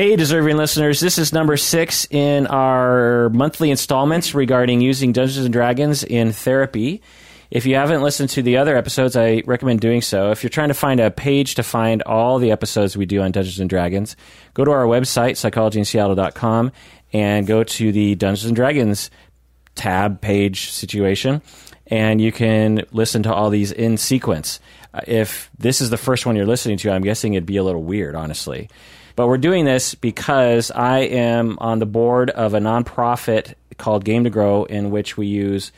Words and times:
Hey, 0.00 0.16
deserving 0.16 0.56
listeners, 0.56 0.98
this 0.98 1.18
is 1.18 1.30
number 1.30 1.58
six 1.58 2.06
in 2.08 2.46
our 2.46 3.28
monthly 3.34 3.70
installments 3.70 4.34
regarding 4.34 4.80
using 4.80 5.12
Dungeons 5.12 5.44
and 5.44 5.52
Dragons 5.52 6.02
in 6.02 6.32
therapy. 6.32 7.02
If 7.50 7.66
you 7.66 7.74
haven't 7.74 8.00
listened 8.00 8.30
to 8.30 8.40
the 8.40 8.56
other 8.56 8.78
episodes, 8.78 9.14
I 9.14 9.42
recommend 9.44 9.82
doing 9.82 10.00
so. 10.00 10.30
If 10.30 10.42
you're 10.42 10.48
trying 10.48 10.68
to 10.68 10.74
find 10.74 11.00
a 11.00 11.10
page 11.10 11.56
to 11.56 11.62
find 11.62 12.00
all 12.04 12.38
the 12.38 12.50
episodes 12.50 12.96
we 12.96 13.04
do 13.04 13.20
on 13.20 13.30
Dungeons 13.30 13.60
and 13.60 13.68
Dragons, 13.68 14.16
go 14.54 14.64
to 14.64 14.70
our 14.70 14.86
website, 14.86 15.32
psychologyinseattle.com, 15.32 16.72
and 17.12 17.46
go 17.46 17.62
to 17.62 17.92
the 17.92 18.14
Dungeons 18.14 18.46
and 18.46 18.56
Dragons 18.56 19.10
tab 19.74 20.22
page 20.22 20.70
situation, 20.70 21.42
and 21.88 22.22
you 22.22 22.32
can 22.32 22.86
listen 22.90 23.22
to 23.24 23.34
all 23.34 23.50
these 23.50 23.70
in 23.70 23.98
sequence. 23.98 24.60
Uh, 24.94 25.02
if 25.06 25.50
this 25.58 25.82
is 25.82 25.90
the 25.90 25.98
first 25.98 26.24
one 26.24 26.36
you're 26.36 26.46
listening 26.46 26.78
to, 26.78 26.90
I'm 26.90 27.02
guessing 27.02 27.34
it'd 27.34 27.44
be 27.44 27.58
a 27.58 27.62
little 27.62 27.82
weird, 27.82 28.14
honestly. 28.14 28.70
But 29.20 29.26
we're 29.26 29.36
doing 29.36 29.66
this 29.66 29.94
because 29.94 30.70
I 30.70 31.00
am 31.00 31.58
on 31.60 31.78
the 31.78 31.84
board 31.84 32.30
of 32.30 32.54
a 32.54 32.58
nonprofit 32.58 33.52
called 33.76 34.02
Game 34.02 34.24
to 34.24 34.30
Grow, 34.30 34.64
in 34.64 34.90
which 34.90 35.18
we 35.18 35.26
use 35.26 35.72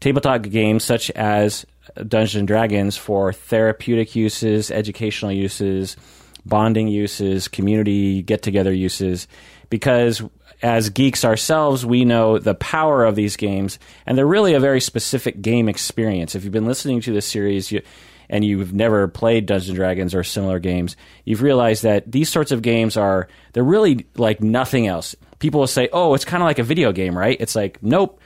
tabletop 0.00 0.40
games 0.44 0.82
such 0.82 1.10
as 1.10 1.66
Dungeons 1.96 2.36
and 2.36 2.48
Dragons 2.48 2.96
for 2.96 3.34
therapeutic 3.34 4.16
uses, 4.16 4.70
educational 4.70 5.30
uses, 5.30 5.98
bonding 6.46 6.88
uses, 6.88 7.48
community 7.48 8.22
get 8.22 8.40
together 8.40 8.72
uses, 8.72 9.28
because 9.68 10.22
as 10.62 10.88
geeks 10.88 11.22
ourselves, 11.22 11.84
we 11.84 12.06
know 12.06 12.38
the 12.38 12.54
power 12.54 13.04
of 13.04 13.14
these 13.14 13.36
games, 13.36 13.78
and 14.06 14.16
they're 14.16 14.26
really 14.26 14.54
a 14.54 14.58
very 14.58 14.80
specific 14.80 15.42
game 15.42 15.68
experience. 15.68 16.34
If 16.34 16.44
you've 16.44 16.52
been 16.54 16.64
listening 16.64 17.02
to 17.02 17.12
this 17.12 17.26
series, 17.26 17.70
you, 17.70 17.82
and 18.28 18.44
you've 18.44 18.72
never 18.72 19.08
played 19.08 19.46
Dungeons 19.46 19.70
and 19.70 19.76
Dragons 19.76 20.14
or 20.14 20.24
similar 20.24 20.58
games, 20.58 20.96
you've 21.24 21.42
realized 21.42 21.82
that 21.82 22.10
these 22.10 22.28
sorts 22.28 22.52
of 22.52 22.62
games 22.62 22.96
are 22.96 23.28
they're 23.52 23.64
really 23.64 24.06
like 24.16 24.40
nothing 24.40 24.86
else. 24.86 25.14
People 25.38 25.60
will 25.60 25.66
say, 25.66 25.88
"Oh, 25.92 26.14
it's 26.14 26.24
kind 26.24 26.42
of 26.42 26.46
like 26.46 26.58
a 26.58 26.64
video 26.64 26.92
game, 26.92 27.16
right?" 27.16 27.36
It's 27.40 27.54
like, 27.54 27.82
nope. 27.82 28.20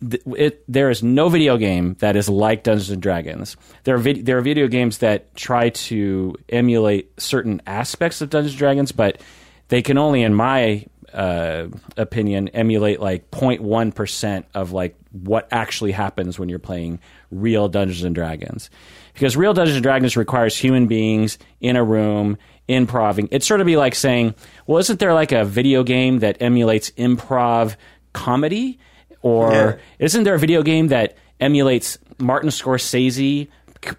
It, 0.00 0.64
there 0.72 0.88
is 0.88 1.02
no 1.02 1.28
video 1.28 1.58
game 1.58 1.96
that 1.98 2.16
is 2.16 2.30
like 2.30 2.62
Dungeons 2.62 2.88
and 2.88 3.02
Dragons. 3.02 3.58
There 3.84 3.94
are 3.94 3.98
vid- 3.98 4.24
there 4.24 4.38
are 4.38 4.40
video 4.42 4.68
games 4.68 4.98
that 4.98 5.34
try 5.34 5.68
to 5.68 6.34
emulate 6.48 7.20
certain 7.20 7.60
aspects 7.66 8.22
of 8.22 8.30
Dungeons 8.30 8.54
and 8.54 8.58
Dragons, 8.58 8.92
but 8.92 9.20
they 9.68 9.82
can 9.82 9.98
only, 9.98 10.22
in 10.22 10.32
my 10.32 10.86
uh, 11.12 11.66
opinion, 11.98 12.48
emulate 12.48 13.00
like 13.00 13.30
0.1 13.30 13.94
percent 13.94 14.46
of 14.54 14.72
like 14.72 14.96
what 15.12 15.48
actually 15.50 15.92
happens 15.92 16.38
when 16.38 16.48
you're 16.48 16.58
playing 16.58 16.98
real 17.30 17.68
Dungeons 17.68 18.04
and 18.04 18.14
Dragons 18.14 18.70
because 19.14 19.36
real 19.36 19.54
Dungeons 19.54 19.76
and 19.76 19.82
Dragons 19.82 20.16
requires 20.16 20.56
human 20.56 20.86
beings 20.86 21.38
in 21.60 21.76
a 21.76 21.82
room 21.82 22.36
improving. 22.68 23.28
It'd 23.28 23.42
sort 23.42 23.60
of 23.60 23.66
be 23.66 23.76
like 23.76 23.94
saying, 23.94 24.34
well, 24.66 24.78
isn't 24.78 25.00
there 25.00 25.14
like 25.14 25.32
a 25.32 25.44
video 25.44 25.82
game 25.82 26.18
that 26.18 26.40
emulates 26.40 26.90
improv 26.92 27.76
comedy? 28.12 28.78
Or 29.22 29.52
yeah. 29.52 29.76
isn't 29.98 30.24
there 30.24 30.34
a 30.34 30.38
video 30.38 30.62
game 30.62 30.88
that 30.88 31.16
emulates 31.40 31.98
Martin 32.18 32.50
Scorsese 32.50 33.48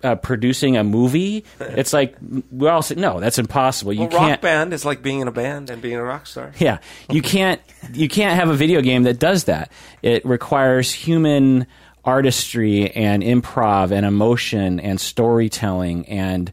uh, 0.03 0.15
producing 0.15 0.77
a 0.77 0.83
movie. 0.83 1.45
It's 1.59 1.93
like 1.93 2.15
we 2.51 2.67
all 2.67 2.81
say, 2.81 2.95
no, 2.95 3.19
that's 3.19 3.37
impossible. 3.37 3.93
You 3.93 4.01
well, 4.01 4.09
can't. 4.09 4.31
Rock 4.31 4.41
band 4.41 4.73
is 4.73 4.83
like 4.83 5.03
being 5.03 5.19
in 5.19 5.27
a 5.27 5.31
band 5.31 5.69
and 5.69 5.81
being 5.81 5.95
a 5.95 6.03
rock 6.03 6.25
star. 6.25 6.51
Yeah, 6.57 6.79
you 7.09 7.21
can't. 7.33 7.61
You 7.93 8.09
can't 8.09 8.35
have 8.35 8.49
a 8.49 8.55
video 8.55 8.81
game 8.81 9.03
that 9.03 9.19
does 9.19 9.43
that. 9.45 9.71
It 10.01 10.25
requires 10.25 10.91
human 10.91 11.67
artistry 12.07 12.89
and 12.91 13.21
improv 13.21 13.91
and 13.91 14.05
emotion 14.05 14.79
and 14.79 14.99
storytelling 14.99 16.07
and 16.07 16.51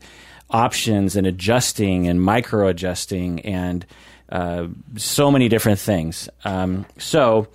options 0.50 1.14
and 1.14 1.26
adjusting 1.26 2.08
and 2.08 2.20
micro 2.20 2.66
adjusting 2.66 3.40
and 3.40 3.86
uh, 4.30 4.66
so 4.96 5.30
many 5.30 5.48
different 5.48 5.78
things. 5.78 6.28
Um, 6.44 6.84
so, 6.98 7.46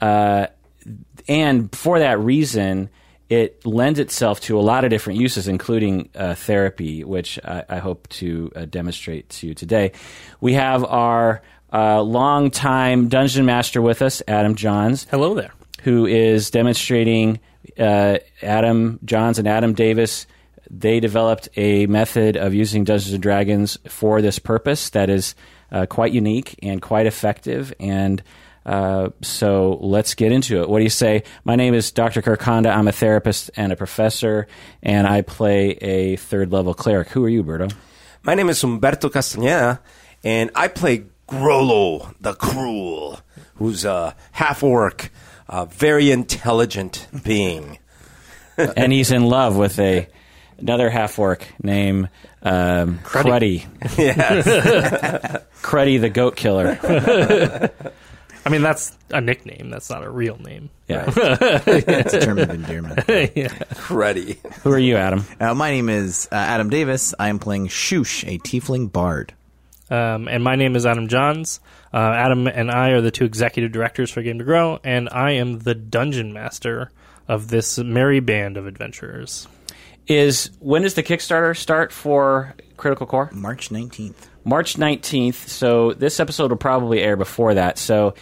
uh, 0.00 0.46
and 1.26 1.74
for 1.74 1.98
that 1.98 2.20
reason, 2.20 2.88
it 3.28 3.66
lends 3.66 3.98
itself 3.98 4.40
to 4.42 4.58
a 4.58 4.62
lot 4.62 4.84
of 4.84 4.90
different 4.90 5.18
uses, 5.18 5.48
including 5.48 6.08
uh, 6.14 6.34
therapy, 6.36 7.02
which 7.02 7.38
I, 7.44 7.64
I 7.68 7.78
hope 7.78 8.08
to 8.10 8.52
uh, 8.54 8.64
demonstrate 8.66 9.28
to 9.30 9.48
you 9.48 9.54
today. 9.54 9.92
We 10.40 10.54
have 10.54 10.84
our 10.84 11.42
uh, 11.72 12.02
longtime 12.02 13.08
dungeon 13.08 13.44
master 13.44 13.82
with 13.82 14.00
us, 14.00 14.22
Adam 14.28 14.54
Johns. 14.54 15.08
Hello 15.10 15.34
there. 15.34 15.52
Who 15.82 16.06
is 16.06 16.50
demonstrating 16.50 17.40
uh, 17.78 18.18
Adam 18.42 18.98
Johns 19.04 19.38
and 19.38 19.48
Adam 19.48 19.72
Davis, 19.72 20.26
they 20.70 21.00
developed 21.00 21.48
a 21.56 21.86
method 21.86 22.36
of 22.36 22.54
using 22.54 22.84
Dungeons 22.84 23.14
and 23.14 23.22
Dragons 23.22 23.78
for 23.88 24.20
this 24.20 24.38
purpose 24.38 24.90
that 24.90 25.08
is 25.08 25.34
uh, 25.72 25.86
quite 25.86 26.12
unique 26.12 26.58
and 26.62 26.82
quite 26.82 27.06
effective. 27.06 27.72
And 27.80 28.22
uh, 28.66 29.10
so 29.22 29.78
let's 29.80 30.14
get 30.14 30.30
into 30.30 30.60
it. 30.60 30.68
What 30.68 30.78
do 30.78 30.84
you 30.84 30.90
say? 30.90 31.22
My 31.44 31.56
name 31.56 31.72
is 31.72 31.90
Dr. 31.90 32.20
Kirk 32.20 32.42
Honda. 32.42 32.70
I'm 32.70 32.88
a 32.88 32.92
therapist 32.92 33.50
and 33.56 33.72
a 33.72 33.76
professor, 33.76 34.46
and 34.82 35.06
I 35.06 35.22
play 35.22 35.70
a 35.70 36.16
third 36.16 36.52
level 36.52 36.74
cleric. 36.74 37.08
Who 37.08 37.24
are 37.24 37.28
you, 37.28 37.42
Berto? 37.42 37.72
My 38.22 38.34
name 38.34 38.50
is 38.50 38.62
Humberto 38.62 39.10
Castaneda, 39.10 39.80
and 40.22 40.50
I 40.54 40.68
play 40.68 41.04
Grollo 41.26 42.14
the 42.20 42.34
Cruel, 42.34 43.20
who's 43.54 43.84
a 43.86 44.14
half 44.32 44.62
orc 44.62 45.10
a 45.48 45.66
very 45.66 46.10
intelligent 46.10 47.06
being. 47.24 47.78
and 48.56 48.92
he's 48.92 49.10
in 49.12 49.26
love 49.26 49.56
with 49.56 49.78
a 49.78 50.08
another 50.58 50.90
half 50.90 51.18
orc 51.18 51.46
named 51.62 52.08
um, 52.42 52.98
Cruddy. 53.00 53.66
Yes. 53.98 54.46
Cruddy 55.62 56.00
the 56.00 56.10
goat 56.10 56.36
killer. 56.36 56.78
I 58.44 58.50
mean, 58.50 58.62
that's 58.62 58.96
a 59.10 59.20
nickname. 59.20 59.68
That's 59.70 59.90
not 59.90 60.04
a 60.04 60.10
real 60.10 60.38
name. 60.38 60.70
Yeah. 60.88 61.04
it's 61.06 62.14
a 62.14 62.20
term 62.20 62.38
of 62.38 62.50
endearment. 62.50 63.00
yeah. 63.06 63.48
Cruddy. 63.74 64.38
Who 64.62 64.72
are 64.72 64.78
you, 64.78 64.96
Adam? 64.96 65.24
Uh, 65.38 65.54
my 65.54 65.70
name 65.70 65.88
is 65.88 66.28
uh, 66.32 66.36
Adam 66.36 66.70
Davis. 66.70 67.14
I 67.18 67.28
am 67.28 67.38
playing 67.38 67.68
Shoosh, 67.68 68.26
a 68.26 68.38
tiefling 68.38 68.90
bard. 68.90 69.34
Um, 69.90 70.28
and 70.28 70.42
my 70.42 70.56
name 70.56 70.76
is 70.76 70.86
Adam 70.86 71.08
Johns. 71.08 71.60
Uh, 71.92 71.96
Adam 71.96 72.46
and 72.46 72.70
I 72.70 72.90
are 72.90 73.00
the 73.00 73.10
two 73.10 73.24
executive 73.24 73.72
directors 73.72 74.10
for 74.10 74.22
Game 74.22 74.38
to 74.38 74.44
Grow, 74.44 74.78
and 74.84 75.08
I 75.10 75.32
am 75.32 75.60
the 75.60 75.74
dungeon 75.74 76.32
master 76.32 76.90
of 77.26 77.48
this 77.48 77.78
merry 77.78 78.20
band 78.20 78.56
of 78.56 78.66
adventurers. 78.66 79.48
Is 80.06 80.50
when 80.60 80.82
does 80.82 80.94
the 80.94 81.02
Kickstarter 81.02 81.56
start 81.56 81.92
for 81.92 82.54
Critical 82.76 83.06
Core? 83.06 83.30
March 83.32 83.70
nineteenth. 83.70 84.28
March 84.44 84.78
nineteenth. 84.78 85.48
So 85.48 85.92
this 85.92 86.20
episode 86.20 86.50
will 86.50 86.56
probably 86.56 87.00
air 87.00 87.16
before 87.16 87.54
that. 87.54 87.76
So 87.76 88.14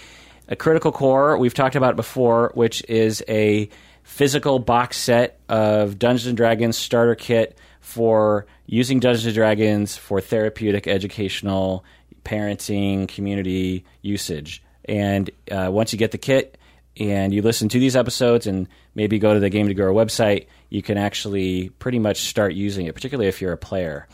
a 0.48 0.56
Critical 0.56 0.92
Core, 0.92 1.38
we've 1.38 1.54
talked 1.54 1.76
about 1.76 1.90
it 1.90 1.96
before, 1.96 2.50
which 2.54 2.84
is 2.88 3.22
a 3.28 3.68
physical 4.02 4.58
box 4.58 4.96
set 4.96 5.38
of 5.48 5.98
Dungeons 5.98 6.26
and 6.26 6.36
Dragons 6.36 6.76
starter 6.76 7.14
kit 7.14 7.58
for 7.80 8.46
using 8.66 8.98
Dungeons 8.98 9.26
and 9.26 9.34
Dragons 9.34 9.96
for 9.96 10.20
therapeutic, 10.20 10.88
educational, 10.88 11.84
parenting, 12.26 13.08
community 13.08 13.84
usage. 14.02 14.62
And 14.84 15.30
uh, 15.50 15.68
once 15.70 15.92
you 15.92 15.98
get 15.98 16.10
the 16.10 16.18
kit 16.18 16.58
and 16.98 17.32
you 17.32 17.40
listen 17.40 17.68
to 17.68 17.78
these 17.78 17.94
episodes 17.96 18.46
and 18.46 18.68
maybe 18.94 19.18
go 19.18 19.32
to 19.32 19.40
the 19.40 19.48
Game 19.48 19.68
to 19.68 19.74
Grow 19.74 19.94
website, 19.94 20.46
you 20.68 20.82
can 20.82 20.98
actually 20.98 21.68
pretty 21.78 21.98
much 21.98 22.22
start 22.22 22.54
using 22.54 22.86
it, 22.86 22.94
particularly 22.94 23.28
if 23.28 23.40
you're 23.40 23.52
a 23.52 23.58
player. 23.58 24.08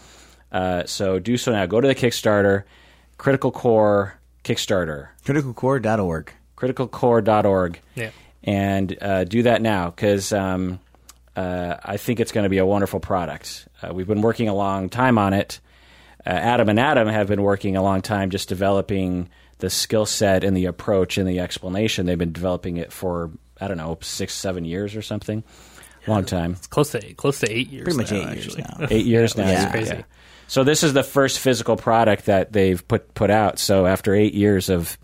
Uh, 0.52 0.84
so 0.84 1.18
do 1.18 1.36
so 1.36 1.52
now. 1.52 1.64
Go 1.66 1.80
to 1.80 1.88
the 1.88 1.94
Kickstarter, 1.94 2.64
Critical 3.16 3.50
Core 3.50 4.18
Kickstarter. 4.44 5.08
CriticalCore.org. 5.24 6.32
CriticalCore.org. 6.56 7.80
Yeah. 7.94 8.10
And 8.44 8.96
uh, 9.00 9.24
do 9.24 9.44
that 9.44 9.62
now 9.62 9.90
because 9.90 10.32
um, 10.32 10.80
uh, 11.36 11.76
I 11.82 11.96
think 11.96 12.20
it's 12.20 12.32
going 12.32 12.44
to 12.44 12.50
be 12.50 12.58
a 12.58 12.66
wonderful 12.66 13.00
product. 13.00 13.68
Uh, 13.80 13.94
we've 13.94 14.06
been 14.06 14.20
working 14.20 14.48
a 14.48 14.54
long 14.54 14.88
time 14.88 15.16
on 15.16 15.32
it. 15.32 15.60
Uh, 16.26 16.30
Adam 16.30 16.68
and 16.68 16.78
Adam 16.78 17.08
have 17.08 17.26
been 17.26 17.42
working 17.42 17.76
a 17.76 17.82
long 17.82 18.02
time 18.02 18.30
just 18.30 18.48
developing 18.48 19.28
the 19.58 19.70
skill 19.70 20.06
set 20.06 20.44
and 20.44 20.56
the 20.56 20.66
approach 20.66 21.18
and 21.18 21.28
the 21.28 21.40
explanation. 21.40 22.06
They've 22.06 22.18
been 22.18 22.32
developing 22.32 22.76
it 22.76 22.92
for 22.92 23.30
I 23.60 23.68
don't 23.68 23.76
know 23.76 23.98
six, 24.02 24.34
seven 24.34 24.64
years 24.64 24.96
or 24.96 25.02
something. 25.02 25.44
Long 26.08 26.24
time. 26.24 26.52
It's 26.52 26.66
close 26.66 26.90
to 26.92 27.14
close 27.14 27.38
to 27.40 27.52
eight 27.52 27.70
years. 27.70 27.84
Pretty 27.84 27.96
much 27.96 28.10
now, 28.10 28.18
eight 28.18 28.38
actually. 28.38 28.56
years 28.62 28.78
now. 28.78 28.86
Eight 28.90 29.06
years 29.06 29.36
now. 29.36 29.48
Yeah. 29.48 29.70
crazy. 29.70 29.94
Yeah. 29.94 30.02
So 30.48 30.64
this 30.64 30.82
is 30.82 30.92
the 30.92 31.04
first 31.04 31.38
physical 31.38 31.76
product 31.76 32.26
that 32.26 32.52
they've 32.52 32.86
put 32.86 33.14
put 33.14 33.30
out. 33.30 33.60
So 33.60 33.86
after 33.86 34.12
eight 34.14 34.34
years 34.34 34.68
of 34.68 34.98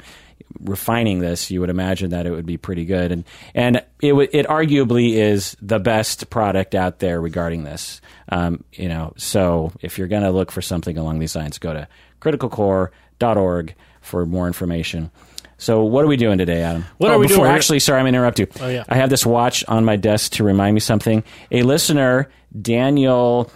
refining 0.60 1.20
this, 1.20 1.50
you 1.50 1.60
would 1.60 1.70
imagine 1.70 2.10
that 2.10 2.26
it 2.26 2.30
would 2.30 2.46
be 2.46 2.56
pretty 2.56 2.84
good, 2.84 3.12
and 3.12 3.24
and 3.54 3.76
it 4.00 4.10
w- 4.10 4.28
it 4.32 4.46
arguably 4.46 5.14
is 5.14 5.56
the 5.60 5.78
best 5.78 6.30
product 6.30 6.74
out 6.74 6.98
there 6.98 7.20
regarding 7.20 7.64
this. 7.64 8.00
Um, 8.28 8.64
you 8.72 8.88
know, 8.88 9.14
so 9.16 9.72
if 9.80 9.98
you're 9.98 10.08
going 10.08 10.22
to 10.22 10.30
look 10.30 10.50
for 10.50 10.62
something 10.62 10.98
along 10.98 11.18
these 11.18 11.36
lines, 11.36 11.58
go 11.58 11.72
to 11.72 11.88
criticalcore.org 12.20 13.74
for 14.00 14.26
more 14.26 14.46
information. 14.46 15.10
So 15.58 15.82
what 15.82 16.04
are 16.04 16.08
we 16.08 16.16
doing 16.16 16.38
today, 16.38 16.62
Adam? 16.62 16.84
What 16.98 17.10
oh, 17.10 17.14
are 17.14 17.18
we 17.18 17.26
before, 17.26 17.44
doing? 17.44 17.56
Actually, 17.56 17.80
sorry, 17.80 17.98
I'm 17.98 18.04
going 18.04 18.12
to 18.12 18.18
interrupt 18.18 18.38
you. 18.38 18.46
Oh, 18.60 18.68
yeah. 18.68 18.84
I 18.88 18.94
have 18.94 19.10
this 19.10 19.26
watch 19.26 19.64
on 19.66 19.84
my 19.84 19.96
desk 19.96 20.32
to 20.32 20.44
remind 20.44 20.74
me 20.74 20.80
something. 20.80 21.24
A 21.50 21.62
listener, 21.62 22.30
Daniel 22.60 23.50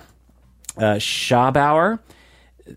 uh, 0.76 0.94
Schabauer, 0.94 2.00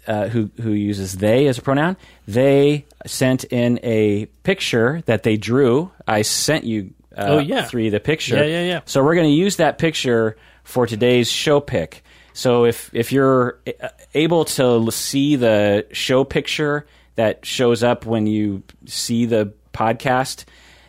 uh, 0.07 0.27
who 0.27 0.49
who 0.61 0.71
uses 0.71 1.13
they 1.13 1.47
as 1.47 1.57
a 1.57 1.61
pronoun, 1.61 1.97
they 2.27 2.85
sent 3.05 3.43
in 3.45 3.79
a 3.83 4.25
picture 4.43 5.01
that 5.05 5.23
they 5.23 5.37
drew. 5.37 5.91
I 6.07 6.21
sent 6.23 6.63
you. 6.63 6.93
Uh, 7.15 7.25
Oh, 7.27 7.39
yeah. 7.39 7.63
three 7.63 7.89
the 7.89 7.99
picture. 8.01 8.35
Yeah, 8.35 8.43
yeah, 8.43 8.63
yeah. 8.63 8.79
So 8.85 9.03
we're 9.03 9.15
going 9.15 9.27
to 9.27 9.33
use 9.33 9.55
that 9.57 9.77
picture 9.77 10.35
for 10.63 10.85
today's 10.85 11.29
show 11.31 11.59
pick. 11.61 12.03
So 12.33 12.65
if 12.65 12.89
if 12.93 13.11
you're 13.13 13.57
uh, 13.81 13.87
able 14.13 14.43
to 14.45 14.91
see 14.91 15.37
the 15.37 15.85
show 15.93 16.25
picture 16.25 16.85
that 17.15 17.45
shows 17.45 17.83
up 17.83 18.05
when 18.05 18.27
you 18.27 18.63
see 18.85 19.25
the 19.25 19.53
podcast, 19.73 20.43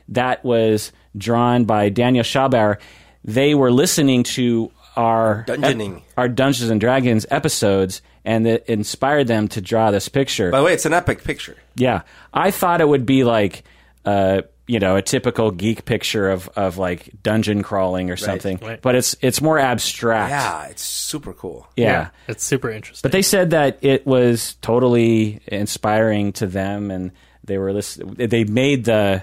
that 0.08 0.44
was 0.44 0.90
drawn 1.16 1.64
by 1.64 1.88
Daniel 1.90 2.24
Schabauer. 2.24 2.78
They 3.24 3.54
were 3.54 3.70
listening 3.70 4.24
to 4.24 4.72
our 4.96 5.44
Dungeoning. 5.46 6.02
our 6.16 6.28
Dungeons 6.28 6.70
and 6.70 6.80
Dragons 6.80 7.26
episodes, 7.30 8.02
and 8.26 8.46
it 8.46 8.66
inspired 8.66 9.28
them 9.28 9.48
to 9.48 9.60
draw 9.62 9.90
this 9.90 10.08
picture. 10.08 10.50
By 10.50 10.58
the 10.58 10.64
way, 10.64 10.74
it's 10.74 10.84
an 10.84 10.92
epic 10.92 11.24
picture. 11.24 11.56
Yeah, 11.76 12.02
I 12.34 12.50
thought 12.50 12.80
it 12.80 12.88
would 12.88 13.06
be 13.06 13.24
like, 13.24 13.62
uh, 14.04 14.42
you 14.66 14.80
know, 14.80 14.96
a 14.96 15.02
typical 15.02 15.52
geek 15.52 15.84
picture 15.84 16.28
of, 16.28 16.48
of 16.56 16.76
like 16.76 17.10
dungeon 17.22 17.62
crawling 17.62 18.10
or 18.10 18.16
something, 18.16 18.58
right. 18.60 18.82
but 18.82 18.96
it's 18.96 19.16
it's 19.20 19.40
more 19.40 19.58
abstract. 19.58 20.30
Yeah, 20.30 20.66
it's 20.66 20.82
super 20.82 21.32
cool. 21.32 21.68
yeah. 21.76 22.10
It's 22.26 22.44
super 22.44 22.68
interesting. 22.70 23.02
But 23.02 23.12
they 23.12 23.22
said 23.22 23.50
that 23.50 23.78
it 23.82 24.04
was 24.04 24.56
totally 24.60 25.40
inspiring 25.46 26.32
to 26.34 26.48
them, 26.48 26.90
and 26.90 27.12
they 27.44 27.58
were 27.58 27.72
listen- 27.72 28.16
They 28.18 28.42
made 28.42 28.84
the 28.84 29.22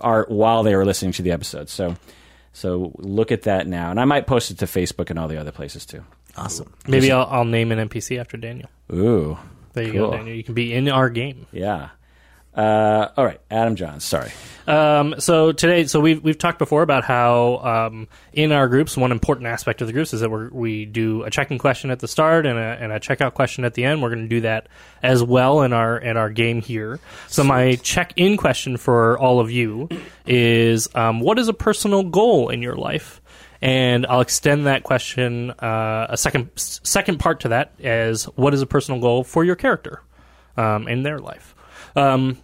art 0.00 0.30
while 0.30 0.62
they 0.62 0.74
were 0.74 0.86
listening 0.86 1.12
to 1.12 1.22
the 1.22 1.32
episode. 1.32 1.68
So, 1.68 1.96
so 2.54 2.92
look 2.96 3.30
at 3.30 3.42
that 3.42 3.66
now, 3.66 3.90
and 3.90 4.00
I 4.00 4.06
might 4.06 4.26
post 4.26 4.50
it 4.50 4.58
to 4.60 4.64
Facebook 4.64 5.10
and 5.10 5.18
all 5.18 5.28
the 5.28 5.36
other 5.36 5.52
places 5.52 5.84
too. 5.84 6.02
Awesome. 6.38 6.72
Maybe 6.86 7.10
I'll, 7.12 7.26
I'll 7.30 7.44
name 7.44 7.72
an 7.72 7.88
NPC 7.88 8.18
after 8.18 8.36
Daniel. 8.36 8.68
Ooh, 8.92 9.36
There 9.72 9.84
you 9.84 9.92
Cool. 9.92 10.10
go, 10.10 10.16
Daniel. 10.16 10.36
You 10.36 10.44
can 10.44 10.54
be 10.54 10.72
in 10.72 10.88
our 10.88 11.10
game. 11.10 11.46
yeah. 11.52 11.90
Uh, 12.56 13.08
all 13.16 13.24
right, 13.24 13.40
Adam 13.52 13.76
Johns. 13.76 14.02
Sorry. 14.02 14.32
Um, 14.66 15.14
so 15.20 15.52
today, 15.52 15.86
so 15.86 16.00
we've 16.00 16.20
we've 16.24 16.38
talked 16.38 16.58
before 16.58 16.82
about 16.82 17.04
how 17.04 17.58
um, 17.58 18.08
in 18.32 18.50
our 18.50 18.66
groups, 18.66 18.96
one 18.96 19.12
important 19.12 19.46
aspect 19.46 19.80
of 19.80 19.86
the 19.86 19.92
groups 19.92 20.12
is 20.12 20.22
that 20.22 20.28
we 20.30 20.48
we 20.48 20.84
do 20.84 21.22
a 21.22 21.30
check-in 21.30 21.58
question 21.58 21.92
at 21.92 22.00
the 22.00 22.08
start 22.08 22.46
and 22.46 22.58
a, 22.58 22.62
and 22.82 22.90
a 22.90 22.98
checkout 22.98 23.34
question 23.34 23.64
at 23.64 23.74
the 23.74 23.84
end. 23.84 24.02
We're 24.02 24.08
going 24.08 24.22
to 24.24 24.28
do 24.28 24.40
that 24.40 24.66
as 25.04 25.22
well 25.22 25.62
in 25.62 25.72
our 25.72 25.98
in 25.98 26.16
our 26.16 26.30
game 26.30 26.60
here. 26.60 26.98
So 27.28 27.44
my 27.44 27.76
check-in 27.76 28.36
question 28.36 28.76
for 28.76 29.16
all 29.20 29.38
of 29.38 29.52
you 29.52 29.88
is, 30.26 30.88
um, 30.96 31.20
what 31.20 31.38
is 31.38 31.46
a 31.46 31.54
personal 31.54 32.02
goal 32.02 32.48
in 32.48 32.60
your 32.60 32.74
life? 32.74 33.20
And 33.60 34.06
I'll 34.06 34.20
extend 34.20 34.66
that 34.66 34.82
question 34.84 35.50
uh, 35.50 36.06
a 36.10 36.16
second 36.16 36.50
second 36.56 37.18
part 37.18 37.40
to 37.40 37.48
that 37.48 37.72
as 37.80 38.24
what 38.36 38.54
is 38.54 38.62
a 38.62 38.66
personal 38.66 39.00
goal 39.00 39.24
for 39.24 39.44
your 39.44 39.56
character 39.56 40.02
um, 40.56 40.88
in 40.88 41.02
their 41.02 41.18
life. 41.18 41.54
Um, 41.96 42.38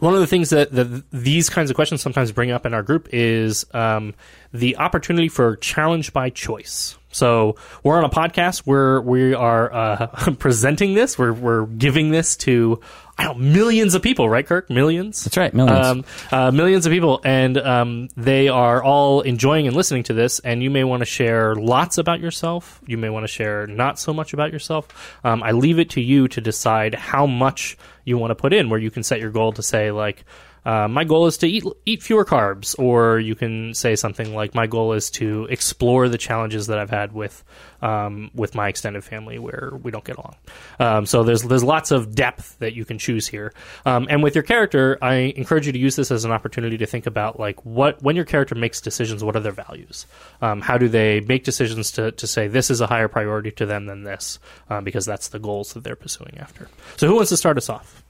one 0.00 0.14
of 0.14 0.20
the 0.20 0.26
things 0.26 0.50
that, 0.50 0.72
that 0.72 1.04
these 1.10 1.48
kinds 1.48 1.70
of 1.70 1.76
questions 1.76 2.00
sometimes 2.00 2.30
bring 2.30 2.50
up 2.50 2.64
in 2.66 2.74
our 2.74 2.82
group 2.82 3.08
is 3.12 3.66
um, 3.74 4.14
the 4.52 4.76
opportunity 4.76 5.28
for 5.28 5.56
challenge 5.56 6.12
by 6.12 6.30
choice. 6.30 6.97
So 7.10 7.56
we're 7.82 7.98
on 7.98 8.04
a 8.04 8.10
podcast 8.10 8.60
where 8.60 9.00
we 9.00 9.34
are 9.34 9.72
uh, 9.72 10.06
presenting 10.38 10.94
this. 10.94 11.18
We're 11.18 11.32
we're 11.32 11.66
giving 11.66 12.10
this 12.10 12.36
to 12.38 12.80
I 13.20 13.24
don't 13.24 13.40
millions 13.40 13.96
of 13.96 14.02
people, 14.02 14.28
right, 14.28 14.46
Kirk? 14.46 14.70
Millions. 14.70 15.24
That's 15.24 15.36
right, 15.36 15.52
millions. 15.52 15.86
Um, 15.86 16.04
uh, 16.30 16.50
millions 16.52 16.86
of 16.86 16.92
people, 16.92 17.20
and 17.24 17.58
um, 17.58 18.08
they 18.16 18.46
are 18.48 18.80
all 18.82 19.22
enjoying 19.22 19.66
and 19.66 19.74
listening 19.74 20.04
to 20.04 20.12
this. 20.12 20.38
And 20.38 20.62
you 20.62 20.70
may 20.70 20.84
want 20.84 21.00
to 21.00 21.04
share 21.04 21.56
lots 21.56 21.98
about 21.98 22.20
yourself. 22.20 22.80
You 22.86 22.96
may 22.96 23.08
want 23.08 23.24
to 23.24 23.28
share 23.28 23.66
not 23.66 23.98
so 23.98 24.14
much 24.14 24.34
about 24.34 24.52
yourself. 24.52 25.18
Um, 25.24 25.42
I 25.42 25.50
leave 25.50 25.80
it 25.80 25.90
to 25.90 26.00
you 26.00 26.28
to 26.28 26.40
decide 26.40 26.94
how 26.94 27.26
much 27.26 27.76
you 28.04 28.18
want 28.18 28.30
to 28.30 28.36
put 28.36 28.52
in. 28.52 28.70
Where 28.70 28.78
you 28.78 28.90
can 28.90 29.02
set 29.02 29.18
your 29.20 29.30
goal 29.30 29.52
to 29.54 29.62
say 29.62 29.90
like. 29.90 30.24
Uh, 30.64 30.88
my 30.88 31.04
goal 31.04 31.26
is 31.26 31.38
to 31.38 31.46
eat 31.46 31.64
eat 31.86 32.02
fewer 32.02 32.24
carbs, 32.24 32.78
or 32.78 33.18
you 33.18 33.34
can 33.34 33.74
say 33.74 33.96
something 33.96 34.34
like, 34.34 34.54
"My 34.54 34.66
goal 34.66 34.92
is 34.92 35.10
to 35.12 35.46
explore 35.50 36.08
the 36.08 36.18
challenges 36.18 36.66
that 36.66 36.78
I've 36.78 36.90
had 36.90 37.12
with 37.12 37.42
um, 37.80 38.30
with 38.34 38.54
my 38.54 38.68
extended 38.68 39.04
family 39.04 39.38
where 39.38 39.72
we 39.82 39.90
don't 39.90 40.04
get 40.04 40.16
along." 40.16 40.36
Um, 40.78 41.06
so 41.06 41.22
there's 41.22 41.42
there's 41.42 41.64
lots 41.64 41.90
of 41.90 42.14
depth 42.14 42.58
that 42.58 42.74
you 42.74 42.84
can 42.84 42.98
choose 42.98 43.26
here, 43.26 43.52
um, 43.86 44.06
and 44.10 44.22
with 44.22 44.34
your 44.34 44.44
character, 44.44 44.98
I 45.00 45.32
encourage 45.36 45.66
you 45.66 45.72
to 45.72 45.78
use 45.78 45.96
this 45.96 46.10
as 46.10 46.24
an 46.24 46.32
opportunity 46.32 46.78
to 46.78 46.86
think 46.86 47.06
about 47.06 47.38
like 47.38 47.64
what 47.64 48.02
when 48.02 48.16
your 48.16 48.24
character 48.24 48.54
makes 48.54 48.80
decisions, 48.80 49.24
what 49.24 49.36
are 49.36 49.40
their 49.40 49.52
values? 49.52 50.06
Um, 50.42 50.60
how 50.60 50.78
do 50.78 50.88
they 50.88 51.20
make 51.20 51.44
decisions 51.44 51.92
to 51.92 52.12
to 52.12 52.26
say 52.26 52.48
this 52.48 52.70
is 52.70 52.80
a 52.80 52.86
higher 52.86 53.08
priority 53.08 53.50
to 53.52 53.66
them 53.66 53.86
than 53.86 54.04
this, 54.04 54.38
um, 54.70 54.84
because 54.84 55.06
that's 55.06 55.28
the 55.28 55.38
goals 55.38 55.74
that 55.74 55.84
they're 55.84 55.96
pursuing 55.96 56.36
after. 56.38 56.68
So 56.96 57.06
who 57.06 57.16
wants 57.16 57.30
to 57.30 57.36
start 57.36 57.56
us 57.56 57.68
off? 57.68 58.02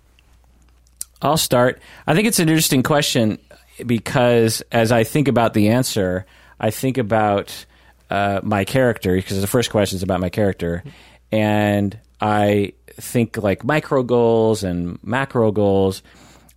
I'll 1.20 1.36
start. 1.36 1.80
I 2.06 2.14
think 2.14 2.28
it's 2.28 2.38
an 2.38 2.48
interesting 2.48 2.82
question 2.82 3.38
because 3.84 4.62
as 4.72 4.92
I 4.92 5.04
think 5.04 5.28
about 5.28 5.54
the 5.54 5.68
answer, 5.68 6.26
I 6.60 6.70
think 6.70 6.98
about 6.98 7.66
uh, 8.10 8.40
my 8.42 8.64
character 8.64 9.14
because 9.14 9.40
the 9.40 9.46
first 9.46 9.70
question 9.70 9.96
is 9.96 10.02
about 10.02 10.20
my 10.20 10.30
character, 10.30 10.82
and 11.30 11.98
I 12.20 12.72
think 12.94 13.36
like 13.36 13.64
micro 13.64 14.02
goals 14.02 14.64
and 14.64 14.98
macro 15.02 15.52
goals. 15.52 16.02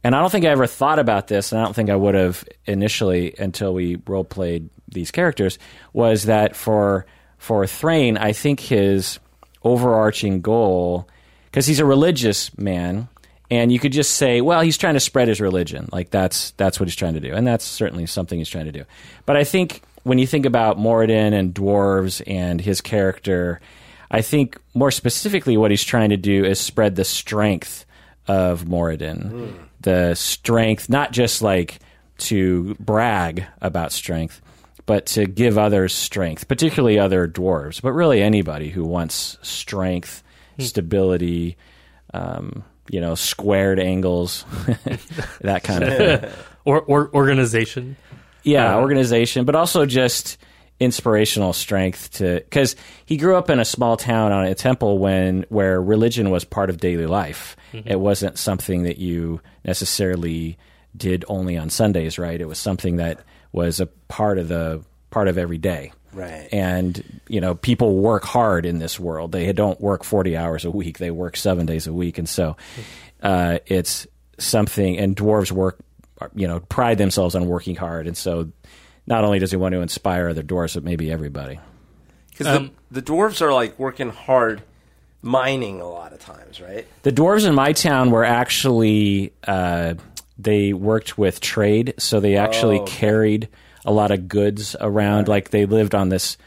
And 0.04 0.16
I 0.16 0.20
don't 0.20 0.32
think 0.32 0.46
I 0.46 0.50
ever 0.50 0.66
thought 0.66 0.98
about 0.98 1.28
this, 1.28 1.52
and 1.52 1.62
I 1.62 1.64
don't 1.64 1.76
think 1.76 1.92
I 1.92 1.96
would 1.96 2.16
have 2.16 2.44
initially 2.66 3.36
until 3.38 3.74
we 3.74 3.98
role 4.08 4.24
played 4.24 4.70
these 4.88 5.12
characters. 5.12 5.60
Was 5.94 6.24
that 6.24 6.56
for 6.56 7.06
for 7.38 7.68
Thrain? 7.68 8.18
I 8.18 8.34
think 8.34 8.60
his 8.60 9.20
overarching 9.64 10.42
goal, 10.42 11.08
because 11.46 11.68
he's 11.68 11.80
a 11.80 11.86
religious 11.86 12.58
man, 12.58 13.10
and 13.52 13.70
you 13.70 13.80
could 13.80 13.92
just 13.92 14.14
say, 14.16 14.40
well, 14.40 14.62
he's 14.62 14.78
trying 14.78 14.94
to 14.94 15.00
spread 15.02 15.28
his 15.28 15.42
religion. 15.42 15.90
Like 15.92 16.10
that's 16.10 16.52
that's 16.52 16.80
what 16.80 16.88
he's 16.88 16.96
trying 16.96 17.16
to 17.16 17.20
do, 17.20 17.34
and 17.34 17.46
that's 17.46 17.66
certainly 17.66 18.06
something 18.08 18.40
he's 18.40 18.50
trying 18.50 18.66
to 18.66 18.72
do. 18.72 18.86
But 19.26 19.36
I 19.36 19.44
think 19.44 19.84
when 20.04 20.18
you 20.18 20.26
think 20.26 20.46
about 20.46 20.80
Moradin 20.80 21.34
and 21.34 21.54
dwarves 21.54 22.22
and 22.26 22.62
his 22.62 22.80
character, 22.80 23.60
I 24.10 24.22
think 24.22 24.58
more 24.74 24.90
specifically 24.90 25.58
what 25.58 25.70
he's 25.70 25.84
trying 25.84 26.10
to 26.10 26.18
do 26.18 26.46
is 26.46 26.60
spread 26.60 26.96
the 26.96 27.04
strength 27.04 27.86
of 28.28 28.64
Moradin, 28.64 29.54
the 29.82 30.16
strength, 30.16 30.90
not 30.90 31.12
just 31.12 31.42
like 31.42 31.80
to 32.20 32.76
brag 32.76 33.46
about 33.62 33.92
strength, 33.92 34.42
but 34.86 35.06
to 35.08 35.26
give 35.26 35.58
others 35.58 35.94
strength, 35.94 36.48
particularly 36.48 36.98
other 36.98 37.28
dwarves, 37.28 37.82
but 37.82 37.92
really 37.92 38.22
anybody 38.22 38.70
who 38.70 38.86
wants 38.86 39.38
strength, 39.42 40.24
stability, 40.58 41.58
um, 42.14 42.64
you 42.90 43.02
know, 43.02 43.16
squared 43.16 43.80
angles, 43.80 44.46
that 45.42 45.64
kind 45.64 45.84
of 45.84 45.98
thing. 46.22 46.30
Or, 46.64 46.80
or 46.82 47.10
organization. 47.16 47.96
Yeah, 48.44 48.76
Uh, 48.76 48.82
organization, 48.82 49.46
but 49.46 49.56
also 49.56 49.88
just 49.88 50.38
inspirational 50.80 51.54
strength 51.54 52.12
to 52.12 52.36
because 52.36 52.76
he 53.06 53.18
grew 53.18 53.36
up 53.36 53.50
in 53.50 53.60
a 53.60 53.66
small 53.66 53.98
town 53.98 54.32
on 54.32 54.46
a 54.46 54.54
temple 54.54 55.00
when 55.00 55.46
where 55.50 55.82
religion 55.82 56.30
was 56.30 56.44
part 56.44 56.70
of 56.70 56.78
daily 56.78 57.08
life. 57.08 57.56
It 57.74 58.00
wasn't 58.00 58.38
something 58.38 58.84
that 58.84 59.00
you 59.00 59.42
necessarily 59.66 60.58
did 60.96 61.26
only 61.28 61.58
on 61.58 61.70
Sundays, 61.72 62.20
right? 62.20 62.40
It 62.40 62.48
was 62.48 62.60
something 62.60 62.98
that 62.98 63.22
was 63.52 63.80
a 63.80 63.88
part 64.08 64.38
of 64.38 64.48
the 64.50 64.84
part 65.10 65.28
of 65.28 65.38
every 65.40 65.58
day. 65.58 65.94
Right. 66.14 66.48
And 66.52 67.22
you 67.28 67.40
know, 67.42 67.56
people 67.56 67.96
work 67.98 68.24
hard 68.24 68.66
in 68.66 68.80
this 68.80 69.00
world. 69.00 69.32
They 69.32 69.52
don't 69.54 69.80
work 69.80 70.04
forty 70.04 70.36
hours 70.36 70.66
a 70.66 70.72
week. 70.72 70.98
They 70.98 71.12
work 71.12 71.38
seven 71.38 71.66
days 71.66 71.88
a 71.88 71.94
week, 71.94 72.18
and 72.18 72.28
so 72.28 72.58
uh, 73.24 73.60
it's 73.66 74.08
something. 74.38 74.98
And 74.98 75.16
dwarves 75.16 75.52
work, 75.52 75.80
you 76.36 76.48
know, 76.48 76.60
pride 76.60 76.98
themselves 76.98 77.36
on 77.36 77.46
working 77.48 77.76
hard, 77.76 78.08
and 78.08 78.18
so 78.18 78.52
not 79.08 79.24
only 79.24 79.40
does 79.40 79.52
he 79.52 79.58
want 79.58 79.74
to 79.74 79.82
inspire 79.82 80.30
other 80.30 80.44
dwarves, 80.44 80.76
but 80.76 80.84
maybe 80.84 81.12
everybody. 81.12 81.60
Because 82.30 82.48
Um, 82.48 82.72
the, 82.92 83.02
the 83.02 83.12
dwarves 83.12 83.42
are 83.42 83.54
like 83.54 83.78
working 83.80 84.10
hard 84.10 84.62
mining 85.22 85.82
a 85.82 85.88
lot 85.88 86.14
of 86.14 86.20
times, 86.20 86.60
right? 86.60 86.86
The 87.04 87.12
dwarves 87.12 87.48
in 87.48 87.54
my 87.56 87.74
town 87.74 88.12
were 88.12 88.24
actually 88.26 89.34
uh, 89.48 89.96
they 90.38 90.74
worked 90.74 91.18
with 91.18 91.40
trade, 91.40 91.94
so 91.98 92.20
they 92.20 92.36
actually 92.38 92.80
Oh, 92.80 92.84
okay. 92.84 92.92
carried 92.98 93.48
a 93.86 93.92
lot 93.92 94.12
of 94.12 94.28
goods 94.28 94.76
around. 94.80 95.28
Like 95.28 95.50
they 95.50 95.66
lived 95.66 95.96
on 95.96 96.10
this 96.10 96.38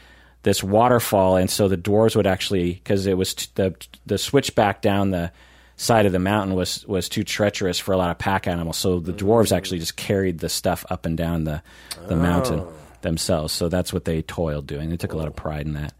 this 0.43 0.63
waterfall, 0.63 1.37
and 1.37 1.49
so 1.49 1.67
the 1.67 1.77
dwarves 1.77 2.15
would 2.15 2.27
actually 2.27 2.73
because 2.73 3.05
it 3.07 3.17
was 3.17 3.33
t- 3.33 3.47
the 3.55 3.75
the 4.05 4.17
switch 4.17 4.53
back 4.55 4.81
down 4.81 5.11
the 5.11 5.31
side 5.77 6.05
of 6.05 6.11
the 6.13 6.19
mountain 6.19 6.55
was 6.55 6.85
was 6.87 7.09
too 7.09 7.23
treacherous 7.23 7.79
for 7.79 7.93
a 7.93 7.97
lot 7.97 8.11
of 8.11 8.17
pack 8.17 8.47
animals. 8.47 8.77
So 8.77 8.99
the 8.99 9.11
dwarves 9.13 9.51
actually 9.55 9.79
just 9.79 9.95
carried 9.97 10.39
the 10.39 10.49
stuff 10.49 10.85
up 10.89 11.05
and 11.05 11.17
down 11.17 11.43
the 11.45 11.61
the 12.07 12.15
mountain 12.15 12.59
Oh. 12.61 12.73
themselves. 13.01 13.53
So 13.53 13.69
that's 13.69 13.91
what 13.91 14.05
they 14.05 14.21
toiled 14.21 14.67
doing. 14.67 14.89
They 14.89 14.97
took 14.97 15.13
a 15.13 15.17
lot 15.17 15.27
of 15.27 15.35
pride 15.35 15.65
in 15.65 15.73
that. 15.73 15.93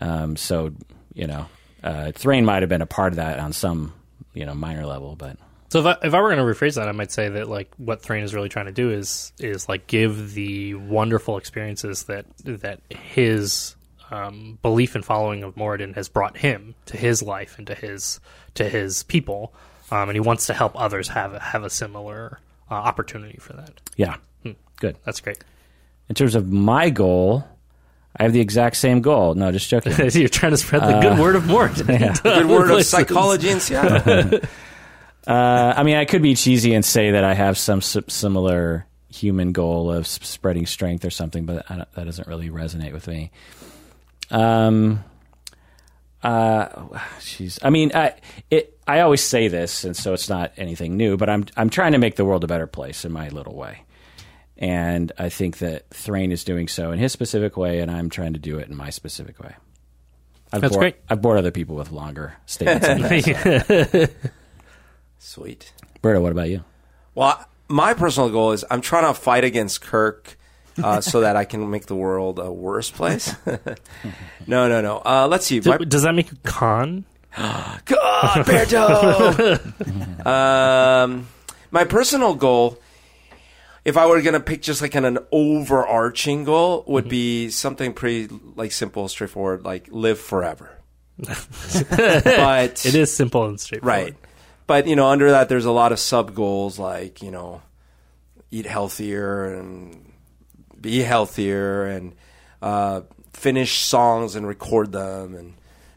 Um, 0.00 0.36
so 0.36 0.72
you 1.14 1.26
know, 1.26 1.46
uh, 1.84 2.12
Thrain 2.12 2.44
might 2.44 2.62
have 2.62 2.68
been 2.68 2.82
a 2.82 2.86
part 2.86 3.12
of 3.12 3.16
that 3.16 3.38
on 3.38 3.52
some 3.52 3.92
you 4.34 4.46
know 4.46 4.54
minor 4.54 4.86
level, 4.86 5.14
but 5.16 5.36
So 5.70 5.80
if 5.80 5.86
I, 5.86 6.06
if 6.06 6.14
I 6.14 6.20
were 6.20 6.34
going 6.34 6.44
to 6.44 6.44
rephrase 6.44 6.74
that, 6.74 6.88
I 6.88 6.92
might 6.92 7.12
say 7.12 7.28
that 7.28 7.48
like 7.48 7.72
what 7.76 8.02
Thrain 8.02 8.24
is 8.24 8.34
really 8.34 8.48
trying 8.48 8.66
to 8.66 8.72
do 8.72 8.90
is 8.90 9.32
is 9.38 9.68
like 9.68 9.86
give 9.86 10.34
the 10.34 10.74
wonderful 10.74 11.36
experiences 11.36 12.04
that 12.04 12.26
that 12.44 12.80
his 12.90 13.76
um, 14.10 14.58
belief 14.62 14.94
and 14.94 15.04
following 15.04 15.44
of 15.44 15.54
Moradin 15.54 15.94
has 15.94 16.08
brought 16.08 16.36
him 16.36 16.74
to 16.86 16.96
his 16.96 17.22
life 17.22 17.56
and 17.56 17.66
to 17.68 17.74
his 17.74 18.20
to 18.54 18.68
his 18.68 19.04
people, 19.04 19.54
um, 19.90 20.08
and 20.08 20.16
he 20.16 20.20
wants 20.20 20.46
to 20.46 20.54
help 20.54 20.78
others 20.78 21.08
have 21.08 21.34
have 21.34 21.62
a 21.62 21.70
similar 21.70 22.40
uh, 22.70 22.74
opportunity 22.74 23.38
for 23.38 23.52
that. 23.54 23.72
Yeah. 23.96 24.16
Good. 24.80 24.96
That's 25.04 25.20
great. 25.20 25.44
In 26.08 26.14
terms 26.14 26.34
of 26.34 26.50
my 26.50 26.90
goal, 26.90 27.44
I 28.16 28.24
have 28.24 28.32
the 28.32 28.40
exact 28.40 28.76
same 28.76 29.00
goal. 29.00 29.34
No, 29.34 29.52
just 29.52 29.68
joking. 29.68 29.92
You're 30.12 30.28
trying 30.28 30.52
to 30.52 30.56
spread 30.56 30.82
the 30.82 31.00
good 31.00 31.18
word 31.18 31.36
of 31.36 31.44
Moradin. 31.44 32.20
Good 32.22 32.46
word 32.46 32.70
of 32.70 32.84
psychology 32.84 33.50
in 33.50 33.60
Seattle. 33.60 34.40
Uh, 35.26 35.74
I 35.76 35.82
mean, 35.82 35.96
I 35.96 36.04
could 36.04 36.22
be 36.22 36.34
cheesy 36.34 36.74
and 36.74 36.84
say 36.84 37.12
that 37.12 37.24
I 37.24 37.34
have 37.34 37.58
some 37.58 37.78
s- 37.78 37.96
similar 38.08 38.86
human 39.08 39.52
goal 39.52 39.92
of 39.92 40.06
spreading 40.06 40.66
strength 40.66 41.04
or 41.04 41.10
something, 41.10 41.44
but 41.44 41.70
I 41.70 41.76
don't, 41.76 41.92
that 41.92 42.04
doesn't 42.04 42.28
really 42.28 42.48
resonate 42.48 42.92
with 42.92 43.06
me. 43.06 43.30
Um, 44.30 45.04
uh, 46.22 46.68
jeez. 47.20 47.58
I 47.62 47.70
mean, 47.70 47.92
I 47.94 48.14
it. 48.50 48.78
I 48.86 49.00
always 49.00 49.22
say 49.22 49.48
this, 49.48 49.84
and 49.84 49.96
so 49.96 50.12
it's 50.12 50.28
not 50.28 50.52
anything 50.56 50.96
new. 50.96 51.16
But 51.16 51.30
I'm 51.30 51.46
I'm 51.56 51.70
trying 51.70 51.92
to 51.92 51.98
make 51.98 52.16
the 52.16 52.24
world 52.24 52.44
a 52.44 52.46
better 52.46 52.66
place 52.66 53.04
in 53.04 53.12
my 53.12 53.28
little 53.30 53.54
way, 53.54 53.84
and 54.58 55.10
I 55.18 55.28
think 55.28 55.58
that 55.58 55.88
Thrain 55.90 56.30
is 56.30 56.44
doing 56.44 56.68
so 56.68 56.92
in 56.92 56.98
his 56.98 57.12
specific 57.12 57.56
way, 57.56 57.80
and 57.80 57.90
I'm 57.90 58.10
trying 58.10 58.34
to 58.34 58.38
do 58.38 58.58
it 58.58 58.68
in 58.68 58.76
my 58.76 58.90
specific 58.90 59.40
way. 59.40 59.54
I've 60.52 60.60
That's 60.60 60.72
bored, 60.72 60.80
great. 60.80 60.96
I've 61.08 61.22
bored 61.22 61.38
other 61.38 61.52
people 61.52 61.76
with 61.76 61.90
longer 61.90 62.34
statements. 62.46 62.86
that. 62.88 64.10
Sweet. 65.22 65.72
Berto, 66.02 66.22
what 66.22 66.32
about 66.32 66.48
you? 66.48 66.64
Well, 67.14 67.44
my 67.68 67.92
personal 67.92 68.30
goal 68.30 68.52
is 68.52 68.64
I'm 68.70 68.80
trying 68.80 69.04
to 69.04 69.12
fight 69.12 69.44
against 69.44 69.82
Kirk 69.82 70.38
uh, 70.82 71.00
so 71.02 71.20
that 71.20 71.36
I 71.36 71.44
can 71.44 71.70
make 71.70 71.86
the 71.86 71.94
world 71.94 72.38
a 72.38 72.50
worse 72.50 72.90
place. 72.90 73.34
no, 74.46 74.68
no, 74.68 74.80
no. 74.80 75.02
Uh, 75.04 75.28
let's 75.30 75.44
see. 75.46 75.60
My, 75.60 75.76
Does 75.76 76.02
that 76.02 76.14
make 76.14 76.30
you 76.32 76.38
con? 76.42 77.04
God, 77.36 77.80
Berto! 78.46 80.26
um, 80.26 81.28
my 81.70 81.84
personal 81.84 82.34
goal, 82.34 82.80
if 83.84 83.98
I 83.98 84.06
were 84.06 84.22
going 84.22 84.32
to 84.32 84.40
pick 84.40 84.62
just 84.62 84.80
like 84.80 84.94
an, 84.94 85.04
an 85.04 85.18
overarching 85.30 86.44
goal, 86.44 86.82
would 86.86 87.10
be 87.10 87.50
something 87.50 87.92
pretty 87.92 88.34
like 88.56 88.72
simple, 88.72 89.06
straightforward, 89.06 89.66
like 89.66 89.86
live 89.90 90.18
forever. 90.18 90.78
but 91.18 92.86
It 92.86 92.94
is 92.94 93.12
simple 93.12 93.46
and 93.46 93.60
straightforward. 93.60 94.14
Right. 94.14 94.16
But, 94.70 94.86
you 94.86 94.94
know, 94.94 95.08
under 95.08 95.32
that, 95.32 95.48
there's 95.48 95.64
a 95.64 95.72
lot 95.72 95.90
of 95.90 95.98
sub 95.98 96.32
goals 96.32 96.78
like, 96.78 97.22
you 97.22 97.32
know, 97.32 97.60
eat 98.52 98.66
healthier 98.66 99.52
and 99.52 100.12
be 100.80 101.00
healthier 101.00 101.86
and 101.86 102.14
uh, 102.62 103.00
finish 103.32 103.80
songs 103.80 104.36
and 104.36 104.46
record 104.46 104.92
them 104.92 105.34
and 105.34 105.54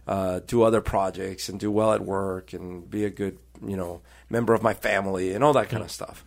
uh, 0.07 0.39
do 0.47 0.63
other 0.63 0.81
projects 0.81 1.49
and 1.49 1.59
do 1.59 1.69
well 1.69 1.93
at 1.93 2.01
work 2.01 2.51
and 2.51 2.89
be 2.89 3.05
a 3.05 3.11
good, 3.11 3.37
you 3.63 3.77
know, 3.77 4.01
member 4.31 4.55
of 4.55 4.63
my 4.63 4.73
family 4.73 5.33
and 5.33 5.43
all 5.43 5.53
that 5.53 5.69
kind 5.69 5.83
of 5.83 5.91
stuff. 5.91 6.25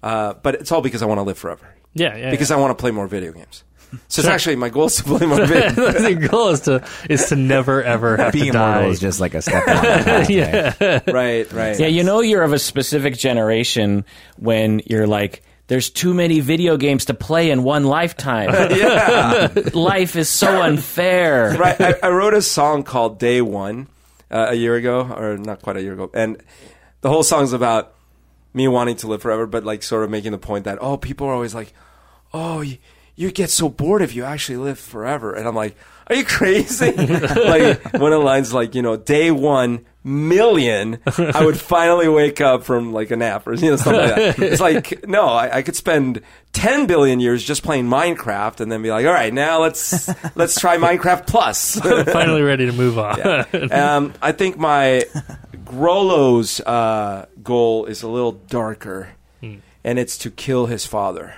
Uh, 0.00 0.34
but 0.34 0.54
it's 0.54 0.70
all 0.70 0.82
because 0.82 1.02
I 1.02 1.06
want 1.06 1.18
to 1.18 1.24
live 1.24 1.36
forever. 1.36 1.74
Yeah, 1.94 2.16
yeah. 2.16 2.30
Because 2.30 2.52
I 2.52 2.58
want 2.58 2.70
to 2.78 2.80
play 2.80 2.92
more 2.92 3.08
video 3.08 3.32
games. 3.32 3.64
So 4.08 4.20
it's 4.20 4.28
actually 4.28 4.56
my 4.56 4.68
goal 4.68 4.86
is 4.86 4.96
to 4.96 5.02
play 5.04 5.26
more 5.26 5.46
video 5.46 5.92
yeah. 5.92 6.08
your 6.08 6.28
goal 6.28 6.48
is 6.48 6.60
to 6.62 6.86
is 7.08 7.26
to 7.28 7.36
never 7.36 7.82
ever 7.82 8.16
have 8.16 8.32
Being 8.32 8.52
to 8.52 8.58
immortal 8.58 8.90
is 8.90 9.00
just 9.00 9.20
like 9.20 9.34
a 9.34 9.42
step 9.42 9.66
on 9.66 9.76
the 9.76 9.82
path, 9.82 10.30
yeah. 10.30 11.00
Right, 11.06 11.50
right. 11.52 11.78
Yeah, 11.78 11.86
you 11.86 12.04
know 12.04 12.20
you're 12.20 12.42
of 12.42 12.52
a 12.52 12.58
specific 12.58 13.16
generation 13.16 14.04
when 14.36 14.82
you're 14.86 15.06
like, 15.06 15.42
there's 15.68 15.90
too 15.90 16.14
many 16.14 16.40
video 16.40 16.76
games 16.76 17.06
to 17.06 17.14
play 17.14 17.50
in 17.50 17.62
one 17.62 17.84
lifetime. 17.84 18.48
yeah. 18.76 19.52
Life 19.74 20.16
is 20.16 20.28
so 20.28 20.62
unfair. 20.62 21.56
right. 21.58 21.80
I, 21.80 21.94
I 22.02 22.08
wrote 22.08 22.34
a 22.34 22.42
song 22.42 22.82
called 22.82 23.18
Day 23.18 23.40
One 23.40 23.86
uh, 24.30 24.48
a 24.50 24.54
year 24.54 24.74
ago, 24.76 25.02
or 25.02 25.36
not 25.36 25.62
quite 25.62 25.76
a 25.76 25.82
year 25.82 25.92
ago, 25.92 26.10
and 26.14 26.42
the 27.02 27.10
whole 27.10 27.22
song's 27.22 27.52
about 27.52 27.94
me 28.54 28.66
wanting 28.66 28.96
to 28.96 29.06
live 29.06 29.22
forever, 29.22 29.46
but 29.46 29.64
like 29.64 29.82
sort 29.82 30.04
of 30.04 30.10
making 30.10 30.32
the 30.32 30.38
point 30.38 30.64
that 30.64 30.78
oh, 30.80 30.96
people 30.96 31.26
are 31.26 31.34
always 31.34 31.54
like, 31.54 31.72
oh, 32.32 32.62
you, 32.62 32.78
you 33.18 33.32
get 33.32 33.50
so 33.50 33.68
bored 33.68 34.00
if 34.00 34.14
you 34.14 34.22
actually 34.22 34.58
live 34.58 34.78
forever, 34.78 35.34
and 35.34 35.48
I'm 35.48 35.54
like, 35.54 35.76
are 36.06 36.14
you 36.14 36.24
crazy? 36.24 36.92
like 36.92 37.92
one 37.94 38.12
of 38.12 38.20
the 38.20 38.24
lines 38.24 38.54
like 38.54 38.76
you 38.76 38.80
know, 38.80 38.96
day 38.96 39.32
one 39.32 39.84
million, 40.04 41.00
I 41.18 41.44
would 41.44 41.58
finally 41.58 42.08
wake 42.08 42.40
up 42.40 42.62
from 42.62 42.92
like 42.92 43.10
a 43.10 43.16
nap 43.16 43.48
or 43.48 43.54
you 43.54 43.70
know 43.70 43.76
something 43.76 44.00
like 44.00 44.14
that. 44.14 44.38
It's 44.38 44.60
like 44.60 45.08
no, 45.08 45.26
I, 45.26 45.56
I 45.56 45.62
could 45.62 45.74
spend 45.74 46.22
ten 46.52 46.86
billion 46.86 47.18
years 47.18 47.42
just 47.42 47.64
playing 47.64 47.86
Minecraft 47.86 48.60
and 48.60 48.70
then 48.70 48.82
be 48.82 48.90
like, 48.92 49.04
all 49.04 49.12
right, 49.12 49.34
now 49.34 49.62
let's 49.62 50.08
let's 50.36 50.60
try 50.60 50.76
Minecraft 50.76 51.26
Plus. 51.26 51.74
Finally 52.12 52.42
ready 52.42 52.66
to 52.66 52.72
move 52.72 53.00
on. 53.00 53.72
um, 53.72 54.14
I 54.22 54.30
think 54.30 54.58
my 54.58 55.02
Grollo's, 55.64 56.60
uh, 56.60 57.26
goal 57.42 57.86
is 57.86 58.02
a 58.04 58.08
little 58.08 58.32
darker, 58.32 59.08
and 59.42 59.98
it's 59.98 60.18
to 60.18 60.30
kill 60.30 60.66
his 60.66 60.86
father. 60.86 61.34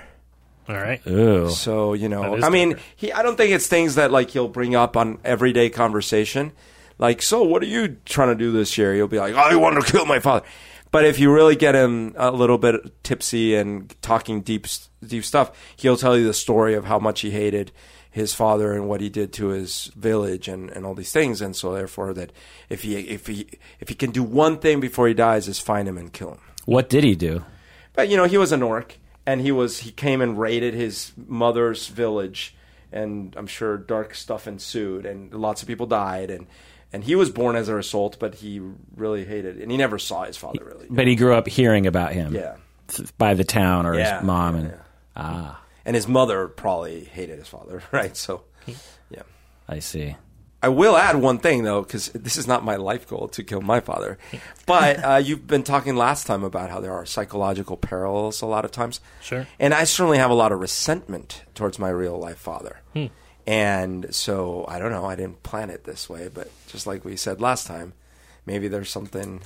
All 0.71 0.81
right. 0.81 1.05
Ooh. 1.07 1.49
So 1.49 1.93
you 1.93 2.07
know, 2.07 2.21
That 2.21 2.37
is 2.39 2.43
I 2.43 2.49
mean, 2.49 2.77
he. 2.95 3.11
I 3.11 3.21
don't 3.21 3.35
think 3.35 3.51
it's 3.51 3.67
things 3.67 3.95
that 3.95 4.11
like 4.11 4.29
he'll 4.31 4.47
bring 4.47 4.75
up 4.75 4.95
on 4.95 5.19
everyday 5.23 5.69
conversation. 5.69 6.53
Like, 6.97 7.21
so 7.21 7.41
what 7.43 7.63
are 7.63 7.67
you 7.67 7.97
trying 8.05 8.29
to 8.29 8.35
do 8.35 8.51
this 8.51 8.77
year? 8.77 8.93
He'll 8.93 9.07
be 9.07 9.19
like, 9.19 9.33
I 9.33 9.55
want 9.55 9.83
to 9.83 9.91
kill 9.91 10.05
my 10.05 10.19
father. 10.19 10.45
But 10.91 11.05
if 11.05 11.19
you 11.19 11.33
really 11.33 11.55
get 11.55 11.73
him 11.73 12.13
a 12.17 12.31
little 12.31 12.57
bit 12.57 13.03
tipsy 13.03 13.55
and 13.55 13.93
talking 14.01 14.41
deep, 14.41 14.67
deep 15.05 15.23
stuff, 15.23 15.51
he'll 15.77 15.97
tell 15.97 16.17
you 16.17 16.25
the 16.25 16.33
story 16.33 16.75
of 16.75 16.85
how 16.85 16.99
much 16.99 17.21
he 17.21 17.31
hated 17.31 17.71
his 18.11 18.35
father 18.35 18.73
and 18.73 18.89
what 18.89 18.99
he 18.99 19.09
did 19.09 19.31
to 19.33 19.47
his 19.47 19.85
village 19.95 20.49
and, 20.49 20.69
and 20.69 20.85
all 20.85 20.93
these 20.93 21.13
things. 21.13 21.41
And 21.41 21.55
so, 21.55 21.73
therefore, 21.73 22.13
that 22.13 22.31
if 22.69 22.83
he 22.83 22.97
if 22.97 23.27
he 23.27 23.47
if 23.79 23.89
he 23.89 23.95
can 23.95 24.11
do 24.11 24.21
one 24.21 24.59
thing 24.59 24.79
before 24.79 25.07
he 25.07 25.13
dies, 25.13 25.47
is 25.47 25.59
find 25.59 25.87
him 25.87 25.97
and 25.97 26.11
kill 26.11 26.31
him. 26.31 26.39
What 26.65 26.89
did 26.89 27.03
he 27.03 27.15
do? 27.15 27.43
But 27.93 28.09
you 28.09 28.17
know, 28.17 28.25
he 28.25 28.37
was 28.37 28.51
an 28.51 28.61
orc, 28.61 28.97
and 29.25 29.41
he 29.41 29.51
was 29.51 29.79
he 29.79 29.91
came 29.91 30.21
and 30.21 30.39
raided 30.39 30.73
his 30.73 31.11
mother's 31.27 31.87
village, 31.87 32.55
and 32.91 33.33
I'm 33.37 33.47
sure 33.47 33.77
dark 33.77 34.15
stuff 34.15 34.47
ensued, 34.47 35.05
and 35.05 35.33
lots 35.33 35.61
of 35.61 35.67
people 35.67 35.85
died, 35.85 36.29
and 36.29 36.47
and 36.93 37.03
he 37.03 37.15
was 37.15 37.29
born 37.29 37.55
as 37.55 37.69
a 37.69 37.75
result, 37.75 38.17
but 38.19 38.35
he 38.35 38.61
really 38.95 39.23
hated, 39.25 39.57
and 39.57 39.71
he 39.71 39.77
never 39.77 39.97
saw 39.97 40.23
his 40.25 40.37
father 40.37 40.63
really. 40.65 40.87
But 40.89 41.07
he 41.07 41.15
grew 41.15 41.33
up 41.33 41.47
hearing 41.47 41.87
about 41.87 42.11
him 42.13 42.35
Yeah, 42.35 42.57
by 43.17 43.33
the 43.33 43.45
town 43.45 43.85
or 43.85 43.95
Yeah, 43.95 44.19
his 44.19 44.23
mom, 44.25 44.55
yeah, 44.55 44.61
and 44.61 44.69
yeah. 44.71 44.77
ah, 45.15 45.63
and 45.85 45.95
his 45.95 46.07
mother 46.07 46.47
probably 46.47 47.05
hated 47.05 47.39
his 47.39 47.47
father, 47.47 47.81
right? 47.91 48.15
So, 48.17 48.43
yeah. 49.09 49.23
I 49.69 49.79
see. 49.79 50.15
I 50.63 50.69
will 50.69 50.95
add 50.95 51.15
one 51.15 51.39
thing 51.39 51.63
though, 51.63 51.81
because 51.81 52.09
this 52.09 52.37
is 52.37 52.47
not 52.47 52.63
my 52.63 52.75
life 52.75 53.07
goal 53.07 53.27
to 53.29 53.43
kill 53.43 53.61
my 53.61 53.79
father. 53.79 54.17
But 54.67 55.03
uh, 55.03 55.15
you've 55.17 55.47
been 55.47 55.63
talking 55.63 55.97
last 55.97 56.27
time 56.27 56.45
about 56.45 56.69
how 56.69 56.79
there 56.79 56.93
are 56.93 57.05
psychological 57.05 57.75
parallels 57.75 58.41
a 58.41 58.45
lot 58.45 58.63
of 58.63 58.71
times. 58.71 59.01
Sure. 59.19 59.45
And 59.59 59.73
I 59.73 59.83
certainly 59.83 60.17
have 60.17 60.31
a 60.31 60.35
lot 60.35 60.53
of 60.53 60.59
resentment 60.59 61.43
towards 61.55 61.77
my 61.77 61.89
real 61.89 62.17
life 62.17 62.37
father. 62.37 62.79
Hmm. 62.93 63.07
And 63.45 64.15
so 64.15 64.63
I 64.69 64.79
don't 64.79 64.91
know. 64.91 65.03
I 65.03 65.15
didn't 65.15 65.43
plan 65.43 65.71
it 65.71 65.83
this 65.83 66.07
way, 66.07 66.29
but 66.33 66.49
just 66.67 66.87
like 66.87 67.03
we 67.03 67.17
said 67.17 67.41
last 67.41 67.67
time, 67.67 67.93
maybe 68.45 68.69
there's 68.69 68.89
something, 68.89 69.41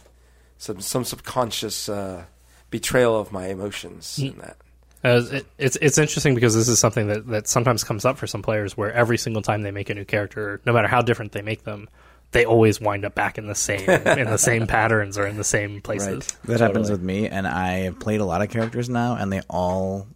some 0.60 0.79
some 0.81 1.05
subconscious 1.05 1.89
uh, 1.89 2.25
betrayal 2.69 3.19
of 3.19 3.31
my 3.31 3.48
emotions 3.48 4.19
in 4.19 4.38
that. 4.39 4.57
As 5.06 5.32
it, 5.32 5.46
it's 5.60 5.78
it's 5.82 6.00
interesting 6.00 6.34
because 6.34 6.56
this 6.56 6.68
is 6.68 6.80
something 6.80 7.08
that, 7.10 7.28
that 7.28 7.48
sometimes 7.48 7.84
comes 7.84 8.06
up 8.06 8.18
for 8.18 8.26
some 8.26 8.42
players 8.42 8.76
where 8.76 8.92
every 8.92 9.20
single 9.20 9.44
time 9.44 9.62
they 9.62 9.70
make 9.70 9.92
a 9.92 9.94
new 9.94 10.04
character, 10.04 10.62
no 10.66 10.74
matter 10.74 10.88
how 10.88 11.04
different 11.04 11.32
they 11.32 11.44
make 11.44 11.64
them, 11.64 11.88
they 12.32 12.44
always 12.44 12.82
wind 12.82 13.06
up 13.06 13.14
back 13.14 13.38
in 13.38 13.46
the 13.46 13.54
same 13.54 13.88
in 13.88 14.26
the 14.32 14.38
same 14.38 14.66
patterns 14.68 15.20
or 15.20 15.28
in 15.28 15.38
the 15.38 15.44
same 15.44 15.80
places. 15.80 16.28
Right. 16.44 16.58
That 16.58 16.60
happens 16.60 16.90
with 16.90 17.04
me, 17.04 17.28
and 17.28 17.48
I 17.48 17.82
have 17.82 18.00
played 18.00 18.20
a 18.20 18.26
lot 18.26 18.42
of 18.42 18.50
characters 18.50 18.90
now, 18.90 19.16
and 19.16 19.32
they 19.32 19.42
all 19.48 20.08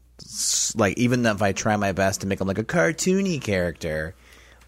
like 0.75 0.97
even 0.97 1.23
if 1.23 1.43
I 1.43 1.51
try 1.51 1.75
my 1.75 1.91
best 1.91 2.21
to 2.21 2.27
make 2.27 2.39
them 2.39 2.47
like 2.47 2.57
a 2.57 2.63
cartoony 2.63 3.39
character, 3.39 4.15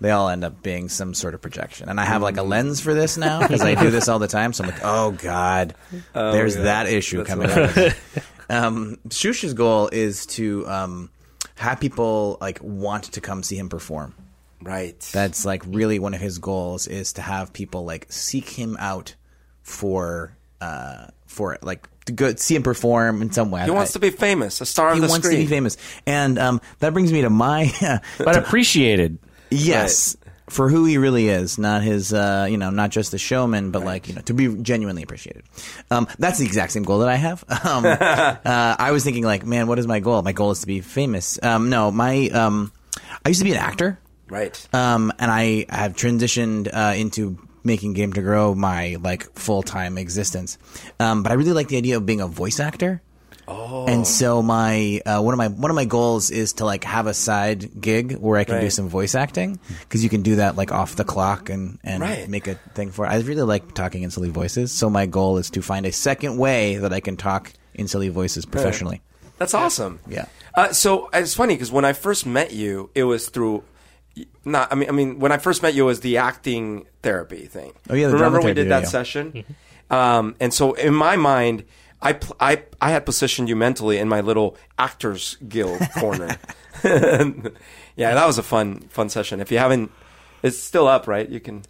they 0.01 0.11
all 0.11 0.29
end 0.29 0.43
up 0.43 0.63
being 0.63 0.89
some 0.89 1.13
sort 1.13 1.35
of 1.35 1.41
projection. 1.41 1.89
And 1.89 1.99
I 1.99 2.05
have 2.05 2.21
like 2.21 2.37
a 2.37 2.43
lens 2.43 2.81
for 2.81 2.93
this 2.93 3.17
now 3.17 3.39
because 3.39 3.61
I 3.61 3.75
do 3.75 3.91
this 3.91 4.07
all 4.07 4.19
the 4.19 4.27
time. 4.27 4.53
So 4.53 4.63
I'm 4.63 4.69
like, 4.69 4.81
oh 4.83 5.11
god, 5.11 5.75
there's 6.13 6.55
yeah. 6.55 6.63
that 6.63 6.87
issue 6.87 7.23
That's 7.23 7.29
coming 7.29 7.49
up. 7.49 7.93
um, 8.51 8.97
Shoosh's 9.09 9.53
goal 9.53 9.87
is 9.91 10.25
to 10.27 10.67
um, 10.67 11.09
have 11.55 11.79
people 11.79 12.37
like 12.41 12.59
want 12.61 13.05
to 13.05 13.21
come 13.21 13.43
see 13.43 13.57
him 13.57 13.69
perform. 13.69 14.13
Right. 14.61 14.99
That's 15.13 15.45
like 15.45 15.63
really 15.65 15.97
one 15.99 16.13
of 16.13 16.21
his 16.21 16.37
goals 16.37 16.87
is 16.87 17.13
to 17.13 17.21
have 17.21 17.53
people 17.53 17.85
like 17.85 18.11
seek 18.11 18.47
him 18.49 18.77
out 18.79 19.15
for 19.63 20.35
uh 20.59 21.07
for 21.25 21.57
like 21.61 21.87
to 22.05 22.11
go 22.13 22.35
see 22.35 22.55
him 22.55 22.63
perform 22.63 23.21
in 23.21 23.31
some 23.31 23.51
way. 23.51 23.63
he 23.63 23.71
wants 23.71 23.93
to 23.93 23.99
be 23.99 24.09
famous, 24.09 24.61
a 24.61 24.65
star 24.65 24.91
he 24.93 24.97
of 24.97 25.01
the 25.01 25.07
stuff. 25.07 25.09
He 25.09 25.11
wants 25.13 25.27
screen. 25.27 25.39
to 25.39 25.45
be 25.45 25.49
famous, 25.49 25.77
and 26.05 26.37
um, 26.37 26.61
that 26.79 26.93
brings 26.93 27.11
me 27.11 27.21
to 27.21 27.29
my 27.29 27.71
But 28.17 28.37
appreciated. 28.37 29.17
yes 29.49 30.15
for 30.51 30.69
who 30.69 30.83
he 30.83 30.97
really 30.97 31.29
is, 31.29 31.57
not 31.57 31.81
his 31.81 32.13
uh, 32.13 32.45
you 32.49 32.57
know 32.57 32.69
not 32.69 32.89
just 32.91 33.11
the 33.11 33.17
showman, 33.17 33.71
but 33.71 33.83
like 33.83 34.07
you 34.07 34.15
know 34.15 34.21
to 34.21 34.33
be 34.33 34.53
genuinely 34.61 35.01
appreciated. 35.01 35.43
Um, 35.89 36.07
that's 36.19 36.39
the 36.39 36.45
exact 36.45 36.73
same 36.73 36.83
goal 36.83 36.99
that 36.99 37.09
I 37.09 37.15
have. 37.15 37.43
Um, 37.71 37.85
uh, 37.85 37.95
I 38.43 38.91
was 38.91 39.03
thinking 39.03 39.23
like, 39.23 39.45
man, 39.45 39.67
what 39.67 39.77
is 39.77 39.85
my 39.85 39.99
goal? 39.99 40.21
My 40.23 40.31
goal 40.31 40.51
is 40.51 40.61
to 40.61 40.67
be 40.67 40.81
famous. 40.81 41.39
Um, 41.41 41.69
no, 41.69 41.91
my 41.91 42.27
um, 42.29 42.71
I 43.23 43.29
used 43.29 43.39
to 43.39 43.45
be 43.45 43.51
an 43.51 43.57
actor. 43.57 43.99
Right. 44.29 44.67
Um, 44.73 45.13
and 45.19 45.29
I 45.29 45.67
have 45.69 45.95
transitioned 45.95 46.69
uh, 46.73 46.95
into 46.95 47.37
making 47.63 47.93
Game 47.93 48.13
to 48.13 48.21
Grow 48.21 48.55
my 48.55 48.97
like 48.99 49.31
full 49.37 49.61
time 49.61 49.97
existence. 49.97 50.57
Um, 50.99 51.23
but 51.23 51.31
I 51.31 51.35
really 51.35 51.53
like 51.53 51.67
the 51.67 51.77
idea 51.77 51.97
of 51.97 52.05
being 52.05 52.19
a 52.19 52.27
voice 52.27 52.59
actor. 52.59 53.01
Oh. 53.51 53.85
And 53.87 54.05
so 54.07 54.41
my 54.41 55.01
uh, 55.05 55.21
one 55.21 55.33
of 55.33 55.37
my 55.37 55.47
one 55.47 55.69
of 55.71 55.75
my 55.75 55.85
goals 55.85 56.31
is 56.31 56.53
to 56.53 56.65
like 56.65 56.83
have 56.83 57.07
a 57.07 57.13
side 57.13 57.81
gig 57.81 58.17
where 58.17 58.37
I 58.39 58.43
can 58.43 58.61
do 58.61 58.69
some 58.69 58.87
voice 58.89 59.15
acting 59.15 59.59
because 59.81 60.03
you 60.03 60.09
can 60.09 60.21
do 60.21 60.37
that 60.37 60.55
like 60.55 60.71
off 60.71 60.95
the 60.95 61.03
clock 61.03 61.49
and 61.49 61.79
and 61.83 62.01
Right. 62.01 62.27
make 62.29 62.47
a 62.47 62.55
thing 62.75 62.91
for 62.91 63.05
it. 63.05 63.09
I 63.09 63.19
really 63.19 63.41
like 63.43 63.73
talking 63.73 64.03
in 64.03 64.11
silly 64.11 64.29
voices. 64.29 64.71
So 64.71 64.89
my 64.89 65.05
goal 65.05 65.37
is 65.37 65.49
to 65.51 65.61
find 65.61 65.85
a 65.85 65.91
second 65.91 66.37
way 66.37 66.77
that 66.77 66.93
I 66.93 66.99
can 66.99 67.17
talk 67.17 67.51
in 67.73 67.87
silly 67.87 68.09
voices 68.09 68.45
professionally. 68.45 69.01
That's 69.37 69.53
awesome. 69.53 69.99
Yeah. 70.07 70.25
Uh, 70.53 70.71
so 70.73 71.09
it's 71.13 71.33
funny 71.33 71.55
because 71.55 71.71
when 71.71 71.85
I 71.85 71.93
first 71.93 72.25
met 72.25 72.51
you, 72.53 72.89
it 72.95 73.03
was 73.05 73.29
through. 73.29 73.63
Not, 74.43 74.71
I 74.71 74.75
mean, 74.75 74.89
I 74.89 74.91
mean, 74.91 75.19
when 75.19 75.31
I 75.31 75.37
first 75.37 75.63
met 75.63 75.73
you, 75.73 75.83
it 75.83 75.87
was 75.87 76.01
the 76.01 76.17
acting 76.17 76.85
therapy 77.01 77.45
thing. 77.45 77.71
Oh, 77.89 77.95
yeah, 77.95 78.07
the 78.07 78.13
remember 78.15 78.41
we 78.41 78.53
did 78.53 78.67
that 78.69 78.79
video. 78.79 78.89
session? 78.89 79.45
Um, 79.89 80.35
and 80.39 80.53
so 80.53 80.73
in 80.73 80.93
my 80.93 81.15
mind, 81.15 81.63
I, 82.01 82.13
pl- 82.13 82.35
I 82.39 82.63
I 82.81 82.91
had 82.91 83.05
positioned 83.05 83.47
you 83.49 83.55
mentally 83.55 83.97
in 83.99 84.07
my 84.09 84.21
little 84.21 84.57
actors 84.79 85.37
guild 85.47 85.79
corner. 85.99 86.35
yeah, 86.83 88.13
that 88.15 88.25
was 88.25 88.37
a 88.37 88.43
fun 88.43 88.79
fun 88.89 89.09
session. 89.09 89.39
If 89.39 89.51
you 89.51 89.57
haven't, 89.57 89.91
it's 90.43 90.57
still 90.57 90.87
up, 90.87 91.07
right? 91.07 91.27
You 91.27 91.39
can. 91.39 91.63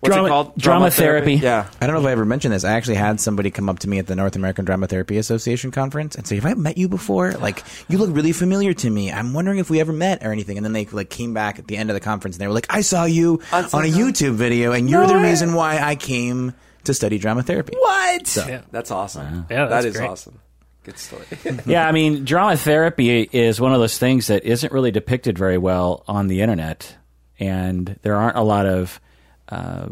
What's 0.00 0.14
Drama- 0.14 0.28
it 0.28 0.30
called? 0.30 0.56
drama 0.56 0.90
therapy. 0.92 1.34
Yeah. 1.34 1.68
I 1.80 1.86
don't 1.88 1.94
know 1.96 2.00
if 2.02 2.06
I 2.06 2.12
ever 2.12 2.24
mentioned 2.24 2.54
this. 2.54 2.62
I 2.62 2.70
actually 2.74 2.94
had 2.94 3.18
somebody 3.18 3.50
come 3.50 3.68
up 3.68 3.80
to 3.80 3.88
me 3.88 3.98
at 3.98 4.06
the 4.06 4.14
North 4.14 4.36
American 4.36 4.64
Drama 4.64 4.86
Therapy 4.86 5.18
Association 5.18 5.72
conference 5.72 6.14
and 6.14 6.24
say, 6.24 6.36
"Have 6.36 6.46
I 6.46 6.54
met 6.54 6.78
you 6.78 6.88
before? 6.88 7.32
Like, 7.32 7.64
you 7.88 7.98
look 7.98 8.14
really 8.14 8.30
familiar 8.32 8.72
to 8.74 8.88
me. 8.90 9.10
I'm 9.10 9.32
wondering 9.34 9.58
if 9.58 9.70
we 9.70 9.80
ever 9.80 9.92
met 9.92 10.24
or 10.24 10.30
anything." 10.30 10.56
And 10.56 10.64
then 10.64 10.72
they 10.72 10.84
like 10.84 11.10
came 11.10 11.34
back 11.34 11.58
at 11.58 11.66
the 11.66 11.76
end 11.76 11.90
of 11.90 11.94
the 11.94 12.00
conference 12.00 12.36
and 12.36 12.40
they 12.40 12.46
were 12.46 12.52
like, 12.54 12.66
"I 12.70 12.82
saw 12.82 13.06
you 13.06 13.40
On 13.52 13.64
on 13.72 13.84
a 13.84 13.88
YouTube 13.88 14.34
video, 14.34 14.70
and 14.70 14.88
you're 14.88 15.00
No 15.02 15.08
the 15.08 15.14
way. 15.14 15.30
reason 15.30 15.54
why 15.54 15.80
I 15.80 15.96
came 15.96 16.54
to 16.88 16.94
study 16.94 17.18
drama 17.18 17.42
therapy." 17.42 17.74
What? 17.78 18.36
Yeah. 18.36 18.62
That's 18.70 18.90
awesome. 18.90 19.46
Yeah, 19.48 19.66
that 19.66 19.70
that's 19.70 19.86
is 19.86 19.96
great. 19.96 20.10
awesome. 20.10 20.40
Good 20.84 20.98
story. 20.98 21.24
yeah, 21.66 21.86
I 21.86 21.92
mean, 21.92 22.24
drama 22.24 22.56
therapy 22.56 23.22
is 23.22 23.60
one 23.60 23.72
of 23.72 23.80
those 23.80 23.98
things 23.98 24.26
that 24.28 24.44
isn't 24.44 24.72
really 24.72 24.90
depicted 24.90 25.38
very 25.38 25.58
well 25.58 26.04
on 26.08 26.28
the 26.28 26.40
internet, 26.40 26.96
and 27.38 27.98
there 28.02 28.16
aren't 28.16 28.36
a 28.36 28.42
lot 28.42 28.66
of 28.66 29.00
uh, 29.48 29.88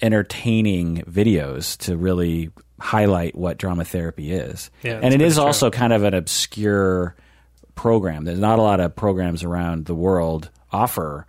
entertaining 0.00 1.02
videos 1.02 1.76
to 1.78 1.96
really 1.96 2.50
highlight 2.78 3.34
what 3.34 3.56
drama 3.58 3.84
therapy 3.84 4.32
is. 4.32 4.70
Yeah, 4.82 5.00
and 5.02 5.14
it 5.14 5.20
is 5.20 5.34
true. 5.34 5.44
also 5.44 5.70
kind 5.70 5.92
of 5.92 6.02
an 6.04 6.14
obscure 6.14 7.16
program. 7.74 8.24
There's 8.24 8.38
not 8.38 8.58
a 8.58 8.62
lot 8.62 8.80
of 8.80 8.94
programs 8.94 9.42
around 9.42 9.86
the 9.86 9.94
world 9.94 10.50
offer 10.72 11.26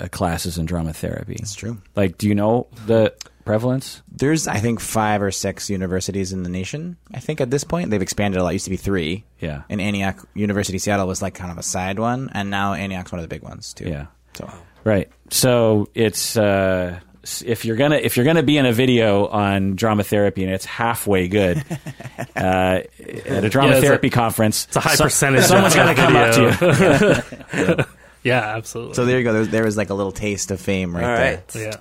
uh, 0.00 0.08
classes 0.08 0.58
in 0.58 0.66
drama 0.66 0.92
therapy. 0.92 1.36
It's 1.38 1.54
true. 1.54 1.78
Like, 1.96 2.18
do 2.18 2.28
you 2.28 2.34
know 2.34 2.68
the 2.86 3.14
prevalence? 3.48 4.02
There's, 4.12 4.46
I 4.46 4.58
think, 4.58 4.78
five 4.80 5.22
or 5.22 5.30
six 5.30 5.68
universities 5.70 6.32
in 6.32 6.42
the 6.42 6.50
nation. 6.50 6.96
I 7.14 7.20
think 7.20 7.40
at 7.40 7.50
this 7.50 7.64
point 7.64 7.90
they've 7.90 8.02
expanded 8.02 8.40
a 8.40 8.44
lot. 8.44 8.50
It 8.50 8.54
used 8.54 8.64
to 8.66 8.70
be 8.70 8.76
three. 8.76 9.24
Yeah. 9.40 9.62
And 9.68 9.80
Antioch 9.80 10.26
University 10.34 10.78
Seattle 10.78 11.06
was 11.06 11.22
like 11.22 11.34
kind 11.34 11.50
of 11.50 11.58
a 11.58 11.62
side 11.62 11.98
one, 11.98 12.30
and 12.32 12.50
now 12.50 12.74
Antioch's 12.74 13.10
one 13.12 13.18
of 13.20 13.24
the 13.28 13.34
big 13.34 13.42
ones 13.42 13.72
too. 13.74 13.88
Yeah. 13.88 14.06
So 14.34 14.48
Right. 14.84 15.08
So 15.30 15.88
it's 15.94 16.36
uh, 16.36 17.00
if 17.44 17.64
you're 17.64 17.76
gonna 17.76 17.96
if 17.96 18.16
you're 18.16 18.24
gonna 18.24 18.42
be 18.42 18.56
in 18.56 18.64
a 18.66 18.72
video 18.72 19.26
on 19.26 19.74
drama 19.76 20.04
therapy 20.04 20.44
and 20.44 20.52
it's 20.52 20.64
halfway 20.64 21.28
good 21.28 21.58
uh, 22.36 22.80
at 22.80 23.44
a 23.44 23.48
drama 23.48 23.74
Yeah, 23.74 23.80
therapy 23.80 24.06
a- 24.08 24.10
conference, 24.10 24.66
It's 24.66 24.76
a 24.76 24.80
high 24.80 24.94
so- 24.94 25.04
percentage. 25.04 25.44
Someone's 25.44 25.74
of 25.74 25.80
gonna 25.80 25.94
come 25.94 26.16
up 26.16 26.34
to 26.34 26.42
you. 26.42 27.62
video. 27.66 27.84
yeah, 28.22 28.56
absolutely. 28.56 28.94
So 28.94 29.04
there 29.04 29.18
you 29.18 29.24
go. 29.24 29.32
There 29.32 29.40
was, 29.40 29.48
there 29.50 29.64
was 29.64 29.76
like 29.76 29.90
a 29.90 29.94
little 29.94 30.12
taste 30.12 30.50
of 30.50 30.60
fame 30.60 30.94
right 30.94 31.04
All 31.04 31.16
there. 31.16 31.34
right. 31.36 31.54
yeah, 31.56 31.76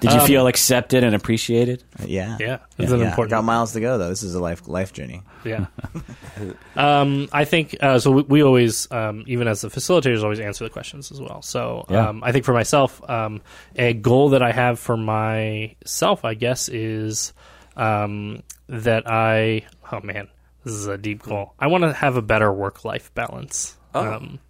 Did 0.00 0.12
you 0.12 0.20
feel 0.20 0.46
accepted 0.46 1.04
and 1.04 1.14
appreciated? 1.14 1.82
Yeah. 2.04 2.36
yeah, 2.38 2.58
it's 2.76 2.92
an 2.92 3.00
Yeah. 3.00 3.08
important. 3.08 3.30
Got 3.30 3.44
miles 3.44 3.72
to 3.72 3.80
go 3.80 3.96
though. 3.98 4.08
This 4.10 4.22
is 4.22 4.34
a 4.34 4.40
life 4.40 4.68
life 4.68 4.92
journey. 4.92 5.22
Yeah. 5.44 5.66
um, 6.76 7.28
I 7.32 7.44
think 7.44 7.76
uh, 7.80 7.98
so. 7.98 8.10
We, 8.10 8.22
we 8.22 8.42
always, 8.42 8.90
um, 8.92 9.24
even 9.26 9.48
as 9.48 9.62
the 9.62 9.68
facilitators, 9.68 10.22
always 10.22 10.40
answer 10.40 10.64
the 10.64 10.70
questions 10.70 11.10
as 11.10 11.20
well. 11.20 11.40
So 11.42 11.86
Yeah. 11.88 12.08
um, 12.08 12.22
I 12.22 12.32
think 12.32 12.44
for 12.44 12.52
myself, 12.52 13.00
um, 13.08 13.40
a 13.76 13.94
goal 13.94 14.30
that 14.30 14.42
I 14.42 14.52
have 14.52 14.78
for 14.78 14.96
myself, 14.96 16.24
I 16.24 16.34
guess, 16.34 16.68
is 16.68 17.32
um, 17.76 18.42
that 18.68 19.04
I. 19.10 19.62
Oh 19.92 20.00
man, 20.02 20.28
this 20.64 20.74
is 20.74 20.86
a 20.86 20.98
deep 20.98 21.22
goal. 21.22 21.54
I 21.58 21.68
want 21.68 21.84
to 21.84 21.92
have 21.92 22.16
a 22.16 22.22
better 22.22 22.52
work 22.52 22.84
life 22.84 23.14
balance. 23.14 23.76
Um, 23.94 24.40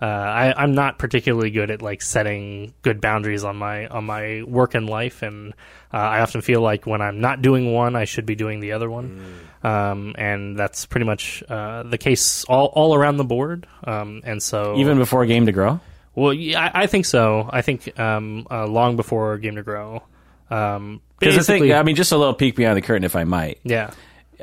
uh, 0.00 0.04
I, 0.06 0.54
I'm 0.56 0.74
not 0.74 0.98
particularly 0.98 1.50
good 1.50 1.70
at 1.70 1.82
like 1.82 2.00
setting 2.02 2.72
good 2.82 3.00
boundaries 3.00 3.44
on 3.44 3.56
my 3.56 3.86
on 3.88 4.04
my 4.04 4.42
work 4.42 4.74
and 4.74 4.88
life, 4.88 5.22
and 5.22 5.52
uh, 5.92 5.96
I 5.98 6.20
often 6.20 6.40
feel 6.40 6.60
like 6.62 6.86
when 6.86 7.02
I'm 7.02 7.20
not 7.20 7.42
doing 7.42 7.72
one, 7.72 7.96
I 7.96 8.04
should 8.06 8.24
be 8.26 8.34
doing 8.34 8.60
the 8.60 8.72
other 8.72 8.88
one, 8.90 9.22
um, 9.62 10.14
and 10.16 10.58
that's 10.58 10.86
pretty 10.86 11.04
much 11.06 11.42
uh, 11.48 11.82
the 11.82 11.98
case 11.98 12.44
all 12.44 12.66
all 12.66 12.94
around 12.94 13.18
the 13.18 13.24
board. 13.24 13.66
Um, 13.84 14.22
and 14.24 14.42
so 14.42 14.76
Even 14.78 14.96
before 14.98 15.26
Game 15.26 15.44
to 15.46 15.52
Grow? 15.52 15.80
well, 16.14 16.32
yeah, 16.32 16.70
I, 16.74 16.82
I 16.82 16.86
think 16.86 17.04
so. 17.06 17.48
I 17.52 17.60
think 17.62 17.98
um, 18.00 18.46
uh, 18.50 18.66
long 18.66 18.96
before 18.96 19.36
Game 19.38 19.56
to 19.56 19.62
Grow. 19.62 20.02
Um, 20.50 21.00
Because 21.18 21.36
the 21.36 21.42
thing, 21.44 21.60
basically- 21.62 21.74
I 21.74 21.82
mean, 21.82 21.94
just 21.94 22.10
a 22.12 22.16
little 22.16 22.34
peek 22.34 22.56
behind 22.56 22.76
the 22.76 22.82
curtain, 22.82 23.04
if 23.04 23.14
I 23.14 23.24
might. 23.24 23.58
yeah, 23.62 23.90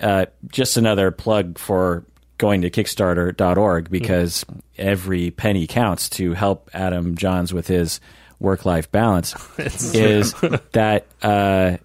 uh, 0.01 0.27
just 0.49 0.77
another 0.77 1.09
plug 1.11 1.57
for 1.57 2.05
going 2.37 2.61
to 2.61 2.69
Kickstarter.org 2.69 3.89
because 3.89 4.45
every 4.77 5.31
penny 5.31 5.67
counts 5.67 6.09
to 6.09 6.33
help 6.33 6.69
Adam 6.73 7.15
Johns 7.15 7.53
with 7.53 7.67
his 7.67 7.99
work 8.39 8.65
life 8.65 8.91
balance. 8.91 9.35
is 9.93 10.33
that 10.73 11.07
uh, 11.21 11.77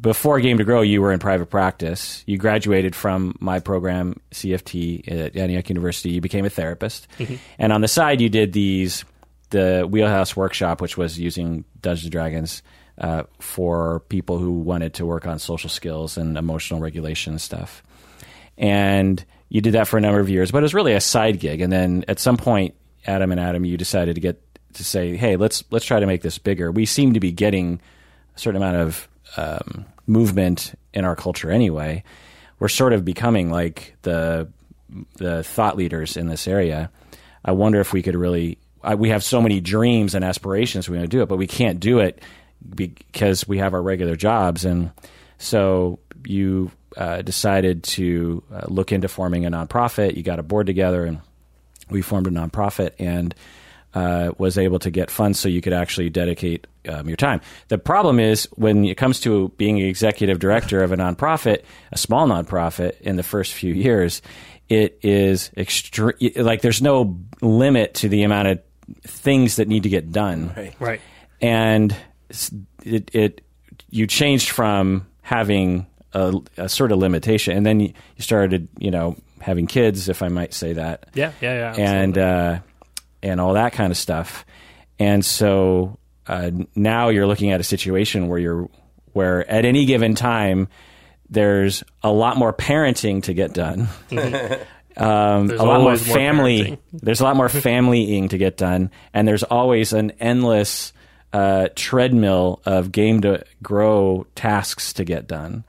before 0.00 0.40
Game 0.40 0.58
to 0.58 0.64
Grow, 0.64 0.80
you 0.80 1.02
were 1.02 1.12
in 1.12 1.18
private 1.18 1.50
practice. 1.50 2.22
You 2.26 2.38
graduated 2.38 2.94
from 2.94 3.36
my 3.40 3.60
program, 3.60 4.20
CFT, 4.32 5.10
at 5.10 5.36
Antioch 5.36 5.68
University. 5.68 6.10
You 6.10 6.20
became 6.20 6.44
a 6.44 6.50
therapist. 6.50 7.08
And 7.58 7.72
on 7.72 7.80
the 7.80 7.88
side, 7.88 8.20
you 8.20 8.28
did 8.28 8.52
these 8.52 9.04
the 9.50 9.86
Wheelhouse 9.88 10.36
Workshop, 10.36 10.80
which 10.80 10.98
was 10.98 11.18
using 11.18 11.64
Dungeons 11.80 12.04
and 12.04 12.12
Dragons. 12.12 12.62
Uh, 12.98 13.22
for 13.38 14.00
people 14.08 14.38
who 14.38 14.50
wanted 14.50 14.92
to 14.92 15.06
work 15.06 15.24
on 15.24 15.38
social 15.38 15.70
skills 15.70 16.18
and 16.18 16.36
emotional 16.36 16.80
regulation 16.80 17.34
and 17.34 17.40
stuff 17.40 17.80
and 18.58 19.24
you 19.48 19.60
did 19.60 19.74
that 19.74 19.88
for 19.88 19.96
a 19.96 20.00
number 20.00 20.20
of 20.20 20.28
years, 20.28 20.50
but 20.50 20.58
it 20.58 20.62
was 20.62 20.74
really 20.74 20.94
a 20.94 21.00
side 21.00 21.40
gig. 21.40 21.60
And 21.60 21.72
then 21.72 22.04
at 22.08 22.18
some 22.18 22.36
point, 22.36 22.74
Adam 23.06 23.32
and 23.32 23.40
Adam, 23.40 23.64
you 23.64 23.76
decided 23.76 24.14
to 24.16 24.20
get 24.20 24.42
to 24.74 24.84
say, 24.84 25.16
"Hey, 25.16 25.36
let's 25.36 25.64
let's 25.70 25.84
try 25.84 26.00
to 26.00 26.06
make 26.06 26.22
this 26.22 26.38
bigger." 26.38 26.70
We 26.70 26.84
seem 26.84 27.14
to 27.14 27.20
be 27.20 27.32
getting 27.32 27.80
a 28.36 28.38
certain 28.38 28.60
amount 28.60 28.76
of 28.76 29.08
um, 29.36 29.86
movement 30.06 30.74
in 30.92 31.04
our 31.04 31.16
culture 31.16 31.50
anyway. 31.50 32.04
We're 32.58 32.68
sort 32.68 32.92
of 32.92 33.04
becoming 33.04 33.50
like 33.50 33.96
the 34.02 34.48
the 35.16 35.42
thought 35.44 35.76
leaders 35.76 36.16
in 36.16 36.28
this 36.28 36.48
area. 36.48 36.90
I 37.44 37.52
wonder 37.52 37.80
if 37.80 37.92
we 37.92 38.02
could 38.02 38.16
really. 38.16 38.58
I, 38.82 38.94
we 38.94 39.08
have 39.08 39.24
so 39.24 39.40
many 39.40 39.60
dreams 39.60 40.14
and 40.14 40.24
aspirations. 40.24 40.88
We 40.88 40.96
want 40.96 41.10
to 41.10 41.16
do 41.16 41.22
it, 41.22 41.28
but 41.28 41.36
we 41.36 41.46
can't 41.46 41.80
do 41.80 41.98
it 41.98 42.22
because 42.74 43.46
we 43.48 43.58
have 43.58 43.74
our 43.74 43.82
regular 43.82 44.16
jobs, 44.16 44.64
and 44.64 44.90
so 45.38 45.98
you 46.24 46.70
uh, 46.96 47.22
decided 47.22 47.82
to 47.84 48.42
uh, 48.52 48.62
look 48.68 48.92
into 48.92 49.08
forming 49.08 49.44
a 49.46 49.50
nonprofit. 49.50 50.16
You 50.16 50.22
got 50.22 50.38
a 50.38 50.42
board 50.42 50.66
together, 50.66 51.04
and 51.04 51.20
we 51.90 52.02
formed 52.02 52.26
a 52.26 52.30
nonprofit 52.30 52.90
and 52.98 53.34
uh, 53.94 54.32
was 54.38 54.58
able 54.58 54.78
to 54.80 54.90
get 54.90 55.10
funds 55.10 55.38
so 55.40 55.48
you 55.48 55.60
could 55.60 55.72
actually 55.72 56.10
dedicate 56.10 56.66
um, 56.88 57.08
your 57.08 57.16
time. 57.16 57.40
The 57.68 57.78
problem 57.78 58.20
is 58.20 58.44
when 58.56 58.84
it 58.84 58.96
comes 58.96 59.20
to 59.20 59.48
being 59.56 59.78
executive 59.78 60.38
director 60.38 60.82
of 60.82 60.92
a 60.92 60.96
nonprofit, 60.96 61.62
a 61.92 61.98
small 61.98 62.26
nonprofit, 62.28 63.00
in 63.00 63.16
the 63.16 63.22
first 63.22 63.52
few 63.54 63.72
years, 63.72 64.20
it 64.68 64.98
is 65.02 65.50
extre- 65.56 66.36
like 66.42 66.60
there's 66.60 66.82
no 66.82 67.18
limit 67.40 67.94
to 67.94 68.08
the 68.10 68.22
amount 68.24 68.48
of 68.48 68.60
things 69.02 69.56
that 69.56 69.68
need 69.68 69.82
to 69.84 69.88
get 69.88 70.12
done 70.12 70.52
Right. 70.56 70.74
right. 70.78 71.00
and 71.40 71.94
it, 72.84 73.10
it 73.14 73.40
you 73.90 74.06
changed 74.06 74.50
from 74.50 75.06
having 75.22 75.86
a, 76.12 76.34
a 76.56 76.68
sort 76.68 76.92
of 76.92 76.98
limitation, 76.98 77.56
and 77.56 77.64
then 77.66 77.80
you, 77.80 77.92
started, 78.18 78.68
you 78.78 78.90
know, 78.90 79.16
having 79.40 79.66
kids, 79.66 80.08
if 80.08 80.22
I 80.22 80.28
might 80.28 80.54
say 80.54 80.72
that, 80.74 81.06
Yeah, 81.14 81.32
yeah, 81.40 81.74
yeah. 81.76 81.82
and 81.82 82.18
uh, 82.18 82.58
and 83.22 83.40
all 83.40 83.54
that 83.54 83.72
kind 83.72 83.90
of 83.90 83.96
stuff, 83.96 84.44
and 84.98 85.24
so 85.24 85.98
uh, 86.26 86.50
now 86.74 87.08
you're 87.08 87.26
looking 87.26 87.50
at 87.52 87.60
a 87.60 87.64
situation 87.64 88.28
where 88.28 88.38
you're 88.38 88.68
where 89.12 89.48
at 89.50 89.64
any 89.64 89.84
given 89.86 90.14
time 90.14 90.68
there's 91.30 91.82
a 92.02 92.10
lot 92.12 92.36
more 92.36 92.52
parenting 92.52 93.22
to 93.24 93.34
get 93.34 93.52
done. 93.52 93.88
Um, 94.96 95.46
There's 95.46 95.60
a 95.60 95.64
lot 95.64 95.80
more 95.80 95.90
more 95.90 95.96
family. 95.96 96.58
parenting. 96.62 96.78
there's 96.92 97.20
a 97.20 97.24
lot 97.24 97.36
more 97.36 97.46
familying 97.48 98.30
to 98.30 98.38
get 98.38 98.56
done, 98.56 98.90
and 99.14 99.28
there's 99.28 99.44
always 99.44 99.92
an 99.92 100.10
endless 100.18 100.92
uh, 101.32 101.68
treadmill 101.76 102.60
of 102.66 102.90
game 102.90 103.20
to 103.20 103.44
grow 103.62 104.26
tasks 104.34 104.94
to 104.94 105.04
get 105.04 105.28
done. 105.28 105.62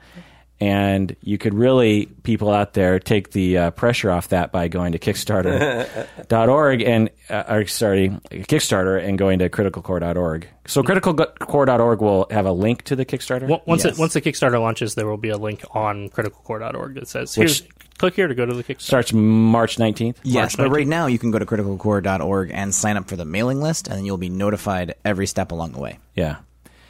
And 0.62 1.15
you 1.22 1.38
could 1.38 1.54
really, 1.54 2.08
people 2.24 2.52
out 2.52 2.74
there, 2.74 3.00
take 3.00 3.32
the 3.32 3.58
uh, 3.58 3.72
pressure 3.72 4.12
off 4.12 4.28
that 4.30 4.52
by 4.52 4.67
going 4.67 4.91
to 4.91 5.00
Kickstarter.org 5.00 6.82
and, 6.86 7.10
uh, 7.30 7.43
or 7.48 7.65
sorry, 7.67 8.10
Kickstarter 8.30 9.02
and 9.02 9.17
going 9.17 9.39
to 9.39 9.50
criticalcore.org. 9.50 10.48
So 10.67 10.84
criticalcore.org 10.84 12.02
will 12.02 12.28
have 12.30 12.45
a 12.45 12.52
link 12.52 12.84
to 12.84 12.95
the 12.98 13.06
Kickstarter. 13.06 13.48
Well, 13.48 13.62
Once 13.65 13.86
Yes. 13.86 13.95
it, 13.98 14.00
once 14.00 14.13
the 14.13 14.22
Kickstarter 14.22 14.60
launches, 14.60 14.95
there 14.95 15.08
will 15.08 15.17
be 15.17 15.30
a 15.30 15.38
link 15.38 15.63
on 15.72 16.10
criticalcore.org 16.10 16.95
that 16.95 17.08
says, 17.08 17.38
Which- 17.38 17.63
click 17.98 18.15
here 18.15 18.28
to 18.28 18.36
go 18.36 18.45
to 18.45 18.54
the 18.54 18.63
Kickstarter. 18.63 18.82
Starts 18.82 19.13
March 19.13 19.78
19th. 19.78 20.17
Yes, 20.24 20.58
March 20.58 20.67
but 20.69 20.76
right 20.76 20.88
now 20.88 21.06
you 21.08 21.19
can 21.19 21.32
go 21.32 21.39
to 21.39 21.45
criticalcore.org 21.45 22.52
and 22.54 22.76
sign 22.76 22.98
up 22.98 23.08
for 23.08 23.15
the 23.15 23.26
mailing 23.26 23.62
list, 23.62 23.88
and 23.88 23.98
then 23.98 24.06
you'll 24.06 24.17
be 24.17 24.30
notified 24.30 24.95
every 25.06 25.26
step 25.28 25.52
along 25.52 25.72
the 25.72 25.80
way. 25.80 26.00
Yeah. 26.15 26.38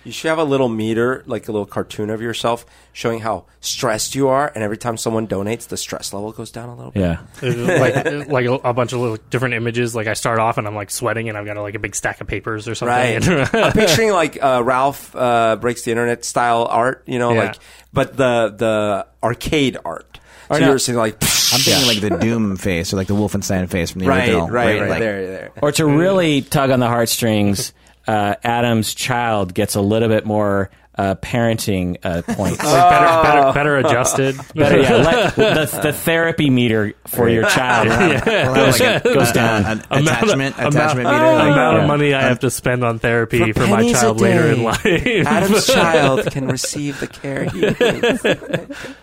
You 0.05 0.11
should 0.13 0.29
have 0.29 0.37
a 0.37 0.43
little 0.45 0.69
meter, 0.69 1.23
like 1.27 1.47
a 1.49 1.51
little 1.51 1.65
cartoon 1.65 2.09
of 2.09 2.21
yourself, 2.21 2.65
showing 2.93 3.19
how 3.19 3.45
stressed 3.59 4.15
you 4.15 4.29
are, 4.29 4.49
and 4.55 4.63
every 4.63 4.77
time 4.77 4.95
someone 4.97 5.27
donates, 5.27 5.67
the 5.67 5.75
stress 5.77 6.13
level 6.13 6.31
goes 6.31 6.51
down 6.51 6.69
a 6.69 6.75
little 6.75 6.91
bit. 6.91 7.01
Yeah. 7.01 7.19
like 7.41 8.27
like 8.29 8.45
a, 8.45 8.53
a 8.69 8.73
bunch 8.73 8.93
of 8.93 8.99
little 9.01 9.17
different 9.29 9.55
images. 9.55 9.93
Like 9.95 10.07
I 10.07 10.13
start 10.13 10.39
off 10.39 10.57
and 10.57 10.65
I'm 10.67 10.75
like 10.75 10.89
sweating 10.89 11.27
and 11.27 11.37
I've 11.37 11.45
got 11.45 11.57
like 11.57 11.75
a 11.75 11.79
big 11.79 11.95
stack 11.95 12.21
of 12.21 12.27
papers 12.27 12.67
or 12.67 12.75
something. 12.75 12.95
Right. 13.29 13.53
I'm 13.55 13.73
picturing 13.73 14.11
like 14.11 14.41
uh, 14.41 14.61
Ralph 14.63 15.13
uh, 15.15 15.57
breaks 15.57 15.83
the 15.83 15.91
internet 15.91 16.23
style 16.23 16.65
art, 16.69 17.03
you 17.05 17.19
know, 17.19 17.33
Yeah. 17.33 17.39
like 17.43 17.55
but 17.91 18.15
the 18.15 18.53
the 18.57 19.07
arcade 19.21 19.77
art. 19.83 20.19
So 20.51 20.57
no. 20.59 20.67
you're 20.69 20.79
saying 20.79 20.97
like 20.97 21.15
I'm 21.21 21.59
thinking 21.59 21.87
like 21.87 21.99
the 22.01 22.17
Doom 22.19 22.55
face 22.57 22.93
or 22.93 22.95
like 22.95 23.07
the 23.07 23.15
Wolfenstein 23.15 23.69
face 23.69 23.91
from 23.91 24.01
the 24.01 24.07
right, 24.07 24.29
original. 24.29 24.47
right, 24.49 24.79
right, 24.79 24.89
Like, 24.89 24.99
there, 24.99 25.27
there. 25.27 25.51
Or 25.61 25.71
to 25.73 25.85
really 25.85 26.41
tug 26.41 26.71
on 26.71 26.79
the 26.79 26.87
heartstrings, 26.87 27.73
uh, 28.07 28.35
Adam's 28.43 28.93
child 28.93 29.53
gets 29.53 29.75
a 29.75 29.81
little 29.81 30.09
bit 30.09 30.25
more 30.25 30.69
uh, 30.99 31.15
parenting 31.15 31.95
uh, 32.03 32.21
points. 32.33 32.57
better, 32.63 33.23
better, 33.23 33.53
better 33.53 33.77
adjusted. 33.77 34.35
Better, 34.55 34.79
yeah, 34.81 34.95
let, 34.97 35.35
the, 35.35 35.79
the 35.83 35.93
therapy 35.93 36.49
meter 36.49 36.93
for 37.07 37.29
your 37.29 37.47
child 37.47 37.87
We'll 37.87 38.19
have 38.19 38.79
like 38.79 39.05
a, 39.05 39.13
goes 39.13 39.31
down. 39.31 39.63
an 39.65 39.83
Amount 39.89 39.91
of- 39.91 40.01
attachment, 40.07 40.55
amount- 40.57 40.75
attachment 40.75 41.07
amount, 41.07 41.23
meter. 41.23 41.33
like- 41.35 41.53
amount 41.53 41.75
Yeah. 41.77 41.81
of 41.81 41.87
money 41.87 42.13
I 42.13 42.21
have 42.23 42.39
to 42.39 42.49
spend 42.49 42.83
on 42.83 42.99
therapy 42.99 43.53
For 43.53 43.61
for, 43.61 43.67
my 43.67 43.89
child 43.93 44.19
later 44.19 44.47
in 44.47 44.55
day. 44.57 44.63
life. 44.63 45.27
Adam's 45.27 45.67
child 45.73 46.25
can 46.31 46.47
receive 46.47 46.99
the 46.99 47.07
care 47.07 47.45
he 47.45 47.61
needs. 47.61 48.25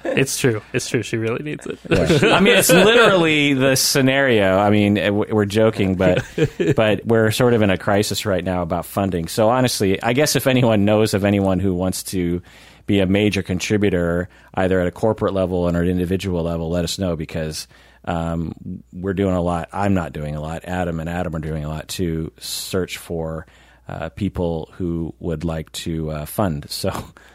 it's 0.05 0.39
true. 0.39 0.61
It's 0.75 0.89
true. 0.91 1.03
She 1.03 1.17
really 1.17 1.43
needs 1.45 1.67
it. 1.67 1.79
I 1.91 2.41
mean, 2.41 2.57
it's 2.59 2.71
literally 2.71 3.55
the 3.55 3.75
scenario. 3.77 4.59
I 4.59 4.69
mean, 4.69 4.99
uh, 4.99 5.13
we're 5.13 5.47
joking, 5.47 5.95
but 5.95 6.25
but 6.77 7.07
we're 7.07 7.31
sort 7.31 7.55
of 7.55 7.63
in 7.63 7.71
a 7.71 7.79
crisis 7.79 8.27
right 8.27 8.45
now 8.45 8.61
about 8.63 8.85
funding. 8.85 9.29
So 9.29 9.49
honestly, 9.49 10.03
I 10.03 10.13
guess 10.13 10.37
if 10.37 10.47
anyone 10.47 10.85
knows 10.85 11.15
of 11.15 11.25
anyone 11.25 11.59
who 11.59 11.73
wants 11.75 11.86
to 12.05 12.42
be 12.87 13.01
a 13.01 13.07
major 13.07 13.42
contributor, 13.42 14.29
either 14.55 14.81
at 14.81 14.87
a 14.87 14.90
corporate 14.92 15.35
level 15.35 15.59
or 15.59 15.68
at 15.70 15.75
an 15.75 15.88
individual 15.88 16.42
level, 16.42 16.70
let 16.70 16.85
us 16.85 16.99
know 16.99 17.16
because 17.16 17.66
um, 18.05 18.55
we're 18.92 19.14
doing 19.14 19.35
a 19.35 19.42
lot. 19.42 19.68
I'm 19.72 19.94
not 19.94 20.12
doing 20.12 20.37
a 20.37 20.40
lot. 20.40 20.64
Adam 20.64 21.01
and 21.01 21.09
Adam 21.09 21.35
are 21.35 21.40
doing 21.40 21.64
a 21.64 21.68
lot 21.68 21.88
to 21.88 22.31
search 22.38 22.99
for 22.99 23.46
uh, 23.88 24.09
people 24.11 24.68
who 24.75 25.14
would 25.20 25.44
like 25.44 25.70
to 25.72 26.11
uh, 26.11 26.27
fund. 26.27 26.66
So 26.70 26.90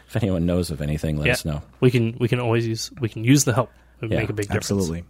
if 0.08 0.16
anyone 0.22 0.44
knows 0.46 0.70
of 0.70 0.80
anything, 0.82 1.16
let 1.18 1.26
Yeah. 1.26 1.32
us 1.32 1.44
know. 1.46 1.62
We 1.80 1.90
can 1.90 2.16
we 2.20 2.28
can 2.28 2.38
always 2.40 2.66
use 2.66 2.90
we 3.00 3.08
can 3.08 3.24
use 3.24 3.44
the 3.44 3.54
help. 3.54 3.70
It 3.96 4.02
would 4.06 4.10
Yeah, 4.12 4.18
make 4.20 4.30
a 4.30 4.34
big 4.34 4.46
difference. 4.46 4.70
Absolutely. 4.70 5.04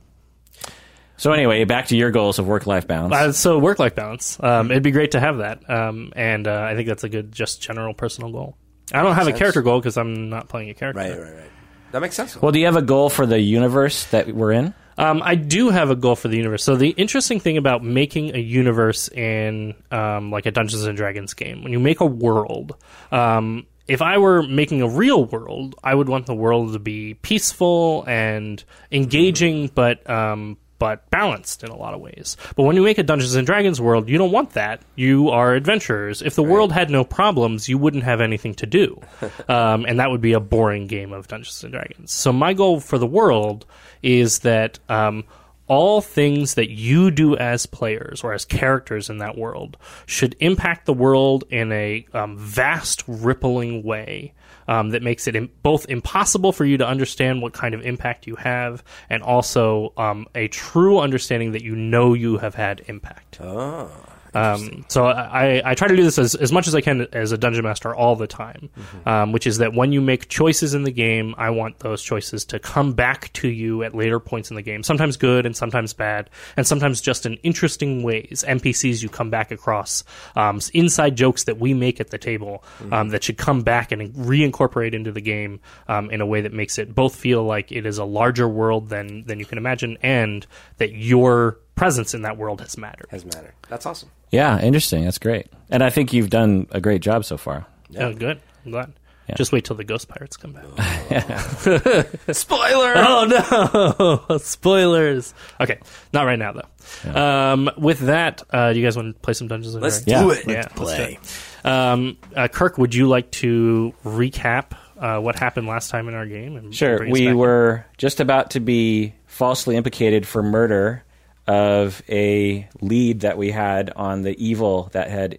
So 1.17 1.33
anyway, 1.33 1.65
back 1.65 1.87
to 1.89 1.97
your 1.97 2.11
goals 2.11 2.39
of 2.41 2.49
work-life 2.49 2.87
balance. 2.89 3.15
Uh, 3.15 3.33
so 3.33 3.59
work 3.59 3.79
life 3.79 3.95
balance. 3.95 4.39
Um, 4.41 4.71
it'd 4.71 4.83
be 4.83 4.91
great 4.91 5.13
to 5.13 5.21
have 5.21 5.39
that, 5.39 5.69
um, 5.71 6.13
and 6.17 6.49
uh, 6.49 6.61
I 6.63 6.75
think 6.75 6.89
that's 6.89 7.05
a 7.05 7.09
good, 7.09 7.31
just 7.33 7.63
general 7.63 7.95
personal 7.95 8.33
goal. 8.33 8.57
I 8.93 9.03
don't 9.03 9.15
have 9.15 9.29
a 9.29 9.33
character 9.33 9.63
goal 9.63 9.81
because 9.81 9.97
I'm 9.97 10.29
not 10.29 10.49
playing 10.49 10.71
a 10.71 10.75
character. 10.75 11.01
right, 11.01 11.19
right, 11.19 11.35
right. 11.35 11.51
That 11.93 12.01
makes 12.01 12.17
sense. 12.17 12.41
Well, 12.41 12.53
do 12.53 12.59
you 12.59 12.65
have 12.67 12.77
a 12.77 12.83
goal 12.83 13.11
for 13.11 13.27
the 13.27 13.39
universe 13.39 14.07
that 14.07 14.35
we're 14.35 14.53
in? 14.53 14.75
Um, 14.99 15.23
I 15.25 15.35
do 15.35 15.71
have 15.71 15.91
a 15.91 15.97
goal 15.97 16.17
for 16.17 16.29
the 16.29 16.37
universe. 16.37 16.65
So 16.65 16.77
the 16.77 16.91
interesting 16.91 17.41
thing 17.41 17.57
about 17.57 17.83
making 17.83 18.35
a 18.35 18.39
universe 18.39 19.09
in 19.09 19.75
um, 19.91 20.31
like 20.31 20.47
a 20.47 20.51
Dungeons 20.51 20.85
and 20.85 20.97
Dragons 20.97 21.35
game, 21.35 21.63
when 21.63 21.73
you 21.73 21.81
make 21.81 22.01
a 22.01 22.07
world, 22.07 22.77
um, 23.11 23.67
if 23.89 24.01
I 24.01 24.19
were 24.19 24.43
making 24.43 24.81
a 24.81 24.89
real 24.89 25.25
world, 25.25 25.75
I 25.83 25.95
would 25.95 26.09
want 26.09 26.27
the 26.27 26.35
world 26.35 26.73
to 26.73 26.79
be 26.79 27.15
peaceful 27.15 28.05
and 28.07 28.63
engaging, 28.91 29.69
but 29.69 30.09
um, 30.09 30.57
but 30.83 31.09
balanced 31.11 31.63
in 31.63 31.71
a 31.71 31.77
lot 31.77 31.95
of 31.95 32.01
ways. 32.01 32.37
But 32.57 32.65
when 32.65 32.75
you 32.75 32.83
make 32.83 32.99
a 32.99 33.05
Dungeons 33.05 33.37
and 33.37 33.47
Dragons 33.47 33.81
world, 33.81 34.09
you 34.09 34.19
don't 34.19 34.33
want 34.33 34.55
that. 34.55 34.83
You 34.97 35.29
are 35.29 35.55
adventurers. 35.55 36.23
If 36.23 36.35
the 36.35 36.43
world 36.43 36.73
had 36.73 36.91
no 36.91 37.05
problems, 37.05 37.69
you 37.69 37.79
wouldn't 37.79 38.03
have 38.03 38.21
anything 38.21 38.53
to 38.55 38.67
do, 38.67 39.01
um, 39.49 39.85
and 39.87 40.01
that 40.01 40.11
would 40.11 40.21
be 40.21 40.33
a 40.33 40.41
boring 40.41 40.89
game 40.89 41.13
of 41.13 41.29
Dungeons 41.29 41.63
and 41.63 41.73
Dragons. 41.73 42.11
So 42.11 42.33
my 42.33 42.53
goal 42.53 42.81
for 42.81 42.99
the 42.99 43.07
world 43.07 43.65
is 44.03 44.41
that 44.41 44.81
um, 44.89 45.23
all 45.69 46.01
things 46.01 46.55
that 46.55 46.71
you 46.71 47.13
do 47.13 47.37
as 47.37 47.65
players 47.65 48.25
or 48.25 48.33
as 48.33 48.45
characters 48.45 49.09
in 49.09 49.19
that 49.19 49.39
world 49.39 49.77
should 50.07 50.35
impact 50.41 50.87
the 50.87 50.93
world 50.93 51.45
in 51.49 51.71
a 51.71 52.05
um, 52.13 52.37
vast, 52.37 53.05
rippling 53.07 53.85
way. 53.85 54.35
Um, 54.69 54.91
that 54.91 55.03
makes 55.03 55.27
it 55.27 55.35
Im- 55.37 55.51
both 55.63 55.89
impossible 55.89 56.53
for 56.53 56.65
you 56.65 56.79
to 56.79 56.87
understand 56.87 57.43
what 57.43 57.53
kind 57.53 57.75
of 57.75 57.85
impact 57.85 58.27
you 58.27 58.37
have, 58.37 58.85
and 59.11 59.23
also 59.23 59.93
um, 59.97 60.27
a 60.35 60.49
true 60.49 60.99
understanding 61.01 61.53
that 61.53 61.63
you 61.63 61.75
know 61.75 62.15
you 62.15 62.39
have 62.39 62.55
had 62.55 62.83
impact. 62.87 63.41
Oh, 63.41 63.91
Um, 64.35 64.85
so 64.89 65.07
I, 65.07 65.63
I 65.65 65.75
try 65.75 65.89
to 65.89 65.97
do 65.97 66.03
this 66.03 66.19
as, 66.19 66.35
as 66.35 66.53
much 66.53 66.67
as 66.67 66.75
I 66.75 66.81
can 66.81 67.07
as 67.13 67.33
a 67.33 67.39
dungeon 67.39 67.65
master 67.65 67.95
all 67.95 68.17
the 68.17 68.27
time, 68.27 68.71
um, 69.07 69.33
which 69.33 69.47
is 69.47 69.59
that 69.59 69.75
when 69.75 69.93
you 69.93 70.01
make 70.01 70.29
choices 70.29 70.75
in 70.75 70.85
the 70.85 70.91
game, 70.91 71.35
I 71.39 71.51
want 71.51 71.81
those 71.81 72.03
choices 72.03 72.45
to 72.47 72.59
come 72.59 72.93
back 72.93 73.33
to 73.35 73.49
you 73.49 73.83
at 73.83 73.95
later 73.95 74.21
points 74.21 74.51
in 74.51 74.57
the 74.57 74.63
game. 74.63 74.83
Sometimes 74.83 75.17
good 75.17 75.47
and 75.47 75.57
sometimes 75.57 75.93
bad, 75.93 76.31
and 76.57 76.67
sometimes 76.67 77.01
just 77.01 77.27
in 77.27 77.35
interesting 77.37 78.03
ways. 78.03 78.45
NPCs 78.47 79.03
you 79.03 79.09
come 79.09 79.31
back 79.31 79.51
across, 79.51 80.05
um, 80.37 80.61
inside 80.73 81.17
jokes 81.17 81.45
that 81.45 81.59
we 81.59 81.75
make 81.75 82.01
at 82.01 82.11
the 82.11 82.19
table 82.19 82.65
um, 82.91 83.11
that 83.11 83.25
should 83.25 83.39
come 83.39 83.63
back 83.63 83.93
and 83.93 84.13
reincorporate 84.15 84.95
into 84.95 85.13
the 85.13 85.21
game 85.21 85.61
um, 85.89 86.11
in 86.11 86.21
a 86.21 86.27
way 86.27 86.41
that 86.41 86.53
makes 86.53 86.79
it 86.79 86.95
both 86.95 87.15
feel 87.15 87.45
like 87.45 87.73
it 87.73 87.87
is 87.87 87.99
a 87.99 88.05
larger 88.05 88.49
world 88.49 88.89
than 88.89 89.25
than 89.27 89.39
you 89.39 89.45
can 89.45 89.59
imagine, 89.59 89.99
and 90.03 90.47
that 90.79 90.93
your 90.93 91.59
presence 91.75 92.15
in 92.15 92.23
that 92.23 92.37
world 92.37 92.61
has 92.61 92.77
mattered. 92.77 93.07
has 93.11 93.25
mattered. 93.25 93.55
That's 93.69 93.87
awesome. 93.87 94.11
Yeah, 94.31 94.61
interesting. 94.61 95.05
That's 95.05 95.19
great. 95.19 95.47
And 95.71 95.83
I 95.83 95.91
think 95.91 96.13
you've 96.13 96.31
done 96.31 96.67
a 96.71 96.81
great 96.81 97.03
job 97.03 97.25
so 97.25 97.37
far. 97.37 97.67
Oh, 97.99 98.13
good. 98.15 98.41
I'm 98.65 98.71
glad. 98.73 98.93
Yeah. 99.29 99.37
Just 99.37 99.53
wait 99.53 99.65
till 99.65 99.77
the 99.77 99.85
Ghost 99.85 100.09
Pirates 100.09 100.37
come 100.37 100.53
back. 100.53 100.65
Spoiler. 102.33 102.93
oh 102.97 104.25
no! 104.29 104.39
Spoilers. 104.39 105.33
Okay, 105.61 105.79
not 106.13 106.25
right 106.25 106.39
now 106.39 106.53
though. 106.53 107.11
Um, 107.15 107.71
with 107.79 108.01
that, 108.01 108.43
uh, 108.51 108.73
do 108.73 108.79
you 108.81 108.85
guys 108.85 108.97
want 108.97 109.15
to 109.15 109.21
play 109.21 109.33
some 109.35 109.47
Dungeons 109.49 109.75
and 109.75 109.83
Let's 109.83 110.03
Dragons? 110.05 110.35
do 110.35 110.35
Yeah. 110.35 110.41
it. 110.41 110.49
yeah, 110.49 110.55
let's 110.63 110.75
do 110.75 110.81
play. 110.83 111.19
it. 111.65 111.67
Um, 111.67 112.19
uh, 112.35 112.49
Kirk, 112.49 112.79
would 112.79 112.95
you 112.95 113.07
like 113.09 113.31
to 113.33 113.95
recap 114.05 114.73
uh, 114.99 115.21
what 115.21 115.37
happened 115.39 115.69
last 115.69 115.91
time 115.91 116.09
in 116.09 116.15
our 116.15 116.27
game? 116.27 116.57
And 116.57 116.75
Sure. 116.75 117.09
We 117.09 117.27
back? 117.29 117.37
were 117.37 117.87
just 117.99 118.19
about 118.21 118.51
to 118.53 118.61
be 118.61 119.15
falsely 119.27 119.77
implicated 119.77 120.27
for 120.27 120.43
murder 120.43 121.05
of 121.47 122.03
a 122.09 122.69
lead 122.81 123.21
that 123.21 123.37
we 123.37 123.51
had 123.51 123.91
on 123.91 124.23
the 124.23 124.37
evil 124.45 124.89
that 124.93 125.11
had 125.11 125.39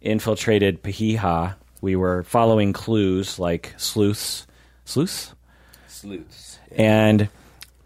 infiltrated 0.00 0.82
Pahiha. 0.82 1.54
We 1.80 1.96
were 1.96 2.22
following 2.24 2.72
clues 2.72 3.38
like 3.38 3.74
sleuths. 3.76 4.46
Sleuths? 4.84 5.34
Sleuths. 5.88 6.58
and 6.72 7.28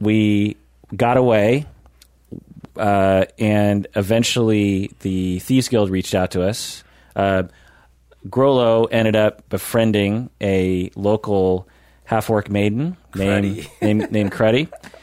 we 0.01 0.57
got 0.95 1.17
away. 1.17 1.67
Uh, 2.77 3.25
and 3.39 3.87
eventually, 3.97 4.91
the 5.01 5.39
Thieves 5.39 5.69
Guild 5.69 5.89
reached 5.91 6.15
out 6.15 6.33
to 6.33 6.43
us. 6.43 6.85
Uh, 7.15 7.45
Grollo 8.29 8.87
ended 8.91 9.17
up 9.17 9.49
befriending 9.49 10.31
a 10.41 10.91
local 10.95 11.67
half-orc 12.05 12.51
maiden 12.51 12.97
named 13.15 13.67
named, 13.81 14.13
named 14.13 14.33
Cruddy. 14.33 14.71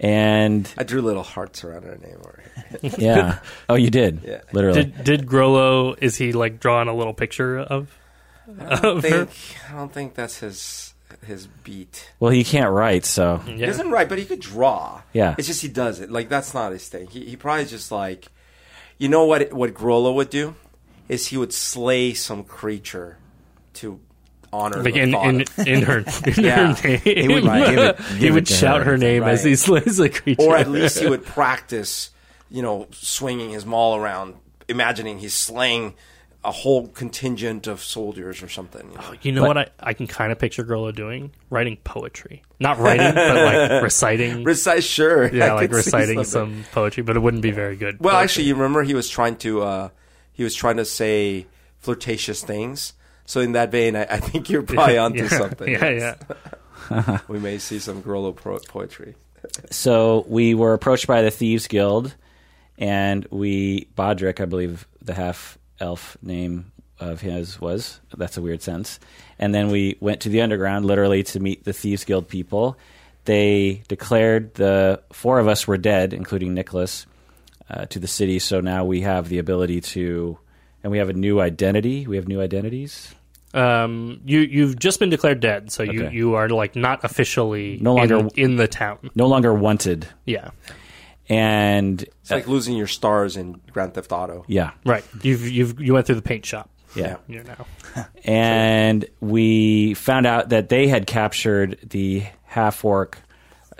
And 0.00 0.72
I 0.78 0.84
drew 0.84 1.02
little 1.02 1.22
hearts 1.24 1.64
around 1.64 1.82
her 1.82 1.96
name 1.98 2.16
over 2.20 2.42
here. 2.82 2.90
yeah, 2.98 3.38
oh, 3.68 3.74
you 3.74 3.90
did, 3.90 4.20
Yeah. 4.24 4.40
literally. 4.52 4.84
Did 4.84 5.04
did 5.04 5.26
Grollo? 5.26 5.96
Is 6.00 6.16
he 6.16 6.32
like 6.32 6.60
drawing 6.60 6.88
a 6.88 6.94
little 6.94 7.14
picture 7.14 7.58
of? 7.58 7.88
I 8.60 8.76
don't 8.80 9.00
think 9.02 9.28
I 9.70 9.74
don't 9.74 9.92
think 9.92 10.14
that's 10.14 10.38
his 10.38 10.94
his 11.26 11.46
beat. 11.64 12.10
well, 12.20 12.30
he 12.30 12.44
can't 12.44 12.70
write, 12.70 13.04
so 13.04 13.38
He 13.38 13.56
doesn't 13.56 13.90
write, 13.90 14.08
but 14.08 14.18
he 14.18 14.24
could 14.24 14.40
draw. 14.40 15.02
Yeah. 15.12 15.34
It's 15.36 15.48
just 15.48 15.62
he 15.62 15.68
does 15.68 16.00
it. 16.00 16.10
Like 16.10 16.28
that's 16.28 16.54
not 16.54 16.70
his 16.72 16.88
thing. 16.88 17.08
He 17.08 17.24
he 17.26 17.36
probably 17.36 17.64
just 17.66 17.90
like, 17.90 18.28
you 18.98 19.08
know 19.08 19.24
what 19.24 19.52
what 19.52 19.74
Grollo 19.74 20.14
would 20.14 20.30
do, 20.30 20.54
is 21.08 21.26
he 21.28 21.36
would 21.36 21.52
slay 21.52 22.14
some 22.14 22.44
creature, 22.44 23.18
to 23.74 23.98
honor 24.52 24.82
Like 24.82 24.96
in, 24.96 25.14
in, 25.14 25.44
in 25.66 25.82
her 25.82 25.98
in 26.26 26.44
Yeah. 26.44 26.74
her 26.74 26.88
name. 26.88 27.00
He 27.00 27.28
would 27.28 27.44
Right. 27.48 27.70
give 27.70 27.78
it, 27.78 28.00
he 28.18 28.30
would 28.30 28.48
shout 28.48 28.82
her, 28.86 28.96
name 28.96 29.22
as 29.24 29.44
he 29.44 29.56
slays 29.56 29.96
the 29.98 30.08
creature. 30.08 30.42
or 30.42 30.56
at 30.56 30.68
least 30.70 30.98
he 30.98 31.08
would 31.08 31.24
practice, 31.24 32.10
you 32.50 32.62
know, 32.62 32.86
swinging 32.92 33.50
his 33.50 33.64
maul 33.66 33.96
around, 33.96 34.34
imagining 34.68 35.18
he's 35.18 35.34
slaying 35.34 35.94
a 36.44 36.52
whole 36.52 36.86
contingent 36.88 37.66
of 37.66 37.82
soldiers 37.82 38.42
or 38.42 38.48
something. 38.48 38.88
you 38.92 38.96
know? 38.96 39.14
You 39.22 39.32
know 39.32 39.40
But- 39.42 39.48
what 39.48 39.58
I, 39.58 39.90
I 39.90 39.92
can 39.92 40.06
kind 40.06 40.30
of 40.30 40.38
picture 40.38 40.64
Grollo 40.64 40.94
doing? 40.94 41.32
Writing 41.50 41.76
poetry. 41.82 42.42
Not 42.60 42.78
writing, 42.78 43.12
but 43.12 43.34
like 43.36 43.82
reciting. 43.82 44.44
Recite, 44.44 44.84
sure. 44.84 45.28
yeah, 45.34 45.46
I 45.46 45.54
like 45.54 45.72
reciting 45.72 46.22
some 46.24 46.64
poetry, 46.72 47.02
but 47.02 47.16
it 47.16 47.20
wouldn't 47.20 47.42
be 47.42 47.50
very 47.50 47.76
good. 47.76 47.98
Well, 48.00 48.12
poetry. 48.14 48.24
actually, 48.24 48.44
you 48.44 48.54
remember 48.54 48.82
he 48.84 48.94
was 48.94 49.08
trying 49.08 49.36
to 49.38 49.62
uh, 49.62 49.88
he 50.32 50.44
was 50.44 50.54
trying 50.54 50.76
to 50.78 50.84
say 50.84 51.46
flirtatious 51.80 52.42
things. 52.42 52.92
So 53.28 53.40
in 53.40 53.52
that 53.52 53.70
vein, 53.70 53.94
I, 53.94 54.06
I 54.08 54.20
think 54.20 54.48
you're 54.48 54.62
probably 54.62 54.96
onto 55.06 55.24
yeah, 55.24 55.28
something. 55.28 55.68
Yeah, 55.70 55.88
Yes. 55.90 56.16
yeah. 56.90 57.18
We 57.28 57.38
may 57.38 57.58
see 57.58 57.78
some 57.78 58.02
Grollo 58.02 58.34
pro- 58.34 58.58
poetry. 58.60 59.14
So 59.70 60.24
we 60.28 60.54
were 60.54 60.72
approached 60.72 61.06
by 61.06 61.20
the 61.20 61.30
Thieves 61.30 61.66
Guild, 61.68 62.14
and 62.78 63.26
we 63.30 63.86
Bodrick, 63.96 64.40
I 64.40 64.46
believe 64.46 64.88
the 65.02 65.12
half 65.12 65.58
elf 65.78 66.16
name 66.22 66.72
of 66.98 67.20
his 67.20 67.60
was. 67.60 68.00
That's 68.16 68.38
a 68.38 68.42
weird 68.42 68.62
sense. 68.62 68.98
And 69.38 69.54
then 69.54 69.68
we 69.70 69.98
went 70.00 70.22
to 70.22 70.30
the 70.30 70.40
underground, 70.40 70.86
literally, 70.86 71.22
to 71.24 71.38
meet 71.40 71.64
the 71.64 71.74
Thieves 71.74 72.04
Guild 72.04 72.28
people. 72.28 72.78
They 73.26 73.82
declared 73.88 74.54
the 74.54 75.02
four 75.12 75.38
of 75.38 75.48
us 75.48 75.66
were 75.68 75.76
dead, 75.76 76.14
including 76.14 76.54
Nicholas, 76.54 77.04
uh, 77.68 77.84
to 77.86 77.98
the 77.98 78.08
city. 78.08 78.38
So 78.38 78.60
now 78.62 78.86
we 78.86 79.02
have 79.02 79.28
the 79.28 79.38
ability 79.38 79.82
to, 79.82 80.38
and 80.82 80.90
we 80.90 80.96
have 80.96 81.10
a 81.10 81.12
new 81.12 81.38
identity. 81.42 82.06
We 82.06 82.16
have 82.16 82.26
new 82.26 82.40
identities. 82.40 83.14
Um, 83.54 84.20
you 84.26 84.40
you've 84.40 84.78
just 84.78 85.00
been 85.00 85.08
declared 85.10 85.40
dead, 85.40 85.72
so 85.72 85.82
you, 85.82 86.04
Okay. 86.04 86.14
you 86.14 86.34
are 86.34 86.48
like 86.50 86.76
not 86.76 87.02
officially 87.04 87.78
No 87.80 87.94
longer- 87.94 88.18
in, 88.18 88.28
in 88.36 88.56
the 88.56 88.68
town. 88.68 88.98
No 89.14 89.26
longer 89.26 89.54
wanted, 89.54 90.06
Yeah, 90.26 90.50
and 91.28 92.02
It's 92.02 92.30
like 92.30 92.46
losing 92.46 92.76
your 92.76 92.86
stars 92.86 93.36
in 93.36 93.60
Grand 93.72 93.94
Theft 93.94 94.12
Auto. 94.12 94.44
yeah, 94.48 94.72
right. 94.84 95.04
You've 95.22 95.48
you've 95.48 95.80
you 95.80 95.94
went 95.94 96.06
through 96.06 96.16
the 96.16 96.22
paint 96.22 96.44
shop. 96.46 96.68
yeah. 96.94 97.16
You're 97.26 97.44
now. 97.44 97.66
and 98.24 99.04
we 99.20 99.94
found 99.94 100.26
out 100.26 100.50
that 100.50 100.68
they 100.68 100.86
had 100.88 101.06
captured 101.06 101.78
the 101.88 102.24
half 102.44 102.84
orc 102.84 103.18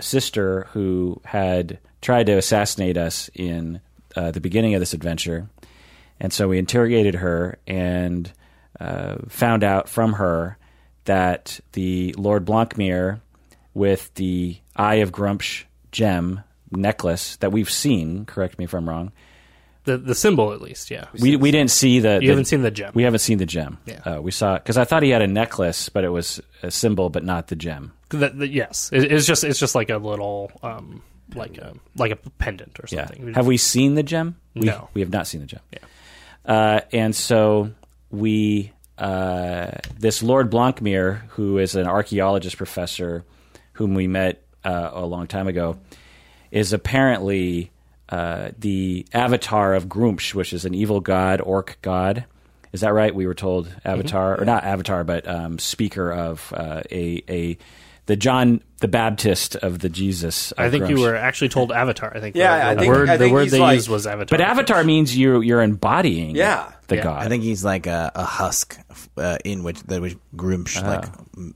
sister 0.01 0.67
who 0.73 1.21
had 1.25 1.79
tried 2.01 2.27
to 2.27 2.33
assassinate 2.33 2.97
us 2.97 3.29
in 3.35 3.81
uh, 4.17 4.31
the 4.31 4.41
beginning 4.41 4.75
of 4.75 4.81
this 4.81 4.93
adventure. 4.95 5.49
And 6.21 6.33
so 6.33 6.49
we 6.49 6.59
interrogated 6.59 7.17
her 7.17 7.59
and 7.67 8.31
uh, 8.81 9.17
found 9.29 9.65
out 9.65 9.89
from 9.89 10.15
her 10.15 10.57
that 11.05 11.61
the 11.73 12.15
Lord 12.19 12.45
Blancmere, 12.45 13.21
with 13.75 14.13
the 14.15 14.59
Eye 14.77 14.97
of 14.97 15.13
Gruumsh 15.13 15.65
gem 15.93 16.43
necklace 16.71 17.37
that 17.37 17.51
we've 17.53 17.71
seen, 17.71 18.25
correct 18.27 18.59
me 18.59 18.65
if 18.65 18.75
I'm 18.75 18.89
wrong, 18.89 19.13
The 19.85 19.97
the 19.97 20.15
symbol 20.15 20.53
at 20.53 20.61
least, 20.61 20.91
yeah. 20.91 21.07
we, 21.19 21.37
we 21.37 21.51
didn't 21.51 21.71
see 21.71 22.01
the. 22.01 22.15
You 22.15 22.21
the- 22.21 22.27
haven't 22.29 22.45
seen 22.45 22.63
the 22.63 22.71
gem. 22.71 22.93
We 22.95 23.05
haven't 23.05 23.21
seen 23.21 23.39
the 23.39 23.47
gem. 23.47 23.79
Yeah. 23.87 24.01
Uh, 24.05 24.21
we 24.21 24.31
saw 24.31 24.59
because 24.59 24.77
I 24.77 24.85
thought 24.85 25.03
he 25.03 25.11
had 25.11 25.23
a 25.23 25.27
necklace, 25.27 25.89
but 25.89 26.05
it 26.05 26.11
was 26.11 26.41
a 26.63 26.71
symbol, 26.71 27.09
but 27.09 27.25
not 27.25 27.47
the 27.49 27.57
gem. 27.57 27.93
That- 28.11 28.39
that- 28.39 28.49
yes, 28.51 28.91
it, 28.93 29.11
it's 29.11 29.27
just 29.27 29.45
it's 29.45 29.59
just 29.59 29.75
like 29.75 29.89
a 29.91 29.97
little 29.99 30.51
um 30.63 31.03
like 31.35 31.57
a 31.59 31.75
like 31.97 32.11
a 32.13 32.17
pendant 32.17 32.79
or 32.83 32.87
something. 32.87 33.29
Yeah. 33.29 33.35
Have 33.35 33.47
we 33.47 33.57
seen 33.57 33.95
the 33.95 34.03
gem? 34.03 34.37
We, 34.55 34.67
No. 34.67 34.89
we 34.95 35.01
have 35.01 35.11
not 35.11 35.27
seen 35.27 35.41
the 35.41 35.47
gem. 35.47 35.61
Yeah. 35.73 35.79
Uh, 36.45 36.81
and 36.93 37.15
so 37.17 37.71
we, 38.11 38.73
uh, 38.97 39.73
this 39.99 40.23
Lord 40.23 40.51
Blancmere, 40.51 41.25
who 41.31 41.59
is 41.59 41.75
an 41.75 41.87
archaeologist 41.87 42.57
professor, 42.57 43.25
whom 43.75 43.95
we 43.95 44.07
met 44.07 44.43
uh, 44.65 44.91
a 44.93 45.07
long 45.07 45.27
time 45.27 45.49
ago, 45.49 45.79
is 46.51 46.73
apparently 46.73 47.71
uh, 48.09 48.51
the 48.59 49.07
avatar 49.13 49.75
of 49.75 49.87
Gruumsh, 49.87 50.35
which 50.35 50.53
is 50.53 50.65
an 50.65 50.75
evil 50.75 51.01
god, 51.01 51.41
orc 51.41 51.79
god. 51.83 52.25
Is 52.73 52.83
that 52.83 52.93
right? 52.93 53.15
We 53.15 53.27
were 53.27 53.35
told 53.35 53.75
avatar, 53.85 54.41
or 54.41 54.45
not 54.45 54.65
avatar, 54.65 55.05
but 55.05 55.27
um, 55.27 55.59
speaker 55.59 56.13
of 56.13 56.53
uh, 56.55 56.83
a 56.91 57.23
a 57.29 57.59
the 58.07 58.17
John 58.17 58.63
the 58.81 58.89
Baptist 58.89 59.57
of 59.57 59.81
the 59.81 59.89
Jesus. 59.89 60.53
Of 60.53 60.59
I 60.67 60.71
think 60.71 60.89
you 60.89 61.01
were 61.01 61.17
actually 61.17 61.49
told 61.49 61.73
Avatar. 61.73 62.13
I 62.17 62.21
think. 62.21 62.37
Yeah, 62.37 62.59
the, 62.59 62.81
I 62.81 62.83
think- 62.85 62.95
word 62.95 63.09
I 63.09 63.17
the 63.17 63.31
word 63.31 63.49
they 63.51 63.59
like- 63.59 63.75
used 63.77 63.89
was 63.89 64.07
Avatar. 64.07 64.39
But 64.39 64.45
Avatar 64.45 64.85
means 64.85 65.17
you 65.17 65.41
you're 65.41 65.63
embodying 65.63 66.37
Yeah. 66.37 66.73
the 66.87 66.97
Yeah. 66.97 67.03
god. 67.03 67.23
I 67.27 67.29
think 67.29 67.43
he's 67.43 67.65
like 67.65 67.87
a, 67.87 68.13
a 68.15 68.25
husk 68.25 68.79
uh, 69.17 69.39
in 69.45 69.63
which 69.65 69.81
that 69.85 70.01
which 70.01 70.17
Gruumsh 70.37 70.81
like 70.83 71.07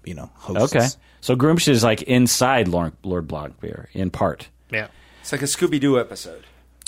you 0.04 0.14
know 0.14 0.30
hosts. 0.34 0.74
okay. 0.76 0.86
So 1.20 1.36
Gruumsh 1.36 1.68
is 1.68 1.84
like 1.84 2.02
inside 2.02 2.66
Lord, 2.68 2.94
Lord 3.04 3.28
Blancbeer 3.28 3.86
in 3.92 4.10
part. 4.10 4.48
Yeah, 4.70 4.88
It's 5.20 5.30
like 5.30 5.42
a 5.42 5.46
Scooby 5.46 5.78
Doo 5.78 6.00
episode. 6.00 6.44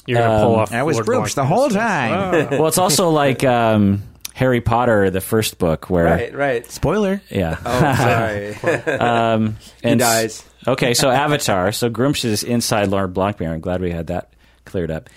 you're 0.06 0.18
gonna 0.18 0.42
pull 0.42 0.56
off. 0.56 0.72
I 0.72 0.82
was 0.82 0.96
Lord 0.96 1.06
Gruumsh 1.06 1.34
the 1.36 1.44
whole 1.46 1.70
stuff. 1.70 1.80
time. 1.82 2.50
well, 2.58 2.66
it's 2.66 2.78
also 2.78 3.10
like 3.10 3.44
um, 3.44 4.02
Harry 4.34 4.60
Potter, 4.60 5.10
the 5.10 5.20
first 5.20 5.58
book, 5.58 5.88
where 5.88 6.04
Right, 6.04 6.34
right. 6.34 6.66
Spoiler. 6.70 7.22
yeah, 7.30 7.56
Oh, 7.64 7.80
sorry. 7.94 8.54
um, 8.98 9.56
he 9.82 9.88
and 9.90 10.00
dies. 10.00 10.44
Okay, 10.66 10.92
so 10.94 11.08
Avatar. 11.10 11.70
So 11.72 11.88
Gruumsh 11.88 12.24
is 12.24 12.42
inside 12.42 12.88
Lord 12.88 13.14
Blancbeer. 13.14 13.48
I'm 13.52 13.60
glad 13.60 13.80
we 13.80 13.92
had 13.92 14.08
that 14.08 14.32
cleared 14.64 14.90
up. 14.90 15.08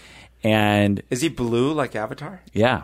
And 0.43 1.01
Is 1.09 1.21
he 1.21 1.29
blue 1.29 1.73
like 1.73 1.95
Avatar? 1.95 2.41
yeah, 2.53 2.83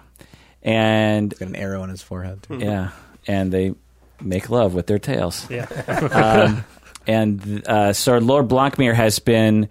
and 0.63 1.37
Got 1.37 1.49
an 1.49 1.55
arrow 1.55 1.81
on 1.83 1.89
his 1.89 2.01
forehead. 2.01 2.43
too. 2.43 2.57
yeah, 2.57 2.89
and 3.27 3.51
they 3.51 3.75
make 4.21 4.49
love 4.49 4.73
with 4.73 4.87
their 4.87 4.99
tails. 4.99 5.47
Yeah, 5.51 5.65
um, 6.47 6.65
and 7.05 7.67
uh, 7.67 7.93
so 7.93 8.17
Lord 8.17 8.47
Blancmere 8.47 8.95
has 8.95 9.19
been 9.19 9.69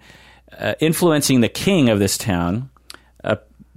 uh, 0.57 0.75
influencing 0.79 1.41
the 1.41 1.49
king 1.49 1.89
of 1.89 1.99
this 1.99 2.17
town 2.17 2.69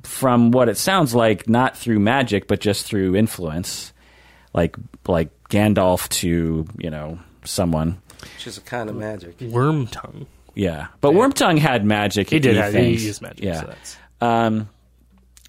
from 0.06 0.50
what 0.50 0.68
it 0.68 0.76
sounds 0.78 1.14
like, 1.14 1.48
not 1.48 1.76
through 1.76 1.98
magic, 1.98 2.46
but 2.48 2.60
just 2.60 2.86
through 2.86 3.16
influence, 3.16 3.92
like 4.54 4.76
like 5.06 5.30
Gandalf 5.50 6.08
to 6.20 6.66
you 6.78 6.90
know 6.90 7.18
someone. 7.44 8.00
Which 8.22 8.46
is 8.46 8.58
a 8.58 8.62
kind 8.62 8.88
of 8.88 8.96
magic. 8.96 9.40
worm 9.40 9.86
tongue. 9.86 10.26
Yeah, 10.54 10.86
but 11.02 11.12
Worm 11.12 11.32
tongue 11.32 11.58
had 11.58 11.84
magic. 11.84 12.30
He 12.30 12.38
did. 12.38 12.56
Have, 12.56 12.72
he 12.72 12.78
things. 12.80 13.04
used 13.04 13.20
magic. 13.20 13.44
Yeah. 13.44 13.60
So 13.60 13.66
that's, 13.66 13.96
Um, 14.22 14.68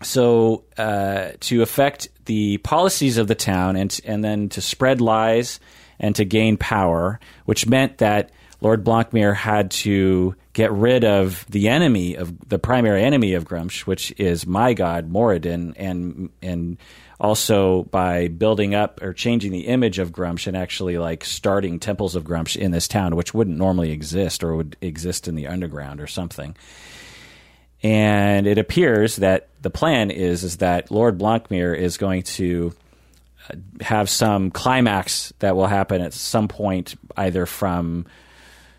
so 0.03 0.63
uh, 0.77 1.29
to 1.39 1.61
affect 1.61 2.09
the 2.25 2.57
policies 2.57 3.17
of 3.17 3.27
the 3.27 3.35
town 3.35 3.77
and 3.77 3.97
and 4.05 4.21
then 4.23 4.49
to 4.49 4.61
spread 4.61 4.99
lies 4.99 5.59
and 5.99 6.13
to 6.17 6.25
gain 6.25 6.57
power, 6.57 7.19
which 7.45 7.65
meant 7.67 7.99
that 7.99 8.31
Lord 8.59 8.83
Blancmere 8.83 9.33
had 9.33 9.71
to 9.71 10.35
get 10.57 10.71
rid 10.71 11.03
of 11.03 11.45
the 11.51 11.69
enemy 11.69 12.15
of 12.15 12.49
the 12.49 12.57
primary 12.57 13.03
enemy 13.03 13.35
of 13.35 13.45
Gruumsh, 13.45 13.81
which 13.81 14.11
is 14.17 14.47
my 14.47 14.73
god 14.73 15.07
Moradin, 15.07 15.75
and 15.77 16.31
and 16.41 16.77
also 17.19 17.83
by 17.83 18.27
building 18.27 18.73
up 18.73 18.99
or 19.03 19.13
changing 19.13 19.51
the 19.51 19.67
image 19.67 19.99
of 19.99 20.11
Gruumsh 20.11 20.47
and 20.47 20.57
actually 20.57 20.97
like 20.97 21.23
starting 21.23 21.79
temples 21.79 22.15
of 22.15 22.23
Gruumsh 22.23 22.57
in 22.57 22.71
this 22.71 22.87
town, 22.87 23.15
which 23.15 23.35
wouldn't 23.35 23.55
normally 23.55 23.91
exist 23.91 24.43
or 24.43 24.55
would 24.55 24.75
exist 24.81 25.27
in 25.27 25.35
the 25.35 25.45
underground 25.45 26.01
or 26.01 26.07
something. 26.07 26.57
And 27.83 28.47
it 28.47 28.57
appears 28.57 29.17
that 29.17 29.49
the 29.61 29.69
plan 29.69 30.09
is 30.09 30.43
is 30.43 30.57
that 30.57 30.89
Lord 30.89 31.19
Blancmere 31.19 31.75
is 31.75 31.97
going 31.97 32.23
to 32.23 32.73
uh, 33.47 33.57
have 33.81 34.09
some 34.09 34.49
climax 34.49 35.31
that 35.37 35.55
will 35.55 35.67
happen 35.67 36.01
at 36.01 36.15
some 36.15 36.47
point, 36.47 36.95
either 37.15 37.45
from 37.45 38.07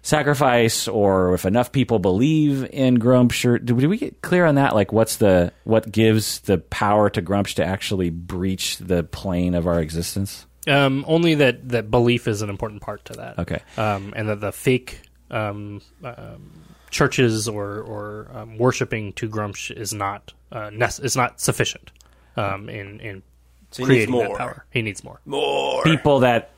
sacrifice 0.09 0.89
or 0.89 1.35
if 1.35 1.45
enough 1.45 1.71
people 1.71 1.99
believe 1.99 2.69
in 2.73 2.99
Gruumsh. 2.99 3.45
Or, 3.45 3.59
did 3.59 3.77
we 3.77 3.97
get 3.99 4.23
clear 4.23 4.47
on 4.47 4.55
that? 4.57 4.75
Like, 4.75 4.93
what's 4.93 5.17
the 5.17 5.53
what 5.65 5.91
gives 5.93 6.41
the 6.41 6.59
power 6.59 7.11
to 7.11 7.23
Gruumsh 7.23 7.55
to 7.55 7.65
actually 7.65 8.11
breach 8.11 8.79
the 8.79 9.05
plane 9.05 9.55
of 9.55 9.67
our 9.67 9.81
existence? 9.81 10.47
um, 10.67 11.05
only 11.09 11.35
that 11.37 11.69
that 11.71 11.91
belief 11.91 12.29
is 12.29 12.43
an 12.43 12.51
important 12.51 12.83
part 12.83 13.05
to 13.07 13.13
that. 13.15 13.39
Okay. 13.39 13.61
um, 13.77 14.13
and 14.17 14.29
that 14.29 14.41
the 14.41 14.53
fake 14.53 15.01
um, 15.31 15.81
um, 16.05 16.51
churches 16.91 17.49
or 17.49 17.79
or 17.81 18.31
um, 18.35 18.59
worshiping 18.59 19.13
to 19.15 19.29
Gruumsh 19.29 19.71
is 19.71 19.93
not 19.95 20.33
uh, 20.53 20.71
nec- 20.71 21.01
is 21.03 21.17
not 21.17 21.41
sufficient 21.41 21.91
um, 22.37 22.69
in 22.69 23.01
in 23.01 23.23
So 23.71 23.85
he 23.85 23.93
needs 23.93 24.07
creating 24.07 24.19
that 24.19 24.29
more. 24.29 24.37
power. 24.37 24.65
He 24.71 24.83
needs 24.83 25.05
more, 25.05 25.21
More. 25.25 25.83
People 25.85 26.21
that 26.21 26.51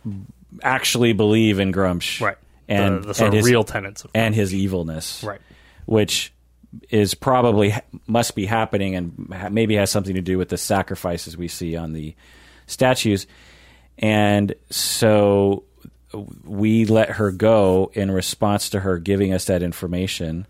actually 0.62 1.12
believe 1.12 1.60
in 1.60 1.72
Gruumsh, 1.72 2.20
right? 2.20 2.38
And 2.70 3.02
the, 3.02 3.08
the 3.08 3.14
sort 3.14 3.26
and 3.26 3.34
of 3.34 3.44
his, 3.44 3.50
real 3.50 3.64
tenets 3.64 4.04
of 4.04 4.10
and 4.14 4.34
his 4.34 4.54
evilness, 4.54 5.24
right. 5.24 5.40
which 5.86 6.32
is 6.88 7.14
probably 7.14 7.74
must 8.06 8.36
be 8.36 8.46
happening 8.46 8.94
and 8.94 9.50
maybe 9.50 9.74
has 9.74 9.90
something 9.90 10.14
to 10.14 10.20
do 10.20 10.38
with 10.38 10.48
the 10.48 10.56
sacrifices 10.56 11.36
we 11.36 11.48
see 11.48 11.76
on 11.76 11.92
the 11.92 12.14
statues. 12.66 13.26
And 13.98 14.54
so 14.70 15.64
we 16.44 16.86
let 16.86 17.10
her 17.10 17.32
go 17.32 17.90
in 17.94 18.10
response 18.10 18.70
to 18.70 18.80
her 18.80 18.98
giving 18.98 19.32
us 19.34 19.46
that 19.46 19.62
information 19.62 20.46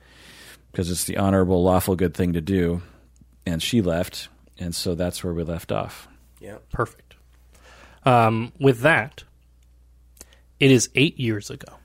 because 0.71 0.91
it's 0.91 1.05
the 1.05 1.17
honorable, 1.17 1.63
lawful, 1.63 1.97
good 1.97 2.15
thing 2.15 2.35
to 2.35 2.41
do. 2.41 2.83
And 3.47 3.63
she 3.63 3.81
left. 3.81 4.29
And 4.59 4.75
so 4.75 4.95
that's 4.95 5.25
where 5.25 5.33
we 5.33 5.43
left 5.43 5.73
off. 5.73 6.07
Yeah. 6.39 6.59
Perfect. 6.71 7.15
Um, 8.05 8.53
with 8.61 8.81
that, 8.81 9.25
it 10.59 10.71
is 10.71 10.91
eight 10.95 11.19
years 11.19 11.51
ago. 11.51 11.80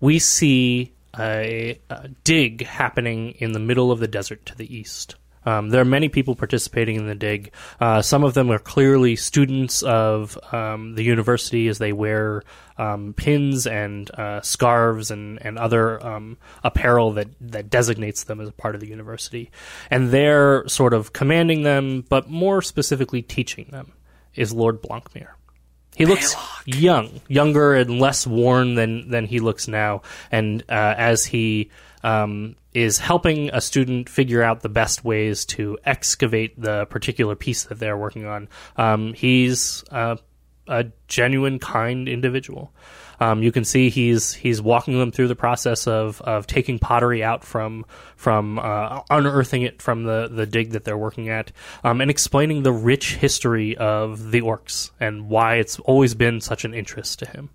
We 0.00 0.18
see 0.18 0.92
a, 1.18 1.78
a 1.88 2.08
dig 2.24 2.64
happening 2.66 3.30
in 3.38 3.52
the 3.52 3.58
middle 3.58 3.90
of 3.90 4.00
the 4.00 4.08
desert 4.08 4.44
to 4.46 4.56
the 4.56 4.74
east. 4.74 5.16
Um, 5.46 5.70
there 5.70 5.80
are 5.80 5.84
many 5.84 6.08
people 6.08 6.34
participating 6.34 6.96
in 6.96 7.06
the 7.06 7.14
dig. 7.14 7.52
Uh, 7.80 8.02
some 8.02 8.24
of 8.24 8.34
them 8.34 8.50
are 8.50 8.58
clearly 8.58 9.14
students 9.14 9.82
of 9.82 10.36
um, 10.52 10.96
the 10.96 11.04
university 11.04 11.68
as 11.68 11.78
they 11.78 11.92
wear 11.92 12.42
um, 12.78 13.14
pins 13.14 13.66
and 13.66 14.10
uh, 14.10 14.40
scarves 14.40 15.12
and, 15.12 15.38
and 15.40 15.56
other 15.56 16.04
um, 16.04 16.36
apparel 16.64 17.12
that, 17.12 17.28
that 17.40 17.70
designates 17.70 18.24
them 18.24 18.40
as 18.40 18.48
a 18.48 18.52
part 18.52 18.74
of 18.74 18.80
the 18.80 18.88
university. 18.88 19.52
And 19.88 20.10
they're 20.10 20.66
sort 20.66 20.92
of 20.92 21.12
commanding 21.12 21.62
them, 21.62 22.04
but 22.08 22.28
more 22.28 22.60
specifically 22.60 23.22
teaching 23.22 23.68
them, 23.70 23.92
is 24.34 24.52
Lord 24.52 24.82
Blancmere. 24.82 25.36
He 25.96 26.04
looks 26.04 26.36
young, 26.66 27.22
younger 27.26 27.74
and 27.74 27.98
less 27.98 28.26
worn 28.26 28.74
than 28.74 29.08
than 29.08 29.24
he 29.24 29.40
looks 29.40 29.66
now. 29.66 30.02
And 30.30 30.62
uh, 30.68 30.94
as 30.96 31.24
he 31.24 31.70
um, 32.04 32.54
is 32.74 32.98
helping 32.98 33.48
a 33.48 33.62
student 33.62 34.10
figure 34.10 34.42
out 34.42 34.60
the 34.60 34.68
best 34.68 35.04
ways 35.04 35.46
to 35.46 35.78
excavate 35.86 36.60
the 36.60 36.84
particular 36.84 37.34
piece 37.34 37.64
that 37.64 37.78
they're 37.78 37.96
working 37.96 38.26
on, 38.26 38.48
um, 38.76 39.14
he's 39.14 39.84
uh, 39.90 40.16
a 40.68 40.84
genuine, 41.08 41.58
kind 41.58 42.08
individual. 42.08 42.72
Um, 43.20 43.42
you 43.42 43.52
can 43.52 43.64
see 43.64 43.90
he's 43.90 44.34
he's 44.34 44.60
walking 44.60 44.98
them 44.98 45.10
through 45.10 45.28
the 45.28 45.36
process 45.36 45.86
of, 45.86 46.20
of 46.22 46.46
taking 46.46 46.78
pottery 46.78 47.22
out 47.22 47.44
from 47.44 47.84
from 48.16 48.58
uh, 48.58 49.02
unearthing 49.10 49.62
it 49.62 49.82
from 49.82 50.04
the, 50.04 50.28
the 50.30 50.46
dig 50.46 50.70
that 50.70 50.84
they're 50.84 50.98
working 50.98 51.28
at, 51.28 51.52
um, 51.84 52.00
and 52.00 52.10
explaining 52.10 52.62
the 52.62 52.72
rich 52.72 53.16
history 53.16 53.76
of 53.76 54.30
the 54.30 54.40
orcs 54.40 54.90
and 55.00 55.28
why 55.28 55.56
it's 55.56 55.78
always 55.80 56.14
been 56.14 56.40
such 56.40 56.64
an 56.64 56.74
interest 56.74 57.18
to 57.20 57.26
him. 57.26 57.50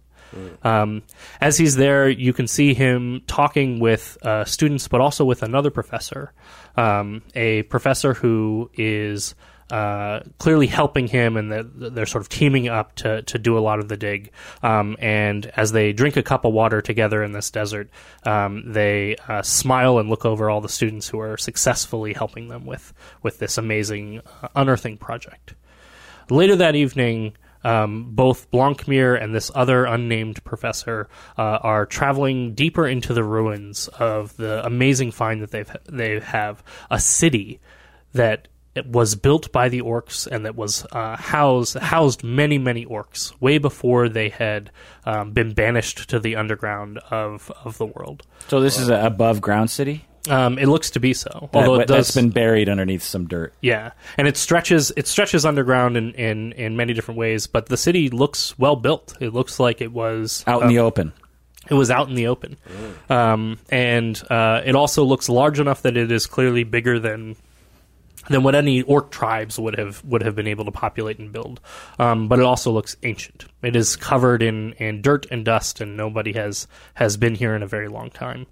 Um, 0.64 1.04
as 1.42 1.58
he's 1.58 1.76
there, 1.76 2.08
you 2.10 2.32
can 2.32 2.48
see 2.48 2.74
him 2.74 3.22
talking 3.28 3.80
with 3.80 4.18
uh, 4.22 4.46
students, 4.46 4.88
but 4.88 5.02
also 5.02 5.26
with 5.26 5.44
another 5.44 5.70
professor, 5.72 6.32
um, 6.78 7.22
a 7.36 7.64
professor 7.64 8.14
who 8.14 8.72
is 8.76 9.36
uh, 9.72 10.22
clearly 10.38 10.68
helping 10.68 11.08
him, 11.08 11.38
and 11.38 11.52
they're, 11.52 11.64
they're 11.64 12.06
sort 12.06 12.22
of 12.22 12.30
teaming 12.30 12.68
up 12.68 12.94
to, 12.96 13.22
to 13.24 13.40
do 13.40 13.58
a 13.58 13.60
lot 13.60 13.80
of 13.80 13.88
the 13.88 13.98
dig. 13.98 14.32
Um, 14.62 14.98
and 15.00 15.46
as 15.56 15.72
they 15.72 15.94
drink 15.94 16.18
a 16.18 16.24
cup 16.24 16.46
of 16.46 16.54
water 16.54 16.82
together 16.82 17.24
in 17.24 17.32
this 17.32 17.50
desert, 17.50 17.90
um, 18.26 18.72
they 18.72 19.16
uh, 19.28 19.42
smile 19.42 19.98
and 19.98 20.10
look 20.10 20.26
over 20.26 20.50
all 20.50 20.62
the 20.62 20.70
students 20.70 21.08
who 21.08 21.20
are 21.20 21.38
successfully 21.38 22.14
helping 22.14 22.50
them 22.50 22.66
with 22.66 22.94
with 23.24 23.40
this 23.40 23.58
amazing 23.58 24.22
uh, 24.42 24.50
unearthing 24.56 24.98
project. 24.98 25.56
Later 26.30 26.58
that 26.58 26.76
evening, 26.76 27.34
um, 27.64 28.12
both 28.12 28.50
Blancmere 28.52 29.16
and 29.16 29.34
this 29.34 29.52
other 29.56 29.86
unnamed 29.86 30.44
professor 30.44 31.08
uh, 31.38 31.60
are 31.62 31.86
traveling 31.86 32.54
deeper 32.54 32.88
into 32.88 33.14
the 33.14 33.24
ruins 33.24 33.88
of 33.88 34.36
the 34.38 34.66
amazing 34.66 35.12
find 35.12 35.42
that 35.42 35.52
they've 35.52 35.78
they 35.88 36.20
have 36.20 36.64
a 36.90 37.00
city 37.00 37.60
that 38.14 38.48
was 38.88 39.16
built 39.16 39.52
by 39.52 39.68
the 39.70 39.82
orcs 39.82 40.28
and 40.28 40.46
that 40.46 40.56
was 40.56 40.86
uh, 40.92 41.18
housed 41.18 41.78
housed 41.78 42.24
many 42.24 42.58
many 42.58 42.86
orcs 42.86 43.34
way 43.42 43.58
before 43.58 44.08
they 44.08 44.30
had 44.30 44.72
um, 45.06 45.32
been 45.32 45.54
banished 45.54 46.10
to 46.10 46.20
the 46.20 46.36
underground 46.38 46.98
of 47.10 47.52
of 47.66 47.78
the 47.78 47.86
world. 47.86 48.24
So 48.48 48.62
this 48.62 48.78
is 48.80 48.88
an 48.90 49.06
above 49.06 49.42
ground 49.42 49.70
city. 49.70 50.06
Um, 50.30 50.60
it 50.60 50.68
looks 50.68 50.92
to 50.92 51.00
be 51.00 51.14
so, 51.16 51.50
That, 51.52 51.58
although 51.68 51.82
it 51.82 51.88
does 51.88 52.12
been 52.12 52.30
buried 52.30 52.70
underneath 52.70 53.02
some 53.02 53.28
dirt. 53.28 53.54
yeah, 53.60 53.92
and 54.18 54.28
it 54.28 54.38
stretches 54.38 54.92
it 54.96 55.08
stretches 55.08 55.46
underground 55.46 55.98
in, 55.98 56.12
in, 56.14 56.52
in 56.54 56.78
many 56.78 56.94
different 56.94 57.18
ways. 57.18 57.48
But 57.48 57.66
the 57.66 57.78
city 57.78 58.10
looks 58.10 58.58
well 58.60 58.76
built. 58.76 59.18
It 59.20 59.34
looks 59.34 59.60
like 59.60 59.82
it 59.82 59.92
was 59.92 60.44
Out 60.46 60.62
in 60.62 60.68
the 60.68 60.78
open. 60.78 61.12
it 61.70 61.74
was 61.74 61.90
out 61.90 62.08
in 62.08 62.14
the 62.14 62.28
open, 62.28 62.58
um, 63.10 63.58
and 63.70 64.22
uh, 64.30 64.62
it 64.64 64.76
also 64.76 65.04
looks 65.04 65.28
large 65.28 65.60
enough 65.60 65.82
that 65.82 65.98
it 65.98 66.12
is 66.12 66.28
clearly 66.28 66.64
bigger 66.64 67.00
than 67.00 67.36
than 68.32 68.44
what 68.44 68.56
any 68.56 68.82
orc 68.82 69.12
tribes 69.12 69.60
would 69.60 69.78
have 69.78 70.04
would 70.04 70.24
have 70.24 70.36
been 70.36 70.48
able 70.48 70.66
to 70.66 70.72
populate 70.72 71.20
and 71.20 71.32
build. 71.32 71.60
Um, 72.00 72.28
but 72.28 72.40
it 72.40 72.46
also 72.46 72.72
looks 72.72 72.98
ancient. 73.04 73.46
It 73.62 73.76
is 73.76 73.96
covered 73.96 74.42
in, 74.42 74.74
in 74.74 75.02
dirt 75.02 75.26
and 75.32 75.46
dust, 75.46 75.82
and 75.82 75.96
nobody 75.96 76.34
has 76.34 76.68
has 76.96 77.18
been 77.18 77.36
here 77.36 77.56
in 77.56 77.64
a 77.64 77.68
very 77.68 77.88
long 77.88 78.10
time. 78.10 78.48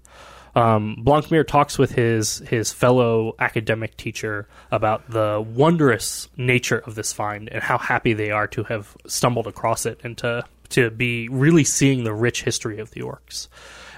Um, 0.54 0.96
Blancmere 0.98 1.44
talks 1.44 1.78
with 1.78 1.92
his 1.92 2.38
his 2.38 2.72
fellow 2.72 3.34
academic 3.38 3.96
teacher 3.96 4.48
about 4.70 5.08
the 5.10 5.44
wondrous 5.54 6.28
nature 6.36 6.78
of 6.78 6.94
this 6.94 7.12
find 7.12 7.48
and 7.48 7.62
how 7.62 7.78
happy 7.78 8.12
they 8.12 8.30
are 8.30 8.46
to 8.48 8.64
have 8.64 8.96
stumbled 9.06 9.46
across 9.46 9.86
it 9.86 10.00
and 10.02 10.18
to 10.18 10.44
to 10.70 10.90
be 10.90 11.28
really 11.28 11.64
seeing 11.64 12.04
the 12.04 12.14
rich 12.14 12.42
history 12.42 12.78
of 12.78 12.90
the 12.90 13.00
orcs. 13.00 13.48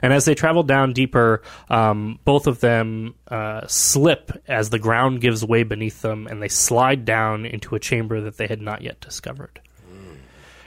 And 0.02 0.12
as 0.12 0.24
they 0.24 0.34
travel 0.34 0.64
down 0.64 0.92
deeper, 0.92 1.42
um, 1.70 2.18
both 2.24 2.46
of 2.46 2.60
them 2.60 3.14
uh, 3.28 3.66
slip 3.68 4.32
as 4.48 4.70
the 4.70 4.78
ground 4.78 5.20
gives 5.20 5.44
way 5.44 5.62
beneath 5.62 6.02
them, 6.02 6.26
and 6.26 6.42
they 6.42 6.48
slide 6.48 7.04
down 7.04 7.46
into 7.46 7.76
a 7.76 7.80
chamber 7.80 8.20
that 8.20 8.36
they 8.36 8.48
had 8.48 8.60
not 8.60 8.82
yet 8.82 9.00
discovered. 9.00 9.60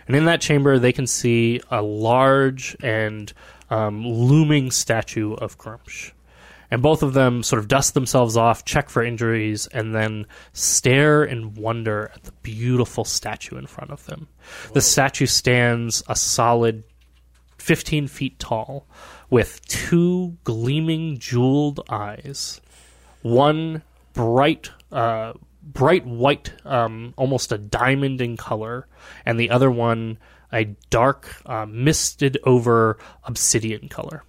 And 0.07 0.15
in 0.15 0.25
that 0.25 0.41
chamber, 0.41 0.77
they 0.79 0.93
can 0.93 1.07
see 1.07 1.61
a 1.71 1.81
large 1.81 2.75
and 2.81 3.31
um, 3.69 4.05
looming 4.05 4.71
statue 4.71 5.33
of 5.33 5.57
Gruumsh. 5.57 6.11
And 6.71 6.81
both 6.81 7.03
of 7.03 7.13
them 7.13 7.43
sort 7.43 7.59
of 7.59 7.67
dust 7.67 7.93
themselves 7.93 8.35
off, 8.35 8.65
check 8.65 8.89
for 8.89 9.03
injuries, 9.03 9.67
and 9.67 9.93
then 9.93 10.25
stare 10.53 11.23
in 11.23 11.53
wonder 11.53 12.11
at 12.13 12.23
the 12.23 12.31
beautiful 12.43 13.05
statue 13.05 13.57
in 13.57 13.67
front 13.67 13.91
of 13.91 14.05
them. 14.05 14.27
The 14.73 14.81
statue 14.81 15.27
stands 15.27 16.03
a 16.07 16.15
solid 16.15 16.83
15 17.57 18.07
feet 18.07 18.39
tall 18.39 18.87
with 19.29 19.65
two 19.65 20.37
gleaming 20.43 21.17
jeweled 21.17 21.79
eyes 21.89 22.61
one 23.21 23.81
bright 24.13 24.69
uh, 24.91 25.33
bright 25.63 26.05
white 26.05 26.53
um, 26.63 27.13
almost 27.17 27.51
a 27.51 27.57
diamond 27.57 28.21
in 28.21 28.37
color 28.37 28.87
and 29.25 29.39
the 29.39 29.49
other 29.49 29.71
one 29.71 30.17
a 30.53 30.65
dark 30.89 31.41
uh, 31.45 31.65
misted 31.65 32.37
over 32.43 32.97
obsidian 33.23 33.89
color. 33.89 34.23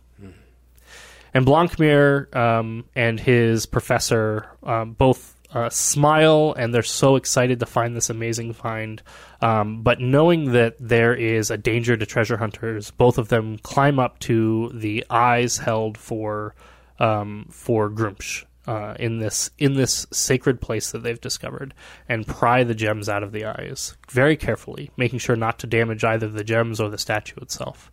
And 1.34 1.44
Blancmere 1.44 2.30
um, 2.32 2.86
and 2.94 3.20
his 3.20 3.66
professor 3.66 4.48
um, 4.62 4.94
both 4.94 5.35
uh, 5.56 5.70
smile 5.70 6.54
and 6.58 6.74
they're 6.74 6.82
so 6.82 7.16
excited 7.16 7.60
to 7.60 7.66
find 7.66 7.96
this 7.96 8.10
amazing 8.10 8.52
find. 8.52 9.02
Um, 9.40 9.82
but 9.82 10.00
knowing 10.00 10.52
that 10.52 10.76
there 10.78 11.14
is 11.14 11.50
a 11.50 11.56
danger 11.56 11.96
to 11.96 12.04
treasure 12.04 12.36
hunters, 12.36 12.90
both 12.90 13.16
of 13.16 13.28
them 13.28 13.56
climb 13.58 13.98
up 13.98 14.18
to 14.20 14.70
the 14.74 15.06
eyes 15.08 15.56
held 15.56 15.96
for 15.96 16.54
um, 16.98 17.48
for 17.50 17.90
Gruumsh. 17.90 18.44
Uh, 18.66 18.96
in 18.98 19.18
this 19.20 19.48
in 19.58 19.74
this 19.74 20.08
sacred 20.12 20.60
place 20.60 20.90
that 20.90 21.04
they've 21.04 21.20
discovered, 21.20 21.72
and 22.08 22.26
pry 22.26 22.64
the 22.64 22.74
gems 22.74 23.08
out 23.08 23.22
of 23.22 23.30
the 23.30 23.44
eyes 23.44 23.96
very 24.10 24.36
carefully, 24.36 24.90
making 24.96 25.20
sure 25.20 25.36
not 25.36 25.60
to 25.60 25.68
damage 25.68 26.02
either 26.02 26.28
the 26.28 26.42
gems 26.42 26.80
or 26.80 26.90
the 26.90 26.98
statue 26.98 27.40
itself. 27.40 27.92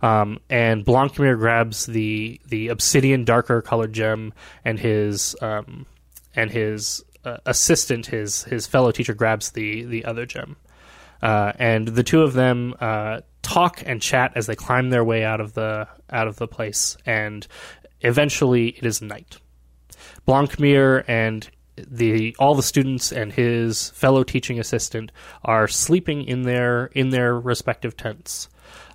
Um, 0.00 0.38
and 0.48 0.84
Blancmere 0.84 1.36
grabs 1.36 1.86
the 1.86 2.40
the 2.46 2.68
obsidian 2.68 3.24
darker 3.24 3.60
colored 3.62 3.92
gem, 3.92 4.32
and 4.64 4.78
his 4.78 5.34
um, 5.42 5.86
and 6.34 6.50
his 6.50 7.04
uh, 7.24 7.38
assistant, 7.46 8.06
his 8.06 8.44
his 8.44 8.66
fellow 8.66 8.90
teacher, 8.90 9.14
grabs 9.14 9.50
the 9.52 9.84
the 9.84 10.04
other 10.04 10.26
gem. 10.26 10.56
Uh, 11.22 11.52
and 11.58 11.88
the 11.88 12.02
two 12.02 12.22
of 12.22 12.32
them 12.32 12.74
uh, 12.80 13.20
talk 13.42 13.82
and 13.86 14.02
chat 14.02 14.32
as 14.34 14.46
they 14.46 14.56
climb 14.56 14.90
their 14.90 15.04
way 15.04 15.24
out 15.24 15.40
of 15.40 15.54
the 15.54 15.86
out 16.10 16.26
of 16.26 16.36
the 16.36 16.48
place, 16.48 16.96
and 17.06 17.46
eventually 18.00 18.68
it 18.68 18.84
is 18.84 19.00
night. 19.00 19.38
Blancmere 20.24 21.04
and 21.08 21.48
the 21.76 22.36
all 22.38 22.54
the 22.54 22.62
students 22.62 23.12
and 23.12 23.32
his 23.32 23.90
fellow 23.90 24.24
teaching 24.24 24.58
assistant 24.58 25.10
are 25.44 25.68
sleeping 25.68 26.24
in 26.24 26.42
their 26.42 26.86
in 26.86 27.10
their 27.10 27.38
respective 27.38 27.96
tents. 27.96 28.48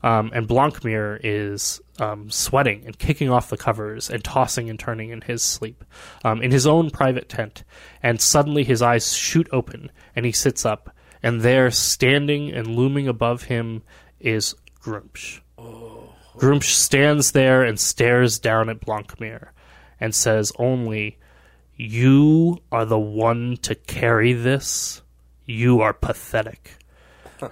Um, 0.04 0.32
and 0.34 0.48
Blancmere 0.48 1.20
is 1.24 1.82
um, 2.00 2.30
sweating 2.30 2.84
and 2.86 2.98
kicking 2.98 3.30
off 3.30 3.50
the 3.50 3.58
covers 3.58 4.10
and 4.10 4.24
tossing 4.24 4.70
and 4.70 4.80
turning 4.80 5.10
in 5.10 5.22
his 5.22 5.42
sleep 5.42 5.84
um, 6.24 6.42
in 6.42 6.52
his 6.52 6.68
own 6.68 6.90
private 6.90 7.30
tent. 7.30 7.64
And 8.04 8.22
suddenly 8.22 8.64
his 8.64 8.82
eyes 8.82 9.14
shoot 9.14 9.48
open 9.52 9.92
and 10.16 10.26
he 10.26 10.32
sits 10.32 10.66
up. 10.66 10.96
And 11.24 11.42
there, 11.42 11.72
standing 11.72 12.52
and 12.52 12.68
looming 12.68 13.08
above 13.08 13.44
him, 13.44 13.82
is 14.20 14.56
Gruumsh. 14.82 15.42
Gruumsh 16.38 16.72
stands 16.72 17.32
there 17.32 17.64
and 17.64 17.80
stares 17.80 18.38
down 18.38 18.70
at 18.70 18.82
Blancmere 18.82 19.52
and 20.00 20.14
says 20.14 20.52
only, 20.60 21.18
You 21.76 22.60
are 22.72 22.86
the 22.86 23.00
one 23.00 23.58
to 23.64 23.74
carry 23.74 24.34
this. 24.34 25.02
You 25.46 25.82
are 25.82 25.94
pathetic 25.94 26.77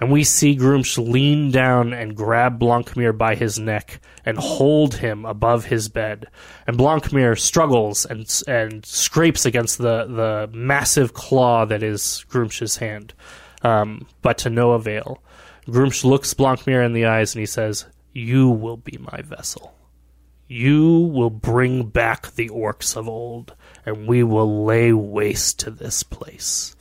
and 0.00 0.10
we 0.10 0.24
see 0.24 0.56
Gruumsh 0.56 0.98
lean 0.98 1.50
down 1.50 1.92
and 1.92 2.16
grab 2.16 2.58
Blancmere 2.58 3.12
by 3.12 3.34
his 3.34 3.58
neck 3.58 4.00
and 4.24 4.38
hold 4.38 4.94
him 4.94 5.24
above 5.24 5.66
his 5.66 5.88
bed. 5.88 6.26
And 6.66 6.76
Blancmere 6.76 7.36
struggles 7.36 8.04
and 8.04 8.42
and 8.46 8.84
scrapes 8.84 9.46
against 9.46 9.78
the, 9.78 10.04
the 10.06 10.50
massive 10.56 11.14
claw 11.14 11.64
that 11.66 11.82
is 11.82 12.24
Gruumsh's 12.28 12.76
hand, 12.76 13.14
um, 13.62 14.06
but 14.22 14.38
to 14.38 14.50
no 14.50 14.72
avail. 14.72 15.22
Gruumsh 15.66 16.04
looks 16.04 16.34
Blancmere 16.34 16.82
in 16.82 16.92
the 16.92 17.06
eyes 17.06 17.34
and 17.34 17.40
he 17.40 17.46
says, 17.46 17.86
"You 18.12 18.48
will 18.48 18.76
be 18.76 18.98
my 18.98 19.22
vessel. 19.22 19.72
You 20.48 20.98
will 20.98 21.30
bring 21.30 21.88
back 21.88 22.32
the 22.34 22.48
orcs 22.50 22.96
of 22.96 23.08
old, 23.08 23.54
and 23.84 24.06
we 24.06 24.22
will 24.22 24.64
lay 24.64 24.92
waste 24.92 25.58
to 25.60 25.72
this 25.72 26.04
place. 26.04 26.75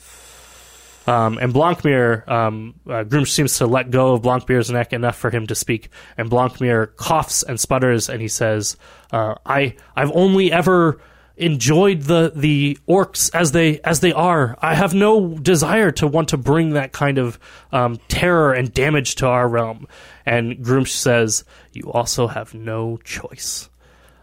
Um, 1.07 1.37
and 1.37 1.53
Blancmere, 1.53 2.23
um, 2.27 2.75
uh, 2.87 3.03
Gruumsh 3.03 3.29
seems 3.29 3.57
to 3.59 3.67
let 3.67 3.91
go 3.91 4.13
of 4.13 4.21
Blancmere's 4.21 4.71
neck 4.71 4.93
enough 4.93 5.15
for 5.15 5.29
him 5.29 5.47
to 5.47 5.55
speak. 5.55 5.89
And 6.17 6.29
Blancmere 6.29 6.87
coughs 6.87 7.43
and 7.43 7.59
sputters, 7.59 8.09
and 8.09 8.21
he 8.21 8.27
says, 8.27 8.77
uh, 9.11 9.35
"I, 9.45 9.75
I've 9.95 10.11
only 10.13 10.51
ever 10.51 10.99
enjoyed 11.37 12.03
the 12.03 12.31
the 12.33 12.77
orcs 12.87 13.29
as 13.35 13.51
they 13.51 13.79
as 13.81 13.99
they 13.99 14.13
are. 14.13 14.57
I 14.61 14.73
have 14.73 14.93
no 14.93 15.37
desire 15.37 15.91
to 15.91 16.07
want 16.07 16.29
to 16.29 16.37
bring 16.37 16.71
that 16.71 16.93
kind 16.93 17.17
of 17.17 17.37
um, 17.71 17.99
terror 18.07 18.53
and 18.53 18.73
damage 18.73 19.15
to 19.15 19.27
our 19.27 19.47
realm." 19.47 19.87
And 20.25 20.57
Gruumsh 20.57 20.89
says, 20.89 21.43
"You 21.71 21.91
also 21.91 22.27
have 22.27 22.53
no 22.53 22.97
choice." 22.97 23.69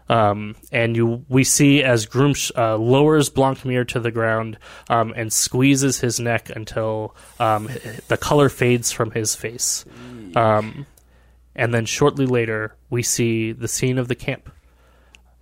Um, 0.09 0.55
and 0.71 0.95
you 0.95 1.25
we 1.29 1.43
see 1.43 1.81
as 1.83 2.05
Gruumsh 2.05 2.51
uh, 2.57 2.77
lowers 2.77 3.29
Blancmere 3.29 3.85
to 3.85 3.99
the 3.99 4.11
ground 4.11 4.57
um, 4.89 5.13
and 5.15 5.31
squeezes 5.31 5.99
his 5.99 6.19
neck 6.19 6.49
until 6.49 7.15
um, 7.39 7.69
the 8.07 8.17
color 8.17 8.49
fades 8.49 8.91
from 8.91 9.11
his 9.11 9.35
face. 9.35 9.85
Um, 10.35 10.85
and 11.55 11.73
then 11.73 11.85
shortly 11.85 12.25
later, 12.25 12.75
we 12.89 13.03
see 13.03 13.51
the 13.51 13.67
scene 13.67 13.97
of 13.97 14.07
the 14.07 14.15
camp 14.15 14.51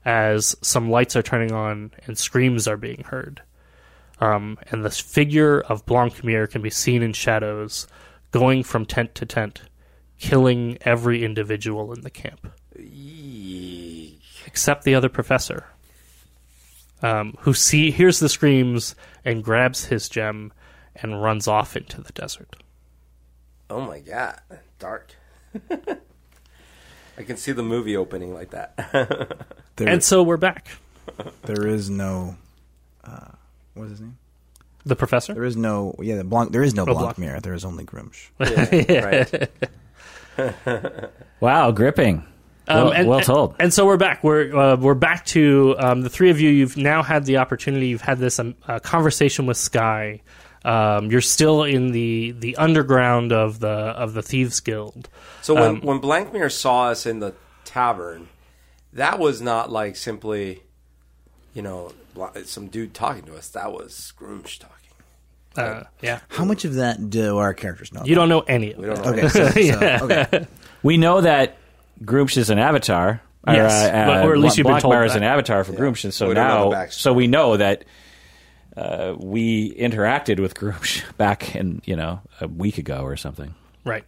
as 0.03 0.55
some 0.61 0.89
lights 0.89 1.15
are 1.15 1.21
turning 1.21 1.51
on 1.51 1.91
and 2.05 2.17
screams 2.17 2.67
are 2.67 2.77
being 2.77 3.03
heard. 3.03 3.41
Um, 4.19 4.59
and 4.69 4.85
the 4.85 4.89
figure 4.91 5.61
of 5.61 5.85
Blancmere 5.85 6.47
can 6.47 6.61
be 6.61 6.69
seen 6.69 7.01
in 7.01 7.13
shadows 7.13 7.87
going 8.29 8.63
from 8.63 8.85
tent 8.85 9.15
to 9.15 9.25
tent, 9.25 9.63
killing 10.19 10.77
every 10.81 11.23
individual 11.23 11.91
in 11.93 12.01
the 12.01 12.09
camp 12.09 12.47
except 14.51 14.83
the 14.83 14.93
other 14.93 15.09
professor, 15.09 15.65
um, 17.01 17.35
who 17.39 17.53
see 17.53 17.89
hears 17.89 18.19
the 18.19 18.29
screams 18.29 18.93
and 19.25 19.43
grabs 19.43 19.85
his 19.85 20.07
gem 20.09 20.51
and 20.95 21.23
runs 21.23 21.47
off 21.47 21.75
into 21.77 22.01
the 22.01 22.11
desert. 22.13 22.57
Oh 23.69 23.81
my 23.81 23.99
god, 23.99 24.39
dark. 24.77 25.15
I 27.17 27.23
can 27.23 27.37
see 27.37 27.51
the 27.53 27.63
movie 27.63 27.95
opening 27.97 28.33
like 28.33 28.51
that. 28.51 29.37
There, 29.77 29.87
And 29.87 30.03
so 30.03 30.21
we're 30.21 30.37
back. 30.37 30.67
there 31.43 31.65
is 31.65 31.89
no. 31.89 32.35
Uh, 33.03 33.29
what 33.73 33.85
is 33.85 33.91
his 33.91 34.01
name? 34.01 34.17
The 34.85 34.95
professor. 34.97 35.33
There 35.33 35.45
is 35.45 35.55
no. 35.55 35.95
Yeah, 35.99 36.17
the 36.17 36.23
Blanc. 36.25 36.51
There 36.51 36.61
is 36.61 36.73
no 36.75 36.81
Oh, 36.83 36.85
Blanc- 36.87 36.99
Blancmere. 37.17 37.39
There 37.39 37.53
is 37.53 37.63
only 37.65 37.85
Gruumsh. 37.85 38.27
right. 40.37 41.09
Wow, 41.39 41.71
gripping. 41.71 42.25
Um, 42.71 42.83
well, 42.85 42.93
and- 42.93 43.07
well 43.09 43.21
told. 43.21 43.55
And 43.59 43.73
so 43.73 43.85
we're 43.85 43.97
back. 43.97 44.23
We're 44.23 44.55
uh, 44.55 44.75
we're 44.77 44.93
back 44.95 45.25
to 45.27 45.75
um, 45.79 46.01
the 46.01 46.09
three 46.09 46.29
of 46.29 46.39
you. 46.39 46.49
You've 46.49 46.77
now 46.77 47.03
had 47.03 47.25
the 47.25 47.37
opportunity. 47.37 47.87
You've 47.87 48.01
had 48.01 48.17
this 48.19 48.39
um, 48.39 48.55
uh, 48.67 48.79
conversation 48.79 49.45
with 49.45 49.57
Sky. 49.57 50.21
Um, 50.63 51.09
you're 51.09 51.21
still 51.21 51.63
in 51.63 51.91
the, 51.91 52.31
the 52.37 52.55
underground 52.57 53.31
of 53.31 53.59
the 53.59 53.67
of 53.69 54.13
the 54.13 54.21
thieves 54.21 54.59
guild. 54.59 55.09
So 55.41 55.55
when 55.55 55.63
Um, 55.63 55.81
when 55.81 55.99
Blankmere 55.99 56.51
saw 56.51 56.89
us 56.89 57.05
in 57.07 57.19
the 57.19 57.33
tavern, 57.65 58.27
that 58.93 59.17
was 59.17 59.41
not 59.41 59.71
like 59.71 59.95
simply, 59.95 60.61
you 61.55 61.63
know, 61.63 61.93
some 62.45 62.67
dude 62.67 62.93
talking 62.93 63.23
to 63.23 63.35
us. 63.35 63.47
That 63.49 63.71
was 63.71 63.95
Scrooge 63.95 64.59
talking. 64.59 64.77
Uh, 65.57 65.83
yeah, 66.01 66.19
How 66.29 66.45
much 66.45 66.63
of 66.63 66.75
that 66.75 67.09
do 67.09 67.37
our 67.37 67.53
characters 67.53 67.91
know? 67.91 68.03
you 68.05 68.15
don't 68.15 68.29
know 68.29 68.39
any 68.41 68.71
of 68.71 68.77
We 68.77 68.89
it. 68.89 68.99
Okay. 68.99 69.27
So, 69.27 69.49
so, 69.49 69.79
okay. 70.05 70.47
We 70.81 70.95
know 70.95 71.19
that 71.21 71.57
Gruumsh 72.03 72.37
is 72.37 72.49
an 72.49 72.59
avatar. 72.59 73.21
or, 73.47 73.53
uh, 73.55 74.05
but- 74.07 74.25
or 74.25 74.33
at 74.33 74.39
least 74.39 74.57
you've 74.57 74.65
been 74.67 74.79
told 74.79 74.91
Blancmere 74.93 75.05
is 75.05 75.15
an 75.15 75.23
avatar 75.23 75.63
for 75.63 75.73
Gruumsh, 75.73 76.03
and 76.03 76.13
so 76.13 76.27
We 76.29 76.33
don't 76.35 76.47
know 76.47 76.69
the 76.71 76.75
now, 76.83 76.85
so 76.89 77.11
we 77.13 77.27
know 77.27 77.57
that 77.57 77.85
uh, 78.77 79.15
we 79.19 79.73
interacted 79.75 80.39
with 80.39 80.53
Gruumsh 80.55 81.03
back 81.17 81.55
in 81.55 81.81
you 81.85 81.95
know 81.95 82.21
a 82.39 82.47
week 82.47 82.77
ago 82.77 83.01
or 83.01 83.17
something. 83.17 83.53
Right. 83.83 84.03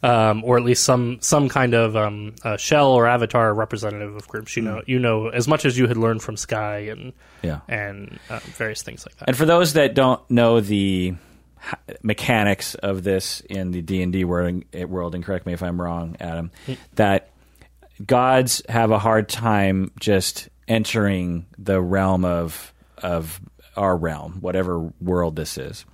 Um, 0.00 0.44
or 0.44 0.56
at 0.56 0.62
least 0.64 0.84
some 0.84 1.18
some 1.20 1.48
kind 1.48 1.74
of 1.74 1.96
um, 1.96 2.36
uh, 2.44 2.56
shell 2.56 2.92
or 2.92 3.08
avatar 3.08 3.52
representative 3.52 4.14
of 4.14 4.28
Gruumsh. 4.28 4.54
You 4.56 4.62
know, 4.62 4.82
you 4.86 4.98
know 5.00 5.28
as 5.28 5.48
much 5.48 5.64
as 5.64 5.76
you 5.76 5.88
had 5.88 5.96
learned 5.96 6.22
from 6.22 6.36
Sky 6.36 6.86
and 6.90 7.12
Yeah. 7.42 7.60
and 7.68 8.18
uh, 8.30 8.38
various 8.56 8.82
things 8.82 9.04
like 9.04 9.16
that. 9.16 9.28
And 9.28 9.36
for 9.36 9.44
those 9.44 9.72
that 9.72 9.94
don't 9.94 10.20
know 10.30 10.60
the 10.60 11.08
h- 11.08 11.16
mechanics 12.02 12.74
of 12.76 13.02
this 13.04 13.40
in 13.40 13.70
the 13.70 13.82
D 13.82 14.02
and 14.02 14.12
D 14.12 14.24
world, 14.24 14.62
world, 14.74 15.14
and 15.14 15.24
correct 15.24 15.46
me 15.46 15.52
if 15.52 15.62
I'm 15.62 15.80
wrong, 15.80 16.16
Adam, 16.20 16.50
that 16.96 17.30
gods 18.04 18.62
have 18.68 18.90
a 18.90 18.98
hard 18.98 19.28
time 19.28 19.90
just 19.98 20.48
entering 20.66 21.46
the 21.58 21.80
realm 21.80 22.24
of 22.24 22.72
of 23.02 23.40
our 23.76 23.96
realm, 23.96 24.38
whatever 24.40 24.92
world 25.00 25.36
this 25.36 25.56
is. 25.58 25.84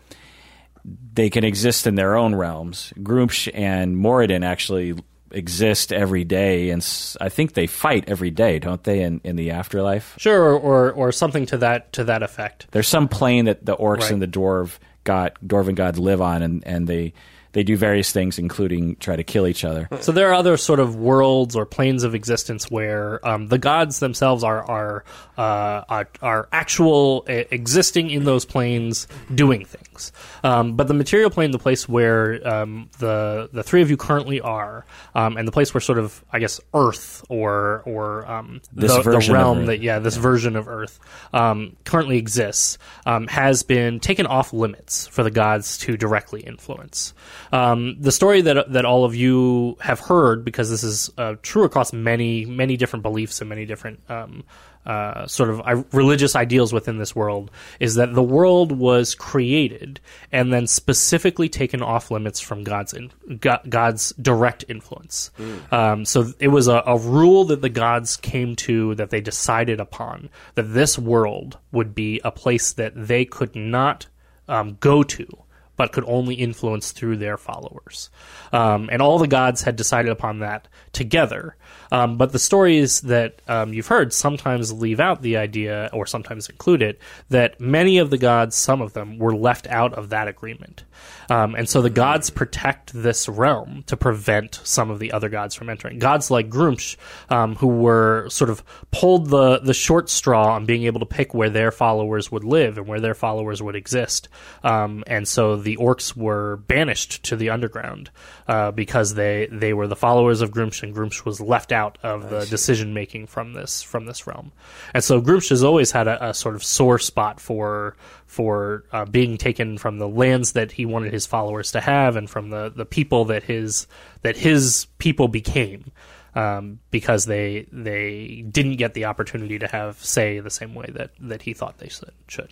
They 1.15 1.31
can 1.31 1.45
exist 1.45 1.87
in 1.87 1.95
their 1.95 2.15
own 2.17 2.35
realms. 2.35 2.93
Gruumsh 2.99 3.51
and 3.55 3.97
Moradin 3.97 4.45
actually 4.45 4.95
exist 5.31 5.93
every 5.93 6.25
day, 6.25 6.71
and 6.71 6.87
I 7.21 7.29
think 7.29 7.55
they 7.55 7.67
fight 7.67 8.05
every 8.09 8.31
day, 8.31 8.59
don't 8.59 8.83
they? 8.85 9.01
In 9.03 9.21
in 9.25 9.37
the 9.37 9.51
afterlife, 9.53 10.15
Sure, 10.19 10.43
or, 10.43 10.59
or 10.59 10.93
or 10.93 11.13
something 11.13 11.47
to 11.47 11.57
that 11.59 11.93
to 11.95 12.05
that 12.05 12.23
effect. 12.23 12.67
there's 12.73 12.89
some 12.89 13.09
plane 13.09 13.47
that 13.47 13.65
the 13.65 13.77
orcs 13.77 14.01
Right. 14.03 14.11
and 14.13 14.23
the 14.23 14.27
dwarf 14.29 14.79
god 15.05 15.33
dwarven 15.47 15.75
gods 15.75 15.99
live 15.99 16.21
on, 16.21 16.43
and, 16.43 16.67
and 16.67 16.89
they 16.89 17.13
they 17.55 17.63
do 17.63 17.77
various 17.77 18.13
things, 18.13 18.39
including 18.39 18.97
try 18.97 19.17
to 19.17 19.25
kill 19.25 19.47
each 19.47 19.65
other. 19.65 19.89
So 20.01 20.13
there 20.13 20.29
are 20.29 20.35
other 20.35 20.57
sort 20.57 20.81
of 20.81 20.97
worlds 20.97 21.57
or 21.57 21.65
planes 21.65 22.03
of 22.03 22.15
existence 22.15 22.71
where 22.71 23.27
um, 23.27 23.47
the 23.47 23.59
gods 23.59 24.01
themselves 24.01 24.45
are 24.45 24.63
are 24.69 25.05
uh, 25.39 25.85
are, 25.89 26.09
are 26.21 26.49
actual 26.53 27.25
uh, 27.29 27.45
existing 27.51 28.11
in 28.11 28.25
those 28.25 28.45
planes 28.45 29.07
doing 29.35 29.65
things. 29.65 30.13
Um, 30.43 30.75
but 30.75 30.89
the 30.89 30.95
material 30.95 31.31
plane, 31.31 31.53
the 31.53 31.59
place 31.59 31.89
where 31.89 32.47
um, 32.47 32.91
the 32.99 33.49
the 33.53 33.63
three 33.63 33.83
of 33.83 33.89
you 33.89 33.97
currently 33.97 34.41
are, 34.41 34.85
um, 35.15 35.37
and 35.37 35.47
the 35.47 35.53
place 35.53 35.73
where 35.73 35.81
sort 35.81 35.99
of 35.99 36.25
I 36.33 36.41
guess 36.41 36.61
Earth 36.75 37.25
or 37.29 37.83
or 37.87 38.27
um, 38.31 38.61
the, 38.73 38.89
the 38.89 39.33
realm 39.33 39.67
that 39.67 39.81
yeah 39.81 40.01
this 40.01 40.17
version 40.17 40.57
of 40.57 40.67
Earth 40.67 40.99
um, 41.33 41.77
currently 41.85 42.19
exists 42.19 42.79
um, 43.07 43.29
has 43.29 43.63
been 43.63 44.01
taken 44.01 44.27
off 44.27 44.53
limits 44.53 45.07
for 45.07 45.23
the 45.23 45.31
gods 45.31 45.79
to 45.79 45.97
directly 45.97 46.41
influence. 46.41 47.15
Um, 47.55 47.97
the 48.01 48.11
story 48.11 48.41
that 48.41 48.73
that 48.73 48.85
all 48.85 49.05
of 49.05 49.15
you 49.15 49.77
have 49.81 50.01
heard, 50.01 50.45
because 50.45 50.71
this 50.71 50.83
is 50.83 51.09
uh, 51.17 51.37
true 51.41 51.63
across 51.63 51.93
many 51.93 52.45
many 52.47 52.77
different 52.77 53.05
beliefs 53.05 53.41
and 53.41 53.49
many 53.49 53.65
different 53.65 54.01
um, 54.09 54.43
uh, 54.85 55.29
sort 55.29 55.51
of 55.51 55.95
religious 55.95 56.35
ideals 56.35 56.73
within 56.73 56.99
this 56.99 57.15
world, 57.15 57.53
is 57.79 57.95
that 57.95 58.13
the 58.13 58.25
world 58.25 58.73
was 58.73 59.15
created 59.15 60.01
and 60.33 60.53
then 60.53 60.67
specifically 60.67 61.49
taken 61.49 61.81
off 61.81 62.11
limits 62.11 62.41
from 62.41 62.65
God's 62.65 62.93
in, 62.93 63.13
God's 63.39 64.13
direct 64.21 64.65
influence. 64.69 65.31
Um, 65.73 66.05
so 66.05 66.33
it 66.41 66.49
was 66.49 66.67
a, 66.67 66.83
a 66.85 66.99
rule 66.99 67.45
that 67.45 67.63
the 67.63 67.71
gods 67.71 68.17
came 68.17 68.57
to 68.57 68.97
that 68.97 69.11
they 69.11 69.21
decided 69.21 69.79
upon 69.79 70.29
that 70.57 70.75
this 70.75 70.99
world 70.99 71.59
would 71.71 71.95
be 71.95 72.21
a 72.25 72.33
place 72.33 72.73
that 72.73 72.95
they 72.97 73.25
could 73.25 73.55
not 73.55 74.09
um, 74.49 74.77
go 74.81 75.05
to 75.05 75.44
but 75.77 75.93
could 75.93 76.05
only 76.07 76.35
influence 76.35 76.93
through 76.93 77.17
their 77.17 77.37
followers. 77.37 78.11
Um, 78.53 78.89
and 78.93 79.03
all 79.03 79.19
the 79.19 79.29
gods 79.29 79.63
had 79.63 79.77
decided 79.77 80.11
upon 80.11 80.41
that 80.41 80.69
together. 80.95 81.57
Um, 81.93 82.17
but 82.17 82.33
the 82.33 82.39
stories 82.39 83.03
that 83.03 83.41
um, 83.47 83.73
you've 83.73 83.87
heard 83.87 84.13
sometimes 84.13 84.73
leave 84.73 85.01
out 85.01 85.23
the 85.23 85.37
idea, 85.37 85.91
or 85.93 86.07
sometimes 86.07 86.49
include 86.49 86.83
it, 86.83 86.99
that 87.29 87.61
many 87.61 87.99
of 87.99 88.11
the 88.11 88.19
gods, 88.19 88.57
some 88.57 88.81
of 88.81 88.95
them, 88.95 89.19
were 89.19 89.35
left 89.35 89.67
out 89.67 89.95
of 89.95 90.09
that 90.09 90.29
agreement. 90.29 90.85
Um, 91.31 91.55
and 91.55 91.69
so 91.69 91.83
the 91.83 91.91
gods 91.91 92.31
protect 92.31 92.93
this 92.93 93.29
realm 93.29 93.85
to 93.87 93.97
prevent 93.97 94.61
some 94.65 94.91
of 94.91 94.99
the 94.99 95.13
other 95.13 95.29
gods 95.29 95.55
from 95.55 95.71
entering. 95.71 95.99
Gods 95.99 96.31
like 96.31 96.49
Gruumsh, 96.49 96.97
um, 97.29 97.57
who 97.57 97.69
were 97.69 98.29
sort 98.29 98.51
of 98.51 98.63
pulled 98.91 99.31
the, 99.31 99.61
the 99.61 99.75
short 99.75 100.11
straw 100.11 100.55
on 100.55 100.67
being 100.67 100.85
able 100.85 101.01
to 101.01 101.07
pick 101.07 101.35
where 101.35 101.51
their 101.51 101.71
followers 101.71 102.31
would 102.31 102.45
live 102.45 102.79
and 102.79 102.87
where 102.87 103.01
their 103.01 103.15
followers 103.15 103.63
would 103.63 103.77
exist. 103.77 104.29
Um, 104.63 105.05
and 105.07 105.27
so 105.27 105.57
the 105.57 105.77
orcs 105.77 106.17
were 106.17 106.57
banished 106.57 107.23
to 107.25 107.37
the 107.37 107.51
underground 107.51 108.11
uh, 108.47 108.71
because 108.71 109.15
they, 109.15 109.49
they 109.51 109.73
were 109.73 109.87
the 109.87 109.97
followers 109.97 110.41
of 110.41 110.51
Gruumsh, 110.51 110.83
Gruumsh 110.93 111.25
was 111.25 111.41
left 111.41 111.71
out 111.71 111.99
of 112.03 112.31
the 112.31 112.45
decision 112.47 112.93
making 112.93 113.29
from 113.29 113.53
this 113.53 113.83
from 113.83 114.07
this 114.07 114.27
realm. 114.27 114.51
And 114.93 115.05
so 115.05 115.23
Gruumsh 115.23 115.51
has 115.51 115.63
always 115.63 115.93
had 115.93 116.09
a, 116.09 116.31
a 116.31 116.35
sort 116.35 116.57
of 116.57 116.65
sore 116.65 116.99
spot 116.99 117.39
for 117.39 117.97
for 118.27 118.85
uh, 118.93 119.05
being 119.05 119.37
taken 119.37 119.79
from 119.79 119.99
the 119.99 120.09
lands 120.09 120.53
that 120.53 120.73
he 120.73 120.85
wanted 120.85 121.13
his 121.13 121.27
followers 121.27 121.71
to 121.73 121.81
have, 121.81 122.17
and 122.17 122.29
from 122.29 122.51
the, 122.51 122.73
the 122.75 122.85
people 122.85 123.25
that 123.27 123.45
his 123.45 123.87
that 124.23 124.37
his 124.37 124.89
people 124.99 125.29
became. 125.29 125.93
Um, 126.37 126.81
because 126.91 127.27
they 127.27 127.69
they 127.71 128.45
didn't 128.51 128.75
get 128.77 128.95
the 128.95 129.05
opportunity 129.05 129.57
to 129.61 129.69
have 129.69 130.05
say 130.05 130.41
the 130.41 130.51
same 130.51 130.75
way 130.75 130.91
that, 130.95 131.11
that 131.21 131.43
he 131.43 131.55
thought 131.55 131.79
they 131.79 131.89
should. 131.89 132.11
should. 132.27 132.51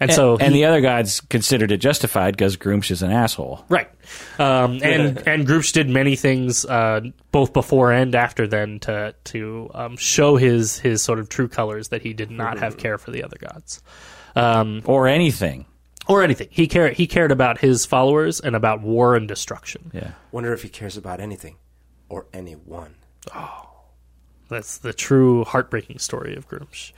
And, 0.00 0.10
And, 0.10 0.12
so 0.12 0.36
and 0.36 0.54
the 0.54 0.66
other 0.66 0.82
gods 0.82 1.22
considered 1.22 1.72
it 1.72 1.78
justified 1.78 2.34
because 2.36 2.58
Gruumsh 2.58 2.90
is 2.90 3.02
an 3.02 3.10
asshole. 3.10 3.64
Right, 3.70 3.88
um, 4.38 4.80
and 4.82 5.16
and 5.26 5.46
Gruumsh 5.46 5.72
did 5.72 5.88
many 5.88 6.14
things 6.14 6.66
uh, 6.66 7.00
both 7.30 7.54
before 7.54 7.90
and 7.90 8.14
after 8.14 8.46
then 8.46 8.80
to 8.80 9.14
to 9.24 9.70
um, 9.72 9.96
show 9.96 10.36
his 10.36 10.78
his 10.78 11.02
sort 11.02 11.18
of 11.18 11.30
true 11.30 11.48
colors 11.48 11.88
that 11.88 12.02
he 12.02 12.12
did 12.12 12.30
not 12.30 12.58
have 12.58 12.76
care 12.76 12.98
for 12.98 13.12
the 13.12 13.24
other 13.24 13.38
gods, 13.40 13.82
um, 14.36 14.82
Or 14.84 15.08
anything. 15.08 15.64
or 16.06 16.22
anything. 16.22 16.48
He 16.50 16.66
cared 16.66 16.94
he 16.98 17.06
cared 17.06 17.32
about 17.32 17.60
his 17.62 17.86
followers 17.86 18.40
and 18.40 18.54
about 18.54 18.82
war 18.82 19.14
and 19.16 19.26
destruction. 19.26 19.90
Yeah. 19.94 20.10
Wonder 20.32 20.52
if 20.52 20.62
he 20.62 20.68
cares 20.68 20.98
about 20.98 21.18
anything 21.18 21.56
or 22.10 22.26
anyone. 22.34 22.96
Oh, 23.34 23.70
that's 24.48 24.78
the 24.78 24.92
true 24.92 25.44
heartbreaking 25.44 25.98
story 25.98 26.36
of 26.36 26.48
Gruumsh. 26.48 26.92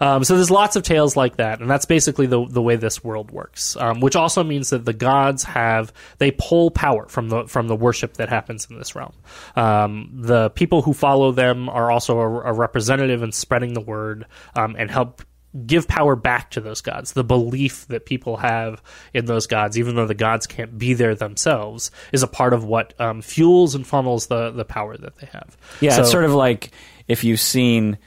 Um, 0.00 0.24
so 0.24 0.34
there's 0.34 0.50
lots 0.50 0.74
of 0.74 0.82
tales 0.82 1.16
like 1.16 1.36
that, 1.36 1.60
and 1.60 1.70
that's 1.70 1.84
basically 1.84 2.26
the 2.26 2.44
the 2.46 2.60
way 2.60 2.74
this 2.76 3.04
world 3.04 3.30
works. 3.30 3.76
Um, 3.76 4.00
which 4.00 4.16
also 4.16 4.42
means 4.42 4.70
that 4.70 4.84
the 4.84 4.92
gods 4.92 5.44
have 5.44 5.92
they 6.18 6.32
pull 6.32 6.70
power 6.70 7.06
from 7.08 7.28
the 7.28 7.46
from 7.46 7.68
the 7.68 7.76
worship 7.76 8.14
that 8.14 8.28
happens 8.28 8.66
in 8.68 8.78
this 8.78 8.96
realm. 8.96 9.14
Um, 9.54 10.10
the 10.12 10.50
people 10.50 10.82
who 10.82 10.92
follow 10.92 11.30
them 11.30 11.68
are 11.68 11.90
also 11.90 12.18
a, 12.18 12.40
a 12.40 12.52
representative 12.52 13.22
in 13.22 13.30
spreading 13.30 13.74
the 13.74 13.80
word 13.80 14.26
um, 14.56 14.74
and 14.76 14.90
help 14.90 15.22
give 15.66 15.86
power 15.86 16.16
back 16.16 16.50
to 16.52 16.60
those 16.60 16.80
gods. 16.80 17.12
The 17.12 17.24
belief 17.24 17.86
that 17.88 18.06
people 18.06 18.38
have 18.38 18.82
in 19.12 19.26
those 19.26 19.46
gods, 19.46 19.78
even 19.78 19.96
though 19.96 20.06
the 20.06 20.14
gods 20.14 20.46
can't 20.46 20.78
be 20.78 20.94
there 20.94 21.14
themselves, 21.14 21.90
is 22.12 22.22
a 22.22 22.26
part 22.26 22.54
of 22.54 22.64
what 22.64 22.98
um, 23.00 23.20
fuels 23.22 23.74
and 23.74 23.86
funnels 23.86 24.28
the 24.28 24.50
the 24.50 24.64
power 24.64 24.96
that 24.96 25.16
they 25.16 25.26
have. 25.26 25.56
Yeah, 25.80 25.90
So- 25.96 26.02
it's 26.02 26.10
sort 26.10 26.24
of 26.24 26.32
like 26.32 26.70
if 27.08 27.24
you've 27.24 27.40
seen 27.40 27.98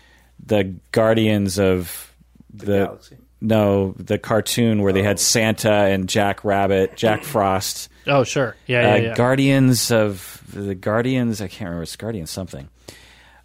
the 0.46 0.76
Guardians 0.92 1.60
of 1.60 2.12
the, 2.54 2.86
Galaxy. 2.86 3.18
no 3.42 3.94
the 3.98 4.18
cartoon 4.18 4.82
where 4.82 4.94
they 4.94 5.04
had 5.04 5.20
Santa 5.20 5.72
and 5.72 6.10
Jack 6.10 6.44
Rabbit, 6.44 6.96
Jack 6.98 7.24
Frost, 7.26 7.90
Oh, 8.08 8.24
sure. 8.24 8.56
Yeah, 8.68 8.82
yeah, 8.82 8.94
uh, 8.94 8.98
yeah. 9.10 9.14
Guardians 9.16 9.92
of 9.92 10.42
the 10.54 10.76
Guardians. 10.76 11.42
I 11.42 11.48
can't 11.48 11.70
remember. 11.70 11.84
It's 11.84 11.96
Guardians 11.96 12.30
something. 12.32 12.70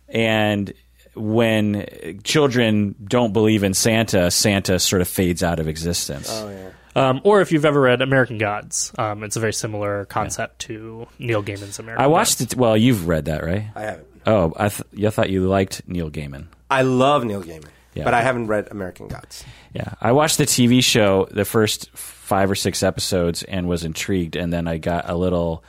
And 0.09 0.73
when 1.15 2.21
children 2.25 2.95
don't 3.05 3.33
believe 3.33 3.63
in 3.65 3.75
Santa, 3.75 4.31
Santa 4.31 4.79
sort 4.79 5.03
of 5.03 5.09
fades 5.09 5.43
out 5.43 5.61
of 5.61 5.69
existence. 5.69 6.29
Oh 6.31 6.49
yeah. 6.49 6.71
um, 7.09 7.21
or 7.25 7.41
if 7.41 7.53
you've 7.53 7.65
ever 7.65 7.81
read 7.81 8.01
American 8.03 8.39
Gods, 8.39 8.93
um, 8.99 9.23
it's 9.25 9.37
a 9.37 9.41
very 9.41 9.53
similar 9.53 10.05
concept 10.07 10.61
to 10.61 11.07
Neil 11.19 11.43
Gaiman's 11.43 11.79
American 11.79 12.05
I 12.05 12.07
watched 12.09 12.39
Gods. 12.39 12.53
it. 12.53 12.59
Well, 12.59 12.77
you've 12.77 13.07
read 13.09 13.27
that, 13.27 13.45
right? 13.45 13.67
I 13.75 13.81
haven't. 13.83 14.07
Oh, 14.27 14.53
I, 14.57 14.69
th- 14.69 15.07
I 15.07 15.11
thought 15.11 15.31
you 15.31 15.47
liked 15.49 15.83
Neil 15.87 16.11
Gaiman. 16.11 16.47
I 16.71 16.83
love 16.83 17.25
Neil 17.25 17.43
Gaiman, 17.43 17.65
Yeah. 17.95 18.05
but 18.05 18.13
I 18.15 18.21
haven't 18.23 18.49
read 18.49 18.69
American 18.71 19.09
Gods. 19.09 19.45
Yeah, 19.73 19.95
I 20.01 20.13
watched 20.13 20.37
the 20.39 20.45
TV 20.45 20.85
show, 20.85 21.27
the 21.31 21.45
first 21.45 21.91
five 21.97 22.51
or 22.51 22.55
six 22.55 22.83
episodes, 22.83 23.43
and 23.45 23.67
was 23.69 23.83
intrigued, 23.83 24.37
and 24.37 24.53
then 24.53 24.69
I 24.69 24.77
got 24.79 25.09
a 25.09 25.15
little 25.17 25.65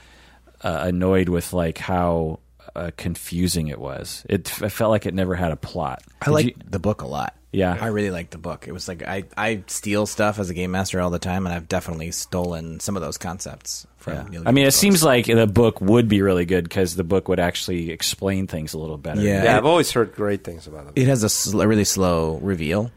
uh, 0.63 0.79
annoyed 0.87 1.29
with 1.29 1.53
like 1.53 1.77
how 1.77 2.39
uh, 2.75 2.91
confusing 2.97 3.67
it 3.67 3.79
was. 3.79 4.25
It, 4.29 4.61
I 4.63 4.69
felt 4.69 4.91
like 4.91 5.05
it 5.05 5.13
never 5.13 5.35
had 5.35 5.51
a 5.51 5.55
plot. 5.55 6.01
I 6.21 6.29
like 6.29 6.45
you- 6.45 6.55
the 6.65 6.79
book 6.79 7.01
a 7.01 7.07
lot. 7.07 7.35
Yeah. 7.53 7.77
I 7.81 7.87
really 7.87 8.11
like 8.11 8.29
the 8.29 8.37
book. 8.37 8.65
It 8.65 8.71
was 8.71 8.87
like 8.87 9.03
I, 9.05 9.25
I 9.35 9.63
steal 9.67 10.05
stuff 10.05 10.39
as 10.39 10.49
a 10.49 10.53
game 10.53 10.71
master 10.71 11.01
all 11.01 11.09
the 11.09 11.19
time, 11.19 11.45
and 11.45 11.53
I've 11.53 11.67
definitely 11.67 12.11
stolen 12.11 12.79
some 12.79 12.95
of 12.95 13.01
those 13.01 13.17
concepts 13.17 13.85
from. 13.97 14.13
yeah. 14.13 14.23
Neil 14.29 14.43
I 14.45 14.51
mean, 14.53 14.63
it 14.63 14.69
Gaiman's 14.69 14.75
seems 14.75 15.03
like 15.03 15.25
the 15.25 15.47
book 15.47 15.81
would 15.81 16.07
be 16.07 16.21
really 16.21 16.45
good 16.45 16.63
because 16.63 16.95
the 16.95 17.03
book 17.03 17.27
would 17.27 17.41
actually 17.41 17.91
explain 17.91 18.47
things 18.47 18.73
a 18.73 18.77
little 18.77 18.97
better. 18.97 19.19
Yeah. 19.21 19.43
Yeah, 19.43 19.57
I've 19.57 19.65
always 19.65 19.91
heard 19.91 20.13
great 20.15 20.45
things 20.45 20.65
about 20.65 20.87
it. 20.87 21.01
it 21.01 21.07
has 21.07 21.23
a, 21.23 21.29
sl- 21.29 21.59
a 21.61 21.67
really 21.67 21.83
slow 21.83 22.37
reveal. 22.37 22.89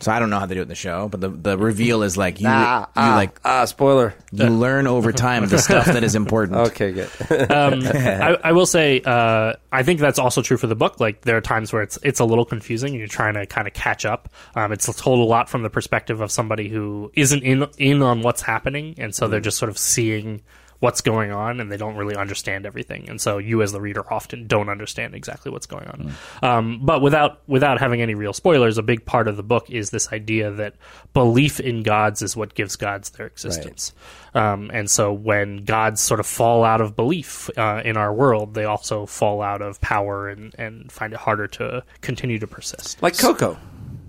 So 0.00 0.12
I 0.12 0.18
don't 0.18 0.30
know 0.30 0.38
how 0.38 0.46
they 0.46 0.54
do 0.54 0.60
it 0.60 0.62
in 0.62 0.68
the 0.68 0.74
show, 0.74 1.08
but 1.08 1.20
the 1.20 1.28
the 1.28 1.58
reveal 1.58 2.02
is 2.02 2.16
like 2.16 2.40
you 2.40 2.48
you 2.48 2.52
like 2.96 3.38
ah 3.44 3.64
spoiler. 3.66 4.14
you 4.32 4.44
learn 4.48 4.86
over 4.86 5.12
time 5.12 5.46
the 5.46 5.58
stuff 5.58 5.86
that 5.86 6.02
is 6.04 6.14
important. 6.14 6.56
Okay, 6.68 6.92
good. 6.92 7.10
um, 7.50 7.82
I, 7.84 8.38
I 8.44 8.52
will 8.52 8.66
say, 8.66 9.00
uh, 9.04 9.54
I 9.70 9.82
think 9.82 10.00
that's 10.00 10.18
also 10.18 10.40
true 10.42 10.56
for 10.56 10.66
the 10.66 10.74
book. 10.74 11.00
Like 11.00 11.22
there 11.22 11.36
are 11.36 11.40
times 11.40 11.72
where 11.72 11.82
it's 11.82 11.98
it's 12.02 12.20
a 12.20 12.24
little 12.24 12.44
confusing. 12.44 12.90
and 12.90 12.98
You're 12.98 13.08
trying 13.08 13.34
to 13.34 13.46
kind 13.46 13.66
of 13.66 13.74
catch 13.74 14.04
up. 14.06 14.28
Um, 14.54 14.72
it's 14.72 14.86
told 14.96 15.18
a 15.18 15.24
lot 15.24 15.48
from 15.50 15.62
the 15.62 15.70
perspective 15.70 16.20
of 16.20 16.30
somebody 16.30 16.68
who 16.68 17.10
isn't 17.14 17.42
in 17.42 17.66
in 17.76 18.02
on 18.02 18.22
what's 18.22 18.42
happening, 18.42 18.94
and 18.98 19.14
so 19.14 19.28
they're 19.28 19.40
just 19.40 19.58
sort 19.58 19.68
of 19.70 19.76
seeing 19.78 20.42
what's 20.80 21.00
going 21.00 21.32
on, 21.32 21.60
and 21.60 21.70
they 21.72 21.76
don't 21.76 21.96
really 21.96 22.14
understand 22.14 22.64
everything. 22.66 23.08
And 23.08 23.20
so 23.20 23.38
you, 23.38 23.62
as 23.62 23.72
the 23.72 23.80
reader, 23.80 24.10
often 24.12 24.46
don't 24.46 24.68
understand 24.68 25.14
exactly 25.14 25.50
what's 25.50 25.66
going 25.66 25.86
on. 25.88 26.12
Um, 26.42 26.80
but 26.84 27.02
without 27.02 27.40
without 27.48 27.80
having 27.80 28.00
any 28.00 28.14
real 28.14 28.32
spoilers, 28.32 28.78
a 28.78 28.82
big 28.82 29.04
part 29.04 29.28
of 29.28 29.36
the 29.36 29.42
book 29.42 29.70
is 29.70 29.90
this 29.90 30.12
idea 30.12 30.50
that 30.52 30.74
belief 31.14 31.60
in 31.60 31.82
gods 31.82 32.22
is 32.22 32.36
what 32.36 32.54
gives 32.54 32.76
gods 32.76 33.10
their 33.10 33.26
existence. 33.26 33.92
Um, 34.34 34.70
and 34.72 34.90
so 34.90 35.12
when 35.12 35.64
gods 35.64 36.00
sort 36.00 36.20
of 36.20 36.26
fall 36.26 36.62
out 36.62 36.80
of 36.80 36.94
belief 36.94 37.50
uh, 37.56 37.82
in 37.84 37.96
our 37.96 38.12
world, 38.12 38.54
they 38.54 38.64
also 38.64 39.06
fall 39.06 39.42
out 39.42 39.62
of 39.62 39.80
power 39.80 40.28
and, 40.28 40.54
and 40.58 40.92
find 40.92 41.12
it 41.12 41.18
harder 41.18 41.48
to 41.48 41.82
continue 42.02 42.38
to 42.38 42.46
persist. 42.46 43.02
like 43.02 43.18
Coco. 43.18 43.58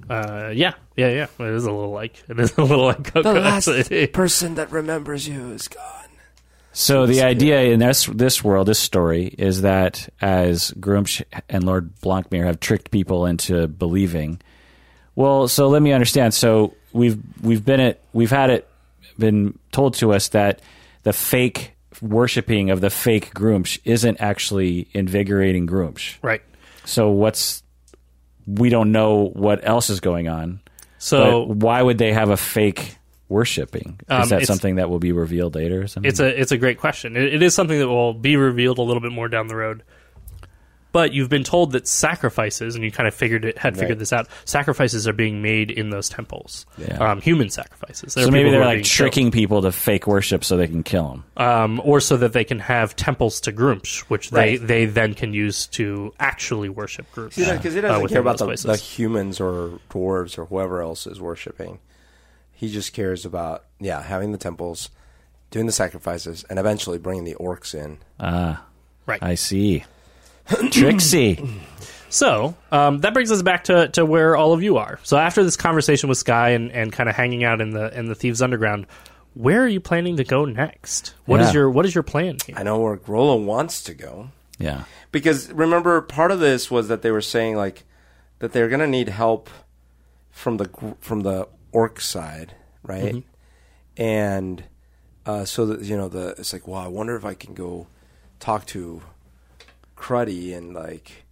Uh, 0.10 0.52
yeah, 0.54 0.74
yeah, 0.96 1.10
yeah. 1.10 1.28
It 1.40 1.54
is 1.54 1.66
a 1.66 1.72
little 1.72 1.92
like 1.92 2.24
it 2.28 2.40
is 2.40 2.58
a 2.58 2.64
little 2.64 2.86
like 2.86 3.04
Coco. 3.14 3.34
The 3.34 3.40
last 3.40 4.14
person 4.14 4.56
that 4.56 4.72
remembers 4.72 5.28
you 5.28 5.52
is 5.52 5.68
gone. 5.68 5.99
So 6.72 7.06
the 7.06 7.24
idea 7.24 7.64
in 7.64 7.80
this 7.80 8.06
this 8.06 8.44
world, 8.44 8.68
this 8.68 8.80
story, 8.80 9.26
is 9.26 9.64
that 9.64 10.08
as 10.22 10.72
Gruumsh 10.72 11.24
and 11.50 11.64
Lord 11.64 12.00
Blancmere 12.02 12.46
have 12.46 12.60
tricked 12.60 12.92
people 12.92 13.26
into 13.26 13.68
believing. 13.68 14.40
Well, 15.16 15.48
so 15.48 15.68
let 15.68 15.82
me 15.82 15.92
understand. 15.92 16.34
So 16.34 16.76
we've 16.94 17.20
we've 17.42 17.66
been 17.66 17.80
it 17.80 18.04
we've 18.14 18.32
had 18.32 18.50
it 18.50 18.70
been 19.18 19.58
told 19.72 19.96
to 19.96 20.14
us 20.14 20.30
that 20.30 20.62
the 21.04 21.14
fake 21.14 21.76
worshiping 22.02 22.70
of 22.70 22.82
the 22.82 22.90
fake 22.90 23.34
Gruumsh 23.34 23.80
isn't 23.84 24.22
actually 24.22 24.88
invigorating 24.94 25.68
Gruumsh. 25.68 26.16
right. 26.22 26.42
So 26.86 27.10
what's 27.10 27.64
we 28.48 28.70
don't 28.70 28.92
know 28.92 29.30
what 29.34 29.68
else 29.68 29.90
is 29.90 30.00
going 30.00 30.28
on. 30.28 30.62
So 30.98 31.46
why 31.46 31.82
would 31.82 31.98
they 31.98 32.14
have 32.14 32.30
a 32.30 32.38
fake 32.38 32.98
worshiping? 33.30 34.00
Um, 34.10 34.24
is 34.24 34.30
that 34.30 34.46
something 34.48 34.76
that 34.76 34.90
will 34.90 35.00
be 35.00 35.12
revealed 35.12 35.56
later 35.56 35.84
or 35.84 35.88
something? 35.88 36.10
It's 36.10 36.20
a 36.20 36.40
it's 36.42 36.52
a 36.52 36.58
great 36.58 36.78
question. 36.80 37.16
It, 37.16 37.36
it 37.36 37.42
is 37.42 37.54
something 37.56 37.80
that 37.80 37.88
will 37.88 38.14
be 38.14 38.36
revealed 38.36 38.78
a 38.80 38.82
little 38.84 39.02
bit 39.02 39.12
more 39.12 39.28
down 39.30 39.48
the 39.48 39.56
road. 39.56 39.84
But 40.92 41.14
you've 41.14 41.30
been 41.30 41.44
told 41.44 41.74
that 41.74 41.88
sacrifices, 41.88 42.74
and 42.74 42.84
you 42.84 42.90
kind 42.92 43.08
of 43.08 43.14
figured 43.14 43.46
it 43.46 43.60
had 43.60 43.76
figured 43.76 43.92
Right. 43.92 44.00
this 44.00 44.12
out. 44.12 44.28
Sacrifices 44.46 45.08
are 45.08 45.14
being 45.14 45.40
made 45.40 45.70
in 45.70 45.92
those 45.92 46.10
temples, 46.10 46.66
Yeah. 46.80 46.98
um, 46.98 47.22
human 47.22 47.52
sacrifices. 47.52 48.16
There 48.16 48.26
so 48.26 48.32
maybe 48.32 48.50
they're 48.50 48.62
like 48.62 48.78
being 48.78 48.84
killed. 48.84 48.86
tricking 49.12 49.30
people 49.30 49.62
to 49.62 49.72
fake 49.72 50.08
worship 50.08 50.44
so 50.44 50.58
they 50.58 50.66
can 50.66 50.82
kill 50.82 51.10
them. 51.10 51.24
um, 51.38 51.80
or 51.84 52.00
so 52.00 52.18
that 52.18 52.34
they 52.34 52.44
can 52.44 52.58
have 52.58 52.96
temples 52.96 53.40
to 53.42 53.52
Gruumsh, 53.52 54.00
which 54.10 54.32
Right. 54.32 54.60
they, 54.60 54.66
they 54.66 54.86
then 54.86 55.14
can 55.14 55.32
use 55.32 55.68
to 55.68 56.12
actually 56.20 56.70
worship 56.70 57.06
Gruumsh. 57.14 57.36
Because 57.36 57.74
he 57.76 57.80
uh, 57.82 57.84
doesn't 57.84 58.02
within 58.02 58.16
care 58.16 58.22
about 58.22 58.40
the, 58.40 58.48
the 58.48 58.76
humans 58.76 59.40
or 59.40 59.80
dwarves 59.92 60.40
or 60.40 60.46
whoever 60.46 60.82
else 60.82 61.06
is 61.06 61.22
worshiping. 61.22 61.78
He 62.60 62.70
just 62.70 62.92
cares 62.92 63.26
about 63.26 63.64
yeah 63.80 64.02
having 64.04 64.34
the 64.34 64.38
temples, 64.38 64.90
doing 65.50 65.66
the 65.66 65.72
sacrifices, 65.72 66.44
and 66.50 66.60
eventually 66.60 66.98
bringing 66.98 67.24
the 67.24 67.36
orcs 67.36 67.74
in. 67.74 68.00
Ah, 68.20 68.66
Right. 69.06 69.24
I 69.24 69.36
see. 69.36 69.86
Trixie. 70.72 71.44
So 72.10 72.56
um, 72.72 73.00
that 73.00 73.14
brings 73.14 73.32
us 73.32 73.42
back 73.42 73.66
to, 73.66 73.88
to 73.90 74.06
where 74.06 74.36
all 74.36 74.54
of 74.54 74.62
you 74.64 74.78
are. 74.78 75.00
So 75.04 75.16
after 75.18 75.44
this 75.44 75.56
conversation 75.56 76.10
with 76.10 76.18
Sky 76.18 76.50
and, 76.50 76.72
and 76.72 76.92
kind 76.92 77.08
of 77.08 77.16
hanging 77.16 77.44
out 77.44 77.62
in 77.62 77.70
the 77.72 77.98
in 77.98 78.08
the 78.08 78.16
thieves 78.16 78.42
underground, 78.42 78.88
where 79.36 79.62
are 79.64 79.68
you 79.68 79.80
planning 79.80 80.18
to 80.18 80.24
go 80.24 80.46
next? 80.46 81.14
What 81.26 81.40
is 81.42 81.48
Yeah. 81.48 81.54
your 81.54 81.70
what 81.72 81.86
is 81.86 81.94
your 81.96 82.04
plan 82.04 82.38
here? 82.46 82.56
I 82.58 82.64
know 82.64 82.80
where 82.80 82.98
Grollo 82.98 83.44
wants 83.44 83.84
to 83.84 83.94
go 83.94 84.30
Yeah. 84.58 84.84
because 85.12 85.52
remember 85.52 86.02
part 86.02 86.32
of 86.32 86.40
this 86.40 86.70
was 86.72 86.88
that 86.88 87.04
they 87.04 87.12
were 87.12 87.22
saying 87.22 87.56
like 87.56 87.84
that 88.40 88.54
they're 88.54 88.70
gonna 88.70 88.88
need 88.88 89.10
help 89.10 89.50
from 90.32 90.58
the 90.58 90.70
from 91.00 91.22
the 91.22 91.48
orc 91.72 92.00
side, 92.02 92.56
right? 92.84 93.24
And 93.98 94.64
uh, 95.26 95.46
so 95.46 95.66
that 95.68 95.82
you 95.82 95.98
know 95.98 96.08
the 96.10 96.30
it's 96.38 96.54
like, 96.54 96.68
well, 96.68 96.80
I 96.82 96.88
wonder 96.88 97.16
if 97.16 97.26
I 97.26 97.34
can 97.34 97.54
go 97.54 97.88
talk 98.40 98.66
to 98.68 99.02
Cruddy 99.98 100.56
and 100.56 100.74
like 100.74 101.26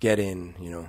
get 0.00 0.18
in, 0.18 0.54
you 0.60 0.70
know. 0.70 0.88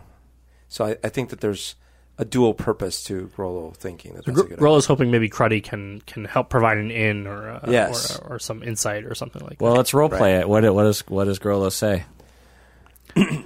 So 0.69 0.85
I, 0.85 0.97
I 1.03 1.09
think 1.09 1.29
that 1.29 1.41
there's 1.41 1.75
a 2.17 2.23
dual 2.25 2.53
purpose 2.53 3.03
to 3.05 3.29
Grollo 3.35 3.75
thinking 3.75 4.13
that 4.13 4.25
that's 4.25 4.37
a 4.37 4.41
good 4.43 4.45
idea. 4.53 4.57
Grollo's 4.57 4.85
hoping 4.85 5.11
maybe 5.11 5.29
Cruddy 5.29 5.61
can 5.63 6.01
can 6.05 6.25
help 6.25 6.49
provide 6.49 6.77
an 6.77 6.91
in 6.91 7.27
or 7.27 7.49
uh, 7.49 7.59
Yes. 7.67 8.17
or, 8.19 8.35
or 8.35 8.39
some 8.39 8.61
insight 8.63 9.03
or 9.05 9.15
something 9.15 9.41
like 9.43 9.59
Well, 9.59 9.71
that. 9.71 9.73
Well, 9.73 9.77
let's 9.77 9.93
role 9.93 10.09
play 10.09 10.35
it. 10.35 10.47
What 10.47 10.63
what 10.73 10.83
does 10.83 11.01
what 11.07 11.25
does 11.25 11.39
Grollo 11.39 11.71
say? 11.71 12.03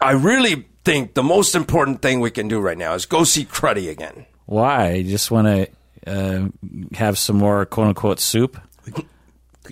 I 0.00 0.12
really 0.12 0.66
think 0.84 1.14
the 1.14 1.22
most 1.22 1.54
important 1.54 2.02
thing 2.02 2.20
we 2.20 2.30
can 2.30 2.48
do 2.48 2.60
right 2.60 2.78
now 2.78 2.94
is 2.94 3.06
go 3.06 3.24
see 3.24 3.44
Cruddy 3.44 3.90
again. 3.90 4.26
Why? 4.46 4.92
You 4.94 5.10
just 5.10 5.30
want 5.30 5.46
to 5.46 5.68
uh, 6.06 6.48
have 6.94 7.18
some 7.18 7.36
more 7.36 7.64
quote 7.66 7.88
unquote 7.88 8.20
soup? 8.20 8.60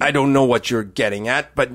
I 0.00 0.11
don't 0.12 0.32
know 0.32 0.44
what 0.44 0.70
you're 0.70 0.84
getting 0.84 1.26
at, 1.28 1.54
but 1.54 1.70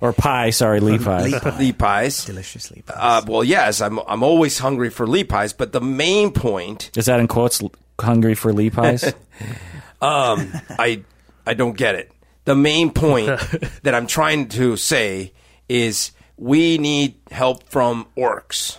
Or 0.00 0.12
pie, 0.12 0.50
sorry, 0.50 0.80
Lee 0.80 0.98
pie. 0.98 1.24
Lee 1.24 1.38
pie. 1.40 1.58
Lee 1.58 1.72
pies. 1.72 2.24
Delicious 2.24 2.70
Lee 2.70 2.82
pies. 2.82 2.96
Uh, 2.98 3.22
well, 3.26 3.44
yes, 3.44 3.80
I'm 3.80 3.98
I'm 4.00 4.22
always 4.22 4.58
hungry 4.58 4.90
for 4.90 5.06
Lee 5.06 5.24
pies, 5.24 5.52
but 5.52 5.72
the 5.72 5.80
main 5.80 6.30
point, 6.32 6.90
Is 6.96 7.06
that 7.06 7.20
in 7.20 7.28
quotes? 7.28 7.62
Hungry 8.00 8.34
for 8.34 8.52
Lee 8.52 8.70
pies? 8.70 9.04
um, 10.00 10.52
I 10.78 11.02
I 11.46 11.54
don't 11.54 11.76
get 11.76 11.94
it. 11.94 12.10
The 12.44 12.54
main 12.54 12.90
point 12.90 13.26
that 13.82 13.94
I'm 13.94 14.06
trying 14.06 14.48
to 14.50 14.76
say 14.76 15.32
is 15.68 16.12
we 16.38 16.78
need 16.78 17.16
help 17.30 17.64
from 17.68 18.06
orcs. 18.16 18.78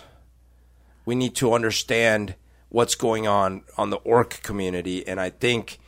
We 1.04 1.14
need 1.14 1.34
to 1.36 1.52
understand 1.52 2.34
what's 2.70 2.94
going 2.94 3.26
on 3.28 3.62
on 3.76 3.90
the 3.90 3.96
orc 3.98 4.42
community, 4.42 5.06
and 5.06 5.20
I 5.20 5.30
think 5.30 5.78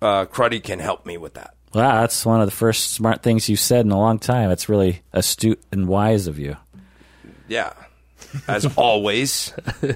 uh, 0.00 0.26
Cruddy 0.26 0.62
can 0.62 0.78
help 0.78 1.04
me 1.04 1.16
with 1.18 1.34
that. 1.34 1.54
wow, 1.74 2.00
that's 2.00 2.24
one 2.24 2.40
of 2.40 2.46
the 2.46 2.54
first 2.56 2.92
smart 2.92 3.22
things 3.22 3.48
you've 3.48 3.60
said 3.60 3.84
in 3.84 3.90
a 3.92 3.98
long 3.98 4.18
time. 4.18 4.48
That's 4.48 4.68
really 4.68 5.02
astute 5.12 5.60
and 5.72 5.88
wise 5.88 6.26
of 6.26 6.38
you. 6.38 6.56
Yeah, 7.48 7.72
as 8.48 8.66
always. 8.76 9.52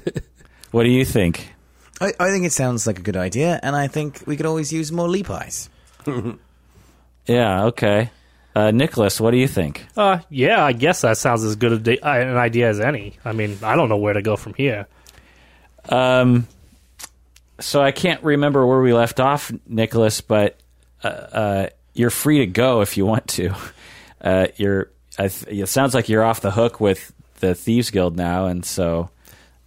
What 0.70 0.82
do 0.82 0.90
you 0.90 1.04
think? 1.04 1.54
I, 2.00 2.12
I 2.18 2.30
think 2.32 2.44
it 2.46 2.52
sounds 2.52 2.84
like 2.84 2.98
a 2.98 3.02
good 3.02 3.16
idea, 3.16 3.60
and 3.62 3.76
I 3.76 3.86
think 3.86 4.24
we 4.26 4.36
could 4.36 4.44
always 4.46 4.72
use 4.72 4.90
more 4.90 5.08
Lee 5.08 5.22
pies. 5.22 5.70
Yeah, 7.26 7.66
okay. 7.66 8.10
Uh, 8.54 8.70
Nicholas, 8.70 9.20
what 9.20 9.32
do 9.32 9.36
you 9.36 9.48
think? 9.48 9.84
Uh, 9.96 10.18
yeah, 10.30 10.64
I 10.64 10.72
guess 10.72 11.00
that 11.00 11.18
sounds 11.18 11.42
as 11.42 11.56
good 11.56 11.72
a 11.72 11.78
da- 11.78 11.98
uh, 12.00 12.12
an 12.12 12.36
idea 12.36 12.68
as 12.68 12.78
any. 12.78 13.16
I 13.24 13.32
mean, 13.32 13.58
I 13.62 13.74
don't 13.74 13.88
know 13.88 13.96
where 13.96 14.14
to 14.14 14.22
go 14.22 14.36
from 14.36 14.54
here. 14.54 14.86
Um, 15.88 16.46
so 17.60 17.82
I 17.82 17.90
can't 17.90 18.22
remember 18.22 18.64
where 18.66 18.80
we 18.80 18.92
left 18.92 19.18
off, 19.20 19.50
Nicholas, 19.66 20.20
but 20.20 20.58
uh, 21.02 21.08
uh, 21.08 21.66
you're 21.94 22.10
free 22.10 22.38
to 22.38 22.46
go 22.46 22.80
if 22.80 22.96
you 22.96 23.06
want 23.06 23.26
to. 23.28 23.54
Uh, 24.20 24.46
you're. 24.56 24.90
I 25.18 25.28
th- 25.28 25.62
it 25.62 25.66
sounds 25.68 25.94
like 25.94 26.08
you're 26.08 26.24
off 26.24 26.40
the 26.40 26.50
hook 26.50 26.80
with 26.80 27.12
the 27.40 27.54
Thieves 27.54 27.90
Guild 27.90 28.16
now, 28.16 28.46
and 28.46 28.64
so 28.64 29.10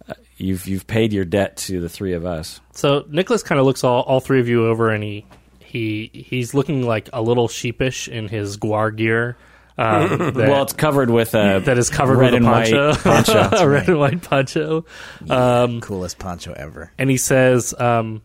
uh, 0.08 0.14
you've 0.36 0.66
you've 0.66 0.86
paid 0.86 1.12
your 1.12 1.24
debt 1.24 1.56
to 1.58 1.80
the 1.80 1.88
three 1.88 2.12
of 2.14 2.26
us. 2.26 2.60
So 2.72 3.04
Nicholas 3.08 3.42
kind 3.42 3.58
of 3.60 3.66
looks 3.66 3.84
all, 3.84 4.02
all 4.02 4.20
three 4.20 4.40
of 4.40 4.48
you 4.48 4.66
over, 4.66 4.90
and 4.90 5.04
he 5.04 5.24
he 5.68 6.10
he's 6.12 6.54
looking 6.54 6.82
like 6.82 7.10
a 7.12 7.20
little 7.22 7.48
sheepish 7.48 8.08
in 8.08 8.28
his 8.28 8.56
guar 8.56 8.94
gear. 8.94 9.36
Um, 9.76 10.18
that, 10.18 10.34
well, 10.34 10.62
it's 10.62 10.72
covered 10.72 11.10
with 11.10 11.34
a 11.34 11.60
that 11.64 11.78
is 11.78 11.90
covered 11.90 12.18
red 12.18 12.32
with 12.32 12.34
a 12.34 12.36
and 12.38 12.46
white 12.46 12.72
poncho, 12.72 12.94
poncho. 12.94 13.56
a 13.64 13.68
red 13.68 13.88
and 13.88 13.98
white 13.98 14.22
poncho. 14.22 14.84
Um, 15.28 15.80
Coolest 15.80 16.18
poncho 16.18 16.52
ever. 16.52 16.90
and 16.98 17.08
he 17.10 17.16
says, 17.16 17.74
um, 17.78 18.22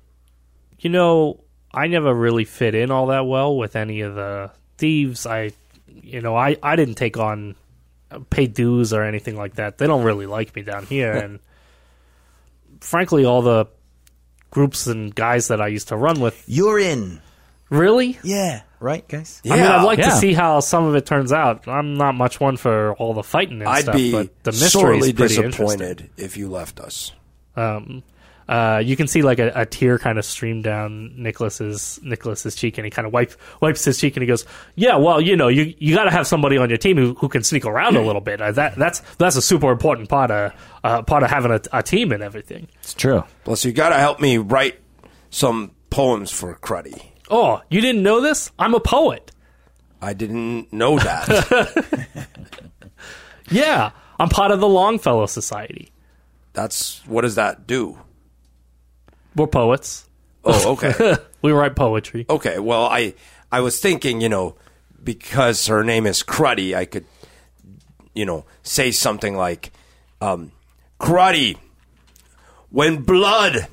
"You 0.80 0.90
know, 0.90 1.44
I 1.74 1.88
never 1.88 2.14
really 2.14 2.46
fit 2.46 2.76
in 2.76 2.92
all 2.92 3.08
that 3.08 3.26
well 3.28 3.56
with 3.56 3.76
any 3.76 4.02
of 4.02 4.16
the 4.16 4.52
thieves. 4.78 5.26
I, 5.26 5.52
you 5.88 6.22
know, 6.22 6.36
I 6.36 6.58
I 6.64 6.76
didn't 6.76 6.96
take 6.96 7.18
on 7.18 7.56
uh, 8.10 8.20
pay 8.30 8.48
dues 8.48 8.94
or 8.94 9.04
anything 9.04 9.36
like 9.36 9.56
that. 9.56 9.78
They 9.78 9.86
don't 9.86 10.04
really 10.04 10.26
like 10.26 10.56
me 10.56 10.62
down 10.64 10.86
here, 10.86 11.12
and 11.24 11.40
frankly, 12.80 13.26
all 13.26 13.42
the 13.42 13.68
groups 14.50 14.88
and 14.88 15.14
guys 15.14 15.48
that 15.48 15.60
I 15.60 15.68
used 15.68 15.88
to 15.88 15.98
run 15.98 16.20
with, 16.20 16.44
You're 16.48 16.80
in. 16.80 17.22
Really." 17.74 18.18
Yeah. 18.24 18.62
Right, 18.80 19.08
guys? 19.08 19.42
I 19.46 19.56
mean, 19.56 19.62
I'd 19.62 19.84
like 19.84 20.00
Yeah. 20.00 20.10
to 20.10 20.16
see 20.18 20.34
how 20.34 20.60
some 20.60 20.84
of 20.84 20.96
it 20.96 21.06
turns 21.06 21.32
out. 21.32 21.70
I'm 21.70 21.94
not 21.96 22.16
much 22.16 22.42
one 22.42 22.58
for 22.58 22.94
all 22.96 23.14
the 23.14 23.24
fighting 23.24 23.60
and 23.62 23.70
I'd 23.70 23.84
stuff, 23.84 23.96
be 23.96 24.12
but 24.12 24.44
the 24.44 24.52
mystery 24.52 24.70
sorely 24.70 24.98
is 24.98 25.14
pretty 25.14 25.36
interesting. 25.36 25.52
disappointed 25.78 26.10
if 26.18 26.36
you 26.36 26.50
left 26.50 26.82
us. 26.82 27.14
Um, 27.56 28.04
uh, 28.50 28.82
you 28.84 28.98
can 28.98 29.08
see 29.08 29.22
like 29.22 29.40
a, 29.40 29.54
a 29.56 29.66
tear 29.66 29.98
kind 29.98 30.18
of 30.20 30.26
stream 30.26 30.62
down 30.62 31.14
Nicholas's 31.16 31.98
Nicholas's 32.04 32.56
cheek, 32.56 32.78
and 32.78 32.84
he 32.84 32.92
kind 32.92 33.06
of 33.08 33.14
wipe, 33.14 33.32
wipes 33.62 33.86
his 33.86 33.98
cheek, 33.98 34.18
and 34.18 34.22
he 34.22 34.28
goes, 34.28 34.46
"Yeah, 34.76 34.98
well, 34.98 35.22
you 35.22 35.38
know, 35.38 35.48
you 35.48 35.74
you 35.78 35.96
got 35.96 36.04
to 36.04 36.12
have 36.12 36.28
somebody 36.28 36.58
on 36.58 36.68
your 36.68 36.78
team 36.78 36.98
who, 36.98 37.14
who 37.14 37.30
can 37.30 37.42
sneak 37.44 37.66
around 37.66 37.96
a 37.96 38.02
little 38.02 38.20
bit. 38.20 38.42
Uh, 38.42 38.52
that 38.52 38.76
that's 38.76 39.00
that's 39.18 39.38
a 39.38 39.42
super 39.42 39.72
important 39.72 40.10
part 40.10 40.30
of 40.30 40.52
uh, 40.84 41.02
part 41.04 41.24
of 41.24 41.30
having 41.30 41.52
a, 41.54 41.62
a 41.72 41.82
team 41.82 42.12
and 42.12 42.22
everything." 42.22 42.68
It's 42.82 42.94
true. 42.94 43.24
Plus, 43.46 43.64
you 43.64 43.72
got 43.72 43.90
to 43.90 43.96
help 43.98 44.20
me 44.20 44.38
write 44.40 44.78
some 45.30 45.72
poems 45.90 46.30
for 46.30 46.54
Cruddy. 46.56 47.02
Oh, 47.30 47.62
you 47.70 47.82
didn't 47.82 48.04
know 48.04 48.22
this? 48.22 48.52
I'm 48.60 48.74
a 48.74 48.80
poet. 48.80 49.32
I 50.02 50.14
didn't 50.14 50.72
know 50.74 51.00
that. 51.00 52.28
Yeah, 53.50 53.92
I'm 54.20 54.30
part 54.30 54.52
of 54.52 54.60
the 54.60 54.68
Longfellow 54.68 55.26
Society. 55.26 55.92
That's 56.54 57.06
what 57.06 57.22
does 57.22 57.36
that 57.36 57.68
do? 57.68 58.00
We're 59.36 59.48
poets. 59.48 60.08
Oh, 60.44 60.74
okay. 60.74 61.18
We 61.42 61.52
write 61.52 61.76
poetry. 61.76 62.26
Okay, 62.30 62.58
well, 62.58 62.86
I 62.86 63.16
I 63.52 63.60
was 63.60 63.78
thinking, 63.82 64.22
you 64.22 64.30
know, 64.30 64.56
because 65.04 65.68
her 65.68 65.84
name 65.84 66.08
is 66.08 66.24
Cruddy, 66.24 66.74
I 66.74 66.86
could, 66.86 67.04
you 68.16 68.26
know, 68.26 68.46
say 68.62 68.92
something 68.92 69.36
like, 69.36 69.74
um, 70.22 70.54
Cruddy, 71.02 71.58
when 72.70 73.02
blood 73.04 73.68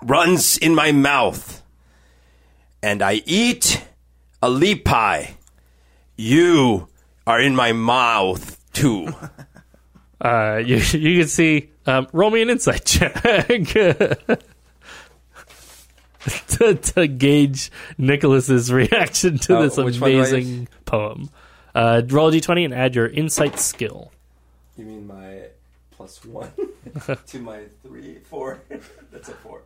runs 0.00 0.56
in 0.58 0.76
my 0.76 0.92
mouth 0.92 1.60
and 2.86 3.02
I 3.02 3.20
eat 3.26 3.82
a 4.40 4.48
leap 4.48 4.84
pie, 4.84 5.34
you 6.16 6.86
are 7.26 7.40
in 7.40 7.56
my 7.56 7.72
mouth 7.72 8.58
too. 8.72 9.12
Uh, 10.18 10.62
you 10.64 10.76
you 10.76 11.20
can 11.20 11.28
see. 11.28 11.68
Um, 11.84 12.08
roll 12.10 12.30
me 12.30 12.40
an 12.40 12.48
insight 12.48 12.86
check 12.86 13.12
to, 16.48 16.74
to 16.74 17.06
gauge 17.06 17.70
Nicholas's 17.98 18.72
reaction 18.72 19.36
to 19.40 19.58
Oh, 19.58 19.62
this 19.62 19.76
which 19.76 20.00
one 20.00 20.10
do 20.10 20.16
I 20.16 20.20
amazing 20.20 20.68
poem. 20.86 21.28
Uh, 21.74 22.00
roll 22.08 22.28
a 22.28 22.32
d20 22.32 22.64
and 22.64 22.72
add 22.72 22.94
your 22.94 23.06
insight 23.06 23.60
skill. 23.60 24.10
You 24.78 24.86
mean 24.86 25.06
my 25.06 25.42
plus 25.90 26.24
one 26.24 26.50
to 27.26 27.38
my 27.38 27.64
three, 27.82 28.16
four? 28.20 28.62
That's 29.12 29.28
a 29.28 29.34
four. 29.34 29.64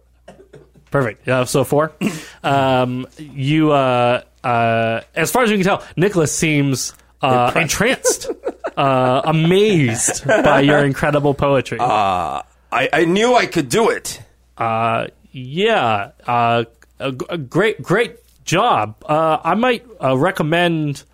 Perfect. 0.90 1.28
Uh, 1.28 1.44
so 1.44 1.64
four. 1.64 1.92
um, 2.42 3.06
you, 3.18 3.72
uh, 3.72 4.22
uh, 4.42 5.00
as 5.14 5.30
far 5.30 5.44
as 5.44 5.50
you 5.50 5.56
can 5.56 5.64
tell, 5.64 5.84
Nicholas 5.96 6.34
seems 6.34 6.94
uh, 7.22 7.52
entranced, 7.54 8.30
uh, 8.76 9.22
amazed 9.24 10.26
by 10.26 10.60
your 10.60 10.84
incredible 10.84 11.34
poetry. 11.34 11.78
I, 12.72 12.88
I 12.92 13.04
knew 13.04 13.34
I 13.34 13.46
could 13.46 13.68
do 13.68 13.90
it. 13.90 14.20
Uh, 14.56 15.08
yeah, 15.32 16.12
uh, 16.26 16.64
a, 16.98 17.14
a 17.28 17.38
great, 17.38 17.82
great 17.82 18.16
job. 18.44 18.96
Uh, 19.06 19.38
I 19.42 19.54
might 19.54 19.86
uh, 20.02 20.16
recommend 20.16 21.04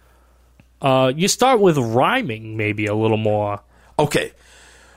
uh, 0.80 1.12
you 1.14 1.28
start 1.28 1.60
with 1.60 1.78
rhyming, 1.78 2.56
maybe 2.56 2.86
a 2.86 2.94
little 2.94 3.16
more. 3.16 3.60
Okay, 3.98 4.32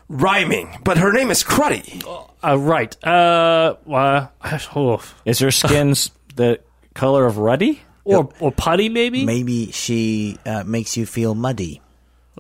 rhyming, 0.10 0.78
but 0.84 0.98
her 0.98 1.14
name 1.14 1.32
is 1.32 1.44
Cruddy. 1.44 2.04
Uh, 2.44 2.58
right. 2.58 2.96
Uh, 3.06 3.76
uh, 3.90 4.28
oh, 4.76 5.02
Is 5.26 5.40
her 5.40 5.52
skin 5.52 5.94
the 6.36 6.60
color 6.94 7.26
of 7.26 7.38
ruddy? 7.38 7.82
or 8.06 8.30
or 8.40 8.52
putty, 8.52 8.90
maybe. 8.90 9.24
Maybe 9.26 9.72
she 9.72 10.38
uh, 10.46 10.64
makes 10.64 10.98
you 10.98 11.06
feel 11.06 11.36
muddy. 11.36 11.82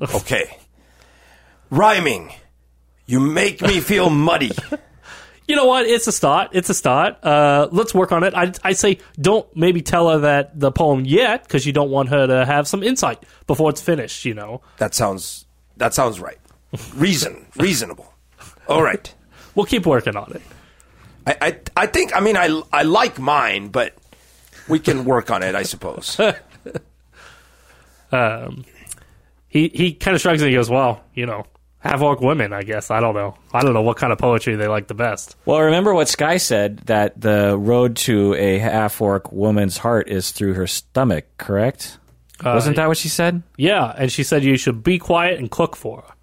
Okay, 0.01 0.57
rhyming. 1.70 2.32
You 3.05 3.20
make 3.20 3.61
me 3.61 3.80
feel 3.80 4.09
muddy. 4.28 4.51
You 5.47 5.55
know 5.55 5.65
what? 5.65 5.86
It's 5.86 6.07
a 6.07 6.11
start. 6.11 6.49
It's 6.53 6.70
a 6.70 6.74
start. 6.74 7.24
Uh, 7.24 7.67
let's 7.72 7.93
work 7.93 8.11
on 8.11 8.24
it. 8.24 8.34
I 8.36 8.51
I 8.63 8.74
say 8.74 8.99
don't 9.20 9.45
maybe 9.55 9.82
tell 9.82 10.09
her 10.09 10.20
that 10.20 10.59
the 10.59 10.72
poem 10.72 11.05
yet 11.05 11.43
because 11.43 11.65
you 11.65 11.74
don't 11.74 11.91
want 11.91 12.09
her 12.09 12.26
to 12.26 12.45
have 12.45 12.67
some 12.67 12.82
insight 12.82 13.22
before 13.45 13.70
it's 13.70 13.82
finished. 13.82 14.26
You 14.26 14.34
know. 14.34 14.61
That 14.78 14.95
sounds. 14.95 15.45
That 15.78 15.93
sounds 15.93 16.20
right. 16.20 16.39
Reason, 16.95 17.45
reasonable. 17.57 18.13
All 18.67 18.84
right. 18.84 19.13
We'll 19.55 19.65
keep 19.65 19.86
working 19.86 20.15
on 20.15 20.32
it. 20.34 20.41
I, 21.28 21.36
I, 21.41 21.59
I 21.76 21.86
think. 21.88 22.15
I 22.15 22.22
mean, 22.22 22.38
I, 22.38 22.61
I 22.72 22.84
like 22.84 23.20
mine, 23.20 23.70
but 23.70 23.93
we 24.70 24.80
can 24.80 25.03
work 25.03 25.32
on 25.32 25.43
it. 25.43 25.53
I 25.55 25.63
suppose. 25.63 26.17
um, 28.11 28.63
He 29.49 29.70
he 29.74 29.93
kind 29.93 30.15
of 30.15 30.22
shrugs 30.22 30.41
and 30.41 30.49
he 30.49 30.55
goes, 30.55 30.70
"Well, 30.70 31.03
you 31.13 31.26
know, 31.26 31.45
half 31.80 31.99
orc 32.01 32.22
women. 32.22 32.53
I 32.53 32.61
guess 32.61 32.89
I 32.91 32.99
don't 33.01 33.15
know. 33.15 33.36
I 33.51 33.61
don't 33.61 33.74
know 33.74 33.82
what 33.82 33.97
kind 33.97 34.13
of 34.13 34.20
poetry 34.20 34.55
they 34.55 34.67
like 34.67 34.88
the 34.88 34.93
best." 34.93 35.36
Well, 35.45 35.59
remember 35.59 35.93
what 35.93 36.07
Sky 36.07 36.38
said 36.38 36.78
that 36.86 37.20
the 37.20 37.57
road 37.57 37.95
to 37.97 38.36
a 38.36 38.59
half 38.59 39.01
orc 39.01 39.32
woman's 39.32 39.78
heart 39.78 40.07
is 40.07 40.32
through 40.32 40.53
her 40.53 40.67
stomach, 40.67 41.26
correct? 41.38 41.97
Wasn't 42.45 42.78
that 42.78 42.88
what 42.88 42.97
she 42.97 43.09
said? 43.09 43.43
Yeah, 43.57 43.93
and 43.97 44.09
she 44.09 44.24
said 44.24 44.43
you 44.43 44.55
should 44.55 44.84
be 44.84 44.99
quiet 44.99 45.38
and 45.39 45.51
cook 45.51 45.76
for 45.76 46.01
her. 46.07 46.13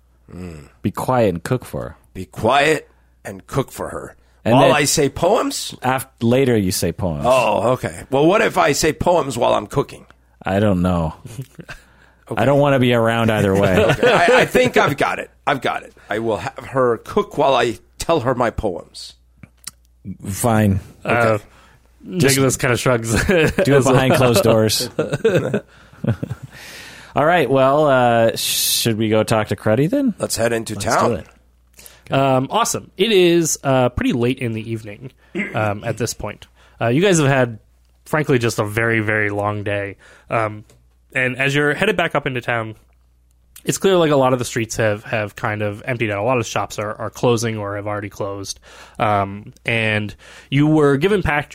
Be 0.82 0.90
quiet 0.90 1.28
and 1.30 1.42
cook 1.42 1.64
for 1.64 1.80
her. 1.82 1.96
Be 2.14 2.24
quiet 2.26 2.88
and 3.24 3.46
cook 3.46 3.70
for 3.70 3.88
her. 3.88 4.16
And 4.44 4.54
while 4.54 4.68
then- 4.68 4.76
I 4.76 4.84
say 4.84 5.08
poems. 5.08 5.74
After, 5.82 6.24
later, 6.26 6.56
you 6.56 6.70
say 6.72 6.92
poems. 6.92 7.24
Oh, 7.26 7.72
okay. 7.72 8.04
Well, 8.10 8.26
what 8.26 8.40
if 8.42 8.56
I 8.58 8.72
say 8.72 8.92
poems 8.92 9.36
while 9.36 9.54
I'm 9.54 9.66
cooking? 9.66 10.06
I 10.42 10.60
don't 10.60 10.82
know. 10.82 11.14
I 12.36 12.44
don't 12.44 12.58
want 12.60 12.74
to 12.74 12.78
be 12.80 12.92
around 12.92 13.30
either 13.30 13.54
way. 13.54 13.84
I, 14.02 14.28
I 14.42 14.46
think 14.46 14.76
I've 14.76 14.96
got 14.96 15.18
it. 15.20 15.30
I've 15.46 15.60
got 15.60 15.82
it. 15.84 15.94
I 16.10 16.18
will 16.20 16.38
have 16.38 16.58
her 16.58 16.98
cook 16.98 17.38
while 17.38 17.54
I 17.54 17.78
tell 17.98 18.20
her 18.20 18.34
my 18.34 18.50
poems. 18.50 19.14
Fine. 20.24 20.80
Uh, 21.04 21.38
Nicholas 22.02 22.56
kind 22.56 22.72
of 22.72 22.78
shrugs. 22.80 23.12
Do 23.26 23.34
it 23.36 23.56
behind 23.84 24.14
closed 24.14 24.42
doors. 24.44 24.88
All 27.16 27.24
right. 27.24 27.48
Well, 27.48 27.86
uh, 27.86 28.36
should 28.36 28.98
we 28.98 29.08
go 29.08 29.22
talk 29.22 29.48
to 29.48 29.56
Cruddy 29.56 29.88
then? 29.88 30.14
Let's 30.18 30.36
head 30.36 30.52
into 30.52 30.74
Let's 30.74 30.84
town. 30.84 31.10
do 31.10 31.16
it. 31.16 32.12
Um, 32.12 32.48
awesome. 32.50 32.90
It 32.98 33.10
is 33.10 33.58
uh, 33.64 33.88
pretty 33.88 34.12
late 34.12 34.38
in 34.38 34.52
the 34.52 34.70
evening 34.70 35.12
um, 35.54 35.82
at 35.82 35.96
this 35.96 36.12
point. 36.12 36.46
Uh, 36.78 36.88
you 36.88 37.00
guys 37.00 37.18
have 37.18 37.26
had, 37.26 37.58
frankly, 38.04 38.38
just 38.38 38.58
a 38.58 38.64
very, 38.66 39.00
very 39.00 39.30
long 39.30 39.64
day. 39.64 39.96
Um, 40.28 40.66
and 41.14 41.38
as 41.38 41.54
you're 41.54 41.72
headed 41.72 41.96
back 41.96 42.14
up 42.14 42.26
into 42.26 42.42
town, 42.42 42.74
it's 43.64 43.78
clear 43.78 43.96
like 43.96 44.12
a 44.12 44.16
lot 44.16 44.32
of 44.32 44.38
the 44.38 44.44
streets 44.44 44.76
have, 44.76 45.02
have 45.04 45.34
kind 45.34 45.60
of 45.62 45.82
emptied 45.84 46.10
out. 46.10 46.18
A 46.18 46.22
lot 46.22 46.38
of 46.38 46.46
shops 46.46 46.78
are, 46.78 46.94
are 46.94 47.10
closing 47.10 47.58
or 47.58 47.76
have 47.76 47.86
already 47.86 48.08
closed. 48.08 48.60
Um, 48.98 49.52
and 49.64 50.14
you 50.50 50.68
were 50.68 50.96
given 50.96 51.22
pa- 51.22 51.48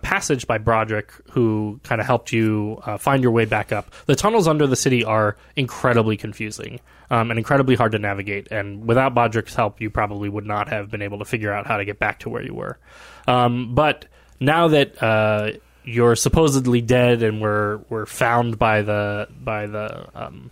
passage 0.00 0.46
by 0.46 0.58
Broderick, 0.58 1.12
who 1.30 1.78
kind 1.82 2.00
of 2.00 2.06
helped 2.06 2.32
you 2.32 2.80
uh, 2.86 2.96
find 2.96 3.22
your 3.22 3.32
way 3.32 3.44
back 3.44 3.70
up. 3.70 3.90
The 4.06 4.16
tunnels 4.16 4.48
under 4.48 4.66
the 4.66 4.76
city 4.76 5.04
are 5.04 5.36
incredibly 5.54 6.16
confusing 6.16 6.80
um, 7.10 7.30
and 7.30 7.38
incredibly 7.38 7.74
hard 7.74 7.92
to 7.92 7.98
navigate. 7.98 8.48
And 8.50 8.86
without 8.86 9.14
Broderick's 9.14 9.54
help, 9.54 9.80
you 9.80 9.90
probably 9.90 10.30
would 10.30 10.46
not 10.46 10.68
have 10.70 10.90
been 10.90 11.02
able 11.02 11.18
to 11.18 11.26
figure 11.26 11.52
out 11.52 11.66
how 11.66 11.76
to 11.76 11.84
get 11.84 11.98
back 11.98 12.20
to 12.20 12.30
where 12.30 12.42
you 12.42 12.54
were. 12.54 12.78
Um, 13.28 13.74
but 13.74 14.06
now 14.40 14.68
that 14.68 15.02
uh, 15.02 15.52
you're 15.84 16.16
supposedly 16.16 16.80
dead 16.80 17.22
and 17.22 17.42
were 17.42 17.82
were 17.90 18.06
found 18.06 18.58
by 18.58 18.82
the 18.82 19.28
by 19.38 19.66
the 19.66 20.08
um, 20.14 20.50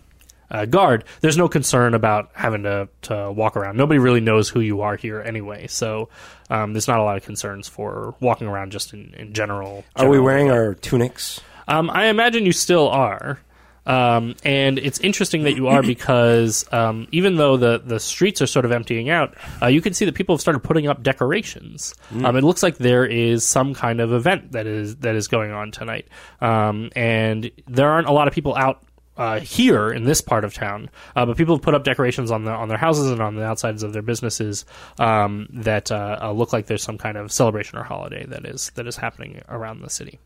uh, 0.51 0.65
guard, 0.65 1.05
there's 1.21 1.37
no 1.37 1.47
concern 1.47 1.93
about 1.93 2.29
having 2.33 2.63
to, 2.63 2.89
to 3.03 3.31
walk 3.31 3.55
around. 3.55 3.77
Nobody 3.77 3.99
really 3.99 4.19
knows 4.19 4.49
who 4.49 4.59
you 4.59 4.81
are 4.81 4.97
here 4.97 5.21
anyway, 5.21 5.67
so 5.67 6.09
um, 6.49 6.73
there's 6.73 6.87
not 6.87 6.99
a 6.99 7.03
lot 7.03 7.17
of 7.17 7.23
concerns 7.23 7.67
for 7.67 8.13
walking 8.19 8.47
around 8.47 8.71
just 8.71 8.93
in, 8.93 9.13
in 9.17 9.33
general. 9.33 9.85
Are 9.95 10.05
we 10.05 10.17
general- 10.17 10.25
wearing 10.25 10.51
our 10.51 10.75
tunics? 10.75 11.41
Um, 11.67 11.89
I 11.89 12.07
imagine 12.07 12.45
you 12.45 12.51
still 12.51 12.89
are. 12.89 13.39
Um, 13.83 14.35
and 14.43 14.77
it's 14.77 14.99
interesting 14.99 15.43
that 15.43 15.55
you 15.55 15.67
are 15.67 15.81
because 15.81 16.71
um, 16.71 17.07
even 17.11 17.37
though 17.37 17.57
the, 17.57 17.81
the 17.83 17.99
streets 17.99 18.39
are 18.39 18.45
sort 18.45 18.63
of 18.63 18.71
emptying 18.71 19.09
out, 19.09 19.35
uh, 19.59 19.67
you 19.67 19.81
can 19.81 19.95
see 19.95 20.05
that 20.05 20.13
people 20.13 20.35
have 20.35 20.41
started 20.41 20.59
putting 20.59 20.87
up 20.87 21.01
decorations. 21.01 21.95
Um, 22.13 22.35
it 22.35 22.43
looks 22.43 22.61
like 22.61 22.77
there 22.77 23.05
is 23.05 23.43
some 23.43 23.73
kind 23.73 23.99
of 23.99 24.13
event 24.13 24.51
that 24.51 24.67
is 24.67 24.97
that 24.97 25.15
is 25.15 25.27
going 25.27 25.51
on 25.51 25.71
tonight, 25.71 26.07
um, 26.41 26.91
and 26.95 27.49
there 27.67 27.89
aren't 27.89 28.07
a 28.07 28.11
lot 28.11 28.27
of 28.27 28.35
people 28.35 28.55
out 28.55 28.83
uh, 29.21 29.39
here 29.39 29.91
in 29.91 30.03
this 30.03 30.19
part 30.19 30.43
of 30.43 30.51
town, 30.51 30.89
uh, 31.15 31.23
but 31.27 31.37
people 31.37 31.55
have 31.55 31.61
put 31.61 31.75
up 31.75 31.83
decorations 31.83 32.31
on 32.31 32.43
the 32.43 32.49
on 32.51 32.69
their 32.69 32.77
houses 32.79 33.11
and 33.11 33.21
on 33.21 33.35
the 33.35 33.43
outsides 33.43 33.83
of 33.83 33.93
their 33.93 34.01
businesses 34.01 34.65
um, 34.97 35.47
that 35.51 35.91
uh, 35.91 36.17
uh, 36.23 36.31
look 36.31 36.51
like 36.51 36.65
there's 36.65 36.81
some 36.81 36.97
kind 36.97 37.17
of 37.17 37.31
celebration 37.31 37.77
or 37.77 37.83
holiday 37.83 38.25
that 38.25 38.47
is 38.47 38.71
that 38.73 38.87
is 38.87 38.97
happening 38.97 39.39
around 39.47 39.81
the 39.81 39.91
city. 39.91 40.17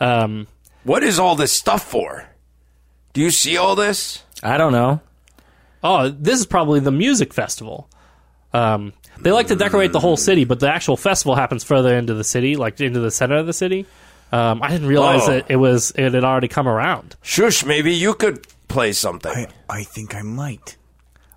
Um, 0.00 0.46
What 0.84 1.02
is 1.02 1.18
all 1.18 1.36
this 1.36 1.52
stuff 1.52 1.82
for? 1.82 2.26
Do 3.12 3.20
you 3.20 3.30
see 3.30 3.58
all 3.58 3.76
this? 3.76 4.24
I 4.42 4.56
don't 4.56 4.72
know. 4.72 5.02
Oh, 5.84 6.08
this 6.08 6.40
is 6.40 6.46
probably 6.46 6.80
the 6.80 6.90
music 6.90 7.34
festival. 7.34 7.90
Um, 8.54 8.94
they 9.20 9.30
like 9.30 9.48
to 9.48 9.56
decorate 9.56 9.92
the 9.92 10.00
whole 10.00 10.16
city, 10.16 10.44
but 10.46 10.58
the 10.58 10.72
actual 10.72 10.96
festival 10.96 11.34
happens 11.34 11.64
further 11.64 11.94
into 11.98 12.14
the 12.14 12.24
city, 12.24 12.56
like 12.56 12.80
into 12.80 13.00
the 13.00 13.10
center 13.10 13.36
of 13.36 13.46
the 13.46 13.52
city. 13.52 13.84
Um, 14.32 14.62
I 14.62 14.68
didn't 14.70 14.88
realize 14.88 15.22
Oh. 15.28 15.32
that 15.32 15.50
it 15.50 15.56
was 15.56 15.92
it 15.94 16.14
had 16.14 16.24
already 16.24 16.48
come 16.48 16.66
around. 16.66 17.16
Shoosh, 17.22 17.64
maybe 17.66 17.92
you 17.94 18.14
could 18.14 18.46
play 18.66 18.92
something. 18.92 19.30
I, 19.30 19.46
I 19.68 19.82
think 19.84 20.14
I 20.14 20.22
might. 20.22 20.76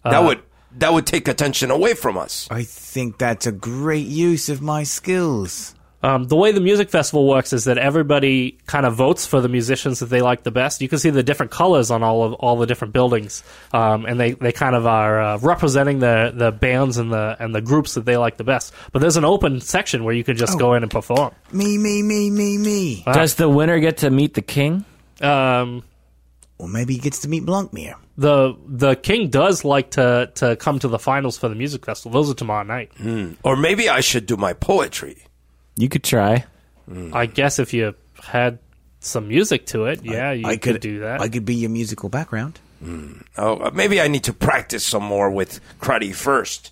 that 0.04 0.24
would 0.24 0.40
that 0.78 0.94
would 0.94 1.06
take 1.06 1.28
attention 1.28 1.72
away 1.72 1.94
from 1.94 2.18
us. 2.18 2.48
I 2.50 2.64
think 2.64 3.18
that's 3.18 3.46
a 3.46 3.52
great 3.52 4.08
use 4.08 4.48
of 4.50 4.62
my 4.62 4.84
skills. 4.84 5.75
Um, 6.06 6.26
the 6.26 6.36
way 6.36 6.52
the 6.52 6.62
music 6.62 6.90
festival 6.92 7.28
works 7.28 7.52
is 7.52 7.64
that 7.64 7.78
everybody 7.80 8.60
kind 8.68 8.86
of 8.86 8.94
votes 8.96 9.26
for 9.26 9.42
the 9.42 9.50
musicians 9.50 10.00
that 10.02 10.06
they 10.14 10.22
like 10.22 10.44
the 10.44 10.52
best. 10.52 10.80
You 10.82 10.88
can 10.88 11.00
see 11.00 11.10
the 11.10 11.24
different 11.24 11.52
colors 11.52 11.90
on 11.90 12.04
all 12.04 12.24
of 12.24 12.34
all 12.34 12.58
the 12.58 12.68
different 12.68 12.94
buildings, 12.94 13.44
um, 13.74 14.06
and 14.06 14.20
they, 14.20 14.34
they 14.34 14.52
kind 14.52 14.76
of 14.76 14.86
are 14.86 15.20
uh, 15.20 15.38
representing 15.40 15.98
the, 16.00 16.32
the 16.36 16.52
bands 16.52 16.98
and 17.00 17.12
the 17.12 17.36
and 17.40 17.56
the 17.56 17.62
groups 17.62 17.96
that 17.96 18.06
they 18.06 18.18
like 18.18 18.38
the 18.38 18.44
best. 18.44 18.72
But 18.92 19.00
there's 19.02 19.18
an 19.18 19.26
open 19.26 19.62
section 19.62 20.04
where 20.04 20.14
you 20.14 20.24
can 20.24 20.38
just 20.38 20.60
go 20.60 20.76
in 20.76 20.84
and 20.84 20.92
perform. 20.92 21.34
Me, 21.52 21.78
me, 21.80 22.04
me, 22.04 22.30
me, 22.30 22.58
me. 22.60 23.04
Does 23.12 23.36
the 23.36 23.50
winner 23.50 23.80
get 23.80 23.98
to 23.98 24.10
meet 24.12 24.36
the 24.36 24.44
king? 24.44 24.86
Um, 25.22 25.84
Or 26.60 26.68
maybe 26.68 26.94
he 26.94 27.00
gets 27.00 27.20
to 27.22 27.28
meet 27.30 27.44
Blankmere. 27.46 27.96
the 28.18 28.54
the 28.68 28.96
king 28.96 29.30
does 29.30 29.66
like 29.66 29.90
to 29.98 30.30
to 30.36 30.56
come 30.56 30.78
to 30.80 30.88
the 30.88 31.00
finals 31.00 31.38
for 31.38 31.50
the 31.50 31.56
music 31.56 31.84
festival. 31.86 32.12
Those 32.22 32.30
are 32.32 32.36
tomorrow 32.38 32.64
night. 32.64 32.92
Or 33.44 33.56
maybe 33.56 33.90
I 33.90 34.02
should 34.02 34.26
do 34.28 34.38
my 34.38 34.54
poetry. 34.54 35.18
You 35.76 35.90
could 35.90 36.04
try. 36.04 36.46
I 37.14 37.26
guess 37.26 37.60
if 37.60 37.74
you 37.74 37.96
had 38.22 38.60
some 39.00 39.28
music 39.28 39.66
to 39.68 39.86
it, 39.86 40.04
yeah, 40.04 40.32
you 40.32 40.46
I 40.46 40.58
could, 40.58 40.80
do 40.82 41.00
that. 41.00 41.22
I 41.22 41.30
could 41.30 41.46
be 41.46 41.56
your 41.56 41.70
musical 41.70 42.10
background. 42.10 42.60
Oh, 43.38 43.58
uh, 43.58 43.72
maybe 43.74 44.00
I 44.00 44.08
need 44.08 44.24
to 44.26 44.34
practice 44.34 44.86
some 44.86 45.04
more 45.04 45.32
with 45.32 45.60
Cruddy 45.80 46.14
first, 46.14 46.72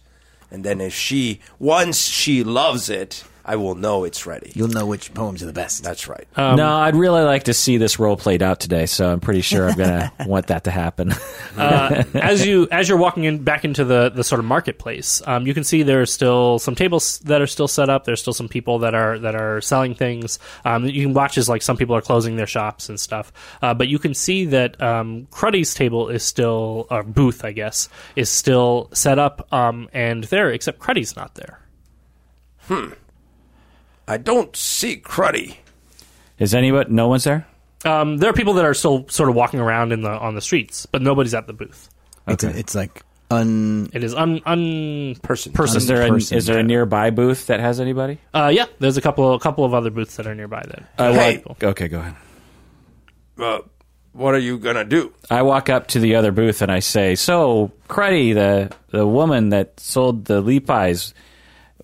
and 0.51 0.63
then 0.63 0.79
if 0.79 0.93
she 0.93 1.39
once 1.57 2.05
she 2.05 2.43
loves 2.43 2.89
it, 2.89 3.23
I 3.45 3.57
will 3.57 3.75
know 3.75 4.05
it's 4.05 4.25
ready. 4.25 4.51
You'll 4.55 4.69
know 4.69 4.85
which 4.85 5.13
poems 5.13 5.43
are 5.43 5.45
the 5.45 5.53
best. 5.53 5.83
That's 5.83 6.07
right. 6.07 6.27
no, 6.55 6.75
I'd 6.77 6.95
really 6.95 7.23
like 7.23 7.43
to 7.43 7.53
see 7.53 7.77
this 7.77 7.99
role 7.99 8.15
played 8.15 8.41
out 8.41 8.59
today, 8.59 8.85
so 8.85 9.11
I'm 9.11 9.19
pretty 9.19 9.41
sure 9.41 9.69
I'm 9.69 9.75
gonna 9.77 10.13
want 10.25 10.47
that 10.47 10.63
to 10.63 10.71
happen. 10.71 11.13
uh, 11.57 12.03
as 12.13 12.45
you 12.45 12.67
as 12.71 12.87
you're 12.87 12.97
walking 12.97 13.25
in 13.25 13.43
back 13.43 13.65
into 13.65 13.83
the, 13.83 14.09
the 14.09 14.23
sort 14.23 14.39
of 14.39 14.45
marketplace, 14.45 15.21
um, 15.27 15.45
you 15.45 15.53
can 15.53 15.63
see 15.63 15.83
there 15.83 16.01
are 16.01 16.05
still 16.05 16.57
some 16.59 16.75
tables 16.75 17.19
that 17.19 17.41
are 17.41 17.47
still 17.47 17.67
set 17.67 17.89
up. 17.89 18.05
There's 18.05 18.21
still 18.21 18.33
some 18.33 18.47
people 18.47 18.79
that 18.79 18.95
are 18.95 19.19
that 19.19 19.35
are 19.35 19.59
selling 19.61 19.93
things. 19.93 20.39
Um, 20.63 20.85
you 20.85 21.03
can 21.03 21.13
watch 21.13 21.37
as 21.37 21.49
like 21.49 21.61
some 21.61 21.75
people 21.75 21.95
are 21.95 22.01
closing 22.01 22.37
their 22.37 22.47
shops 22.47 22.87
and 22.87 22.99
stuff. 22.99 23.33
Uh, 23.61 23.73
but 23.73 23.87
you 23.89 23.99
can 23.99 24.13
see 24.13 24.45
that 24.45 24.81
um, 24.81 25.27
Cruddy's 25.31 25.73
table 25.73 26.09
is 26.09 26.23
still 26.23 26.87
or 26.89 27.03
booth, 27.03 27.43
I 27.43 27.51
guess, 27.51 27.89
is 28.15 28.29
still 28.29 28.89
set 28.93 29.19
up 29.19 29.51
um, 29.53 29.89
and 29.93 30.23
there, 30.25 30.49
except 30.49 30.79
Cruddy's 30.79 31.15
not 31.15 31.35
there. 31.35 31.59
I 34.07 34.17
don't 34.17 34.55
see 34.55 34.97
Cruddy. 34.97 35.55
Is 36.39 36.53
anybody? 36.53 36.91
No 36.91 37.07
one's 37.07 37.23
there. 37.23 37.47
Um, 37.85 38.17
there 38.17 38.29
are 38.29 38.33
people 38.33 38.53
that 38.53 38.65
are 38.65 38.73
still 38.73 39.07
sort 39.09 39.29
of 39.29 39.35
walking 39.35 39.59
around 39.59 39.91
in 39.91 40.01
the 40.01 40.09
on 40.09 40.35
the 40.35 40.41
streets, 40.41 40.85
but 40.85 41.01
nobody's 41.01 41.33
at 41.33 41.47
the 41.47 41.53
booth. 41.53 41.89
It's, 42.27 42.43
Okay. 42.43 42.57
it's 42.59 42.73
like 42.75 43.01
un. 43.29 43.89
It 43.93 44.03
is 44.03 44.13
un 44.13 44.41
un 44.45 45.15
Person. 45.21 45.51
person. 45.53 45.77
Is 45.77 45.87
there 45.87 46.01
a, 46.03 46.09
person, 46.09 46.37
is 46.37 46.45
there 46.45 46.59
a 46.59 46.63
nearby 46.63 47.09
booth 47.09 47.47
that 47.47 47.59
has 47.59 47.79
anybody? 47.79 48.19
Uh, 48.33 48.49
yeah, 48.53 48.65
there's 48.79 48.97
a 48.97 49.01
couple 49.01 49.33
a 49.33 49.39
couple 49.39 49.65
of 49.65 49.73
other 49.73 49.89
booths 49.89 50.15
that 50.15 50.27
are 50.27 50.35
nearby. 50.35 50.63
That 50.65 50.83
I 50.97 51.13
Hey. 51.13 51.43
walk- 51.45 51.63
okay, 51.63 51.87
go 51.89 51.99
ahead. 51.99 52.15
Uh, 53.39 53.59
what 54.13 54.33
are 54.33 54.39
you 54.39 54.57
gonna 54.59 54.85
do? 54.85 55.11
I 55.29 55.41
walk 55.41 55.69
up 55.69 55.87
to 55.87 55.99
the 55.99 56.15
other 56.15 56.31
booth 56.31 56.61
and 56.61 56.71
I 56.71 56.79
say, 56.79 57.15
"So, 57.15 57.71
Cruddy, 57.89 58.33
the 58.33 58.71
the 58.91 59.05
woman 59.07 59.49
that 59.49 59.79
sold 59.79 60.25
the 60.25 60.39
Lee 60.41 60.59
pies, 60.59 61.13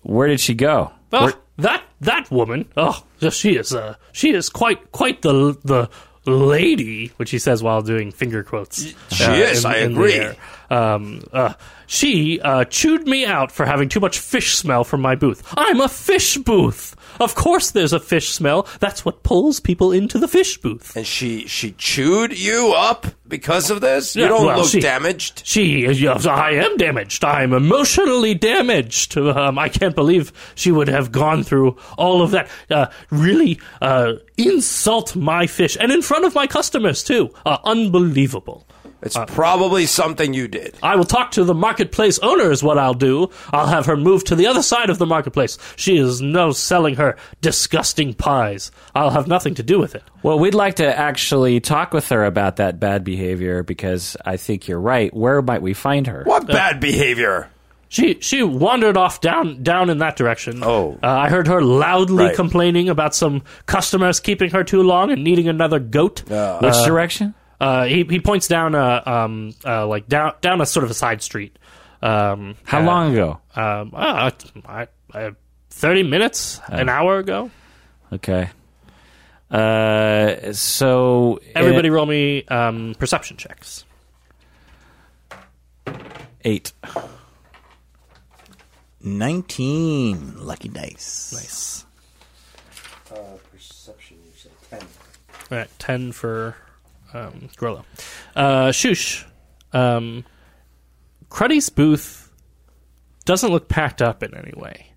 where 0.02 0.28
did 0.28 0.40
she 0.40 0.54
go?" 0.54 0.92
Oh, 1.12 1.24
Where- 1.24 1.34
that 1.58 1.82
that 2.00 2.30
woman. 2.30 2.66
Oh, 2.76 3.04
she 3.30 3.56
is 3.56 3.74
uh, 3.74 3.96
she 4.12 4.32
is 4.32 4.48
quite 4.48 4.92
quite 4.92 5.22
the 5.22 5.56
the 5.64 5.88
lady, 6.26 7.08
which 7.16 7.30
he 7.30 7.38
says 7.38 7.62
while 7.62 7.82
doing 7.82 8.10
finger 8.10 8.42
quotes. 8.42 8.94
She 9.10 9.24
uh, 9.24 9.32
is, 9.32 9.64
I 9.64 9.80
the 9.80 9.86
agree. 9.86 10.30
Um, 10.70 11.22
uh, 11.32 11.54
she 11.86 12.40
uh, 12.40 12.64
chewed 12.64 13.06
me 13.06 13.24
out 13.24 13.50
for 13.50 13.66
having 13.66 13.88
too 13.88 14.00
much 14.00 14.18
fish 14.18 14.54
smell 14.54 14.84
from 14.84 15.00
my 15.00 15.14
booth. 15.14 15.42
I'm 15.56 15.80
a 15.80 15.88
fish 15.88 16.36
booth. 16.36 16.94
Of 17.20 17.34
course, 17.34 17.70
there's 17.70 17.92
a 17.92 18.00
fish 18.00 18.30
smell. 18.30 18.66
That's 18.80 19.04
what 19.04 19.22
pulls 19.22 19.60
people 19.60 19.92
into 19.92 20.18
the 20.18 20.26
fish 20.26 20.56
booth. 20.58 20.96
And 20.96 21.06
she 21.06 21.46
she 21.46 21.72
chewed 21.72 22.36
you 22.38 22.72
up 22.76 23.06
because 23.28 23.70
of 23.70 23.80
this. 23.80 24.16
You 24.16 24.22
Yeah, 24.22 24.28
don't 24.28 24.46
well, 24.46 24.58
look 24.58 24.68
she- 24.70 24.80
damaged. 24.80 25.42
She, 25.44 25.86
yes, 25.86 26.26
I 26.26 26.52
am 26.52 26.76
damaged. 26.76 27.22
I'm 27.24 27.52
emotionally 27.52 28.34
damaged. 28.34 29.16
Um, 29.18 29.58
I 29.58 29.68
can't 29.68 29.94
believe 29.94 30.32
she 30.54 30.72
would 30.72 30.88
have 30.88 31.12
gone 31.12 31.44
through 31.44 31.76
all 31.98 32.22
of 32.22 32.30
that. 32.32 32.48
Uh, 32.70 32.86
really 33.10 33.60
uh, 33.80 34.14
insult 34.36 35.14
my 35.14 35.46
fish, 35.46 35.76
and 35.78 35.92
in 35.92 36.02
front 36.02 36.24
of 36.24 36.34
my 36.34 36.46
customers 36.46 37.04
too. 37.04 37.30
Uh, 37.46 37.58
unbelievable. 37.64 38.66
It's 39.02 39.16
uh, 39.16 39.26
probably 39.26 39.86
something 39.86 40.34
you 40.34 40.46
did. 40.48 40.74
I 40.82 40.96
will 40.96 41.04
talk 41.04 41.30
to 41.32 41.44
the 41.44 41.54
marketplace 41.54 42.18
owner. 42.18 42.50
Is 42.50 42.62
what 42.62 42.78
I'll 42.78 42.94
do. 42.94 43.30
I'll 43.52 43.66
have 43.66 43.86
her 43.86 43.96
move 43.96 44.24
to 44.24 44.34
the 44.36 44.46
other 44.46 44.62
side 44.62 44.90
of 44.90 44.98
the 44.98 45.06
marketplace. 45.06 45.56
She 45.76 45.96
is 45.96 46.20
no 46.20 46.52
selling 46.52 46.96
her 46.96 47.16
disgusting 47.40 48.14
pies. 48.14 48.70
I'll 48.94 49.10
have 49.10 49.26
nothing 49.26 49.54
to 49.56 49.62
do 49.62 49.78
with 49.78 49.94
it. 49.94 50.02
Well, 50.22 50.38
we'd 50.38 50.54
like 50.54 50.76
to 50.76 50.98
actually 50.98 51.60
talk 51.60 51.92
with 51.92 52.08
her 52.10 52.24
about 52.24 52.56
that 52.56 52.78
bad 52.78 53.04
behavior 53.04 53.62
because 53.62 54.16
I 54.24 54.36
think 54.36 54.68
you're 54.68 54.80
right. 54.80 55.12
Where 55.14 55.40
might 55.42 55.62
we 55.62 55.74
find 55.74 56.06
her? 56.06 56.22
What 56.24 56.44
uh, 56.44 56.52
bad 56.52 56.80
behavior? 56.80 57.50
She 57.88 58.18
she 58.20 58.44
wandered 58.44 58.96
off 58.96 59.20
down 59.20 59.64
down 59.64 59.90
in 59.90 59.98
that 59.98 60.14
direction. 60.14 60.60
Oh. 60.62 60.96
uh, 61.02 61.08
I 61.08 61.28
heard 61.28 61.48
her 61.48 61.60
loudly 61.60 62.26
Right. 62.26 62.36
complaining 62.36 62.88
about 62.88 63.16
some 63.16 63.42
customers 63.66 64.20
keeping 64.20 64.50
her 64.50 64.62
too 64.62 64.82
long 64.84 65.10
and 65.10 65.24
needing 65.24 65.48
another 65.48 65.80
goat. 65.80 66.22
Which 66.22 66.30
uh, 66.32 66.86
direction? 66.86 67.34
Uh, 67.60 67.84
he 67.84 68.04
he 68.04 68.18
points 68.20 68.48
down 68.48 68.74
a 68.74 69.02
um 69.04 69.54
uh, 69.66 69.86
like 69.86 70.08
down 70.08 70.32
down 70.40 70.60
a 70.60 70.66
sort 70.66 70.84
of 70.84 70.90
a 70.90 70.94
side 70.94 71.20
street. 71.22 71.58
Um, 72.02 72.56
How 72.64 72.80
uh, 72.80 72.84
long 72.84 73.12
ago? 73.12 73.40
Um, 73.54 73.92
uh, 73.94 74.30
I, 74.66 74.88
I, 75.12 75.30
thirty 75.68 76.02
minutes, 76.02 76.60
an 76.68 76.88
hour 76.88 77.18
ago. 77.18 77.50
Okay. 78.12 78.48
Uh, 79.50 80.52
so 80.52 81.40
Everybody, 81.54 81.90
roll 81.90 82.06
me 82.06 82.44
um, 82.46 82.94
perception 82.98 83.36
checks. 83.36 83.84
eight. 86.44 86.72
19. 89.02 90.46
Lucky 90.46 90.68
dice. 90.68 91.32
Nice. 91.32 91.86
perception, 93.50 94.18
you 94.24 94.32
said 94.36 94.52
10. 94.70 94.80
All 95.50 95.58
right, 95.58 95.70
ten 95.78 96.12
for 96.12 96.54
um, 97.14 97.48
Grollo. 97.56 97.84
Uh, 98.34 98.68
Shoosh, 98.68 99.24
um, 99.72 100.24
Cruddy's 101.28 101.68
booth 101.68 102.30
doesn't 103.24 103.50
look 103.50 103.68
packed 103.68 104.02
up 104.02 104.22
in 104.22 104.34
any 104.34 104.52
way. 104.56 104.92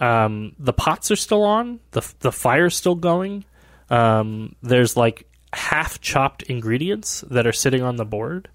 Um, 0.00 0.54
the 0.58 0.72
pots 0.72 1.10
are 1.10 1.16
still 1.16 1.44
on. 1.44 1.80
the 1.92 2.12
The 2.20 2.32
fire's 2.32 2.76
still 2.76 2.96
going. 2.96 3.44
Um, 3.90 4.56
there's 4.62 4.96
like 4.96 5.26
half 5.52 6.00
chopped 6.00 6.42
ingredients 6.44 7.24
that 7.30 7.46
are 7.46 7.52
sitting 7.52 7.82
on 7.82 7.96
the 7.96 8.04
board, 8.04 8.48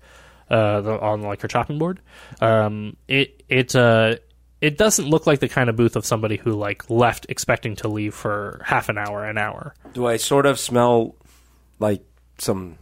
uh, 0.49 0.81
the, 0.81 0.99
on 0.99 1.21
like 1.21 1.41
her 1.41 1.47
chopping 1.47 1.77
board. 1.79 2.01
Um, 2.41 2.97
it 3.07 3.43
it 3.47 3.75
uh, 3.75 4.15
it 4.61 4.77
doesn't 4.77 5.07
look 5.07 5.25
like 5.25 5.39
the 5.39 5.47
kind 5.47 5.69
of 5.69 5.75
booth 5.75 5.95
of 5.95 6.05
somebody 6.05 6.37
who 6.37 6.51
like 6.51 6.89
left 6.89 7.25
expecting 7.29 7.75
to 7.77 7.87
leave 7.87 8.13
for 8.13 8.61
half 8.65 8.89
an 8.89 8.97
hour, 8.97 9.23
an 9.23 9.37
hour. 9.37 9.73
Do 9.93 10.07
I 10.07 10.17
sort 10.17 10.45
of 10.45 10.59
smell 10.59 11.15
like 11.79 12.03
some 12.39 12.77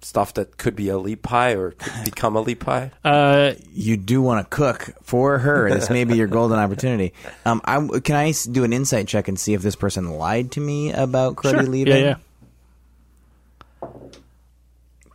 stuff 0.00 0.34
that 0.34 0.56
could 0.58 0.76
be 0.76 0.88
a 0.90 0.96
leap 0.96 1.22
pie 1.22 1.54
or 1.54 1.72
could 1.72 1.92
become 2.04 2.36
a 2.36 2.40
leap 2.40 2.60
pie? 2.64 2.92
Uh, 3.04 3.54
You 3.72 3.96
do 3.96 4.22
want 4.22 4.48
to 4.48 4.56
cook 4.56 4.90
for 5.02 5.38
her. 5.38 5.68
This 5.70 5.90
may 5.90 6.04
be 6.04 6.14
your 6.16 6.28
golden 6.28 6.58
opportunity. 6.58 7.12
Um, 7.44 7.60
I, 7.64 7.80
can 8.00 8.14
I 8.16 8.28
s- 8.28 8.44
do 8.44 8.62
an 8.64 8.72
insight 8.72 9.08
check 9.08 9.26
and 9.28 9.38
see 9.38 9.54
if 9.54 9.62
this 9.62 9.74
person 9.74 10.10
lied 10.10 10.52
to 10.52 10.60
me 10.60 10.92
about 10.92 11.34
Cruddy 11.36 11.50
Sure. 11.50 11.62
leaving? 11.64 12.04
Yeah, 12.04 12.14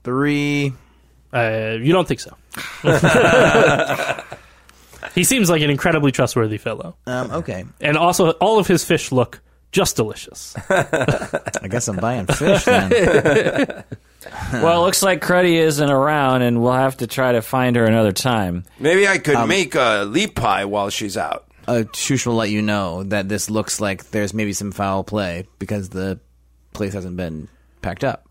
Three. 0.03 0.73
Uh, 1.31 1.77
you 1.79 1.93
don't 1.93 2.07
think 2.07 2.19
so? 2.19 2.35
he 5.15 5.23
seems 5.23 5.49
like 5.49 5.61
an 5.61 5.69
incredibly 5.69 6.11
trustworthy 6.11 6.57
fellow, 6.57 6.95
Um, 7.07 7.31
okay. 7.31 7.65
and 7.81 7.97
also 7.97 8.31
all 8.31 8.59
of 8.59 8.67
his 8.67 8.83
fish 8.83 9.11
look 9.11 9.39
just 9.73 9.97
delicious. 9.97 10.55
I 10.69 11.67
guess 11.69 11.89
I'm 11.89 11.97
buying 11.97 12.25
fish 12.27 12.63
then. 12.63 13.83
Well, 14.53 14.81
it 14.81 14.85
looks 14.85 15.03
like 15.03 15.21
Cruddy 15.21 15.55
isn't 15.55 15.89
around, 15.89 16.43
and 16.43 16.61
we'll 16.63 16.71
have 16.71 16.95
to 16.97 17.07
try 17.07 17.33
to 17.33 17.41
find 17.41 17.75
her 17.75 17.83
another 17.83 18.13
time. 18.13 18.63
Maybe 18.79 19.05
I 19.05 19.17
could 19.17 19.47
make 19.49 19.75
a 19.75 20.05
leap 20.07 20.35
pie 20.35 20.63
while 20.63 20.89
she's 20.89 21.17
out. 21.17 21.45
uh, 21.67 21.83
Shoosh 21.91 22.25
will 22.25 22.35
let 22.35 22.49
you 22.49 22.61
know 22.61 23.03
that 23.03 23.27
this 23.27 23.49
looks 23.49 23.81
like 23.81 24.11
there's 24.11 24.33
maybe 24.33 24.53
some 24.53 24.71
foul 24.71 25.03
play 25.03 25.45
because 25.59 25.89
the 25.89 26.21
place 26.71 26.93
hasn't 26.93 27.17
been 27.17 27.49
packed 27.81 28.05
up. 28.05 28.25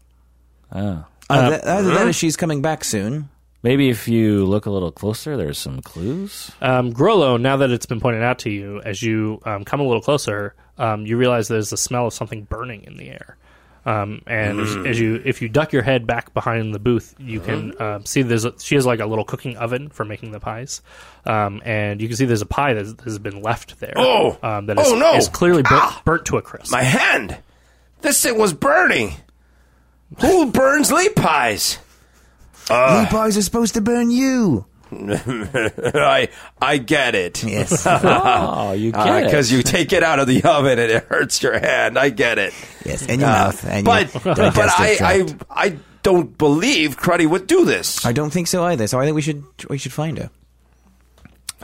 Oh. 0.73 1.05
Uh, 1.29 1.51
th- 1.51 1.63
other 1.63 1.83
than 1.83 2.07
that, 2.07 2.15
she's 2.15 2.39
coming 2.39 2.63
back 2.63 2.85
soon. 2.85 3.29
Maybe 3.63 3.91
if 3.91 4.09
you 4.09 4.47
look 4.47 4.65
a 4.65 4.71
little 4.71 4.93
closer, 4.93 5.37
there's 5.37 5.59
some 5.59 5.83
clues. 5.83 6.51
Um, 6.63 6.93
Grollo, 6.95 7.39
now 7.39 7.59
that 7.59 7.71
it's 7.71 7.87
been 7.87 8.01
pointed 8.01 8.23
out 8.23 8.39
to 8.41 8.51
you, 8.51 8.81
as 8.83 9.03
you 9.03 9.41
um, 9.45 9.65
come 9.65 9.81
a 9.81 9.85
little 9.85 10.01
closer, 10.03 10.55
um, 10.79 11.07
you 11.07 11.17
realize 11.17 11.49
there's 11.49 11.71
the 11.71 11.77
smell 11.77 12.07
of 12.07 12.15
something 12.15 12.43
burning 12.45 12.85
in 12.85 12.97
the 12.97 13.09
air. 13.11 13.37
Um, 13.85 14.23
and 14.29 14.61
as, 14.61 14.77
as 14.87 15.01
you, 15.01 15.21
if 15.25 15.43
you 15.43 15.49
duck 15.49 15.73
your 15.73 15.83
head 15.83 16.07
back 16.07 16.33
behind 16.33 16.73
the 16.73 16.79
booth, 16.79 17.17
you 17.19 17.41
can 17.41 17.81
um, 17.83 18.07
see 18.07 18.23
there's 18.23 18.45
a, 18.45 18.55
she 18.61 18.77
has 18.77 18.87
like 18.87 19.01
a 19.01 19.07
little 19.07 19.25
cooking 19.25 19.57
oven 19.57 19.89
for 19.89 20.05
making 20.05 20.31
the 20.31 20.39
pies, 20.39 20.83
um, 21.27 21.61
and 21.65 22.01
you 22.01 22.07
can 22.07 22.17
see 22.17 22.25
there's 22.25 22.43
a 22.43 22.47
pie 22.47 22.75
that 22.75 23.01
has 23.01 23.19
been 23.19 23.43
left 23.43 23.81
there. 23.81 23.95
Oh! 23.97 24.39
um, 24.41 24.67
that 24.67 24.79
is, 24.79 24.87
Oh, 24.87 24.97
no! 24.97 25.15
is 25.17 25.29
clearly 25.29 25.63
burnt, 25.63 25.83
Ah! 25.83 26.03
burnt 26.05 26.27
to 26.27 26.37
a 26.37 26.43
crisp. 26.43 26.71
My 26.71 26.85
hand! 26.85 27.39
This 28.03 28.23
thing 28.23 28.39
was 28.39 28.53
burning! 28.53 29.15
Who 30.21 30.53
burns 30.53 30.93
leap 30.93 31.17
pies? 31.17 31.79
Leap 32.71 33.09
pies 33.09 33.37
are 33.37 33.43
supposed 33.43 33.75
to 33.75 33.81
burn 33.81 34.13
you. 34.13 34.65
I 35.95 36.29
I 36.61 36.79
get 36.79 37.15
it. 37.15 37.43
Yes. 37.43 37.87
Uh, 38.03 38.69
oh, 38.69 38.73
you 38.73 38.93
get 38.93 39.09
uh, 39.09 39.13
it. 39.15 39.25
Because 39.25 39.51
you 39.53 39.63
take 39.63 39.93
it 39.93 40.03
out 40.03 40.19
of 40.19 40.27
the 40.27 40.43
oven 40.45 40.79
and 40.79 40.91
it 40.91 41.05
hurts 41.05 41.43
your 41.43 41.59
hand. 41.59 41.99
I 41.99 42.11
get 42.11 42.39
it. 42.39 42.53
yes, 42.85 43.07
in 43.07 43.21
your 43.21 43.29
uh, 43.29 43.33
mouth. 43.33 43.65
And 43.65 43.85
But 43.85 44.15
your 44.25 44.35
but 44.35 44.59
I, 44.59 44.99
I. 45.01 45.37
I 45.51 45.77
don't 46.03 46.37
believe 46.37 46.97
Cruddy 46.99 47.27
would 47.27 47.47
do 47.47 47.65
this. 47.65 48.05
I 48.05 48.13
don't 48.13 48.31
think 48.31 48.49
so 48.49 48.65
either. 48.65 48.87
So 48.87 48.99
I 48.99 49.05
think 49.05 49.15
we 49.15 49.23
should 49.23 49.45
we 49.69 49.79
should 49.79 49.93
find 49.93 50.19
her. 50.19 50.31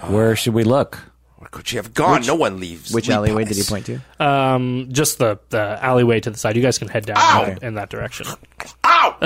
Where 0.06 0.32
ah. 0.32 0.34
should 0.34 0.54
we 0.54 0.64
look? 0.64 0.98
Where 1.38 1.48
could 1.50 1.68
she 1.68 1.76
have 1.76 1.94
gone? 1.94 2.26
no 2.26 2.34
one 2.34 2.60
leaves. 2.60 2.92
Which 2.92 3.08
leap 3.08 3.16
alleyway 3.16 3.44
pies. 3.44 3.56
did 3.56 3.64
he 3.64 3.68
point 3.68 3.86
to? 3.86 4.24
Um, 4.24 4.88
just 4.90 5.18
the, 5.18 5.38
the 5.50 5.78
alleyway 5.82 6.20
to 6.20 6.30
the 6.30 6.38
side. 6.38 6.56
You 6.56 6.62
guys 6.62 6.78
can 6.78 6.88
head 6.88 7.06
down 7.06 7.16
Ow! 7.18 7.44
in, 7.44 7.64
in 7.64 7.74
that 7.74 7.90
direction. 7.90 8.26
Ow! 8.84 9.16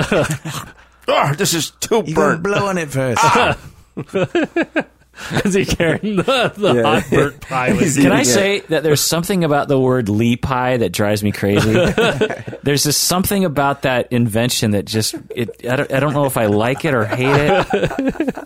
oh, 1.07 1.33
this 1.35 1.53
is 1.53 1.71
too 1.71 2.03
You 2.05 2.15
gotta 2.15 2.37
burnt. 2.37 2.43
blow 2.43 2.67
on 2.67 2.77
it 2.77 2.89
first. 2.89 3.19
Ah! 3.23 3.57
Is 5.45 5.53
he 5.53 5.63
carrying 5.63 6.15
the, 6.15 6.51
the 6.57 6.81
hot 6.83 7.03
burnt 7.11 7.39
pie? 7.39 7.73
With 7.73 7.95
Can 7.95 8.11
I 8.11 8.23
say 8.23 8.61
that 8.61 8.81
there's 8.81 8.99
something 8.99 9.43
about 9.43 9.67
the 9.67 9.79
word 9.79 10.09
Lee 10.09 10.35
pie 10.35 10.77
that 10.77 10.91
drives 10.91 11.23
me 11.23 11.31
crazy? 11.31 11.71
there's 12.63 12.83
just 12.83 13.03
something 13.03 13.45
about 13.45 13.83
that 13.83 14.11
invention 14.11 14.71
that 14.71 14.85
just 14.85 15.13
it. 15.29 15.67
I 15.69 15.75
don't, 15.75 15.93
I 15.93 15.99
don't 15.99 16.13
know 16.13 16.25
if 16.25 16.35
I 16.35 16.47
like 16.47 16.83
it 16.83 16.95
or 16.95 17.05
hate 17.05 17.27
it. 17.27 18.45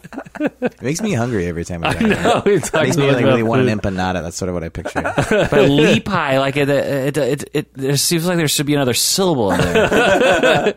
It 0.62 0.82
makes 0.82 1.02
me 1.02 1.14
hungry 1.14 1.48
every 1.48 1.64
time 1.64 1.86
I, 1.86 1.94
No, 1.94 2.08
know. 2.10 2.44
it's 2.46 2.68
It 2.68 2.74
makes 2.74 2.98
me 2.98 3.08
like 3.12 3.24
really 3.24 3.42
about 3.42 3.50
want 3.50 3.68
an 3.68 3.80
empanada. 3.80 4.22
That's 4.22 4.36
sort 4.36 4.50
of 4.50 4.54
what 4.56 4.64
I 4.66 4.70
picture. 4.70 5.02
But 5.50 5.70
Lee 5.70 6.02
pie, 6.02 6.38
like 6.40 6.58
it, 6.58 6.70
it, 6.70 7.18
it, 7.18 7.50
it, 7.54 7.74
there 7.76 7.96
seems 7.98 8.28
like 8.28 8.36
there 8.38 8.48
should 8.50 8.66
be 8.66 8.76
another 8.76 8.94
syllable 8.94 9.52
in 9.52 9.62
there. 9.62 10.76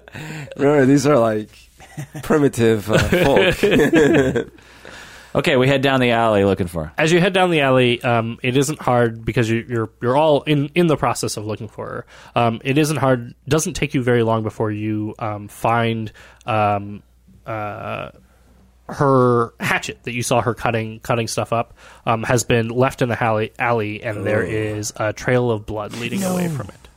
Remember, 0.57 0.87
these 0.87 1.07
are 1.07 1.19
like 1.19 1.51
primitive 2.23 2.91
uh, 2.91 2.99
folk. 2.99 4.49
Okay, 5.33 5.57
we 5.57 5.69
head 5.69 5.81
down 5.81 6.01
the 6.01 6.11
alley 6.11 6.45
looking 6.45 6.67
for. 6.67 6.87
her. 6.87 6.93
As 6.99 7.13
you 7.13 7.21
head 7.21 7.33
down 7.33 7.51
the 7.51 7.61
alley, 7.61 8.03
um, 8.03 8.39
it 8.43 8.57
isn't 8.57 8.81
hard 8.81 9.25
because 9.25 9.49
you, 9.49 9.65
you're 9.69 9.91
you're 10.03 10.17
all 10.17 10.43
in, 10.43 10.71
in 10.75 10.89
the 10.89 10.97
process 10.97 11.37
of 11.37 11.47
looking 11.47 11.69
for 11.69 11.87
her. 11.87 12.07
Um, 12.35 12.61
it 12.65 12.77
isn't 12.79 12.97
hard. 12.97 13.35
Doesn't 13.47 13.75
take 13.75 13.95
you 13.95 14.03
very 14.03 14.25
long 14.25 14.43
before 14.43 14.73
you 14.73 15.15
um, 15.21 15.47
find 15.47 16.11
um, 16.47 17.05
uh, 17.47 18.11
her 18.89 19.55
hatchet 19.61 20.03
that 20.03 20.13
you 20.13 20.23
saw 20.25 20.41
her 20.41 20.55
cutting 20.55 20.99
cutting 21.01 21.29
stuff 21.29 21.53
up 21.53 21.75
um, 22.07 22.25
has 22.25 22.43
been 22.43 22.69
left 22.69 23.01
in 23.01 23.09
the 23.09 23.23
alley, 23.23 23.53
alley 23.59 24.03
and 24.03 24.27
there 24.27 24.43
is 24.43 24.93
a 24.97 25.13
trail 25.13 25.51
of 25.51 25.65
blood 25.65 25.97
leading 25.99 26.25
away 26.25 26.49
from 26.49 26.69
it. 26.69 26.89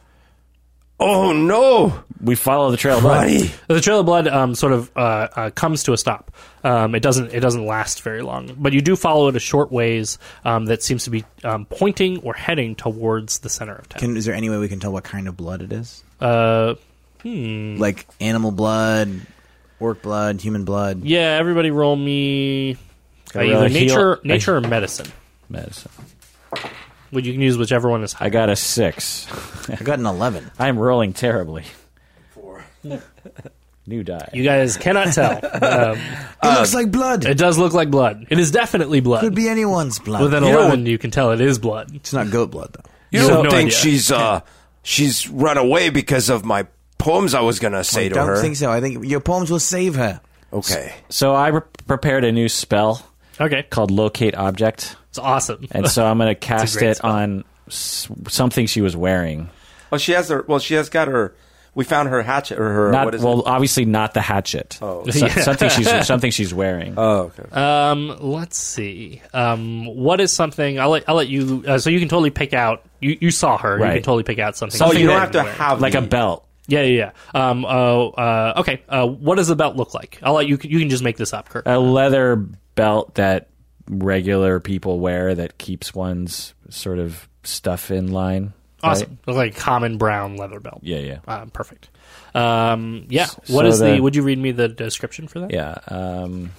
Oh 1.00 1.34
no, 1.34 2.04
We 2.22 2.36
follow 2.36 2.72
the 2.72 2.78
trail. 2.78 2.98
of 2.98 3.04
blood. 3.04 3.28
Cruddy! 3.28 3.52
The 3.68 3.82
trail 3.82 4.00
of 4.00 4.06
blood 4.06 4.28
um, 4.28 4.56
sort 4.56 4.74
of 4.74 4.92
uh, 4.96 5.28
uh, 5.36 5.50
comes 5.52 5.84
to 5.84 5.94
a 5.94 5.98
stop. 5.98 6.32
Um, 6.64 6.96
it 6.96 7.02
doesn't. 7.02 7.34
It 7.34 7.42
doesn't 7.42 7.66
last 7.66 8.02
very 8.04 8.22
long, 8.22 8.56
but 8.58 8.72
you 8.74 8.82
do 8.82 8.96
follow 8.96 9.28
it 9.28 9.36
a 9.36 9.40
short 9.40 9.72
ways. 9.72 10.18
Um, 10.46 10.66
that 10.66 10.82
seems 10.82 11.04
to 11.06 11.10
be 11.10 11.26
um, 11.44 11.66
pointing 11.66 12.20
or 12.20 12.34
heading 12.34 12.76
towards 12.76 13.40
the 13.40 13.50
center 13.50 13.76
of 13.76 13.90
town. 13.90 14.00
Can, 14.00 14.18
is 14.18 14.26
there 14.26 14.36
any 14.36 14.50
way 14.50 14.58
we 14.58 14.70
can 14.70 14.80
tell 14.80 14.94
what 14.94 15.04
kind 15.04 15.28
of 15.28 15.36
blood 15.36 15.62
it 15.62 15.74
is? 15.74 16.04
uh, 16.22 16.76
Like 17.26 18.08
animal 18.22 18.52
blood, 18.52 19.12
orc 19.80 20.02
blood, 20.02 20.40
human 20.42 20.64
blood. 20.64 21.04
yeah, 21.04 21.38
everybody, 21.38 21.70
roll 21.72 21.96
me 21.98 22.78
uh, 23.36 23.40
either 23.42 23.54
roll 23.56 23.64
a 23.64 23.70
heal- 23.70 23.88
nature, 23.88 24.14
a- 24.14 24.28
nature 24.28 24.56
or 24.56 24.62
medicine. 24.62 25.08
Medicine. 25.50 25.92
Well, 27.14 27.24
you 27.24 27.32
can 27.32 27.42
use 27.42 27.58
whichever 27.58 27.90
one 27.90 28.04
is 28.04 28.12
high. 28.14 28.26
I 28.26 28.30
got 28.30 28.50
a 28.50 28.56
six. 28.56 29.28
I 29.70 29.76
got 29.84 30.00
an 30.00 30.06
eleven. 30.06 30.50
I'm 30.60 30.78
rolling 30.80 31.14
terribly. 31.14 31.64
Four. 32.34 32.64
New 33.86 34.02
die. 34.04 34.30
You 34.34 34.44
guys 34.44 34.78
cannot 34.78 35.14
tell. 35.14 35.32
um, 35.44 35.98
It 35.98 36.58
looks 36.58 36.74
like 36.74 36.90
blood. 36.90 37.26
it 37.26 37.38
does 37.38 37.58
look 37.58 37.74
like 37.74 37.92
blood. 37.92 38.28
It 38.30 38.40
is 38.40 38.50
definitely 38.50 39.02
blood. 39.02 39.24
It 39.24 39.28
could 39.28 39.36
be 39.36 39.50
anyone's 39.50 40.00
blood. 40.00 40.22
With 40.24 40.34
an 40.34 40.44
You 40.46 40.58
eleven, 40.58 40.86
you 40.86 40.98
can 40.98 41.12
tell 41.12 41.32
it 41.32 41.42
is 41.42 41.60
blood. 41.60 41.94
it's 41.94 42.14
not 42.14 42.32
goat 42.32 42.50
blood 42.52 42.72
though. 42.74 42.90
You 43.12 43.22
You 43.22 43.28
don't 43.28 43.36
have 43.36 43.44
no 43.46 43.50
think 43.52 43.68
idea. 43.68 43.78
she's 43.80 44.12
uh 44.12 44.40
she's 44.84 45.30
run 45.30 45.58
away 45.58 45.90
because 45.90 46.30
of 46.30 46.46
my 46.46 46.66
poems 46.98 47.34
I 47.34 47.42
was 47.42 47.60
gonna 47.60 47.84
say 47.84 48.08
to 48.08 48.16
her? 48.16 48.22
I 48.22 48.24
to 48.24 48.28
don't 48.28 48.36
her? 48.38 48.42
think 48.42 48.56
so. 48.56 48.72
I 48.72 48.80
think 48.80 49.06
your 49.06 49.20
poems 49.20 49.52
will 49.52 49.60
save 49.60 49.96
her. 49.96 50.22
Okay. 50.54 50.94
So 51.10 51.34
I 51.36 51.50
re- 51.50 51.62
prepared 51.86 52.24
a 52.24 52.32
new 52.32 52.48
spell 52.48 53.06
Okay, 53.40 53.64
called 53.64 53.92
Locate 53.92 54.36
Object, 54.36 54.96
it's 55.10 55.20
awesome. 55.20 55.68
and 55.72 55.88
so 55.90 56.06
I'm 56.06 56.18
going 56.18 56.30
to 56.34 56.36
cast 56.36 56.82
it 56.82 56.98
spell. 56.98 57.12
on 57.12 57.44
s- 57.68 58.08
something 58.30 58.66
she 58.68 58.82
was 58.82 58.96
wearing. 58.96 59.50
Well, 59.92 60.00
she 60.00 60.12
has 60.14 60.30
her. 60.30 60.44
Well, 60.48 60.60
she 60.60 60.74
has 60.76 60.90
got 60.90 61.08
her. 61.08 61.36
We 61.76 61.84
found 61.86 62.10
her 62.10 62.22
hatchet 62.22 62.60
or 62.60 62.72
her. 62.72 62.92
Not 62.92 63.06
what 63.06 63.16
is 63.16 63.24
well, 63.24 63.40
it? 63.40 63.48
obviously 63.48 63.86
not 63.86 64.14
the 64.14 64.22
hatchet. 64.22 64.78
Oh. 64.82 65.04
So- 65.10 65.28
something 65.28 65.70
she's 65.70 66.06
something 66.06 66.30
she's 66.30 66.54
wearing. 66.54 66.94
Oh, 66.98 67.32
okay. 67.40 67.50
Um, 67.52 68.16
let's 68.20 68.58
see. 68.58 69.22
Um, 69.34 69.86
what 69.88 70.22
is 70.22 70.32
something? 70.32 70.80
I'll 70.80 70.90
let 70.92 71.10
I'll 71.10 71.16
let 71.16 71.30
you. 71.30 71.64
Uh, 71.68 71.80
so 71.80 71.90
you 71.90 72.00
can 72.00 72.10
totally 72.10 72.30
pick 72.30 72.54
out. 72.54 72.86
You 73.00 73.18
you 73.20 73.32
saw 73.32 73.58
her. 73.58 73.78
You 73.80 73.84
can 73.86 74.04
totally 74.04 74.24
pick 74.24 74.38
out 74.38 74.56
something. 74.56 74.76
oh, 74.82 74.86
something 74.86 75.02
you 75.02 75.08
don't 75.08 75.20
have 75.20 75.32
to 75.32 75.44
you're 75.44 75.52
have 75.54 75.82
like 75.82 75.96
a 75.96 76.02
belt. 76.02 76.48
Yeah, 76.68 76.82
yeah, 76.84 77.12
yeah. 77.36 77.50
Um, 77.50 77.66
uh, 77.66 78.08
uh, 78.08 78.54
okay. 78.58 78.82
Uh, 78.88 79.06
what 79.08 79.36
does 79.36 79.48
the 79.48 79.56
belt 79.56 79.76
look 79.76 79.94
like? 79.94 80.20
I'll 80.24 80.34
let 80.34 80.48
you. 80.48 80.58
You 80.62 80.80
can 80.80 80.90
just 80.90 81.04
make 81.04 81.18
this 81.18 81.34
up, 81.34 81.50
Kirk. 81.50 81.64
A 81.66 81.78
leather 81.80 82.46
belt 82.76 83.16
that 83.16 83.50
regular 83.90 84.60
people 84.60 85.00
wear 85.00 85.36
that 85.36 85.58
keeps 85.58 85.94
one's 85.94 86.54
sort 86.70 87.00
of 87.00 87.28
stuff 87.44 87.92
in 87.92 88.12
line. 88.12 88.54
Awesome. 88.82 89.18
Like 89.26 89.56
common 89.56 89.98
brown 89.98 90.36
leather 90.36 90.60
belt. 90.60 90.80
Yeah, 90.84 90.98
yeah, 90.98 91.20
Um, 91.28 91.50
perfect. 91.52 91.90
Um, 92.36 93.06
yeah. 93.10 93.26
So 93.28 93.42
What 93.56 93.66
is 93.66 93.80
the, 93.80 93.94
the- 93.96 94.00
Would 94.02 94.16
you 94.16 94.24
read 94.24 94.38
me 94.38 94.52
the 94.52 94.68
description 94.68 95.28
for 95.28 95.40
that? 95.40 95.52
yeah. 95.52 95.78
Um, 95.88 96.52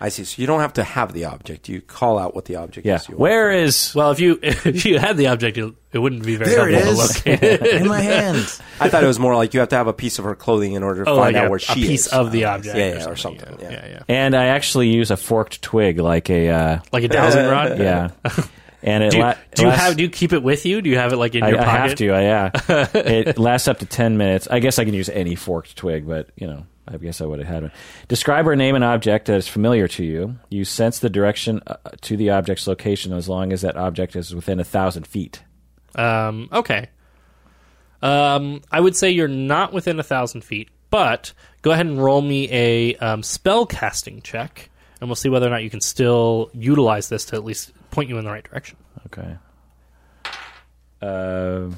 I 0.00 0.10
see. 0.10 0.24
So 0.24 0.40
you 0.42 0.46
don't 0.46 0.60
have 0.60 0.74
to 0.74 0.84
have 0.84 1.12
the 1.14 1.24
object. 1.26 1.68
You 1.68 1.80
call 1.80 2.18
out 2.18 2.34
what 2.34 2.44
the 2.44 2.56
object 2.56 2.86
yeah. 2.86 2.96
is. 2.96 3.08
You 3.08 3.12
want. 3.14 3.20
Where 3.20 3.50
is? 3.50 3.94
Well, 3.94 4.10
if 4.10 4.20
you 4.20 4.38
if 4.42 4.84
you 4.84 4.98
had 4.98 5.16
the 5.16 5.28
object, 5.28 5.56
it, 5.58 5.72
it 5.92 5.98
wouldn't 5.98 6.24
be 6.24 6.36
very 6.36 6.50
There 6.50 6.68
it 6.68 6.74
helpful 6.84 7.00
is. 7.04 7.22
to 7.22 7.30
locate 7.30 7.60
in 7.82 7.88
my 7.88 8.00
hand. 8.00 8.36
I 8.80 8.88
thought 8.90 9.02
it 9.02 9.06
was 9.06 9.18
more 9.18 9.34
like 9.34 9.54
you 9.54 9.60
have 9.60 9.70
to 9.70 9.76
have 9.76 9.86
a 9.86 9.94
piece 9.94 10.18
of 10.18 10.26
her 10.26 10.34
clothing 10.34 10.74
in 10.74 10.82
order 10.82 11.04
to 11.04 11.10
Oh, 11.10 11.16
find 11.16 11.34
like 11.34 11.42
out 11.42 11.46
a, 11.46 11.50
where 11.50 11.58
she 11.58 11.80
is. 11.80 11.86
a 11.86 11.88
piece 11.90 12.06
is. 12.08 12.12
of 12.12 12.32
the 12.32 12.44
object, 12.44 12.76
yeah, 12.76 12.84
or 12.84 12.88
yeah, 12.98 13.08
or 13.08 13.16
something. 13.16 13.40
something, 13.48 13.60
Yeah, 13.64 13.70
yeah. 13.72 13.86
yeah, 13.86 13.92
yeah. 13.92 14.02
And 14.08 14.34
I 14.36 14.46
actually 14.48 14.88
use 14.88 15.10
a 15.10 15.16
forked 15.16 15.62
twig, 15.62 15.98
like 15.98 16.28
a 16.30 16.48
uh, 16.50 16.78
Like 16.92 17.04
a 17.04 17.08
dowsing 17.08 17.46
rod. 17.46 17.78
yeah. 17.78 18.10
And 18.82 19.02
it 19.02 19.10
Do 19.12 19.16
you, 19.16 19.22
la- 19.24 19.34
do 19.54 19.62
you 19.62 19.68
lasts- 19.68 19.84
have? 19.84 19.96
Do 19.96 20.02
you 20.04 20.10
keep 20.10 20.32
it 20.34 20.42
with 20.42 20.64
you? 20.66 20.80
Do 20.82 20.90
you 20.90 20.98
have 20.98 21.12
it 21.12 21.16
like 21.16 21.34
in 21.34 21.42
I, 21.42 21.48
your 21.48 21.60
I 21.60 21.64
pocket? 21.64 21.88
have 21.88 21.94
to. 21.98 22.10
I, 22.10 22.20
yeah. 22.22 22.50
it 22.94 23.38
lasts 23.38 23.66
up 23.66 23.78
to 23.78 23.86
ten 23.86 24.16
minutes. 24.18 24.46
I 24.48 24.60
guess 24.60 24.78
I 24.78 24.84
can 24.84 24.92
use 24.94 25.08
any 25.08 25.34
forked 25.34 25.74
twig, 25.76 26.06
but 26.06 26.28
you 26.36 26.46
know, 26.46 26.66
I 26.88 26.96
guess 26.98 27.20
I 27.20 27.26
would 27.26 27.40
have 27.40 27.48
had 27.48 27.62
one. 27.64 27.72
Describe 28.08 28.46
or 28.46 28.54
name 28.54 28.74
an 28.76 28.82
object 28.82 29.26
that 29.26 29.36
is 29.36 29.48
familiar 29.48 29.88
to 29.88 30.04
you. 30.04 30.36
You 30.50 30.64
sense 30.64 30.98
the 30.98 31.10
direction 31.10 31.60
uh, 31.66 31.76
to 32.02 32.16
the 32.16 32.30
object's 32.30 32.66
location 32.66 33.12
as 33.12 33.28
long 33.28 33.52
as 33.52 33.62
that 33.62 33.76
object 33.76 34.14
is 34.14 34.34
within 34.34 34.60
a 34.60 34.64
thousand 34.64 35.06
feet. 35.06 35.42
Um, 35.96 36.48
okay. 36.52 36.90
Um, 38.02 38.62
I 38.70 38.80
would 38.80 38.94
say 38.94 39.10
you're 39.10 39.26
not 39.26 39.72
within 39.72 39.98
a 39.98 40.04
thousand 40.04 40.42
feet, 40.42 40.68
but 40.90 41.32
go 41.62 41.72
ahead 41.72 41.86
and 41.86 42.02
roll 42.02 42.22
me 42.22 42.48
a 42.52 42.94
um, 42.96 43.22
spell 43.22 43.66
casting 43.66 44.22
check, 44.22 44.70
and 45.00 45.08
we'll 45.08 45.16
see 45.16 45.28
whether 45.28 45.46
or 45.46 45.50
not 45.50 45.62
you 45.62 45.70
can 45.70 45.80
still 45.80 46.50
utilize 46.52 47.08
this 47.08 47.24
to 47.26 47.36
at 47.36 47.44
least 47.44 47.72
point 47.90 48.08
you 48.08 48.18
in 48.18 48.24
the 48.24 48.30
right 48.30 48.44
direction. 48.44 48.76
Okay. 49.06 49.36
Uh, 51.02 51.70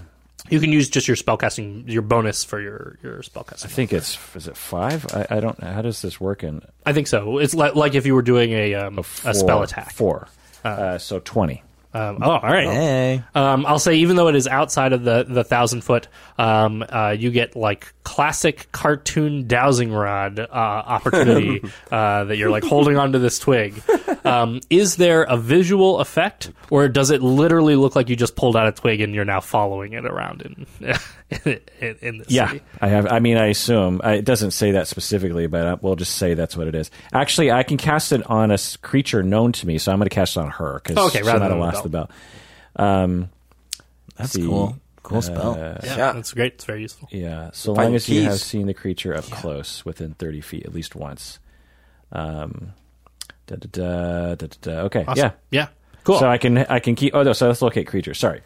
You 0.51 0.61
can 0.61 0.73
use 0.73 0.89
just 0.89 1.09
your 1.09 1.17
spell 1.17 1.37
casting, 1.37 1.85
your 1.89 2.03
bonus 2.03 2.45
for 2.45 2.61
your 2.61 2.99
your 3.03 3.23
spell 3.23 3.47
I 3.51 3.55
think 3.55 3.93
it's 3.93 4.19
is 4.35 4.49
it 4.49 4.57
five? 4.57 5.07
I, 5.13 5.27
I 5.31 5.41
don't. 5.41 5.63
How 5.63 5.83
does 5.83 6.03
this 6.03 6.21
work 6.21 6.43
in 6.43 6.63
I 6.85 6.93
think 6.93 7.07
so. 7.07 7.39
It's 7.39 7.55
like 7.55 7.75
like 7.75 7.95
if 7.95 8.07
you 8.07 8.15
were 8.15 8.23
doing 8.23 8.53
a 8.53 8.75
um, 8.75 8.99
a, 8.99 9.03
four, 9.03 9.35
spell 9.35 9.63
attack. 9.63 9.93
Four. 9.93 10.29
Uh, 10.65 10.99
so 10.99 11.21
twenty. 11.21 11.63
Um, 11.95 12.19
oh, 12.23 12.31
all 12.31 12.41
right. 12.41 12.69
Hey. 12.69 13.23
Um, 13.35 13.65
I'll 13.65 13.79
say 13.79 13.97
even 13.97 14.17
though 14.17 14.29
it 14.29 14.37
is 14.37 14.47
outside 14.47 14.93
of 14.93 15.05
the 15.05 15.25
the 15.27 15.45
thousand 15.45 15.83
foot, 15.83 16.09
um, 16.39 16.85
uh, 16.89 17.11
you 17.19 17.31
get 17.31 17.57
like 17.57 17.93
classic 18.05 18.69
cartoon 18.73 19.47
dowsing 19.49 19.93
rod 19.93 20.39
uh, 20.39 20.45
opportunity 20.53 21.61
uh, 21.93 22.25
that 22.25 22.37
you're 22.37 22.51
like 22.51 22.65
holding 22.65 22.97
onto 22.97 23.19
this 23.19 23.39
twig. 23.39 23.83
Um, 24.25 24.61
is 24.71 24.97
there 24.97 25.25
a 25.25 25.37
visual 25.37 25.99
effect, 25.99 26.53
or 26.71 26.89
does 26.89 27.11
it 27.11 27.23
literally 27.23 27.75
look 27.77 27.97
like 27.97 28.09
you 28.09 28.17
just 28.17 28.37
pulled 28.37 28.57
out 28.57 28.67
a 28.69 28.73
twig 28.73 29.01
and 29.01 29.15
you're 29.15 29.25
now 29.25 29.41
following 29.41 29.93
it 29.95 30.05
around 30.05 30.43
in 30.83 31.01
in, 31.45 31.97
in 32.01 32.19
the 32.19 32.25
Yeah, 32.29 32.49
city? 32.49 32.65
I 32.81 32.89
have. 32.89 33.07
I 33.07 33.19
mean, 33.19 33.37
I 33.37 33.47
assume 33.47 34.01
I, 34.05 34.15
it 34.15 34.25
doesn't 34.25 34.53
say 34.53 34.73
that 34.73 34.87
specifically, 34.87 35.47
but 35.49 35.67
uh, 35.67 35.77
we'll 35.81 35.97
just 35.97 36.17
say 36.17 36.35
that's 36.35 36.57
what 36.57 36.67
it 36.69 36.75
is. 36.75 36.91
Actually, 37.13 37.51
I 37.53 37.63
can 37.65 37.77
cast 37.79 38.13
it 38.13 38.29
on 38.31 38.51
a 38.51 38.59
creature 38.83 39.23
known 39.23 39.53
to 39.53 39.67
me, 39.67 39.79
so 39.79 39.93
I'm 39.93 39.99
going 39.99 40.09
to 40.09 40.15
cast 40.15 40.37
it 40.37 40.41
on 40.41 40.51
her 40.51 40.81
because 40.83 40.97
Okay, 40.99 41.23
rather 41.23 41.41
might 41.41 41.49
than 41.49 41.59
have 41.61 41.73
the 41.73 41.77
lost 41.77 41.83
the 41.83 41.89
bell. 41.89 42.11
Um, 42.77 43.29
That's 44.17 44.33
see. 44.33 44.47
cool. 44.47 44.77
Cool 45.09 45.23
spell. 45.23 45.57
Yeah, 45.57 45.79
Yeah. 45.83 46.13
that's 46.13 46.33
great. 46.35 46.55
It's 46.55 46.65
very 46.65 46.83
useful. 46.83 47.09
yeah, 47.11 47.51
so 47.53 47.75
Find 47.75 47.87
long 47.87 47.93
your 47.93 47.97
as 47.97 48.09
you 48.09 48.23
have 48.25 48.41
seen 48.41 48.67
the 48.67 48.75
creature 48.75 49.17
up 49.17 49.25
close, 49.25 49.85
within 49.85 50.13
30 50.15 50.41
feet 50.43 50.65
at 50.67 50.75
least 50.75 50.95
once. 50.95 51.39
Um, 52.13 52.73
da, 53.47 53.57
da, 53.57 53.69
da, 53.71 54.35
da, 54.35 54.47
da, 54.47 54.57
da. 54.61 54.73
Okay, 54.83 55.05
Awesome. 55.07 55.17
yeah, 55.19 55.31
yeah, 55.51 55.69
cool. 56.05 56.19
So 56.19 56.29
I 56.29 56.37
can 56.39 56.59
I 56.59 56.79
can 56.79 56.95
keep. 56.95 57.15
Oh 57.15 57.23
no, 57.23 57.33
so 57.33 57.47
let's 57.49 57.63
locate 57.63 57.87
creature. 57.87 58.13
Sorry, 58.15 58.41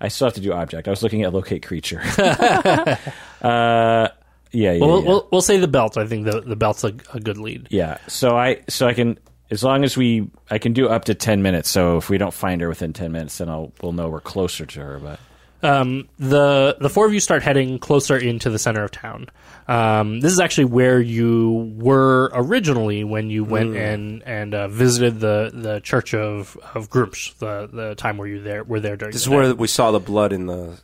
I 0.00 0.08
still 0.08 0.26
have 0.26 0.34
to 0.34 0.40
do 0.40 0.52
object. 0.52 0.86
I 0.86 0.90
was 0.90 1.02
looking 1.02 1.22
at 1.22 1.32
locate 1.32 1.62
creature. 1.64 2.02
uh, 2.18 2.96
yeah, 3.42 4.08
yeah, 4.52 4.78
well, 4.80 4.88
we'll, 4.90 5.02
yeah. 5.02 5.08
we'll, 5.08 5.28
we'll 5.32 5.40
say 5.42 5.58
the 5.58 5.68
belt. 5.68 5.96
I 5.96 6.06
think 6.06 6.24
the 6.26 6.40
the 6.42 6.56
belt's 6.56 6.84
a, 6.84 6.94
a 7.14 7.20
good 7.20 7.38
lead. 7.38 7.68
Yeah. 7.70 7.98
So 8.08 8.36
I 8.36 8.62
so 8.68 8.86
I 8.86 8.94
can 8.94 9.18
as 9.50 9.62
long 9.64 9.84
as 9.84 9.96
we 9.96 10.28
I 10.50 10.58
can 10.58 10.72
do 10.72 10.88
up 10.88 11.06
to 11.06 11.14
ten 11.14 11.42
minutes. 11.42 11.68
So 11.70 11.96
if 11.96 12.08
we 12.10 12.18
don't 12.18 12.34
find 12.34 12.60
her 12.60 12.68
within 12.68 12.92
ten 12.92 13.12
minutes, 13.12 13.38
then 13.38 13.48
I'll 13.48 13.72
we'll 13.82 13.92
know 13.92 14.08
we're 14.08 14.20
closer 14.20 14.66
to 14.66 14.80
her. 14.80 14.98
But 14.98 15.20
um, 15.62 16.08
the 16.18 16.76
the 16.80 16.88
four 16.90 17.06
of 17.06 17.14
you 17.14 17.20
start 17.20 17.42
heading 17.42 17.78
closer 17.78 18.16
into 18.16 18.50
the 18.50 18.58
center 18.58 18.82
of 18.84 18.90
town. 18.90 19.28
Um, 19.68 20.20
this 20.20 20.32
is 20.32 20.40
actually 20.40 20.64
where 20.66 21.00
you 21.00 21.72
were 21.76 22.30
originally 22.34 23.04
when 23.04 23.30
you 23.30 23.44
went 23.44 23.76
and 23.76 24.22
and 24.24 24.54
uh, 24.54 24.68
visited 24.68 25.20
the, 25.20 25.50
the 25.54 25.80
church 25.80 26.14
of 26.14 26.56
of 26.74 26.90
Gruumsh. 26.90 27.38
The 27.38 27.68
the 27.72 27.94
time 27.94 28.18
where 28.18 28.26
you 28.28 28.42
there 28.42 28.64
were 28.64 28.80
there 28.80 28.96
during 28.96 29.12
This 29.12 29.24
the 29.24 29.30
is 29.30 29.30
night. 29.30 29.36
where 29.46 29.54
we 29.54 29.68
saw 29.68 29.90
the 29.92 30.00
blood 30.00 30.32
in 30.32 30.46
the. 30.46 30.80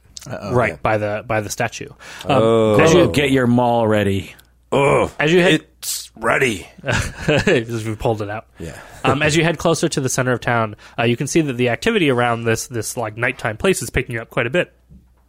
right 0.52 0.80
by 0.82 0.98
the 0.98 1.24
by 1.26 1.40
the 1.40 1.50
statue. 1.50 1.88
Um, 2.24 2.42
Oh. 2.42 2.80
as 2.80 2.92
you 2.94 3.10
get 3.10 3.30
your 3.30 3.46
maul 3.46 3.86
ready. 3.88 4.34
Oh, 4.70 5.10
as 5.18 5.32
you 5.32 5.40
head 5.40 5.54
it's 5.78 6.07
ready. 6.20 6.68
as 6.82 7.84
we 7.84 7.94
pulled 7.96 8.22
it 8.22 8.30
out. 8.30 8.46
Yeah. 8.58 8.78
um, 9.04 9.22
as 9.22 9.36
you 9.36 9.44
head 9.44 9.58
closer 9.58 9.88
to 9.88 10.00
the 10.00 10.08
center 10.08 10.32
of 10.32 10.40
town, 10.40 10.76
uh, 10.98 11.04
you 11.04 11.16
can 11.16 11.26
see 11.26 11.40
that 11.40 11.54
the 11.54 11.68
activity 11.68 12.10
around 12.10 12.44
this 12.44 12.66
this 12.66 12.96
like 12.96 13.16
nighttime 13.16 13.56
place 13.56 13.82
is 13.82 13.90
picking 13.90 14.18
up 14.18 14.30
quite 14.30 14.46
a 14.46 14.50
bit. 14.50 14.72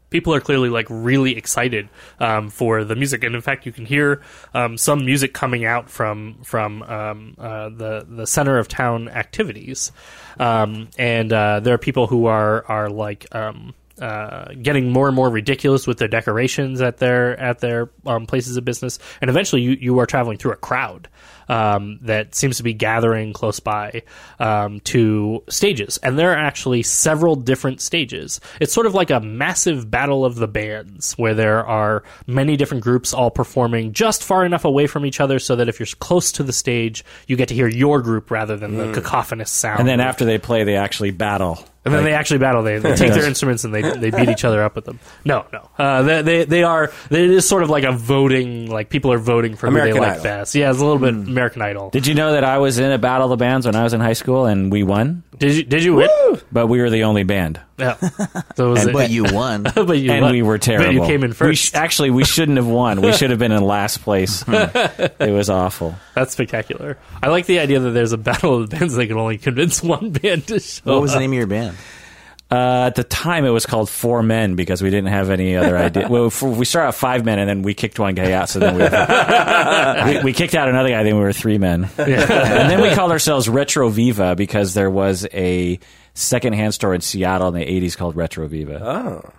People 0.09 0.33
are 0.33 0.41
clearly 0.41 0.69
like 0.69 0.87
really 0.89 1.37
excited 1.37 1.87
um, 2.19 2.49
for 2.49 2.83
the 2.83 2.95
music, 2.95 3.23
and 3.23 3.35
in 3.35 3.41
fact, 3.41 3.67
you 3.67 3.71
can 3.71 3.85
hear 3.85 4.23
um, 4.55 4.75
some 4.75 5.05
music 5.05 5.33
coming 5.33 5.65
out 5.65 5.89
from 5.89 6.39
from 6.43 6.81
um, 6.83 7.35
uh, 7.37 7.69
the 7.69 8.07
the 8.09 8.25
center 8.25 8.57
of 8.57 8.67
town 8.67 9.07
activities, 9.07 9.91
um, 10.39 10.89
and 10.97 11.31
uh, 11.31 11.59
there 11.59 11.75
are 11.75 11.79
people 11.79 12.07
who 12.07 12.25
are 12.25 12.65
are 12.67 12.89
like. 12.89 13.27
Uh, 14.01 14.53
getting 14.61 14.91
more 14.91 15.07
and 15.07 15.15
more 15.15 15.29
ridiculous 15.29 15.85
with 15.85 15.97
their 15.97 16.07
decorations 16.07 16.81
at 16.81 16.97
their 16.97 17.37
at 17.39 17.59
their 17.59 17.89
um, 18.05 18.25
places 18.25 18.55
of 18.57 18.63
business, 18.63 18.99
and 19.21 19.29
eventually 19.29 19.61
you, 19.61 19.71
you 19.71 19.99
are 19.99 20.05
traveling 20.05 20.37
through 20.37 20.51
a 20.51 20.57
crowd 20.57 21.09
um, 21.49 21.99
that 22.03 22.35
seems 22.35 22.57
to 22.57 22.63
be 22.63 22.73
gathering 22.73 23.33
close 23.33 23.59
by 23.59 24.03
um, 24.39 24.79
to 24.81 25.43
stages, 25.49 25.97
and 25.97 26.17
there 26.17 26.31
are 26.31 26.37
actually 26.37 26.81
several 26.83 27.35
different 27.35 27.81
stages. 27.81 28.39
It's 28.61 28.71
sort 28.71 28.85
of 28.85 28.93
like 28.93 29.09
a 29.09 29.19
massive 29.19 29.91
battle 29.91 30.23
of 30.23 30.35
the 30.35 30.47
bands, 30.47 31.13
where 31.13 31.33
there 31.33 31.65
are 31.65 32.03
many 32.25 32.55
different 32.55 32.83
groups 32.83 33.13
all 33.13 33.31
performing 33.31 33.93
just 33.93 34.23
far 34.23 34.45
enough 34.45 34.63
away 34.63 34.87
from 34.87 35.05
each 35.05 35.19
other 35.19 35.39
so 35.39 35.55
that 35.57 35.67
if 35.67 35.79
you're 35.79 35.87
close 35.99 36.31
to 36.33 36.43
the 36.43 36.53
stage, 36.53 37.03
you 37.27 37.35
get 37.35 37.49
to 37.49 37.55
hear 37.55 37.67
your 37.67 38.01
group 38.01 38.31
rather 38.31 38.55
than 38.55 38.77
the 38.77 38.93
cacophonous 38.93 39.49
sound. 39.49 39.79
And 39.79 39.89
then 39.89 39.99
after 39.99 40.23
they 40.23 40.37
play, 40.37 40.63
they 40.63 40.75
actually 40.75 41.11
battle. 41.11 41.65
And 41.89 41.97
then 41.97 42.03
they 42.03 42.13
actually 42.13 42.39
battle. 42.39 42.63
They, 42.63 42.79
they 42.79 42.95
take 42.95 43.13
their 43.13 43.27
instruments 43.27 43.63
and 43.63 43.73
they, 43.73 43.81
they 43.81 44.09
beat 44.11 44.29
each 44.29 44.45
other 44.45 44.63
up 44.63 44.75
with 44.75 44.85
them. 44.85 44.99
No, 45.25 45.45
no. 45.51 45.69
Uh, 45.77 46.01
they, 46.03 46.21
they 46.21 46.45
they 46.45 46.63
are. 46.63 46.91
It 47.09 47.19
is 47.29 47.47
sort 47.47 47.63
of 47.63 47.69
like 47.69 47.83
a 47.83 47.91
voting. 47.91 48.69
Like 48.69 48.89
people 48.89 49.11
are 49.11 49.17
voting 49.17 49.55
for 49.55 49.67
American 49.67 49.95
who 49.97 50.01
they 50.01 50.07
like 50.07 50.11
Idol. 50.19 50.23
best. 50.23 50.55
Yeah, 50.55 50.69
it's 50.69 50.79
a 50.79 50.85
little 50.85 50.99
bit 50.99 51.13
American 51.13 51.61
Idol. 51.61 51.89
Did 51.89 52.07
you 52.07 52.15
know 52.15 52.33
that 52.33 52.43
I 52.43 52.57
was 52.59 52.79
in 52.79 52.91
a 52.91 52.97
battle 52.97 53.31
of 53.31 53.37
the 53.37 53.43
bands 53.43 53.65
when 53.65 53.75
I 53.75 53.83
was 53.83 53.93
in 53.93 54.01
high 54.01 54.13
school 54.13 54.45
and 54.45 54.71
we 54.71 54.83
won? 54.83 55.23
Did 55.37 55.55
you 55.55 55.63
did 55.63 55.83
you 55.83 55.95
win? 55.95 56.09
But 56.51 56.67
we 56.67 56.79
were 56.81 56.89
the 56.89 57.03
only 57.03 57.23
band, 57.23 57.59
Yeah. 57.79 57.95
So 58.55 58.71
was 58.71 58.85
it, 58.85 58.93
But 58.93 59.09
you 59.09 59.23
won. 59.23 59.63
but 59.75 59.97
you 59.99 60.11
and 60.11 60.21
won. 60.23 60.31
we 60.33 60.41
were 60.41 60.57
terrible. 60.57 60.85
But 60.87 60.93
you 60.93 61.01
came 61.05 61.23
in 61.23 61.29
We 61.29 61.35
first. 61.35 61.63
sh- 61.63 61.73
actually, 61.73 62.09
we 62.09 62.25
shouldn't 62.25 62.57
have 62.57 62.67
won. 62.67 63.01
We 63.01 63.13
should 63.13 63.29
have 63.29 63.39
been 63.39 63.51
in 63.53 63.63
last 63.63 64.01
place. 64.01 64.43
it 64.47 65.31
was 65.31 65.49
awful. 65.49 65.95
That's 66.15 66.33
spectacular. 66.33 66.97
I 67.23 67.29
like 67.29 67.45
the 67.45 67.59
idea 67.59 67.79
that 67.79 67.91
there's 67.91 68.11
a 68.11 68.17
battle 68.17 68.55
of 68.55 68.69
the 68.69 68.75
bands. 68.77 68.95
They 68.95 69.07
can 69.07 69.17
only 69.17 69.37
convince 69.37 69.81
one 69.81 70.11
band 70.11 70.47
to 70.47 70.59
show. 70.59 70.81
What 70.93 71.01
was 71.01 71.13
the 71.13 71.19
name 71.19 71.31
of 71.31 71.37
your 71.37 71.47
band? 71.47 71.77
Uh, 72.51 72.85
at 72.87 72.95
the 72.95 73.03
time, 73.03 73.45
it 73.45 73.51
was 73.51 73.67
called 73.67 73.89
Four 73.91 74.23
Men 74.23 74.55
because 74.55 74.81
we 74.81 74.89
didn't 74.89 75.09
have 75.11 75.29
any 75.29 75.55
other 75.55 75.77
idea. 75.77 76.07
well, 76.09 76.25
f 76.25 76.41
we 76.41 76.65
started 76.65 76.87
out 76.87 76.95
five 76.95 77.23
men, 77.23 77.37
and 77.37 77.47
then 77.47 77.61
we 77.61 77.75
kicked 77.75 77.99
one 77.99 78.15
guy 78.15 78.31
out. 78.31 78.49
So 78.49 78.57
then 78.59 78.73
we, 78.73 78.81
we, 80.17 80.23
we 80.23 80.33
kicked 80.33 80.55
out 80.55 80.67
another 80.67 80.89
guy. 80.89 81.03
Then 81.03 81.15
we 81.15 81.21
were 81.21 81.31
three 81.31 81.59
men, 81.59 81.87
and 81.97 82.69
then 82.71 82.81
we 82.81 82.89
called 82.95 83.11
ourselves 83.11 83.47
Retro 83.47 83.89
Viva 83.89 84.35
because 84.35 84.73
there 84.73 84.89
was 84.89 85.27
a 85.31 85.79
secondhand 86.19 86.73
store 86.73 86.93
in 86.93 87.01
Seattle 87.01 87.47
in 87.49 87.53
the 87.53 87.65
'80s 87.65 87.95
called 87.97 88.15
Retro 88.15 88.47
Viva, 88.47 88.83
Oh, 88.83 89.31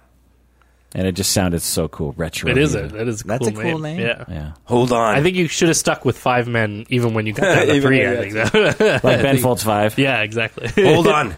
and 0.94 1.06
it 1.06 1.12
just 1.12 1.32
sounded 1.32 1.60
so 1.62 1.86
cool. 1.88 2.12
Retro. 2.16 2.50
It 2.50 2.58
is 2.58 2.74
Viva. 2.74 2.86
it. 2.86 2.92
That 2.92 3.08
is 3.08 3.20
a 3.22 3.26
That's 3.26 3.48
cool 3.48 3.58
a 3.60 3.62
cool 3.62 3.78
name. 3.78 4.00
Yeah. 4.00 4.24
Yeah, 4.28 4.52
hold 4.64 4.92
on. 4.92 5.14
I 5.16 5.22
think 5.22 5.36
you 5.36 5.46
should 5.48 5.68
have 5.68 5.76
stuck 5.76 6.04
with 6.04 6.18
five 6.18 6.48
men 6.48 6.86
even 6.88 7.14
when 7.14 7.26
you 7.26 7.32
got 7.32 7.42
down 7.54 7.66
to 7.66 7.80
three. 7.80 8.04
I 8.04 8.22
you 8.22 8.30
think. 8.32 8.54
like 9.04 9.22
Ben 9.22 9.38
Folds 9.38 9.62
Five. 9.62 9.98
yeah, 9.98 10.22
exactly. 10.22 10.68
hold 10.84 11.06
on. 11.20 11.36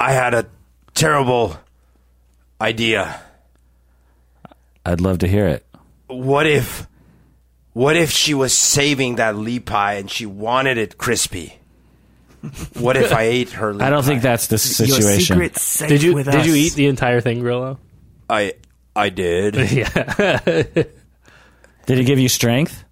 I 0.00 0.12
had 0.12 0.34
a 0.34 0.46
terrible 0.94 1.56
idea. 2.60 3.20
I'd 4.84 5.00
love 5.00 5.18
to 5.18 5.28
hear 5.28 5.46
it. 5.46 5.64
What 6.08 6.46
if, 6.46 6.88
what 7.72 7.94
if 7.96 8.10
she 8.10 8.34
was 8.34 8.52
saving 8.52 9.16
that 9.16 9.36
leap 9.36 9.66
pie 9.66 9.94
and 9.94 10.10
she 10.10 10.26
wanted 10.26 10.76
it 10.76 10.98
crispy? 10.98 11.58
What 12.78 12.96
if 12.96 13.12
I 13.12 13.22
ate 13.22 13.50
her? 13.50 13.72
Leap 13.72 13.82
I 13.82 13.90
don't 13.90 14.04
think 14.04 14.22
that's 14.22 14.48
the 14.48 14.58
situation. 14.58 15.50
safe 15.54 15.88
Did 15.88 16.02
you 16.02 16.22
did 16.22 16.46
you 16.46 16.54
eat 16.54 16.74
the 16.74 16.86
entire 16.86 17.20
thing, 17.20 17.40
Grollo? 17.40 17.78
I 18.28 18.54
I 18.94 19.08
did. 19.08 19.54
yeah. 19.72 20.40
Did 21.84 21.98
it 21.98 22.04
give 22.04 22.18
you 22.20 22.28
strength? 22.28 22.84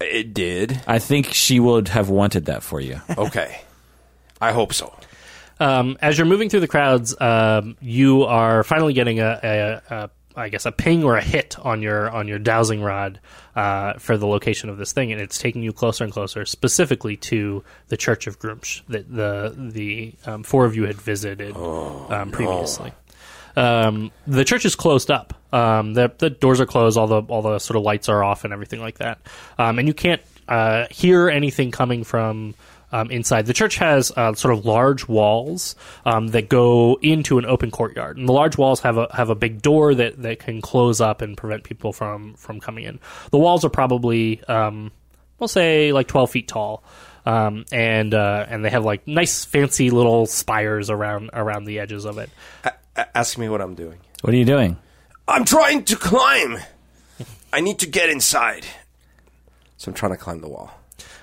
it 0.00 0.34
did. 0.34 0.80
I 0.86 0.98
think 0.98 1.32
she 1.32 1.58
would 1.60 1.88
have 1.88 2.10
wanted 2.10 2.46
that 2.46 2.62
for 2.62 2.80
you. 2.80 3.00
Okay. 3.16 3.60
I 4.40 4.52
hope 4.52 4.74
so. 4.74 4.94
Um, 5.58 5.96
as 6.02 6.18
you're 6.18 6.26
moving 6.26 6.50
through 6.50 6.60
the 6.60 6.68
crowds, 6.68 7.18
um, 7.18 7.76
you 7.80 8.24
are 8.24 8.62
finally 8.62 8.92
getting 8.92 9.20
a, 9.20 9.40
a, 9.42 9.94
a, 9.94 10.10
I 10.36 10.48
guess, 10.50 10.66
a 10.66 10.72
ping 10.72 11.02
or 11.02 11.16
a 11.16 11.22
hit 11.22 11.58
on 11.58 11.82
your 11.82 12.10
on 12.10 12.28
your 12.28 12.38
dowsing 12.38 12.82
rod 12.82 13.20
uh, 13.54 13.94
for 13.94 14.18
the 14.18 14.26
location 14.26 14.68
of 14.68 14.76
this 14.76 14.92
thing, 14.92 15.10
and 15.12 15.20
it's 15.20 15.38
taking 15.38 15.62
you 15.62 15.72
closer 15.72 16.04
and 16.04 16.12
closer, 16.12 16.44
specifically 16.44 17.16
to 17.16 17.64
the 17.88 17.96
Church 17.96 18.26
of 18.26 18.38
Gruumsh 18.38 18.82
that 18.88 19.10
the 19.12 19.54
the 19.56 20.14
um, 20.26 20.42
four 20.42 20.66
of 20.66 20.76
you 20.76 20.84
had 20.84 20.96
visited 20.96 21.56
um, 21.56 22.30
previously. 22.30 22.92
Um, 23.56 24.12
the 24.26 24.44
church 24.44 24.66
is 24.66 24.76
closed 24.76 25.10
up. 25.10 25.32
Um, 25.52 25.94
the, 25.94 26.12
the 26.18 26.28
doors 26.28 26.60
are 26.60 26.66
closed. 26.66 26.98
All 26.98 27.06
the 27.06 27.22
all 27.22 27.42
the 27.42 27.58
sort 27.58 27.76
of 27.76 27.82
lights 27.82 28.08
are 28.08 28.22
off 28.22 28.44
and 28.44 28.52
everything 28.52 28.80
like 28.80 28.98
that. 28.98 29.18
Um, 29.58 29.78
and 29.78 29.88
you 29.88 29.94
can't 29.94 30.20
uh, 30.46 30.86
hear 30.90 31.28
anything 31.30 31.70
coming 31.70 32.04
from 32.04 32.54
um, 32.92 33.10
inside. 33.10 33.46
The 33.46 33.52
church 33.52 33.76
has 33.76 34.12
uh, 34.16 34.34
sort 34.34 34.54
of 34.56 34.64
large 34.64 35.08
walls 35.08 35.74
um, 36.04 36.28
that 36.28 36.48
go 36.48 36.98
into 37.02 37.38
an 37.38 37.46
open 37.46 37.70
courtyard, 37.70 38.16
and 38.16 38.28
the 38.28 38.32
large 38.32 38.56
walls 38.56 38.80
have 38.80 38.96
a 38.96 39.08
have 39.12 39.30
a 39.30 39.34
big 39.34 39.62
door 39.62 39.94
that, 39.94 40.22
that 40.22 40.38
can 40.38 40.60
close 40.60 41.00
up 41.00 41.22
and 41.22 41.36
prevent 41.36 41.64
people 41.64 41.92
from 41.92 42.34
from 42.34 42.60
coming 42.60 42.84
in. 42.84 42.98
The 43.30 43.38
walls 43.38 43.64
are 43.64 43.70
probably 43.70 44.42
um, 44.44 44.92
we'll 45.38 45.48
say 45.48 45.92
like 45.92 46.06
twelve 46.08 46.30
feet 46.30 46.48
tall. 46.48 46.82
Um, 47.24 47.64
and 47.72 48.14
uh, 48.14 48.46
and 48.48 48.64
they 48.64 48.70
have 48.70 48.84
like 48.84 49.08
nice 49.08 49.44
fancy 49.44 49.90
little 49.90 50.26
spires 50.26 50.90
around 50.90 51.30
around 51.32 51.64
the 51.64 51.80
edges 51.80 52.04
of 52.04 52.18
it. 52.18 52.30
A- 52.62 52.72
a- 52.94 53.18
ask 53.18 53.36
me 53.36 53.48
what 53.48 53.60
I'm 53.60 53.74
doing. 53.74 53.98
What 54.20 54.32
are 54.32 54.36
you 54.36 54.44
doing? 54.44 54.76
I'm 55.26 55.44
trying 55.44 55.82
to 55.86 55.96
climb. 55.96 56.58
I 57.52 57.60
need 57.60 57.80
to 57.80 57.88
get 57.88 58.10
inside. 58.10 58.64
So 59.76 59.90
I'm 59.90 59.94
trying 59.94 60.12
to 60.12 60.18
climb 60.18 60.40
the 60.40 60.48
wall. 60.48 60.70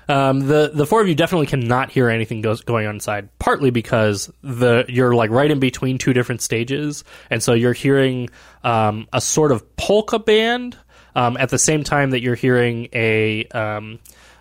Um, 0.08 0.40
the 0.40 0.70
the 0.72 0.86
four 0.86 1.00
of 1.00 1.08
you 1.08 1.14
definitely 1.14 1.46
cannot 1.46 1.90
hear 1.90 2.08
anything 2.08 2.42
goes, 2.42 2.60
going 2.60 2.86
on 2.86 2.96
inside. 2.96 3.28
Partly 3.38 3.70
because 3.70 4.32
the 4.42 4.84
you're 4.88 5.14
like 5.14 5.30
right 5.30 5.50
in 5.50 5.58
between 5.60 5.98
two 5.98 6.12
different 6.12 6.42
stages, 6.42 7.04
and 7.30 7.42
so 7.42 7.52
you're 7.52 7.72
hearing 7.72 8.30
um, 8.62 9.06
a 9.12 9.20
sort 9.20 9.52
of 9.52 9.76
polka 9.76 10.18
band 10.18 10.76
um, 11.16 11.36
at 11.36 11.48
the 11.50 11.58
same 11.58 11.84
time 11.84 12.10
that 12.10 12.20
you're 12.20 12.34
hearing 12.34 12.88
a 12.92 13.44
um, 13.46 13.98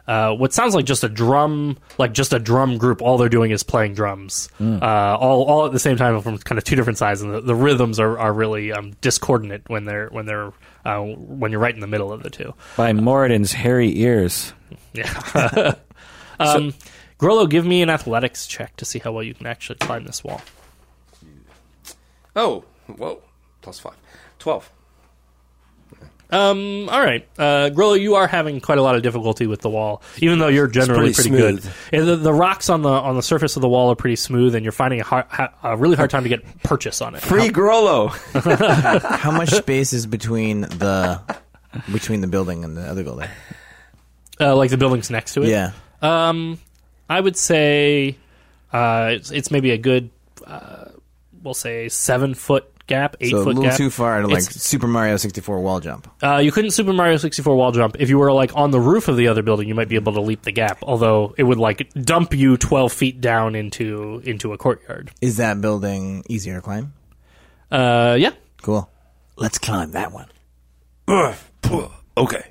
uh, 0.07 0.33
what 0.33 0.53
sounds 0.53 0.75
like 0.75 0.85
just 0.85 1.03
a 1.03 1.09
drum, 1.09 1.77
like 1.97 2.13
just 2.13 2.33
a 2.33 2.39
drum 2.39 2.77
group. 2.77 3.01
All 3.01 3.17
they're 3.17 3.29
doing 3.29 3.51
is 3.51 3.63
playing 3.63 3.93
drums, 3.93 4.49
uh, 4.59 5.17
all 5.17 5.43
all 5.43 5.65
at 5.65 5.71
the 5.71 5.79
same 5.79 5.95
time 5.95 6.19
from 6.21 6.37
kind 6.39 6.57
of 6.57 6.65
two 6.65 6.75
different 6.75 6.97
sides, 6.97 7.21
and 7.21 7.33
the, 7.33 7.41
the 7.41 7.55
rhythms 7.55 7.99
are, 7.99 8.19
are 8.19 8.33
really 8.33 8.73
um, 8.73 8.91
discordant 9.01 9.69
when 9.69 9.85
they're 9.85 10.09
when 10.09 10.25
they're 10.25 10.51
uh, 10.83 10.99
when 10.99 11.51
you're 11.51 11.61
right 11.61 11.73
in 11.73 11.79
the 11.79 11.87
middle 11.87 12.11
of 12.11 12.21
the 12.21 12.29
two. 12.29 12.53
By 12.75 12.91
Moradin's 12.91 13.53
hairy 13.53 13.97
ears. 13.99 14.53
Yeah. 14.93 15.05
um, 16.39 16.73
Grollo, 17.17 17.49
give 17.49 17.65
me 17.65 17.81
an 17.81 17.89
athletics 17.89 18.47
check 18.47 18.75
to 18.77 18.85
see 18.85 18.99
how 18.99 19.13
well 19.13 19.23
you 19.23 19.33
can 19.33 19.47
actually 19.47 19.77
climb 19.79 20.03
this 20.03 20.23
wall. 20.23 20.41
Oh, 22.35 22.65
whoa. 22.87 23.21
Plus 23.61 23.79
five. 23.79 23.95
Twelve. 24.39 24.69
Um, 26.33 26.89
all 26.89 26.99
right, 26.99 27.27
uh, 27.37 27.69
Grollo, 27.69 27.99
you 27.99 28.15
are 28.15 28.25
having 28.25 28.59
quite 28.59 28.79
a 28.79 28.81
lot 28.81 28.95
of 28.95 29.03
difficulty 29.03 29.45
with 29.45 29.61
the 29.61 29.69
wall, 29.69 30.01
even 30.17 30.39
though 30.39 30.47
you're 30.47 30.67
generally 30.67 31.13
pretty 31.13 31.29
pretty, 31.29 31.61
good. 31.61 31.73
And 31.91 32.07
the, 32.07 32.15
the 32.15 32.33
rocks 32.33 32.69
on 32.69 32.81
the 32.81 32.89
on 32.89 33.15
the 33.15 33.21
surface 33.21 33.55
of 33.55 33.61
the 33.61 33.69
wall 33.69 33.91
are 33.91 33.95
pretty 33.95 34.15
smooth, 34.15 34.55
and 34.55 34.65
you're 34.65 34.71
finding 34.71 34.99
a, 34.99 35.03
hard, 35.03 35.25
ha- 35.29 35.53
a 35.61 35.77
really 35.77 35.95
hard 35.95 36.09
time 36.09 36.23
to 36.23 36.29
get 36.29 36.63
purchase 36.63 37.01
on 37.01 37.13
it. 37.13 37.21
Free 37.21 37.49
Grollo. 37.49 38.09
How 39.19 39.29
much 39.29 39.51
space 39.51 39.93
is 39.93 40.07
between 40.07 40.61
the 40.61 41.21
between 41.91 42.21
the 42.21 42.27
building 42.27 42.63
and 42.63 42.75
the 42.75 42.81
other 42.81 43.03
building? 43.03 43.29
Uh, 44.39 44.55
like 44.55 44.71
the 44.71 44.77
buildings 44.77 45.11
next 45.11 45.33
to 45.35 45.43
it. 45.43 45.49
Yeah. 45.49 45.71
Um, 46.01 46.57
I 47.09 47.21
would 47.21 47.37
say 47.37 48.17
uh, 48.71 49.11
it's, 49.13 49.31
it's 49.31 49.51
maybe 49.51 49.71
a 49.71 49.77
good, 49.77 50.09
uh, 50.45 50.85
we'll 51.43 51.53
say 51.53 51.89
seven 51.89 52.33
foot 52.33 52.72
gap, 52.87 53.15
eight 53.21 53.31
so 53.31 53.37
a 53.37 53.43
foot 53.43 53.55
little 53.55 53.63
gap. 53.63 53.77
too 53.77 53.89
far 53.89 54.21
to 54.21 54.27
like 54.27 54.43
It's- 54.43 54.61
Super 54.61 54.87
Mario 54.87 55.15
64 55.17 55.61
wall 55.61 55.79
jump. 55.79 56.07
Uh, 56.21 56.37
you 56.37 56.51
couldn't 56.51 56.71
Super 56.71 56.93
Mario 56.93 57.17
64 57.17 57.55
wall 57.55 57.71
jump. 57.71 57.95
If 57.99 58.09
you 58.09 58.17
were 58.19 58.31
like 58.31 58.55
on 58.55 58.71
the 58.71 58.79
roof 58.79 59.07
of 59.07 59.17
the 59.17 59.27
other 59.29 59.41
building, 59.41 59.67
you 59.67 59.75
might 59.75 59.87
be 59.89 59.95
able 59.95 60.13
to 60.13 60.21
leap 60.21 60.41
the 60.43 60.51
gap. 60.51 60.79
Although 60.83 61.33
it 61.37 61.43
would 61.43 61.57
like 61.59 61.91
dump 61.93 62.33
you 62.33 62.57
12 62.57 62.91
feet 62.91 63.21
down 63.21 63.55
into 63.55 64.21
into 64.25 64.53
a 64.53 64.57
courtyard. 64.57 65.11
Is 65.21 65.37
that 65.37 65.61
building 65.61 66.23
easier 66.29 66.55
to 66.55 66.61
climb? 66.61 66.93
Uh, 67.71 68.15
yeah. 68.19 68.31
Cool. 68.61 68.89
Let's 69.37 69.57
climb 69.57 69.91
that 69.91 70.11
one. 70.11 70.27
Okay. 72.17 72.45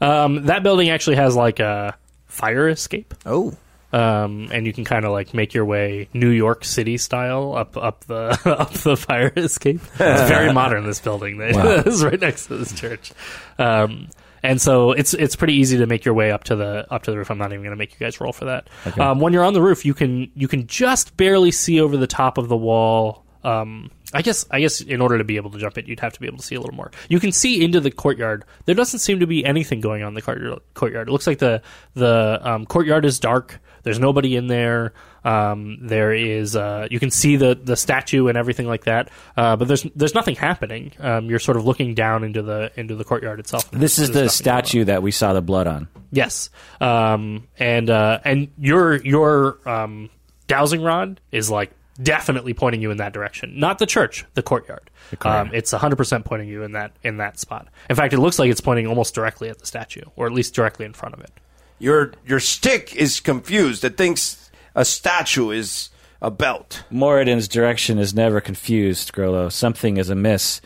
Um, 0.00 0.44
that 0.46 0.62
building 0.62 0.90
actually 0.90 1.16
has 1.16 1.34
like 1.34 1.58
a 1.60 1.96
fire 2.26 2.68
escape. 2.68 3.14
Oh. 3.24 3.54
Um, 3.96 4.48
and 4.52 4.66
you 4.66 4.74
can 4.74 4.84
kind 4.84 5.06
of 5.06 5.12
like 5.12 5.32
make 5.32 5.54
your 5.54 5.64
way 5.64 6.10
New 6.12 6.28
York 6.28 6.66
City 6.66 6.98
style 6.98 7.54
up 7.56 7.78
up 7.78 8.04
the 8.04 8.38
up 8.44 8.72
the 8.72 8.94
fire 8.94 9.32
escape. 9.36 9.80
It's 9.98 10.28
very 10.28 10.52
modern. 10.60 10.84
This 10.84 11.00
building 11.00 11.38
that 11.38 11.86
is 11.86 12.04
right 12.04 12.20
next 12.20 12.48
to 12.48 12.58
this 12.58 12.78
church, 12.78 13.12
um, 13.58 14.08
and 14.42 14.60
so 14.60 14.92
it's 14.92 15.14
it's 15.14 15.34
pretty 15.34 15.54
easy 15.54 15.78
to 15.78 15.86
make 15.86 16.04
your 16.04 16.12
way 16.12 16.30
up 16.30 16.44
to 16.44 16.56
the 16.56 16.86
up 16.92 17.04
to 17.04 17.10
the 17.10 17.16
roof. 17.16 17.30
I'm 17.30 17.38
not 17.38 17.52
even 17.52 17.62
going 17.62 17.70
to 17.70 17.76
make 17.76 17.92
you 17.92 17.98
guys 17.98 18.20
roll 18.20 18.34
for 18.34 18.44
that. 18.44 18.68
Um, 18.98 19.18
when 19.18 19.32
you're 19.32 19.44
on 19.44 19.54
the 19.54 19.62
roof, 19.62 19.86
you 19.86 19.94
can 19.94 20.30
you 20.34 20.46
can 20.46 20.66
just 20.66 21.16
barely 21.16 21.50
see 21.50 21.80
over 21.80 21.96
the 21.96 22.06
top 22.06 22.36
of 22.36 22.48
the 22.48 22.56
wall. 22.56 23.24
Um, 23.44 23.90
I 24.12 24.20
guess 24.20 24.44
I 24.50 24.60
guess 24.60 24.82
in 24.82 25.00
order 25.00 25.16
to 25.16 25.24
be 25.24 25.36
able 25.36 25.52
to 25.52 25.58
jump 25.58 25.78
it, 25.78 25.86
you'd 25.86 26.00
have 26.00 26.12
to 26.12 26.20
be 26.20 26.26
able 26.26 26.38
to 26.38 26.44
see 26.44 26.54
a 26.54 26.60
little 26.60 26.74
more. 26.74 26.90
You 27.08 27.18
can 27.18 27.32
see 27.32 27.64
into 27.64 27.80
the 27.80 27.90
courtyard. 27.90 28.44
There 28.66 28.74
doesn't 28.74 28.98
seem 28.98 29.20
to 29.20 29.26
be 29.26 29.42
anything 29.44 29.80
going 29.80 30.02
on 30.02 30.08
in 30.08 30.14
the 30.14 30.22
courtyard. 30.22 30.60
courtyard. 30.74 31.08
It 31.08 31.12
looks 31.12 31.26
like 31.26 31.38
the 31.38 31.62
the 31.94 32.40
um, 32.42 32.66
courtyard 32.66 33.06
is 33.06 33.18
dark. 33.18 33.58
There's 33.86 34.00
nobody 34.00 34.34
in 34.34 34.48
there. 34.48 34.94
Um, 35.24 35.78
there 35.80 36.12
is 36.12 36.56
uh, 36.56 36.88
you 36.90 36.98
can 36.98 37.12
see 37.12 37.36
the 37.36 37.54
the 37.54 37.76
statue 37.76 38.26
and 38.26 38.36
everything 38.36 38.66
like 38.66 38.82
that. 38.86 39.10
Uh, 39.36 39.54
but 39.54 39.68
there's 39.68 39.84
there's 39.94 40.12
nothing 40.12 40.34
happening. 40.34 40.90
Um, 40.98 41.26
you're 41.26 41.38
sort 41.38 41.56
of 41.56 41.64
looking 41.64 41.94
down 41.94 42.24
into 42.24 42.42
the 42.42 42.72
into 42.74 42.96
the 42.96 43.04
courtyard 43.04 43.38
itself. 43.38 43.70
This 43.70 44.00
is 44.00 44.08
the 44.08 44.14
nothing 44.14 44.18
going 44.18 44.24
on. 44.24 44.30
statue 44.30 44.84
that 44.86 45.04
we 45.04 45.12
saw 45.12 45.34
the 45.34 45.40
blood 45.40 45.68
on. 45.68 45.86
Yes, 46.10 46.50
um, 46.80 47.46
and 47.60 47.88
uh, 47.88 48.18
and 48.24 48.48
your 48.58 48.96
your 48.96 49.60
um, 49.68 50.10
dowsing 50.48 50.82
rod 50.82 51.20
is 51.30 51.48
like 51.48 51.70
definitely 52.02 52.52
pointing 52.52 52.82
you 52.82 52.90
in 52.90 52.96
that 52.96 53.12
direction. 53.12 53.56
Not 53.60 53.78
the 53.78 53.86
church, 53.86 54.24
the 54.34 54.42
courtyard. 54.42 54.90
courtyard. 55.16 55.46
Um, 55.46 55.54
it's 55.54 55.70
hundred 55.70 55.94
percent 55.94 56.24
pointing 56.24 56.48
you 56.48 56.64
in 56.64 56.72
that 56.72 56.96
in 57.04 57.18
that 57.18 57.38
spot. 57.38 57.68
In 57.88 57.94
fact, 57.94 58.12
it 58.14 58.18
looks 58.18 58.40
like 58.40 58.50
it's 58.50 58.60
pointing 58.60 58.88
almost 58.88 59.14
directly 59.14 59.48
at 59.48 59.60
the 59.60 59.66
statue, 59.66 60.02
or 60.16 60.26
at 60.26 60.32
least 60.32 60.54
directly 60.54 60.86
in 60.86 60.92
front 60.92 61.14
of 61.14 61.20
it. 61.20 61.30
Your 61.78 62.12
your 62.26 62.40
stick 62.40 62.94
is 62.96 63.20
confused. 63.20 63.84
It 63.84 63.96
thinks 63.96 64.50
a 64.74 64.84
statue 64.84 65.50
is 65.50 65.90
a 66.22 66.30
belt. 66.30 66.84
Moradin's 66.90 67.46
direction 67.48 67.98
is 67.98 68.14
never 68.14 68.40
confused, 68.40 69.12
Grollo. 69.12 69.52
Something 69.52 69.98
is 69.98 70.08
amiss. 70.08 70.60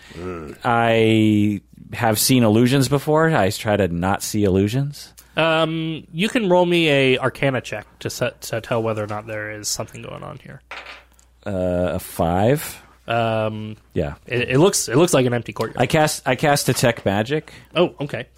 I 0.64 1.60
have 1.92 2.18
seen 2.18 2.44
illusions 2.44 2.88
before. 2.88 3.30
I 3.30 3.50
try 3.50 3.76
to 3.76 3.88
not 3.88 4.22
see 4.22 4.44
illusions. 4.44 5.12
Um, 5.36 6.06
you 6.12 6.28
can 6.28 6.48
roll 6.48 6.66
me 6.66 6.88
a 6.88 7.18
Arcana 7.18 7.60
check 7.60 7.86
to 8.00 8.10
set 8.10 8.40
to 8.42 8.60
tell 8.60 8.82
whether 8.82 9.02
or 9.02 9.06
not 9.06 9.26
there 9.26 9.50
is 9.52 9.68
something 9.68 10.02
going 10.02 10.22
on 10.22 10.38
here. 10.38 10.60
Uh, 11.46 11.94
a 11.94 11.98
five. 11.98 12.80
Um, 13.08 13.76
Yeah. 13.94 14.14
it, 14.26 14.50
it 14.50 14.58
looks 14.58 14.88
it 14.88 14.96
looks 14.96 15.12
like 15.14 15.26
an 15.26 15.34
empty 15.34 15.52
courtyard. 15.52 15.80
I 15.82 15.86
cast 15.86 16.28
I 16.28 16.36
cast 16.36 16.66
detect 16.66 17.04
magic. 17.04 17.52
Oh, 17.74 17.94
okay. 18.00 18.28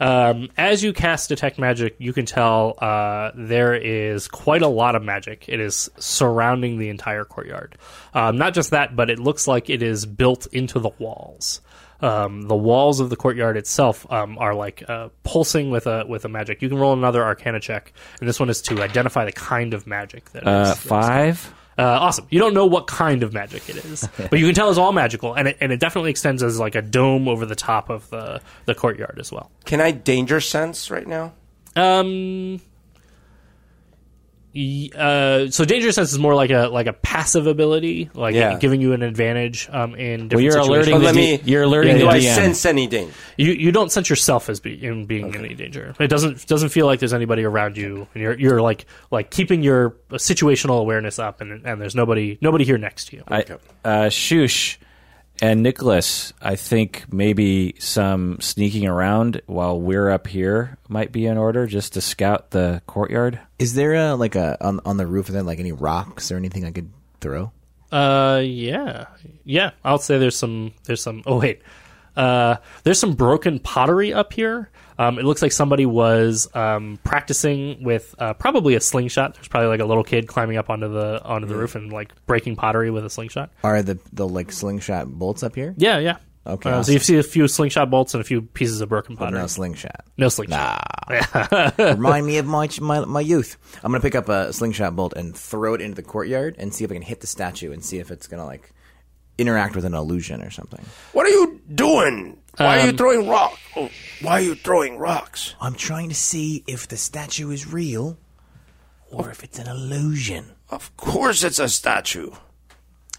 Um, 0.00 0.48
as 0.56 0.82
you 0.82 0.92
cast 0.92 1.28
detect 1.28 1.58
magic, 1.58 1.96
you 1.98 2.12
can 2.12 2.26
tell 2.26 2.74
uh, 2.78 3.30
there 3.34 3.74
is 3.74 4.28
quite 4.28 4.62
a 4.62 4.68
lot 4.68 4.94
of 4.94 5.02
magic. 5.02 5.44
It 5.48 5.60
is 5.60 5.90
surrounding 5.98 6.78
the 6.78 6.88
entire 6.90 7.24
courtyard. 7.24 7.76
Um, 8.14 8.36
not 8.36 8.54
just 8.54 8.70
that, 8.70 8.94
but 8.96 9.08
it 9.10 9.18
looks 9.18 9.46
like 9.48 9.70
it 9.70 9.82
is 9.82 10.04
built 10.06 10.46
into 10.52 10.78
the 10.78 10.90
walls. 10.98 11.60
Um, 12.02 12.42
the 12.42 12.54
walls 12.56 13.00
of 13.00 13.08
the 13.08 13.16
courtyard 13.16 13.56
itself 13.56 14.06
um, 14.12 14.36
are 14.36 14.54
like 14.54 14.84
uh, 14.86 15.08
pulsing 15.22 15.70
with 15.70 15.86
a 15.86 16.04
with 16.06 16.26
a 16.26 16.28
magic. 16.28 16.60
You 16.60 16.68
can 16.68 16.76
roll 16.76 16.92
another 16.92 17.24
Arcana 17.24 17.58
check, 17.58 17.94
and 18.20 18.28
this 18.28 18.38
one 18.38 18.50
is 18.50 18.60
to 18.62 18.82
identify 18.82 19.24
the 19.24 19.32
kind 19.32 19.72
of 19.72 19.86
magic 19.86 20.30
that 20.32 20.46
Uh, 20.46 20.72
is. 20.72 20.78
five. 20.78 21.54
Uh, 21.78 21.82
awesome. 21.84 22.26
You 22.30 22.38
don't 22.38 22.54
know 22.54 22.66
what 22.66 22.86
kind 22.86 23.22
of 23.22 23.32
magic 23.34 23.68
it 23.68 23.76
is, 23.76 24.08
but 24.16 24.38
you 24.38 24.46
can 24.46 24.54
tell 24.54 24.70
it's 24.70 24.78
all 24.78 24.92
magical, 24.92 25.34
and 25.34 25.48
it, 25.48 25.58
and 25.60 25.72
it 25.72 25.80
definitely 25.80 26.10
extends 26.10 26.42
as 26.42 26.58
like 26.58 26.74
a 26.74 26.82
dome 26.82 27.28
over 27.28 27.44
the 27.44 27.54
top 27.54 27.90
of 27.90 28.08
the 28.10 28.40
the 28.64 28.74
courtyard 28.74 29.18
as 29.20 29.30
well. 29.30 29.50
Can 29.64 29.80
I 29.80 29.90
danger 29.90 30.40
sense 30.40 30.90
right 30.90 31.06
now? 31.06 31.34
Um. 31.74 32.60
Y- 34.56 34.88
Uh, 34.96 35.50
so 35.50 35.64
dangerous 35.66 35.94
sense 35.96 36.12
is 36.12 36.18
more 36.18 36.34
like 36.34 36.50
a 36.50 36.68
like 36.68 36.86
a 36.86 36.94
passive 36.94 37.46
ability, 37.46 38.08
like 38.14 38.34
Yeah. 38.34 38.56
giving 38.58 38.80
you 38.80 38.94
an 38.94 39.02
advantage 39.02 39.68
um, 39.70 39.94
in 39.94 40.28
different 40.28 40.32
Well, 40.32 40.40
you're 40.42 40.52
situations. 40.52 40.68
alerting 40.68 40.94
Oh, 40.94 40.98
the 41.00 41.04
let 41.04 41.14
me- 41.14 41.40
you're 41.44 41.62
alerting 41.64 41.92
Yeah, 41.92 41.98
Do 41.98 42.04
the 42.04 42.10
I 42.10 42.18
DM. 42.20 42.34
sense 42.34 42.64
any 42.64 42.86
danger? 42.86 43.12
You 43.36 43.52
you 43.52 43.70
don't 43.72 43.92
sense 43.92 44.08
yourself 44.08 44.48
as 44.48 44.58
be, 44.60 44.72
in 44.82 45.04
being 45.04 45.34
in 45.34 45.44
any 45.44 45.54
danger. 45.54 45.94
It 46.00 46.08
doesn't 46.08 46.46
doesn't 46.46 46.70
feel 46.70 46.86
like 46.86 47.00
there's 47.00 47.12
anybody 47.12 47.44
around 47.44 47.76
you, 47.76 48.06
and 48.14 48.22
you're 48.22 48.38
you're 48.38 48.62
like 48.62 48.86
like 49.10 49.30
keeping 49.30 49.62
your 49.62 49.94
situational 50.12 50.80
awareness 50.80 51.18
up, 51.18 51.40
and 51.42 51.66
and 51.66 51.80
there's 51.80 51.94
nobody 51.94 52.38
nobody 52.40 52.64
here 52.64 52.78
next 52.78 53.08
to 53.08 53.16
you. 53.16 53.24
I, 53.28 53.40
uh, 53.84 54.06
Shoosh 54.08 54.76
and 55.40 55.62
Nicholas, 55.62 56.32
I 56.40 56.56
think 56.56 57.04
maybe 57.12 57.74
some 57.78 58.38
sneaking 58.40 58.86
around 58.86 59.42
while 59.46 59.80
we're 59.80 60.10
up 60.10 60.26
here 60.26 60.78
might 60.88 61.12
be 61.12 61.26
in 61.26 61.36
order 61.36 61.66
just 61.66 61.94
to 61.94 62.00
scout 62.00 62.50
the 62.50 62.82
courtyard. 62.86 63.38
Is 63.58 63.74
there 63.74 63.94
a 63.94 64.14
like 64.14 64.34
a 64.34 64.56
on 64.64 64.80
on 64.84 64.96
the 64.96 65.06
roof 65.06 65.28
of 65.28 65.34
there 65.34 65.42
like 65.42 65.58
any 65.60 65.72
rocks 65.72 66.30
or 66.30 66.36
anything 66.36 66.64
I 66.64 66.72
could 66.72 66.90
throw? 67.20 67.52
Uh, 67.92 68.42
yeah, 68.44 69.06
yeah. 69.44 69.70
I'll 69.84 69.98
say 69.98 70.18
there's 70.18 70.36
some. 70.36 70.72
There's 70.84 71.02
some. 71.02 71.22
Oh 71.26 71.38
wait, 71.38 71.62
uh, 72.16 72.56
there's 72.84 72.98
some 72.98 73.14
broken 73.14 73.58
pottery 73.58 74.12
up 74.12 74.32
here. 74.32 74.70
Um, 74.98 75.18
it 75.18 75.24
looks 75.26 75.42
like 75.42 75.52
somebody 75.52 75.84
was 75.84 76.48
um, 76.54 76.98
practicing 77.04 77.82
with 77.84 78.14
uh, 78.18 78.32
probably 78.34 78.76
a 78.76 78.80
slingshot. 78.80 79.34
There's 79.34 79.48
probably 79.48 79.68
like 79.68 79.80
a 79.80 79.84
little 79.84 80.04
kid 80.04 80.26
climbing 80.26 80.56
up 80.56 80.70
onto 80.70 80.88
the 80.88 81.22
onto 81.22 81.46
the 81.46 81.54
roof 81.54 81.74
and 81.74 81.92
like 81.92 82.12
breaking 82.26 82.56
pottery 82.56 82.90
with 82.90 83.04
a 83.04 83.10
slingshot. 83.10 83.50
Are 83.62 83.82
the 83.82 83.98
the 84.14 84.26
like 84.26 84.52
slingshot 84.52 85.08
bolts 85.08 85.42
up 85.42 85.54
here? 85.54 85.74
Yeah, 85.76 85.98
yeah. 85.98 86.16
Okay, 86.46 86.70
Uh, 86.70 86.82
so 86.82 86.92
you 86.92 87.00
see 87.00 87.18
a 87.18 87.24
few 87.24 87.48
slingshot 87.48 87.90
bolts 87.90 88.14
and 88.14 88.20
a 88.20 88.24
few 88.24 88.40
pieces 88.40 88.80
of 88.80 88.88
broken 88.88 89.16
But 89.16 89.24
pottery. 89.26 89.40
no 89.40 89.46
slingshot. 89.48 90.04
No 90.16 90.28
slingshot. 90.28 90.80
Nah. 91.10 91.70
Remind 91.78 92.24
me 92.24 92.38
of 92.38 92.46
my, 92.46 92.68
my 92.80 93.04
my 93.04 93.20
youth. 93.20 93.56
I'm 93.82 93.90
gonna 93.90 94.00
pick 94.00 94.14
up 94.14 94.28
a 94.28 94.52
slingshot 94.52 94.94
bolt 94.96 95.12
and 95.14 95.36
throw 95.36 95.74
it 95.74 95.80
into 95.80 95.96
the 95.96 96.02
courtyard 96.04 96.54
and 96.58 96.72
see 96.72 96.84
if 96.84 96.90
I 96.90 96.94
can 96.94 97.02
hit 97.02 97.20
the 97.20 97.26
statue 97.26 97.72
and 97.72 97.84
see 97.84 97.98
if 97.98 98.10
it's 98.12 98.28
gonna 98.28 98.46
like 98.46 98.72
interact 99.38 99.74
with 99.76 99.84
an 99.84 99.94
illusion 99.94 100.42
or 100.42 100.50
something. 100.50 100.84
What 101.12 101.26
are 101.26 101.30
you 101.30 101.60
doing? 101.74 102.38
Why 102.56 102.78
Um, 102.78 102.80
are 102.80 102.90
you 102.90 102.96
throwing 102.96 103.28
rock? 103.28 103.58
Oh, 103.76 103.90
why 104.22 104.32
are 104.32 104.40
you 104.40 104.54
throwing 104.54 104.96
rocks? 104.98 105.54
I'm 105.60 105.74
trying 105.74 106.08
to 106.08 106.14
see 106.14 106.64
if 106.66 106.88
the 106.88 106.96
statue 106.96 107.50
is 107.50 107.66
real 107.70 108.16
or 109.10 109.30
if 109.30 109.44
it's 109.44 109.58
an 109.58 109.66
illusion. 109.68 110.52
Of 110.70 110.96
course, 110.96 111.44
it's 111.44 111.58
a 111.58 111.68
statue. 111.68 112.30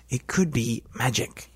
It 0.10 0.26
could 0.28 0.52
be 0.52 0.84
magic, 0.96 1.52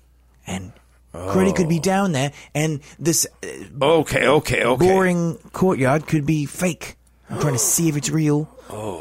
and 0.46 0.72
Cruddy 1.12 1.54
could 1.54 1.68
be 1.68 1.78
down 1.80 2.12
there, 2.12 2.32
and 2.54 2.80
this 2.98 3.26
uh, 3.42 3.46
Okay, 3.84 4.26
okay, 4.26 4.64
okay. 4.64 4.86
boring 4.86 5.36
courtyard 5.52 6.06
could 6.06 6.24
be 6.24 6.46
fake. 6.46 6.96
I'm 7.28 7.40
trying 7.40 7.52
to 7.54 7.58
see 7.58 7.88
if 7.88 7.96
it's 7.96 8.10
real. 8.10 8.48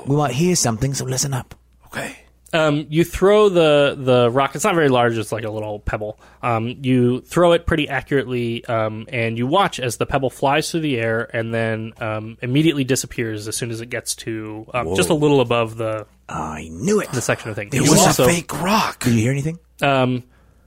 We 0.07 0.15
might 0.15 0.33
hear 0.33 0.55
something, 0.55 0.93
so 0.93 1.05
listen 1.05 1.33
up. 1.33 1.53
Okay. 1.87 2.17
Um, 2.53 2.85
you 2.89 3.03
throw 3.05 3.47
the 3.49 3.95
the 3.97 4.29
rock. 4.29 4.55
It's 4.55 4.63
not 4.65 4.75
very 4.75 4.89
large. 4.89 5.17
It's 5.17 5.31
like 5.31 5.45
a 5.45 5.49
little 5.51 5.79
pebble. 5.79 6.19
Um, 6.43 6.75
you 6.81 7.21
throw 7.21 7.53
it 7.53 7.65
pretty 7.65 7.87
accurately, 7.87 8.65
um, 8.65 9.05
and 9.09 9.37
you 9.37 9.47
watch 9.47 9.79
as 9.79 9.97
the 9.97 10.05
pebble 10.05 10.29
flies 10.29 10.69
through 10.69 10.81
the 10.81 10.97
air 10.97 11.29
and 11.33 11.53
then 11.53 11.93
um, 12.01 12.37
immediately 12.41 12.83
disappears 12.83 13.47
as 13.47 13.55
soon 13.55 13.71
as 13.71 13.79
it 13.79 13.89
gets 13.89 14.15
to 14.17 14.65
um, 14.73 14.95
just 14.95 15.09
a 15.09 15.13
little 15.13 15.39
above 15.39 15.77
the 15.77 16.05
I 16.27 16.67
knew 16.71 16.99
it. 16.99 17.09
the 17.11 17.21
section 17.21 17.49
of 17.49 17.55
thing. 17.55 17.69
It 17.71 17.81
was 17.81 17.99
also- 17.99 18.25
a 18.25 18.27
fake 18.27 18.61
rock. 18.61 19.03
Did 19.05 19.13
you 19.13 19.19
hear 19.21 19.31
anything? 19.31 19.57
um, 19.81 20.23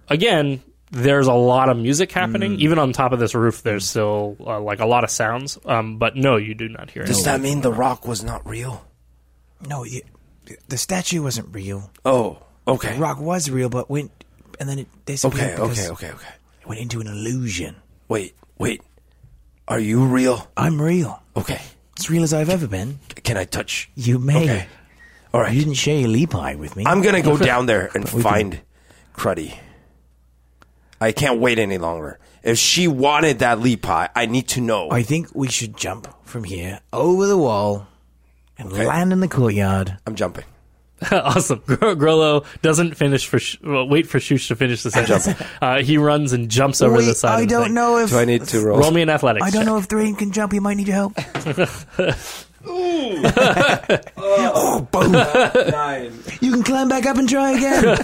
again, 0.09 0.63
there's 0.91 1.27
a 1.27 1.33
lot 1.35 1.69
of 1.69 1.77
music 1.77 2.13
happening. 2.13 2.61
Even 2.61 2.79
on 2.79 2.93
top 2.93 3.13
of 3.13 3.19
this 3.19 3.35
roof, 3.35 3.63
there's 3.63 3.87
still 3.87 4.37
uh, 4.41 4.61
like 4.61 4.81
a 4.81 4.87
lot 4.87 5.05
of 5.05 5.11
sounds. 5.11 5.59
Um, 5.67 5.99
but 5.99 6.17
no, 6.17 6.37
you 6.37 6.55
do 6.55 6.69
not 6.69 6.91
hear 6.91 7.03
it. 7.03 7.07
Does 7.09 7.25
that 7.25 7.41
mean 7.41 7.61
the 7.61 7.73
rock 7.73 8.07
was 8.07 8.23
not 8.25 8.47
real? 8.49 8.85
No, 9.67 9.85
you, 9.85 10.03
the 10.69 10.79
statue 10.79 11.23
wasn't 11.23 11.55
real. 11.55 11.91
Oh, 12.05 12.39
okay. 12.67 12.95
The 12.95 13.01
rock 13.01 13.19
was 13.21 13.51
real, 13.51 13.69
but 13.69 13.89
went 13.91 14.11
and 14.61 14.69
then 14.69 14.79
it 14.79 14.89
disappeared. 15.05 15.59
Okay, 15.59 15.63
okay, 15.63 15.89
okay, 15.89 16.11
okay. 16.13 16.29
It 16.61 16.67
went 16.67 16.81
into 16.81 17.01
an 17.01 17.07
illusion. 17.07 17.77
Wait, 18.09 18.35
wait. 18.59 18.83
Are 19.67 19.81
you 19.81 20.05
real? 20.05 20.49
I'm 20.57 20.81
real. 20.81 21.23
Okay. 21.37 21.61
As 21.99 22.11
real 22.11 22.23
as 22.23 22.35
I've 22.35 22.51
ever 22.51 22.67
been. 22.67 22.99
Can 23.23 23.37
I 23.37 23.45
touch? 23.45 23.91
You 23.95 24.19
may. 24.19 24.45
Okay. 24.45 24.67
All 25.33 25.49
You 25.49 25.61
didn't 25.61 25.75
share 25.75 25.99
your 25.99 26.11
leapi 26.11 26.57
with 26.57 26.77
me. 26.77 26.85
I'm 26.87 27.03
gonna 27.03 27.23
go 27.23 27.37
down 27.37 27.67
there 27.67 27.91
and 27.95 28.09
We 28.09 28.23
find 28.23 28.61
Cruddy. 29.17 29.59
I 31.01 31.13
can't 31.13 31.41
wait 31.41 31.59
any 31.59 31.79
longer. 31.79 32.21
If 32.43 32.59
she 32.59 32.87
wanted 32.87 33.41
that 33.41 33.59
leapie, 33.59 34.11
I 34.15 34.27
need 34.27 34.49
to 34.49 34.61
know. 34.61 34.91
I 34.91 35.03
think 35.03 35.35
we 35.35 35.49
should 35.49 35.77
jump 35.77 36.07
from 36.25 36.45
here 36.45 36.81
over 36.93 37.27
the 37.27 37.39
wall 37.39 37.89
and 38.59 38.73
Okay. 38.73 38.87
land 38.87 39.13
in 39.13 39.21
the 39.21 39.29
courtyard. 39.29 39.97
I'm 40.07 40.15
jumping. 40.15 40.45
awesome. 41.13 41.61
Gro- 41.67 41.97
Grollo 41.97 42.45
doesn't 42.63 42.95
finish 42.95 43.27
for 43.27 43.39
sh- 43.39 43.59
well, 43.63 43.87
wait 43.89 44.07
for 44.07 44.19
Shoosh 44.19 44.49
to 44.49 44.57
finish 44.57 44.83
the 44.83 44.91
sentence. 44.91 45.29
Uh, 45.61 45.83
he 45.83 45.99
runs 45.99 46.33
and 46.33 46.49
jumps 46.51 46.81
over 46.83 47.01
the 47.03 47.15
side. 47.15 47.39
I 47.39 47.43
of 47.43 47.49
don't 47.49 47.65
thing. 47.65 47.75
know 47.75 47.99
if 47.99 48.11
Do 48.11 48.19
I 48.19 48.25
need 48.25 48.45
to 48.45 48.61
roll? 48.65 48.79
Roll 48.79 48.91
me 48.91 49.03
an 49.03 49.11
athletics. 49.11 49.45
I 49.47 49.51
don't 49.51 49.61
check. 49.63 49.67
know 49.67 49.77
if 49.79 49.87
Thrain 49.87 50.15
can 50.15 50.31
jump. 50.31 50.53
He 50.53 50.61
might 50.61 50.75
need 50.77 50.87
your 50.89 50.97
help. 50.97 51.15
oh, 54.17 54.89
boom! 54.91 55.13
Nine. 55.13 56.13
You 56.41 56.53
can 56.53 56.63
climb 56.63 56.89
back 56.89 57.07
up 57.07 57.17
and 57.17 57.29
try 57.29 57.53
again. 57.53 57.97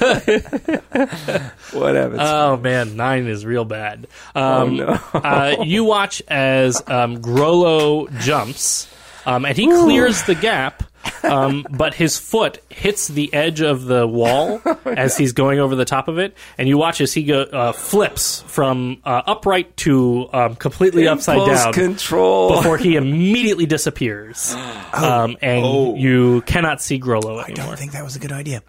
Whatever. 1.72 2.16
Oh 2.18 2.56
man, 2.56 2.96
nine 2.96 3.26
is 3.26 3.44
real 3.46 3.64
bad. 3.64 4.06
Um, 4.34 4.42
Oh, 4.80 4.98
no. 5.14 5.20
uh, 5.20 5.56
you 5.64 5.84
watch 5.84 6.22
as 6.28 6.76
um, 6.88 7.18
Grollo 7.18 8.08
jumps, 8.20 8.88
um, 9.26 9.44
and 9.44 9.56
he 9.56 9.66
clears 9.66 10.22
the 10.24 10.34
gap. 10.34 10.82
Um, 11.22 11.66
but 11.70 11.94
his 11.94 12.18
foot 12.18 12.62
hits 12.68 13.08
the 13.08 13.32
edge 13.32 13.62
of 13.62 13.86
the 13.86 14.06
wall 14.06 14.60
as 14.84 15.16
he's 15.16 15.32
going 15.32 15.58
over 15.58 15.74
the 15.74 15.86
top 15.86 16.08
of 16.08 16.18
it, 16.18 16.36
and 16.58 16.68
you 16.68 16.76
watch 16.76 17.00
as 17.00 17.12
he 17.14 17.22
go 17.24 17.40
uh, 17.42 17.72
flips 17.72 18.42
from 18.42 19.00
uh, 19.04 19.22
upright 19.26 19.74
to 19.78 20.28
um, 20.32 20.56
completely 20.56 21.08
upside 21.08 21.38
Impulse 21.38 21.64
down 21.64 21.72
control. 21.72 22.50
before 22.56 22.76
he 22.76 22.96
immediately 22.96 23.64
disappears, 23.64 24.54
um, 24.92 25.38
and 25.40 25.64
Oh. 25.64 25.94
you 25.96 26.42
cannot 26.42 26.82
see 26.82 27.00
Grollo 27.00 27.38
I 27.38 27.44
anymore. 27.44 27.66
don't 27.68 27.78
think 27.78 27.92
that 27.92 28.04
was 28.04 28.16
a 28.16 28.20
good 28.20 28.32
idea. 28.32 28.62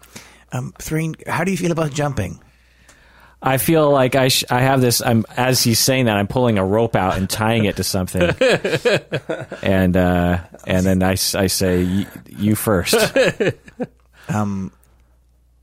Um, 0.52 0.72
Thrain, 0.78 1.14
how 1.26 1.44
do 1.44 1.50
you 1.50 1.58
feel 1.58 1.72
about 1.72 1.92
jumping? 1.92 2.40
I 3.42 3.58
feel 3.58 3.90
like 3.90 4.14
I 4.14 4.28
sh- 4.28 4.44
I 4.50 4.60
have 4.60 4.80
this. 4.80 5.02
I'm 5.02 5.24
as 5.36 5.62
he's 5.62 5.78
saying 5.80 6.04
that 6.06 6.16
I'm 6.16 6.28
pulling 6.28 6.58
a 6.58 6.64
rope 6.64 6.94
out 6.94 7.16
and 7.18 7.28
tying 7.28 7.64
it 7.64 7.76
to 7.76 7.82
something, 7.84 8.22
and 9.62 9.96
uh, 9.96 10.38
and 10.66 10.86
then 10.86 11.02
I, 11.02 11.12
I 11.12 11.46
say 11.48 11.84
"Y- 11.84 12.06
you 12.28 12.54
first. 12.54 12.94
Um, 14.28 14.70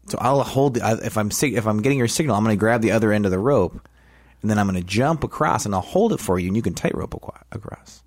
so 0.10 0.18
I'll 0.20 0.44
hold 0.44 0.74
the, 0.76 0.82
I- 0.84 1.00
if 1.06 1.18
I'm 1.18 1.32
sig- 1.32 1.54
if 1.56 1.66
I'm 1.66 1.82
getting 1.82 1.98
your 1.98 2.10
signal, 2.10 2.36
I'm 2.36 2.44
going 2.44 2.56
to 2.56 2.60
grab 2.60 2.82
the 2.82 2.92
other 2.92 3.14
end 3.14 3.26
of 3.26 3.32
the 3.32 3.40
rope, 3.40 3.74
and 4.42 4.52
then 4.52 4.60
I'm 4.60 4.68
going 4.70 4.80
to 4.80 4.86
jump 4.86 5.24
across, 5.24 5.66
and 5.66 5.74
I'll 5.74 5.80
hold 5.82 6.12
it 6.12 6.20
for 6.20 6.38
you, 6.38 6.48
and 6.48 6.56
you 6.58 6.62
can 6.62 6.74
tightrope 6.74 7.16
aqua- 7.16 7.42
across. 7.54 8.04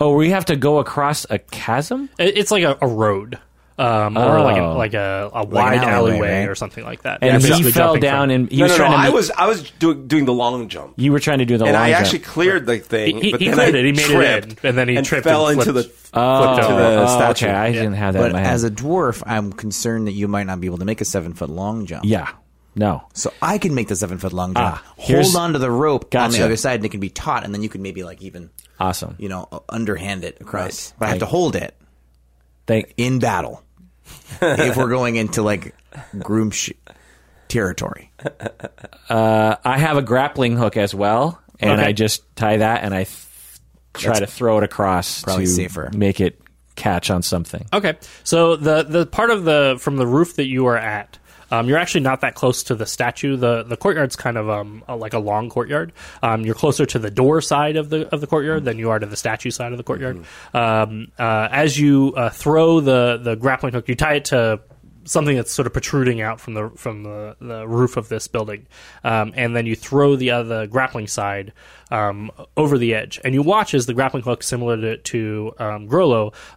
Oh, 0.00 0.14
we 0.14 0.30
have 0.30 0.44
to 0.46 0.56
go 0.56 0.78
across 0.78 1.26
a 1.30 1.38
chasm. 1.40 2.08
It- 2.18 2.38
It's 2.38 2.52
like 2.52 2.62
a, 2.62 2.78
a 2.80 2.86
road. 2.86 3.38
Um, 3.82 4.16
or 4.16 4.40
like 4.40 4.56
a, 4.56 4.60
Oh. 4.64 4.76
like 4.76 4.94
a, 4.94 5.30
a 5.34 5.44
wide 5.44 5.78
an 5.78 5.84
alleyway, 5.88 6.10
alleyway, 6.12 6.40
right? 6.40 6.48
or 6.48 6.54
something 6.54 6.84
like 6.84 7.02
that. 7.02 7.18
And 7.22 7.32
Yeah, 7.32 7.38
he 7.38 7.48
basically 7.50 7.72
fell 7.72 7.96
down 7.96 8.28
from- 8.28 8.30
and 8.30 8.50
he 8.50 8.58
no, 8.58 8.64
was 8.64 8.72
no, 8.72 8.76
no. 8.78 8.84
trying 8.84 8.92
to. 8.92 8.96
I 8.98 9.04
make- 9.06 9.14
was 9.14 9.30
I 9.32 9.46
was 9.46 9.70
doing 9.78 10.06
doing 10.06 10.24
the 10.24 10.32
long 10.32 10.68
jump, 10.68 10.94
you 10.96 11.10
were 11.12 11.20
trying 11.20 11.38
to 11.38 11.44
do 11.44 11.58
the 11.58 11.64
long 11.64 11.72
jump. 11.72 11.82
and 11.84 11.90
long 11.92 11.98
I 12.00 12.02
jump. 12.04 12.04
actually 12.04 12.18
cleared 12.20 12.66
the 12.66 12.78
thing. 12.78 13.18
He- 13.22 13.30
but 13.32 13.40
he 13.40 13.46
then 13.48 13.54
cleared 13.56 13.74
I 13.74 13.78
it. 13.78 13.84
He 13.84 13.92
made 13.92 13.98
it 14.00 14.04
tripped 14.06 14.64
in, 14.64 14.68
and 14.68 14.78
then 14.78 14.88
he 14.88 15.02
tripped 15.02 15.24
fell 15.24 15.48
and 15.48 15.58
into 15.60 15.72
the 15.72 15.82
flipped. 15.84 16.10
oh, 16.14 16.56
to 16.56 16.62
the 16.74 17.02
oh, 17.02 17.06
statue. 17.16 17.46
Okay, 17.46 17.54
I 17.54 17.72
didn't 17.72 17.94
have 17.94 18.14
that 18.14 18.20
in 18.20 18.24
But 18.26 18.32
my 18.32 18.40
head. 18.40 18.52
as 18.52 18.64
a 18.64 18.70
dwarf, 18.70 19.22
I'm 19.26 19.52
concerned 19.52 20.06
that 20.06 20.12
you 20.12 20.28
might 20.28 20.44
not 20.46 20.60
be 20.60 20.66
able 20.66 20.78
to 20.78 20.84
make 20.84 21.00
a 21.00 21.04
seven 21.04 21.32
foot 21.34 21.50
long 21.50 21.86
jump. 21.86 22.04
yeah, 22.04 22.28
no. 22.76 23.02
So 23.14 23.32
I 23.42 23.58
can 23.58 23.74
make 23.74 23.88
the 23.88 23.96
seven 23.96 24.18
foot 24.18 24.32
long 24.32 24.54
jump. 24.54 24.76
Ah, 24.76 24.82
hold 24.96 25.34
on 25.36 25.52
to 25.54 25.58
the 25.58 25.70
rope 25.70 26.14
on 26.14 26.30
the 26.30 26.42
other 26.42 26.56
side, 26.56 26.76
and 26.76 26.84
it 26.84 26.90
can 26.90 27.00
be 27.00 27.10
taut, 27.10 27.44
and 27.44 27.52
then 27.54 27.62
you 27.62 27.68
can 27.68 27.82
maybe 27.82 28.04
like 28.04 28.22
even 28.22 28.50
Awesome. 28.78 29.16
you 29.18 29.28
know 29.28 29.48
uh, 29.50 29.58
underhand 29.68 30.24
it 30.24 30.38
across. 30.40 30.90
Right. 30.92 30.98
But 30.98 31.06
I 31.06 31.08
have 31.10 31.18
to 31.20 31.26
hold 31.26 31.56
it 31.56 31.74
Thank. 32.66 32.94
in 32.96 33.18
battle 33.18 33.62
if 34.40 34.76
we're 34.76 34.88
going 34.88 35.16
into 35.16 35.42
like 35.42 35.74
groom 36.18 36.50
sh- 36.50 36.70
territory. 37.48 38.10
Uh, 39.08 39.56
I 39.64 39.78
have 39.78 39.96
a 39.96 40.02
grappling 40.02 40.56
hook 40.56 40.76
as 40.76 40.94
well, 40.94 41.40
and 41.60 41.72
Okay. 41.80 41.88
I 41.88 41.92
just 41.92 42.22
tie 42.36 42.58
that 42.58 42.82
and 42.84 42.94
I 42.94 43.04
th- 43.04 43.16
try 43.94 44.18
to 44.18 44.26
throw 44.26 44.58
it 44.58 44.64
across 44.64 45.22
to 45.22 45.46
safer. 45.46 45.90
make 45.94 46.20
it 46.20 46.40
catch 46.76 47.10
on 47.10 47.22
something. 47.22 47.66
Okay, 47.72 47.94
so 48.24 48.56
the 48.56 48.82
the 48.84 49.06
part 49.06 49.30
of 49.30 49.44
the 49.44 49.76
from 49.80 49.96
the 49.96 50.06
roof 50.06 50.36
that 50.36 50.46
you 50.46 50.66
are 50.66 50.78
at, 50.78 51.18
um, 51.52 51.68
you're 51.68 51.78
actually 51.78 52.00
not 52.00 52.22
that 52.22 52.34
close 52.34 52.62
to 52.64 52.74
the 52.74 52.86
statue. 52.86 53.36
the 53.36 53.62
The 53.62 53.76
courtyard's 53.76 54.16
kind 54.16 54.36
of 54.38 54.48
um 54.48 54.82
a, 54.88 54.96
like 54.96 55.12
a 55.12 55.18
long 55.18 55.50
courtyard. 55.50 55.92
Um, 56.22 56.44
you're 56.44 56.54
closer 56.54 56.86
to 56.86 56.98
the 56.98 57.10
door 57.10 57.40
side 57.40 57.76
of 57.76 57.90
the 57.90 58.12
of 58.12 58.20
the 58.20 58.26
courtyard 58.26 58.64
than 58.64 58.78
you 58.78 58.90
are 58.90 58.98
to 58.98 59.06
the 59.06 59.16
statue 59.16 59.50
side 59.50 59.72
of 59.72 59.78
the 59.78 59.84
courtyard. 59.84 60.24
Um, 60.54 61.12
uh, 61.18 61.48
as 61.52 61.78
you 61.78 62.14
uh, 62.16 62.30
throw 62.30 62.80
the 62.80 63.20
the 63.22 63.36
grappling 63.36 63.74
hook, 63.74 63.88
you 63.88 63.94
tie 63.94 64.14
it 64.14 64.24
to 64.26 64.60
something 65.04 65.36
that's 65.36 65.52
sort 65.52 65.66
of 65.66 65.72
protruding 65.72 66.20
out 66.20 66.40
from 66.40 66.54
the 66.54 66.70
from 66.76 67.02
the, 67.02 67.36
the 67.40 67.66
roof 67.66 67.96
of 67.96 68.08
this 68.08 68.28
building, 68.28 68.66
um, 69.04 69.32
and 69.36 69.56
then 69.56 69.66
you 69.66 69.74
throw 69.76 70.16
the 70.16 70.30
other 70.30 70.66
grappling 70.66 71.06
side 71.06 71.52
um, 71.90 72.30
over 72.56 72.78
the 72.78 72.94
edge, 72.94 73.20
and 73.24 73.34
you 73.34 73.42
watch 73.42 73.74
as 73.74 73.86
the 73.86 73.94
grappling 73.94 74.22
hook, 74.22 74.42
similar 74.42 74.76
to, 74.76 74.96
to 74.96 75.54
um, 75.58 75.88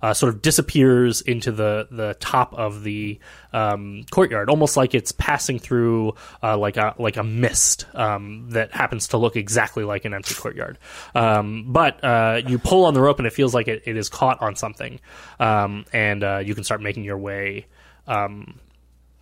uh, 0.01 0.13
sort 0.13 0.33
of 0.33 0.41
disappears 0.41 1.21
into 1.21 1.51
the 1.51 1.87
the 1.91 2.15
top 2.19 2.53
of 2.53 2.83
the 2.83 3.19
um, 3.53 4.05
courtyard, 4.11 4.49
almost 4.49 4.77
like 4.77 4.95
it's 4.95 5.11
passing 5.11 5.59
through 5.59 6.13
uh, 6.41 6.57
like 6.57 6.77
a 6.77 6.95
like 6.97 7.17
a 7.17 7.23
mist 7.23 7.85
um, 7.93 8.49
that 8.51 8.71
happens 8.71 9.09
to 9.09 9.17
look 9.17 9.35
exactly 9.35 9.83
like 9.83 10.05
an 10.05 10.13
empty 10.13 10.35
courtyard. 10.35 10.77
Um, 11.13 11.65
but 11.67 12.03
uh, 12.03 12.41
you 12.45 12.57
pull 12.57 12.85
on 12.85 12.93
the 12.93 13.01
rope, 13.01 13.19
and 13.19 13.27
it 13.27 13.33
feels 13.33 13.53
like 13.53 13.67
it, 13.67 13.83
it 13.85 13.97
is 13.97 14.09
caught 14.09 14.41
on 14.41 14.55
something, 14.55 14.99
and 15.39 16.23
uh, 16.23 16.37
you 16.37 16.55
can 16.55 16.63
start 16.63 16.81
making 16.81 17.03
your 17.03 17.17
way 17.17 17.65
um, 18.07 18.59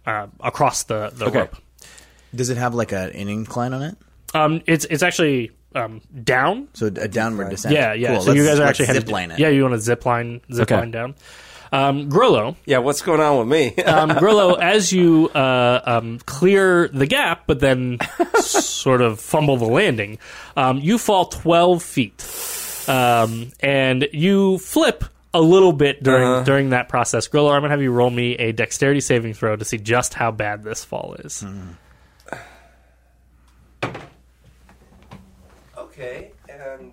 uh, 0.06 0.28
across 0.40 0.84
the, 0.84 1.12
the 1.16 1.26
Okay. 1.26 1.40
rope. 1.40 1.56
Does 2.36 2.50
it 2.50 2.58
have 2.58 2.74
like 2.74 2.92
a, 2.92 3.16
an 3.16 3.28
incline 3.30 3.74
on 3.74 3.82
it? 3.84 3.96
Um, 4.34 4.62
it's 4.66 4.86
it's 4.86 5.04
actually 5.04 5.52
um, 5.76 6.02
down. 6.24 6.68
So 6.74 6.88
a 6.88 7.08
downward 7.08 7.50
descent. 7.52 7.76
Yeah, 7.76 7.94
yeah. 7.94 8.14
Cool. 8.16 8.22
So 8.22 8.32
you 8.34 8.44
Let's- 8.44 8.56
guys 8.56 8.60
are 8.60 8.68
actually 8.68 8.86
headed 8.88 9.04
zip 9.04 9.12
line 9.12 9.32
it. 9.32 9.40
Yeah, 9.40 9.50
you 9.50 9.62
want 9.62 9.76
to 9.76 9.80
zip 9.80 10.06
line 10.06 10.42
zip 10.52 10.64
Okay. 10.64 10.76
line 10.78 10.92
down. 10.92 11.16
Um, 11.72 12.08
Grollo. 12.10 12.56
Yeah, 12.66 12.80
what's 12.80 13.02
going 13.02 13.20
on 13.20 13.40
with 13.40 13.48
me? 13.48 13.76
um, 13.84 14.10
Grollo, 14.12 14.60
as 14.60 14.92
you 14.92 15.30
uh, 15.30 15.82
um, 15.86 16.20
clear 16.26 16.88
the 16.88 17.08
gap, 17.08 17.44
but 17.48 17.60
then 17.62 17.98
sort 18.42 19.02
of 19.02 19.20
fumble 19.20 19.58
the 19.58 19.66
landing, 19.66 20.20
um, 20.56 20.78
you 20.80 20.98
fall 21.00 21.26
12 21.26 21.82
feet. 21.82 22.24
Um, 22.88 23.52
and 23.62 24.08
you 24.14 24.58
flip 24.60 25.04
a 25.34 25.42
little 25.42 25.74
bit 25.74 26.04
during 26.04 26.24
Uh-huh. 26.28 26.44
during 26.44 26.70
that 26.70 26.90
process. 26.90 27.28
Grollo, 27.28 27.48
I'm 27.52 27.62
going 27.62 27.64
to 27.64 27.70
have 27.70 27.82
you 27.82 27.92
roll 27.92 28.10
me 28.10 28.36
a 28.36 28.52
dexterity 28.52 29.02
saving 29.02 29.34
throw 29.34 29.56
to 29.56 29.66
see 29.66 29.78
just 29.78 30.14
how 30.14 30.32
bad 30.32 30.64
this 30.64 30.84
fall 30.86 31.16
is. 31.20 31.44
okay, 35.78 36.32
and 36.50 36.92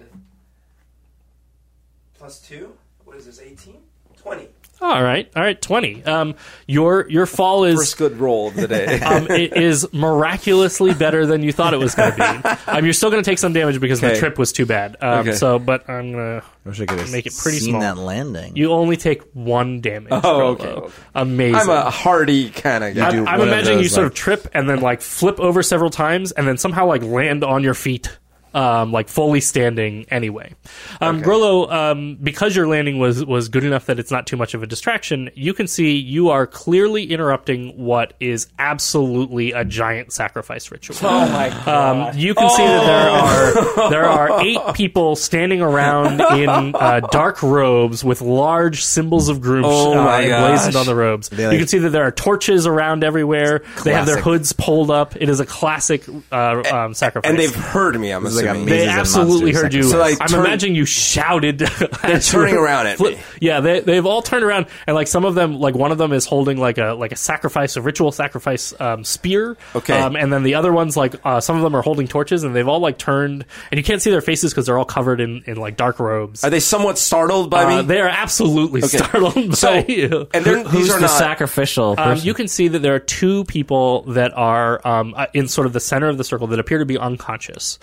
plus 2.18 2.40
two. 2.40 2.72
What 3.04 3.16
is 3.16 3.26
this? 3.26 3.40
18? 3.40 3.76
20. 4.22 4.48
All 4.82 5.02
right, 5.02 5.30
all 5.36 5.42
right, 5.42 5.60
20. 5.60 6.04
Um, 6.04 6.34
your 6.66 7.06
your 7.10 7.26
fall 7.26 7.64
is 7.64 7.76
First 7.80 7.98
good 7.98 8.16
roll 8.18 8.48
of 8.48 8.54
the 8.54 8.66
day. 8.68 9.00
um, 9.00 9.26
it 9.30 9.54
is 9.56 9.86
miraculously 9.92 10.94
better 10.94 11.26
than 11.26 11.42
you 11.42 11.52
thought 11.52 11.74
it 11.74 11.78
was 11.78 11.94
going 11.94 12.12
to 12.12 12.16
be. 12.16 12.48
Um, 12.70 12.84
you're 12.84 12.94
still 12.94 13.10
going 13.10 13.22
to 13.22 13.28
take 13.30 13.38
some 13.38 13.52
damage 13.52 13.78
because 13.80 14.00
the 14.00 14.16
trip 14.16 14.38
was 14.38 14.52
too 14.52 14.64
bad. 14.64 14.96
Um, 15.00 15.20
Okay. 15.20 15.32
So, 15.32 15.58
but 15.58 15.88
I'm 15.90 16.12
going 16.12 16.40
to 16.65 16.69
wish 16.69 16.81
I 16.81 16.87
could 16.87 16.99
have 16.99 17.11
Make 17.12 17.27
it 17.27 17.35
pretty 17.37 17.59
seen 17.59 17.70
small. 17.70 17.81
that 17.81 17.97
landing. 17.97 18.57
You 18.57 18.73
only 18.73 18.97
take 18.97 19.23
one 19.32 19.81
damage. 19.81 20.11
Oh, 20.12 20.20
Frollo. 20.20 20.47
okay, 20.53 20.69
okay. 20.69 20.93
Amazing. 21.15 21.55
I'm 21.57 21.69
a 21.70 21.91
hardy 21.91 22.51
kind 22.51 22.85
of 22.85 22.95
guy. 22.95 23.09
I'm, 23.09 23.27
I'm 23.28 23.41
imagining 23.41 23.78
you 23.78 23.85
those, 23.85 23.95
sort 23.95 24.07
of 24.07 24.15
trip 24.15 24.47
and 24.53 24.69
then 24.69 24.81
like 24.81 25.01
flip 25.01 25.41
over 25.41 25.62
several 25.62 25.91
times 25.91 26.32
and 26.32 26.47
then 26.47 26.59
somehow 26.59 26.87
like 26.87 27.03
land 27.03 27.45
on 27.45 27.62
your 27.62 27.74
feet, 27.74 28.11
um, 28.55 28.93
like 28.93 29.09
fully 29.09 29.40
standing 29.40 30.06
anyway. 30.10 30.55
Um, 31.01 31.18
Okay. 31.20 31.27
Grollo, 31.28 31.70
um, 31.72 32.16
because 32.22 32.55
your 32.56 32.66
landing 32.68 32.98
was 32.98 33.24
was 33.24 33.48
good 33.48 33.64
enough 33.64 33.86
that 33.86 33.98
it's 33.98 34.10
not 34.10 34.27
too 34.27 34.36
much 34.36 34.55
of 34.55 34.62
a 34.62 34.66
distraction, 34.66 35.31
you 35.35 35.52
can 35.55 35.66
see 35.66 35.97
you 35.97 36.31
are 36.31 36.47
clearly 36.47 37.05
interrupting 37.10 37.77
what 37.77 38.14
is 38.20 38.47
absolutely 38.59 39.52
a 39.52 39.64
giant 39.64 40.12
sacrifice 40.12 40.70
ritual. 40.70 40.97
Oh 41.02 41.28
my 41.31 41.48
god! 41.64 41.68
Um, 42.12 42.18
you 42.18 42.35
can 42.35 42.48
see 42.51 42.64
that 42.64 42.86
there 42.86 43.10
are 43.10 43.90
there 43.90 44.05
are 44.05 44.40
eight 44.43 44.60
people 44.74 45.16
standing 45.16 45.60
around 45.60 46.20
in 46.39 46.48
uh, 46.74 47.01
dark 47.10 47.43
robes 47.43 48.02
with 48.05 48.20
large 48.20 48.82
symbols 48.85 49.28
of 49.28 49.40
groups 49.40 49.68
Oh 49.70 49.93
uh, 49.98 50.18
emblazoned 50.20 50.77
on 50.77 50.86
the 50.86 50.94
robes. 50.94 51.28
They, 51.28 51.52
you 51.52 51.59
can 51.59 51.68
see 51.68 51.78
that 51.78 51.90
there 51.90 52.05
are 52.05 52.10
torches 52.12 52.66
around 52.66 53.05
everywhere. 53.05 53.62
They 53.85 53.93
have 53.93 54.06
their 54.06 54.20
hoods 54.20 54.52
pulled 54.52 54.90
up. 54.90 55.16
It 55.16 55.28
is 55.28 55.40
a 55.40 55.47
classic 55.47 56.05
uh, 56.32 56.62
um, 56.72 56.94
sacrifice. 56.94 57.28
and 57.31 57.39
they've 57.39 57.55
heard 57.55 57.98
me, 58.01 58.10
I'm 58.12 58.24
is 58.27 58.39
like 58.42 58.46
a 58.46 58.50
assuming. 58.58 58.64
Mazes 58.66 58.86
they 58.86 58.92
absolutely 59.00 59.52
Monsters 59.52 59.62
heard 59.62 59.74
you. 59.74 59.82
So, 59.84 59.98
like, 59.98 60.18
I'm 60.20 60.28
turn- 60.28 60.44
imagining 60.46 60.74
you 60.76 60.84
shouted. 60.84 61.58
They're 62.02 62.20
turning 62.20 62.54
around 62.56 62.86
at 62.88 63.00
me. 63.00 63.18
Yeah, 63.40 63.60
they 63.60 63.80
they've 63.80 64.04
all 64.06 64.22
turned 64.22 64.44
around, 64.44 64.66
and 64.86 64.94
like 64.94 65.08
some 65.08 65.24
of 65.24 65.34
them, 65.34 65.58
like 65.60 65.74
one 65.74 65.92
of 65.92 65.98
them 65.98 66.12
is 66.12 66.26
holding 66.26 66.58
like 66.58 66.78
a 66.78 66.92
like 66.94 67.12
a 67.12 67.16
sacrifice, 67.16 67.76
a 67.76 67.82
ritual 67.82 68.12
sacrifice 68.12 68.72
um, 68.80 69.04
spear. 69.04 69.56
Okay. 69.74 69.98
Um, 69.98 70.16
and 70.16 70.32
then 70.32 70.42
the 70.42 70.54
other 70.56 70.72
ones, 70.72 70.96
like 70.96 71.14
uh, 71.24 71.40
some 71.40 71.56
of 71.56 71.62
them 71.62 71.74
are 71.76 71.82
holding 71.82 72.08
torches, 72.08 72.42
and 72.44 72.54
they've 72.54 72.68
all 72.68 72.80
like 72.80 72.98
turned, 72.98 73.44
and 73.70 73.78
you 73.78 73.84
can't 73.84 74.00
see 74.02 74.10
their 74.10 74.20
faces 74.20 74.52
because 74.52 74.66
they're 74.66 74.78
all 74.78 74.84
covered 74.84 75.20
in 75.20 75.42
in 75.46 75.56
like 75.56 75.76
dark 75.76 75.98
robes. 76.00 76.44
Are 76.44 76.50
they 76.50 76.60
somewhat 76.60 76.98
startled 76.98 77.50
by 77.50 77.64
Uh, 77.64 77.76
me? 77.82 77.82
they 77.88 78.00
are 78.00 78.08
absolutely 78.08 78.80
startled 78.82 79.60
by 79.60 79.84
you. 79.88 80.28
and 80.34 80.44
then 80.44 80.64
Who's 80.66 80.72
these 80.72 80.90
are 80.90 80.96
the 80.96 81.06
not. 81.06 81.10
sacrificial 81.18 81.94
Um, 81.98 82.18
you 82.18 82.34
can 82.34 82.48
see 82.48 82.68
that 82.68 82.80
there 82.80 82.94
are 82.94 82.98
two 83.00 83.44
people 83.44 84.02
that 84.02 84.32
are 84.36 84.86
um, 84.86 85.14
uh, 85.16 85.26
in 85.34 85.48
sort 85.48 85.66
of 85.66 85.72
the 85.72 85.80
center 85.80 86.08
of 86.08 86.18
the 86.18 86.24
circle 86.24 86.46
that 86.48 86.58
appear 86.58 86.78
to 86.78 86.86
be 86.86 86.98
unconscious. 86.98 87.78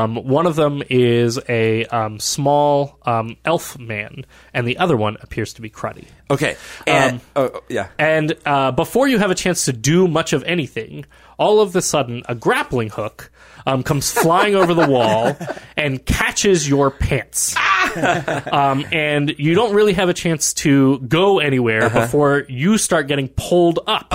Um, 0.00 0.16
one 0.16 0.46
of 0.46 0.56
them 0.56 0.82
is 0.88 1.38
a 1.48 1.84
um, 1.86 2.18
small 2.18 2.98
um, 3.02 3.36
elf 3.44 3.78
man, 3.78 4.24
and 4.54 4.66
the 4.66 4.78
other 4.78 4.96
one 4.96 5.16
appears 5.20 5.52
to 5.54 5.62
be 5.62 5.70
Cruddy. 5.70 6.06
okay. 6.30 6.56
And, 6.86 7.16
Um, 7.16 7.20
oh, 7.36 7.50
oh, 7.54 7.60
yeah. 7.68 7.88
And 7.98 8.36
uh, 8.46 8.72
before 8.72 9.08
you 9.08 9.18
have 9.18 9.30
a 9.30 9.34
chance 9.34 9.64
to 9.66 9.72
do 9.72 10.08
much 10.08 10.32
of 10.32 10.42
anything, 10.44 11.04
all 11.38 11.60
of 11.60 11.74
a 11.76 11.82
sudden, 11.82 12.22
a 12.28 12.34
grappling 12.34 12.90
hook 12.90 13.30
um, 13.66 13.82
comes 13.82 14.10
flying 14.10 14.54
over 14.54 14.74
the 14.74 14.88
wall 14.88 15.36
and 15.76 16.04
catches 16.04 16.68
your 16.68 16.90
pants. 16.90 17.54
um, 17.96 18.84
and 18.92 19.34
you 19.38 19.54
don't 19.54 19.74
really 19.74 19.92
have 19.94 20.08
a 20.08 20.14
chance 20.14 20.52
to 20.54 20.98
go 21.00 21.38
anywhere 21.38 21.84
Uh-huh. 21.84 22.00
before 22.02 22.44
you 22.48 22.78
start 22.78 23.06
getting 23.08 23.28
pulled 23.28 23.80
up. 23.86 24.12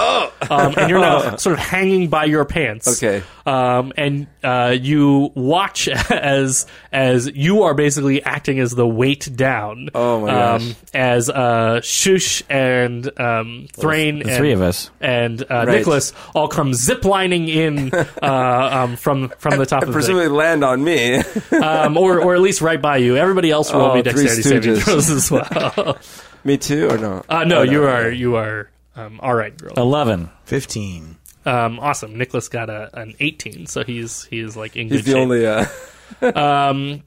Um, 0.50 0.74
and 0.78 0.90
you're 0.90 1.00
now 1.00 1.36
sort 1.38 1.54
of 1.54 1.60
hanging 1.60 2.08
by 2.10 2.26
your 2.26 2.46
pants. 2.46 2.88
Oh. 2.88 3.08
Okay. 3.08 3.24
Um, 3.46 3.94
and 3.98 4.26
uh, 4.44 4.76
you 4.80 5.32
watch 5.36 5.88
as 6.10 6.66
as 6.92 7.28
you 7.36 7.64
are 7.64 7.74
basically 7.76 8.24
acting 8.24 8.60
as 8.60 8.72
the 8.74 8.88
weight 8.88 9.30
down. 9.36 9.90
Oh 9.94 10.22
my 10.22 10.30
um, 10.54 10.62
gosh. 10.70 10.76
As 10.94 11.30
uh, 11.30 11.80
Shoosh 11.84 12.42
and 12.50 13.08
um, 13.20 13.68
Thrain 13.74 14.20
the 14.20 14.30
and, 14.30 14.38
three 14.38 14.52
of 14.54 14.62
us. 14.62 14.90
and 15.02 15.42
uh, 15.44 15.66
Right. 15.66 15.78
Nicholas 15.78 16.14
all 16.34 16.48
come 16.48 16.72
ziplining 16.72 17.48
in 17.50 17.94
uh, 18.24 18.70
um, 18.72 18.96
from 18.96 19.32
from 19.38 19.58
the 19.58 19.66
top 19.66 19.82
of 19.84 19.88
the 19.90 19.94
Presumably 19.94 20.28
land 20.30 20.64
on 20.64 20.84
me. 20.84 21.16
um, 21.62 21.98
or 21.98 22.20
or 22.22 22.36
at 22.36 22.42
least 22.42 22.62
right 22.62 22.82
by 22.82 22.98
you. 22.98 23.18
Everybody 23.18 23.52
else 23.52 23.72
will 23.74 23.82
Oh, 23.82 23.96
me 23.96 24.02
Three 24.04 24.24
dexterity 24.26 24.42
saving 24.42 24.76
Stooges. 24.76 24.84
throws 24.84 25.10
as 25.10 25.32
well. 25.32 25.98
me 26.44 26.58
too, 26.58 26.88
or 26.90 26.98
no? 26.98 27.24
Uh, 27.30 27.44
no, 27.44 27.60
Oh, 27.60 27.64
you 27.64 27.84
are 27.86 28.10
you 28.10 28.36
are 28.36 28.70
um, 28.96 29.20
all 29.22 29.36
right, 29.36 29.56
girl. 29.58 29.74
Eleven. 29.78 30.30
Fifteen. 30.46 31.18
Um, 31.46 31.80
awesome. 31.80 32.18
Nicholas 32.18 32.48
got 32.50 32.70
a 32.72 32.90
an 33.00 33.14
18, 33.20 33.68
so 33.68 33.84
he's 33.84 34.26
he's 34.26 34.56
like 34.58 34.76
in 34.76 34.88
He's 34.90 35.04
the 35.04 35.12
shape. 35.12 35.18
only. 35.20 35.46
Uh, 35.46 35.66
Um, 36.22 37.02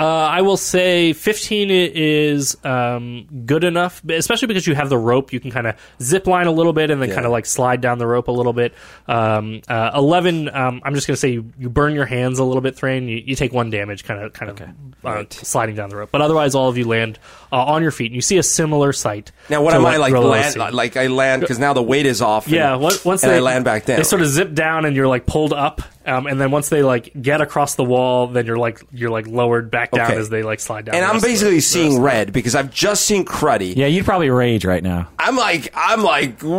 uh, 0.00 0.04
I 0.06 0.40
will 0.40 0.56
say 0.56 1.12
15 1.12 1.68
is 1.70 2.56
um, 2.64 3.26
good 3.44 3.64
enough, 3.64 4.02
especially 4.08 4.48
because 4.48 4.66
you 4.66 4.74
have 4.74 4.88
the 4.88 4.96
rope. 4.96 5.30
You 5.32 5.40
can 5.40 5.50
kind 5.50 5.66
of 5.66 5.76
zip 6.00 6.26
line 6.26 6.46
a 6.46 6.50
little 6.52 6.72
bit 6.72 6.90
and 6.90 7.02
then 7.02 7.10
Yeah. 7.10 7.16
kind 7.16 7.26
of 7.26 7.32
like 7.32 7.44
slide 7.44 7.82
down 7.82 7.98
the 7.98 8.06
rope 8.06 8.28
a 8.28 8.32
little 8.32 8.54
bit. 8.54 8.72
Um, 9.06 9.60
uh, 9.68 9.90
11, 9.94 10.48
um, 10.48 10.80
I'm 10.84 10.94
just 10.94 11.06
going 11.06 11.14
to 11.16 11.20
say 11.20 11.28
you, 11.30 11.52
you 11.58 11.68
burn 11.68 11.94
your 11.94 12.06
hands 12.06 12.38
a 12.38 12.44
little 12.44 12.62
bit, 12.62 12.76
Thrain. 12.76 13.08
You, 13.08 13.18
you 13.24 13.36
take 13.36 13.52
one 13.52 13.68
damage 13.68 14.04
kind 14.04 14.22
of 14.22 14.32
kind 14.32 14.50
of 14.50 15.04
uh, 15.04 15.24
sliding 15.30 15.74
down 15.74 15.90
the 15.90 15.96
rope. 15.96 16.10
But 16.10 16.22
otherwise, 16.22 16.54
all 16.54 16.68
of 16.70 16.78
you 16.78 16.86
land 16.86 17.18
uh, 17.52 17.56
on 17.62 17.82
your 17.82 17.90
feet. 17.90 18.06
And 18.06 18.14
you 18.14 18.22
see 18.22 18.38
a 18.38 18.42
similar 18.42 18.92
sight. 18.94 19.32
now, 19.50 19.62
what 19.62 19.74
am 19.74 19.84
I 19.84 19.98
like? 19.98 20.14
Land, 20.14 20.56
like 20.74 20.96
I 20.96 21.08
land 21.08 21.40
because 21.42 21.58
now 21.58 21.74
the 21.74 21.82
weight 21.82 22.06
is 22.06 22.22
off. 22.22 22.46
and- 22.46 22.54
Yeah, 22.54 22.76
once, 22.76 23.04
once 23.04 23.22
and 23.22 23.32
they 23.32 23.36
I 23.36 23.40
land 23.40 23.64
back 23.66 23.84
down. 23.84 23.98
they 23.98 24.02
sort 24.04 24.22
of 24.22 24.28
zip 24.28 24.54
down, 24.54 24.86
and 24.86 24.96
you're 24.96 25.08
like 25.08 25.26
pulled 25.26 25.52
up, 25.52 25.82
um, 26.06 26.26
and 26.26 26.40
then 26.40 26.50
once 26.50 26.68
they 26.70 26.82
like 26.82 27.12
get 27.20 27.40
across 27.40 27.74
the 27.74 27.84
wall, 27.84 28.26
then 28.28 28.46
you're 28.46 28.56
like 28.58 28.82
you're 28.92 29.10
like 29.10 29.26
lowered 29.26 29.70
back 29.70 29.90
down 29.90 30.10
Okay. 30.10 30.16
as 30.20 30.28
they 30.30 30.42
like 30.42 30.60
slide 30.60 30.86
down. 30.86 30.94
and 30.94 31.02
the 31.02 31.06
I'm 31.06 31.12
rest 31.14 31.24
of 31.24 31.28
the- 31.28 31.32
basically 31.34 31.50
the 31.50 31.56
rest 31.56 31.70
seeing 31.70 31.88
of 31.88 31.94
the- 31.96 32.00
red 32.06 32.32
because 32.32 32.54
I've 32.54 32.70
just 32.72 33.04
seen 33.04 33.24
Cruddy. 33.24 33.74
Yeah, 33.76 33.86
you'd 33.86 34.04
probably 34.04 34.30
rage 34.30 34.64
right 34.64 34.82
now. 34.82 35.08
I'm 35.18 35.36
like, 35.36 35.72
I'm 35.74 36.02
like, 36.02 36.42
"Wah!" 36.42 36.56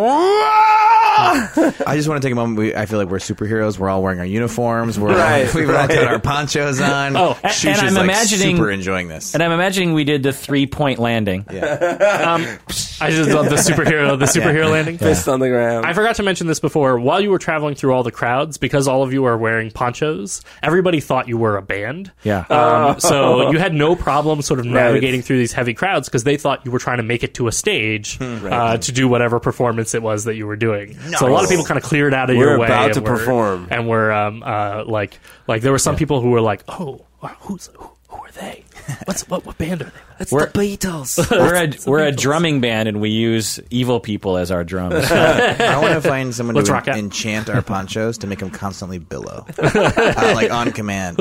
I 1.14 1.94
just 1.96 2.08
want 2.08 2.22
to 2.22 2.26
take 2.26 2.32
a 2.32 2.36
moment. 2.36 2.58
We, 2.60 2.76
I 2.76 2.86
feel 2.86 2.98
like 3.00 3.10
we're 3.10 3.18
superheroes. 3.18 3.78
We're 3.78 3.90
all 3.90 4.02
wearing 4.02 4.20
our 4.20 4.26
uniforms. 4.26 4.98
We're 5.00 5.16
Right, 5.16 5.54
we've 5.54 5.68
all 5.70 5.76
right. 5.76 5.90
got 5.90 6.08
our 6.08 6.20
ponchos 6.20 6.80
on. 6.80 7.16
Oh, 7.18 7.32
a- 7.32 7.48
Shoosh 7.48 7.66
and 7.66 7.76
is, 7.76 7.84
I'm 7.84 7.94
like, 7.96 8.04
imagining- 8.04 8.56
super 8.58 8.72
enjoying 8.72 9.08
this. 9.08 9.34
And 9.34 9.44
I'm 9.44 9.52
imagining 9.52 9.94
we 9.94 10.04
did 10.04 10.24
the 10.24 10.32
three 10.34 10.68
point 10.68 11.00
landing. 11.00 11.46
I 11.50 13.10
just 13.10 13.30
love 13.32 13.50
the 13.50 13.56
superhero, 13.56 14.18
the 14.18 14.26
superhero 14.26 14.72
landing. 14.72 14.98
Fist 14.98 15.28
on 15.28 15.40
the 15.40 15.50
ground. 15.50 15.86
I 15.86 15.94
forgot 15.94 16.16
to 16.18 16.24
mention 16.24 16.48
this 16.48 16.60
before. 16.60 17.00
While 17.00 17.20
you 17.22 17.30
were 17.32 17.40
traveling 17.40 17.76
through 17.76 17.94
all 17.94 18.04
the 18.04 18.12
crowds, 18.12 18.58
because 18.58 18.88
all 18.88 19.04
of 19.04 19.12
you 19.14 19.26
are 19.26 19.31
wearing 19.38 19.72
ponchos, 19.72 20.42
everybody 20.64 21.00
thought 21.00 21.28
you 21.28 21.38
were 21.38 21.58
a 21.58 21.62
band. 21.62 22.12
Yeah. 22.24 22.46
Um, 22.50 23.00
so 23.00 23.52
you 23.52 23.60
had 23.60 23.74
no 23.74 23.96
problem 23.96 24.42
sort 24.42 24.60
of 24.60 24.66
navigating 24.68 25.22
through 25.22 25.38
these 25.38 25.54
heavy 25.54 25.74
crowds 25.74 26.08
because 26.08 26.24
they 26.24 26.38
thought 26.38 26.66
you 26.66 26.72
were 26.72 26.80
trying 26.80 26.98
to 26.98 27.04
make 27.04 27.24
it 27.24 27.34
to 27.36 27.48
a 27.48 27.52
stage 27.52 28.18
uh, 28.22 28.78
to 28.78 28.92
do 28.92 29.08
whatever 29.08 29.40
performance 29.40 29.94
it 29.94 30.02
was 30.02 30.26
that 30.26 30.36
you 30.36 30.46
were 30.48 30.56
doing. 30.56 30.98
So 31.18 31.28
a 31.28 31.32
lot 31.32 31.44
of 31.44 31.50
people 31.50 31.66
kind 31.66 31.78
of 31.78 31.84
cleared 31.84 32.14
out 32.14 32.30
of 32.30 32.38
We're 32.38 32.50
your 32.52 32.60
way. 32.60 32.68
about 32.68 32.86
and 32.86 32.94
to 32.96 33.02
were- 33.02 33.18
perform. 33.18 33.68
and 33.72 33.88
were 33.88 34.12
um, 34.12 34.44
uh, 34.44 34.84
like, 34.86 35.20
like 35.48 35.62
there 35.62 35.72
were 35.72 35.80
some 35.80 35.96
people 35.96 36.22
who 36.22 36.30
were 36.32 36.42
like, 36.42 36.64
"Oh, 36.68 37.06
who's 37.42 37.68
who, 37.76 37.90
who 38.10 38.18
are 38.18 38.32
they? 38.32 38.64
What's 39.06 39.28
what, 39.30 39.46
what 39.46 39.58
band 39.58 39.82
are 39.82 39.86
they?" 39.86 39.92
It's 40.20 40.32
We're- 40.32 40.52
the 40.54 40.78
Beatles. 40.78 41.32
we're 41.32 41.56
a 41.56 41.90
we're 41.90 42.04
a 42.06 42.12
drumming 42.12 42.62
band, 42.62 42.88
and 42.88 43.02
we 43.02 43.10
use 43.10 43.60
evil 43.70 44.00
people 44.00 44.38
as 44.38 44.52
our 44.52 44.64
drums. 44.64 44.94
I 45.12 45.80
want 45.82 45.94
to 45.94 46.08
find 46.08 46.34
someone 46.34 46.56
Let's 46.56 46.68
to 46.70 46.74
rock 46.74 46.88
out. 46.88 46.98
enchant 46.98 47.50
our 47.50 47.62
ponchos 47.62 48.20
to 48.20 48.28
make 48.28 48.40
them 48.40 48.52
constantly 48.52 49.00
billow, 49.00 49.46
uh, 49.58 50.32
like 50.36 50.52
on 50.52 50.72
command. 50.72 51.20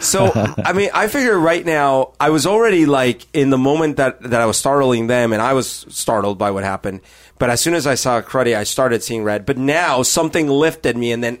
So, 0.00 0.30
I 0.34 0.72
mean, 0.74 0.90
I 0.92 1.08
figure 1.08 1.38
right 1.38 1.64
now, 1.64 2.12
I 2.20 2.30
was 2.30 2.46
already 2.46 2.84
like 2.86 3.26
in 3.32 3.50
the 3.50 3.58
moment 3.58 3.96
that, 3.96 4.20
that 4.22 4.40
I 4.40 4.46
was 4.46 4.56
startling 4.58 5.06
them, 5.06 5.32
and 5.32 5.40
I 5.40 5.54
was 5.54 5.86
startled 5.88 6.36
by 6.38 6.50
what 6.50 6.64
happened. 6.64 7.00
But 7.38 7.48
as 7.48 7.60
soon 7.62 7.72
as 7.74 7.86
I 7.86 7.94
saw 7.94 8.20
Cruddy, 8.20 8.54
I 8.54 8.64
started 8.64 9.02
seeing 9.02 9.24
red. 9.24 9.46
But 9.46 9.56
now 9.56 10.02
something 10.02 10.46
lifted 10.48 10.96
me, 10.96 11.10
and 11.12 11.24
then 11.24 11.38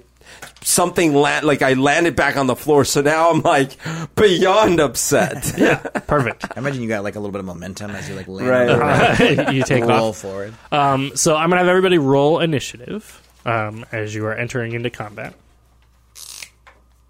something 0.62 1.14
land 1.14 1.46
like 1.46 1.62
I 1.62 1.72
landed 1.74 2.16
back 2.16 2.36
on 2.36 2.46
the 2.46 2.56
floor. 2.56 2.84
So 2.84 3.00
now 3.00 3.30
I'm 3.30 3.40
like 3.42 3.76
beyond 4.14 4.80
upset. 4.80 5.52
Yeah, 5.58 5.76
perfect. 6.06 6.44
I 6.56 6.58
imagine 6.60 6.82
you 6.82 6.88
got 6.88 7.02
like 7.04 7.16
a 7.16 7.20
little 7.20 7.32
bit 7.32 7.40
of 7.40 7.44
momentum 7.46 7.90
as 7.92 8.08
you 8.08 8.14
like 8.14 8.28
land 8.28 8.48
Right, 8.48 8.68
on 8.68 8.78
the 9.18 9.34
ground, 9.34 9.56
you 9.56 9.62
take 9.64 9.84
roll 9.84 10.08
off. 10.10 10.18
forward. 10.18 10.54
Um, 10.72 11.12
so 11.16 11.36
I'm 11.36 11.48
gonna 11.50 11.58
have 11.60 11.68
everybody 11.68 11.98
roll 11.98 12.40
initiative 12.40 13.20
um, 13.44 13.84
as 13.92 14.14
you 14.14 14.24
are 14.26 14.34
entering 14.34 14.72
into 14.72 14.90
combat. 14.90 15.34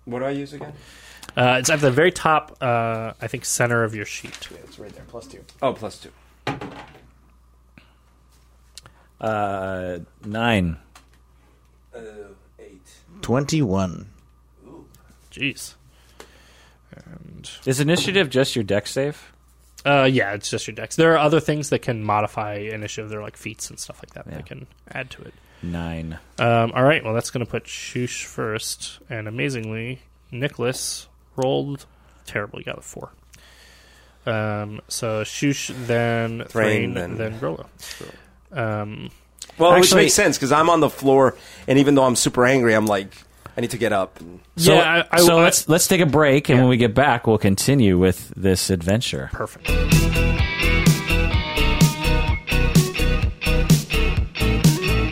What 0.04 0.20
do 0.20 0.24
I 0.24 0.30
use 0.30 0.52
again? 0.52 0.72
Uh, 1.36 1.56
it's 1.60 1.70
at 1.70 1.80
the 1.80 1.90
very 1.92 2.10
top, 2.10 2.56
uh, 2.60 3.12
I 3.20 3.28
think, 3.28 3.44
center 3.44 3.84
of 3.84 3.94
your 3.94 4.04
sheet. 4.06 4.48
Yeah, 4.50 4.58
It's 4.64 4.78
right 4.80 4.92
there, 4.92 5.04
plus 5.08 5.26
two. 5.28 5.44
Oh, 5.62 5.72
plus 5.72 5.98
two. 5.98 6.10
Uh, 9.20 9.98
nine. 10.24 10.78
Eight. 13.20 13.24
21. 13.24 14.06
Jeez. 15.30 15.74
And 16.94 17.50
Is 17.66 17.80
initiative 17.80 18.30
just 18.30 18.56
your 18.56 18.64
dex 18.64 18.90
save? 18.90 19.32
Uh, 19.86 20.08
yeah, 20.10 20.32
it's 20.32 20.50
just 20.50 20.66
your 20.66 20.74
dex. 20.74 20.96
There 20.96 21.12
are 21.14 21.18
other 21.18 21.40
things 21.40 21.70
that 21.70 21.80
can 21.80 22.02
modify 22.04 22.54
initiative. 22.54 23.08
There 23.10 23.20
are 23.20 23.22
like 23.22 23.36
feats 23.36 23.70
and 23.70 23.78
stuff 23.78 24.00
like 24.02 24.12
that 24.14 24.26
Yeah. 24.26 24.36
that 24.38 24.46
can 24.46 24.66
add 24.90 25.10
to 25.12 25.22
it. 25.22 25.34
Nine. 25.62 26.18
Um, 26.38 26.72
all 26.74 26.82
right, 26.82 27.04
well, 27.04 27.14
that's 27.14 27.30
going 27.30 27.44
to 27.44 27.50
put 27.50 27.64
Shoosh 27.64 28.24
first. 28.24 28.98
And 29.08 29.28
amazingly, 29.28 30.00
Nicholas 30.30 31.06
rolled 31.36 31.86
terrible. 32.26 32.58
He 32.58 32.64
got 32.64 32.78
a 32.78 32.82
four. 32.82 33.12
Um, 34.26 34.80
so 34.88 35.22
Shoosh, 35.22 35.68
then 35.86 36.44
Thrain, 36.48 36.92
Thrain, 36.92 36.94
then- 36.94 37.16
then 37.16 37.38
Grollo. 37.40 37.66
Um, 38.52 39.10
Well, 39.58 39.78
which 39.78 39.94
makes 39.94 40.14
sense 40.14 40.36
because 40.38 40.52
I'm 40.52 40.70
on 40.70 40.80
the 40.80 40.88
floor, 40.90 41.36
and 41.68 41.78
even 41.78 41.94
though 41.94 42.04
I'm 42.04 42.16
super 42.16 42.46
angry, 42.46 42.74
I'm 42.74 42.86
like, 42.86 43.12
I 43.56 43.60
need 43.60 43.70
to 43.72 43.78
get 43.78 43.92
up. 43.92 44.18
And 44.20 44.40
So, 44.56 44.74
yeah, 44.74 45.04
I, 45.10 45.16
I, 45.16 45.20
so 45.20 45.38
I- 45.38 45.42
let's 45.44 45.68
let's 45.68 45.86
take 45.86 46.00
a 46.00 46.06
break, 46.06 46.48
and 46.48 46.56
Yeah. 46.56 46.62
when 46.62 46.70
we 46.70 46.76
get 46.76 46.94
back, 46.94 47.26
we'll 47.26 47.38
continue 47.38 47.98
with 47.98 48.32
this 48.36 48.70
adventure. 48.70 49.28
perfect. 49.32 49.70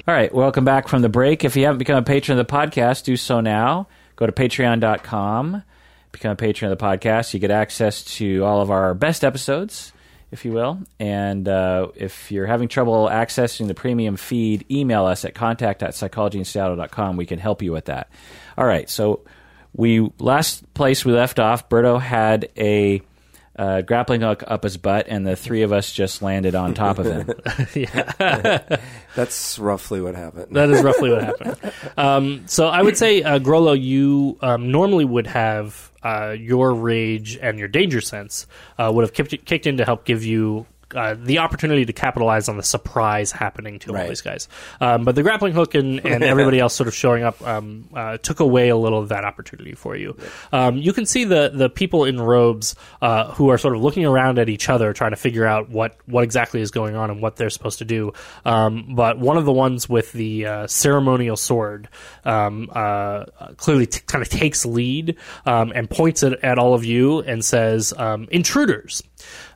All 0.07 0.15
right, 0.15 0.33
welcome 0.33 0.65
back 0.65 0.89
from 0.89 1.03
the 1.03 1.11
break. 1.11 1.45
If 1.45 1.55
you 1.55 1.65
haven't 1.67 1.79
become 1.79 1.99
a 1.99 2.03
patron 2.03 2.39
of 2.39 2.47
the 2.47 2.51
podcast, 2.51 3.05
do 3.05 3.15
so 3.19 3.43
now. 3.43 3.89
Go 4.17 4.25
to 4.25 4.33
patreon.com, 4.33 5.63
become 6.13 6.31
a 6.31 6.37
patron 6.37 6.73
of 6.73 6.79
the 6.79 6.83
podcast. 6.83 7.35
You 7.35 7.41
get 7.41 7.51
access 7.51 8.03
to 8.17 8.43
all 8.43 8.63
of 8.63 8.71
our 8.71 8.95
best 8.95 9.23
episodes, 9.23 9.93
if 10.31 10.45
you 10.45 10.53
will. 10.53 10.79
And 10.99 11.49
uh, 11.49 11.89
if 11.95 12.31
you're 12.31 12.47
having 12.47 12.69
trouble 12.69 13.09
accessing 13.09 13.67
the 13.67 13.75
premium 13.75 14.17
feed, 14.17 14.67
email 14.71 15.07
us 15.07 15.25
at 15.25 15.35
contact 15.35 15.83
at 15.83 15.91
psychologyinseattle.com. 15.91 17.17
We 17.17 17.27
can 17.27 17.39
help 17.39 17.63
you 17.63 17.73
with 17.73 17.87
that. 17.87 18.11
All 18.57 18.67
right, 18.67 18.89
so 18.89 19.23
we 19.75 20.11
last 20.19 20.73
place 20.75 21.05
we 21.05 21.13
left 21.13 21.39
off, 21.39 21.69
Berto 21.69 22.01
had 22.01 22.51
a 22.57 23.03
uh, 23.59 23.83
grappling 23.83 24.21
hook 24.21 24.45
up 24.47 24.63
his 24.63 24.77
butt, 24.77 25.07
and 25.09 25.27
the 25.27 25.35
three 25.35 25.63
of 25.63 25.73
us 25.73 25.93
just 25.93 26.23
landed 26.23 26.55
on 26.55 26.75
top 26.75 26.99
of 26.99 27.07
him. 27.07 27.29
yeah. 27.75 28.79
that's 29.17 29.59
roughly 29.59 30.01
what 30.01 30.15
happened. 30.15 30.55
That 30.55 30.71
is 30.71 30.83
roughly 30.83 31.11
what 31.11 31.25
happened. 31.25 31.73
Um, 31.97 32.45
so 32.47 32.69
I 32.69 32.83
would 32.83 32.97
say, 32.97 33.23
uh, 33.23 33.41
Grollo, 33.41 33.81
you 33.81 34.39
um, 34.41 34.71
normally 34.71 35.05
would 35.05 35.27
have 35.27 35.88
uh, 36.03 36.35
your 36.39 36.75
rage 36.75 37.37
and 37.37 37.59
your 37.59 37.69
danger 37.69 38.01
sense 38.01 38.47
uh, 38.79 38.91
would 38.95 39.03
have 39.03 39.13
kicked, 39.13 39.45
kicked 39.45 39.67
in 39.67 39.77
to 39.79 39.85
help 39.85 40.05
give 40.05 40.25
you. 40.25 40.67
Uh, 40.95 41.15
the 41.19 41.39
opportunity 41.39 41.85
to 41.85 41.93
capitalize 41.93 42.49
on 42.49 42.57
the 42.57 42.63
surprise 42.63 43.31
happening 43.31 43.79
to 43.79 43.91
all 43.91 44.09
these 44.09 44.23
guys, 44.23 44.49
um, 44.81 45.05
but 45.05 45.15
the 45.15 45.23
grappling 45.23 45.53
hook 45.53 45.75
and, 45.75 46.05
and 46.07 46.25
everybody 46.25 46.59
else 46.59 46.75
sort 46.75 46.89
of 46.89 46.95
showing 46.95 47.23
up 47.23 47.41
um, 47.47 47.89
uh, 47.95 48.17
took 48.19 48.41
away 48.41 48.71
a 48.71 48.77
little 48.77 48.99
of 48.99 49.11
that 49.11 49.25
opportunity 49.25 49.75
for 49.75 49.97
you. 49.97 50.17
Um, 50.53 50.79
you 50.79 50.93
can 50.93 51.05
see 51.07 51.25
the 51.25 51.51
the 51.53 51.69
people 51.69 52.05
in 52.05 52.21
robes 52.21 52.75
uh, 53.03 53.33
who 53.33 53.51
are 53.51 53.59
sort 53.59 53.77
of 53.77 53.83
looking 53.83 54.05
around 54.05 54.39
at 54.39 54.49
each 54.49 54.69
other, 54.69 54.93
trying 54.93 55.11
to 55.11 55.17
figure 55.17 55.45
out 55.45 55.69
what 55.69 55.97
what 56.07 56.25
exactly 56.25 56.61
is 56.61 56.71
going 56.71 56.97
on 56.97 57.11
and 57.11 57.21
what 57.21 57.37
they're 57.37 57.51
supposed 57.51 57.79
to 57.79 57.85
do. 57.85 58.13
Um, 58.45 58.95
but 58.95 59.19
one 59.19 59.37
of 59.37 59.45
the 59.45 59.53
ones 59.53 59.89
with 59.89 60.13
the 60.13 60.47
uh, 60.47 60.67
ceremonial 60.67 61.37
sword 61.37 61.89
um, 62.25 62.71
uh, 62.75 63.25
clearly 63.57 63.87
t- 63.87 64.01
kind 64.07 64.23
of 64.23 64.29
takes 64.29 64.65
lead 64.65 65.17
um, 65.45 65.73
and 65.75 65.89
points 65.91 66.23
it 66.23 66.39
at 66.43 66.59
all 66.59 66.75
of 66.75 66.85
you 66.85 67.21
and 67.21 67.45
says, 67.45 67.93
um, 67.97 68.27
"Intruders." 68.31 69.03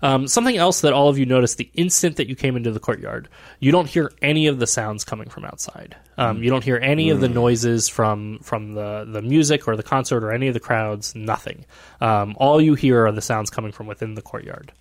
Um, 0.02 0.26
something 0.26 0.56
else 0.56 0.80
that 0.80 0.92
all 0.92 1.08
of 1.08 1.18
you 1.18 1.26
noticed 1.26 1.58
the 1.58 1.70
instant 1.74 2.16
that 2.16 2.28
you 2.28 2.34
came 2.36 2.56
into 2.56 2.70
the 2.72 2.80
courtyard, 2.80 3.28
you 3.60 3.70
don't 3.72 3.88
hear 3.88 4.12
any 4.20 4.46
of 4.46 4.58
the 4.58 4.66
sounds 4.66 5.04
coming 5.04 5.28
from 5.28 5.44
outside. 5.44 5.96
Um, 6.18 6.42
You 6.42 6.50
don't 6.50 6.64
hear 6.64 6.78
any 6.82 7.10
of 7.10 7.20
the 7.20 7.28
noises 7.28 7.88
from 7.88 8.38
from 8.42 8.74
the 8.74 9.04
the 9.10 9.22
music 9.22 9.66
or 9.66 9.76
the 9.76 9.82
concert 9.82 10.24
or 10.24 10.32
any 10.32 10.48
of 10.48 10.54
the 10.54 10.60
crowds. 10.60 11.14
Nothing. 11.14 11.64
Um, 12.00 12.34
all 12.38 12.60
you 12.60 12.74
hear 12.74 13.06
are 13.06 13.12
the 13.12 13.20
sounds 13.22 13.50
coming 13.50 13.72
from 13.72 13.86
within 13.86 14.14
the 14.14 14.22
courtyard. 14.22 14.72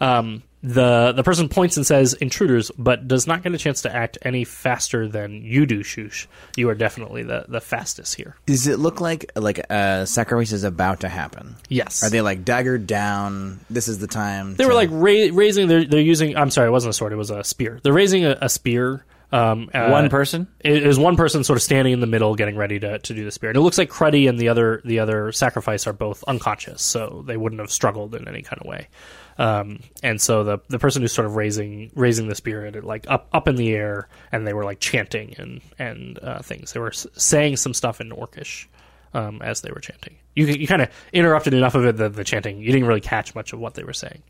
Um, 0.00 0.42
the 0.62 1.12
the 1.12 1.22
person 1.22 1.48
points 1.48 1.76
and 1.76 1.86
says 1.86 2.14
intruders, 2.14 2.70
but 2.76 3.06
does 3.06 3.26
not 3.26 3.42
get 3.42 3.54
a 3.54 3.58
chance 3.58 3.82
to 3.82 3.94
act 3.94 4.18
any 4.22 4.44
faster 4.44 5.06
than 5.06 5.44
you 5.44 5.66
do, 5.66 5.80
Shoosh. 5.80 6.26
You 6.56 6.68
are 6.68 6.74
definitely 6.74 7.22
the, 7.22 7.44
the 7.48 7.60
fastest 7.60 8.16
here. 8.16 8.34
Does 8.46 8.66
it 8.66 8.78
look 8.78 9.00
like 9.00 9.30
like 9.36 9.58
a 9.70 10.06
sacrifice 10.06 10.52
is 10.52 10.64
about 10.64 11.00
to 11.00 11.08
happen? 11.08 11.56
Yes. 11.68 12.02
Are 12.02 12.10
they 12.10 12.20
like 12.20 12.44
daggered 12.44 12.86
down? 12.86 13.60
This 13.70 13.86
is 13.88 13.98
the 14.00 14.08
time. 14.08 14.56
They 14.56 14.64
to- 14.64 14.68
were 14.68 14.74
like 14.74 14.90
ra- 14.90 15.28
raising. 15.32 15.68
They're, 15.68 15.84
they're 15.84 16.00
using. 16.00 16.36
I'm 16.36 16.50
sorry, 16.50 16.68
it 16.68 16.72
wasn't 16.72 16.90
a 16.90 16.94
sword. 16.94 17.12
It 17.12 17.16
was 17.16 17.30
a 17.30 17.44
spear. 17.44 17.78
They're 17.82 17.92
raising 17.92 18.24
a, 18.24 18.36
a 18.40 18.48
spear. 18.48 19.04
Um, 19.30 19.68
uh, 19.74 19.90
One 19.90 20.08
person? 20.08 20.48
It 20.60 20.86
is 20.86 20.98
one 20.98 21.16
person 21.16 21.44
sort 21.44 21.58
of 21.58 21.62
standing 21.62 21.92
in 21.92 22.00
the 22.00 22.06
middle, 22.06 22.34
getting 22.34 22.56
ready 22.56 22.80
to, 22.80 22.98
to 22.98 23.14
do 23.14 23.26
the 23.26 23.30
spear. 23.30 23.50
And 23.50 23.58
it 23.58 23.60
looks 23.60 23.76
like 23.76 23.90
Cruddy 23.90 24.26
and 24.26 24.38
the 24.38 24.48
other 24.48 24.80
the 24.86 25.00
other 25.00 25.32
sacrifice 25.32 25.86
are 25.86 25.92
both 25.92 26.24
unconscious, 26.26 26.80
so 26.80 27.22
they 27.26 27.36
wouldn't 27.36 27.60
have 27.60 27.70
struggled 27.70 28.14
in 28.14 28.26
any 28.26 28.40
kind 28.40 28.58
of 28.60 28.66
way. 28.66 28.88
Um, 29.38 29.80
and 30.02 30.20
so 30.20 30.42
the 30.42 30.58
the 30.68 30.78
person 30.80 31.02
who's 31.02 31.12
sort 31.12 31.26
of 31.26 31.36
raising 31.36 31.90
raising 31.94 32.26
the 32.28 32.34
spirit 32.34 32.82
like 32.84 33.06
up 33.08 33.28
up 33.32 33.46
in 33.46 33.54
the 33.56 33.72
air, 33.74 34.08
and 34.32 34.46
they 34.46 34.52
were 34.52 34.64
like 34.64 34.80
chanting 34.80 35.34
and 35.38 35.60
and 35.78 36.18
uh, 36.22 36.40
things. 36.40 36.72
They 36.72 36.80
were 36.80 36.88
s- 36.88 37.06
saying 37.14 37.56
some 37.58 37.72
stuff 37.72 38.00
in 38.00 38.10
Orcish 38.10 38.66
um, 39.14 39.40
as 39.42 39.60
they 39.60 39.70
were 39.70 39.80
chanting. 39.80 40.16
You 40.34 40.46
you 40.46 40.66
kind 40.66 40.82
of 40.82 40.88
interrupted 41.12 41.54
enough 41.54 41.76
of 41.76 41.84
it 41.86 41.96
the, 41.96 42.08
the 42.08 42.24
chanting. 42.24 42.58
You 42.58 42.72
didn't 42.72 42.88
really 42.88 43.00
catch 43.00 43.34
much 43.36 43.52
of 43.52 43.60
what 43.60 43.74
they 43.74 43.84
were 43.84 43.92
saying. 43.92 44.22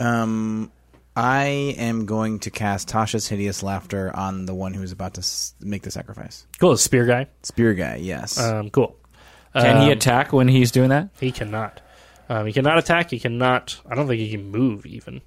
Um, 0.00 0.72
I 1.14 1.74
am 1.78 2.04
going 2.06 2.40
to 2.40 2.50
cast 2.50 2.88
Tasha's 2.88 3.26
hideous 3.28 3.62
laughter 3.62 4.14
on 4.14 4.44
the 4.46 4.54
one 4.54 4.74
who's 4.74 4.92
about 4.92 5.14
to 5.14 5.20
s- 5.20 5.54
make 5.60 5.82
the 5.82 5.90
sacrifice. 5.90 6.46
Cool, 6.60 6.72
the 6.72 6.78
spear 6.78 7.06
guy. 7.06 7.26
Spear 7.42 7.72
guy, 7.74 7.96
yes. 7.96 8.38
Um, 8.38 8.68
cool. 8.70 8.96
Can 9.54 9.80
he 9.80 9.86
Um, 9.86 9.92
attack 9.92 10.34
when 10.34 10.48
he's 10.48 10.70
doing 10.70 10.90
that? 10.90 11.08
He 11.18 11.32
cannot. 11.32 11.80
Um, 12.28 12.46
he 12.46 12.52
cannot 12.52 12.78
attack. 12.78 13.10
He 13.10 13.18
cannot. 13.18 13.80
I 13.88 13.94
don't 13.94 14.06
think 14.08 14.20
he 14.20 14.30
can 14.30 14.50
move 14.50 14.84
even. 14.86 15.20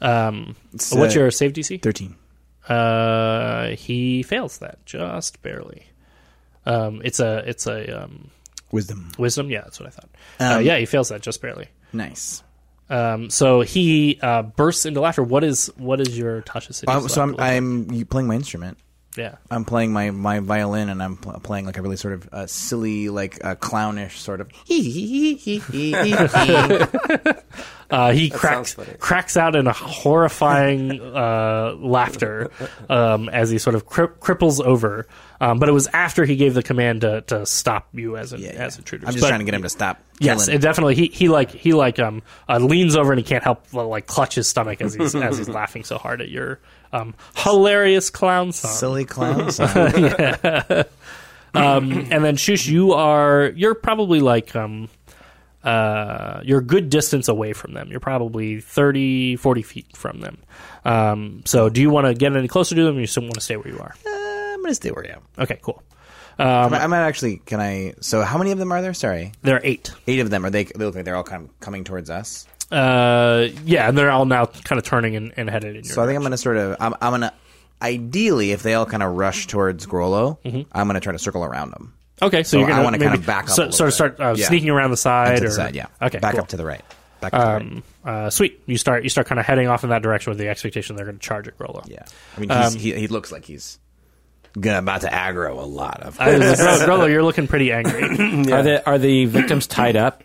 Um, 0.00 0.56
It's, 0.74 0.92
what's 0.92 1.16
uh, 1.16 1.20
your 1.20 1.30
safety 1.30 1.62
DC? 1.62 1.82
Thirteen. 1.82 2.16
Uh, 2.68 3.68
he 3.70 4.22
fails 4.22 4.58
that 4.58 4.84
just 4.86 5.42
barely. 5.42 5.86
Um, 6.66 7.00
it's 7.04 7.20
a 7.20 7.38
it's 7.48 7.66
a 7.66 8.04
um, 8.04 8.30
Wisdom. 8.70 9.10
wisdom. 9.18 9.50
Yeah, 9.50 9.62
that's 9.62 9.80
what 9.80 9.86
I 9.88 9.90
thought. 9.90 10.08
uh, 10.38 10.58
Um, 10.58 10.64
yeah, 10.64 10.76
he 10.78 10.86
fails 10.86 11.08
that 11.08 11.22
just 11.22 11.40
barely. 11.42 11.68
Nice. 11.92 12.42
Um, 12.90 13.30
so 13.30 13.62
he 13.62 14.18
uh, 14.20 14.42
bursts 14.42 14.84
into 14.84 15.00
laughter. 15.00 15.22
What 15.22 15.42
is 15.44 15.70
what 15.76 16.00
is 16.00 16.16
your 16.18 16.42
Tasha 16.42 16.74
City? 16.74 16.90
Um, 16.92 17.08
so 17.08 17.22
I'm 17.22 17.34
I'm 17.38 18.04
playing 18.06 18.28
my 18.28 18.34
instrument. 18.34 18.78
Yeah. 19.16 19.36
I'm 19.50 19.64
playing 19.64 19.92
my, 19.92 20.10
my 20.10 20.40
violin 20.40 20.88
and 20.88 21.02
I'm 21.02 21.16
pl- 21.16 21.40
playing 21.40 21.66
like 21.66 21.78
a 21.78 21.82
really 21.82 21.96
sort 21.96 22.14
of 22.14 22.28
uh, 22.32 22.46
silly, 22.46 23.08
like 23.08 23.44
uh, 23.44 23.54
clownish 23.56 24.18
sort 24.18 24.40
of. 24.40 24.48
Uh, 27.90 28.12
he 28.12 28.28
sounds 28.30 28.40
cracks 28.40 28.72
funny. 28.74 28.92
cracks 29.00 29.36
out 29.36 29.56
in 29.56 29.66
a 29.66 29.72
horrifying 29.72 31.00
uh, 31.00 31.74
laughter 31.76 32.52
um, 32.88 33.28
as 33.30 33.50
he 33.50 33.58
sort 33.58 33.74
of 33.74 33.84
cri- 33.84 34.06
cripples 34.20 34.64
over. 34.64 35.08
Um, 35.42 35.58
but 35.58 35.70
it 35.70 35.72
was 35.72 35.86
after 35.88 36.26
he 36.26 36.36
gave 36.36 36.52
the 36.52 36.62
command 36.62 37.00
to, 37.00 37.22
to 37.22 37.46
stop 37.46 37.88
you 37.94 38.16
as 38.18 38.34
an, 38.34 38.40
Yeah, 38.42 38.48
as 38.50 38.74
yeah. 38.76 38.80
intruders. 38.80 39.08
I'm 39.08 39.14
just 39.14 39.22
But- 39.24 39.28
trying 39.28 39.40
to 39.40 39.44
get 39.46 39.54
him 39.54 39.62
to 39.62 39.70
stop. 39.70 39.98
Yes, 40.18 40.44
killing. 40.44 40.56
it 40.58 40.62
definitely. 40.62 40.94
He 40.96 41.06
he 41.06 41.28
like 41.30 41.50
he 41.50 41.72
like 41.72 41.98
um 41.98 42.22
uh, 42.48 42.58
leans 42.58 42.94
over 42.94 43.10
and 43.12 43.18
he 43.18 43.24
can't 43.24 43.42
help 43.42 43.64
but, 43.72 43.86
like 43.86 44.06
clutch 44.06 44.34
his 44.34 44.46
stomach 44.48 44.82
as 44.82 44.92
he's 44.92 45.14
as 45.14 45.38
he's 45.38 45.48
laughing 45.60 45.82
so 45.84 45.96
hard 45.96 46.20
at 46.20 46.28
your 46.28 46.60
um 46.92 47.14
hilarious 47.36 48.10
clown 48.10 48.52
song. 48.52 48.70
silly 48.70 49.04
clown. 49.06 49.50
song. 49.52 49.66
Um, 51.52 51.90
and 52.12 52.22
then 52.24 52.36
Shoosh, 52.36 52.68
you 52.68 52.92
are 52.92 53.50
you're 53.56 53.74
probably 53.74 54.20
like 54.20 54.54
um 54.54 54.88
uh 55.64 56.40
you're 56.44 56.60
a 56.60 56.64
good 56.64 56.90
distance 56.90 57.28
away 57.28 57.52
from 57.54 57.72
them. 57.72 57.90
You're 57.90 57.98
probably 58.00 58.60
30, 58.60 59.36
40 59.36 59.62
feet 59.62 59.96
from 59.96 60.20
them. 60.20 60.38
Um, 60.84 61.42
so 61.46 61.68
do 61.68 61.80
you 61.80 61.90
want 61.90 62.06
to 62.06 62.14
get 62.14 62.36
any 62.36 62.46
closer 62.48 62.74
to 62.74 62.84
them? 62.84 62.96
or 62.98 63.00
You 63.00 63.06
still 63.06 63.22
want 63.24 63.34
to 63.34 63.40
stay 63.40 63.56
where 63.56 63.68
you 63.68 63.78
are? 63.80 63.94
Uh, 64.70 64.86
I'm 64.86 64.90
gonna 64.90 65.06
stay 65.06 65.10
I 65.10 65.16
am. 65.16 65.22
Okay, 65.44 65.58
cool. 65.62 65.82
I 66.38 66.68
might- 66.68 66.80
I 66.82 66.86
might 66.86 67.02
actually. 67.02 67.36
Can 67.44 67.60
I? 67.60 67.94
So 68.00 68.22
how 68.22 68.38
many 68.38 68.52
of 68.52 68.58
them 68.58 68.72
are 68.72 68.80
there? 68.80 68.94
Sorry, 68.94 69.32
There 69.42 69.56
are 69.56 69.60
eight. 69.62 69.90
eight 70.06 70.20
of 70.20 70.30
them. 70.30 70.44
Are 70.46 70.50
they? 70.50 70.64
They 70.64 70.84
look 70.84 70.94
like 70.94 71.04
they're 71.04 71.16
all 71.16 71.22
kind 71.24 71.44
of 71.48 71.60
coming 71.60 71.84
towards 71.84 72.08
us. 72.10 72.46
Uh, 72.70 73.48
yeah, 73.64 73.88
and 73.88 73.98
they're 73.98 74.10
all 74.10 74.24
now 74.26 74.46
kind 74.46 74.78
of 74.78 74.84
turning 74.84 75.16
and, 75.16 75.32
and 75.36 75.50
headed 75.50 75.70
in 75.76 75.84
your. 75.84 75.92
So 75.92 76.02
I 76.02 76.06
think 76.06 76.16
I'm 76.16 76.22
gonna 76.22 76.36
sort 76.38 76.56
of. 76.56 76.76
I'm, 76.80 76.94
I'm 77.02 77.10
gonna. 77.12 77.32
Ideally, 77.82 78.52
if 78.52 78.62
they 78.62 78.74
all 78.74 78.86
kind 78.86 79.02
of 79.02 79.14
rush 79.16 79.46
towards 79.46 79.86
Grollo, 79.86 80.38
I'm 80.72 80.86
gonna 80.86 81.00
try 81.00 81.12
to 81.12 81.18
circle 81.18 81.42
around 81.44 81.72
them. 81.72 81.94
Okay, 82.22 82.42
so, 82.42 82.50
So 82.50 82.58
you're 82.58 82.66
I 82.66 82.70
gonna 82.72 82.84
wanna 82.84 82.98
maybe 82.98 83.10
kinda 83.12 83.26
back 83.26 83.44
up 83.44 83.50
so, 83.50 83.70
sort 83.70 83.88
of 83.88 83.94
start 83.94 84.20
uh, 84.20 84.34
Yeah. 84.36 84.46
sneaking 84.46 84.68
around 84.68 84.90
the 84.92 84.96
side 84.98 85.38
to 85.38 85.44
or 85.44 85.48
the 85.48 85.54
side, 85.54 85.74
yeah. 85.74 85.86
Okay, 86.02 86.18
back 86.18 86.32
cool. 86.32 86.42
up 86.42 86.48
to 86.48 86.56
the 86.58 86.64
right. 86.66 86.82
Back 87.22 87.32
up 87.34 87.40
to 87.40 87.46
the 87.46 87.52
right. 87.52 87.62
Um, 87.62 87.82
uh, 88.26 88.30
sweet. 88.30 88.60
You 88.66 88.76
start. 88.78 89.02
You 89.02 89.08
start 89.08 89.26
kind 89.26 89.38
of 89.40 89.46
heading 89.46 89.66
off 89.68 89.82
in 89.82 89.90
that 89.90 90.02
direction 90.02 90.30
with 90.30 90.38
the 90.38 90.48
expectation 90.48 90.94
they're 90.96 91.06
going 91.06 91.18
to 91.18 91.26
charge 91.26 91.48
at 91.48 91.58
Grollo. 91.58 91.82
Yeah, 91.88 92.04
I 92.36 92.40
mean, 92.40 92.50
he's, 92.50 92.74
he 92.74 92.92
he 92.94 93.08
looks 93.08 93.32
like 93.32 93.44
he's 93.46 93.78
gonna 94.58 94.78
about 94.78 95.02
to 95.02 95.08
aggro 95.08 95.58
a 95.58 95.66
lot 95.66 96.00
of. 96.02 96.18
I 96.20 96.36
was 96.38 96.58
like, 96.60 96.80
Grollo, 96.88 97.08
you're 97.10 97.22
looking 97.22 97.46
pretty 97.46 97.72
angry. 97.72 98.02
Are 98.52 98.62
the 98.62 98.82
are 98.86 98.98
the 98.98 99.26
victims 99.26 99.66
tied 99.66 99.96
up? 99.96 100.22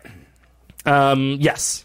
um, 0.84 1.36
yes, 1.40 1.84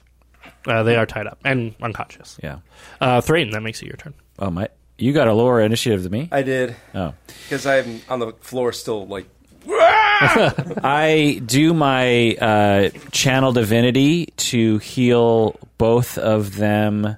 uh, 0.68 0.84
they 0.84 0.96
are 0.96 1.06
tied 1.06 1.28
up 1.28 1.40
and 1.44 1.76
unconscious. 1.82 2.38
Yeah. 2.44 2.60
Uh, 3.00 3.22
Thrain, 3.22 3.52
that 3.52 3.62
makes 3.62 3.82
it 3.82 3.88
your 3.88 3.98
turn. 3.98 4.14
Oh 4.40 4.50
my. 4.50 4.68
You 4.98 5.14
got 5.14 5.28
a 5.28 5.34
lower 5.34 5.60
initiative 5.62 6.04
than 6.04 6.12
me. 6.12 6.30
I 6.32 6.44
did 6.44 6.76
Oh, 6.94 7.14
because 7.44 7.66
I'm 7.66 8.02
on 8.10 8.20
the 8.20 8.34
floor 8.42 8.72
still 8.72 9.08
like. 9.08 9.26
I 9.68 11.42
do 11.46 11.74
my 11.74 12.36
uh, 12.36 12.90
channel 13.12 13.52
divinity 13.52 14.28
to 14.38 14.78
heal 14.80 15.60
both 15.78 16.18
of 16.18 16.56
them 16.56 17.18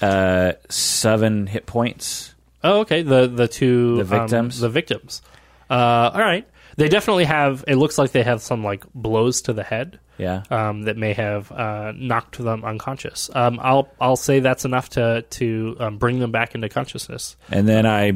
uh, 0.00 0.52
seven 0.68 1.46
hit 1.46 1.66
points. 1.66 2.34
Oh, 2.66 2.80
okay. 2.80 3.02
The 3.02 3.26
the 3.28 3.48
two 3.48 3.96
The 3.96 4.02
um, 4.02 4.06
victims? 4.28 4.60
the 4.60 4.68
victims. 4.68 5.22
Uh, 5.70 6.10
all 6.14 6.20
right. 6.20 6.46
They 6.76 6.88
definitely 6.88 7.24
have. 7.24 7.64
It 7.66 7.76
looks 7.76 7.96
like 7.96 8.12
they 8.12 8.22
have 8.22 8.42
some 8.42 8.62
like 8.62 8.84
blows 8.94 9.42
to 9.42 9.52
the 9.52 9.62
head. 9.62 9.98
Yeah. 10.18 10.44
um, 10.50 10.84
that 10.84 10.96
may 10.96 11.12
have 11.12 11.52
uh, 11.52 11.92
knocked 11.94 12.38
them 12.38 12.64
unconscious. 12.64 13.28
Um, 13.34 13.60
I'll 13.62 13.88
I'll 14.00 14.16
say 14.16 14.40
that's 14.40 14.64
enough 14.64 14.88
to 14.90 15.22
to 15.28 15.76
um, 15.78 15.98
bring 15.98 16.20
them 16.20 16.32
back 16.32 16.54
into 16.54 16.70
consciousness. 16.70 17.36
and 17.50 17.68
then 17.68 17.84
I 17.84 18.12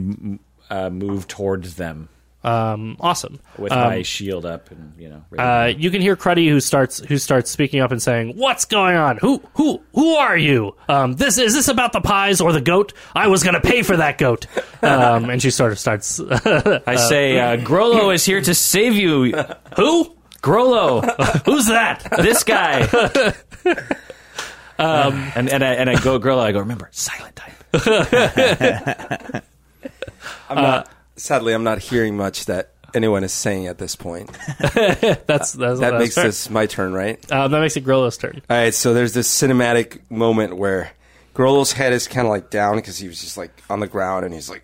uh, 0.75 0.89
move 0.89 1.29
towards 1.29 1.75
them 1.75 2.09
Um, 2.43 2.97
awesome. 3.01 3.39
with 3.59 3.71
Um, 3.71 3.81
my 3.89 4.01
shield 4.03 4.47
up, 4.47 4.71
and 4.71 4.95
you 4.99 5.11
know. 5.11 5.23
uh, 5.39 5.67
you 5.77 5.91
can 5.91 6.01
hear 6.01 6.17
Cruddy 6.17 6.49
who 6.49 6.59
starts 6.61 6.99
who 6.99 7.19
starts 7.19 7.51
speaking 7.51 7.81
up 7.81 7.93
and 7.93 8.01
saying, 8.01 8.33
"What's 8.37 8.65
going 8.65 8.97
on? 8.97 9.19
Who 9.19 9.43
who 9.55 9.83
who 9.95 10.15
are 10.15 10.39
you? 10.39 10.75
Um, 10.89 11.13
this 11.15 11.37
is 11.37 11.53
this 11.53 11.69
about 11.69 11.93
the 11.93 12.01
pies 12.01 12.41
or 12.41 12.53
the 12.53 12.63
goat? 12.63 12.95
I 13.15 13.29
was 13.29 13.43
going 13.43 13.55
to 13.55 13.61
pay 13.61 13.83
for 13.83 13.97
that 13.99 14.17
goat." 14.17 14.47
Um, 14.83 15.29
and 15.29 15.43
she 15.43 15.51
sort 15.51 15.73
of 15.73 15.79
starts, 15.79 16.19
I 16.31 16.97
say, 16.97 17.39
uh, 17.39 17.57
Grollo 17.59 18.15
is 18.15 18.25
here 18.25 18.41
to 18.41 18.55
save 18.55 18.95
you. 18.95 19.33
"Who? 19.77 20.17
Grollo, 20.43 21.03
Who's 21.45 21.67
that?" 21.67 22.09
this 22.23 22.43
guy. 22.45 22.85
um, 24.79 25.31
and 25.35 25.51
and 25.51 25.63
I, 25.63 25.75
and 25.75 25.91
I 25.91 26.01
go 26.01 26.19
Grollo. 26.19 26.41
I 26.41 26.53
go. 26.53 26.61
Remember, 26.61 26.89
silent 26.93 27.37
type. 27.37 27.53
I'm 30.49 30.57
not. 30.57 30.89
Sadly, 31.21 31.53
I'm 31.53 31.65
not 31.65 31.81
hearing 31.81 32.17
much 32.17 32.47
that 32.47 32.71
anyone 32.95 33.25
is 33.25 33.33
saying 33.33 33.67
at 33.67 33.77
this 33.77 33.95
point. 33.95 34.31
that's 34.59 35.53
that's 35.53 35.81
That 35.81 35.97
makes 35.99 36.15
fair. 36.15 36.25
this 36.25 36.49
my 36.49 36.65
turn, 36.65 36.95
right? 36.95 37.19
Uh, 37.31 37.47
that 37.47 37.61
makes 37.61 37.77
it 37.77 37.85
Grollo's 37.85 38.17
turn. 38.17 38.41
All 38.49 38.57
right, 38.57 38.73
so 38.75 38.95
there's 38.95 39.13
this 39.13 39.29
cinematic 39.29 40.01
moment 40.11 40.57
where 40.57 40.93
Grollo's 41.35 41.73
head 41.73 41.93
is 41.93 42.09
kind 42.09 42.27
of 42.27 42.31
like 42.31 42.49
down 42.49 42.77
because 42.77 42.97
he 42.97 43.07
was 43.07 43.21
just 43.21 43.37
like 43.37 43.51
on 43.69 43.81
the 43.81 43.87
ground 43.87 44.25
and 44.25 44.33
he's 44.33 44.49
like, 44.49 44.63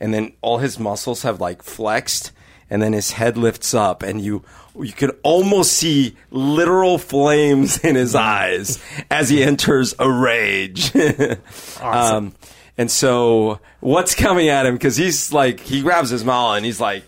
and 0.00 0.14
then 0.14 0.32
all 0.40 0.56
his 0.56 0.78
muscles 0.78 1.22
have 1.22 1.38
like 1.38 1.62
flexed, 1.62 2.32
and 2.70 2.80
then 2.80 2.94
his 2.94 3.12
head 3.12 3.36
lifts 3.36 3.74
up, 3.74 4.02
and 4.02 4.22
you 4.22 4.42
you 4.78 4.92
can 4.92 5.10
almost 5.22 5.72
see 5.74 6.16
literal 6.30 6.96
flames 6.96 7.78
in 7.84 7.94
his 7.94 8.14
eyes 8.14 8.82
as 9.10 9.28
he 9.28 9.42
enters 9.42 9.94
a 9.98 10.10
rage. 10.10 10.96
um, 11.82 12.34
and 12.80 12.90
so 12.90 13.60
what's 13.80 14.14
coming 14.14 14.48
at 14.48 14.64
him? 14.66 14.74
Because 14.74 14.96
he's 14.96 15.32
like 15.32 15.60
he 15.60 15.82
grabs 15.82 16.08
his 16.10 16.24
maul 16.24 16.54
and 16.54 16.64
he's 16.64 16.80
like 16.80 17.04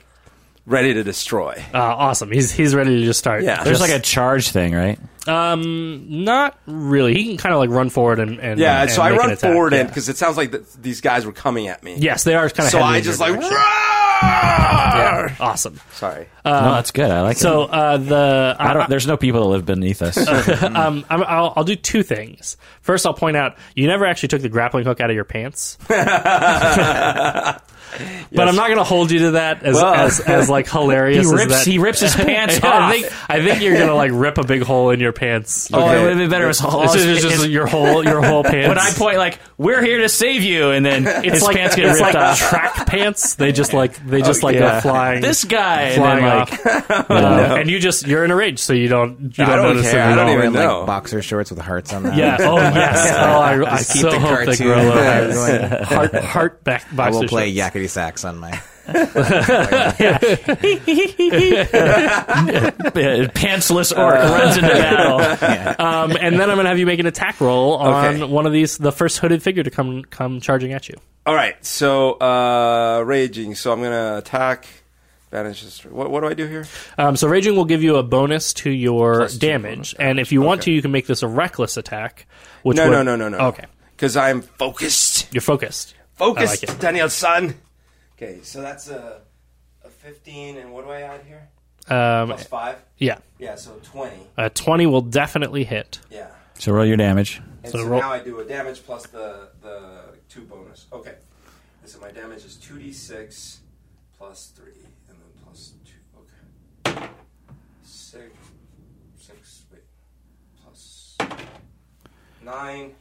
ready 0.67 0.93
to 0.95 1.03
destroy. 1.03 1.55
Uh, 1.73 1.79
awesome. 1.79 2.31
He's 2.31 2.53
he's 2.53 2.75
ready 2.75 2.99
to 3.01 3.05
just 3.05 3.19
start. 3.19 3.43
Yeah. 3.43 3.65
There's 3.65 3.79
Just- 3.79 3.91
like 3.91 3.99
a 3.99 4.03
charge 4.03 4.51
thing, 4.51 4.75
right? 4.75 4.99
Um, 5.29 6.25
not 6.25 6.59
really. 6.67 7.15
He 7.15 7.25
can 7.29 7.37
kind 7.37 7.53
of 7.55 7.61
like 7.61 7.71
run 7.71 7.91
forward 7.91 8.19
and, 8.19 8.41
and 8.41 8.59
Yeah, 8.59 8.83
and 8.83 8.91
so 8.91 9.03
I 9.03 9.11
make 9.11 9.13
an 9.15 9.19
run 9.27 9.31
attack, 9.33 9.53
forward 9.53 9.73
yeah. 9.73 9.81
in 9.83 9.87
because 9.87 10.09
it 10.09 10.17
sounds 10.17 10.37
like 10.37 10.51
th- 10.51 10.65
these 10.81 11.01
guys 11.01 11.25
were 11.25 11.33
coming 11.33 11.69
at 11.69 11.83
me. 11.85 11.97
yes, 11.99 12.25
they 12.25 12.35
are 12.35 12.49
kind 12.51 12.67
of. 12.67 12.73
So 12.73 12.81
I 12.81 13.01
just 13.01 13.21
like, 13.21 13.41
yeah, 13.41 15.35
awesome. 15.41 15.81
sorry. 15.93 16.27
no, 16.45 16.75
that's 16.75 16.91
good. 16.91 17.11
I 17.11 17.21
like 17.23 17.37
So 17.37 17.65
it. 17.65 17.71
uh, 17.71 17.97
the 17.99 18.57
I 18.59 18.73
don't. 18.75 18.89
There's 18.91 19.07
no 19.07 19.17
people 19.17 19.43
that 19.43 19.49
live 19.49 19.65
beneath 19.67 20.03
us. 20.03 20.17
um, 20.63 21.05
I'm, 21.09 21.23
I'll, 21.25 21.53
I'll 21.57 21.65
do 21.65 21.77
two 21.77 22.03
things. 22.03 22.57
First, 22.81 23.07
I'll 23.07 23.15
point 23.15 23.37
out 23.37 23.57
you 23.77 23.87
never 23.87 24.05
actually 24.07 24.29
took 24.29 24.43
the 24.43 24.49
grappling 24.49 24.85
hook 24.85 25.01
out 25.01 25.11
of 25.11 25.15
your 25.17 25.25
pants. 25.25 25.79
But 28.35 28.49
I'm 28.49 28.57
not 28.57 28.69
going 28.69 28.79
to 28.79 28.85
hold 28.85 29.11
you 29.11 29.19
to 29.21 29.31
that 29.33 29.63
as 29.63 29.75
Well- 29.75 29.95
as, 29.95 30.19
as 30.21 30.49
like 30.49 30.67
he 30.71 30.79
hilarious 30.79 31.27
as 31.27 31.33
rips. 31.33 31.49
that. 31.53 31.67
He 31.67 31.79
rips 31.79 32.01
his 32.01 32.15
pants 32.17 32.59
I 32.63 32.69
off. 32.69 32.93
think 32.93 33.07
I 33.29 33.43
think 33.45 33.63
you're 33.63 33.77
gonna 33.77 33.95
like 33.95 34.11
rip 34.15 34.39
a 34.39 34.43
big 34.45 34.63
hole 34.63 34.89
in 34.91 35.01
your 35.01 35.13
pants. 35.13 35.69
Oh, 35.73 35.83
Okay. 35.83 35.97
it 35.99 36.01
would 36.01 36.09
have 36.11 36.19
been 36.19 36.31
better. 36.31 36.49
If 36.49 36.57
his, 36.59 36.65
It's 36.65 36.93
just, 36.95 37.07
it's 37.07 37.21
just 37.23 37.49
your 37.49 37.67
whole 37.67 38.03
your 38.05 38.23
whole 38.23 38.43
pants. 38.43 38.69
when 38.69 38.79
I 38.79 38.91
point 38.93 39.19
like, 39.19 39.39
"We're 39.59 39.83
here 39.83 39.99
to 39.99 40.09
save 40.09 40.43
you," 40.43 40.71
and 40.71 40.85
then 40.87 41.07
it's 41.07 41.35
his 41.35 41.43
like 41.43 41.57
pants 41.57 41.77
get 41.77 41.85
it's 41.87 42.01
ripped 42.01 42.15
like 42.15 42.25
off. 42.25 42.39
track 42.39 42.87
pants. 42.87 43.35
They 43.35 43.53
just 43.53 43.73
like 43.75 44.05
they 44.07 44.23
just 44.23 44.43
like 44.43 44.55
Yeah. 44.57 44.77
go 44.77 44.81
flying. 44.81 45.21
This 45.21 45.45
guy, 45.45 45.83
and 45.83 45.95
flying 45.97 46.25
then, 46.25 46.33
off, 46.39 46.65
like, 46.65 47.11
Uh, 47.11 47.57
and 47.61 47.71
you 47.71 47.79
just 47.79 48.07
you're 48.07 48.25
in 48.25 48.31
a 48.31 48.37
rage, 48.37 48.59
so 48.61 48.73
you 48.73 48.89
don't 48.89 49.37
you 49.37 49.45
I 49.45 49.49
don't, 49.57 49.57
don't 49.65 49.77
notice 49.77 49.91
care. 49.91 50.03
I 50.03 50.15
don't 50.15 50.31
even 50.39 50.53
know. 50.55 50.79
like 50.79 50.87
boxer 50.87 51.21
shorts 51.23 51.51
with 51.51 51.59
hearts 51.61 51.93
on 51.93 52.05
them. 52.05 52.17
Yeah. 52.19 52.37
Oh 52.41 52.57
yes. 52.57 53.13
Oh, 53.15 53.23
I, 53.23 53.75
I 53.75 53.79
keep 53.79 53.87
so 53.87 54.11
the 54.11 54.19
hope 54.21 54.31
that 54.39 54.45
cartoon 54.47 54.67
Grollo 54.67 54.95
going. 54.95 55.61
has 55.61 55.89
heart 55.89 56.15
heart 56.25 56.65
back 56.65 56.87
I 56.99 57.11
will 57.11 57.29
play 57.29 57.45
shorts. 57.47 57.57
Yakety 57.83 57.91
sax 57.91 58.25
on 58.25 58.39
my. 58.39 58.61
pantsless 63.35 63.97
orc 63.97 64.15
runs 64.15 64.57
into 64.57 64.69
battle. 64.69 65.85
Um, 65.85 66.17
and 66.21 66.39
then 66.39 66.51
I'm 66.51 66.57
gonna 66.57 66.69
have 66.69 66.79
you 66.79 66.87
make 66.87 66.99
an 67.01 67.07
attack 67.07 67.41
roll 67.41 67.77
on 67.77 68.15
Okay. 68.17 68.25
one 68.25 68.47
of 68.47 68.53
these, 68.53 68.79
the 68.79 68.93
first 68.93 69.19
hooded 69.19 69.43
figure 69.43 69.63
to 69.63 69.71
come 69.71 70.03
come 70.05 70.41
charging 70.41 70.73
at 70.73 70.89
you. 70.89 70.97
All 71.27 71.35
right, 71.35 71.63
so 71.65 72.13
uh, 72.15 73.03
raging. 73.07 73.55
So 73.55 73.73
I'm 73.73 73.83
gonna 73.83 74.17
attack. 74.19 74.67
Banishes. 75.31 75.83
What, 75.91 76.11
what 76.11 76.21
do 76.21 76.27
I 76.29 76.35
do 76.35 76.47
here? 76.47 76.67
Um, 76.99 77.17
so 77.17 77.27
raging 77.27 77.57
will 77.57 77.65
give 77.65 77.83
you 77.83 77.97
a 77.97 78.03
bonus 78.03 78.53
to 78.55 78.71
your 78.71 79.17
Plus 79.21 79.33
two 79.33 79.39
damage, 79.39 79.95
and 79.99 80.21
if 80.21 80.31
you 80.31 80.43
want 80.43 80.61
Okay. 80.61 80.73
to, 80.73 80.73
you 80.73 80.83
can 80.83 80.91
make 80.93 81.07
this 81.07 81.23
a 81.23 81.29
reckless 81.29 81.79
attack. 81.79 82.27
Which 82.63 82.77
No, 82.77 82.85
would, 82.91 82.93
no, 82.93 83.03
no, 83.03 83.17
no, 83.17 83.29
no. 83.31 83.39
Okay, 83.49 83.65
Because 83.97 84.15
I'm 84.17 84.43
focused. 84.43 85.33
you're 85.33 85.41
focused. 85.41 85.95
Focused, 86.17 86.47
I 86.65 86.67
like 86.69 86.77
it. 86.77 86.81
Daniel-san. 86.81 87.55
Okay, 88.23 88.39
so 88.43 88.61
that's 88.61 88.89
a, 88.89 89.21
a 89.85 89.89
15, 89.89 90.57
and 90.59 90.73
what 90.73 90.85
do 90.85 90.91
I 90.93 91.01
add 91.01 91.23
here? 91.27 91.49
Um, 91.89 92.29
Plus 92.29 92.45
five. 92.45 92.77
yeah, 92.99 93.19
Yeah, 93.41 93.57
so 93.57 93.81
20. 93.83 94.15
a 94.37 94.49
twenty 94.49 94.87
will 94.87 95.01
definitely 95.01 95.65
hit. 95.65 95.99
Yeah. 96.09 96.29
So 96.57 96.71
roll 96.73 96.85
your 96.87 96.97
damage. 96.97 97.43
And 97.65 97.73
So 97.73 97.79
so, 97.79 97.85
roll- 97.89 97.99
now 98.01 98.13
I 98.13 98.21
do 98.21 98.39
a 98.39 98.45
damage 98.45 98.85
plus 98.85 99.07
the 99.09 99.49
the 99.61 100.03
two 100.29 100.43
bonus. 100.43 100.87
Okay. 100.93 101.17
And 101.81 101.91
so 101.91 101.99
my 101.99 102.13
damage 102.13 102.45
is 102.45 102.55
two 102.55 102.79
d 102.79 102.93
six 102.93 103.59
plus 104.17 104.53
three, 104.55 104.85
and 105.09 105.19
then 105.19 105.43
plus 105.45 105.73
two. 105.85 106.93
Okay. 106.95 107.07
Six, 107.83 108.31
six. 109.19 109.63
Wait. 109.73 109.83
Plus 110.63 111.19
nine, 112.45 112.95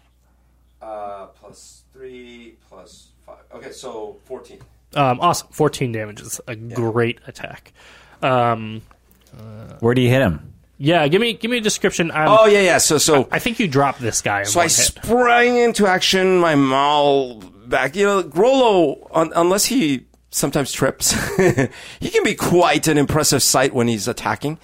uh, 0.81 1.27
plus 1.27 1.84
three, 1.93 2.56
plus 2.68 3.10
five. 3.23 3.43
Okay, 3.53 3.72
so 3.72 4.18
fourteen. 4.26 4.60
Um, 4.95 5.19
awesome, 5.22 5.47
fourteen 5.51 5.91
damage 5.91 6.22
is 6.22 6.41
a 6.47 6.55
great 6.55 7.19
attack. 7.27 7.72
Um, 8.22 8.81
Where 9.80 9.93
do 9.93 10.01
you 10.01 10.09
hit 10.09 10.22
him? 10.22 10.53
yeah, 10.77 11.07
give 11.07 11.22
me 11.22 11.34
give 11.34 11.49
me 11.51 11.57
a 11.57 11.61
description. 11.61 12.11
Um, 12.11 12.27
Oh 12.27 12.45
yeah, 12.47 12.61
yeah. 12.61 12.77
So 12.80 12.97
so 12.97 13.27
I 13.31 13.39
think 13.39 13.59
you 13.59 13.68
dropped 13.68 13.99
this 14.01 14.22
guy. 14.22 14.39
In 14.41 14.45
So 14.47 14.57
one 14.59 14.65
I 14.65 14.68
hit. 14.68 14.72
sprang 14.73 15.57
into 15.57 15.88
action, 15.88 16.39
my 16.39 16.55
maul 16.55 17.35
back. 17.68 17.95
You 17.95 18.05
know, 18.05 18.23
Grollo, 18.23 19.07
un- 19.13 19.31
unless 19.35 19.65
he 19.65 20.05
sometimes 20.31 20.72
trips, 20.72 21.11
he 21.99 22.09
can 22.09 22.23
be 22.23 22.35
quite 22.35 22.88
an 22.88 22.97
impressive 22.97 23.43
sight 23.43 23.73
when 23.73 23.88
he's 23.88 24.07
attacking. 24.07 24.57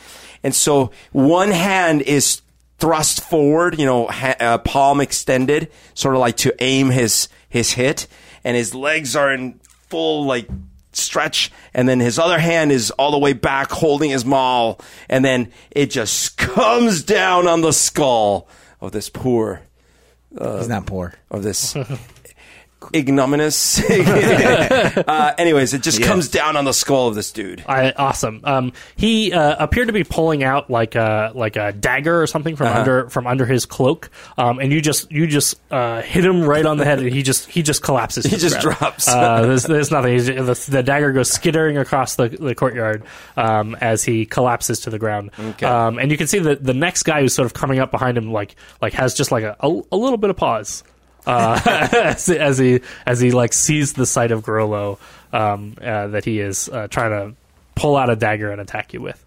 And 0.44 0.54
so 0.56 0.92
one 1.12 1.52
hand 1.52 2.02
is 2.04 2.42
thrust 2.80 3.24
forward, 3.24 3.78
you 3.80 3.86
know, 3.86 4.08
ha- 4.08 4.36
uh, 4.40 4.58
palm 4.60 5.02
extended, 5.02 5.72
sort 5.94 6.16
of 6.16 6.22
like 6.22 6.38
to 6.38 6.54
aim 6.64 6.90
his 6.90 7.28
his 7.50 7.72
hit, 7.74 8.08
and 8.44 8.56
his 8.58 8.74
legs 8.76 9.16
are 9.16 9.32
in 9.32 9.60
full 9.90 10.26
like 10.26 10.48
stretch 10.94 11.52
and 11.74 11.88
then 11.88 12.00
his 12.00 12.18
other 12.18 12.40
hand 12.40 12.72
is 12.72 12.90
all 12.92 13.12
the 13.12 13.18
way 13.20 13.34
back 13.34 13.70
holding 13.72 14.10
his 14.10 14.26
maul 14.26 14.80
and 15.10 15.24
then 15.24 15.52
it 15.72 15.92
just 15.92 16.38
comes 16.38 17.04
down 17.04 17.48
on 17.48 17.62
the 17.62 17.72
skull 17.72 18.48
of 18.82 18.92
this 18.92 19.10
poor 19.10 19.62
uh, 20.38 20.58
He's 20.58 20.68
not 20.68 20.86
poor. 20.86 21.14
of 21.32 21.44
this 21.44 21.76
ignominious. 22.94 23.80
uh, 23.90 25.34
anyways, 25.38 25.74
it 25.74 25.84
just 25.84 26.02
comes 26.02 26.30
down 26.30 26.56
on 26.58 26.66
the 26.66 26.74
skull 26.74 27.08
of 27.08 27.16
this 27.16 27.32
dude. 27.32 27.64
I, 27.68 27.92
awesome. 27.92 28.42
Um, 28.44 28.74
he 28.96 29.34
uh, 29.34 29.56
appeared 29.64 29.88
to 29.88 29.94
be 29.94 30.04
pulling 30.04 30.44
out 30.44 30.70
like 30.70 30.96
a 30.96 31.32
like 31.36 31.56
a 31.56 31.72
dagger 31.72 32.22
or 32.22 32.28
something 32.28 32.56
from 32.56 32.68
Uh-huh. 32.68 32.80
under 32.80 33.10
from 33.10 33.28
under 33.28 33.46
his 33.46 33.66
cloak, 33.66 34.10
um, 34.38 34.60
and 34.60 34.72
you 34.72 34.82
just 34.82 35.12
you 35.12 35.28
just 35.28 35.60
uh, 35.72 36.02
hit 36.02 36.24
him 36.26 36.44
right 36.44 36.66
on 36.66 36.78
the 36.78 36.86
head, 36.86 37.00
and 37.00 37.10
he 37.12 37.24
just 37.24 37.50
he 37.50 37.62
just 37.64 37.82
collapses. 37.82 38.26
He 38.26 38.38
just 38.38 38.60
drops. 38.60 39.08
Uh, 39.08 39.42
there's, 39.44 39.64
there's 39.64 39.92
nothing. 39.92 40.18
The, 40.18 40.66
the 40.70 40.84
dagger 40.84 41.12
goes 41.12 41.30
skittering 41.30 41.78
across 41.78 42.16
the, 42.16 42.30
the 42.30 42.56
courtyard 42.56 43.04
um, 43.36 43.76
as 43.82 44.04
he 44.04 44.26
collapses 44.26 44.82
to 44.82 44.90
the 44.90 45.00
ground. 45.00 45.32
Okay. 45.40 45.66
Um, 45.66 45.98
and 46.00 46.12
you 46.12 46.18
can 46.18 46.28
see 46.28 46.40
that 46.40 46.64
the 46.64 46.74
next 46.74 47.04
guy 47.04 47.22
who's 47.22 47.34
sort 47.34 47.46
of 47.46 47.54
coming 47.54 47.80
up 47.80 47.92
behind 47.92 48.18
him, 48.18 48.32
like 48.32 48.56
like 48.82 48.94
has 48.94 49.14
just 49.14 49.32
like 49.32 49.44
a, 49.44 49.56
a, 49.60 49.68
a 49.92 49.98
little 49.98 50.18
bit 50.18 50.30
of 50.30 50.38
pause. 50.38 50.84
Uh, 51.28 51.60
as, 51.92 52.30
as 52.30 52.58
he 52.58 52.80
as 53.06 53.20
he 53.20 53.32
like 53.32 53.52
sees 53.52 53.94
the 53.94 54.06
sight 54.06 54.32
of 54.32 54.44
Grollo 54.44 54.98
um, 55.34 55.76
uh, 55.82 56.08
that 56.08 56.24
he 56.24 56.40
is 56.40 56.70
uh, 56.70 56.88
trying 56.88 57.12
to 57.12 57.36
pull 57.76 57.98
out 57.98 58.10
a 58.10 58.16
dagger 58.16 58.50
and 58.50 58.62
attack 58.62 58.94
you 58.94 59.02
with. 59.02 59.24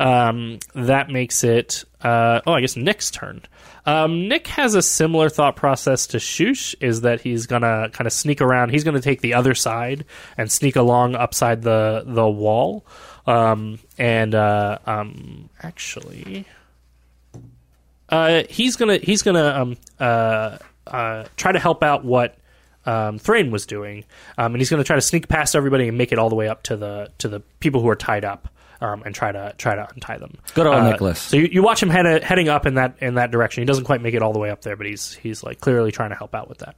Um, 0.00 0.58
that 0.74 1.10
makes 1.10 1.44
it. 1.44 1.84
Uh, 2.02 2.40
oh, 2.46 2.52
I 2.52 2.60
guess 2.60 2.76
Nick's 2.76 3.10
turn. 3.10 3.42
Um, 3.86 4.28
Nick 4.28 4.46
has 4.48 4.74
a 4.74 4.82
similar 4.82 5.28
thought 5.28 5.56
process 5.56 6.06
to 6.08 6.16
Shoosh. 6.16 6.74
Is 6.80 7.02
that 7.02 7.20
he's 7.20 7.46
gonna 7.46 7.90
kind 7.92 8.06
of 8.06 8.12
sneak 8.12 8.40
around. 8.40 8.70
He's 8.70 8.84
gonna 8.84 9.00
take 9.00 9.20
the 9.20 9.34
other 9.34 9.54
side 9.54 10.04
and 10.38 10.50
sneak 10.50 10.76
along 10.76 11.14
upside 11.14 11.62
the 11.62 12.04
the 12.06 12.26
wall. 12.26 12.86
Um, 13.26 13.78
and 13.98 14.34
uh, 14.34 14.78
um, 14.86 15.50
actually, 15.62 16.46
uh, 18.08 18.44
he's 18.48 18.76
gonna 18.76 18.96
he's 18.96 19.22
gonna 19.22 19.48
um, 19.48 19.76
uh, 20.00 20.58
uh, 20.86 21.24
try 21.36 21.52
to 21.52 21.58
help 21.58 21.82
out 21.82 22.04
what 22.04 22.36
um, 22.86 23.18
Thrain 23.18 23.50
was 23.50 23.66
doing, 23.66 24.04
um, 24.36 24.52
and 24.54 24.60
he's 24.60 24.68
going 24.70 24.82
to 24.82 24.86
try 24.86 24.96
to 24.96 25.02
sneak 25.02 25.28
past 25.28 25.56
everybody 25.56 25.88
and 25.88 25.96
make 25.96 26.12
it 26.12 26.18
all 26.18 26.28
the 26.28 26.34
way 26.36 26.48
up 26.48 26.62
to 26.64 26.76
the 26.76 27.10
to 27.18 27.28
the 27.28 27.40
people 27.60 27.80
who 27.80 27.88
are 27.88 27.96
tied 27.96 28.24
up, 28.24 28.48
um, 28.80 29.02
and 29.06 29.14
try 29.14 29.32
to 29.32 29.54
try 29.56 29.74
to 29.74 29.88
untie 29.94 30.18
them. 30.18 30.36
Good 30.54 30.66
old 30.66 30.76
Uh, 30.76 30.90
Nicholas. 30.90 31.18
So 31.18 31.36
you, 31.38 31.48
you 31.50 31.62
watch 31.62 31.82
him 31.82 31.88
head, 31.88 32.22
heading 32.22 32.48
up 32.48 32.66
in 32.66 32.74
that 32.74 32.96
in 33.00 33.14
that 33.14 33.30
direction. 33.30 33.62
He 33.62 33.66
doesn't 33.66 33.84
quite 33.84 34.02
make 34.02 34.14
it 34.14 34.22
all 34.22 34.32
the 34.34 34.38
way 34.38 34.50
up 34.50 34.60
there, 34.62 34.76
but 34.76 34.86
he's 34.86 35.14
he's 35.14 35.42
like 35.42 35.60
clearly 35.60 35.92
trying 35.92 36.10
to 36.10 36.16
help 36.16 36.34
out 36.34 36.48
with 36.48 36.58
that. 36.58 36.76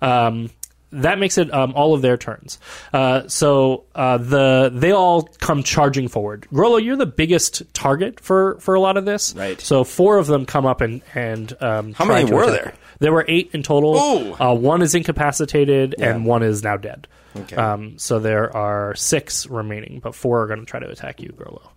Um, 0.00 0.50
that 0.92 1.20
makes 1.20 1.38
it 1.38 1.52
um, 1.54 1.72
all 1.76 1.94
of 1.94 2.02
their 2.02 2.16
turns. 2.16 2.58
Uh, 2.92 3.28
so 3.28 3.84
uh, 3.94 4.18
the 4.18 4.70
they 4.74 4.90
all 4.92 5.22
come 5.22 5.62
charging 5.62 6.08
forward. 6.08 6.46
Grollo, 6.52 6.82
you're 6.82 6.96
the 6.96 7.06
biggest 7.06 7.62
target 7.74 8.18
for 8.20 8.58
for 8.60 8.74
a 8.74 8.80
lot 8.80 8.96
of 8.96 9.04
this. 9.04 9.34
Right. 9.36 9.60
So 9.60 9.84
four 9.84 10.18
of 10.18 10.26
them 10.26 10.46
come 10.46 10.66
up 10.66 10.80
and 10.80 11.02
and 11.14 11.52
um, 11.62 11.92
How 11.92 12.04
try 12.06 12.14
many 12.16 12.28
to 12.30 12.34
were 12.34 12.42
attack 12.44 12.54
there? 12.62 12.74
There 13.00 13.12
were 13.12 13.24
eight 13.28 13.50
in 13.52 13.62
total. 13.62 13.96
Uh, 14.40 14.54
one 14.54 14.82
is 14.82 14.94
incapacitated 14.94 15.94
and 15.98 16.24
one 16.24 16.42
is 16.42 16.62
now 16.62 16.76
dead. 16.76 17.08
Okay. 17.36 17.56
Um, 17.56 17.98
so 17.98 18.18
there 18.18 18.54
are 18.56 18.94
six 18.94 19.46
remaining, 19.46 20.00
but 20.00 20.14
four 20.14 20.42
are 20.42 20.46
going 20.46 20.60
to 20.60 20.66
try 20.66 20.80
to 20.80 20.88
attack 20.88 21.20
you, 21.20 21.30
Grollo. 21.30 21.68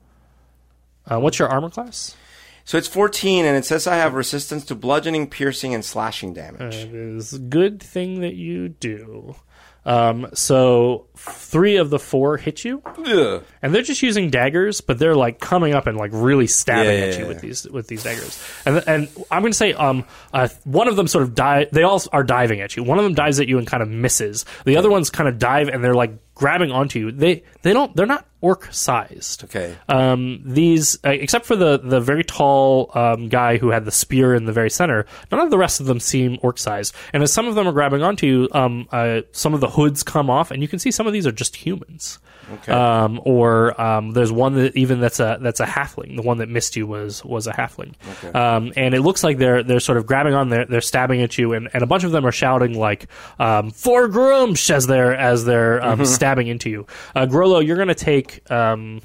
Uh, 1.09 1.19
what's 1.19 1.39
your 1.39 1.49
armor 1.49 1.69
class? 1.69 2.15
So 2.65 2.77
it's 2.77 2.87
14, 2.87 3.45
and 3.45 3.57
it 3.57 3.65
says 3.65 3.87
I 3.87 3.95
have 3.97 4.13
resistance 4.13 4.63
to 4.65 4.75
bludgeoning, 4.75 5.29
piercing, 5.29 5.73
and 5.73 5.83
slashing 5.83 6.33
damage. 6.33 6.75
It 6.75 6.93
is 6.93 7.33
a 7.33 7.39
good 7.39 7.81
thing 7.83 8.21
that 8.21 8.35
you 8.35 8.69
do. 8.69 9.35
Um, 9.85 10.27
so 10.33 11.07
three 11.15 11.75
of 11.75 11.89
the 11.89 11.99
four 11.99 12.37
hit 12.37 12.63
you, 12.63 12.81
Ugh. 12.85 13.43
and 13.61 13.75
they're 13.75 13.81
just 13.81 14.01
using 14.01 14.29
daggers, 14.29 14.79
but 14.81 14.97
they're 14.97 15.15
like 15.15 15.39
coming 15.39 15.73
up 15.73 15.87
and 15.87 15.97
like 15.97 16.11
really 16.13 16.47
stabbing 16.47 16.85
Yeah, 16.85 17.05
at 17.05 17.13
yeah, 17.13 17.15
you 17.17 17.21
yeah. 17.23 17.27
with 17.27 17.41
these 17.41 17.69
with 17.69 17.87
these 17.87 18.03
daggers. 18.03 18.41
And 18.65 18.81
and 18.87 19.09
I'm 19.29 19.41
going 19.41 19.51
to 19.51 19.57
say 19.57 19.73
um 19.73 20.05
uh, 20.33 20.47
one 20.63 20.87
of 20.87 20.95
them 20.95 21.07
sort 21.07 21.23
of 21.23 21.35
dive. 21.35 21.69
They 21.71 21.83
all 21.83 22.01
are 22.13 22.23
diving 22.23 22.61
at 22.61 22.77
you. 22.77 22.83
One 22.83 22.97
of 22.97 23.03
them 23.03 23.13
dives 23.13 23.39
at 23.41 23.47
you 23.49 23.57
and 23.57 23.67
kind 23.67 23.83
of 23.83 23.89
misses. 23.89 24.45
The 24.65 24.77
other 24.77 24.89
ones 24.89 25.09
kind 25.09 25.27
of 25.27 25.37
dive 25.37 25.67
and 25.67 25.83
they're 25.83 25.93
like 25.95 26.11
grabbing 26.43 26.71
onto 26.71 26.99
you. 26.99 27.09
They 27.09 27.41
they 27.61 27.71
don't 27.71 27.95
they're 27.95 28.05
not 28.05 28.25
orc 28.41 28.67
sized. 28.73 29.45
Okay. 29.45 29.77
Um, 29.87 30.41
these, 30.43 30.99
uh, 31.05 31.11
except 31.11 31.45
for 31.45 31.55
the 31.55 31.79
the 31.79 32.01
very 32.01 32.25
tall 32.25 32.91
um, 32.93 33.29
guy 33.29 33.55
who 33.55 33.69
had 33.69 33.85
the 33.85 33.91
spear 33.91 34.35
in 34.35 34.43
the 34.43 34.51
very 34.51 34.69
center, 34.69 35.05
none 35.31 35.39
of 35.39 35.51
the 35.51 35.57
rest 35.57 35.79
of 35.79 35.85
them 35.85 36.01
seem 36.01 36.37
orc 36.41 36.57
sized. 36.57 36.93
And 37.13 37.23
as 37.23 37.31
some 37.31 37.47
of 37.47 37.55
them 37.55 37.65
are 37.65 37.71
grabbing 37.71 38.03
onto 38.03 38.27
you, 38.27 38.49
um, 38.51 38.89
uh, 38.91 39.21
some 39.31 39.53
of 39.53 39.61
the 39.61 39.69
hoods 39.69 40.03
come 40.03 40.29
off, 40.29 40.51
and 40.51 40.61
you 40.61 40.67
can 40.67 40.79
see 40.79 40.91
some 40.91 41.07
of 41.07 41.13
these 41.13 41.25
are 41.25 41.31
just 41.31 41.55
humans. 41.55 42.19
Okay. 42.55 42.71
Um, 42.71 43.21
or 43.23 43.79
um, 43.81 44.11
there's 44.11 44.31
one 44.31 44.55
that 44.55 44.75
even 44.75 44.99
that's 44.99 45.19
a 45.19 45.37
that's 45.41 45.59
a 45.59 45.65
halfling. 45.65 46.15
The 46.15 46.21
one 46.21 46.39
that 46.39 46.49
missed 46.49 46.75
you 46.75 46.85
was 46.85 47.23
was 47.23 47.47
a 47.47 47.51
halfling. 47.53 47.93
Okay. 48.23 48.37
Um, 48.37 48.73
and 48.75 48.93
it 48.93 49.01
looks 49.01 49.23
like 49.23 49.37
they're 49.37 49.63
they're 49.63 49.79
sort 49.79 49.97
of 49.97 50.05
grabbing 50.05 50.33
on, 50.33 50.49
they're 50.49 50.65
they're 50.65 50.81
stabbing 50.81 51.21
at 51.21 51.37
you, 51.37 51.53
and, 51.53 51.69
and 51.73 51.83
a 51.83 51.85
bunch 51.85 52.03
of 52.03 52.11
them 52.11 52.25
are 52.25 52.31
shouting 52.31 52.77
like 52.77 53.07
um, 53.39 53.71
"For 53.71 54.07
Gruumsh" 54.09 54.69
as 54.69 54.87
they're 54.87 55.15
as 55.15 55.45
they're 55.45 55.83
um, 55.83 56.03
stabbing 56.05 56.47
into 56.47 56.69
you. 56.69 56.87
Uh, 57.15 57.25
Grollo, 57.25 57.65
you're 57.65 57.77
going 57.77 57.87
to 57.87 57.95
take 57.95 58.49
um, 58.51 59.01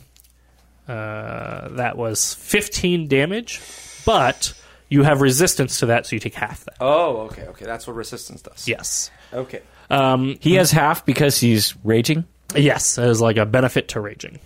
uh, 0.89 1.69
that 1.77 1.97
was 1.97 2.35
15 2.35 3.09
damage, 3.09 3.61
but 4.07 4.55
you 4.89 5.03
have 5.03 5.21
resistance 5.21 5.81
to 5.81 5.87
that, 5.87 6.07
so 6.07 6.17
you 6.17 6.21
take 6.21 6.35
half 6.35 6.65
that. 6.65 6.77
oh, 6.81 7.19
okay, 7.31 7.43
okay. 7.49 7.67
That's 7.67 7.87
what 7.87 7.95
resistance 7.97 8.43
does. 8.43 8.67
Yes. 8.67 9.11
Okay. 9.33 9.61
Um, 9.91 10.37
He 10.41 10.55
has 10.55 10.71
half 10.71 11.05
because 11.05 11.39
he's 11.39 11.75
raging. 11.85 12.25
Yes, 12.55 12.99
as 12.99 13.21
like 13.21 13.37
a 13.37 13.47
benefit 13.47 13.89
to 13.89 14.01
raging. 14.01 14.39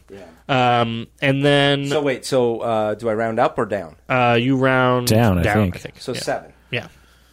Um, 0.48 1.06
and 1.20 1.44
then 1.44 1.86
So 1.86 2.02
wait, 2.02 2.24
so 2.24 2.60
uh, 2.60 2.94
do 2.94 3.08
I 3.08 3.14
round 3.14 3.38
up 3.38 3.56
or 3.58 3.64
down? 3.66 3.96
uh, 4.08 4.36
you 4.40 4.56
round 4.56 5.06
Down, 5.06 5.38
I 5.38 5.42
down 5.42 5.72
think. 5.72 6.00
So 6.00 6.12
yeah. 6.12 6.20
seven. 6.20 6.52
Yeah. 6.70 6.88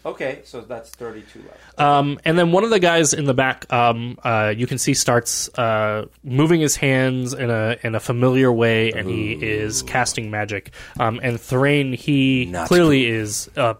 Okay, 0.06 0.42
so 0.46 0.62
that's 0.62 0.90
32 0.92 1.40
left. 1.40 1.80
Um, 1.80 2.20
and 2.24 2.38
then 2.40 2.54
one 2.54 2.64
of 2.64 2.70
the 2.70 2.80
guys 2.80 3.14
in 3.14 3.26
the 3.26 3.34
back, 3.34 3.72
um, 3.72 4.18
uh, 4.24 4.54
you 4.56 4.66
can 4.66 4.78
see 4.78 4.94
starts 4.94 5.50
uh, 5.58 6.06
moving 6.24 6.62
his 6.62 6.78
hands 6.78 7.34
in 7.34 7.50
a 7.50 7.78
in 7.84 7.96
a 7.96 8.00
familiar 8.00 8.52
way, 8.52 8.92
and 8.94 9.10
he 9.10 9.34
is 9.34 9.84
casting 9.84 10.32
magic. 10.32 10.72
Um, 11.00 11.20
and 11.22 11.40
Thrain, 11.40 11.92
he 11.92 12.46
Not 12.46 12.68
clearly 12.70 13.08
is 13.08 13.50
uh, 13.58 13.74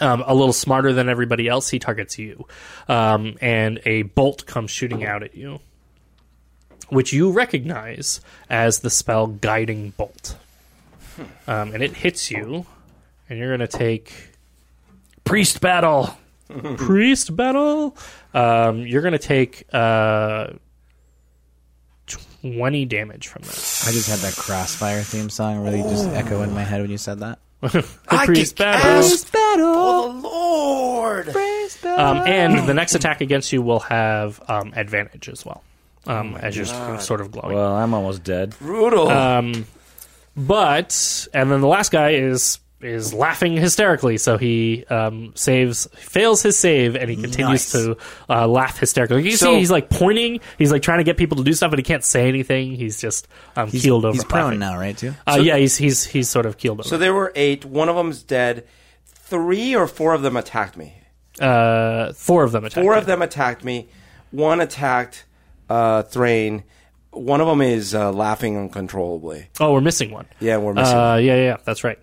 um, 0.00 0.24
a 0.26 0.34
little 0.34 0.54
smarter 0.54 0.94
than 0.94 1.10
everybody 1.10 1.46
else. 1.46 1.68
He 1.68 1.78
targets 1.78 2.18
you, 2.18 2.46
um, 2.88 3.36
and 3.42 3.80
a 3.84 4.02
bolt 4.02 4.46
comes 4.46 4.70
shooting 4.70 5.04
out 5.04 5.22
at 5.22 5.34
you, 5.36 5.60
which 6.92 7.12
you 7.12 7.30
recognize 7.30 8.20
as 8.50 8.80
the 8.80 8.90
spell 8.90 9.26
Guiding 9.26 9.90
Bolt. 9.96 10.36
Um, 11.46 11.74
and 11.74 11.82
it 11.82 11.92
hits 11.94 12.30
you, 12.30 12.66
and 13.28 13.38
you're 13.38 13.56
going 13.56 13.68
to 13.68 13.78
take 13.78 14.12
Priest 15.24 15.60
battle. 15.60 16.16
priest 16.76 17.34
battle. 17.34 17.96
Um, 18.34 18.86
you're 18.86 19.02
going 19.02 19.12
to 19.12 19.18
take 19.18 19.64
uh, 19.72 20.48
20 22.42 22.84
damage 22.86 23.28
from 23.28 23.42
that. 23.42 23.84
I 23.86 23.92
just 23.92 24.10
had 24.10 24.18
that 24.18 24.34
Crossfire 24.36 25.02
theme 25.02 25.30
song 25.30 25.62
really 25.64 25.82
just 25.82 26.06
echo 26.08 26.42
in 26.42 26.52
my 26.52 26.62
head 26.62 26.82
when 26.82 26.90
you 26.90 26.98
said 26.98 27.20
that. 27.20 27.38
The 27.62 27.86
priest 28.24 28.56
battle. 28.56 28.82
Oh, 29.60 30.20
Lord! 30.22 31.28
Um, 31.86 32.18
and 32.26 32.68
the 32.68 32.74
next 32.74 32.94
attack 32.96 33.20
against 33.20 33.52
you 33.52 33.62
will 33.62 33.80
have 33.80 34.42
um, 34.48 34.72
advantage 34.74 35.28
as 35.28 35.46
well, 35.46 35.62
um, 36.06 36.36
as 36.36 36.56
you're 36.56 36.66
sort 37.00 37.20
of 37.20 37.30
glowing. 37.30 37.54
Well, 37.54 37.74
I'm 37.74 37.94
almost 37.94 38.24
dead. 38.24 38.54
Brutal. 38.58 39.08
Um, 39.08 39.66
but 40.36 41.26
and 41.34 41.50
then 41.50 41.60
the 41.60 41.66
last 41.68 41.92
guy 41.92 42.10
is 42.10 42.58
is 42.80 43.14
laughing 43.14 43.52
hysterically, 43.56 44.18
so 44.18 44.36
he 44.36 44.84
um, 44.86 45.32
saves 45.36 45.86
fails 45.94 46.42
his 46.42 46.58
save 46.58 46.96
and 46.96 47.08
he 47.08 47.14
continues 47.14 47.72
Nice. 47.72 47.72
to 47.72 47.96
uh, 48.28 48.48
laugh 48.48 48.78
hysterically. 48.78 49.22
You 49.22 49.36
So- 49.36 49.52
see 49.52 49.58
he's 49.58 49.70
like 49.70 49.88
pointing, 49.88 50.40
he's 50.58 50.72
like 50.72 50.82
trying 50.82 50.98
to 50.98 51.04
get 51.04 51.16
people 51.16 51.36
to 51.36 51.44
do 51.44 51.52
stuff, 51.52 51.70
but 51.70 51.78
he 51.78 51.84
can't 51.84 52.02
say 52.02 52.28
anything. 52.28 52.72
He's 52.74 53.00
just 53.00 53.28
um, 53.54 53.68
He's, 53.68 53.82
keeled 53.82 54.04
over. 54.04 54.14
he's 54.14 54.24
prone 54.24 54.58
now, 54.58 54.76
right? 54.76 54.96
Too. 54.98 55.14
Uh, 55.28 55.38
yeah, 55.40 55.56
he's 55.58 55.76
he's 55.76 56.04
he's 56.04 56.28
sort 56.28 56.44
of 56.44 56.56
keeled 56.58 56.80
over. 56.80 56.88
so 56.88 56.98
there 56.98 57.14
were 57.14 57.30
eight. 57.36 57.64
One 57.64 57.88
of 57.88 57.94
them's 57.94 58.22
dead. 58.24 58.66
Three 59.06 59.76
or 59.76 59.86
four 59.86 60.12
of 60.12 60.22
them 60.22 60.36
attacked 60.36 60.76
me. 60.76 60.94
uh, 61.40 62.12
four 62.14 62.42
of 62.42 62.50
them 62.52 62.64
attacked. 62.64 62.82
Four 62.84 62.94
you. 62.94 62.98
of 62.98 63.06
them 63.06 63.22
attacked 63.22 63.62
me. 63.64 63.88
One 64.32 64.60
attacked 64.60 65.24
uh, 65.72 66.02
Thrain. 66.02 66.64
One 67.10 67.40
of 67.40 67.46
them 67.46 67.60
is 67.60 67.94
uh, 67.94 68.12
laughing 68.12 68.56
uncontrollably. 68.56 69.48
Oh, 69.60 69.72
we're 69.72 69.80
missing 69.80 70.10
one. 70.10 70.26
Yeah, 70.40 70.58
we're 70.58 70.74
missing. 70.74 70.96
Uh, 70.96 71.16
yeah, 71.16 71.36
yeah, 71.36 71.56
that's 71.64 71.84
right. 71.84 71.98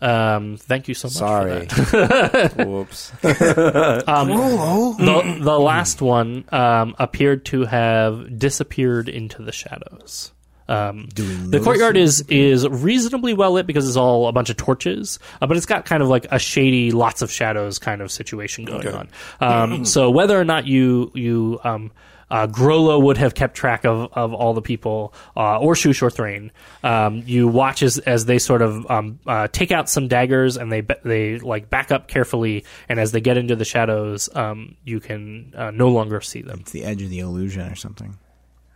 Um, 0.00 0.56
thank 0.56 0.88
you 0.88 0.94
so 0.94 1.06
much. 1.06 1.14
Sorry. 1.14 1.66
For 1.66 2.06
that. 2.06 2.56
Whoops. 2.66 3.12
Um, 3.22 4.28
the, 4.28 5.38
the 5.40 5.58
last 5.58 6.02
one 6.02 6.44
um, 6.50 6.94
appeared 6.98 7.44
to 7.46 7.64
have 7.64 8.38
disappeared 8.38 9.08
into 9.08 9.42
the 9.42 9.52
shadows. 9.52 10.32
Um, 10.72 11.08
the 11.14 11.60
courtyard 11.62 11.96
is 11.96 12.22
is 12.28 12.66
reasonably 12.66 13.34
well 13.34 13.52
lit 13.52 13.66
because 13.66 13.86
it's 13.86 13.96
all 13.96 14.28
a 14.28 14.32
bunch 14.32 14.50
of 14.50 14.56
torches, 14.56 15.18
uh, 15.40 15.46
but 15.46 15.56
it's 15.56 15.66
got 15.66 15.84
kind 15.84 16.02
of 16.02 16.08
like 16.08 16.26
a 16.30 16.38
shady, 16.38 16.90
lots 16.90 17.22
of 17.22 17.30
shadows 17.30 17.78
kind 17.78 18.00
of 18.00 18.10
situation 18.10 18.64
going 18.64 18.88
on. 18.88 19.08
Um, 19.40 19.84
so 19.84 20.10
whether 20.10 20.38
or 20.38 20.44
not 20.44 20.66
you 20.66 21.10
you 21.14 21.60
um, 21.64 21.90
uh, 22.32 22.46
Grollo 22.46 23.00
would 23.02 23.18
have 23.18 23.34
kept 23.34 23.54
track 23.54 23.84
of, 23.84 24.10
of 24.14 24.32
all 24.32 24.54
the 24.54 24.62
people, 24.62 25.12
uh, 25.36 25.60
or 25.60 25.74
Shoosh 25.74 26.00
or 26.00 26.08
Thrain. 26.08 26.50
Um, 26.82 27.22
you 27.26 27.46
watch 27.46 27.82
as, 27.82 27.98
as 27.98 28.24
they 28.24 28.38
sort 28.38 28.62
of 28.62 28.90
um, 28.90 29.20
uh, 29.26 29.48
take 29.48 29.70
out 29.70 29.90
some 29.90 30.08
daggers 30.08 30.56
and 30.56 30.72
they 30.72 30.80
they 31.04 31.38
like 31.38 31.68
back 31.68 31.92
up 31.92 32.08
carefully, 32.08 32.64
and 32.88 32.98
as 32.98 33.12
they 33.12 33.20
get 33.20 33.36
into 33.36 33.54
the 33.54 33.66
shadows, 33.66 34.34
um, 34.34 34.76
you 34.84 34.98
can 34.98 35.52
uh, 35.54 35.70
no 35.70 35.88
longer 35.88 36.22
see 36.22 36.40
them. 36.40 36.60
It's 36.60 36.72
the 36.72 36.84
edge 36.84 37.02
of 37.02 37.10
the 37.10 37.18
illusion 37.18 37.70
or 37.70 37.76
something. 37.76 38.16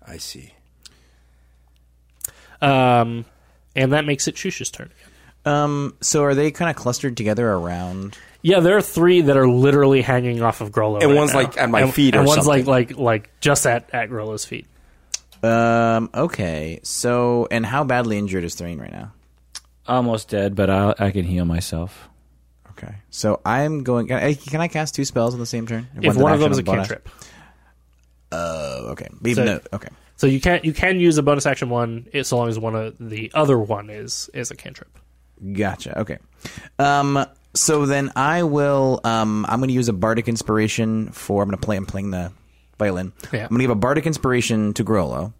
I 0.06 0.18
see. 0.18 0.52
Um, 2.60 3.24
and 3.74 3.92
that 3.92 4.04
makes 4.04 4.28
it 4.28 4.36
Shoosh's 4.36 4.70
turn. 4.70 4.90
Um, 5.44 5.96
so 6.00 6.24
are 6.24 6.34
they 6.34 6.50
kind 6.50 6.70
of 6.70 6.76
clustered 6.76 7.16
together 7.16 7.48
around? 7.48 8.18
Yeah, 8.42 8.60
there 8.60 8.76
are 8.76 8.82
three 8.82 9.20
that 9.22 9.36
are 9.36 9.48
literally 9.48 10.02
hanging 10.02 10.42
off 10.42 10.60
of 10.60 10.70
Grollo, 10.70 11.00
And 11.00 11.10
right 11.10 11.16
one's, 11.16 11.32
now. 11.32 11.38
like, 11.40 11.56
at 11.58 11.70
my 11.70 11.82
and, 11.82 11.94
feet 11.94 12.14
or 12.14 12.18
and 12.20 12.26
one's 12.26 12.44
something. 12.44 12.64
like 12.66 12.90
like 12.90 12.98
like 12.98 13.30
just 13.40 13.66
at 13.66 13.88
at 13.92 14.08
Grollo's 14.10 14.44
feet. 14.44 14.66
Um, 15.42 16.10
okay. 16.14 16.80
So, 16.82 17.46
and 17.50 17.64
how 17.64 17.84
badly 17.84 18.18
injured 18.18 18.42
is 18.44 18.54
Thrain 18.54 18.78
right 18.80 18.90
now? 18.90 19.12
Almost 19.86 20.30
dead, 20.30 20.56
but 20.56 20.68
I, 20.70 20.94
I 20.98 21.10
can 21.12 21.24
heal 21.24 21.44
myself. 21.44 22.08
Okay. 22.72 22.94
So 23.10 23.40
I'm 23.44 23.84
going. 23.84 24.08
Can 24.08 24.16
I, 24.22 24.34
can 24.34 24.60
I 24.60 24.68
cast 24.68 24.94
two 24.96 25.04
spells 25.04 25.32
on 25.34 25.40
the 25.40 25.46
same 25.46 25.66
turn? 25.66 25.86
If 26.00 26.16
one 26.16 26.32
of 26.32 26.40
them 26.40 26.50
is 26.52 26.58
a 26.58 26.60
and 26.60 26.66
bonus? 26.66 26.88
cantrip, 26.88 27.08
Oh, 28.32 28.88
okay. 28.90 29.08
But 29.20 29.30
even 29.30 29.46
So- 29.46 29.54
though, 29.58 29.76
okay. 29.76 29.88
So 30.16 30.26
you 30.26 30.40
can't 30.40 30.64
you 30.64 30.72
can 30.72 30.98
use 30.98 31.18
a 31.18 31.22
bonus 31.22 31.46
action 31.46 31.68
one 31.68 32.08
so 32.22 32.36
long 32.36 32.48
as 32.48 32.58
one 32.58 32.74
of 32.74 32.96
the 32.98 33.30
other 33.34 33.58
one 33.58 33.90
is 33.90 34.30
is 34.34 34.50
a 34.50 34.56
cantrip. 34.56 34.98
Gotcha. 35.52 36.00
Okay. 36.00 36.18
Um, 36.78 37.26
so 37.54 37.86
then 37.86 38.12
I 38.16 38.42
will. 38.42 39.00
Um, 39.04 39.44
I'm 39.48 39.60
going 39.60 39.68
to 39.68 39.74
use 39.74 39.88
a 39.88 39.92
bardic 39.92 40.28
inspiration 40.28 41.10
for. 41.10 41.42
I'm 41.42 41.48
going 41.48 41.58
to 41.58 41.64
play. 41.64 41.76
I'm 41.76 41.86
playing 41.86 42.10
the 42.10 42.32
violin. 42.78 43.12
Yeah. 43.32 43.44
I'm 43.44 43.48
going 43.48 43.58
to 43.58 43.64
give 43.64 43.70
a 43.70 43.74
bardic 43.74 44.06
inspiration 44.06 44.72
to 44.74 44.84
Grollo. 44.84 45.32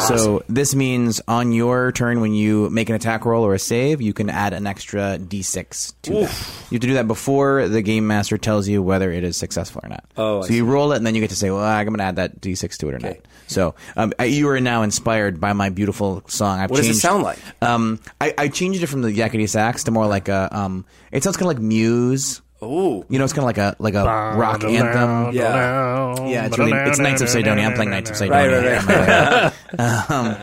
So 0.00 0.42
this 0.48 0.74
means 0.74 1.20
on 1.26 1.52
your 1.52 1.92
turn, 1.92 2.20
when 2.20 2.34
you 2.34 2.68
make 2.70 2.88
an 2.88 2.94
attack 2.94 3.24
roll 3.24 3.44
or 3.44 3.54
a 3.54 3.58
save, 3.58 4.00
you 4.00 4.12
can 4.12 4.30
add 4.30 4.52
an 4.52 4.66
extra 4.66 5.18
d6 5.18 5.94
to 6.02 6.10
that. 6.10 6.20
You 6.20 6.24
have 6.24 6.30
to 6.70 6.78
do 6.78 6.94
that 6.94 7.06
before 7.06 7.68
the 7.68 7.82
game 7.82 8.06
master 8.06 8.36
tells 8.38 8.68
you 8.68 8.82
whether 8.82 9.10
it 9.10 9.24
is 9.24 9.36
successful 9.36 9.80
or 9.84 9.88
not. 9.88 10.04
Oh, 10.16 10.42
I 10.42 10.46
so 10.46 10.52
you 10.52 10.64
roll 10.64 10.92
it, 10.92 10.96
and 10.96 11.06
then 11.06 11.14
you 11.14 11.20
get 11.20 11.30
to 11.30 11.36
say, 11.36 11.50
"Well, 11.50 11.62
I'm 11.64 11.86
going 11.86 11.98
to 11.98 12.04
add 12.04 12.16
that 12.16 12.40
d6 12.40 12.76
to 12.78 12.88
it 12.88 12.94
or 12.94 12.98
not." 12.98 13.16
So 13.46 13.74
um, 13.96 14.12
I- 14.18 14.24
you 14.24 14.48
are 14.50 14.60
now 14.60 14.82
inspired 14.82 15.40
by 15.40 15.52
my 15.54 15.70
beautiful 15.70 16.22
song. 16.26 16.60
I've 16.60 16.70
What 16.70 16.76
does 16.78 16.86
it 16.86 16.90
changed, 16.90 17.00
sound 17.02 17.22
like? 17.22 17.38
Um, 17.62 18.00
I, 18.20 18.34
I 18.36 18.48
changed 18.48 18.82
it 18.82 18.86
from 18.88 19.02
the 19.02 19.10
yakety 19.10 19.48
sax 19.48 19.84
to 19.84 19.90
more 19.90 20.06
like 20.06 20.28
a. 20.28 20.48
Um, 20.52 20.84
it 21.10 21.22
sounds 21.24 21.36
kind 21.36 21.50
of 21.50 21.56
like 21.56 21.62
Muse. 21.62 22.42
Ooh. 22.62 23.04
You 23.08 23.18
know, 23.18 23.24
it's 23.24 23.32
kind 23.32 23.42
of 23.48 23.56
like 23.56 23.58
a 23.58 23.76
like 23.78 23.94
a 23.94 24.04
rock 24.04 24.64
anthem. 24.64 25.34
Yeah. 25.34 26.26
Yeah, 26.26 26.46
it's 26.46 26.58
really 26.58 26.72
it's 26.72 26.98
Knights 26.98 27.22
of 27.22 27.28
Cydonia. 27.28 27.64
I'm 27.66 27.74
playing 27.74 27.90
Knights 27.90 28.10
of 28.10 28.20
Right, 28.20 28.50
Cydonia. 28.50 28.82
right, 28.86 29.52
right. 29.78 30.10
um, 30.10 30.36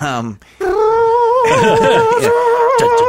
um, 0.00 0.38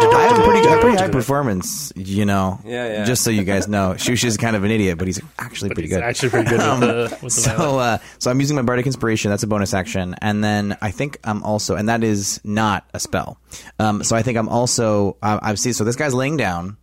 I 0.10 0.28
have 0.30 0.40
a 0.40 0.44
pretty, 0.44 0.68
a 0.68 0.78
pretty 0.80 0.98
high 0.98 1.10
performance, 1.10 1.92
you 1.96 2.26
know. 2.26 2.60
Yeah, 2.64 2.88
yeah. 2.88 3.04
Just 3.06 3.24
so 3.24 3.30
you 3.30 3.44
guys 3.44 3.68
know, 3.68 3.94
Shoosh 3.98 4.24
is 4.24 4.38
kind 4.38 4.56
of 4.56 4.64
an 4.64 4.72
idiot, 4.72 4.98
but 4.98 5.08
he's 5.08 5.20
actually 5.40 5.70
pretty 5.70 5.84
He's 5.90 5.94
good. 5.98 6.04
actually 6.04 6.30
pretty 6.30 6.50
good 6.50 6.60
with 6.80 6.80
the 6.80 7.20
with 7.24 7.36
the 7.36 7.42
so, 7.42 7.80
uh, 7.80 7.98
so 8.20 8.32
I'm 8.32 8.40
using 8.40 8.56
my 8.56 8.62
bardic 8.62 8.86
inspiration. 8.86 9.32
That's 9.32 9.44
a 9.44 9.48
bonus 9.48 9.74
action, 9.74 10.16
and 10.22 10.44
then 10.44 10.78
I 10.82 10.92
think 10.92 11.18
I'm 11.24 11.44
also, 11.44 11.76
and 11.76 11.90
that 11.90 12.04
is 12.04 12.40
not 12.44 12.88
a 12.94 13.00
spell. 13.00 13.38
Um, 13.80 14.04
so 14.04 14.16
I 14.16 14.22
think 14.22 14.38
I'm 14.38 14.50
also, 14.50 15.18
uh, 15.22 15.40
I've 15.42 15.60
seen. 15.60 15.74
So 15.74 15.84
this 15.84 15.96
guy's 15.96 16.14
laying 16.14 16.38
down, 16.38 16.78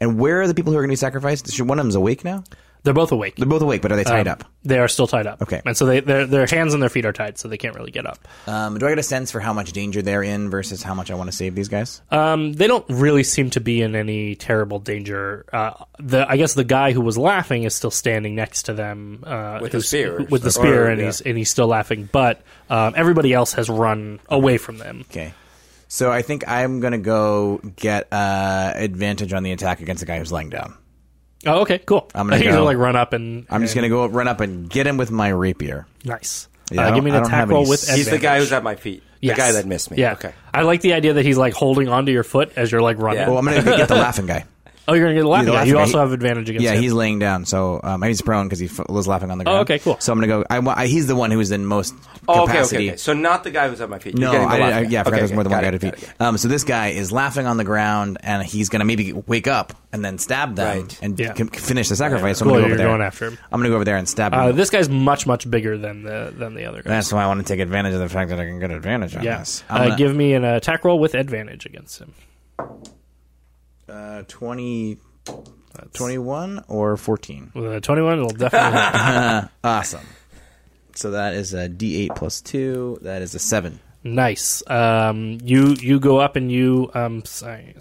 and 0.00 0.18
where 0.18 0.40
are 0.42 0.46
the 0.46 0.54
people 0.54 0.72
who 0.72 0.78
are 0.78 0.82
going 0.82 0.90
to 0.90 0.92
be 0.92 0.96
sacrificed? 0.96 1.50
Should 1.52 1.68
one 1.68 1.78
of 1.78 1.84
them's 1.84 1.94
awake 1.94 2.24
now? 2.24 2.44
They're 2.84 2.94
both 2.94 3.10
awake. 3.10 3.34
They're 3.34 3.44
both 3.44 3.60
awake, 3.60 3.82
but 3.82 3.90
are 3.90 3.96
they 3.96 4.04
tied 4.04 4.28
Um, 4.28 4.32
up? 4.34 4.44
They 4.62 4.78
are 4.78 4.86
still 4.86 5.08
tied 5.08 5.26
up. 5.26 5.42
Okay. 5.42 5.60
and 5.66 5.76
so 5.76 5.84
they 5.84 5.98
their 5.98 6.26
their 6.26 6.46
hands 6.46 6.74
and 6.74 6.82
their 6.82 6.88
feet 6.88 7.04
are 7.06 7.12
tied, 7.12 7.36
so 7.36 7.48
they 7.48 7.58
can't 7.58 7.74
really 7.74 7.90
get 7.90 8.06
up. 8.06 8.18
Um, 8.46 8.78
do 8.78 8.86
I 8.86 8.90
get 8.90 8.98
a 9.00 9.02
sense 9.02 9.32
for 9.32 9.40
how 9.40 9.52
much 9.52 9.72
danger 9.72 10.00
they're 10.00 10.22
in 10.22 10.48
versus 10.48 10.80
how 10.82 10.94
much 10.94 11.10
I 11.10 11.16
want 11.16 11.28
to 11.28 11.36
save 11.36 11.56
these 11.56 11.66
guys? 11.68 12.00
Um, 12.12 12.52
they 12.52 12.68
don't 12.68 12.86
really 12.88 13.24
seem 13.24 13.50
to 13.50 13.60
be 13.60 13.82
in 13.82 13.96
any 13.96 14.36
terrible 14.36 14.78
danger. 14.78 15.44
Uh, 15.52 15.72
the 15.98 16.24
I 16.30 16.36
guess 16.36 16.54
the 16.54 16.62
guy 16.64 16.92
who 16.92 17.00
was 17.00 17.18
laughing 17.18 17.64
is 17.64 17.74
still 17.74 17.90
standing 17.90 18.36
next 18.36 18.62
to 18.64 18.74
them 18.74 19.24
uh, 19.26 19.58
With 19.60 19.72
the 19.72 19.82
spear. 19.82 20.22
With 20.30 20.42
the 20.42 20.48
Or- 20.48 20.52
spear, 20.52 20.86
and 20.88 21.00
yeah. 21.00 21.06
he's 21.06 21.20
and 21.20 21.36
he's 21.36 21.50
still 21.50 21.66
laughing. 21.66 22.08
But 22.10 22.40
um, 22.70 22.94
everybody 22.96 23.32
else 23.34 23.54
has 23.54 23.68
run 23.68 24.20
away 24.28 24.56
from 24.56 24.78
them. 24.78 25.04
Okay. 25.10 25.34
So 25.88 26.12
I 26.12 26.22
think 26.22 26.46
I'm 26.46 26.80
going 26.80 26.92
to 26.92 26.98
go 26.98 27.60
get 27.76 28.08
uh, 28.12 28.72
advantage 28.74 29.32
on 29.32 29.42
the 29.42 29.52
attack 29.52 29.80
against 29.80 30.00
the 30.00 30.06
guy 30.06 30.18
who's 30.18 30.30
laying 30.30 30.50
down. 30.50 30.76
Oh, 31.46 31.60
okay, 31.60 31.78
cool. 31.78 32.10
I'm 32.14 32.26
gonna 32.30 32.42
He's 32.42 32.52
go- 32.52 32.64
like 32.64 32.76
run 32.76 32.94
up 32.96 33.12
and. 33.14 33.46
I'm 33.50 33.62
just 33.62 33.74
going 33.74 33.84
to 33.84 33.88
go 33.88 34.06
run 34.06 34.28
up 34.28 34.40
and 34.40 34.68
get 34.68 34.86
him 34.86 34.96
with 34.98 35.10
my 35.10 35.28
rapier. 35.28 35.86
nice. 36.04 36.48
Yeah, 36.70 36.88
uh, 36.88 36.94
give 36.94 37.02
me 37.02 37.10
I 37.12 37.16
an 37.16 37.22
attack 37.24 37.48
roll 37.48 37.60
any 37.62 37.70
with. 37.70 37.88
s- 37.88 37.96
He's 37.96 38.10
the 38.10 38.18
guy 38.18 38.38
who's 38.40 38.52
at 38.52 38.62
my 38.62 38.74
feet. 38.76 39.02
Yes. 39.22 39.36
The 39.36 39.40
guy 39.40 39.52
that 39.52 39.64
missed 39.66 39.90
me. 39.90 39.96
Yeah. 39.96 40.12
Okay. 40.12 40.34
I 40.52 40.62
like 40.62 40.82
the 40.82 40.92
idea 40.92 41.14
that 41.14 41.24
he's 41.24 41.38
like 41.38 41.54
holding 41.54 41.88
onto 41.88 42.12
your 42.12 42.22
foot 42.24 42.52
as 42.56 42.70
you're 42.70 42.82
like 42.82 42.98
running. 42.98 43.20
Yeah. 43.22 43.28
Well, 43.30 43.38
I'm 43.38 43.46
going 43.46 43.64
to 43.64 43.76
get 43.78 43.88
the 43.88 43.94
laughing 43.96 44.26
guy. 44.26 44.44
Oh, 44.88 44.94
you're 44.94 45.04
gonna 45.04 45.14
get 45.16 45.24
a 45.24 45.28
laughing. 45.28 45.44
the 45.46 45.50
guy. 45.52 45.56
laughing 45.58 45.68
You 45.68 45.74
guy. 45.74 45.80
also 45.82 45.98
have 45.98 46.12
advantage 46.12 46.48
against 46.48 46.64
Yeah, 46.64 46.72
him. 46.72 46.82
he's 46.82 46.92
laying 46.94 47.18
down, 47.18 47.44
so 47.44 47.78
um, 47.84 48.02
he's 48.02 48.22
prone 48.22 48.46
because 48.46 48.58
he 48.58 48.66
f- 48.66 48.88
was 48.88 49.06
laughing 49.06 49.30
on 49.30 49.36
the 49.36 49.44
ground. 49.44 49.58
Oh, 49.58 49.60
okay, 49.62 49.78
cool. 49.78 49.98
So 50.00 50.12
I'm 50.12 50.18
gonna 50.18 50.26
go. 50.28 50.44
I, 50.48 50.58
wa- 50.60 50.74
I, 50.76 50.86
he's 50.86 51.06
the 51.06 51.14
one 51.14 51.30
who 51.30 51.38
is 51.40 51.50
in 51.50 51.66
most 51.66 51.94
Oh, 52.26 52.44
okay, 52.44 52.52
capacity. 52.52 52.76
okay, 52.76 52.88
okay. 52.92 52.96
So 52.96 53.12
not 53.12 53.44
the 53.44 53.50
guy 53.50 53.68
who's 53.68 53.80
at 53.82 53.90
my 53.90 53.98
feet. 53.98 54.18
You're 54.18 54.26
No, 54.28 54.32
getting 54.32 54.48
the 54.48 54.54
I, 54.54 54.58
I, 54.58 54.80
yeah, 54.82 55.00
I 55.02 55.04
forgot 55.04 55.06
Okay, 55.08 55.20
there's 55.20 55.32
more 55.32 55.44
than 55.44 55.52
one 55.52 55.60
guy 55.62 55.68
it, 55.68 55.70
to 55.72 55.78
got 55.78 55.94
feet. 55.94 56.02
it, 56.02 56.06
got 56.06 56.14
it. 56.14 56.20
Um, 56.28 56.38
so 56.38 56.48
this 56.48 56.64
guy 56.64 56.88
is 56.88 57.12
laughing 57.12 57.46
on 57.46 57.58
the 57.58 57.64
ground, 57.64 58.18
and 58.22 58.42
he's 58.42 58.70
gonna 58.70 58.84
maybe 58.86 59.12
wake 59.12 59.46
up 59.46 59.74
and 59.92 60.02
then 60.04 60.16
stab 60.18 60.56
them 60.56 60.78
Right. 60.82 60.98
and 61.02 61.18
Yeah. 61.18 61.34
c- 61.34 61.44
finish 61.44 61.88
the 61.90 61.96
sacrifice. 61.96 62.38
So 62.38 62.44
I'm 62.46 62.48
Cool, 62.50 62.54
gonna 62.54 62.62
go 62.62 62.66
you're 62.68 62.74
over 62.74 62.76
there. 62.78 62.86
going 62.88 63.02
after 63.02 63.26
him. 63.26 63.38
I'm 63.52 63.60
gonna 63.60 63.68
go 63.68 63.74
over 63.76 63.84
there 63.84 63.96
and 63.98 64.08
stab 64.08 64.32
him. 64.32 64.40
Uh, 64.40 64.52
this 64.52 64.70
guy's 64.70 64.88
much 64.88 65.26
much 65.26 65.50
bigger 65.50 65.76
than 65.76 66.02
the 66.02 66.32
than 66.34 66.54
the 66.54 66.64
other 66.64 66.82
guy. 66.82 66.88
That's 66.90 67.12
why 67.12 67.24
I 67.24 67.26
want 67.26 67.46
to 67.46 67.52
take 67.52 67.60
advantage 67.60 67.92
of 67.92 68.00
the 68.00 68.08
fact 68.08 68.30
that 68.30 68.40
I 68.40 68.44
can 68.46 68.58
get 68.58 68.70
advantage 68.70 69.14
on 69.16 69.22
Yeah. 69.22 69.38
this. 69.40 69.62
Uh, 69.68 69.94
give 69.96 70.16
me 70.16 70.32
an 70.32 70.44
attack 70.44 70.84
roll 70.84 70.98
with 70.98 71.14
advantage 71.14 71.66
against 71.66 72.00
him. 72.00 72.14
Uh, 73.88 74.22
20, 74.28 74.98
21 75.94 76.64
or 76.68 76.96
14. 76.96 77.52
With 77.54 77.72
a 77.74 77.80
21, 77.80 78.12
it'll 78.18 78.28
definitely 78.30 78.80
hit. 79.40 79.48
Awesome. 79.64 80.06
So 80.94 81.12
that 81.12 81.34
is 81.34 81.54
a 81.54 81.68
D8 81.68 82.16
plus 82.16 82.40
two. 82.40 82.98
That 83.02 83.22
is 83.22 83.34
a 83.34 83.38
seven, 83.38 83.78
nice. 84.02 84.64
Um, 84.68 85.38
you 85.44 85.74
you 85.78 86.00
go 86.00 86.18
up 86.18 86.34
and 86.34 86.50
you 86.50 86.90
um 86.92 87.24
sorry, 87.24 87.76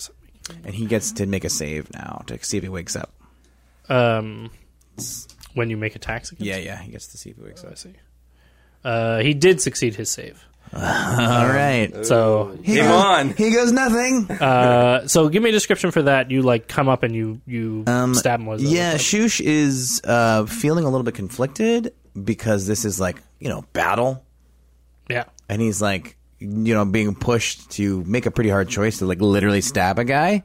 and 0.64 0.76
he 0.76 0.86
gets 0.86 1.14
to 1.14 1.26
make 1.26 1.44
a 1.44 1.50
save 1.50 1.92
now 1.94 2.22
to 2.28 2.38
see 2.44 2.58
if 2.58 2.64
he 2.64 2.70
wakes 2.70 2.96
up. 2.96 3.12
um 3.90 4.52
when 5.56 5.72
you 5.72 5.78
make 5.78 5.96
attacks 5.96 6.32
against. 6.32 6.46
Yeah, 6.46 6.58
yeah, 6.58 6.80
he 6.80 6.92
gets 6.92 7.08
to 7.08 7.18
see 7.18 7.32
if 7.32 7.38
he 7.38 7.42
wakes 7.44 7.64
up. 7.64 7.72
I 7.72 7.76
see. 7.76 7.94
Uh, 8.84 9.20
he 9.20 9.34
did 9.34 9.62
succeed 9.62 9.96
his 9.96 10.12
save. 10.12 10.46
All 10.74 11.48
right. 11.48 12.06
So 12.06 12.58
Game 12.64 12.92
on. 12.92 13.30
He 13.30 13.52
goes 13.52 13.72
nothing. 13.72 14.30
uh, 14.30 15.08
so 15.08 15.30
give 15.30 15.42
me 15.42 15.50
a 15.50 15.54
description 15.54 15.92
for 15.92 16.04
that. 16.04 16.30
You 16.32 16.42
like 16.42 16.68
come 16.68 16.90
up 16.90 17.04
and 17.04 17.16
you 17.16 17.42
you 17.46 17.84
stab 18.14 18.40
him 18.40 18.46
with 18.46 18.62
it. 18.62 18.68
Um, 18.68 18.72
Yeah, 18.74 18.96
Shoosh 18.96 19.40
is 19.40 20.02
uh, 20.04 20.46
feeling 20.46 20.84
a 20.86 20.90
little 20.90 21.04
bit 21.04 21.16
conflicted 21.16 21.94
because 22.22 22.68
this 22.68 22.86
is 22.86 23.00
like 23.00 23.22
you 23.40 23.50
know 23.50 23.64
battle, 23.74 24.24
yeah. 25.10 25.26
and 25.48 25.62
he's 25.62 25.82
like 25.82 26.18
you 26.40 26.74
know 26.74 26.86
being 26.86 27.16
pushed 27.16 27.72
to 27.72 28.04
make 28.04 28.26
a 28.26 28.32
pretty 28.32 28.50
hard 28.50 28.70
choice 28.70 29.00
to 29.00 29.06
like 29.06 29.22
literally 29.22 29.62
stab 29.62 30.00
a 30.00 30.04
guy. 30.04 30.44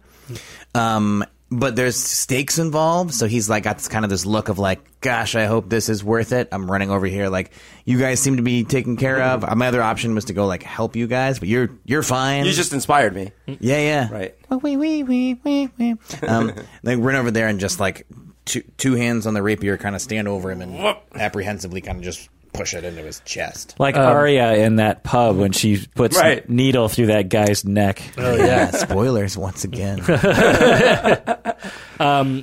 Um, 0.74 1.24
but 1.52 1.76
there's 1.76 1.96
stakes 1.96 2.58
involved, 2.58 3.12
so 3.14 3.26
he's 3.26 3.48
like 3.50 3.64
got 3.64 3.78
this 3.78 3.88
kind 3.88 4.04
of 4.04 4.10
this 4.10 4.24
look 4.26 4.48
of 4.48 4.58
like, 4.58 5.00
gosh, 5.00 5.34
I 5.34 5.44
hope 5.44 5.68
this 5.68 5.88
is 5.88 6.02
worth 6.02 6.32
it. 6.32 6.48
I'm 6.50 6.70
running 6.70 6.90
over 6.90 7.06
here, 7.06 7.28
like 7.28 7.52
you 7.84 7.98
guys 7.98 8.20
seem 8.20 8.36
to 8.36 8.42
be 8.42 8.64
taken 8.64 8.96
care 8.96 9.22
of. 9.22 9.44
Uh, 9.44 9.54
My 9.54 9.68
other 9.68 9.82
option 9.82 10.14
was 10.14 10.24
to 10.26 10.32
go 10.32 10.46
like 10.46 10.62
help 10.62 10.96
you 10.96 11.06
guys, 11.06 11.38
but 11.38 11.48
you're 11.48 11.70
you're 11.84 12.02
fine. 12.02 12.46
You 12.46 12.52
just 12.52 12.72
inspired 12.72 13.14
me. 13.14 13.32
yeah, 13.46 13.56
yeah, 13.78 14.08
Right. 14.10 14.34
Wee, 14.62 14.76
wee, 14.76 15.02
wee, 15.02 15.34
wee, 15.44 15.68
wee. 15.78 15.94
Um, 16.26 16.52
they 16.82 16.96
run 16.96 17.16
over 17.16 17.30
there 17.30 17.48
and 17.48 17.60
just 17.60 17.78
like 17.80 18.06
two 18.44 18.62
two 18.76 18.94
hands 18.94 19.26
on 19.26 19.34
the 19.34 19.42
rapier, 19.42 19.76
kind 19.76 19.94
of 19.94 20.00
stand 20.02 20.28
over 20.28 20.50
him 20.50 20.62
and 20.62 20.96
apprehensively 21.14 21.80
kind 21.80 21.98
of 21.98 22.04
just 22.04 22.28
push 22.52 22.74
it 22.74 22.84
into 22.84 23.02
his 23.02 23.20
chest. 23.24 23.74
Like 23.78 23.96
Arya 23.96 24.54
in 24.54 24.76
that 24.76 25.02
pub 25.02 25.36
when 25.36 25.52
she 25.52 25.84
puts 25.94 26.16
Right. 26.16 26.48
needle 26.48 26.88
through 26.88 27.06
that 27.06 27.28
guy's 27.28 27.64
neck. 27.64 28.02
Oh 28.18 28.36
yeah. 28.36 28.70
Spoilers 28.72 29.36
once 29.36 29.64
again. 29.64 30.00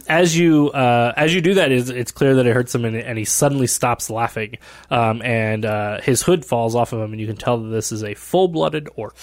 as 0.07 0.37
you 0.37 0.69
uh, 0.69 1.13
as 1.15 1.33
you 1.33 1.41
do 1.41 1.55
that, 1.55 1.71
it's, 1.71 1.89
it's 1.89 2.11
clear 2.11 2.35
that 2.35 2.45
it 2.47 2.53
hurts 2.53 2.73
him, 2.73 2.85
and, 2.85 2.95
and 2.95 3.17
he 3.17 3.25
suddenly 3.25 3.67
stops 3.67 4.09
laughing, 4.09 4.57
um, 4.89 5.21
and 5.21 5.65
uh, 5.65 5.99
his 6.01 6.21
hood 6.23 6.45
falls 6.45 6.75
off 6.75 6.93
of 6.93 7.01
him, 7.01 7.11
and 7.11 7.19
you 7.21 7.27
can 7.27 7.35
tell 7.37 7.57
that 7.57 7.69
this 7.69 7.91
is 7.91 8.03
a 8.03 8.13
full 8.13 8.47
blooded 8.47 8.89
orc. 8.95 9.15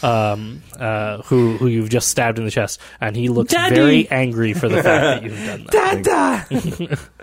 Um, 0.00 0.62
uh, 0.78 1.22
who 1.22 1.56
who 1.56 1.66
you've 1.66 1.88
just 1.88 2.08
stabbed 2.08 2.38
in 2.38 2.44
the 2.44 2.52
chest, 2.52 2.80
and 3.00 3.16
he 3.16 3.28
looks 3.28 3.52
Daddy! 3.52 3.74
very 3.74 4.08
angry 4.08 4.52
for 4.52 4.68
the 4.68 4.80
fact 4.80 5.22
that 5.22 5.22
you've 5.24 5.66
done 5.66 6.02
that. 6.02 7.08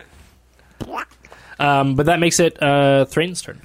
Um, 1.59 1.95
but 1.95 2.07
that 2.07 2.19
makes 2.19 2.39
it 2.39 2.61
uh, 2.61 3.05
Thrain's 3.05 3.41
turn. 3.41 3.61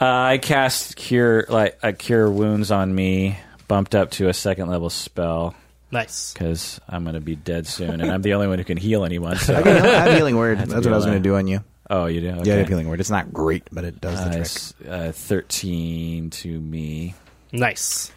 Uh, 0.00 0.04
I 0.06 0.38
cast 0.38 0.96
cure 0.96 1.44
like 1.48 1.78
a 1.82 1.92
cure 1.92 2.28
wounds 2.30 2.70
on 2.70 2.92
me, 2.94 3.38
bumped 3.68 3.94
up 3.94 4.10
to 4.12 4.28
a 4.28 4.34
second 4.34 4.68
level 4.68 4.90
spell 4.90 5.54
Nice. 5.92 6.32
because 6.32 6.80
I'm 6.88 7.04
going 7.04 7.14
to 7.14 7.20
be 7.20 7.36
dead 7.36 7.66
soon, 7.68 8.00
and 8.00 8.10
I'm 8.10 8.22
the 8.22 8.34
only 8.34 8.48
one 8.48 8.58
who 8.58 8.64
can 8.64 8.78
heal 8.78 9.04
anyone. 9.04 9.36
So. 9.36 9.54
I 9.64 9.68
have 9.68 10.16
healing 10.16 10.36
word. 10.36 10.58
That's 10.58 10.70
to 10.70 10.76
what 10.78 10.86
I 10.88 10.96
was 10.96 11.04
going 11.04 11.18
to 11.18 11.28
do 11.28 11.36
on 11.36 11.46
you. 11.46 11.62
oh, 11.88 12.06
you 12.06 12.20
do? 12.20 12.30
Okay. 12.30 12.48
Yeah, 12.48 12.54
I 12.54 12.58
have 12.58 12.68
healing 12.68 12.88
word. 12.88 12.98
It's 12.98 13.10
not 13.10 13.32
great, 13.32 13.62
but 13.70 13.84
it 13.84 14.00
does 14.00 14.18
the 14.18 14.26
Uh, 14.26 14.32
trick. 14.32 14.40
it's, 14.42 14.74
uh, 14.88 15.12
Thirteen 15.14 16.30
to 16.30 16.48
me. 16.60 17.14
Nice. 17.52 18.10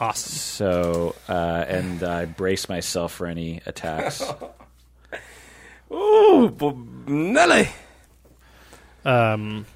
Awesome. 0.00 0.32
So, 0.32 1.14
uh, 1.28 1.64
and 1.68 2.02
I 2.02 2.24
brace 2.26 2.68
myself 2.68 3.12
for 3.12 3.26
any 3.26 3.60
attacks. 3.66 4.22
Ooh, 5.92 6.50
bu- 6.56 6.86
Nelly. 7.06 7.68
Um, 9.06 9.66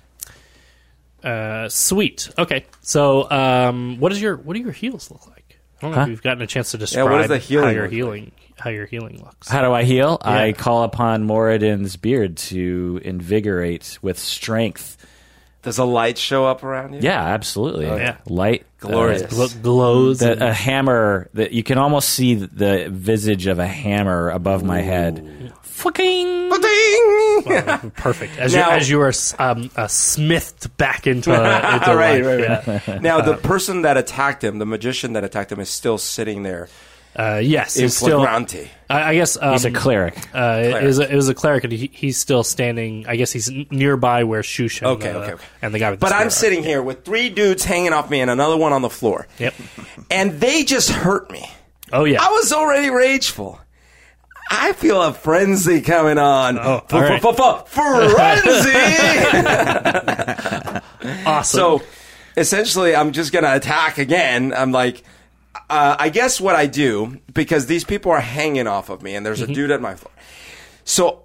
uh, 1.23 1.69
sweet. 1.69 2.31
Okay. 2.39 2.65
So, 2.81 3.31
um, 3.31 3.99
what 3.99 4.13
is 4.13 4.21
your 4.21 4.37
what 4.37 4.55
do 4.55 4.61
your 4.61 4.73
heels 4.73 5.11
look 5.11 5.27
like? 5.27 5.59
I 5.79 5.83
don't 5.83 5.91
know 5.93 5.97
Huh? 5.97 6.03
if 6.05 6.09
you've 6.09 6.23
gotten 6.23 6.43
a 6.43 6.47
chance 6.47 6.71
to 6.73 6.79
describe 6.79 7.11
what 7.11 7.19
does 7.19 7.29
the 7.29 7.39
healing 7.39 7.67
how 7.67 7.71
your 7.73 7.83
look 7.85 7.93
healing 7.93 8.33
how 8.59 8.69
your 8.71 8.87
healing 8.87 9.19
looks. 9.23 9.49
How 9.49 9.63
do 9.63 9.73
I 9.73 9.85
heal? 9.85 10.19
I 10.21 10.47
Yeah. 10.47 10.53
call 10.53 10.83
upon 10.85 11.25
Moradin's 11.25 11.97
beard 11.97 12.37
to 12.39 13.01
invigorate 13.03 13.99
with 14.03 14.19
strength. 14.19 14.99
Does 15.63 15.79
a 15.79 15.85
light 15.85 16.17
show 16.19 16.47
up 16.47 16.63
around 16.63 16.95
you? 16.95 17.01
Yeah, 17.03 17.23
absolutely. 17.23 17.87
yeah. 17.87 18.17
Light, 18.27 18.65
Glorious. 18.79 19.23
uh, 19.23 19.27
Gl- 19.29 19.63
glows. 19.63 20.19
the, 20.21 20.33
and- 20.33 20.43
a 20.43 20.53
hammer 20.55 21.29
that 21.35 21.53
you 21.53 21.63
can 21.63 21.77
almost 21.79 22.11
see 22.11 22.35
the 22.35 22.89
visage 22.91 23.47
of 23.47 23.59
a 23.59 23.67
hammer 23.67 24.29
above 24.31 24.63
my 24.63 24.81
head 24.83 25.53
Fucking. 25.81 26.49
Ba-ding! 26.51 27.91
Perfect. 27.93 28.37
As 28.39 28.55
Now- 28.55 28.71
you 28.71 28.77
as 28.77 28.91
you 28.91 29.01
are 29.01 29.13
um, 29.39 29.71
uh, 29.77 29.87
smithed 29.89 30.77
back 30.77 31.07
into, 31.07 31.31
into 31.35 31.41
right, 31.97 32.23
life. 32.25 32.67
right, 32.69 32.83
yeah. 32.89 32.99
Now 33.01 33.21
the 33.21 33.37
person 33.37 33.83
that 33.83 33.97
attacked 33.97 34.45
him, 34.45 34.59
the 34.59 34.67
magician 34.67 35.15
that 35.15 35.25
attacked 35.25 35.51
him, 35.53 35.61
is 35.61 35.71
still 35.71 35.97
sitting 35.99 36.43
there 36.43 36.69
Uh, 37.17 37.41
yes, 37.43 37.77
in 37.77 37.87
it's 37.87 37.97
still. 37.97 38.21
I, 38.21 38.27
flagrante. 38.27 38.69
I 38.91 39.15
guess 39.15 39.37
um, 39.41 39.53
He's 39.53 39.65
a 39.65 39.71
cleric. 39.71 40.17
Uh, 40.35 40.63
it, 40.81 40.85
was 40.85 40.99
a, 40.99 41.11
it 41.13 41.17
was 41.17 41.29
a 41.29 41.35
cleric, 41.35 41.65
and 41.65 41.73
he, 41.73 41.91
he's 41.93 42.19
still 42.19 42.43
standing. 42.45 43.07
I 43.09 43.17
guess 43.17 43.33
he's 43.33 43.49
n- 43.49 43.67
nearby 43.71 44.25
where 44.25 44.43
Shoosh 44.43 44.79
and, 44.83 44.89
Okay, 44.99 45.11
uh, 45.11 45.19
okay, 45.19 45.33
okay. 45.35 45.45
and 45.63 45.73
the 45.75 45.79
guy 45.79 45.91
with 45.91 46.01
the 46.01 46.07
But 46.07 46.13
I'm 46.13 46.31
sitting 46.31 46.63
here 46.63 46.83
with 46.83 47.05
three 47.05 47.29
dudes 47.31 47.65
hanging 47.65 47.93
off 47.93 48.11
me 48.11 48.21
and 48.21 48.31
another 48.31 48.57
one 48.57 48.73
on 48.73 48.83
the 48.83 48.91
floor, 48.91 49.27
Yep. 49.39 49.55
and 50.11 50.41
they 50.41 50.65
just 50.65 50.91
hurt 50.91 51.31
me. 51.31 51.49
Oh 51.93 52.05
yeah. 52.05 52.23
I 52.23 52.29
was 52.31 52.53
already 52.53 52.91
rageful. 52.91 53.61
I 54.53 54.73
feel 54.73 55.01
a 55.01 55.13
frenzy 55.13 55.81
coming 55.81 56.19
on. 56.19 56.59
Oh, 56.59 56.83
all 56.91 57.01
right. 57.01 57.23
Frenzy! 57.69 58.71
awesome. 61.27 61.59
so 61.59 61.83
essentially, 62.37 62.95
I'm 62.95 63.13
just 63.13 63.33
going 63.33 63.45
to 63.45 63.55
attack 63.55 63.99
again. 63.99 64.53
I'm 64.53 64.73
like, 64.73 65.03
uh, 65.69 65.97
I 65.99 66.09
guess 66.09 66.41
what 66.41 66.57
I 66.57 66.67
do, 66.67 67.21
because 67.33 67.67
these 67.67 67.85
people 67.85 68.11
are 68.13 68.21
hanging 68.21 68.67
off 68.67 68.89
of 68.91 69.03
me, 69.03 69.15
and 69.15 69.25
there's 69.25 69.41
Mm-hmm. 69.41 69.53
a 69.53 69.55
dude 69.55 69.71
at 69.71 69.81
my 69.81 69.95
floor. 69.95 70.13
So 70.85 71.25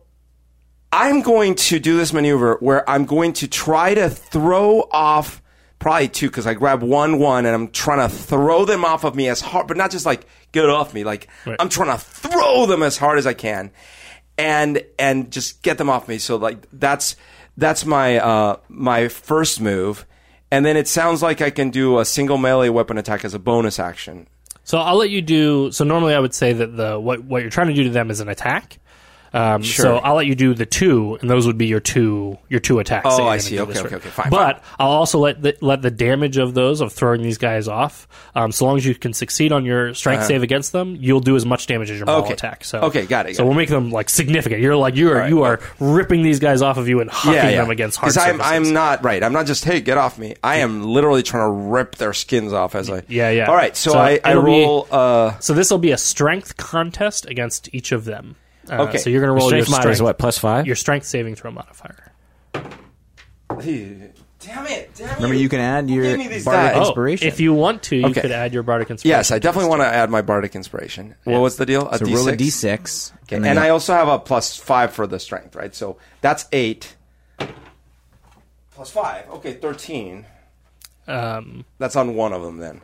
I'm 0.91 1.22
going 1.22 1.56
to 1.56 1.80
do 1.80 1.97
this 1.97 2.14
maneuver 2.14 2.57
where 2.60 2.88
I'm 2.89 3.06
going 3.06 3.34
to 3.34 3.47
try 3.47 3.93
to 3.95 4.10
throw 4.10 4.81
off 4.91 5.41
probably 5.80 6.07
two 6.07 6.27
because 6.30 6.47
I 6.47 6.53
grab 6.53 6.81
one 6.84 7.19
one 7.19 7.45
and 7.45 7.53
I'm 7.53 7.68
trying 7.69 8.07
to 8.07 8.15
throw 8.15 8.65
them 8.65 8.85
off 8.85 9.03
of 9.03 9.14
me 9.15 9.27
as 9.27 9.41
hard, 9.41 9.68
but 9.68 9.77
not 9.77 9.91
just 9.91 10.06
like 10.06 10.26
get 10.56 10.69
off 10.69 10.94
me. 10.94 11.03
Like 11.03 11.27
Right. 11.45 11.57
I'm 11.60 11.69
trying 11.69 11.95
to 11.98 12.03
throw 12.03 12.65
them 12.65 12.82
as 12.82 12.98
hard 12.98 13.19
as 13.19 13.27
I 13.27 13.34
can, 13.34 13.72
and 14.38 14.84
and 14.98 15.32
just 15.32 15.61
get 15.61 15.77
them 15.77 15.90
off 15.90 16.07
me. 16.07 16.18
So 16.18 16.38
like 16.38 16.65
that's 16.73 17.15
that's 17.57 17.86
my 17.86 18.18
uh 18.18 18.57
my 18.69 19.07
first 19.07 19.61
move, 19.61 20.06
and 20.52 20.65
then 20.65 20.77
it 20.77 20.88
sounds 20.88 21.22
like 21.22 21.41
I 21.41 21.49
can 21.52 21.69
do 21.69 21.99
a 21.99 22.06
single 22.06 22.38
melee 22.38 22.69
weapon 22.69 22.98
attack 22.98 23.23
as 23.26 23.34
a 23.34 23.40
bonus 23.40 23.80
action. 23.80 24.27
So 24.64 24.80
I'll 24.80 24.98
let 24.98 25.11
you 25.11 25.22
do. 25.22 25.72
So 25.72 25.84
normally 25.84 26.15
I 26.15 26.19
would 26.19 26.34
say 26.34 26.53
that 26.53 26.76
the 26.76 26.99
what 26.99 27.23
what 27.23 27.41
you're 27.41 27.52
trying 27.52 27.68
to 27.68 27.73
do 27.73 27.84
to 27.84 27.91
them 27.91 28.10
is 28.10 28.19
an 28.19 28.30
attack. 28.30 28.80
Um, 29.35 29.61
Sure. 29.61 29.83
So 29.85 29.97
I'll 29.97 30.15
let 30.15 30.27
you 30.27 30.33
do 30.35 30.53
the 30.53 30.65
two, 30.65 31.17
and 31.19 31.29
those 31.29 31.45
would 31.45 31.57
be 31.57 31.65
your 31.67 31.81
two 31.81 32.37
your 32.47 32.61
two 32.61 32.79
attacks. 32.79 33.07
Oh, 33.09 33.27
I 33.27 33.37
see. 33.37 33.57
do 33.57 33.63
Okay, 33.63 33.79
okay, 33.81 33.95
okay, 33.97 34.09
fine, 34.09 34.29
But 34.29 34.63
I'll 34.79 34.91
also 34.91 35.19
let 35.19 35.41
the, 35.41 35.57
let 35.61 35.81
the 35.81 35.91
damage 35.91 36.37
of 36.37 36.53
those 36.53 36.79
of 36.79 36.93
throwing 36.93 37.21
these 37.21 37.37
guys 37.37 37.67
off. 37.67 38.07
Um, 38.33 38.51
so 38.53 38.65
long 38.65 38.77
as 38.77 38.85
you 38.85 38.95
can 38.95 39.11
succeed 39.13 39.51
on 39.51 39.65
your 39.65 39.93
strength 39.93 40.25
save 40.25 40.41
against 40.41 40.71
them, 40.71 40.95
you'll 40.99 41.19
do 41.19 41.35
as 41.35 41.45
much 41.45 41.67
damage 41.67 41.91
as 41.91 41.99
your 41.99 42.09
Uh-huh. 42.09 42.19
Okay. 42.21 42.33
attack. 42.33 42.63
So 42.63 42.79
Okay, 42.83 43.05
got 43.05 43.27
it, 43.29 43.35
So 43.35 43.43
got 43.43 43.47
we'll 43.49 43.57
make 43.57 43.67
them 43.69 43.91
like 43.91 44.09
significant. 44.09 44.61
You're 44.61 44.77
like 44.77 44.95
you 44.95 45.09
are 45.11 45.15
right, 45.15 45.29
you 45.29 45.43
are 45.43 45.59
ripping 45.79 46.21
these 46.23 46.39
guys 46.39 46.61
off 46.61 46.77
of 46.77 46.87
you 46.87 47.01
and 47.01 47.09
hucking 47.09 47.33
them 47.57 47.69
against 47.69 47.97
hard 47.97 48.17
I'm. 48.17 48.39
I'm 48.41 48.71
not 48.73 49.03
right. 49.03 49.21
I'm 49.21 49.33
not 49.33 49.47
just 49.47 49.65
hey, 49.65 49.81
get 49.81 49.97
off 49.97 50.17
me. 50.17 50.35
I 50.43 50.57
am 50.57 50.83
literally 50.83 51.23
trying 51.23 51.45
to 51.47 51.51
rip 51.69 51.95
their 51.95 52.13
skins 52.13 52.53
off 52.53 52.73
as 52.73 52.89
I. 52.89 53.03
Yeah, 53.09 53.29
yeah. 53.31 53.47
All 53.47 53.55
right, 53.55 53.75
so, 53.75 53.91
So 53.91 53.99
I, 53.99 54.19
I 54.23 54.31
it'll 54.31 54.43
be- 54.43 54.63
roll. 54.63 54.87
uh, 54.91 55.37
So 55.39 55.53
this 55.53 55.69
will 55.71 55.77
be 55.77 55.91
a 55.91 55.97
strength 55.97 56.55
contest 56.55 57.25
against 57.25 57.67
each 57.73 57.91
of 57.91 58.05
them. 58.05 58.37
Uh, 58.69 58.83
Okay. 58.83 58.97
So 58.97 59.09
you're 59.09 59.21
going 59.21 59.29
to 59.29 59.39
roll 59.39 59.49
Strength 59.49 59.67
your 59.67 59.71
mod 59.71 59.81
strength. 59.81 59.93
is 59.95 60.01
what 60.01 60.17
plus 60.17 60.37
five. 60.37 60.65
Your 60.67 60.75
strength 60.75 61.05
saving 61.05 61.35
throw 61.35 61.51
modifier. 61.51 62.11
damn 63.49 64.67
it! 64.67 64.91
Damn 64.95 65.15
Remember, 65.15 65.35
you 65.35 65.49
can 65.49 65.59
add 65.59 65.89
your 65.89 66.03
gave 66.03 66.17
me 66.19 66.27
these 66.27 66.45
bardic 66.45 66.73
dice? 66.73 66.75
Oh, 66.77 66.87
inspiration. 66.89 67.27
if 67.27 67.39
you 67.39 67.53
want 67.53 67.83
to, 67.83 67.95
you 67.95 68.05
Okay. 68.07 68.21
could 68.21 68.31
add 68.31 68.53
your 68.53 68.63
bardic 68.63 68.89
inspiration. 68.91 69.17
Yes, 69.17 69.31
I 69.31 69.39
definitely 69.39 69.69
want 69.69 69.81
to 69.81 69.87
add 69.87 70.09
my 70.09 70.21
bardic 70.21 70.55
inspiration. 70.55 71.15
What 71.23 71.39
was 71.39 71.57
the 71.57 71.65
deal? 71.65 71.87
A 71.89 71.97
so 71.97 72.05
D6? 72.05 72.15
roll 72.15 72.27
a 72.29 72.35
d6, 72.37 73.11
Okay, 73.23 73.35
and 73.37 73.45
and, 73.45 73.59
I 73.59 73.69
also 73.69 73.93
have 73.93 74.07
a 74.07 74.19
plus 74.19 74.55
five 74.57 74.93
for 74.93 75.07
the 75.07 75.19
strength, 75.19 75.55
right? 75.55 75.73
So 75.73 75.97
that's 76.21 76.45
eight. 76.51 76.95
Plus 78.71 78.91
five. 78.91 79.29
Okay, 79.29 79.53
thirteen. 79.53 80.25
Um, 81.07 81.65
That's 81.77 81.95
on 81.95 82.15
one 82.15 82.33
of 82.33 82.41
them 82.41 82.57
then. 82.57 82.81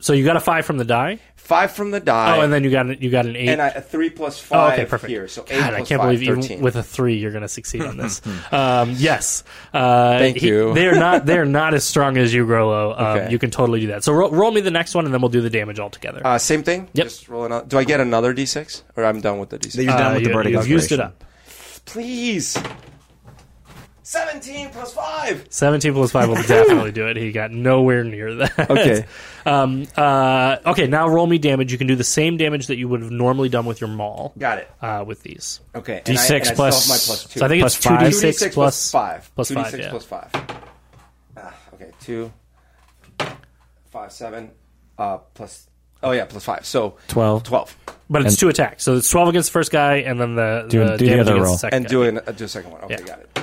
So 0.00 0.14
you 0.14 0.24
got 0.24 0.36
a 0.36 0.40
five 0.40 0.64
from 0.64 0.78
the 0.78 0.84
die. 0.84 1.18
Five 1.36 1.72
from 1.72 1.90
the 1.90 2.00
die. 2.00 2.38
Oh, 2.38 2.40
and 2.40 2.50
then 2.50 2.64
you 2.64 2.70
got 2.70 2.86
an, 2.86 2.96
you 3.02 3.10
got 3.10 3.26
an 3.26 3.36
eight. 3.36 3.48
and 3.50 3.60
I, 3.60 3.68
a 3.68 3.82
three 3.82 4.08
plus 4.08 4.40
Oh, 4.44 4.46
five 4.48 4.72
okay, 4.78 4.86
perfect. 4.88 5.10
here. 5.10 5.28
So 5.28 5.44
eight 5.50 5.60
God, 5.60 5.74
I 5.74 5.82
can't 5.82 6.00
five, 6.00 6.18
believe 6.18 6.26
13. 6.26 6.44
even 6.52 6.64
with 6.64 6.76
a 6.76 6.82
three, 6.82 7.16
you're 7.18 7.32
going 7.32 7.42
to 7.42 7.48
succeed 7.48 7.82
on 7.82 7.98
this. 7.98 8.22
um, 8.52 8.94
yes, 8.96 9.44
uh, 9.74 10.18
Thank 10.18 10.40
you. 10.40 10.72
They 10.72 10.86
are 10.88 10.94
not. 10.94 11.26
They 11.26 11.36
are 11.36 11.44
not 11.44 11.74
as 11.74 11.84
strong 11.84 12.16
as 12.16 12.32
you, 12.32 12.46
Grollo. 12.46 12.98
Um, 12.98 13.04
Okay. 13.18 13.30
You 13.30 13.38
can 13.38 13.50
totally 13.50 13.80
do 13.80 13.88
that. 13.88 14.04
So 14.04 14.14
ro- 14.14 14.30
roll 14.30 14.52
me 14.52 14.62
the 14.62 14.70
next 14.70 14.94
one, 14.94 15.04
and 15.04 15.12
then 15.12 15.20
we'll 15.20 15.28
do 15.28 15.42
the 15.42 15.50
damage 15.50 15.78
all 15.78 15.90
together. 15.90 16.22
Uh, 16.26 16.38
same 16.38 16.62
thing. 16.62 16.88
Yep. 16.94 17.04
Just 17.06 17.28
roll 17.28 17.44
another. 17.44 17.66
Do 17.66 17.76
I 17.76 17.84
get 17.84 18.00
another 18.00 18.32
d6, 18.34 18.82
or 18.96 19.04
I'm 19.04 19.20
done 19.20 19.38
with 19.38 19.50
the 19.50 19.58
d6? 19.58 19.76
you're 19.84 19.86
done 19.92 20.12
Uh, 20.12 20.14
with 20.14 20.22
the 20.22 20.28
you, 20.30 20.34
bardic 20.34 20.52
you've 20.54 20.66
used 20.68 20.92
it 20.92 21.00
up. 21.00 21.22
Please. 21.84 22.56
Seventeen 24.02 24.68
plus 24.70 24.92
five. 24.92 25.46
17 25.48 25.94
plus 25.94 26.12
5 26.12 26.28
will 26.28 26.34
definitely 26.46 26.92
do 26.92 27.06
it. 27.08 27.16
He 27.16 27.32
got 27.32 27.50
nowhere 27.50 28.04
near 28.04 28.34
that. 28.34 28.70
Okay. 28.70 29.04
Um, 29.46 29.86
uh, 29.96 30.56
okay, 30.66 30.86
now 30.86 31.08
roll 31.08 31.26
me 31.26 31.38
damage. 31.38 31.70
You 31.72 31.78
can 31.78 31.86
do 31.86 31.96
the 31.96 32.04
same 32.04 32.36
damage 32.36 32.68
that 32.68 32.76
you 32.78 32.88
would 32.88 33.02
have 33.02 33.10
normally 33.10 33.48
done 33.48 33.66
with 33.66 33.80
your 33.80 33.88
maul 33.88 34.32
Got 34.38 34.58
it. 34.58 34.70
uh, 34.80 35.04
with 35.06 35.22
these. 35.22 35.60
Okay. 35.74 36.00
D6 36.04 36.08
and 36.08 36.18
I, 36.18 36.22
and 36.36 36.40
I 36.40 36.44
still 36.44 36.54
plus- 36.56 36.82
have 36.82 36.88
my 36.88 36.98
plus 37.04 37.24
two. 37.26 37.38
So 37.40 37.44
I 37.44 37.48
think 37.48 37.60
Plus 37.62 37.76
it's 37.76 37.84
five? 37.84 37.98
2d6 38.00 38.48
2d6 38.48 38.52
plus, 38.54 38.54
plus 38.54 38.90
five. 38.90 39.30
plus 39.34 39.50
2d6 39.50 39.54
five, 39.70 39.78
yeah. 39.80 39.90
plus 39.90 40.04
five. 40.04 40.30
Ah, 41.36 41.54
okay, 41.74 41.90
two, 42.00 42.32
five, 43.90 44.12
seven, 44.12 44.50
uh, 44.98 45.18
plus. 45.34 45.68
Oh 46.02 46.10
yeah, 46.12 46.24
plus 46.26 46.44
five. 46.44 46.64
So 46.66 46.96
12. 47.08 47.42
Twelve. 47.44 47.76
But 48.10 48.22
it's 48.22 48.32
And- 48.34 48.38
two 48.38 48.48
attacks. 48.50 48.82
So 48.84 48.96
it's 48.96 49.08
12 49.10 49.28
against 49.28 49.48
the 49.48 49.52
first 49.52 49.72
guy, 49.72 49.96
and 49.96 50.20
then 50.20 50.34
the, 50.36 50.66
Do- 50.68 50.78
the 50.80 50.96
do 50.96 51.04
the 51.04 51.10
damage 51.10 51.20
other 51.20 51.32
against 51.32 51.44
roll. 51.46 51.52
the 51.54 51.58
second 51.58 51.76
And 51.76 51.84
guy. 51.86 51.90
doing 51.90 52.18
uh, 52.18 52.32
do 52.32 52.44
a 52.44 52.48
second 52.48 52.70
one. 52.70 52.80
Okay, 52.82 52.96
Yeah. 53.00 53.06
got 53.06 53.18
it. 53.20 53.38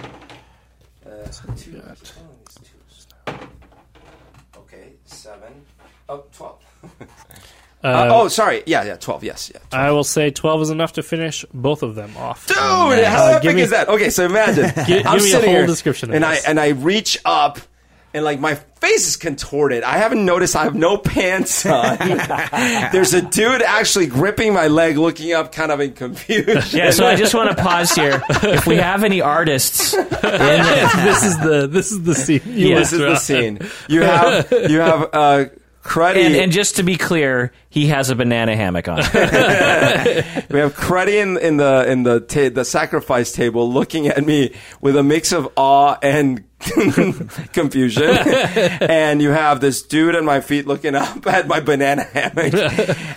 Uh, 1.05 1.53
two, 1.55 1.81
okay, 4.57 4.93
seven. 5.05 5.65
Oh, 6.11 6.23
12. 6.37 6.55
Uh, 7.83 7.87
Uh, 7.87 8.07
oh, 8.11 8.27
sorry. 8.27 8.61
Yeah, 8.67 8.83
yeah, 8.83 8.95
12. 8.95 9.23
Yes, 9.23 9.51
yeah. 9.51 9.59
I 9.75 9.89
will 9.89 10.03
say 10.03 10.29
12 10.29 10.61
is 10.61 10.69
enough 10.69 10.93
to 10.93 11.01
finish 11.01 11.43
both 11.51 11.81
of 11.81 11.95
them 11.95 12.15
off. 12.15 12.45
Dude, 12.45 12.55
Uh, 12.57 13.09
how 13.09 13.39
give 13.39 13.45
epic 13.49 13.55
me- 13.55 13.61
is 13.63 13.69
that? 13.71 13.89
Okay, 13.89 14.11
so 14.11 14.23
imagine 14.23 14.65
Give- 14.85 15.03
I'm 15.07 15.15
give 15.17 15.23
me 15.23 15.29
a 15.29 15.33
sitting 15.33 15.49
whole 15.49 15.57
here, 15.57 15.65
description 15.65 16.09
of 16.11 16.15
and 16.15 16.23
this. 16.23 16.45
I 16.45 16.49
and 16.51 16.59
I 16.59 16.67
reach 16.77 17.17
up, 17.25 17.57
and 18.13 18.23
like 18.23 18.39
my 18.39 18.53
face 18.79 19.07
is 19.07 19.15
contorted. 19.15 19.81
I 19.81 19.97
haven't 19.97 20.23
noticed 20.23 20.55
I 20.55 20.65
have 20.65 20.75
no 20.75 20.95
pants 20.99 21.65
on. 21.79 21.97
There's 22.91 23.15
a 23.15 23.21
dude 23.23 23.63
actually 23.63 24.05
gripping 24.05 24.53
my 24.53 24.67
leg, 24.67 24.97
looking 24.99 25.33
up, 25.33 25.51
kind 25.51 25.71
of 25.71 25.79
in 25.79 25.93
confusion. 25.93 26.61
Yeah, 26.77 26.91
so 26.91 27.07
I 27.07 27.15
just 27.15 27.33
want 27.33 27.49
to 27.49 27.63
pause 27.63 27.93
here. 27.95 28.21
If 28.43 28.67
we 28.67 28.75
have 28.75 29.03
any 29.03 29.21
artists, 29.21 29.95
in 29.95 30.07
the, 30.07 31.01
this 31.03 31.23
is 31.23 31.37
the 31.39 31.65
this 31.67 31.91
is 31.91 32.03
the 32.03 32.13
scene. 32.13 32.41
You 32.45 32.67
Yeah. 32.69 32.75
this 32.77 32.93
is 32.93 32.99
the 32.99 33.15
scene. 33.15 33.57
You 33.87 34.03
have 34.03 34.51
you 34.69 34.79
have 34.81 35.09
uh, 35.13 35.45
Cruddy. 35.83 36.23
and, 36.25 36.35
and 36.35 36.51
just 36.51 36.75
to 36.75 36.83
be 36.83 36.95
clear, 36.95 37.51
he 37.69 37.87
has 37.87 38.09
a 38.11 38.15
banana 38.15 38.55
hammock 38.55 38.87
on. 38.87 38.97
we 39.13 40.59
have 40.59 40.75
Cruddy 40.75 41.21
in, 41.21 41.37
in 41.37 41.57
the 41.57 41.89
in 41.89 42.03
the 42.03 42.19
ta- 42.19 42.49
the 42.49 42.63
sacrifice 42.63 43.31
table, 43.31 43.71
looking 43.71 44.07
at 44.07 44.23
me 44.23 44.53
with 44.79 44.95
a 44.95 45.01
mix 45.03 45.31
of 45.31 45.51
awe 45.57 45.97
and 46.03 46.43
confusion. 47.53 48.03
and 48.03 49.21
you 49.21 49.31
have 49.31 49.59
this 49.59 49.81
dude 49.81 50.13
at 50.15 50.23
my 50.23 50.39
feet 50.39 50.67
looking 50.67 50.93
up 50.93 51.25
at 51.25 51.47
my 51.47 51.59
banana 51.59 52.03
hammock, 52.03 52.53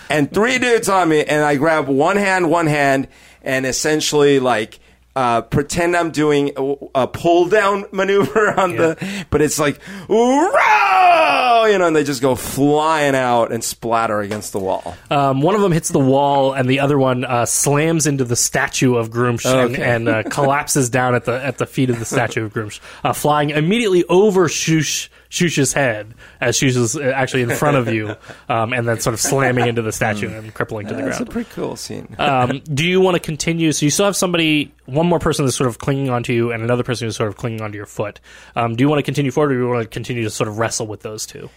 and 0.09 0.33
three 0.33 0.57
dudes 0.57 0.89
on 0.89 1.09
me. 1.09 1.23
And 1.23 1.43
I 1.43 1.55
grab 1.57 1.87
one 1.87 2.17
hand, 2.17 2.49
one 2.49 2.67
hand, 2.67 3.07
and 3.43 3.65
essentially 3.65 4.39
like. 4.39 4.79
Uh, 5.17 5.41
pretend 5.41 5.95
I'm 5.95 6.11
doing 6.11 6.51
a, 6.57 6.75
a 7.03 7.07
pull 7.07 7.47
down 7.47 7.85
maneuver 7.93 8.51
on 8.59 8.75
the, 8.75 9.25
but 9.29 9.41
it's 9.41 9.57
like, 9.57 9.79
"Row!" 11.35 11.65
you 11.65 11.77
know, 11.77 11.87
and 11.87 11.95
they 11.95 12.03
just 12.03 12.21
go 12.21 12.35
flying 12.35 13.15
out 13.15 13.51
and 13.51 13.63
splatter 13.63 14.21
against 14.21 14.51
the 14.51 14.59
wall. 14.59 14.95
Um, 15.09 15.41
one 15.41 15.55
of 15.55 15.61
them 15.61 15.71
hits 15.71 15.89
the 15.89 15.99
wall, 15.99 16.53
and 16.53 16.69
the 16.69 16.79
other 16.79 16.97
one 16.97 17.25
uh, 17.25 17.45
slams 17.45 18.07
into 18.07 18.23
the 18.23 18.35
statue 18.35 18.95
of 18.95 19.09
Gruumsh 19.09 19.45
and, 19.45 19.75
and 19.77 20.09
uh, 20.09 20.23
collapses 20.29 20.89
down 20.89 21.15
at 21.15 21.25
the 21.25 21.43
at 21.43 21.57
the 21.57 21.65
feet 21.65 21.89
of 21.89 21.99
the 21.99 22.05
statue 22.05 22.45
of 22.45 22.53
Gruumsh, 22.53 22.79
uh, 23.03 23.13
flying 23.13 23.49
immediately 23.49 24.03
over 24.05 24.47
Shoosh 24.47 25.09
Shoosh's 25.35 25.73
head 25.73 26.13
as 26.39 26.57
Shoosh 26.57 26.77
is 26.77 26.95
uh, 26.95 27.11
actually 27.13 27.41
in 27.41 27.49
front 27.49 27.75
of 27.75 27.93
you, 27.93 28.15
um, 28.49 28.71
and 28.71 28.87
then 28.87 29.01
sort 29.01 29.13
of 29.13 29.19
slamming 29.19 29.67
into 29.67 29.81
the 29.81 29.91
statue 29.91 30.29
and 30.29 30.53
crippling 30.53 30.87
to 30.87 30.93
the 30.93 31.01
ground. 31.01 31.11
That's 31.11 31.21
a 31.21 31.25
pretty 31.25 31.49
cool 31.53 31.75
scene. 31.75 32.15
um, 32.17 32.59
do 32.73 32.85
you 32.85 33.01
want 33.01 33.15
to 33.15 33.19
continue? 33.19 33.73
So 33.73 33.85
you 33.85 33.89
still 33.89 34.05
have 34.05 34.15
somebody, 34.15 34.73
one 34.85 35.07
more 35.07 35.19
person 35.19 35.43
that's 35.43 35.57
sort 35.57 35.67
of 35.67 35.79
clinging 35.79 36.09
onto 36.09 36.31
you, 36.31 36.53
and 36.53 36.63
another 36.63 36.83
person 36.83 37.05
who's 37.07 37.17
sort 37.17 37.27
of 37.27 37.35
clinging 37.35 37.61
onto 37.61 37.75
your 37.75 37.85
foot. 37.85 38.21
Um, 38.55 38.77
do 38.77 38.83
you 38.83 38.87
want 38.87 38.99
to 38.99 39.03
continue 39.03 39.29
forward, 39.29 39.51
or 39.51 39.55
do 39.55 39.59
you 39.61 39.67
want 39.67 39.83
to 39.83 39.89
continue 39.89 40.23
to 40.23 40.29
sort 40.29 40.47
of 40.47 40.57
wrestle 40.57 40.87
with 40.87 41.01
those 41.01 41.25
two? 41.25 41.49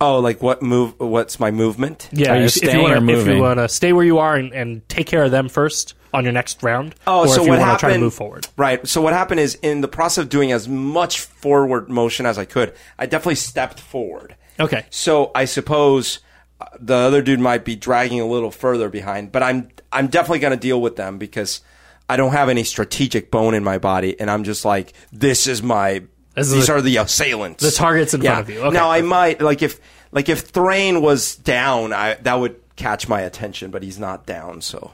oh, 0.00 0.18
like 0.18 0.42
what 0.42 0.62
move? 0.62 0.98
What's 0.98 1.38
my 1.38 1.50
movement? 1.50 2.08
Yeah, 2.10 2.32
Are 2.32 2.36
you 2.36 2.44
if, 2.44 2.46
if 2.46 2.52
staying 2.54 2.76
you 2.76 2.82
wanna, 2.82 2.94
or 2.94 2.96
if 2.96 3.02
you 3.10 3.16
moving? 3.16 3.38
want 3.42 3.58
to 3.58 3.68
stay 3.68 3.92
where 3.92 4.04
you 4.04 4.16
are 4.16 4.34
and, 4.34 4.50
and 4.54 4.88
take 4.88 5.06
care 5.06 5.22
of 5.24 5.30
them 5.30 5.50
first 5.50 5.94
on 6.12 6.24
your 6.24 6.32
next 6.32 6.62
round, 6.62 6.94
Oh, 7.06 7.26
so 7.26 7.42
what 7.44 7.56
to 7.56 7.62
try 7.62 7.64
to 7.64 7.70
happened- 7.86 8.02
move 8.02 8.14
forward. 8.14 8.46
Right. 8.56 8.86
So 8.86 9.00
what 9.00 9.12
happened 9.12 9.40
is, 9.40 9.54
in 9.56 9.80
the 9.80 9.88
process 9.88 10.22
of 10.24 10.28
doing 10.28 10.52
as 10.52 10.68
much 10.68 11.20
forward 11.20 11.88
motion 11.88 12.26
as 12.26 12.38
I 12.38 12.44
could, 12.44 12.72
I 12.98 13.06
definitely 13.06 13.36
stepped 13.36 13.80
forward. 13.80 14.34
Okay, 14.58 14.84
So 14.90 15.30
I 15.34 15.46
suppose 15.46 16.18
uh, 16.60 16.66
the 16.78 16.94
other 16.94 17.22
dude 17.22 17.40
might 17.40 17.64
be 17.64 17.76
dragging 17.76 18.20
a 18.20 18.26
little 18.26 18.50
further 18.50 18.88
behind, 18.90 19.32
but 19.32 19.42
I'm 19.42 19.68
I'm 19.92 20.08
definitely 20.08 20.40
going 20.40 20.52
to 20.52 20.58
deal 20.60 20.80
with 20.80 20.96
them 20.96 21.16
because 21.18 21.62
I 22.08 22.16
don't 22.16 22.32
have 22.32 22.48
any 22.48 22.64
strategic 22.64 23.30
bone 23.30 23.54
in 23.54 23.64
my 23.64 23.78
body, 23.78 24.18
and 24.20 24.30
I'm 24.30 24.44
just 24.44 24.64
like, 24.64 24.92
this 25.12 25.46
is 25.46 25.62
my. 25.62 26.02
This 26.34 26.46
is 26.48 26.52
these 26.52 26.66
the- 26.66 26.72
are 26.74 26.82
the 26.82 26.96
assailants. 26.98 27.62
the 27.64 27.70
targets 27.70 28.12
in 28.14 28.20
yeah. 28.22 28.32
front 28.34 28.48
of 28.48 28.54
you. 28.54 28.60
Okay, 28.62 28.74
now 28.74 28.90
I 28.90 29.00
might 29.00 29.40
like 29.40 29.62
if 29.62 29.80
like 30.12 30.28
if 30.28 30.40
Thrain 30.40 31.00
was 31.02 31.36
down, 31.36 31.92
I 31.94 32.14
that 32.22 32.34
would 32.34 32.56
catch 32.76 33.08
my 33.08 33.20
attention, 33.22 33.70
but 33.70 33.82
he's 33.82 33.98
not 33.98 34.26
down, 34.26 34.60
so. 34.60 34.90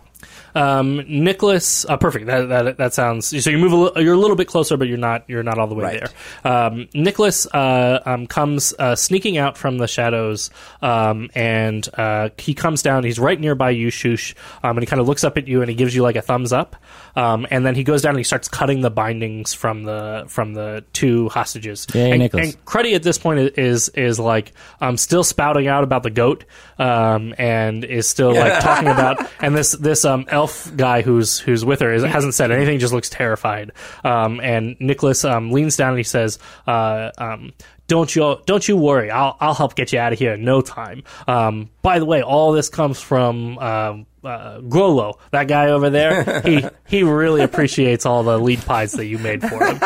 Um, 0.57 1.05
Nicholas, 1.07 1.85
uh, 1.85 1.97
perfect. 1.99 2.27
That, 2.27 2.49
that 2.49 2.77
that 2.79 2.95
sounds. 2.95 3.27
So 3.45 3.51
you 3.51 3.59
move 3.59 3.95
a 3.97 4.03
you're 4.03 4.15
a 4.15 4.19
little 4.19 4.37
bit 4.37 4.49
closer, 4.49 4.77
but 4.79 4.89
you're 4.89 4.97
not 4.97 5.25
you're 5.29 5.43
not 5.43 5.59
all 5.59 5.67
the 5.67 5.75
way 5.75 5.85
Right. 5.85 6.11
there. 6.43 6.53
Um, 6.53 6.89
Nicholas 6.95 7.47
uh, 7.53 8.01
um, 8.07 8.27
comes 8.27 8.73
uh, 8.79 8.97
sneaking 8.97 9.37
out 9.37 9.59
from 9.59 9.77
the 9.77 9.87
shadows, 9.87 10.51
um, 10.81 11.29
and 11.35 11.87
uh, 11.95 12.31
he 12.39 12.55
comes 12.55 12.83
down. 12.83 13.05
He's 13.05 13.19
right 13.19 13.39
nearby 13.39 13.71
you, 13.71 13.89
Shoosh, 13.89 14.35
um, 14.63 14.79
and 14.79 14.81
he 14.81 14.87
kind 14.87 15.01
of 15.01 15.07
looks 15.07 15.25
up 15.25 15.37
at 15.37 15.47
you 15.47 15.61
and 15.61 15.69
he 15.69 15.77
gives 15.77 15.95
you 15.95 16.03
like 16.03 16.17
a 16.17 16.23
thumbs 16.23 16.53
up. 16.53 16.75
Um, 17.17 17.47
and 17.51 17.65
then 17.65 17.75
he 17.75 17.85
goes 17.85 18.03
down 18.03 18.11
and 18.11 18.19
he 18.19 18.25
starts 18.25 18.49
cutting 18.49 18.81
the 18.81 18.91
bindings 18.91 19.53
from 19.55 19.85
the 19.85 20.25
from 20.29 20.55
the 20.55 20.85
two 20.95 21.29
hostages. 21.29 21.87
Yay, 21.95 22.13
and, 22.13 22.19
Nicholas. 22.21 22.55
and 22.55 22.65
Cruddy 22.65 22.95
at 22.95 23.03
this 23.03 23.19
point 23.19 23.59
is 23.59 23.91
is 23.91 24.19
like 24.19 24.53
um, 24.81 24.97
still 24.97 25.23
spouting 25.25 25.67
out 25.67 25.85
about 25.85 26.03
the 26.03 26.11
goat 26.11 26.45
um, 26.79 27.35
and 27.39 27.85
is 27.85 28.09
still 28.09 28.35
like 28.35 28.61
talking 28.63 28.89
about 28.89 29.29
and 29.41 29.55
this 29.57 29.73
this 29.73 30.05
um, 30.05 30.25
elf 30.47 30.77
guy 30.77 31.03
who's 31.03 31.39
who's 31.39 31.65
with 31.65 31.81
her 31.81 31.93
is, 31.93 32.05
hasn't 32.05 32.35
said 32.35 32.51
anything 32.51 32.79
just 32.79 32.93
looks 32.93 33.11
terrified 33.11 33.73
um, 34.05 34.41
and 34.41 34.77
Nicholas 34.81 35.25
um, 35.25 35.51
leans 35.51 35.77
down 35.77 35.91
and 35.91 35.99
he 35.99 36.05
says 36.05 36.39
uh, 36.67 37.11
um, 37.19 37.53
don't 37.89 38.15
you 38.15 38.39
don't 38.47 38.67
you 38.69 38.77
worry 38.77 39.11
I'll 39.11 39.37
I'll 39.41 39.55
help 39.55 39.75
get 39.75 39.93
you 39.93 39.99
out 39.99 40.13
of 40.13 40.19
here 40.19 40.35
in 40.35 40.45
no 40.45 40.61
time 40.61 41.03
um, 41.27 41.71
by 41.83 41.99
the 41.99 42.05
way 42.05 42.23
all 42.23 42.53
this 42.53 42.69
comes 42.69 43.01
from 43.01 43.59
um, 43.59 44.07
uh, 44.25 44.61
Grollo, 44.61 45.15
that 45.31 45.47
guy 45.47 45.69
over 45.71 45.89
there, 45.89 46.41
he 46.41 46.65
he 46.89 47.05
really 47.05 47.43
appreciates 47.43 48.05
all 48.05 48.25
the 48.25 48.37
lead 48.39 48.61
pies 48.65 48.91
that 48.93 49.07
you 49.07 49.19
made 49.19 49.41
for 49.41 49.65
him. 49.65 49.81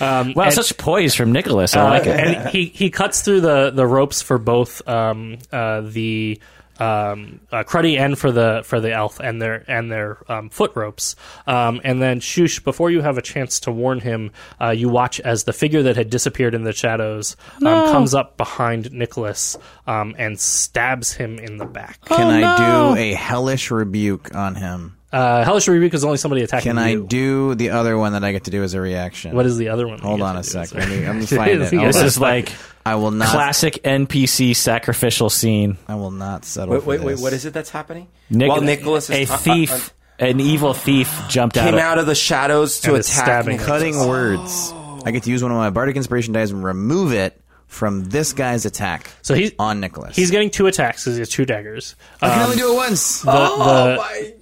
Um, 0.00 0.32
Wow, 0.34 0.44
and- 0.44 0.54
such 0.54 0.76
poise 0.78 1.14
from 1.14 1.32
Nicholas. 1.32 1.76
I 1.76 1.80
uh, 1.80 1.90
like 1.90 2.06
it. 2.06 2.18
and 2.18 2.48
he 2.48 2.64
he 2.64 2.88
cuts 2.90 3.20
through 3.20 3.42
the 3.42 3.70
the 3.70 3.86
ropes 3.86 4.22
for 4.22 4.38
both 4.38 4.86
um, 4.88 5.38
uh, 5.52 5.82
the 5.82 6.40
um, 6.78 7.40
uh, 7.52 7.64
Cruddy 7.64 7.98
and 7.98 8.18
for 8.18 8.32
the 8.32 8.62
for 8.64 8.80
the 8.80 8.92
elf 8.92 9.20
and 9.20 9.40
their 9.40 9.64
and 9.68 9.90
their 9.90 10.18
um, 10.30 10.50
foot 10.50 10.72
ropes. 10.74 11.16
Um, 11.46 11.80
and 11.84 12.00
then 12.00 12.20
Shoosh, 12.20 12.62
before 12.62 12.90
you 12.90 13.00
have 13.02 13.18
a 13.18 13.22
chance 13.22 13.60
to 13.60 13.72
warn 13.72 14.00
him, 14.00 14.32
uh, 14.60 14.70
you 14.70 14.88
watch 14.88 15.20
as 15.20 15.44
the 15.44 15.52
figure 15.52 15.82
that 15.84 15.96
had 15.96 16.10
disappeared 16.10 16.54
in 16.54 16.64
the 16.64 16.72
shadows 16.72 17.36
um, 17.64 17.92
comes 17.92 18.14
up 18.14 18.36
behind 18.36 18.92
Nicholas 18.92 19.56
um, 19.86 20.14
and 20.18 20.38
stabs 20.38 21.12
him 21.12 21.38
in 21.38 21.58
the 21.58 21.66
back. 21.66 22.00
Can 22.04 22.26
I 22.26 22.40
no. 22.40 22.94
do 22.94 23.00
a 23.00 23.14
hellish 23.14 23.70
rebuke 23.70 24.34
on 24.34 24.54
him? 24.54 24.96
Uh, 25.14 25.44
Hellish 25.44 25.68
Rebuke 25.68 25.94
is 25.94 26.04
only 26.04 26.16
somebody 26.18 26.42
attacking 26.42 26.70
you. 26.70 26.74
Can 26.74 26.78
I 26.84 26.90
you. 26.90 27.06
do 27.06 27.54
the 27.54 27.70
other 27.70 27.96
one 27.96 28.12
that 28.14 28.24
I 28.24 28.32
get 28.32 28.44
to 28.44 28.50
do 28.50 28.62
as 28.64 28.74
a 28.74 28.80
reaction? 28.80 29.34
What 29.36 29.46
is 29.46 29.56
the 29.56 29.68
other 29.68 29.86
one? 29.86 30.00
Hold 30.00 30.20
on 30.22 30.36
a 30.36 30.42
to 30.42 30.44
do? 30.44 30.50
sec. 30.66 30.74
Let 30.74 30.88
me, 30.88 31.06
let 31.06 31.14
me 31.16 31.26
find 31.26 31.50
it. 31.62 31.70
This 31.70 31.96
is 32.02 32.18
like 32.18 32.52
I 32.84 32.96
will 32.96 33.12
not. 33.12 33.28
classic 33.28 33.74
NPC 33.84 34.56
sacrificial 34.56 35.30
scene. 35.30 35.78
I 35.88 35.94
will 35.94 36.10
not 36.10 36.44
settle. 36.44 36.74
Wait, 36.74 36.82
for 36.82 36.88
wait, 36.88 37.00
wait. 37.02 37.12
this. 37.12 37.22
What 37.22 37.32
is 37.32 37.44
it 37.44 37.52
that's 37.54 37.70
happening? 37.70 38.08
Nic- 38.28 38.48
While 38.48 38.60
Nicholas 38.60 39.08
is 39.08 39.30
a 39.30 39.32
uh, 39.32 39.36
uh, 39.36 39.38
thief, 39.38 39.94
an 40.18 40.40
evil 40.40 40.74
thief, 40.74 41.16
jumped 41.28 41.54
came 41.56 41.74
out. 41.74 41.80
out 41.80 41.98
of 41.98 42.06
the 42.06 42.14
shadows 42.16 42.80
to 42.80 42.90
And 42.90 42.98
is 42.98 43.08
attack 43.08 43.24
stabbing 43.24 43.56
Nicholas. 43.58 43.68
Cutting 43.68 44.08
words. 44.08 44.72
I 45.06 45.10
get 45.12 45.22
to 45.24 45.30
use 45.30 45.42
one 45.42 45.52
of 45.52 45.58
my 45.58 45.70
bardic 45.70 45.96
inspiration 45.96 46.32
dice 46.32 46.50
and 46.50 46.64
remove 46.64 47.12
it 47.12 47.40
from 47.74 48.04
this 48.04 48.32
guy's 48.32 48.64
attack 48.64 49.10
So 49.22 49.34
he's 49.34 49.52
on 49.58 49.80
Nicholas. 49.80 50.14
he's 50.16 50.30
getting 50.30 50.48
two 50.50 50.66
attacks 50.68 51.04
because 51.04 51.16
he 51.16 51.20
has 51.20 51.28
two 51.28 51.44
daggers. 51.44 51.96
I 52.22 52.28
can 52.30 52.38
Um, 52.38 52.44
only 52.46 52.56
do 52.56 52.72
it 52.72 52.76
once. 52.76 53.20
the, 53.22 53.30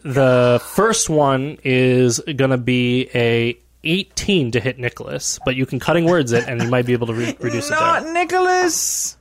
the, 0.05 0.11
the 0.11 0.63
first 0.75 1.09
one 1.11 1.59
is 1.65 2.21
going 2.21 2.51
to 2.51 2.59
be 2.59 3.09
a 3.15 3.59
18 3.85 4.53
to 4.53 4.61
hit 4.61 4.79
Nicholas, 4.79 5.41
but 5.45 5.57
you 5.57 5.67
can 5.67 5.81
cutting 5.81 6.05
words 6.05 6.31
it 6.33 6.47
and 6.47 6.63
you 6.63 6.69
might 6.69 6.87
be 6.87 6.93
able 6.93 7.09
to 7.09 7.15
re- 7.15 7.37
reduce 7.41 7.69
it 7.69 7.73
Not. 7.73 8.07
Nicholas. 8.07 9.17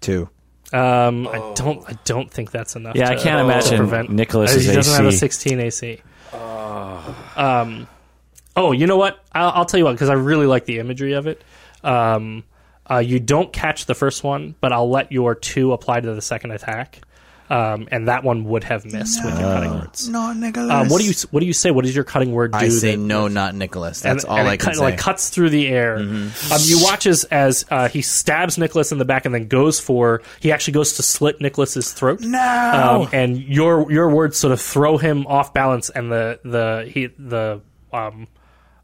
Two. 0.00 0.30
Um, 0.72 1.26
I 1.26 1.52
don't 1.56 1.82
I 1.88 1.98
don't 2.04 2.30
think 2.30 2.52
that's 2.52 2.76
enough. 2.76 2.94
Yeah, 2.94 3.10
I 3.10 3.16
can't 3.16 3.40
imagine 3.40 3.76
prevent 3.78 4.08
Nicholas's 4.10 4.64
He 4.64 4.72
doesn't 4.72 4.94
have 4.94 5.12
a 5.12 5.16
16 5.16 5.58
AC. 5.60 6.00
Um, 7.36 7.88
oh, 8.56 8.72
you 8.72 8.86
know 8.86 8.96
what? 8.96 9.22
I'll, 9.32 9.50
I'll 9.50 9.64
tell 9.64 9.78
you 9.78 9.84
what 9.84 9.92
because 9.92 10.08
I 10.08 10.14
really 10.14 10.46
like 10.46 10.64
the 10.66 10.78
imagery 10.78 11.14
of 11.14 11.26
it. 11.26 11.42
Um, 11.82 12.44
uh, 12.90 12.98
you 12.98 13.20
don't 13.20 13.52
catch 13.52 13.86
the 13.86 13.94
first 13.94 14.24
one, 14.24 14.54
but 14.60 14.72
I'll 14.72 14.90
let 14.90 15.12
your 15.12 15.34
two 15.34 15.72
apply 15.72 16.00
to 16.00 16.14
the 16.14 16.22
second 16.22 16.50
attack. 16.52 17.00
Um, 17.48 17.88
and 17.90 18.06
that 18.06 18.22
one 18.22 18.44
would 18.44 18.62
have 18.62 18.84
missed 18.84 19.24
with 19.24 19.34
your 19.40 19.48
cutting 19.52 19.72
words. 19.72 20.08
Not 20.08 20.36
Nicholas. 20.36 20.70
Um, 20.70 20.88
what 20.88 21.00
do 21.00 21.04
you 21.08 21.12
What 21.32 21.40
do 21.40 21.46
you 21.46 21.52
say? 21.52 21.72
What 21.72 21.84
does 21.84 21.96
your 21.96 22.04
cutting 22.04 22.30
word 22.30 22.52
do? 22.52 22.58
I 22.58 22.68
say 22.68 22.92
that- 22.92 22.98
no, 23.02 23.26
not 23.26 23.56
Nicholas. 23.56 24.00
That's 24.02 24.22
and, 24.22 24.30
all 24.30 24.38
and 24.38 24.48
I 24.48 24.52
it 24.54 24.58
can 24.58 24.66
cut- 24.66 24.76
say. 24.76 24.82
like 24.84 24.98
cuts 24.98 25.30
through 25.30 25.50
the 25.50 25.66
air. 25.66 25.96
Um, 25.96 26.30
you 26.60 26.78
watch 26.80 27.06
as 27.08 27.24
as 27.24 27.64
uh, 27.68 27.88
he 27.88 28.02
stabs 28.02 28.56
Nicholas 28.56 28.92
in 28.92 28.98
the 28.98 29.04
back 29.04 29.24
and 29.24 29.34
then 29.34 29.48
goes 29.48 29.80
for 29.80 30.22
he 30.38 30.52
actually 30.52 30.74
goes 30.74 30.92
to 30.92 31.02
slit 31.02 31.40
Nicholas's 31.40 31.92
throat. 31.92 32.20
no. 32.20 33.02
Um, 33.02 33.08
and 33.12 33.36
your 33.42 33.90
your 33.90 34.10
words 34.10 34.36
sort 34.36 34.52
of 34.52 34.60
throw 34.60 34.96
him 34.96 35.26
off 35.26 35.52
balance, 35.52 35.90
and 35.90 36.12
the 36.12 36.38
the 36.44 36.88
he 36.88 37.06
the 37.18 37.62
um. 37.92 38.28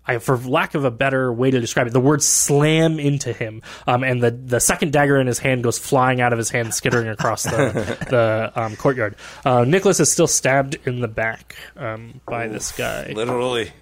I, 0.06 0.18
for 0.18 0.36
lack 0.36 0.74
of 0.74 0.84
a 0.84 0.90
better 0.90 1.32
way 1.32 1.50
to 1.50 1.60
describe 1.60 1.86
it, 1.86 1.92
the 1.92 2.00
words 2.00 2.26
slam 2.26 2.98
into 2.98 3.32
him, 3.32 3.62
um, 3.86 4.04
and 4.04 4.22
the, 4.22 4.30
the 4.30 4.60
second 4.60 4.92
dagger 4.92 5.20
in 5.20 5.26
his 5.26 5.38
hand 5.38 5.62
goes 5.64 5.78
flying 5.78 6.20
out 6.20 6.32
of 6.32 6.38
his 6.38 6.50
hand, 6.50 6.74
skittering 6.74 7.08
across 7.08 7.44
the 7.44 7.50
the 8.10 8.52
um, 8.54 8.76
courtyard. 8.76 9.16
Uh, 9.44 9.64
Nicholas 9.64 10.00
is 10.00 10.10
still 10.10 10.26
stabbed 10.26 10.76
in 10.86 11.00
the 11.00 11.08
back 11.08 11.56
um, 11.76 12.20
by 12.26 12.48
this 12.48 12.72
guy. 12.72 13.12
Literally. 13.14 13.72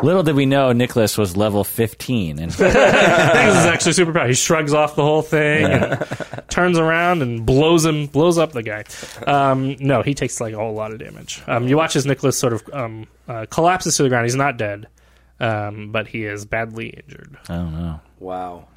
Little 0.00 0.22
did 0.22 0.36
we 0.36 0.46
know 0.46 0.72
Nicholas 0.72 1.18
was 1.18 1.36
level 1.36 1.64
15. 1.64 2.38
And 2.38 2.52
This 2.52 2.60
is 2.60 3.66
actually 3.66 3.92
super 3.94 4.12
powerful. 4.12 4.28
He 4.28 4.34
shrugs 4.34 4.72
off 4.72 4.94
the 4.94 5.02
whole 5.02 5.22
thing 5.22 5.64
and 5.64 6.06
turns 6.48 6.78
around 6.78 7.22
and 7.22 7.44
blows 7.44 7.84
him, 7.84 8.06
blows 8.06 8.38
up 8.38 8.52
the 8.52 8.62
guy. 8.62 8.84
Um, 9.26 9.76
no, 9.80 10.02
he 10.02 10.14
takes 10.14 10.40
like 10.40 10.54
a 10.54 10.56
whole 10.56 10.74
lot 10.74 10.92
of 10.92 11.00
damage. 11.00 11.42
Um, 11.48 11.66
you 11.66 11.76
watch 11.76 11.96
as 11.96 12.06
Nicholas 12.06 12.38
sort 12.38 12.52
of 12.52 12.62
um, 12.72 13.08
uh, 13.26 13.46
collapses 13.50 13.96
to 13.96 14.04
the 14.04 14.08
ground. 14.08 14.26
He's 14.26 14.36
not 14.36 14.56
dead, 14.56 14.86
um, 15.40 15.92
but 15.92 16.08
he 16.08 16.24
is 16.24 16.44
badly 16.44 16.88
injured. 16.88 17.36
I 17.48 17.56
don't 17.56 17.72
know. 17.72 18.00
Wow. 18.18 18.68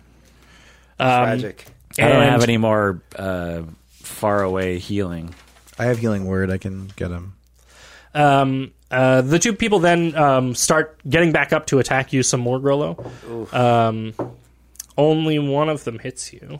Um, 0.99 1.07
Tragic. 1.23 1.65
I 1.99 2.07
don't 2.09 2.23
have 2.23 2.43
any 2.43 2.57
more 2.57 3.01
uh, 3.15 3.63
far 3.89 4.43
away 4.43 4.79
healing. 4.79 5.33
I 5.77 5.85
have 5.85 5.97
healing 5.97 6.25
word. 6.25 6.51
I 6.51 6.57
can 6.57 6.87
get 6.95 7.11
him. 7.11 7.33
Um, 8.13 8.73
uh, 8.89 9.21
the 9.21 9.39
two 9.39 9.53
people 9.53 9.79
then 9.79 10.15
um, 10.15 10.53
start 10.53 10.99
getting 11.07 11.31
back 11.31 11.53
up 11.53 11.67
to 11.67 11.79
attack 11.79 12.13
you 12.13 12.23
some 12.23 12.41
more, 12.41 12.59
Grollo. 12.59 13.53
Um, 13.53 14.13
only 14.97 15.39
one 15.39 15.69
of 15.69 15.85
them 15.85 15.97
hits 15.97 16.33
you, 16.33 16.59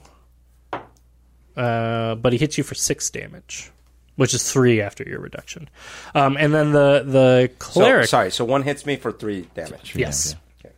uh, 1.56 2.15
but 2.15 2.32
he 2.32 2.40
hits 2.40 2.57
you 2.57 2.64
for 2.64 2.73
six 2.73 3.10
damage, 3.10 3.72
which 4.15 4.33
is 4.33 4.51
three 4.51 4.81
after 4.81 5.03
your 5.03 5.19
reduction. 5.19 5.69
Um, 6.15 6.38
and 6.38 6.53
then 6.53 6.71
the 6.71 7.03
the 7.05 7.49
So, 7.59 7.71
cleric, 7.81 8.07
sorry, 8.07 8.31
so 8.31 8.45
one 8.45 8.63
hits 8.63 8.85
me 8.85 8.95
for 8.97 9.11
three 9.11 9.47
damage. 9.55 9.95
yes, 9.95 10.35
Okay. 10.63 10.73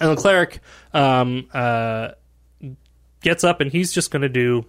and 0.00 0.10
the 0.16 0.20
cleric 0.20 0.60
um, 0.94 1.48
uh, 1.52 2.10
gets 3.22 3.42
up 3.44 3.60
and 3.60 3.70
he's 3.72 3.92
just 3.92 4.10
going 4.10 4.22
to 4.22 4.28
do. 4.28 4.64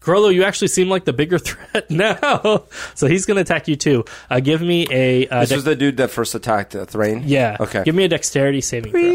Grollo, 0.00 0.34
you 0.34 0.42
actually 0.42 0.66
seem 0.66 0.88
like 0.88 1.04
the 1.04 1.12
bigger 1.12 1.38
threat 1.48 1.88
now, 1.88 2.64
so 2.96 3.06
he's 3.06 3.24
going 3.24 3.36
to 3.36 3.42
attack 3.42 3.68
you 3.68 3.76
too. 3.76 4.04
Uh, 4.28 4.40
give 4.40 4.60
me 4.60 4.84
a 4.90 5.28
uh, 5.28 5.40
This 5.40 5.50
dex- 5.50 5.56
was 5.58 5.64
the 5.64 5.76
dude 5.76 5.98
that 5.98 6.10
first 6.10 6.34
attacked 6.34 6.74
uh, 6.74 6.84
Thrain? 6.86 7.22
Yeah. 7.24 7.56
Okay. 7.60 7.84
Give 7.84 7.94
me 7.94 8.02
a 8.04 8.08
dexterity 8.08 8.60
saving 8.62 8.90
throw. 8.90 9.00
my- 9.00 9.08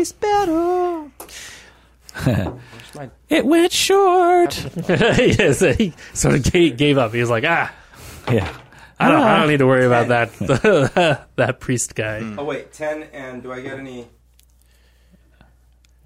It 3.29 3.45
went 3.45 3.71
short. 3.71 4.55
yes, 4.89 5.59
he 5.59 5.93
sort 6.13 6.33
of 6.35 6.43
gave, 6.51 6.77
gave 6.77 6.97
up. 6.97 7.13
He 7.13 7.19
was 7.19 7.29
like, 7.29 7.43
ah, 7.45 7.71
yeah. 8.31 8.51
I 8.99 9.09
don't, 9.09 9.21
I 9.21 9.37
don't 9.39 9.49
need 9.49 9.57
to 9.59 9.67
worry 9.67 9.85
about 9.85 10.07
that 10.07 11.27
that 11.35 11.59
priest 11.59 11.93
guy. 11.93 12.21
Oh, 12.37 12.43
wait. 12.43 12.71
10, 12.73 13.03
and 13.13 13.43
do 13.43 13.51
I 13.51 13.61
get 13.61 13.77
any? 13.77 14.07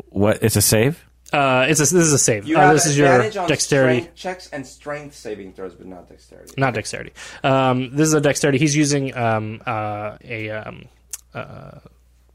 What? 0.10 0.44
It's 0.44 0.56
a 0.58 0.62
save? 0.62 1.06
Uh, 1.32 1.66
it's 1.70 1.80
a, 1.80 1.84
this 1.84 1.94
is 1.94 2.12
a 2.12 2.20
save. 2.20 2.46
You 2.46 2.58
Uh, 2.58 2.62
have 2.62 2.74
this 2.74 2.86
is 2.86 2.98
your 2.98 3.08
advantage 3.08 3.38
on 3.38 3.48
dexterity, 3.48 4.02
strength 4.02 4.16
checks 4.16 4.50
and 4.52 4.68
strength 4.68 5.16
saving 5.16 5.54
throws, 5.54 5.74
but 5.74 5.88
not 5.88 6.10
dexterity. 6.10 6.54
not 6.58 6.74
dexterity. 6.74 7.14
Um, 7.46 7.96
this 7.96 8.08
is 8.10 8.14
a 8.14 8.20
dexterity. 8.20 8.58
He's 8.58 8.76
using 8.76 9.16
um, 9.16 9.62
uh, 9.66 10.18
a 10.26 10.50
um, 10.50 10.86
uh, 11.34 11.80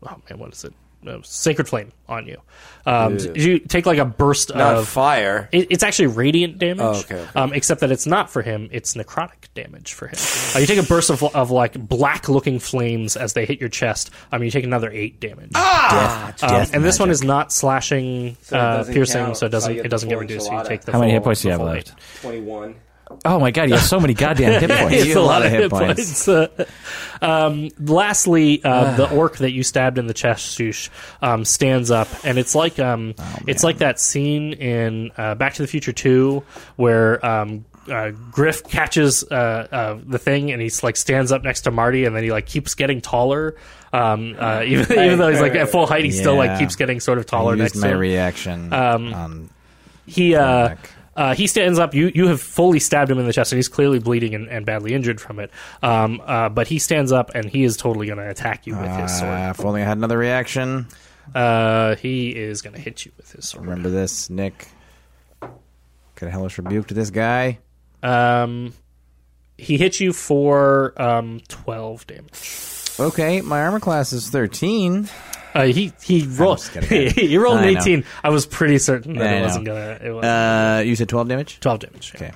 oh 0.02 0.16
man, 0.30 0.38
what 0.38 0.52
is 0.54 0.64
it? 0.64 0.72
Uh, 1.08 1.18
Sacred 1.22 1.68
flame 1.68 1.92
on 2.08 2.26
you. 2.26 2.40
Um, 2.84 3.18
Ew. 3.18 3.32
you 3.34 3.58
take 3.58 3.84
like 3.86 3.98
a 3.98 4.04
burst 4.04 4.54
Not 4.54 4.76
of 4.76 4.88
fire. 4.88 5.48
It, 5.50 5.68
it's 5.70 5.82
actually 5.82 6.06
radiant 6.08 6.58
damage. 6.58 6.80
Oh, 6.80 7.00
okay, 7.00 7.16
okay. 7.20 7.30
Um, 7.40 7.52
except 7.52 7.80
that 7.80 7.90
it's 7.90 8.06
not 8.06 8.30
for 8.30 8.42
him; 8.42 8.68
it's 8.72 8.94
necrotic 8.94 9.48
damage 9.54 9.92
for 9.94 10.06
him. 10.06 10.16
Uh, 10.54 10.60
you 10.60 10.66
take 10.66 10.78
a 10.78 10.84
burst 10.86 11.10
of, 11.10 11.22
of 11.22 11.50
like 11.50 11.74
black-looking 11.88 12.58
flames 12.60 13.16
as 13.16 13.32
they 13.32 13.44
hit 13.44 13.58
your 13.60 13.68
chest. 13.68 14.10
Um, 14.30 14.42
you 14.44 14.50
take 14.50 14.64
another 14.64 14.90
eight 14.90 15.18
damage. 15.20 15.50
Ah! 15.54 16.32
Death, 16.36 16.44
Um, 16.44 16.50
death 16.50 16.74
and 16.74 16.84
this 16.84 16.98
one 17.00 17.10
is 17.10 17.22
not 17.24 17.52
slashing, 17.52 18.36
So 18.42 18.56
uh, 18.58 18.84
piercing, 18.84 19.24
count, 19.24 19.36
so 19.36 19.46
it 19.46 19.50
doesn't 19.50 19.70
so 19.70 19.74
get 19.74 19.86
it 19.86 19.88
doesn't 19.88 20.08
get 20.08 20.18
reduced. 20.18 20.46
So 20.46 20.56
you 20.58 20.64
take 20.64 20.82
the 20.82 20.92
How 20.92 21.00
many 21.00 21.12
hit 21.12 21.24
points 21.24 21.42
do 21.42 21.48
you 21.48 21.52
have 21.52 21.60
left? 21.62 21.92
21. 22.22 22.76
Oh 23.24 23.38
my 23.38 23.52
god, 23.52 23.68
you 23.68 23.74
have 23.74 23.84
so 23.84 24.00
many 24.00 24.14
goddamn 24.14 24.60
hit 24.68 24.70
points. 24.70 24.94
It's 24.94 25.14
a 25.14 25.20
lot 25.20 25.44
of 25.44 25.52
hit 25.52 25.70
points. 25.70 26.26
Uh, 26.28 26.48
um, 27.22 27.70
lastly, 27.78 28.62
uh, 28.64 28.96
the 28.96 29.10
orc 29.10 29.38
that 29.38 29.52
you 29.52 29.62
stabbed 29.62 29.98
in 29.98 30.06
the 30.06 30.14
chest, 30.14 30.58
Shoosh, 30.58 30.88
um, 31.22 31.44
stands 31.44 31.90
up, 31.90 32.08
and 32.24 32.36
it's 32.38 32.54
like 32.54 32.78
um, 32.80 33.14
it's 33.46 33.62
like 33.62 33.78
that 33.78 34.00
scene 34.00 34.54
in 34.54 35.12
uh, 35.16 35.36
Back 35.36 35.54
to 35.54 35.62
the 35.62 35.68
Future 35.68 35.92
Two 35.92 36.44
where. 36.76 37.24
Um, 37.24 37.64
uh, 37.88 38.10
Griff 38.32 38.64
catches 38.64 39.22
uh, 39.30 39.68
uh, 39.70 39.98
the 40.04 40.18
thing 40.18 40.50
and 40.50 40.60
he's 40.60 40.82
like 40.82 40.96
stands 40.96 41.30
up 41.30 41.44
next 41.44 41.60
to 41.60 41.70
Marty 41.70 42.04
and 42.04 42.16
then 42.16 42.24
he 42.24 42.32
like 42.32 42.44
keeps 42.44 42.74
getting 42.74 43.00
taller. 43.00 43.54
Um, 43.92 44.34
uh, 44.36 44.62
even 44.66 44.90
even 44.90 45.18
though 45.20 45.28
he's 45.28 45.40
like 45.40 45.54
at 45.54 45.68
full 45.68 45.86
height, 45.86 46.04
he 46.04 46.10
still 46.10 46.34
like 46.34 46.58
keeps 46.58 46.74
getting 46.74 46.98
sort 46.98 47.18
of 47.18 47.26
taller 47.26 47.54
next 47.54 47.76
used 47.76 47.84
to 47.84 47.88
my 47.88 47.96
reaction. 47.96 48.72
Um, 48.72 49.50
he 50.04 50.34
uh, 50.34 50.70
back. 50.70 50.90
Uh, 51.16 51.34
he 51.34 51.47
stands 51.47 51.78
up. 51.78 51.94
You 51.94 52.12
you 52.14 52.28
have 52.28 52.40
fully 52.40 52.78
stabbed 52.78 53.10
him 53.10 53.18
in 53.18 53.26
the 53.26 53.32
chest, 53.32 53.51
and 53.52 53.56
he's 53.56 53.68
clearly 53.68 53.98
bleeding 53.98 54.34
and, 54.34 54.48
and 54.48 54.64
badly 54.64 54.93
injured 54.94 55.20
from 55.20 55.40
it. 55.40 55.51
Um, 55.82 56.22
uh, 56.24 56.48
but 56.51 56.68
he 56.68 56.78
stands 56.78 57.10
up, 57.10 57.32
and 57.34 57.48
he 57.48 57.64
is 57.64 57.76
totally 57.76 58.06
going 58.06 58.18
to 58.18 58.28
attack 58.28 58.66
you 58.66 58.76
with 58.76 58.90
his 58.94 59.18
sword. 59.18 59.32
Uh, 59.32 59.51
if 59.51 59.64
only 59.64 59.82
I 59.82 59.86
had 59.86 59.97
another 59.97 60.18
reaction. 60.18 60.86
Uh, 61.34 61.97
he 61.97 62.30
is 62.30 62.62
going 62.62 62.74
to 62.74 62.80
hit 62.80 63.05
you 63.05 63.12
with 63.16 63.32
his 63.32 63.48
sword. 63.48 63.64
Remember 63.64 63.90
this, 63.90 64.30
Nick. 64.30 64.68
Could 65.40 66.28
have 66.28 66.32
hellish 66.32 66.56
rebuke 66.56 66.86
to 66.88 66.94
this 66.94 67.10
guy. 67.10 67.59
Um, 68.02 68.72
he 69.59 69.76
hits 69.76 70.01
you 70.01 70.12
for 70.12 70.94
um, 71.01 71.40
twelve 71.48 72.06
damage. 72.06 72.84
Okay, 72.98 73.40
my 73.40 73.62
armor 73.62 73.80
class 73.80 74.12
is 74.12 74.30
thirteen. 74.30 75.09
Uh, 75.56 75.64
he 75.66 75.92
he 76.02 76.26
rolled 76.26 76.58
just 76.58 76.72
kidding. 76.88 77.10
he 77.14 77.38
rolled 77.38 77.58
an 77.58 77.64
I 77.64 77.72
know. 77.72 77.80
eighteen. 77.80 78.04
I 78.22 78.28
was 78.28 78.44
pretty 78.46 78.78
certain 78.78 79.14
that 79.14 79.26
I 79.26 79.32
it 79.32 79.38
know. 79.38 79.44
wasn't 79.46 79.64
gonna. 79.66 79.98
It 80.04 80.10
was 80.10 80.24
Uh, 80.24 80.82
you 80.84 80.94
said 80.96 81.08
twelve 81.08 81.28
damage. 81.28 81.58
twelve 81.60 81.80
damage. 81.80 82.12
yeah. 82.14 82.26
Okay, 82.26 82.34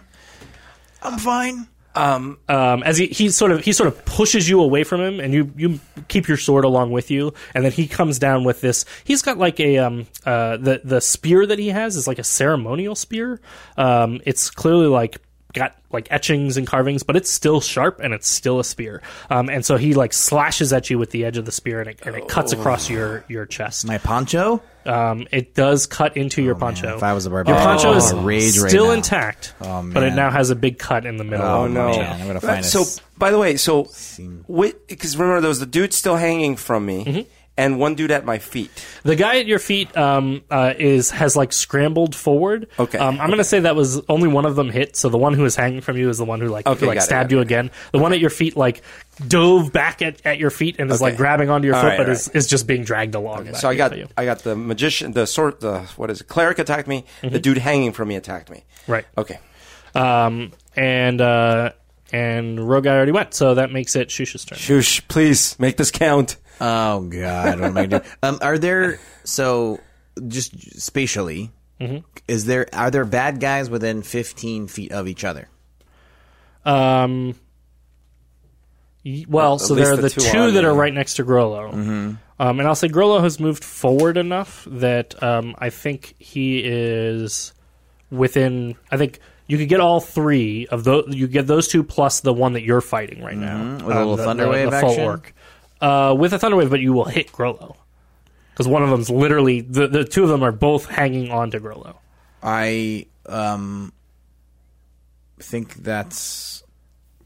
I'm 1.02 1.18
fine. 1.18 1.68
Um, 1.92 2.38
um, 2.48 2.84
as 2.84 2.96
he, 2.98 3.06
he 3.08 3.30
sort 3.30 3.50
of 3.50 3.64
he 3.64 3.72
sort 3.72 3.88
of 3.88 4.04
pushes 4.04 4.48
you 4.48 4.60
away 4.62 4.84
from 4.84 5.00
him, 5.00 5.18
and 5.18 5.34
you 5.34 5.52
you 5.56 5.80
keep 6.06 6.28
your 6.28 6.36
sword 6.36 6.64
along 6.64 6.92
with 6.92 7.10
you, 7.10 7.34
and 7.52 7.64
then 7.64 7.72
he 7.72 7.88
comes 7.88 8.18
down 8.20 8.44
with 8.44 8.60
this. 8.60 8.84
He's 9.04 9.22
got 9.22 9.38
like 9.38 9.58
a 9.58 9.78
um 9.78 10.06
uh 10.24 10.56
the 10.56 10.80
the 10.84 11.00
spear 11.00 11.44
that 11.46 11.58
he 11.58 11.68
has 11.68 11.96
is 11.96 12.06
like 12.06 12.20
a 12.20 12.24
ceremonial 12.24 12.94
spear. 12.94 13.40
Um, 13.76 14.20
it's 14.24 14.50
clearly 14.50 14.86
like 14.86 15.20
got 15.52 15.76
like 15.92 16.06
etchings 16.10 16.56
and 16.56 16.66
carvings, 16.66 17.02
but 17.02 17.16
it's 17.16 17.30
still 17.30 17.60
sharp 17.60 18.00
and 18.02 18.14
it's 18.14 18.28
still 18.28 18.60
a 18.60 18.64
spear. 18.64 19.02
Um, 19.28 19.48
and 19.48 19.64
so 19.66 19.76
he 19.76 19.94
like 19.94 20.12
slashes 20.12 20.72
at 20.72 20.88
you 20.90 20.98
with 20.98 21.10
the 21.10 21.24
edge 21.24 21.36
of 21.36 21.44
the 21.44 21.52
spear, 21.52 21.80
and 21.80 21.90
it, 21.90 22.00
and 22.06 22.14
it 22.16 22.28
cuts 22.28 22.52
across 22.52 22.88
your 22.88 23.24
your 23.28 23.46
chest. 23.46 23.86
My 23.86 23.98
poncho. 23.98 24.62
Um, 24.86 25.26
it 25.30 25.54
does 25.54 25.86
cut 25.86 26.16
into 26.16 26.42
your 26.42 26.54
poncho. 26.54 26.96
If 26.96 27.02
I 27.02 27.12
was 27.12 27.26
a 27.26 27.30
barbarian, 27.30 27.62
your 27.62 27.70
poncho 27.70 27.90
I'd 27.92 27.96
is 27.98 28.14
rage 28.14 28.58
right 28.58 28.70
still 28.70 28.86
now. 28.86 28.92
intact, 28.92 29.52
Oh, 29.60 29.82
but 29.92 30.02
it 30.02 30.06
man. 30.08 30.16
now 30.16 30.30
has 30.30 30.48
a 30.48 30.56
big 30.56 30.78
cut 30.78 31.04
in 31.04 31.18
the 31.18 31.24
middle. 31.24 31.44
Oh, 31.46 31.66
no. 31.68 31.90
Man, 31.90 32.12
I'm 32.20 32.26
gonna 32.26 32.32
Right, 32.40 32.42
find 32.42 32.64
so, 32.64 32.80
it. 32.82 33.02
by 33.18 33.30
the 33.30 33.36
way, 33.38 33.56
so 33.58 33.84
Seem- 33.90 34.42
because 34.88 35.18
remember 35.18 35.42
there 35.42 35.48
was 35.48 35.60
the 35.60 35.66
dude 35.66 35.92
still 35.92 36.16
hanging 36.16 36.56
from 36.56 36.86
me, 36.86 37.04
Mm-hmm. 37.04 37.20
And 37.60 37.78
one 37.78 37.94
dude 37.94 38.10
at 38.10 38.24
my 38.24 38.38
feet. 38.38 38.70
The 39.02 39.16
guy 39.16 39.38
at 39.38 39.46
your 39.46 39.58
feet 39.58 39.94
um, 39.96 40.42
uh, 40.50 40.72
is 40.78 41.10
has 41.10 41.36
like 41.36 41.52
scrambled 41.52 42.14
forward. 42.14 42.68
Okay. 42.78 42.96
Um, 42.96 43.20
I'm 43.20 43.26
going 43.26 43.38
to 43.38 43.44
say 43.44 43.60
that 43.60 43.76
was 43.76 44.00
only 44.08 44.28
one 44.28 44.46
of 44.46 44.56
them 44.56 44.70
hit. 44.70 44.96
So 44.96 45.10
the 45.10 45.18
one 45.18 45.34
who 45.34 45.44
is 45.44 45.56
hanging 45.56 45.82
from 45.82 45.96
you 45.98 46.08
is 46.08 46.16
the 46.16 46.24
one 46.24 46.40
who 46.40 46.48
like 46.48 46.66
Okay, 46.66 46.80
who, 46.80 46.86
like 46.86 46.98
it, 46.98 47.02
stabbed 47.02 47.30
it, 47.32 47.36
you 47.36 47.40
again. 47.42 47.70
The 47.92 47.98
one 47.98 48.12
at 48.14 48.18
your 48.18 48.30
feet 48.30 48.56
like 48.56 48.82
dove 49.28 49.72
back 49.72 50.00
at, 50.00 50.24
at 50.24 50.38
your 50.38 50.48
feet 50.50 50.76
and 50.78 50.90
is 50.90 51.02
like 51.02 51.16
grabbing 51.18 51.50
onto 51.50 51.66
your 51.66 51.76
All 51.76 51.82
foot, 51.82 51.88
right, 51.88 51.98
but 51.98 52.08
is, 52.08 52.28
is 52.28 52.46
just 52.46 52.66
being 52.66 52.82
dragged 52.82 53.14
along. 53.14 53.40
Okay, 53.48 53.52
so 53.52 53.68
I 53.68 53.74
got. 53.74 53.92
I 54.16 54.24
got 54.24 54.38
the 54.38 54.56
magician, 54.56 55.12
the 55.12 55.26
sort, 55.26 55.60
the 55.60 55.80
what 55.96 56.10
is 56.10 56.22
it? 56.22 56.28
Cleric 56.28 56.58
attacked 56.58 56.88
me. 56.88 57.04
Mm-hmm. 57.20 57.34
The 57.34 57.40
dude 57.40 57.58
hanging 57.58 57.92
from 57.92 58.08
me 58.08 58.16
attacked 58.16 58.48
me. 58.50 58.64
right. 58.86 59.04
Okay, 59.18 59.38
Um, 59.94 60.52
and 60.76 61.20
uh, 61.20 61.72
and 62.12 62.58
Rogue 62.66 62.84
guy 62.84 62.96
already 62.96 63.12
went, 63.12 63.34
so 63.34 63.54
that 63.54 63.70
makes 63.70 63.94
it 63.96 64.10
Shoosh's 64.10 64.44
turn. 64.44 64.58
Shoosh, 64.58 65.06
please 65.08 65.58
make 65.58 65.76
this 65.76 65.90
count. 65.90 66.36
Oh 66.60 67.00
God, 67.02 67.60
what 67.60 67.68
am 67.70 67.76
I 67.78 67.86
gonna? 67.86 68.04
Um, 68.22 68.38
are 68.42 68.58
there 68.58 69.00
so 69.24 69.80
just 70.28 70.80
spatially? 70.80 71.50
Mm-hmm. 71.80 71.98
Is 72.28 72.44
there 72.44 72.66
are 72.74 72.90
there 72.90 73.04
bad 73.04 73.40
guys 73.40 73.70
within 73.70 74.02
15 74.02 74.66
feet 74.68 74.92
of 74.92 75.08
each 75.08 75.24
other? 75.24 75.48
Um. 76.64 77.34
y- 79.04 79.24
Well, 79.28 79.54
At 79.54 79.60
so 79.62 79.74
there 79.74 79.92
are 79.92 79.96
the 79.96 80.02
the 80.02 80.10
two, 80.10 80.20
two 80.20 80.38
on 80.38 80.54
that 80.54 80.64
are 80.64 80.74
right 80.74 80.92
next 80.92 81.14
to 81.14 81.24
Grollo. 81.24 81.72
Mm-hmm. 81.72 82.12
Um, 82.38 82.58
and 82.58 82.66
I'll 82.68 82.74
say 82.74 82.88
Grollo 82.88 83.22
has 83.22 83.38
moved 83.38 83.62
forward 83.64 84.16
enough 84.16 84.66
that 84.70 85.22
um, 85.22 85.54
I 85.58 85.70
think 85.70 86.14
he 86.18 86.60
is 86.64 87.52
within. 88.10 88.76
I 88.90 88.96
think 88.96 89.18
you 89.46 89.58
could 89.58 89.68
get 89.68 89.80
all 89.80 90.00
three 90.00 90.66
of 90.68 90.84
those. 90.84 91.04
You 91.14 91.26
get 91.28 91.46
those 91.46 91.68
two 91.68 91.82
plus 91.82 92.20
the 92.20 92.32
one 92.32 92.52
that 92.54 92.62
you're 92.62 92.80
fighting 92.80 93.22
right 93.22 93.36
now 93.36 93.56
Mm-hmm. 93.58 93.86
With 93.86 93.96
a 93.96 93.98
little 94.00 94.16
the, 94.16 94.24
thunder 94.24 94.44
the- 94.44 94.50
wave 94.50 94.70
the 94.70 94.80
full 94.80 94.90
action? 94.90 95.04
orc. 95.04 95.34
Uh, 95.80 96.14
with 96.18 96.32
a 96.32 96.38
thunder 96.38 96.56
wave, 96.56 96.70
but 96.70 96.80
you 96.80 96.92
will 96.92 97.04
hit 97.04 97.32
Grollo 97.32 97.76
because 98.52 98.68
one 98.68 98.82
of 98.82 98.90
them's 98.90 99.08
literally 99.08 99.62
the 99.62 99.86
the 99.88 100.04
two 100.04 100.22
of 100.22 100.28
them 100.28 100.42
are 100.42 100.52
both 100.52 100.84
hanging 100.84 101.30
on 101.30 101.50
to 101.52 101.60
Grollo. 101.60 101.96
I 102.42 103.06
um 103.26 103.92
think 105.38 105.74
that's 105.76 106.62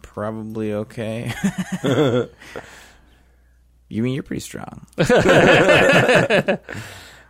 probably 0.02 0.72
okay. 0.72 1.32
you 3.88 4.02
mean 4.02 4.14
you're 4.14 4.22
pretty 4.22 4.40
strong? 4.40 4.86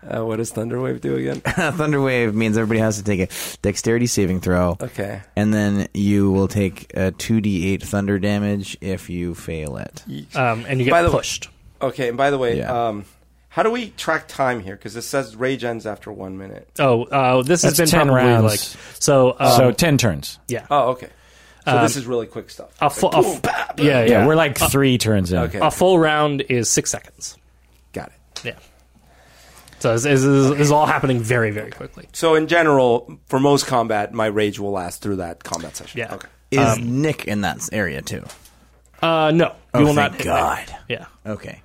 Uh, 0.09 0.25
what 0.25 0.37
does 0.37 0.53
Thunderwave 0.53 1.01
do 1.01 1.17
again? 1.17 1.41
Thunderwave 1.41 2.35
means 2.35 2.57
everybody 2.59 2.81
has 2.81 2.99
to 2.99 3.05
take 3.05 3.21
a 3.21 3.29
dexterity 3.63 4.07
saving 4.07 4.41
throw, 4.41 4.77
Okay. 4.81 5.23
and 5.37 5.53
then 5.55 5.89
you 5.95 6.31
will 6.31 6.49
take 6.49 6.93
a 6.95 7.13
2d8 7.13 7.83
thunder 7.83 8.19
damage 8.19 8.77
if 8.81 9.09
you 9.11 9.35
fail 9.35 9.77
it. 9.79 10.03
Um, 10.37 10.65
and 10.69 10.79
you 10.79 10.85
get 10.87 10.91
By 10.91 10.99
get 11.03 11.03
the 11.03 11.09
way- 11.11 11.19
pushed. 11.19 11.49
Okay, 11.83 12.09
and 12.09 12.17
by 12.17 12.31
the 12.31 12.39
way, 12.39 12.59
Yeah. 12.59 12.89
um, 12.89 13.05
how 13.49 13.63
do 13.63 13.71
we 13.71 13.91
track 13.91 14.27
time 14.29 14.61
here? 14.61 14.75
Because 14.77 14.97
it 14.97 15.03
says 15.03 15.37
rage 15.37 15.65
ends 15.65 15.87
after 15.87 16.11
one 16.13 16.37
minute. 16.39 16.69
Oh, 16.79 17.05
uh, 17.05 17.43
this 17.43 17.63
has 17.63 17.77
That's 17.77 17.91
been 17.93 18.01
10 18.01 18.07
probably 18.09 18.25
rounds. 18.31 18.45
like 18.45 18.61
so. 19.01 19.37
Um, 19.39 19.57
so 19.57 19.73
10 19.73 19.97
turns. 19.99 20.39
yeah, 20.49 20.67
Oh, 20.71 20.91
okay. 20.91 21.09
So 21.67 21.81
this 21.81 21.97
is 21.97 22.05
really 22.05 22.27
quick 22.27 22.51
stuff. 22.51 22.69
a 22.83 22.91
full, 22.91 23.09
a 23.11 23.23
Boom, 23.23 23.37
f- 23.37 23.43
bah, 23.43 23.51
bah. 23.69 23.83
yeah, 23.83 24.01
yeah, 24.03 24.05
Yeah, 24.05 24.27
we're 24.27 24.35
like 24.35 24.59
three 24.59 24.99
turns 24.99 25.33
in. 25.33 25.39
Okay. 25.39 25.61
a 25.63 25.71
full 25.71 25.99
round 25.99 26.43
is 26.51 26.69
six 26.69 26.91
seconds. 26.91 27.39
Got 27.95 28.09
it. 28.09 28.45
Yeah. 28.45 28.53
So 29.85 29.93
this 29.93 30.07
is, 30.07 30.51
this 30.51 30.61
is 30.61 30.73
all 30.73 30.87
happening 30.87 31.21
very, 31.21 31.51
very 31.51 31.71
quickly. 31.71 32.09
So 32.15 32.35
in 32.37 32.47
general, 32.47 33.19
for 33.27 33.39
most 33.39 33.67
combat, 33.67 34.15
my 34.15 34.27
rage 34.27 34.59
will 34.59 34.71
last 34.71 35.03
through 35.03 35.17
that 35.17 35.45
combat 35.45 35.77
session. 35.77 35.99
Yeah. 35.99 36.15
Okay. 36.15 36.29
Is 36.53 36.79
Nick 36.79 37.27
in 37.27 37.43
that 37.43 37.69
area 37.71 38.01
too? 38.01 38.25
Uh, 39.03 39.31
no, 39.35 39.49
you 39.49 39.53
Oh, 39.75 39.81
will 39.81 39.95
thank 39.95 40.13
not. 40.13 40.15
hit 40.15 40.25
God. 40.25 40.59
Nick. 40.69 40.77
Yeah, 40.89 41.07
Okay. 41.33 41.63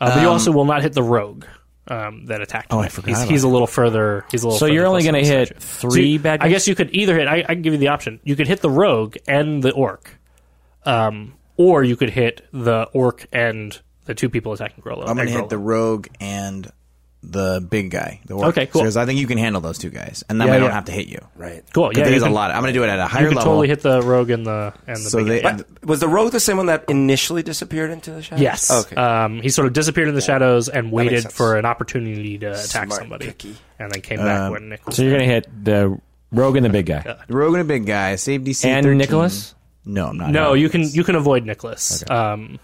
uh, 0.00 0.14
but 0.14 0.22
you 0.22 0.28
also 0.28 0.52
will 0.52 0.64
not 0.64 0.80
hit 0.80 0.94
the 0.94 1.02
rogue 1.02 1.44
um, 1.88 2.24
that 2.26 2.40
attacked. 2.40 2.68
Oh, 2.70 2.78
I 2.78 2.88
forgot 2.88 3.08
He's, 3.08 3.18
about 3.18 3.30
he's 3.30 3.42
a 3.42 3.48
little 3.48 3.66
further. 3.66 4.24
He's 4.30 4.42
a 4.42 4.46
little. 4.46 4.58
So 4.58 4.64
you're 4.66 4.86
only 4.86 5.02
going 5.02 5.22
to 5.22 5.24
hit 5.28 5.48
statue. 5.48 5.60
three 5.60 5.90
So 5.90 5.98
you- 6.00 6.18
bad 6.20 6.40
I 6.42 6.48
guess 6.48 6.66
you 6.66 6.74
could 6.74 6.94
either 6.94 7.14
hit. 7.18 7.28
I, 7.28 7.40
I 7.40 7.52
can 7.54 7.60
give 7.62 7.74
you 7.74 7.78
the 7.78 7.88
option. 7.88 8.20
You 8.24 8.36
could 8.36 8.46
hit 8.48 8.60
the 8.62 8.70
rogue 8.70 9.16
and 9.28 9.62
the 9.62 9.72
orc, 9.72 10.16
um, 10.84 11.34
or 11.58 11.82
you 11.84 11.96
could 11.96 12.10
hit 12.10 12.46
the 12.52 12.84
orc 12.94 13.26
and 13.34 13.78
the 14.06 14.14
two 14.14 14.30
people 14.30 14.52
attacking 14.54 14.82
Grollo. 14.82 15.06
I'm 15.06 15.16
going 15.16 15.28
to 15.28 15.34
hit 15.34 15.50
the 15.50 15.58
rogue 15.58 16.06
and 16.20 16.70
the 17.22 17.60
big 17.68 17.90
guy. 17.90 18.20
The 18.26 18.34
orc. 18.34 18.48
Okay, 18.48 18.66
cool. 18.66 18.80
Because 18.82 18.96
I 18.96 19.04
think 19.04 19.20
you 19.20 19.26
can 19.26 19.36
handle 19.36 19.60
those 19.60 19.76
two 19.78 19.90
guys, 19.90 20.24
and 20.28 20.40
then 20.40 20.48
Yeah, 20.48 20.54
I 20.54 20.58
don't 20.58 20.70
have 20.70 20.86
to 20.86 20.92
hit 20.92 21.06
you. 21.08 21.18
Right. 21.36 21.62
Cool. 21.74 21.92
Yeah, 21.94 22.04
there's 22.04 22.22
you 22.22 22.28
a 22.28 22.30
lot. 22.30 22.50
I'm 22.50 22.62
going 22.62 22.72
to 22.72 22.78
do 22.78 22.82
it 22.82 22.88
at 22.88 22.98
a 22.98 23.02
You 23.02 23.08
higher 23.08 23.28
level. 23.28 23.42
totally 23.42 23.68
hit 23.68 23.82
the 23.82 24.00
rogue 24.02 24.30
and 24.30 24.46
the 24.46 24.72
and 24.86 24.96
the. 24.96 25.00
So 25.10 25.18
big 25.18 25.26
they- 25.26 25.40
guy. 25.42 25.52
But 25.58 25.84
was 25.86 26.00
the 26.00 26.08
rogue 26.08 26.32
the 26.32 26.40
same 26.40 26.56
one 26.56 26.66
that 26.66 26.84
initially 26.88 27.42
disappeared 27.42 27.90
into 27.90 28.10
the 28.12 28.22
shadows? 28.22 28.40
Yes. 28.42 28.70
Okay. 28.70 28.96
Um, 28.96 29.40
he 29.42 29.50
sort 29.50 29.66
of 29.66 29.74
disappeared 29.74 30.08
in 30.08 30.14
the 30.14 30.20
shadows 30.22 30.68
and 30.70 30.90
waited 30.90 31.30
for 31.30 31.56
an 31.56 31.66
opportunity 31.66 32.38
to 32.38 32.52
attack 32.52 32.86
Smart 32.86 33.00
somebody, 33.02 33.26
cookie. 33.26 33.56
and 33.78 33.92
then 33.92 34.00
came 34.00 34.18
back 34.18 34.40
Um, 34.40 34.52
when 34.52 34.68
Nick. 34.70 34.86
Was 34.86 34.96
So 34.96 35.02
you're 35.02 35.12
going 35.16 35.28
to 35.28 35.32
hit 35.34 35.46
the 35.64 36.00
rogue 36.32 36.56
and 36.56 36.64
the 36.64 36.70
big 36.70 36.86
guy. 36.86 37.16
the 37.28 37.34
rogue 37.36 37.54
and 37.54 37.60
the 37.60 37.64
big 37.74 37.84
guy. 37.86 38.16
Save 38.16 38.42
DC 38.42 38.64
And 38.64 38.84
13. 38.84 38.96
Nicholas? 38.98 39.54
No, 39.84 40.06
I'm 40.08 40.16
not. 40.16 40.30
no, 40.30 40.48
hitting 40.54 40.62
you 40.62 40.68
can 40.70 40.82
you 40.90 41.04
can 41.04 41.16
avoid 41.16 41.44
Nicholas. 41.44 42.02
Um, 42.10 42.58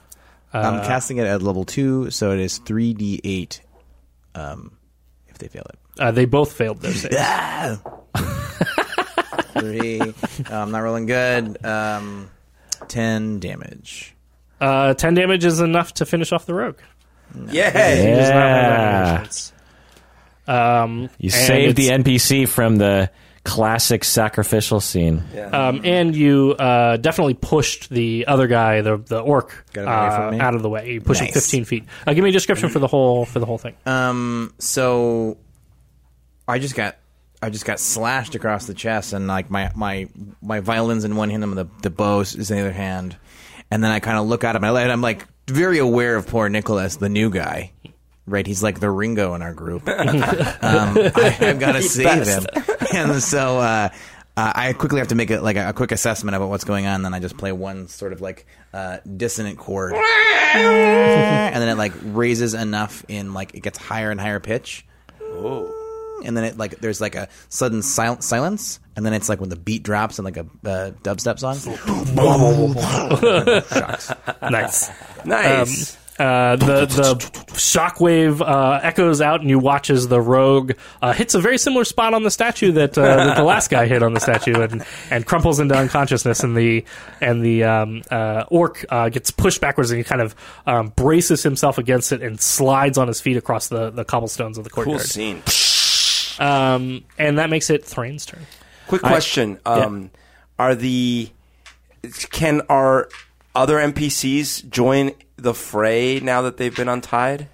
I'm 0.52 0.80
casting 0.84 1.18
it 1.18 1.26
at 1.26 1.42
level 1.42 1.64
two, 1.64 2.10
so 2.10 2.30
it 2.32 2.40
is 2.40 2.58
three 2.58 2.94
d8. 2.94 3.60
Um, 4.36 4.76
if 5.28 5.38
they 5.38 5.48
fail 5.48 5.64
it. 5.68 5.78
uh, 6.00 6.10
they 6.12 6.24
both 6.26 6.52
failed 6.52 6.80
their 6.82 6.92
saves. 6.94 7.16
Ah! 7.18 7.80
Three. 9.58 10.00
I'm 10.50 10.70
not 10.70 10.80
rolling 10.80 11.06
good. 11.06 11.64
Um, 11.64 12.30
ten 12.88 13.40
damage. 13.40 14.14
Uh, 14.60 14.94
Ten 14.94 15.14
damage 15.14 15.44
is 15.44 15.60
enough 15.60 15.94
to 15.94 16.06
finish 16.06 16.32
off 16.32 16.46
the 16.46 16.54
rogue. 16.54 16.78
Yeah. 17.50 17.70
He 17.94 18.06
does 18.06 18.30
not 18.30 18.36
have 18.36 19.22
that 19.30 19.52
Yeah. 20.48 20.82
Um, 20.82 21.10
You 21.18 21.28
saved 21.30 21.76
the 21.76 21.88
NPC 21.88 22.48
from 22.48 22.76
the 22.76 23.10
classic 23.46 24.04
sacrificial 24.04 24.80
scene. 24.80 25.22
Um, 25.52 25.80
and 25.84 26.14
you 26.14 26.54
uh, 26.58 26.96
definitely 26.98 27.34
pushed 27.34 27.88
the 27.90 28.26
other 28.26 28.46
guy, 28.46 28.80
the 28.80 28.96
the 28.98 29.20
orc, 29.20 29.64
Got 29.72 29.82
him 29.82 29.88
away 29.88 30.26
uh, 30.26 30.30
me? 30.32 30.40
out 30.40 30.54
of 30.54 30.62
the 30.62 30.68
way. 30.68 30.92
You 30.92 31.00
pushed 31.00 31.20
him 31.20 31.26
Nice. 31.26 31.34
15 31.34 31.64
feet. 31.64 31.84
Uh, 32.06 32.12
give 32.12 32.22
me 32.24 32.30
a 32.30 32.32
description 32.32 32.68
for 32.68 32.78
the 32.78 32.86
whole 32.88 33.24
for 33.24 33.38
the 33.38 33.46
whole 33.46 33.58
thing. 33.58 33.74
Um, 33.86 34.52
so 34.58 35.38
I 36.48 36.58
just 36.58 36.74
got 36.74 36.96
I 37.42 37.50
just 37.50 37.64
got 37.64 37.78
slashed 37.78 38.34
across 38.34 38.66
the 38.66 38.74
chest, 38.74 39.12
and 39.12 39.26
like 39.28 39.50
my 39.50 39.70
my 39.74 40.08
my 40.42 40.60
violin's 40.60 41.04
in 41.04 41.16
one 41.16 41.30
hand, 41.30 41.44
and 41.44 41.56
the 41.56 41.68
the 41.82 41.90
bow 41.90 42.20
is 42.20 42.34
in 42.50 42.56
the 42.56 42.62
other 42.62 42.72
hand, 42.72 43.16
and 43.70 43.82
then 43.84 43.90
I 43.90 44.00
kind 44.00 44.18
of 44.18 44.26
look 44.26 44.42
at 44.44 44.56
him, 44.56 44.64
and 44.64 44.76
I'm 44.92 45.02
like 45.02 45.26
very 45.46 45.78
aware 45.78 46.16
of 46.16 46.26
poor 46.26 46.48
Nicholas, 46.48 46.96
the 46.96 47.08
new 47.08 47.30
guy. 47.30 47.72
Right, 48.28 48.44
he's 48.44 48.60
like 48.60 48.80
the 48.80 48.90
Ringo 48.90 49.34
in 49.34 49.42
our 49.42 49.54
group. 49.54 49.86
um, 49.88 49.96
I, 50.60 51.36
I've 51.42 51.60
got 51.60 51.72
to 51.72 51.82
save 51.82 52.06
best. 52.06 52.50
him, 52.50 52.75
and 52.94 53.22
so 53.22 53.58
uh, 53.58 53.88
uh, 54.36 54.52
I 54.54 54.72
quickly 54.74 54.98
have 54.98 55.08
to 55.08 55.14
make 55.14 55.30
a, 55.30 55.40
like 55.40 55.56
a, 55.56 55.70
a 55.70 55.72
quick 55.72 55.92
assessment 55.92 56.36
about 56.36 56.48
what's 56.50 56.64
going 56.64 56.86
on. 56.86 57.02
Then 57.02 57.14
I 57.14 57.20
just 57.20 57.36
play 57.38 57.52
one 57.52 57.88
sort 57.88 58.12
of 58.12 58.20
like 58.20 58.46
uh, 58.72 58.98
dissonant 59.16 59.58
chord, 59.58 59.94
and 59.94 61.54
then 61.62 61.68
it 61.68 61.76
like 61.78 61.92
raises 62.02 62.54
enough 62.54 63.04
in 63.08 63.32
like 63.34 63.54
it 63.54 63.60
gets 63.62 63.78
higher 63.78 64.10
and 64.10 64.20
higher 64.20 64.40
pitch, 64.40 64.84
and 66.24 66.36
then 66.36 66.44
it 66.44 66.58
like 66.58 66.78
there's 66.80 67.00
like 67.00 67.14
a 67.14 67.28
sudden 67.48 67.82
sil- 67.84 68.20
silence, 68.20 68.78
and 68.94 69.04
then 69.06 69.12
it's 69.14 69.28
like 69.28 69.40
when 69.40 69.48
the 69.48 69.56
beat 69.56 69.82
drops 69.82 70.18
and 70.18 70.24
like 70.24 70.36
a 70.36 70.46
uh, 70.64 70.90
dubstep 71.02 71.38
song. 71.38 71.56
Shocks. 73.70 74.12
nice. 74.42 74.90
Nice. 75.24 75.96
Uh, 76.18 76.56
the 76.56 76.86
the 76.86 77.14
shockwave 77.52 78.40
uh, 78.40 78.80
echoes 78.82 79.20
out, 79.20 79.40
and 79.40 79.50
you 79.50 79.58
watch 79.58 79.90
as 79.90 80.08
the 80.08 80.20
rogue 80.20 80.72
uh, 81.02 81.12
hits 81.12 81.34
a 81.34 81.40
very 81.40 81.58
similar 81.58 81.84
spot 81.84 82.14
on 82.14 82.22
the 82.22 82.30
statue 82.30 82.72
that, 82.72 82.96
uh, 82.96 83.02
that 83.02 83.36
the 83.36 83.42
last 83.44 83.70
guy 83.70 83.86
hit 83.86 84.02
on 84.02 84.14
the 84.14 84.20
statue, 84.20 84.62
and, 84.62 84.84
and 85.10 85.26
crumples 85.26 85.60
into 85.60 85.74
unconsciousness. 85.74 86.42
And 86.42 86.56
the 86.56 86.84
and 87.20 87.44
the 87.44 87.64
um, 87.64 88.02
uh, 88.10 88.44
orc 88.48 88.84
uh, 88.88 89.10
gets 89.10 89.30
pushed 89.30 89.60
backwards, 89.60 89.90
and 89.90 89.98
he 89.98 90.04
kind 90.04 90.22
of 90.22 90.34
um, 90.66 90.88
braces 90.96 91.42
himself 91.42 91.76
against 91.76 92.12
it 92.12 92.22
and 92.22 92.40
slides 92.40 92.96
on 92.96 93.08
his 93.08 93.20
feet 93.20 93.36
across 93.36 93.68
the, 93.68 93.90
the 93.90 94.04
cobblestones 94.04 94.56
of 94.56 94.64
the 94.64 94.70
cool 94.70 94.84
courtyard. 94.84 95.06
scene. 95.06 95.42
Um, 96.38 97.04
and 97.18 97.38
that 97.38 97.50
makes 97.50 97.68
it 97.68 97.84
Thrain's 97.84 98.24
turn. 98.24 98.46
Quick 98.88 99.02
question: 99.02 99.58
um, 99.66 100.10
Are 100.58 100.74
the 100.74 101.28
can 102.30 102.62
our 102.70 103.08
other 103.54 103.76
NPCs 103.76 104.68
join 104.70 105.12
the 105.36 105.54
fray 105.54 106.20
now 106.20 106.42
that 106.42 106.56
they've 106.56 106.74
been 106.74 106.88
untied? 106.88 107.48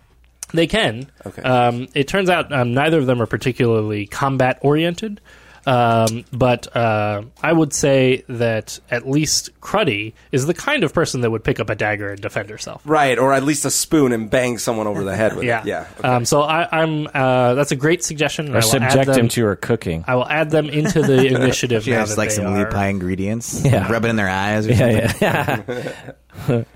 They 0.54 0.66
can. 0.66 1.10
Okay. 1.26 1.42
Um, 1.42 1.88
it 1.94 2.08
turns 2.08 2.28
out 2.28 2.52
um, 2.52 2.74
neither 2.74 2.98
of 2.98 3.06
them 3.06 3.22
are 3.22 3.26
particularly 3.26 4.06
combat 4.06 4.58
oriented, 4.60 5.18
um, 5.64 6.24
but 6.32 6.76
uh, 6.76 7.22
I 7.42 7.52
would 7.54 7.72
say 7.72 8.24
that 8.28 8.78
at 8.90 9.08
least 9.08 9.58
Cruddy 9.62 10.12
is 10.30 10.44
the 10.46 10.52
kind 10.52 10.84
of 10.84 10.92
person 10.92 11.22
that 11.22 11.30
would 11.30 11.42
pick 11.44 11.58
up 11.58 11.70
a 11.70 11.74
dagger 11.74 12.10
and 12.10 12.20
defend 12.20 12.50
herself. 12.50 12.82
Right, 12.84 13.18
or 13.18 13.32
at 13.32 13.44
least 13.44 13.64
a 13.64 13.70
spoon 13.70 14.12
and 14.12 14.28
bang 14.28 14.58
someone 14.58 14.86
over 14.86 15.04
the 15.04 15.16
head 15.16 15.34
with 15.36 15.44
Yeah. 15.46 15.60
it. 15.62 15.66
Yeah. 15.68 15.86
okay. 16.00 16.08
Um, 16.08 16.24
so 16.26 16.42
I, 16.42 16.68
I'm. 16.82 17.06
Uh, 17.14 17.54
that's 17.54 17.72
a 17.72 17.76
great 17.76 18.04
suggestion. 18.04 18.46
and 18.46 18.54
Or 18.54 18.58
I 18.58 18.60
will 18.60 18.68
subject 18.70 19.06
them, 19.06 19.20
him 19.20 19.28
to 19.28 19.44
her 19.46 19.56
cooking. 19.56 20.04
I 20.06 20.16
will 20.16 20.28
add 20.28 20.50
them 20.50 20.68
into 20.68 21.00
the 21.00 21.26
initiative. 21.34 21.84
She 21.84 21.92
now 21.92 22.00
has 22.00 22.18
like 22.18 22.30
some 22.30 22.46
are- 22.48 22.58
lead 22.58 22.70
pie 22.70 22.88
ingredients, 22.88 23.64
Yeah. 23.64 23.90
rub 23.90 24.04
it 24.04 24.08
in 24.08 24.16
their 24.16 24.28
eyes. 24.28 24.66
Or 24.66 24.72
Yeah, 24.72 25.06
something. 25.06 25.76
yeah, 25.76 26.12
yeah. 26.48 26.64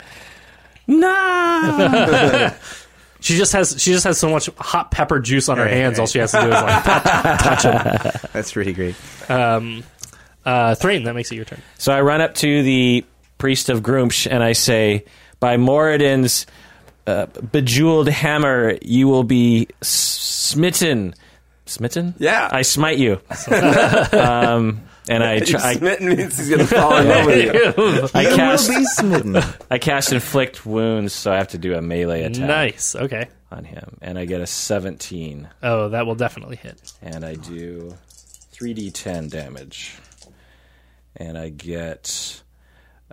no. 0.87 2.55
She 3.19 3.37
just 3.37 3.53
has. 3.55 3.83
She 3.83 3.91
just 3.91 4.05
has 4.05 4.19
so 4.19 4.29
much 4.31 4.49
hot 4.59 4.93
pepper 4.93 5.19
juice 5.19 5.49
on 5.49 5.57
her 5.59 5.67
hands. 5.67 5.99
All 5.99 6.07
she 6.07 6.21
has 6.21 6.31
to 6.31 6.41
do 6.43 6.47
is 6.47 6.53
like 6.53 6.85
touch 6.85 7.63
them. 7.65 8.13
That's 8.33 8.53
pretty 8.53 8.73
great. 8.73 8.95
Um, 9.29 9.83
uh, 10.45 10.77
Thrain, 10.77 11.05
that 11.05 11.15
makes 11.15 11.33
it 11.33 11.35
your 11.37 11.45
turn. 11.47 11.61
So 11.77 11.93
I 11.93 12.03
run 12.03 12.21
up 12.21 12.35
to 12.37 12.63
the 12.63 13.05
priest 13.39 13.69
of 13.69 13.81
Gruumsh 13.83 14.31
and 14.31 14.45
I 14.45 14.53
say, 14.53 15.07
"By 15.41 15.57
Moradin's 15.57 16.47
uh, 17.09 17.27
bejeweled 17.27 18.09
hammer, 18.09 18.79
you 18.83 19.09
will 19.09 19.25
be 19.25 19.69
s- 19.83 19.89
smitten." 19.89 21.15
Smitten? 21.65 22.15
Yeah. 22.19 22.49
I 22.53 22.63
smite 22.63 22.99
you. 22.99 23.21
um, 24.13 24.83
and 25.09 25.23
I, 25.25 25.39
tr- 25.41 25.57
I, 25.59 25.75
Smitten 25.75 26.09
means 26.17 26.37
he's 26.39 26.51
gonna 26.51 26.67
fall 26.67 26.97
in 26.97 27.09
love 27.09 27.27
with 27.27 27.45
you. 27.55 28.09
I 28.15 28.23
You 28.29 28.37
cast, 28.37 28.69
will 28.69 28.79
be 28.79 28.85
smitten. 28.85 29.37
I 29.71 29.79
cast 29.79 30.13
inflict 30.13 30.65
wounds, 30.67 31.13
so 31.13 31.33
I 31.33 31.37
have 31.37 31.49
to 31.49 31.59
do 31.59 31.75
a 31.75 31.83
melee 31.83 32.23
attack 32.23 32.47
Nice. 32.49 32.95
Okay. 32.97 33.29
on 33.53 33.65
him, 33.65 33.97
and 34.03 34.19
I 34.19 34.25
get 34.25 34.41
a 34.41 34.47
17, 34.47 35.49
Oh, 35.63 35.89
that 35.91 36.07
will 36.07 36.15
definitely 36.17 36.57
hit. 36.57 36.93
and 37.03 37.25
I 37.25 37.35
do 37.35 37.95
3d10 38.55 39.31
damage, 39.31 39.97
and 41.17 41.37
I 41.39 41.51
get 41.51 42.43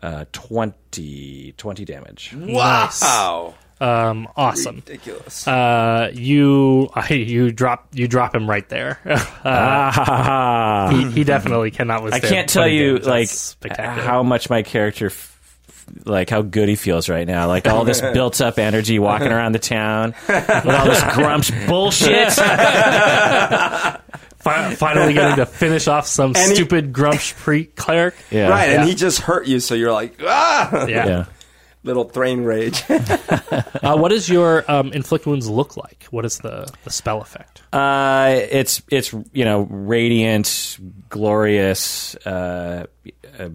uh, 0.01 0.25
20, 0.31 1.53
20 1.57 1.85
damage. 1.85 2.33
Wow. 2.35 3.53
Um, 3.81 4.27
awesome. 4.37 4.75
Ridiculous. 4.77 5.47
Uh, 5.47 6.09
you 6.13 6.89
you 7.09 7.51
drop 7.51 7.87
you 7.93 8.07
drop 8.07 8.33
him 8.35 8.49
right 8.49 8.67
there. 8.69 8.99
Uh, 9.43 10.89
he, 10.91 11.11
he 11.11 11.23
definitely 11.25 11.69
cannot 11.69 12.01
withstand. 12.01 12.25
I 12.25 12.29
can't 12.29 12.49
tell 12.49 12.67
you 12.67 12.97
like 12.99 13.27
spectacular. 13.27 14.01
how 14.07 14.23
much 14.23 14.49
my 14.49 14.63
character, 14.63 15.07
f- 15.07 15.37
f- 15.67 15.85
like 16.05 16.29
how 16.29 16.41
good 16.41 16.69
he 16.69 16.77
feels 16.77 17.09
right 17.09 17.27
now. 17.27 17.47
Like 17.47 17.67
all 17.67 17.83
this 17.83 17.99
built 18.13 18.39
up 18.39 18.57
energy 18.57 18.99
walking 18.99 19.27
around 19.33 19.51
the 19.51 19.59
town 19.59 20.13
with 20.29 20.49
all 20.65 20.85
this 20.85 21.03
grumps 21.13 21.51
bullshit. 21.67 22.31
Finally 24.39 25.13
getting 25.13 25.35
to 25.37 25.45
finish 25.45 25.87
off 25.87 26.05
some 26.07 26.33
he- 26.35 26.55
stupid 26.55 26.91
Gruumsh 26.93 27.33
pre 27.35 27.65
cleric. 27.65 28.15
Yeah, 28.31 28.49
right, 28.49 28.69
and 28.69 28.87
he 28.87 28.95
just 28.95 29.19
hurt 29.19 29.47
you, 29.47 29.59
so 29.59 29.73
you're 29.75 29.91
like, 29.93 30.15
ah, 30.21 30.85
Yeah. 30.87 31.05
yeah. 31.07 31.25
Little 31.83 32.05
Thrain 32.05 32.43
rage. 32.43 32.83
Uh, 33.83 33.97
what 33.97 34.09
does 34.09 34.29
your 34.29 34.63
um, 34.71 34.93
inflict 34.93 35.25
wounds 35.25 35.49
look 35.49 35.75
like? 35.75 36.05
What 36.09 36.23
is 36.23 36.37
the, 36.37 36.71
the 36.85 36.89
spell 36.89 37.21
effect? 37.21 37.61
Uh, 37.73 38.39
it's 38.49 38.81
it's 38.89 39.11
you 39.33 39.43
know 39.43 39.67
radiant, 39.69 40.77
glorious, 41.09 42.15
uh, 42.25 42.85
uh, 43.37 43.49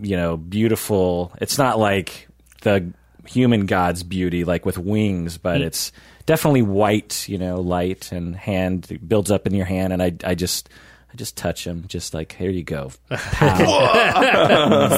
you 0.00 0.16
know 0.16 0.38
beautiful. 0.38 1.32
It's 1.38 1.58
not 1.58 1.78
like 1.78 2.28
the 2.62 2.90
human 3.26 3.66
god's 3.66 4.02
beauty, 4.02 4.44
like 4.44 4.64
with 4.64 4.78
wings, 4.78 5.36
but 5.36 5.60
it's 5.60 5.92
definitely 6.24 6.62
white. 6.62 7.28
You 7.28 7.36
know, 7.36 7.60
light 7.60 8.10
and 8.10 8.34
hand 8.34 8.86
it 8.90 9.06
builds 9.06 9.30
up 9.30 9.46
in 9.46 9.54
your 9.54 9.66
hand, 9.66 9.92
and 9.92 10.02
I 10.02 10.14
I 10.24 10.34
just. 10.34 10.70
I 11.10 11.16
just 11.16 11.38
touch 11.38 11.66
him, 11.66 11.84
just 11.88 12.12
like 12.12 12.34
here 12.34 12.50
you 12.50 12.62
go. 12.62 12.90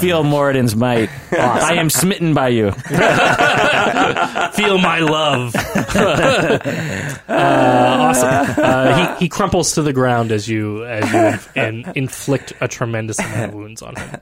Feel 0.00 0.24
Moradin's 0.24 0.74
might. 0.74 1.08
I 1.30 1.74
am 1.74 1.88
smitten 1.88 2.34
by 2.34 2.48
you. 2.48 2.72
Feel 4.52 4.78
my 4.78 4.98
love. 4.98 5.54
uh, 7.14 7.20
awesome. 7.28 8.54
Uh, 8.58 9.14
he, 9.18 9.24
he 9.24 9.28
crumples 9.28 9.74
to 9.74 9.82
the 9.82 9.92
ground 9.92 10.32
as 10.32 10.48
you 10.48 10.84
as 10.84 11.12
you 11.12 11.38
and 11.62 11.86
inflict 11.96 12.54
a 12.60 12.66
tremendous 12.66 13.20
amount 13.20 13.50
of 13.50 13.54
wounds 13.54 13.80
on 13.80 13.94
him. 13.94 14.20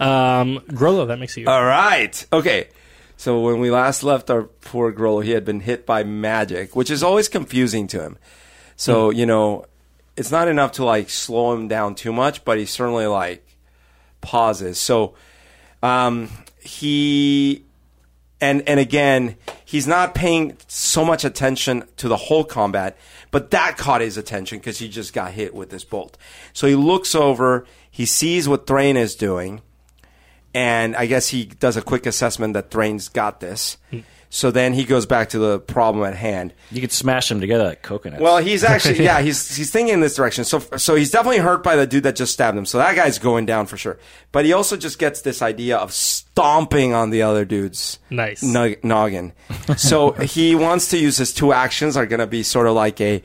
Um, 0.00 0.58
Grollo, 0.70 1.06
that 1.06 1.20
makes 1.20 1.36
you. 1.36 1.46
All 1.46 1.64
right. 1.64 2.26
Okay. 2.32 2.68
So 3.16 3.38
when 3.42 3.60
we 3.60 3.70
last 3.70 4.02
left 4.02 4.28
our 4.28 4.42
poor 4.42 4.92
Grollo, 4.92 5.22
he 5.22 5.30
had 5.30 5.44
been 5.44 5.60
hit 5.60 5.86
by 5.86 6.02
magic, 6.02 6.74
which 6.74 6.90
is 6.90 7.04
always 7.04 7.28
confusing 7.28 7.86
to 7.88 8.02
him. 8.02 8.18
So, 8.74 9.10
you 9.10 9.26
know, 9.26 9.66
it's 10.16 10.30
not 10.30 10.48
enough 10.48 10.72
to 10.72 10.84
like 10.84 11.10
slow 11.10 11.52
him 11.52 11.68
down 11.68 11.94
too 11.94 12.12
much, 12.12 12.44
but 12.44 12.58
he 12.58 12.66
certainly 12.66 13.06
like 13.06 13.46
pauses. 14.20 14.78
So 14.78 15.14
um 15.82 16.28
he 16.60 17.64
and 18.40 18.68
and 18.68 18.80
again, 18.80 19.36
he's 19.64 19.86
not 19.86 20.14
paying 20.14 20.56
so 20.66 21.04
much 21.04 21.24
attention 21.24 21.84
to 21.96 22.08
the 22.08 22.16
whole 22.16 22.44
combat, 22.44 22.96
but 23.30 23.50
that 23.52 23.78
caught 23.78 24.00
his 24.00 24.16
attention 24.16 24.58
because 24.58 24.78
he 24.78 24.88
just 24.88 25.12
got 25.12 25.32
hit 25.32 25.54
with 25.54 25.70
this 25.70 25.84
bolt. 25.84 26.18
So 26.52 26.66
he 26.66 26.74
looks 26.74 27.14
over, 27.14 27.64
he 27.90 28.04
sees 28.04 28.48
what 28.48 28.66
Thrain 28.66 28.96
is 28.96 29.14
doing, 29.14 29.62
and 30.52 30.96
I 30.96 31.06
guess 31.06 31.28
he 31.28 31.44
does 31.44 31.76
a 31.76 31.82
quick 31.82 32.04
assessment 32.04 32.54
that 32.54 32.70
Thrain's 32.70 33.08
got 33.08 33.40
this. 33.40 33.78
So 34.34 34.50
then 34.50 34.72
he 34.72 34.84
goes 34.84 35.04
back 35.04 35.28
to 35.30 35.38
the 35.38 35.60
problem 35.60 36.06
at 36.06 36.16
hand. 36.16 36.54
You 36.70 36.80
could 36.80 36.90
smash 36.90 37.28
them 37.28 37.38
together 37.38 37.64
like 37.64 37.82
coconuts. 37.82 38.22
Well, 38.22 38.38
he's 38.38 38.64
actually 38.64 39.04
yeah, 39.04 39.20
he's 39.20 39.54
he's 39.54 39.70
thinking 39.70 39.92
in 39.92 40.00
this 40.00 40.14
direction. 40.16 40.44
So 40.44 40.58
so 40.78 40.94
he's 40.94 41.10
definitely 41.10 41.40
hurt 41.40 41.62
by 41.62 41.76
the 41.76 41.86
dude 41.86 42.04
that 42.04 42.16
just 42.16 42.32
stabbed 42.32 42.56
him. 42.56 42.64
So 42.64 42.78
that 42.78 42.96
guy's 42.96 43.18
going 43.18 43.44
down 43.44 43.66
for 43.66 43.76
sure. 43.76 43.98
But 44.32 44.46
he 44.46 44.54
also 44.54 44.78
just 44.78 44.98
gets 44.98 45.20
this 45.20 45.42
idea 45.42 45.76
of 45.76 45.92
stomping 45.92 46.94
on 46.94 47.10
the 47.10 47.20
other 47.20 47.44
dude's 47.44 47.98
Nice. 48.08 48.42
no- 48.42 48.74
noggin. 48.82 49.34
so 49.76 50.12
he 50.12 50.54
wants 50.54 50.88
to 50.88 50.98
use 50.98 51.18
his 51.18 51.34
two 51.34 51.52
actions 51.52 51.94
are 51.94 52.06
going 52.06 52.20
to 52.20 52.26
be 52.26 52.42
sort 52.42 52.66
of 52.66 52.72
like 52.74 53.02
a 53.02 53.22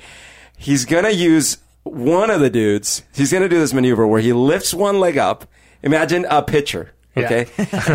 he's 0.57 0.83
going 0.83 1.05
to 1.05 1.13
use 1.15 1.57
one 1.83 2.29
of 2.29 2.41
the 2.41 2.49
dudes. 2.49 3.03
He's 3.15 3.31
going 3.31 3.43
to 3.43 3.49
do 3.49 3.59
this 3.59 3.73
maneuver 3.73 4.05
where 4.05 4.19
he 4.19 4.33
lifts 4.33 4.73
one 4.73 4.99
leg 4.99 5.17
up. 5.17 5.47
Imagine 5.83 6.25
a 6.29 6.41
pitcher. 6.43 6.91
Okay, 7.25 7.45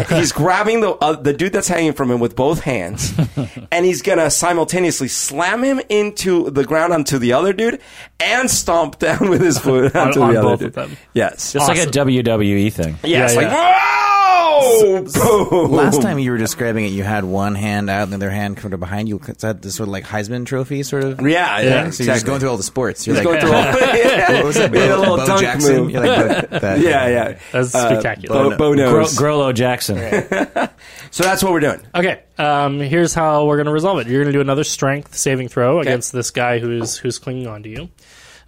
he's 0.17 0.33
grabbing 0.33 0.81
the 0.81 0.91
uh, 0.93 1.13
the 1.13 1.33
dude 1.33 1.53
that's 1.53 1.69
hanging 1.69 1.93
from 1.93 2.11
him 2.11 2.21
with 2.21 2.35
both 2.37 2.61
hands, 2.61 3.13
and 3.73 3.85
he's 3.87 4.03
gonna 4.03 4.31
simultaneously 4.31 5.09
slam 5.09 5.63
him 5.63 5.81
into 5.89 6.51
the 6.51 6.65
ground 6.65 6.93
onto 6.93 7.19
the 7.19 7.33
other 7.33 7.53
dude, 7.53 7.81
and 8.21 8.51
stomp 8.51 8.99
down 8.99 9.29
with 9.31 9.41
his 9.41 9.59
foot 9.59 9.95
onto 9.97 10.21
on 10.23 10.33
the 10.33 10.39
other 10.41 10.49
both 10.49 10.59
dude. 10.61 10.69
of 10.69 10.75
them. 10.75 10.97
Yes, 11.15 11.55
It's 11.55 11.69
like 11.69 11.79
a 11.79 11.87
WWE 11.87 12.73
thing. 12.73 12.99
yes, 13.05 13.35
Yeah, 13.35 13.41
like 13.41 13.51
whoa! 13.53 14.12
Oh, 14.65 15.49
boom. 15.51 15.71
Last 15.73 16.01
time 16.03 16.19
you 16.19 16.31
were 16.31 16.39
describing 16.39 16.85
it, 16.85 16.89
you 16.89 17.03
had 17.03 17.25
one 17.25 17.55
hand 17.55 17.91
out 17.91 18.05
and 18.05 18.13
the 18.13 18.17
other 18.17 18.31
hand 18.31 18.57
kind 18.57 18.73
of 18.75 18.81
behind 18.81 19.09
you. 19.09 19.19
Is 19.19 19.37
that 19.39 19.63
this 19.63 19.75
sort 19.77 19.89
of 19.89 19.93
like 19.93 20.05
Heisman 20.05 20.47
Trophy 20.47 20.83
sort 20.83 21.05
of? 21.05 21.21
Yeah, 21.21 21.61
yeah. 21.61 21.83
thing? 21.85 21.93
So 21.93 22.05
you're 22.05 22.15
just 22.15 22.27
going 22.27 22.41
through 22.41 22.51
all 22.51 22.57
the 22.57 22.63
sports. 22.63 23.07
You're 23.07 23.17
Just 23.17 23.27
like, 23.27 23.41
going 23.41 23.47
through 23.47 23.57
all- 23.57 23.97
yeah. 23.99 24.33
what 24.35 24.45
was 24.45 24.57
it? 24.57 24.71
We 24.71 24.79
had 24.79 24.91
a 24.93 24.99
little 24.99 25.17
Bo 25.17 25.27
dunk 25.27 25.41
Jackson? 25.41 25.77
move. 25.77 25.91
You're 25.91 26.07
like, 26.07 26.51
that, 26.51 26.61
that- 26.63 26.81
Yeah, 26.81 27.07
yeah. 27.09 27.39
That's 27.53 27.75
Uh, 27.75 27.89
spectacular. 27.91 28.51
Bo, 28.51 28.57
Bo 28.57 28.75
Gro- 28.75 29.01
knows. 29.01 29.17
Grollo 29.19 29.55
Jackson. 29.55 29.97
So 31.11 31.25
that's 31.25 31.43
what 31.43 31.53
we're 31.53 31.61
doing. 31.61 31.81
Okay, 31.95 32.23
um, 32.39 32.81
here's 32.81 33.13
how 33.15 33.47
we're 33.47 33.57
going 33.57 33.67
to 33.67 33.73
resolve 33.73 33.99
it. 34.01 34.07
You're 34.07 34.23
going 34.23 34.33
to 34.33 34.37
do 34.39 34.41
another 34.41 34.65
strength 34.65 35.15
saving 35.17 35.49
throw 35.49 35.81
against 35.81 36.13
this 36.13 36.31
guy 36.31 36.59
who's 36.59 36.97
who's 36.97 37.19
clinging 37.19 37.47
on 37.47 37.63
to 37.65 37.69
you, 37.69 37.89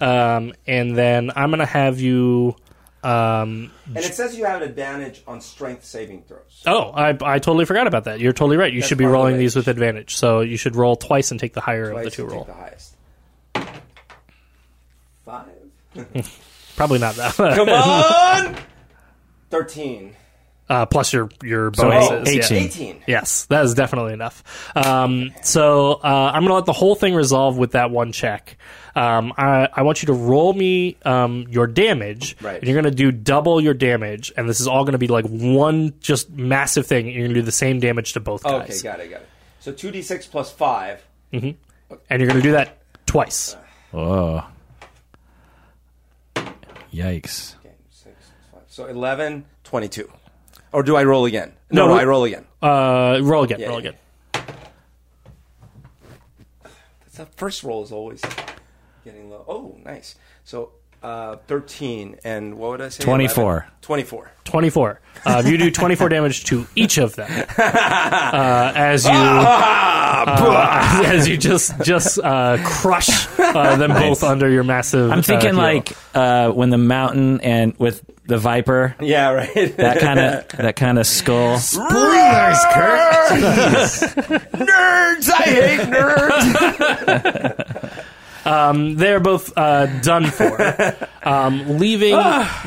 um, 0.00 0.52
and 0.66 0.96
then 0.96 1.30
I'm 1.36 1.50
going 1.50 1.60
to 1.60 1.66
have 1.66 2.00
you. 2.00 2.56
Um, 3.04 3.70
And 3.86 3.98
it 3.98 4.14
says 4.14 4.36
you 4.36 4.44
have 4.46 4.62
an 4.62 4.68
advantage 4.68 5.22
on 5.26 5.40
strength 5.40 5.84
saving 5.84 6.22
throws. 6.22 6.62
oh, 6.66 6.90
I, 6.90 7.10
I 7.10 7.38
totally 7.38 7.64
forgot 7.66 7.86
about 7.86 8.04
that. 8.04 8.18
You're 8.20 8.32
totally 8.32 8.56
right. 8.56 8.72
You 8.72 8.80
That's 8.80 8.88
should 8.88 8.98
be 8.98 9.04
part 9.04 9.14
of 9.14 9.18
the 9.20 9.24
rolling 9.24 9.38
these 9.38 9.54
with 9.56 9.68
advantage. 9.68 10.16
So 10.16 10.40
you 10.40 10.56
should 10.56 10.74
roll 10.74 10.96
twice 10.96 11.30
and 11.30 11.38
take 11.38 11.52
the 11.52 11.60
higher 11.60 11.90
of 11.90 12.02
the 12.04 12.10
two 12.10 12.22
you 12.22 12.28
take 12.28 12.34
roll. 12.36 12.44
the 12.44 12.54
highest. 12.54 12.96
Five. 15.24 15.46
Probably 16.76 16.98
not 16.98 17.14
that. 17.16 17.34
Come 17.36 17.68
on. 17.68 18.56
Thirteen. 19.50 20.16
uh, 20.68 20.86
plus 20.86 21.12
your 21.12 21.28
your 21.42 21.72
So 21.74 21.88
bonuses. 21.90 22.34
yeah. 22.34 22.42
18. 22.44 22.56
Eighteen. 22.64 23.02
Yes, 23.06 23.44
that 23.46 23.64
is 23.64 23.74
definitely 23.74 24.12
enough. 24.14 24.42
Um, 24.76 25.30
so 25.42 25.92
uh, 26.02 26.30
I'm 26.34 26.40
going 26.42 26.48
to 26.48 26.54
let 26.54 26.66
the 26.66 26.72
whole 26.72 26.94
thing 26.96 27.14
resolve 27.14 27.56
with 27.56 27.72
that 27.72 27.90
one 27.90 28.12
check. 28.12 28.56
Um, 28.96 29.32
I, 29.36 29.68
I 29.72 29.82
want 29.82 30.02
you 30.02 30.06
to 30.06 30.12
roll 30.12 30.52
me 30.52 30.96
um, 31.04 31.46
your 31.50 31.66
damage. 31.66 32.36
Right. 32.40 32.56
And 32.58 32.64
you're 32.68 32.80
going 32.80 32.90
to 32.92 32.96
do 32.96 33.10
double 33.10 33.60
your 33.60 33.74
damage, 33.74 34.32
and 34.36 34.48
this 34.48 34.60
is 34.60 34.68
all 34.68 34.84
going 34.84 34.92
to 34.92 34.98
be 34.98 35.08
like 35.08 35.24
one 35.26 35.94
just 36.00 36.30
massive 36.30 36.86
thing. 36.86 37.06
And 37.06 37.14
you're 37.14 37.24
going 37.24 37.34
to 37.34 37.40
do 37.40 37.44
the 37.44 37.50
same 37.52 37.80
damage 37.80 38.12
to 38.12 38.20
both 38.20 38.46
Okay, 38.46 38.66
guys, 38.68 38.82
got 38.82 39.00
it, 39.00 39.10
got 39.10 39.22
it. 39.22 39.28
So 39.60 39.72
two 39.72 39.90
d 39.90 40.02
six 40.02 40.26
plus 40.26 40.52
five. 40.52 41.02
Mhm. 41.32 41.56
and 42.10 42.20
you're 42.20 42.28
going 42.28 42.40
to 42.40 42.46
do 42.46 42.52
that 42.52 42.78
twice. 43.06 43.56
Oh. 43.92 44.46
Yikes. 46.92 47.56
Okay, 47.56 47.74
six 47.90 48.14
plus 48.50 48.52
five. 48.52 48.62
So 48.68 48.86
11, 48.86 49.44
22. 49.64 50.10
Or 50.72 50.82
do 50.82 50.96
I 50.96 51.04
roll 51.04 51.24
again? 51.24 51.52
No, 51.70 51.86
No, 51.86 51.94
no, 51.94 52.00
I 52.00 52.04
roll 52.04 52.24
again. 52.24 52.44
Uh, 52.62 53.18
roll 53.22 53.42
again. 53.44 53.58
Yeah, 53.60 53.68
roll 53.68 53.82
yeah. 53.82 53.90
again. 53.90 54.44
The 57.16 57.26
first 57.36 57.62
roll 57.62 57.84
is 57.84 57.92
always 57.92 58.20
getting 59.04 59.30
low. 59.30 59.44
Oh, 59.46 59.76
nice. 59.84 60.16
So 60.44 60.72
uh, 61.02 61.36
13 61.46 62.16
and 62.24 62.56
what 62.56 62.70
would 62.70 62.80
I 62.80 62.88
say? 62.88 63.04
24. 63.04 63.44
11? 63.52 63.68
24. 63.82 64.30
24. 64.44 65.00
Uh, 65.26 65.42
you 65.44 65.58
do 65.58 65.70
24 65.70 66.08
damage 66.08 66.44
to 66.44 66.66
each 66.74 66.96
of 66.98 67.14
them 67.16 67.30
uh, 67.58 68.72
as 68.74 69.04
you 69.04 69.10
uh, 69.12 71.02
as 71.06 71.28
you 71.28 71.36
just 71.36 71.78
just 71.82 72.18
uh, 72.18 72.56
crush 72.64 73.28
uh, 73.38 73.76
them 73.76 73.90
both 73.92 74.22
under 74.24 74.48
your 74.48 74.64
massive. 74.64 75.10
I'm 75.10 75.22
thinking 75.22 75.54
uh, 75.54 75.62
like 75.62 75.92
uh, 76.14 76.50
when 76.50 76.70
the 76.70 76.78
mountain 76.78 77.40
and 77.42 77.76
with 77.78 78.02
the 78.26 78.38
viper, 78.38 78.96
Yeah, 79.00 79.32
right. 79.32 79.76
that 79.76 79.98
kind 80.00 80.18
of 80.18 80.48
that 80.56 80.76
kind 80.76 80.98
of 80.98 81.06
skull. 81.06 81.58
Spoilers, 81.58 82.58
Kirk. 82.72 82.98
nerds! 84.54 85.30
I 85.30 85.42
hate 85.42 85.80
nerds! 85.80 86.44
they're 88.44 89.20
both 89.20 89.56
uh, 89.56 89.86
done 90.00 90.26
for, 90.26 90.96
um, 91.22 91.78
leaving 91.78 92.12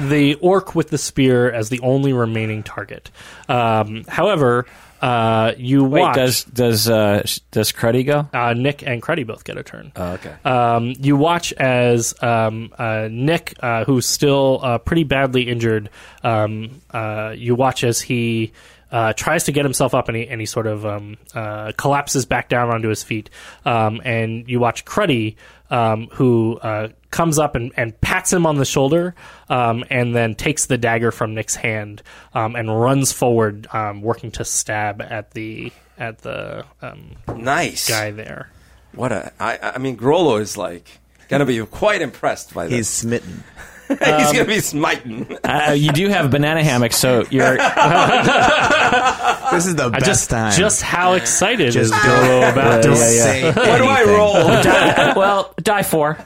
the 0.09 0.37
orc 0.41 0.75
with 0.75 0.89
the 0.89 0.97
spear 0.97 1.51
as 1.51 1.69
the 1.69 1.79
only 1.81 2.13
remaining 2.13 2.63
target. 2.63 3.09
Um, 3.47 4.03
however, 4.07 4.65
uh, 5.01 5.53
you 5.57 5.83
Wait, 5.83 6.01
watch. 6.01 6.15
does 6.15 6.43
does 6.45 6.89
uh, 6.89 7.23
sh- 7.25 7.39
does 7.51 7.71
Cruddy 7.71 8.03
go? 8.05 8.27
uh, 8.33 8.53
Nick 8.53 8.81
and 8.81 8.99
Cruddy 9.01 9.27
both 9.27 9.43
get 9.43 9.55
a 9.57 9.61
turn. 9.63 9.91
Oh, 9.95 10.13
okay. 10.13 10.33
um, 10.43 10.93
you 10.99 11.15
watch 11.15 11.53
as 11.53 12.15
um, 12.23 12.73
uh, 12.77 13.07
Nick, 13.11 13.53
uh, 13.59 13.83
who's 13.85 14.07
still 14.07 14.59
uh, 14.63 14.77
pretty 14.79 15.03
badly 15.03 15.43
injured, 15.43 15.91
um, 16.23 16.81
uh, 16.89 17.33
you 17.37 17.53
watch 17.53 17.83
as 17.83 18.01
he 18.01 18.53
uh, 18.91 19.13
tries 19.13 19.43
to 19.43 19.51
get 19.51 19.65
himself 19.65 19.93
up 19.93 20.07
and 20.07 20.17
he, 20.17 20.27
and 20.27 20.39
he 20.39 20.45
sort 20.47 20.65
of 20.65 20.83
um, 20.85 21.17
uh, 21.35 21.73
collapses 21.77 22.25
back 22.25 22.49
down 22.49 22.69
onto 22.69 22.87
his 22.87 23.03
feet. 23.03 23.29
Um, 23.65 24.01
and 24.03 24.49
you 24.49 24.59
watch 24.59 24.83
Cruddy, 24.85 25.35
um, 25.69 26.07
who 26.11 26.57
uh, 26.61 26.89
comes 27.11 27.39
up 27.39 27.55
and, 27.55 27.71
and 27.77 27.99
pats 28.01 28.31
him 28.31 28.45
on 28.45 28.57
the 28.57 28.65
shoulder 28.65 29.15
um, 29.49 29.83
and 29.89 30.15
then 30.15 30.35
takes 30.35 30.65
the 30.65 30.77
dagger 30.77 31.11
from 31.11 31.33
Nick's 31.35 31.55
hand 31.55 32.01
um, 32.33 32.55
and 32.55 32.79
runs 32.79 33.11
forward, 33.11 33.67
um, 33.73 34.01
working 34.01 34.31
to 34.31 34.45
stab 34.45 35.01
at 35.01 35.31
the 35.31 35.71
at 35.97 36.19
the 36.19 36.65
um, 36.81 37.15
nice. 37.35 37.87
guy 37.87 38.11
there. 38.11 38.49
What 38.93 39.11
a. 39.11 39.31
I, 39.39 39.59
I 39.75 39.77
mean, 39.77 39.97
Grollo 39.97 40.39
is 40.39 40.57
like 40.57 40.99
going 41.27 41.39
to 41.39 41.45
be 41.45 41.63
quite 41.65 42.01
impressed 42.01 42.53
by 42.53 42.67
this. 42.67 42.75
He's 42.75 42.89
smitten. 42.89 43.43
He's 43.99 44.31
going 44.33 44.37
to 44.37 44.45
be 44.45 44.59
smiting. 44.59 45.37
Uh, 45.47 45.71
you 45.71 45.91
do 45.91 46.07
have 46.09 46.29
banana 46.29 46.61
hammocks, 46.63 46.95
so 46.97 47.25
you're 47.29 47.55
This 49.51 49.65
is 49.65 49.75
the 49.75 49.89
best 49.91 50.05
just, 50.05 50.29
time. 50.29 50.51
just 50.51 50.81
how 50.81 51.13
excited 51.13 51.71
Just 51.71 51.93
is 51.93 52.01
Dolo 52.03 52.49
about 52.51 52.83
Don't 52.83 52.93
this? 52.95 53.23
say 53.23 53.45
What 53.45 53.77
do 53.77 53.85
I 53.85 54.03
roll? 54.03 54.33
die, 54.61 55.13
well 55.17 55.53
die 55.61 55.83
four. 55.83 56.17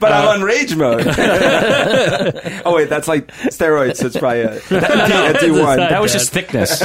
But 0.00 0.12
I'm 0.12 0.28
on 0.28 0.42
rage 0.42 0.74
mode. 0.74 1.06
oh, 1.06 2.74
wait, 2.74 2.88
that's 2.88 3.06
like 3.08 3.28
steroids, 3.28 3.96
so 3.96 4.06
it's 4.06 4.16
probably 4.16 4.40
a, 4.40 4.52
a 4.56 4.58
D- 4.58 4.76
a 4.76 5.34
D1. 5.34 5.76
That 5.76 6.00
was 6.02 6.12
just 6.12 6.32
thickness. 6.32 6.80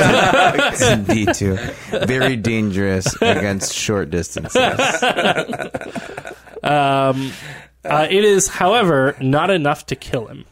D 1.07 1.25
two, 1.33 1.55
very 2.05 2.35
dangerous 2.35 3.13
against 3.21 3.73
short 3.73 4.09
distances. 4.11 4.55
Um, 6.63 7.31
uh, 7.85 8.07
it 8.09 8.23
is, 8.23 8.47
however, 8.47 9.15
not 9.21 9.49
enough 9.49 9.85
to 9.87 9.95
kill 9.95 10.27
him, 10.27 10.45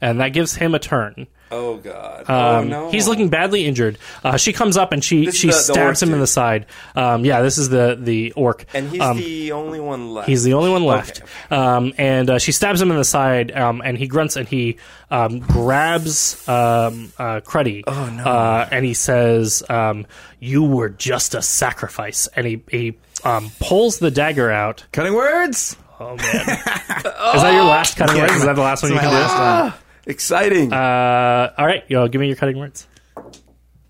and 0.00 0.20
that 0.20 0.28
gives 0.32 0.54
him 0.56 0.74
a 0.74 0.78
turn. 0.78 1.26
Oh, 1.50 1.78
God. 1.78 2.28
Um, 2.28 2.36
oh, 2.36 2.62
no. 2.64 2.90
He's 2.90 3.08
looking 3.08 3.30
badly 3.30 3.64
injured. 3.64 3.96
Uh, 4.22 4.36
she 4.36 4.52
comes 4.52 4.76
up 4.76 4.92
and 4.92 5.02
she 5.02 5.24
This 5.24 5.34
is 5.36 5.40
she 5.40 5.46
the- 5.46 5.54
the 5.54 5.58
stabs 5.60 5.78
orc 5.78 6.02
him 6.02 6.08
in 6.10 6.16
dude. 6.16 6.22
the 6.24 6.26
side. 6.26 6.66
Um, 6.94 7.24
yeah, 7.24 7.40
this 7.40 7.56
is 7.56 7.70
the 7.70 7.96
the 7.98 8.32
orc. 8.32 8.66
And 8.74 8.90
he's 8.90 9.00
Um, 9.00 9.16
the 9.16 9.52
only 9.52 9.80
one 9.80 10.12
left. 10.12 10.28
He's 10.28 10.42
the 10.44 10.52
only 10.52 10.68
one 10.70 10.84
left. 10.84 11.22
Okay. 11.22 11.56
Um, 11.56 11.94
and 11.96 12.28
uh, 12.28 12.38
she 12.38 12.52
stabs 12.52 12.82
him 12.82 12.90
in 12.90 12.98
the 12.98 13.04
side, 13.04 13.50
um, 13.56 13.80
and 13.82 13.96
he 13.96 14.06
grunts 14.06 14.36
and 14.36 14.46
he 14.46 14.76
um, 15.10 15.38
grabs 15.38 16.46
um, 16.46 17.14
uh, 17.18 17.40
Cruddy. 17.40 17.82
Oh, 17.86 18.10
no. 18.14 18.24
Uh, 18.24 18.68
and 18.70 18.84
he 18.84 18.92
says, 18.92 19.62
um, 19.70 20.04
You 20.40 20.64
were 20.64 20.90
just 20.90 21.34
a 21.34 21.40
sacrifice. 21.40 22.28
And 22.36 22.46
he, 22.46 22.62
he 22.70 22.98
um, 23.24 23.50
pulls 23.58 24.00
the 24.00 24.10
dagger 24.10 24.50
out. 24.50 24.84
Cutting 24.92 25.14
words. 25.14 25.76
Oh, 26.00 26.16
man. 26.16 26.16
Is 26.16 27.42
that 27.42 27.52
your 27.54 27.64
last 27.64 27.96
cutting 27.96 28.20
words? 28.20 28.32
Is 28.34 28.44
that 28.44 28.56
the 28.56 28.62
last 28.62 28.82
one 28.82 28.92
you 28.92 28.98
can 28.98 29.12
last 29.12 29.74
do? 29.74 30.10
Exciting. 30.10 30.72
Uh, 30.72 31.52
all 31.58 31.66
right, 31.66 31.84
yo, 31.88 32.08
give 32.08 32.20
me 32.20 32.28
your 32.28 32.36
cutting 32.36 32.58
words. 32.58 32.86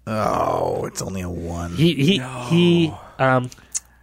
Oh, 0.07 0.87
it's 0.87 1.03
only 1.03 1.21
a 1.21 1.29
one. 1.29 1.73
He 1.73 1.95
he 1.95 2.23
he 2.49 2.93
um 3.19 3.51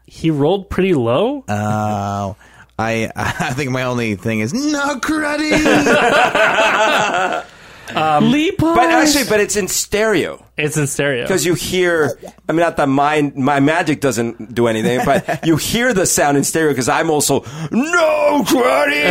he 0.05 0.29
rolled 0.29 0.69
pretty 0.69 0.93
low. 0.93 1.43
Oh, 1.47 2.35
I 2.77 3.11
I 3.15 3.53
think 3.53 3.71
my 3.71 3.83
only 3.83 4.15
thing 4.15 4.39
is 4.39 4.53
not 4.53 5.01
cruddy. 5.01 5.51
Leap 7.93 8.57
but 8.57 8.89
actually, 8.89 9.25
but 9.29 9.39
it's 9.39 9.55
in 9.55 9.67
stereo. 9.67 10.43
It's 10.57 10.77
in 10.77 10.87
stereo. 10.87 11.23
Because 11.23 11.45
you 11.45 11.53
hear, 11.53 12.17
I 12.47 12.51
mean, 12.51 12.61
not 12.61 12.77
that 12.77 12.87
my, 12.87 13.31
my 13.35 13.59
magic 13.59 14.01
doesn't 14.01 14.55
do 14.55 14.67
anything, 14.67 15.01
but 15.05 15.45
you 15.45 15.57
hear 15.57 15.93
the 15.93 16.05
sound 16.05 16.37
in 16.37 16.43
stereo 16.43 16.71
because 16.71 16.89
I'm 16.89 17.09
also, 17.09 17.41
no, 17.71 18.43
cruddy! 18.45 19.05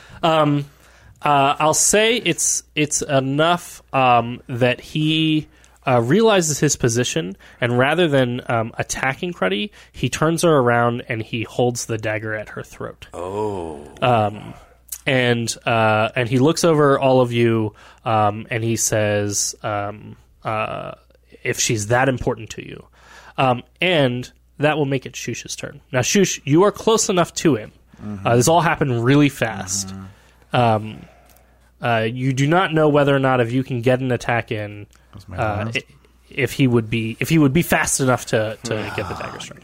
Uh, 1.21 1.55
I'll 1.59 1.73
say 1.75 2.17
it's 2.17 2.63
it's 2.73 3.01
enough 3.03 3.83
um, 3.93 4.41
that 4.47 4.81
he 4.81 5.47
uh, 5.85 6.01
realizes 6.01 6.59
his 6.59 6.75
position, 6.75 7.37
and 7.59 7.77
rather 7.77 8.07
than 8.07 8.41
um, 8.47 8.73
attacking 8.77 9.33
Cruddy, 9.33 9.69
he 9.91 10.09
turns 10.09 10.41
her 10.41 10.57
around 10.57 11.03
and 11.07 11.21
he 11.21 11.43
holds 11.43 11.85
the 11.85 11.97
dagger 11.97 12.33
at 12.33 12.49
her 12.49 12.63
throat. 12.63 13.07
Oh. 13.13 13.87
Um, 14.01 14.53
and 15.05 15.55
uh, 15.65 16.09
and 16.15 16.29
he 16.29 16.39
looks 16.39 16.63
over 16.63 16.99
all 16.99 17.21
of 17.21 17.31
you, 17.31 17.73
um, 18.05 18.47
and 18.49 18.63
he 18.63 18.75
says, 18.75 19.55
um, 19.63 20.15
uh, 20.43 20.93
"If 21.43 21.59
she's 21.59 21.87
that 21.87 22.09
important 22.09 22.51
to 22.51 22.65
you, 22.67 22.85
um, 23.37 23.63
and 23.79 24.31
that 24.57 24.77
will 24.77 24.85
make 24.85 25.05
it 25.05 25.15
Shoosh's 25.15 25.55
turn." 25.55 25.81
Now, 25.91 26.01
Shush, 26.01 26.39
you 26.45 26.63
are 26.63 26.71
close 26.71 27.09
enough 27.09 27.33
to 27.35 27.55
him. 27.55 27.71
Uh, 28.25 28.35
this 28.35 28.47
all 28.47 28.61
happened 28.61 29.03
really 29.03 29.29
fast. 29.29 29.93
Um, 30.53 31.05
uh, 31.81 32.07
you 32.11 32.33
do 32.33 32.47
not 32.47 32.73
know 32.73 32.89
whether 32.89 33.15
or 33.15 33.19
not 33.19 33.41
if 33.41 33.51
you 33.51 33.63
can 33.63 33.81
get 33.81 33.99
an 34.01 34.11
attack 34.11 34.51
in, 34.51 34.87
uh, 35.37 35.71
if 36.29 36.51
he 36.53 36.65
would 36.67 36.89
be 36.89 37.17
if 37.19 37.29
he 37.29 37.37
would 37.37 37.53
be 37.53 37.61
fast 37.61 37.99
enough 37.99 38.25
to, 38.27 38.57
to 38.63 38.93
get 38.95 39.07
the 39.07 39.15
dagger 39.15 39.39
strike. 39.39 39.63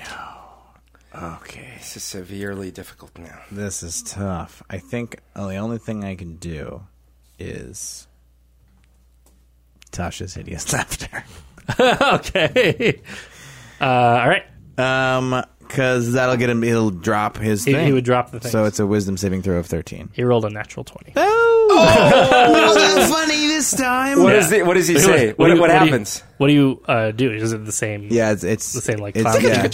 Okay, 1.19 1.73
this 1.79 1.97
is 1.97 2.03
severely 2.03 2.69
difficult 2.69 3.17
now. 3.17 3.39
This 3.51 3.81
is 3.81 4.03
tough. 4.03 4.61
I 4.69 4.77
think 4.77 5.19
the 5.35 5.55
only 5.55 5.79
thing 5.79 6.03
I 6.03 6.15
can 6.15 6.35
do 6.35 6.83
is 7.39 8.07
Tasha's 9.91 10.35
hideous 10.35 10.71
laughter. 10.73 11.23
okay. 11.79 13.01
Uh, 13.81 13.85
all 13.85 14.29
right. 14.29 14.45
Um, 14.77 15.43
because 15.67 16.13
that'll 16.13 16.37
get 16.37 16.49
him. 16.49 16.61
He'll 16.61 16.89
drop 16.91 17.37
his 17.37 17.63
He, 17.65 17.73
thing. 17.73 17.85
he 17.87 17.93
would 17.93 18.05
drop 18.05 18.31
the 18.31 18.39
thing. 18.39 18.51
So 18.51 18.65
it's 18.65 18.79
a 18.79 18.87
wisdom 18.87 19.17
saving 19.17 19.41
throw 19.41 19.57
of 19.57 19.65
thirteen. 19.65 20.09
he 20.13 20.23
rolled 20.23 20.45
a 20.45 20.49
natural 20.49 20.83
twenty. 20.83 21.13
Oh, 21.15 23.07
funny 23.09 23.47
this 23.47 23.71
time. 23.71 24.21
What 24.21 24.33
Yeah. 24.33 24.39
does 24.39 24.51
he, 24.51 24.63
what 24.63 24.73
does 24.75 24.87
he 24.87 24.97
say? 24.99 25.33
What, 25.33 25.47
do 25.47 25.53
you- 25.53 25.59
what, 25.59 25.67
do 25.67 25.73
you- 25.73 25.79
happens? 25.79 26.23
what 26.37 26.47
do 26.47 26.53
you 26.53 26.81
uh, 26.87 27.11
do? 27.11 27.31
Is 27.31 27.53
it 27.53 27.65
the 27.65 27.71
same? 27.71 28.07
Yeah, 28.09 28.31
it's 28.31 28.43
it's 28.43 28.73
The 28.73 28.81
same, 28.81 28.99
like, 28.99 29.15
it's, 29.15 29.23
clown 29.23 29.41
yeah. 29.43 29.67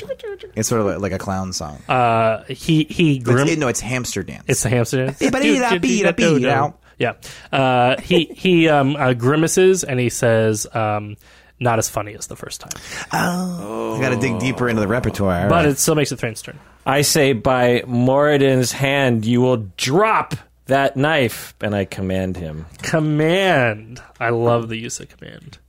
it's 0.56 0.68
sort 0.68 0.82
of 0.82 0.88
like, 0.88 1.00
like 1.00 1.12
a 1.12 1.18
clown 1.18 1.54
song. 1.54 1.78
Uh, 1.88 2.44
he 2.46 2.84
he 2.86 3.20
But 3.20 3.32
grim. 3.34 3.48
it's, 3.48 3.58
no, 3.58 3.68
it's 3.68 3.80
hamster 3.82 4.24
dance. 4.24 4.44
It's 4.48 4.64
the 4.64 4.70
hamster 4.70 5.06
dance. 5.06 5.20
Beep-a-dee-da-beep-a-dee-da. 5.20 6.72
Yeah. 7.00 7.14
Uh, 7.52 8.00
he 8.02 8.26
he 8.36 8.70
um, 8.70 8.96
uh, 8.96 9.14
grimaces 9.14 9.84
and 9.84 10.00
he 10.00 10.10
says, 10.10 10.68
um, 10.74 11.18
"Not 11.60 11.80
as 11.80 11.90
funny 11.90 12.14
as 12.16 12.28
the 12.28 12.36
first 12.36 12.62
time, 12.62 12.82
oh, 13.14 13.96
I 13.98 14.02
got 14.02 14.10
to 14.10 14.18
dig 14.20 14.40
deeper 14.40 14.68
into 14.70 14.82
the 14.82 14.88
repertoire. 14.88 15.44
All 15.44 15.50
but 15.50 15.56
right. 15.56 15.66
it 15.68 15.80
still 15.80 15.96
makes 15.96 16.12
it 16.12 16.18
Thrain's 16.20 16.42
turn." 16.42 16.60
I 16.86 17.02
say, 17.02 17.32
by 17.34 17.84
Moradin's 17.88 18.72
hand, 18.74 19.26
you 19.26 19.40
will 19.42 19.70
drop 19.78 20.36
that 20.66 20.98
knife, 20.98 21.56
and 21.62 21.74
I 21.76 21.86
command 21.86 22.36
him. 22.38 22.66
Command. 22.82 24.02
I 24.20 24.30
love 24.30 24.68
the 24.70 24.78
use 24.78 25.00
of 25.00 25.10
command. 25.10 25.60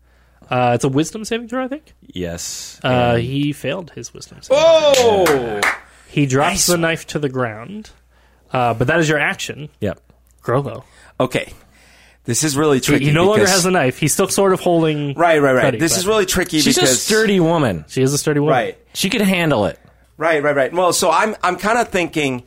Uh, 0.50 0.72
it's 0.74 0.84
a 0.84 0.88
wisdom 0.88 1.24
saving 1.24 1.48
throw, 1.48 1.64
I 1.64 1.68
think. 1.68 1.94
Yes. 2.02 2.80
Uh, 2.82 3.16
he 3.16 3.52
failed 3.52 3.92
his 3.92 4.12
wisdom 4.12 4.42
saving. 4.42 4.62
Oh, 4.62 5.60
He 6.08 6.26
drops 6.26 6.66
the 6.66 6.76
knife 6.76 7.06
to 7.08 7.18
the 7.18 7.28
ground. 7.28 7.90
Uh, 8.52 8.74
but 8.74 8.86
that 8.88 9.00
is 9.00 9.08
your 9.08 9.18
action, 9.18 9.68
yep. 9.80 10.00
Grollo. 10.42 10.84
okay. 11.18 11.52
This 12.24 12.42
is 12.42 12.56
really 12.56 12.80
tricky. 12.80 13.04
he 13.06 13.12
no 13.12 13.26
longer 13.26 13.46
has 13.46 13.66
a 13.66 13.70
knife. 13.70 13.98
He's 13.98 14.12
still 14.12 14.28
sort 14.28 14.52
of 14.52 14.60
holding. 14.60 15.14
Right, 15.14 15.40
right, 15.40 15.52
right. 15.52 15.62
Cuddy, 15.62 15.78
this 15.78 15.92
but- 15.92 15.98
is 15.98 16.06
really 16.06 16.26
tricky 16.26 16.60
She's 16.60 16.74
because 16.74 16.90
a 16.90 16.96
sturdy 16.96 17.38
woman. 17.38 17.84
She 17.88 18.02
is 18.02 18.12
a 18.14 18.18
sturdy 18.18 18.40
woman. 18.40 18.54
Right, 18.54 18.78
She 18.94 19.10
could 19.10 19.20
handle 19.20 19.66
it. 19.66 19.78
right, 20.16 20.42
right, 20.42 20.56
right. 20.56 20.72
Well, 20.72 20.92
so 20.92 21.10
I'm 21.10 21.36
I'm 21.42 21.56
kind 21.56 21.78
of 21.78 21.88
thinking, 21.88 22.44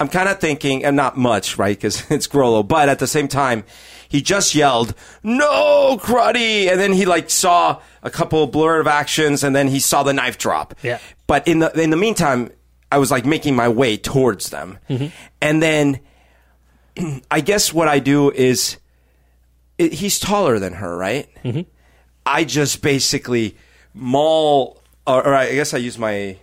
I'm 0.00 0.08
kind 0.08 0.28
of 0.28 0.40
thinking, 0.40 0.84
and 0.84 0.96
not 0.96 1.16
much, 1.16 1.58
right? 1.58 1.76
Because 1.76 2.02
it's 2.10 2.26
Grollo, 2.26 2.66
but 2.66 2.88
at 2.88 2.98
the 2.98 3.06
same 3.06 3.28
time, 3.28 3.64
he 4.08 4.20
just 4.20 4.56
yelled, 4.56 4.94
"No, 5.22 5.96
Cruddy!" 6.02 6.68
and 6.68 6.80
then 6.80 6.92
he 6.92 7.06
like 7.06 7.30
saw 7.30 7.80
a 8.02 8.10
couple 8.10 8.42
of 8.42 8.50
blur 8.50 8.80
of 8.80 8.88
actions, 8.88 9.44
and 9.44 9.54
then 9.54 9.68
he 9.68 9.78
saw 9.78 10.02
the 10.02 10.12
knife 10.12 10.38
drop. 10.38 10.74
Yeah. 10.82 10.98
But 11.28 11.46
in 11.46 11.60
the 11.60 11.70
in 11.80 11.90
the 11.90 11.96
meantime, 11.96 12.50
I 12.90 12.98
was 12.98 13.12
like 13.12 13.24
making 13.24 13.54
my 13.54 13.68
way 13.68 13.96
towards 13.96 14.50
them, 14.50 14.78
mm-hmm. 14.88 15.06
and 15.40 15.62
then 15.62 16.00
I 17.30 17.40
guess 17.40 17.72
what 17.72 17.86
I 17.86 18.00
do 18.00 18.32
is 18.32 18.78
it, 19.80 19.92
he's 19.94 20.18
taller 20.18 20.58
than 20.58 20.74
her, 20.74 20.96
right? 20.96 21.28
Mm-hmm. 21.44 21.62
I 22.26 22.44
just 22.44 22.82
basically 22.82 23.56
maul, 23.94 24.80
or, 25.06 25.26
or 25.26 25.34
I 25.34 25.52
guess 25.54 25.74
I 25.74 25.78
use 25.78 25.98
my. 25.98 26.36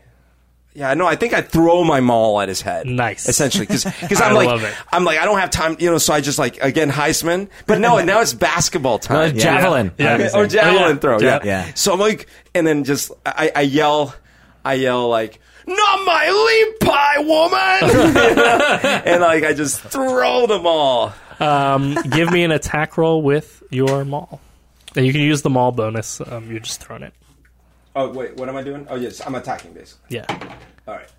Yeah, 0.74 0.94
no, 0.94 1.08
I 1.08 1.16
think 1.16 1.34
I 1.34 1.42
throw 1.42 1.84
my 1.84 2.02
maul 2.02 2.40
at 2.40 2.50
his 2.50 2.62
head. 2.62 2.86
Nice. 2.86 3.28
essentially, 3.28 3.66
because 3.66 3.86
I 4.22 4.28
I'm 4.28 4.36
like, 4.36 4.46
love 4.48 4.64
it. 4.64 4.76
I'm 4.92 5.04
like, 5.06 5.18
I 5.18 5.26
don't 5.26 5.40
have 5.40 5.50
time, 5.50 5.76
you 5.80 5.90
know. 5.90 5.98
So 5.98 6.14
I 6.14 6.22
just 6.22 6.38
like 6.38 6.62
again 6.62 6.92
Heisman, 6.92 7.50
but 7.66 7.80
no, 7.80 8.04
now 8.04 8.22
it's 8.22 8.34
basketball 8.36 8.98
No, 9.10 9.28
time. 9.30 9.38
javelin. 9.38 9.92
Yeah. 9.98 10.14
Okay, 10.16 10.30
or 10.36 10.46
javelin 10.46 10.84
Oh, 10.84 10.88
yeah. 10.90 10.96
throw. 10.98 11.20
Yeah. 11.20 11.40
Yeah. 11.44 11.74
So 11.74 11.94
I'm 11.94 12.00
like, 12.00 12.28
and 12.54 12.68
then 12.68 12.84
just 12.84 13.12
I, 13.26 13.52
I 13.56 13.62
yell, 13.62 14.14
I 14.64 14.76
yell 14.76 15.10
like, 15.10 15.40
"Not 15.66 16.06
my 16.06 16.30
leap 16.30 16.80
pie, 16.82 17.20
woman!" 17.22 19.02
and 19.08 19.22
like 19.22 19.44
I 19.46 19.54
just 19.54 19.82
throw 19.82 20.46
them 20.46 20.68
all. 20.68 21.12
Um, 21.40 21.96
give 22.10 22.32
me 22.32 22.44
an 22.44 22.52
attack 22.52 22.98
roll 22.98 23.22
with 23.22 23.62
your 23.70 24.04
maul. 24.06 24.40
And 24.96 25.06
you 25.06 25.12
can 25.12 25.22
use 25.22 25.42
the 25.44 25.50
maul 25.50 25.72
bonus. 25.72 26.20
Um, 26.22 26.50
you're 26.50 26.60
just 26.60 26.82
throwing 26.82 27.04
it. 27.04 27.14
Oh 27.96 28.10
wait, 28.12 28.36
what 28.38 28.48
am 28.50 28.56
I 28.56 28.64
doing? 28.64 28.88
Oh 28.90 28.96
yes, 28.96 29.22
I'm 29.26 29.36
attacking 29.36 29.74
basically. 29.74 30.18
Yeah. 30.18 30.26
All 30.88 30.96
right. 30.96 31.10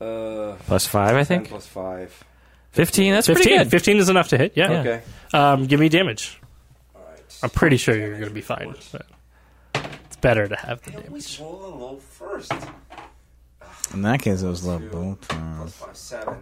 Uh, 0.00 0.56
Plus 0.66 0.86
five, 0.86 1.14
I 1.14 1.24
10 1.24 1.24
think. 1.24 1.48
plus 1.48 1.66
five. 1.66 2.24
15, 2.72 3.12
that's 3.14 3.26
pretty 3.26 3.42
15. 3.42 3.58
good. 3.58 3.70
15 3.70 3.96
is 3.96 4.08
enough 4.10 4.28
to 4.28 4.38
hit. 4.38 4.52
Yeah. 4.54 4.70
Yeah. 4.70 4.78
Okay. 4.80 5.02
Um, 5.32 5.66
give 5.66 5.80
me 5.80 5.88
damage. 5.88 6.38
All 6.94 7.00
right. 7.10 7.38
I'm 7.42 7.50
pretty 7.50 7.78
sure 7.78 7.96
you're 7.96 8.12
going 8.18 8.28
to 8.28 8.34
be 8.34 8.42
fine. 8.42 8.74
But 8.92 9.06
it's 10.04 10.16
better 10.16 10.46
to 10.46 10.56
have 10.56 10.82
the 10.82 10.92
We 10.98 11.02
damage. 11.04 11.40
roll 11.40 11.64
a 11.64 11.72
low 11.74 11.96
first. 11.96 12.52
In 13.94 14.02
that 14.02 14.20
case, 14.20 14.42
it 14.42 14.48
was 14.48 14.64
low 14.66 14.78
both. 14.78 15.26
Plus 15.28 15.72
five, 15.76 15.96
seven. 15.96 16.36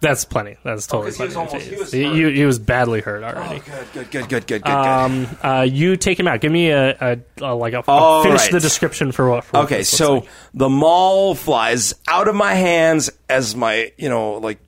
That's 0.00 0.24
plenty. 0.24 0.56
That's 0.62 0.86
totally 0.86 1.10
'cause 1.10 1.16
he 1.18 1.24
was 1.24 1.34
plenty. 1.34 1.48
almost- 1.50 1.66
he 1.70 1.76
was 1.76 1.92
he, 1.92 2.02
you- 2.20 2.28
he 2.28 2.44
was 2.44 2.58
badly 2.60 3.00
hurt 3.00 3.24
already. 3.24 3.60
Oh, 3.68 3.84
good, 3.92 4.10
good, 4.10 4.10
good, 4.10 4.28
good, 4.28 4.46
good, 4.46 4.62
good. 4.62 4.70
Um, 4.72 5.26
uh, 5.42 5.66
you 5.68 5.96
take 5.96 6.20
him 6.20 6.28
out. 6.28 6.40
Give 6.40 6.52
me 6.52 6.70
a, 6.70 6.90
a, 7.00 7.18
a 7.42 7.54
like 7.54 7.72
a, 7.74 7.82
All 7.88 8.22
finish 8.22 8.42
right. 8.42 8.52
the 8.52 8.60
description 8.60 9.10
for 9.10 9.28
what. 9.28 9.44
For 9.44 9.56
Okay, 9.58 9.78
this 9.78 9.92
looks 9.92 9.98
so 9.98 10.14
like. 10.14 10.28
the 10.54 10.68
maul 10.68 11.34
flies 11.34 11.94
out 12.06 12.28
of 12.28 12.36
my 12.36 12.54
hands 12.54 13.10
as 13.28 13.56
my, 13.56 13.92
you 13.96 14.08
know, 14.08 14.34
like 14.34 14.58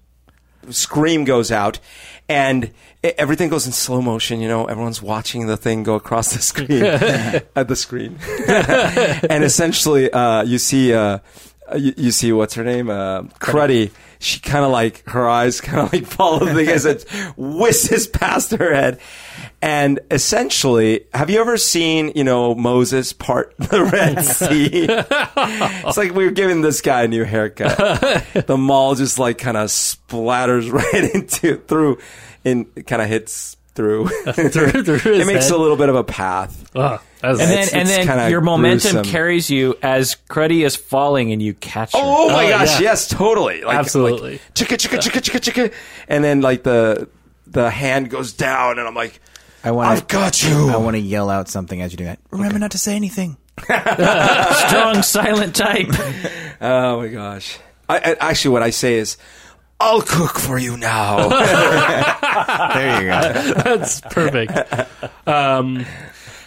scream 0.69 1.25
goes 1.25 1.51
out, 1.53 1.79
and 2.29 2.65
e- 3.05 3.13
everything 3.17 3.49
goes 3.49 3.67
in 3.67 3.73
slow 3.73 4.03
motion. 4.03 4.41
You 4.41 4.49
know, 4.49 4.67
everyone's 4.67 5.01
watching 5.01 5.47
the 5.47 5.57
thing 5.57 5.85
go 5.85 5.95
across 5.95 6.33
the 6.35 6.43
screen 6.43 6.83
at 7.55 7.69
the 7.69 7.77
screen, 7.77 8.19
and 8.49 9.45
essentially, 9.45 10.11
uh, 10.13 10.43
you 10.43 10.59
see, 10.59 10.93
uh, 10.93 11.19
you, 11.77 11.95
you 11.97 12.11
see 12.11 12.33
what's 12.33 12.55
her 12.55 12.65
name, 12.65 12.91
uh, 12.91 13.23
Cruddy. 13.39 13.91
She 14.21 14.39
kind 14.39 14.65
of 14.65 14.71
like 14.71 15.09
her 15.09 15.29
eyes 15.29 15.61
kind 15.61 15.81
of 15.81 15.93
like 15.93 16.05
follow 16.07 16.45
the 16.45 16.55
thing 16.55 16.69
as 16.69 16.85
it 16.85 17.09
whizzes 17.37 18.07
past 18.07 18.53
her 18.53 18.75
head. 18.75 19.01
And 19.63 20.01
essentially, 20.11 21.07
have 21.13 21.31
you 21.31 21.41
ever 21.41 21.57
seen, 21.57 22.13
you 22.15 22.23
know, 22.23 22.55
Moses 22.55 23.13
part 23.13 23.55
the 23.59 23.85
Red 23.85 24.23
Sea? 24.23 24.87
it's 25.89 25.97
like 25.97 26.15
we 26.15 26.27
are 26.27 26.31
giving 26.31 26.61
this 26.61 26.83
guy 26.83 27.05
a 27.05 27.09
new 27.09 27.25
haircut. 27.25 28.47
the 28.47 28.57
maul 28.57 28.95
just 28.95 29.19
like 29.19 29.39
kind 29.39 29.57
of 29.57 29.69
splatters 29.69 30.71
right 30.71 31.15
into 31.15 31.57
through, 31.57 31.99
and 32.45 32.67
kind 32.87 33.03
of 33.03 33.09
hits 33.09 33.57
through. 33.75 34.09
Through- 34.09 34.51
through 34.51 34.99
his 34.99 35.07
it 35.07 35.27
makes 35.27 35.45
head. 35.49 35.53
a 35.55 35.57
little 35.57 35.77
bit 35.77 35.89
of 35.89 35.95
a 35.97 36.05
path. 36.05 36.71
That's, 36.73 37.03
And 37.23 37.39
then, 37.39 37.51
It's- 37.51 37.73
and 37.73 37.89
it's 37.89 38.07
then 38.07 38.31
your 38.31 38.41
momentum 38.41 38.93
gruesome. 38.93 39.05
carries 39.13 39.51
you 39.51 39.77
as 39.83 40.17
Cruddy 40.29 40.65
is 40.65 40.75
falling 40.77 41.33
and 41.33 41.41
you 41.43 41.55
catch 41.55 41.93
her. 41.93 41.99
Oh 42.03 42.29
my 42.31 42.47
Oh, 42.47 42.49
gosh, 42.51 42.81
yeah. 42.81 42.91
yes, 42.91 43.09
totally. 43.09 43.63
Like, 43.63 43.77
Absolutely. 43.77 44.33
Like, 44.33 44.55
chicka 44.55 44.77
chicka 44.77 44.99
chicka 44.99 45.21
chicka 45.21 45.41
chicka, 45.69 45.73
and 46.09 46.25
then 46.25 46.41
like 46.41 46.63
the 46.63 47.09
the 47.47 47.69
hand 47.71 48.11
goes 48.11 48.33
down, 48.33 48.79
and 48.79 48.87
I'm 48.89 48.95
like, 48.95 49.21
I 49.65 49.71
want 49.73 49.89
I've 49.91 50.07
to. 50.07 50.13
got 50.15 50.43
you. 50.43 50.71
I 50.71 50.77
want 50.79 50.95
to 50.97 51.01
yell 51.01 51.29
out 51.31 51.49
something 51.49 51.83
as 51.83 51.93
you 51.93 51.99
do 51.99 52.05
that. 52.05 52.19
Remember 52.31 52.59
not 52.59 52.71
to 52.73 52.79
say 52.79 52.97
anything. 52.97 53.37
Strong, 53.61 55.03
silent 55.03 55.55
type. 55.57 55.89
Oh 56.63 56.99
my 56.99 57.09
gosh. 57.09 57.59
I, 57.89 57.97
I, 57.97 58.17
actually, 58.31 58.51
what 58.53 58.63
I 58.63 58.69
say 58.69 58.95
is, 58.97 59.17
I'll 59.81 60.03
cook 60.03 60.39
for 60.39 60.59
you 60.59 60.77
now. 60.77 61.29
There 62.75 63.03
you 63.03 63.09
go. 63.11 63.55
that's 63.77 64.01
perfect. 64.03 64.53
Um, 65.27 65.85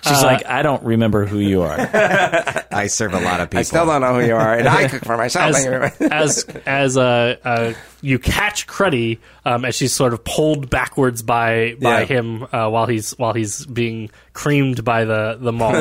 She's 0.03 0.21
like, 0.23 0.45
I 0.45 0.61
don't 0.63 0.83
remember 0.83 1.25
who 1.25 1.39
you 1.39 1.61
are. 1.61 1.77
I 2.71 2.87
serve 2.87 3.13
a 3.13 3.19
lot 3.19 3.39
of 3.39 3.49
people. 3.49 3.59
I 3.59 3.63
still 3.63 3.85
don't 3.85 4.01
know 4.01 4.19
who 4.19 4.25
you 4.27 4.35
are, 4.35 4.53
and 4.53 4.67
I 4.67 4.87
cook 4.89 5.05
for 5.05 5.15
myself. 5.17 5.55
as 5.55 5.65
you 5.65 5.71
as 6.11 6.43
as 6.65 6.97
uh, 6.97 7.37
uh, 7.43 7.73
you 8.01 8.19
catch 8.19 8.67
Cruddy 8.67 9.19
um, 9.45 9.63
as 9.65 9.75
she's 9.75 9.93
sort 9.93 10.13
of 10.13 10.23
pulled 10.23 10.69
backwards 10.69 11.21
by 11.21 11.75
by 11.81 12.01
Yeah. 12.01 12.05
him 12.05 12.43
uh, 12.43 12.69
while 12.69 12.85
he's 12.85 13.11
while 13.17 13.33
he's 13.33 13.65
being 13.65 14.09
creamed 14.33 14.83
by 14.83 15.05
the 15.05 15.37
the 15.39 15.51
maul. 15.53 15.73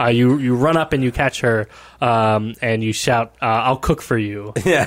uh, 0.00 0.08
you 0.08 0.36
you 0.38 0.56
run 0.56 0.76
up 0.76 0.92
and 0.92 1.02
you 1.02 1.10
catch 1.12 1.40
her 1.40 1.68
um, 2.00 2.54
and 2.60 2.82
you 2.84 2.92
shout, 2.92 3.34
uh, 3.40 3.46
"I'll 3.46 3.76
cook 3.78 4.02
for 4.02 4.18
you!" 4.18 4.52
Yeah. 4.64 4.82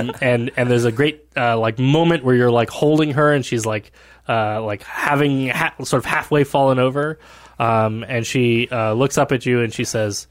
um, 0.00 0.12
and 0.22 0.50
and 0.56 0.70
there's 0.70 0.84
a 0.86 0.92
great 0.92 1.26
uh, 1.36 1.58
like 1.58 1.78
moment 1.78 2.24
where 2.24 2.34
you're 2.34 2.50
like 2.50 2.70
holding 2.70 3.10
her 3.12 3.32
and 3.32 3.44
she's 3.44 3.66
like 3.66 3.92
uh, 4.28 4.62
like 4.62 4.82
having 4.82 5.48
ha- 5.48 5.74
sort 5.84 6.00
of 6.00 6.04
halfway 6.04 6.44
fallen 6.44 6.78
over, 6.78 7.18
um, 7.58 8.04
and 8.08 8.26
she 8.26 8.68
uh, 8.68 8.92
looks 8.92 9.18
up 9.18 9.32
at 9.32 9.46
you 9.46 9.60
and 9.60 9.72
she 9.72 9.84
says. 9.84 10.26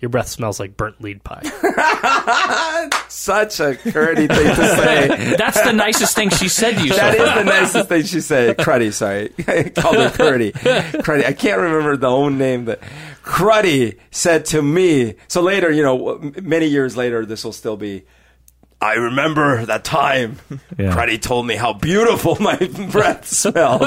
Your 0.00 0.08
breath 0.08 0.28
smells 0.28 0.58
like 0.58 0.78
burnt 0.78 1.02
lead 1.02 1.22
pie. 1.22 1.42
Such 3.08 3.60
a 3.60 3.74
cruddy 3.74 4.28
thing 4.28 4.56
to 4.56 4.76
say. 4.76 5.34
That's 5.38 5.60
the 5.60 5.74
nicest 5.74 6.16
thing 6.16 6.30
she 6.30 6.48
said 6.48 6.78
to 6.78 6.84
you. 6.84 6.94
That 6.94 7.16
so 7.16 7.22
is 7.22 7.34
the 7.34 7.44
nicest 7.44 7.88
thing 7.90 8.04
she 8.04 8.20
said. 8.22 8.56
Cruddy, 8.56 8.94
sorry. 8.94 9.30
I 9.46 9.64
called 9.76 9.96
her 9.96 10.08
cruddy. 10.08 10.52
Cruddy. 10.52 11.26
I 11.26 11.34
can't 11.34 11.60
remember 11.60 11.98
the 11.98 12.08
own 12.08 12.38
name 12.38 12.64
that 12.64 12.80
Cruddy 13.22 13.98
said 14.10 14.46
to 14.46 14.62
me. 14.62 15.16
So 15.28 15.42
later, 15.42 15.70
you 15.70 15.82
know, 15.82 16.18
many 16.40 16.66
years 16.66 16.96
later, 16.96 17.26
this 17.26 17.44
will 17.44 17.52
still 17.52 17.76
be. 17.76 18.04
I 18.80 18.94
remember 18.94 19.66
that 19.66 19.84
time. 19.84 20.38
Yeah. 20.78 20.94
Cruddy 20.94 21.20
told 21.20 21.46
me 21.46 21.56
how 21.56 21.74
beautiful 21.74 22.38
my 22.40 22.56
breath 22.90 23.26
smelled. 23.26 23.82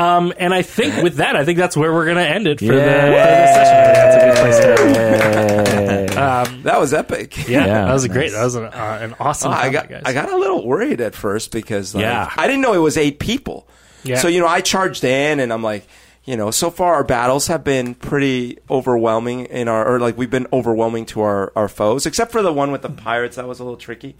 Um, 0.00 0.32
and 0.38 0.54
I 0.54 0.62
think 0.62 1.02
with 1.02 1.16
that, 1.16 1.36
I 1.36 1.44
think 1.44 1.58
that's 1.58 1.76
where 1.76 1.92
we're 1.92 2.04
going 2.06 2.16
to 2.16 2.26
end 2.26 2.46
it 2.46 2.58
for, 2.60 2.66
the, 2.66 2.72
for 2.72 2.76
Yay. 2.76 3.10
this 3.12 3.54
session. 3.54 3.94
That's 3.94 4.16
a 4.16 4.26
good 4.26 4.36
place 4.38 4.58
to 4.58 5.80
end. 5.80 6.10
Um, 6.20 6.62
that 6.62 6.78
was 6.80 6.92
epic. 6.94 7.36
yeah, 7.48 7.66
Yeah, 7.66 7.84
that 7.86 7.92
was 7.92 8.04
a 8.04 8.08
great. 8.08 8.32
That 8.32 8.44
was 8.44 8.54
an, 8.54 8.64
uh, 8.64 8.98
an 9.02 9.14
awesome. 9.20 9.50
Oh, 9.52 9.54
I 9.54 9.70
topic, 9.70 9.72
got 9.72 9.88
guys. 9.88 10.02
I 10.06 10.12
got 10.12 10.30
a 10.32 10.36
little 10.36 10.66
worried 10.66 11.00
at 11.00 11.14
first 11.14 11.52
because 11.52 11.94
like, 11.94 12.02
Yeah. 12.02 12.30
I 12.36 12.46
didn't 12.46 12.62
know 12.62 12.72
it 12.74 12.78
was 12.78 12.96
eight 12.96 13.18
people. 13.18 13.68
Yeah. 14.02 14.18
So 14.18 14.28
you 14.28 14.40
know, 14.40 14.46
I 14.46 14.60
charged 14.62 15.04
in, 15.04 15.40
and 15.40 15.52
I'm 15.52 15.62
like, 15.62 15.86
you 16.24 16.36
know, 16.36 16.50
so 16.50 16.70
far 16.70 16.94
our 16.94 17.04
battles 17.04 17.46
have 17.48 17.64
been 17.64 17.94
pretty 17.94 18.58
overwhelming 18.70 19.46
in 19.46 19.68
our, 19.68 19.86
or 19.94 20.00
like 20.00 20.16
we've 20.16 20.30
been 20.30 20.46
overwhelming 20.52 21.06
to 21.06 21.20
our 21.22 21.52
our 21.56 21.68
foes, 21.68 22.06
except 22.06 22.32
for 22.32 22.40
the 22.42 22.52
one 22.52 22.72
with 22.72 22.82
the 22.82 22.90
pirates 22.90 23.36
that 23.36 23.46
was 23.46 23.60
a 23.60 23.64
little 23.64 23.78
tricky. 23.78 24.16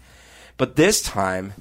But 0.57 0.75
this 0.75 1.01
time, 1.01 1.53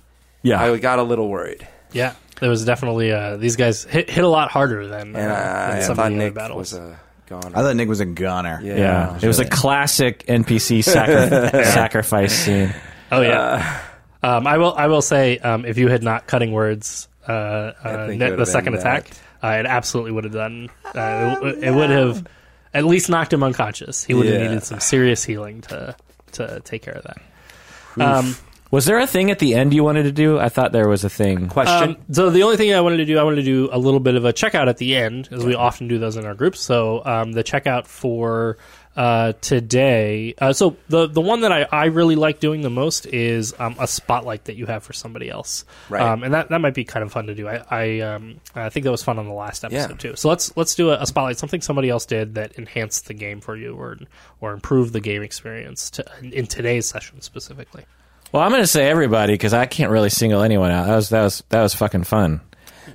Yeah. 0.42 0.60
I 0.62 0.76
got 0.78 0.98
a 0.98 1.02
little 1.02 1.28
worried, 1.28 1.66
Yeah, 1.92 2.14
there 2.40 2.50
was 2.50 2.64
definitely 2.64 3.12
uh, 3.12 3.36
these 3.36 3.56
guys 3.56 3.84
hit, 3.84 4.10
hit 4.10 4.24
a 4.24 4.28
lot 4.28 4.50
harder 4.50 4.86
than, 4.86 5.14
uh, 5.14 5.18
and 5.18 5.32
I, 5.32 5.68
than 5.70 5.76
I 5.78 5.80
some 5.82 5.96
thought 5.96 6.06
of 6.06 6.12
the 6.12 6.16
other 6.16 6.24
Nick 6.26 6.34
battles. 6.34 6.58
was 6.58 6.72
a 6.74 7.00
goner. 7.26 7.48
I 7.56 7.62
thought 7.62 7.76
Nick 7.76 7.88
was 7.88 8.00
a 8.00 8.06
gunner. 8.06 8.60
yeah, 8.62 8.76
yeah. 8.76 9.18
It 9.22 9.26
was 9.26 9.38
a 9.38 9.44
classic 9.48 10.24
NPC 10.26 10.82
sacri- 10.84 11.64
sacrifice 11.64 12.32
scene. 12.34 12.74
oh 13.12 13.20
yeah. 13.20 13.80
um, 14.22 14.46
I 14.46 14.58
will. 14.58 14.74
I 14.74 14.86
will 14.88 15.02
say, 15.02 15.38
um, 15.38 15.64
if 15.64 15.78
you 15.78 15.88
had 15.88 16.02
not 16.02 16.26
cutting 16.26 16.52
words, 16.52 17.08
uh, 17.28 17.32
uh, 17.32 18.06
think 18.08 18.20
ne- 18.20 18.32
it 18.32 18.36
the 18.36 18.46
second 18.46 18.74
attack, 18.74 19.10
uh, 19.42 19.48
it 19.48 19.66
absolutely 19.66 20.12
would 20.12 20.24
have 20.24 20.32
done. 20.32 20.68
Uh, 20.94 21.36
it, 21.42 21.64
it 21.64 21.74
would 21.74 21.90
have 21.90 22.26
at 22.72 22.84
least 22.84 23.08
knocked 23.10 23.32
him 23.32 23.42
unconscious. 23.42 24.04
He 24.04 24.14
would 24.14 24.26
have 24.26 24.34
Yeah. 24.40 24.48
needed 24.48 24.62
some 24.64 24.80
serious 24.80 25.24
healing 25.24 25.60
to 25.62 25.94
to 26.32 26.60
take 26.64 26.82
care 26.82 26.94
of 26.94 27.04
that. 27.04 27.18
Um, 28.00 28.36
Was 28.70 28.84
there 28.84 28.98
a 29.00 29.06
thing 29.06 29.30
at 29.32 29.40
the 29.40 29.54
end 29.54 29.74
you 29.74 29.82
wanted 29.82 30.04
to 30.04 30.12
do? 30.12 30.38
I 30.38 30.48
thought 30.48 30.70
there 30.70 30.88
was 30.88 31.02
a 31.02 31.10
thing. 31.10 31.48
question. 31.48 31.90
Um, 31.90 31.96
so 32.12 32.30
the 32.30 32.44
only 32.44 32.56
thing 32.56 32.72
I 32.72 32.80
wanted 32.80 32.98
to 32.98 33.04
do, 33.04 33.18
I 33.18 33.22
wanted 33.24 33.36
to 33.36 33.42
do 33.42 33.68
a 33.72 33.78
little 33.78 33.98
bit 34.00 34.14
of 34.14 34.24
a 34.24 34.32
checkout 34.32 34.68
at 34.68 34.76
the 34.76 34.94
end, 34.96 35.28
as 35.32 35.44
we 35.44 35.54
often 35.56 35.88
do 35.88 35.98
those 35.98 36.16
in 36.16 36.24
our 36.24 36.34
groups. 36.34 36.60
So 36.60 37.04
um, 37.04 37.32
the 37.32 37.42
checkout 37.42 37.86
for 37.88 38.58
uh, 38.96 39.32
today. 39.40 40.34
Uh, 40.38 40.52
so 40.52 40.76
the 40.88 41.06
the 41.08 41.20
one 41.20 41.40
that 41.40 41.50
I, 41.52 41.62
I 41.72 41.84
really 41.86 42.14
like 42.16 42.38
doing 42.38 42.60
the 42.60 42.70
most 42.70 43.06
is 43.06 43.54
um, 43.58 43.74
a 43.80 43.86
spotlight 43.88 44.44
that 44.44 44.56
you 44.56 44.66
have 44.66 44.82
for 44.84 44.92
somebody 44.92 45.30
else, 45.30 45.64
Right. 45.88 46.02
Um, 46.02 46.22
and 46.22 46.34
that, 46.34 46.48
that 46.50 46.60
might 46.60 46.74
be 46.74 46.84
kind 46.84 47.02
of 47.04 47.10
fun 47.12 47.26
to 47.26 47.34
do. 47.34 47.48
I 47.48 47.64
I, 47.70 48.00
um, 48.00 48.40
I 48.54 48.68
think 48.68 48.84
that 48.84 48.90
was 48.90 49.02
fun 49.02 49.18
on 49.18 49.26
the 49.26 49.32
last 49.32 49.64
episode 49.64 49.90
Yeah. 49.90 49.96
too. 49.96 50.16
So 50.16 50.28
let's 50.28 50.56
let's 50.56 50.74
do 50.76 50.90
a, 50.90 50.98
a 51.00 51.06
spotlight, 51.06 51.38
something 51.38 51.60
somebody 51.60 51.88
else 51.88 52.04
did 52.06 52.34
that 52.34 52.52
enhanced 52.52 53.06
the 53.06 53.14
game 53.14 53.40
for 53.40 53.56
you, 53.56 53.74
or 53.74 53.96
or 54.40 54.52
improved 54.52 54.92
the 54.92 55.00
game 55.00 55.22
experience 55.22 55.90
to, 55.90 56.04
in 56.22 56.46
today's 56.46 56.86
session 56.86 57.20
specifically. 57.20 57.84
Well, 58.32 58.42
I'm 58.42 58.50
going 58.50 58.62
to 58.62 58.66
say 58.66 58.88
everybody 58.88 59.34
because 59.34 59.52
I 59.54 59.66
can't 59.66 59.90
really 59.90 60.10
single 60.10 60.42
anyone 60.42 60.70
out. 60.70 60.86
That 60.86 60.96
was 60.96 61.08
that 61.10 61.22
was 61.22 61.42
that 61.48 61.62
was 61.62 61.74
fucking 61.74 62.04
fun. 62.04 62.40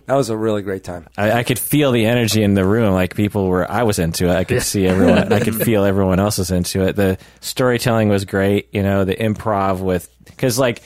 that 0.05 0.15
was 0.15 0.29
a 0.29 0.37
really 0.37 0.61
great 0.61 0.83
time. 0.83 1.07
I, 1.17 1.31
I 1.39 1.43
could 1.43 1.59
feel 1.59 1.91
the 1.91 2.05
energy 2.05 2.41
in 2.41 2.53
the 2.53 2.65
room. 2.65 2.93
Like 2.93 3.15
people 3.15 3.47
were, 3.47 3.69
I 3.69 3.83
was 3.83 3.99
into 3.99 4.29
it. 4.29 4.35
I 4.35 4.43
could 4.45 4.61
see 4.73 4.85
everyone. 4.87 5.33
I 5.33 5.39
could 5.41 5.55
feel 5.55 5.83
everyone 5.83 6.19
else 6.19 6.37
was 6.37 6.51
into 6.51 6.83
it. 6.87 6.95
The 6.95 7.17
storytelling 7.41 8.07
was 8.09 8.23
great. 8.25 8.69
You 8.73 8.83
know, 8.83 9.03
the 9.03 9.15
improv 9.15 9.79
with 9.79 10.09
because 10.23 10.57
like 10.57 10.81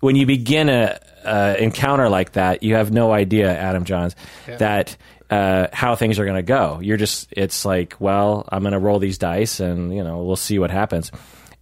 when 0.00 0.16
you 0.16 0.24
begin 0.24 0.70
a 0.70 0.98
uh, 1.24 1.56
encounter 1.58 2.08
like 2.08 2.32
that, 2.32 2.62
you 2.62 2.76
have 2.76 2.90
no 2.90 3.12
idea, 3.12 3.54
Adam 3.54 3.84
Johns, 3.84 4.16
that 4.46 4.96
uh, 5.28 5.66
how 5.74 5.94
things 5.94 6.18
are 6.18 6.24
going 6.24 6.36
to 6.36 6.42
go. 6.42 6.80
You're 6.82 6.96
just 6.96 7.28
it's 7.32 7.66
like, 7.66 7.96
well, 8.00 8.46
I'm 8.48 8.62
going 8.62 8.72
to 8.72 8.78
roll 8.78 8.98
these 8.98 9.18
dice, 9.18 9.60
and 9.60 9.94
you 9.94 10.02
know, 10.02 10.22
we'll 10.24 10.36
see 10.36 10.58
what 10.58 10.70
happens. 10.70 11.12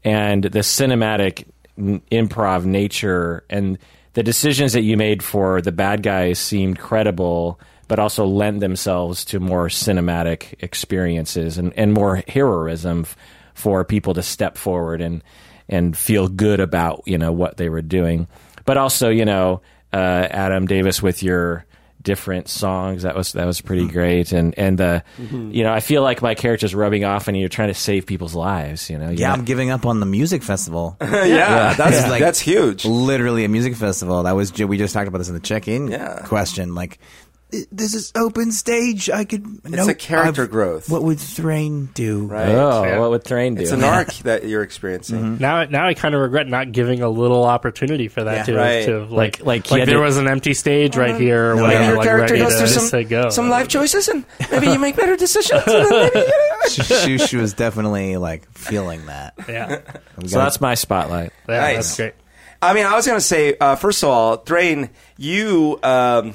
And 0.04 0.44
the 0.44 0.60
cinematic 0.60 1.40
n- 1.40 1.52
improv 1.78 2.64
nature 2.64 3.44
and 3.48 3.78
the 4.14 4.22
decisions 4.22 4.72
that 4.72 4.82
you 4.82 4.96
made 4.96 5.22
for 5.22 5.62
the 5.62 5.70
bad 5.70 6.02
guys 6.02 6.38
seemed 6.38 6.78
credible, 6.78 7.60
but 7.86 7.98
also 7.98 8.26
lend 8.26 8.60
themselves 8.60 9.24
to 9.26 9.38
more 9.38 9.68
cinematic 9.68 10.54
experiences 10.58 11.56
and, 11.56 11.72
and 11.74 11.92
more 11.92 12.22
heroism 12.26 13.02
f- 13.02 13.16
for 13.54 13.84
people 13.84 14.14
to 14.14 14.22
step 14.22 14.56
forward 14.56 15.00
and 15.00 15.22
and 15.68 15.96
feel 15.96 16.28
good 16.28 16.60
about 16.60 17.02
you 17.06 17.18
know 17.18 17.30
what 17.30 17.58
they 17.58 17.68
were 17.68 17.82
doing. 17.82 18.26
But 18.64 18.76
also, 18.76 19.08
you 19.08 19.24
know, 19.24 19.60
uh, 19.92 20.26
Adam 20.30 20.66
Davis 20.66 21.02
with 21.02 21.22
your 21.22 21.64
different 22.08 22.48
songs 22.48 23.02
that 23.02 23.14
was 23.14 23.32
that 23.32 23.44
was 23.44 23.60
pretty 23.60 23.82
mm-hmm. 23.82 23.92
great 23.92 24.32
and 24.32 24.58
and 24.58 24.78
the 24.78 25.04
mm-hmm. 25.20 25.50
you 25.50 25.62
know 25.62 25.70
I 25.70 25.80
feel 25.80 26.00
like 26.02 26.22
my 26.22 26.34
character's 26.34 26.74
rubbing 26.74 27.04
off 27.04 27.28
and 27.28 27.36
you're 27.36 27.50
trying 27.50 27.68
to 27.68 27.74
save 27.74 28.06
people's 28.06 28.34
lives 28.34 28.88
you 28.88 28.96
know 28.96 29.10
Yeah, 29.10 29.28
You're 29.28 29.36
I'm 29.36 29.44
giving 29.44 29.68
up 29.68 29.84
on 29.84 30.00
the 30.00 30.06
music 30.06 30.42
festival. 30.42 30.96
yeah, 31.02 31.74
that's 31.74 31.98
It's 31.98 32.08
like- 32.08 32.20
that's 32.20 32.40
huge. 32.40 32.86
Literally 32.86 33.44
a 33.44 33.48
music 33.48 33.76
festival. 33.76 34.22
That 34.22 34.32
was 34.32 34.56
we 34.58 34.78
just 34.78 34.94
talked 34.94 35.06
about 35.06 35.18
this 35.18 35.28
in 35.28 35.34
the 35.34 35.40
check-in 35.40 35.88
Yeah. 35.88 36.22
question. 36.24 36.74
Like, 36.74 36.98
this 37.72 37.94
is 37.94 38.12
open 38.14 38.52
stage. 38.52 39.08
I 39.08 39.24
could. 39.24 39.60
It's 39.64 39.88
a 39.88 39.94
character 39.94 40.46
growth. 40.46 40.90
What 40.90 41.02
would 41.02 41.18
Thrain 41.18 41.86
do? 41.94 42.26
Right. 42.26 42.48
oh 42.50 42.84
Yeah. 42.84 42.98
what 42.98 43.10
would 43.10 43.24
Thrain 43.24 43.54
do 43.54 43.62
It's 43.62 43.70
an 43.70 43.82
arc 43.84 44.08
that 44.24 44.46
you're 44.46 44.62
experiencing. 44.62 45.38
Now, 45.38 45.64
now 45.64 45.86
I 45.86 45.94
kind 45.94 46.14
of 46.14 46.20
regret 46.20 46.46
not 46.46 46.72
giving 46.72 47.00
a 47.02 47.08
little 47.08 47.44
opportunity 47.44 48.08
for 48.08 48.24
that 48.24 48.46
Yeah. 48.48 48.54
to, 48.54 48.56
Right. 48.58 48.84
to 48.86 48.98
like, 49.04 49.10
Like- 49.40 49.40
like 49.40 49.70
like, 49.70 49.84
there 49.86 49.96
to- 49.96 50.02
was 50.02 50.18
an 50.18 50.28
empty 50.28 50.52
stage 50.52 50.96
right 50.96 51.18
here, 51.18 51.52
or 51.52 51.56
No, 51.56 51.62
whatever, 51.62 51.84
yeah. 51.84 51.92
like 51.98 52.06
ready 52.10 52.38
to, 52.38 52.48
just 52.48 52.90
to 52.90 53.04
go. 53.04 53.30
some 53.30 53.48
life 53.48 53.68
choices, 53.68 54.08
and 54.08 54.24
maybe 54.50 54.66
you 54.66 54.78
make 54.78 54.96
better 54.96 55.16
decisions. 55.16 55.62
and 55.66 55.90
then 55.90 56.10
maybe- 56.14 56.26
she, 56.68 57.18
she 57.18 57.36
was 57.38 57.54
definitely 57.54 58.16
like 58.18 58.46
feeling 58.52 59.06
that. 59.06 59.32
Yeah, 59.48 59.68
so 59.68 59.82
gotta- 60.16 60.28
that's 60.28 60.60
my 60.60 60.74
spotlight 60.74 61.32
yeah 61.48 61.60
Nice. 61.60 61.74
that's 61.76 61.96
great. 61.96 62.12
I 62.60 62.74
mean, 62.74 62.84
I 62.86 62.94
was 62.96 63.06
going 63.06 63.16
to 63.16 63.24
say, 63.24 63.56
uh, 63.58 63.76
first 63.76 64.02
of 64.02 64.08
all, 64.08 64.36
Thrain, 64.38 64.90
you, 65.16 65.78
um, 65.84 66.34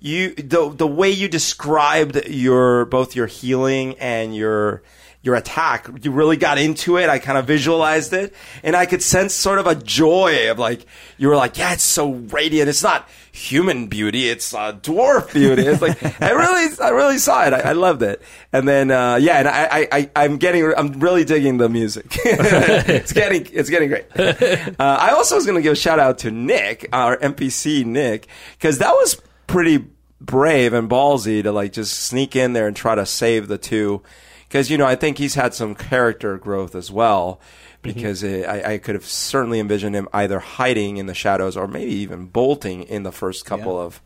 you, 0.00 0.34
the 0.34 0.70
the 0.70 0.86
way 0.86 1.10
you 1.10 1.28
described 1.28 2.28
your 2.28 2.84
both 2.86 3.16
your 3.16 3.26
healing 3.26 3.98
and 3.98 4.34
your 4.34 4.82
your 5.20 5.34
attack, 5.34 5.88
you 6.02 6.12
really 6.12 6.36
got 6.36 6.58
into 6.58 6.96
it. 6.96 7.10
I 7.10 7.18
kind 7.18 7.36
of 7.36 7.46
visualized 7.46 8.12
it, 8.12 8.32
and 8.62 8.76
I 8.76 8.86
could 8.86 9.02
sense 9.02 9.34
sort 9.34 9.58
of 9.58 9.66
a 9.66 9.74
joy 9.74 10.50
of 10.50 10.58
like 10.58 10.86
you 11.16 11.28
were 11.28 11.36
like, 11.36 11.58
yeah, 11.58 11.72
it's 11.72 11.82
so 11.82 12.12
radiant. 12.12 12.68
It's 12.68 12.84
not 12.84 13.08
human 13.32 13.88
beauty; 13.88 14.28
it's 14.28 14.54
uh, 14.54 14.74
dwarf 14.74 15.32
beauty. 15.32 15.62
It's 15.62 15.82
like 15.82 16.02
I 16.22 16.30
really, 16.30 16.76
I 16.80 16.90
really 16.90 17.18
saw 17.18 17.44
it. 17.46 17.52
I, 17.52 17.70
I 17.70 17.72
loved 17.72 18.02
it. 18.02 18.22
And 18.52 18.68
then, 18.68 18.92
uh, 18.92 19.16
yeah, 19.16 19.38
and 19.38 19.48
I, 19.48 19.64
I, 19.64 19.88
I, 19.92 20.10
I'm 20.24 20.36
getting, 20.36 20.72
I'm 20.76 21.00
really 21.00 21.24
digging 21.24 21.58
the 21.58 21.68
music. 21.68 22.06
it's 22.24 23.12
getting, 23.12 23.46
it's 23.52 23.68
getting 23.68 23.88
great. 23.88 24.06
Uh, 24.16 24.74
I 24.78 25.10
also 25.10 25.34
was 25.34 25.44
going 25.44 25.56
to 25.56 25.62
give 25.62 25.72
a 25.72 25.76
shout 25.76 25.98
out 25.98 26.18
to 26.20 26.30
Nick, 26.30 26.88
our 26.92 27.16
NPC 27.18 27.84
Nick, 27.84 28.28
because 28.52 28.78
that 28.78 28.92
was 28.92 29.20
pretty 29.48 29.84
brave 30.20 30.72
and 30.72 30.88
ballsy 30.88 31.42
to 31.42 31.50
like 31.50 31.72
just 31.72 32.00
sneak 32.00 32.36
in 32.36 32.52
there 32.52 32.68
and 32.68 32.76
try 32.76 32.94
to 32.94 33.04
save 33.04 33.48
the 33.48 33.58
two. 33.58 34.02
Because 34.46 34.70
you 34.70 34.78
know, 34.78 34.86
I 34.86 34.94
think 34.94 35.18
he's 35.18 35.34
had 35.34 35.52
some 35.54 35.74
character 35.74 36.38
growth 36.38 36.76
as 36.76 36.92
well. 36.92 37.40
Because 37.80 38.24
it, 38.24 38.44
I, 38.44 38.74
I 38.74 38.78
could 38.78 38.96
have 38.96 39.04
certainly 39.04 39.60
envisioned 39.60 39.94
him 39.94 40.08
either 40.12 40.40
hiding 40.40 40.96
in 40.96 41.06
the 41.06 41.14
shadows 41.14 41.56
or 41.56 41.68
maybe 41.68 41.92
even 41.92 42.26
bolting 42.26 42.82
in 42.82 43.04
the 43.04 43.12
first 43.12 43.46
couple 43.46 43.80
of 43.80 44.02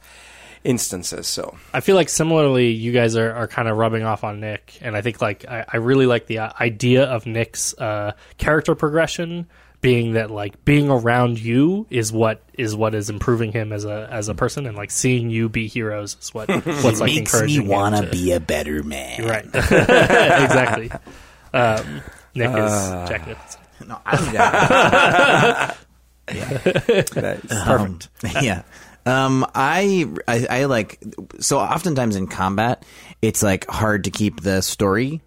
instances. 0.62 1.26
So 1.26 1.56
I 1.72 1.80
feel 1.80 1.96
like 1.96 2.08
similarly, 2.08 2.70
you 2.70 2.92
guys 2.92 3.16
are, 3.16 3.32
are 3.32 3.48
kind 3.48 3.68
of 3.68 3.76
rubbing 3.76 4.02
off 4.02 4.24
on 4.24 4.40
Nick, 4.40 4.78
and 4.82 4.96
I 4.96 5.00
think 5.00 5.20
like 5.20 5.48
I, 5.48 5.64
I 5.66 5.76
really 5.78 6.06
like 6.06 6.26
the 6.26 6.38
uh, 6.38 6.52
idea 6.60 7.04
of 7.04 7.26
Nick's 7.26 7.74
uh, 7.78 8.12
character 8.36 8.74
progression 8.74 9.48
being 9.82 10.12
that 10.14 10.30
like 10.30 10.64
being 10.64 10.88
around 10.88 11.38
you 11.38 11.86
is 11.90 12.10
what 12.12 12.40
is 12.54 12.74
what 12.74 12.94
is 12.94 13.10
improving 13.10 13.52
him 13.52 13.72
as 13.72 13.84
a 13.84 14.08
as 14.10 14.28
a 14.28 14.34
person, 14.34 14.64
and 14.66 14.76
like 14.76 14.90
seeing 14.90 15.28
you 15.28 15.50
be 15.50 15.66
heroes 15.68 16.16
is 16.22 16.32
what 16.32 16.48
what's 16.64 17.00
like 17.00 17.14
encouraging 17.16 17.66
him 17.66 17.92
to- 18.04 18.10
be 18.10 18.32
a 18.32 18.40
better 18.40 18.82
man. 18.82 19.24
right 19.24 19.44
exactly. 19.54 20.90
Um, 21.52 22.00
Nick 22.34 22.48
is 22.50 22.72
Jack 23.08 23.26
Nicholson. 23.26 23.60
No, 23.86 23.98
I'm 24.06 24.32
down. 24.32 25.74
that's 27.14 27.52
Um, 27.52 27.98
yeah. 28.40 28.62
Um, 29.04 29.44
I, 29.54 30.06
I 30.28 30.46
I 30.48 30.64
like 30.66 31.02
so 31.40 31.58
oftentimes 31.58 32.14
in 32.14 32.28
combat, 32.28 32.84
it's 33.20 33.42
like 33.42 33.66
hard 33.68 34.04
to 34.04 34.10
keep 34.12 34.40
the 34.40 34.60
story. 34.62 35.20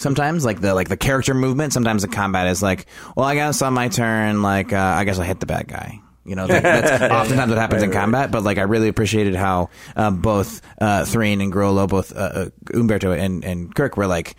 Sometimes, 0.00 0.44
like 0.44 0.60
the 0.60 0.74
like 0.74 0.88
the 0.88 0.96
character 0.96 1.34
movement. 1.34 1.72
Sometimes 1.72 2.02
the 2.02 2.08
combat 2.08 2.46
is 2.48 2.62
like, 2.62 2.86
well, 3.16 3.26
I 3.26 3.34
guess 3.34 3.60
on 3.62 3.74
my 3.74 3.88
turn, 3.88 4.42
like 4.42 4.72
uh, 4.72 4.78
I 4.78 5.04
guess 5.04 5.18
I 5.18 5.24
hit 5.24 5.40
the 5.40 5.46
bad 5.46 5.68
guy. 5.68 6.00
You 6.24 6.36
know, 6.36 6.46
like, 6.46 6.62
that's 6.62 6.90
oftentimes 7.12 7.48
what 7.50 7.58
happens 7.58 7.82
in 7.82 7.90
combat. 7.92 8.30
But 8.30 8.42
like, 8.42 8.58
I 8.58 8.62
really 8.62 8.88
appreciated 8.88 9.34
how 9.34 9.70
uh, 9.96 10.10
both 10.10 10.60
uh, 10.80 11.04
Thrain 11.04 11.40
and 11.40 11.52
Grollo, 11.52 11.88
both 11.88 12.14
uh, 12.14 12.18
uh, 12.18 12.48
Humberto 12.66 13.18
and, 13.18 13.44
and 13.44 13.74
Kirk, 13.74 13.96
were 13.96 14.06
like, 14.06 14.36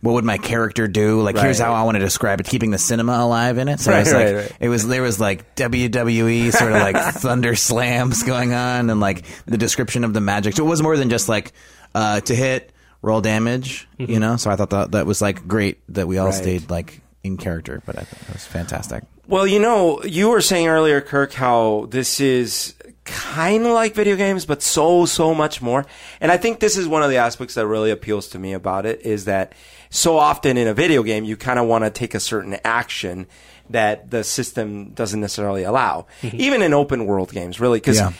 what 0.00 0.12
would 0.12 0.24
my 0.24 0.38
character 0.38 0.86
do? 0.88 1.20
Like, 1.22 1.36
here's 1.36 1.60
Right. 1.60 1.66
how 1.66 1.74
I 1.74 1.82
want 1.84 1.96
to 1.96 2.00
describe 2.00 2.40
it, 2.40 2.46
keeping 2.46 2.70
the 2.70 2.78
cinema 2.78 3.12
alive 3.24 3.58
in 3.58 3.68
it. 3.68 3.80
So 3.80 3.92
Right, 3.92 4.00
it's 4.00 4.12
like 4.12 4.24
right, 4.24 4.34
right. 4.34 4.52
it 4.60 4.68
was 4.68 4.86
there 4.86 5.02
was 5.02 5.20
like 5.20 5.54
WWE 5.56 6.52
sort 6.52 6.72
of 6.72 6.78
like 6.82 6.96
thunder 7.14 7.54
slams 7.54 8.22
going 8.22 8.52
on, 8.52 8.90
and 8.90 9.00
like 9.00 9.24
the 9.46 9.58
description 9.58 10.04
of 10.04 10.12
the 10.14 10.20
magic. 10.20 10.54
So 10.56 10.64
it 10.64 10.68
was 10.68 10.82
more 10.82 10.96
than 10.96 11.10
just 11.10 11.28
like 11.28 11.52
uh, 11.94 12.20
to 12.20 12.34
hit, 12.34 12.72
roll 13.02 13.20
damage, 13.20 13.88
you 13.98 14.06
mm-hmm. 14.06 14.20
know. 14.20 14.36
So 14.36 14.50
I 14.50 14.56
thought 14.56 14.70
that 14.70 14.92
that 14.92 15.06
was 15.06 15.22
like 15.22 15.46
great 15.46 15.80
that 15.94 16.06
we 16.06 16.18
all 16.18 16.26
Right. 16.26 16.34
stayed 16.34 16.70
like 16.70 17.00
in 17.22 17.36
character, 17.36 17.82
but 17.86 17.98
I 17.98 18.02
thought 18.02 18.28
it 18.28 18.32
was 18.32 18.46
fantastic. 18.46 19.04
Well, 19.26 19.46
you 19.46 19.60
know, 19.60 20.02
you 20.02 20.28
were 20.30 20.40
saying 20.40 20.66
earlier, 20.66 21.00
Kirk, 21.00 21.32
how 21.32 21.86
this 21.90 22.18
is 22.20 22.74
kind 23.04 23.64
of 23.64 23.72
like 23.72 23.94
video 23.94 24.16
games, 24.16 24.44
but 24.44 24.62
so, 24.62 25.06
so 25.06 25.34
much 25.34 25.62
more. 25.62 25.86
And 26.20 26.32
I 26.32 26.36
think 26.36 26.60
this 26.60 26.76
is 26.76 26.88
one 26.88 27.02
of 27.02 27.10
the 27.10 27.16
aspects 27.16 27.54
that 27.54 27.66
really 27.66 27.90
appeals 27.90 28.28
to 28.28 28.38
me 28.38 28.52
about 28.52 28.86
it 28.86 29.02
is 29.02 29.26
that 29.26 29.52
so 29.88 30.18
often 30.18 30.56
in 30.56 30.66
a 30.66 30.74
video 30.74 31.02
game, 31.02 31.24
you 31.24 31.36
kind 31.36 31.58
of 31.58 31.66
want 31.66 31.84
to 31.84 31.90
take 31.90 32.14
a 32.14 32.20
certain 32.20 32.58
action 32.64 33.26
that 33.70 34.10
the 34.10 34.24
system 34.24 34.90
doesn't 34.94 35.20
necessarily 35.20 35.62
allow. 35.62 36.06
Mm-hmm. 36.22 36.36
Even 36.40 36.62
in 36.62 36.74
open 36.74 37.06
world 37.06 37.32
games, 37.32 37.60
really, 37.60 37.78
because 37.78 37.98
Yeah. 37.98 38.12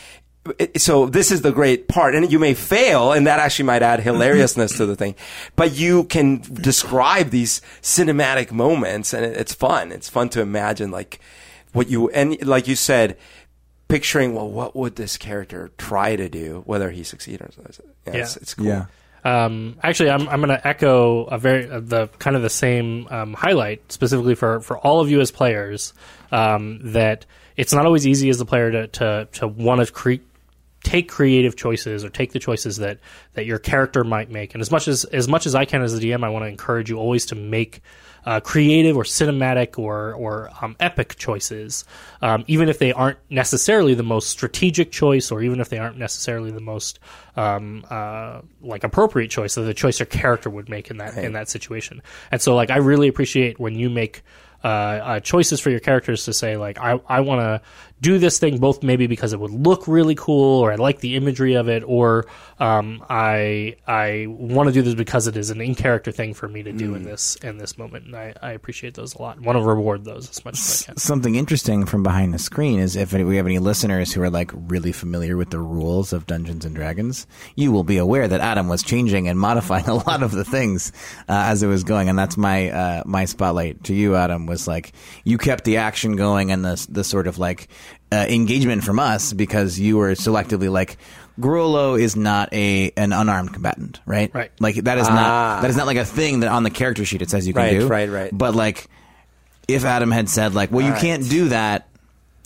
It- 0.57 0.81
so 0.81 1.05
this 1.05 1.31
is 1.31 1.41
the 1.41 1.51
great 1.51 1.87
part, 1.87 2.15
and 2.15 2.31
you 2.31 2.39
may 2.39 2.53
fail, 2.53 3.11
and 3.11 3.27
that 3.27 3.39
actually 3.39 3.65
might 3.65 3.81
add 3.83 3.99
hilariousness 4.01 4.77
to 4.77 4.85
the 4.85 4.95
thing. 4.95 5.15
But 5.55 5.73
you 5.77 6.05
can 6.05 6.41
describe 6.53 7.29
these 7.29 7.61
cinematic 7.81 8.51
moments, 8.51 9.13
and 9.13 9.23
it's 9.25 9.53
fun. 9.53 9.91
It's 9.91 10.09
fun 10.09 10.29
to 10.29 10.41
imagine 10.41 10.89
like 10.91 11.19
what 11.73 11.89
you 11.89 12.09
and 12.09 12.43
like 12.45 12.67
you 12.67 12.75
said, 12.75 13.17
picturing 13.87 14.33
well, 14.33 14.49
what 14.49 14.75
would 14.75 14.95
this 14.95 15.17
character 15.17 15.69
try 15.77 16.15
to 16.15 16.27
do, 16.29 16.63
whether 16.65 16.91
he 16.91 17.03
succeeds 17.03 17.41
or 17.41 17.49
not. 17.61 17.79
Yeah, 18.07 18.13
It's, 18.21 18.35
Yeah. 18.35 18.41
it's 18.41 18.53
cool. 18.53 18.65
Yeah. 18.65 18.85
Um, 19.23 19.77
actually, 19.83 20.09
I'm, 20.09 20.27
I'm 20.29 20.39
going 20.41 20.49
to 20.49 20.67
echo 20.67 21.25
a 21.25 21.37
very 21.37 21.69
uh, 21.69 21.79
the 21.79 22.07
kind 22.17 22.35
of 22.35 22.41
the 22.41 22.49
same 22.49 23.07
um, 23.11 23.33
highlight 23.35 23.91
specifically 23.91 24.33
for, 24.33 24.61
for 24.61 24.79
all 24.79 24.99
of 24.99 25.11
you 25.11 25.21
as 25.21 25.29
players 25.29 25.93
um, 26.31 26.79
that 26.93 27.27
it's 27.55 27.71
not 27.71 27.85
always 27.85 28.07
easy 28.07 28.29
as 28.29 28.41
a 28.41 28.45
player 28.45 28.71
to 28.71 28.87
to, 28.87 29.27
to 29.33 29.47
want 29.47 29.85
to 29.85 29.91
cre- 29.93 30.13
take 30.83 31.09
creative 31.09 31.55
choices 31.55 32.03
or 32.03 32.09
take 32.09 32.31
the 32.31 32.39
choices 32.39 32.77
that, 32.77 32.99
that 33.33 33.45
your 33.45 33.59
character 33.59 34.03
might 34.03 34.29
make. 34.29 34.53
And 34.53 34.61
as 34.61 34.71
much 34.71 34.87
as 34.87 35.05
as 35.05 35.27
much 35.27 35.45
as 35.45 35.55
I 35.55 35.65
can 35.65 35.81
as 35.81 35.93
a 35.93 35.99
DM, 35.99 36.23
I 36.23 36.29
want 36.29 36.43
to 36.43 36.49
encourage 36.49 36.89
you 36.89 36.97
always 36.97 37.27
to 37.27 37.35
make 37.35 37.81
uh, 38.25 38.39
creative 38.39 38.97
or 38.97 39.03
cinematic 39.03 39.79
or 39.79 40.13
or 40.13 40.49
um, 40.61 40.75
epic 40.79 41.15
choices, 41.17 41.85
um, 42.21 42.43
even 42.47 42.69
if 42.69 42.79
they 42.79 42.93
aren't 42.93 43.17
necessarily 43.29 43.93
the 43.93 44.03
most 44.03 44.29
strategic 44.29 44.91
choice, 44.91 45.31
or 45.31 45.41
even 45.41 45.59
if 45.59 45.69
they 45.69 45.79
aren't 45.79 45.97
necessarily 45.97 46.51
the 46.51 46.61
most 46.61 46.99
um, 47.35 47.85
uh, 47.89 48.41
like 48.61 48.83
appropriate 48.83 49.29
choice, 49.29 49.57
or 49.57 49.63
the 49.63 49.73
choice 49.73 49.99
your 49.99 50.05
character 50.05 50.49
would 50.49 50.69
make 50.69 50.91
in 50.91 50.97
that 50.97 51.17
in 51.17 51.33
that 51.33 51.49
situation. 51.49 52.01
And 52.31 52.41
so, 52.41 52.55
like, 52.55 52.69
I 52.69 52.77
really 52.77 53.07
appreciate 53.07 53.59
when 53.59 53.75
you 53.75 53.89
make 53.89 54.21
uh, 54.63 54.67
uh, 54.67 55.19
choices 55.19 55.59
for 55.59 55.71
your 55.71 55.79
characters 55.79 56.25
to 56.25 56.33
say 56.33 56.55
like 56.55 56.77
I, 56.77 56.99
I 57.07 57.21
want 57.21 57.41
to 57.41 57.61
do 58.01 58.17
this 58.17 58.39
thing 58.39 58.57
both 58.57 58.81
maybe 58.81 59.07
because 59.07 59.31
it 59.31 59.39
would 59.39 59.51
look 59.51 59.87
really 59.87 60.15
cool 60.15 60.59
or 60.59 60.71
I 60.71 60.75
like 60.75 60.99
the 60.99 61.15
imagery 61.15 61.53
of 61.53 61.69
it 61.69 61.83
or 61.85 62.25
um, 62.59 63.03
I 63.09 63.75
I 63.87 64.25
want 64.27 64.67
to 64.67 64.73
do 64.73 64.81
this 64.81 64.95
because 64.95 65.27
it 65.27 65.37
is 65.37 65.49
an 65.49 65.61
in 65.61 65.75
character 65.75 66.11
thing 66.11 66.33
for 66.33 66.47
me 66.47 66.63
to 66.63 66.71
do 66.71 66.95
in 66.95 67.03
this 67.03 67.35
in 67.37 67.57
this 67.57 67.77
moment. 67.77 68.05
And 68.05 68.15
I, 68.15 68.33
I 68.41 68.51
appreciate 68.51 68.93
those 68.93 69.15
a 69.15 69.21
lot. 69.21 69.39
Want 69.39 69.57
to 69.57 69.63
reward 69.63 70.05
those 70.05 70.29
as 70.29 70.45
much 70.45 70.53
as 70.55 70.83
I 70.83 70.85
can. 70.85 70.97
Something 70.97 71.35
interesting 71.35 71.85
from 71.85 72.03
behind 72.03 72.33
the 72.33 72.39
screen 72.39 72.79
is 72.79 72.95
if 72.95 73.13
we 73.13 73.37
have 73.37 73.45
any 73.45 73.59
listeners 73.59 74.13
who 74.13 74.21
are 74.21 74.29
like 74.29 74.51
really 74.53 74.91
familiar 74.91 75.37
with 75.37 75.49
the 75.49 75.59
rules 75.59 76.13
of 76.13 76.27
Dungeons 76.27 76.65
and 76.65 76.75
Dragons, 76.75 77.25
you 77.55 77.71
will 77.71 77.83
be 77.83 77.97
aware 77.97 78.27
that 78.27 78.41
Adam 78.41 78.67
was 78.67 78.83
changing 78.83 79.27
and 79.27 79.39
modifying 79.39 79.87
a 79.87 79.95
lot 79.95 80.23
of 80.23 80.31
the 80.31 80.45
things 80.45 80.91
uh, 81.29 81.49
as 81.49 81.63
it 81.63 81.67
was 81.67 81.83
going, 81.83 82.09
and 82.09 82.17
that's 82.17 82.37
my 82.37 82.69
uh, 82.69 83.03
my 83.05 83.25
spotlight 83.25 83.83
to 83.85 83.93
you, 83.93 84.15
Adam. 84.15 84.45
Was 84.45 84.67
like 84.67 84.93
you 85.23 85.37
kept 85.37 85.63
the 85.65 85.77
action 85.77 86.15
going 86.15 86.51
and 86.51 86.63
the 86.63 86.87
the 86.89 87.03
sort 87.03 87.27
of 87.27 87.39
like 87.39 87.69
uh, 88.11 88.25
engagement 88.29 88.83
from 88.83 88.99
us 88.99 89.33
because 89.33 89.79
you 89.79 89.97
were 89.97 90.11
selectively 90.11 90.71
like. 90.71 90.97
Grollo 91.39 91.99
is 91.99 92.15
not 92.17 92.53
a 92.53 92.91
an 92.97 93.13
unarmed 93.13 93.53
combatant, 93.53 93.99
right? 94.05 94.29
Right. 94.35 94.51
Like 94.59 94.75
that 94.83 94.97
is 94.99 95.07
Ah. 95.07 95.13
not 95.15 95.61
that 95.61 95.69
is 95.71 95.77
not 95.77 95.87
like 95.87 95.97
a 95.97 96.05
thing 96.05 96.41
that 96.41 96.49
on 96.51 96.63
the 96.63 96.69
character 96.69 97.05
sheet 97.05 97.21
it 97.21 97.29
says 97.29 97.47
you 97.47 97.53
can 97.53 97.63
Right, 97.63 97.79
do. 97.79 97.87
right, 97.87 98.09
right. 98.09 98.29
But 98.37 98.53
like 98.53 98.87
if 99.67 99.85
Adam 99.85 100.11
had 100.11 100.27
said 100.29 100.53
like, 100.53 100.71
"Well, 100.71 100.85
you 100.85 100.91
Right. 100.91 101.01
can't 101.01 101.27
do 101.27 101.47
that," 101.49 101.87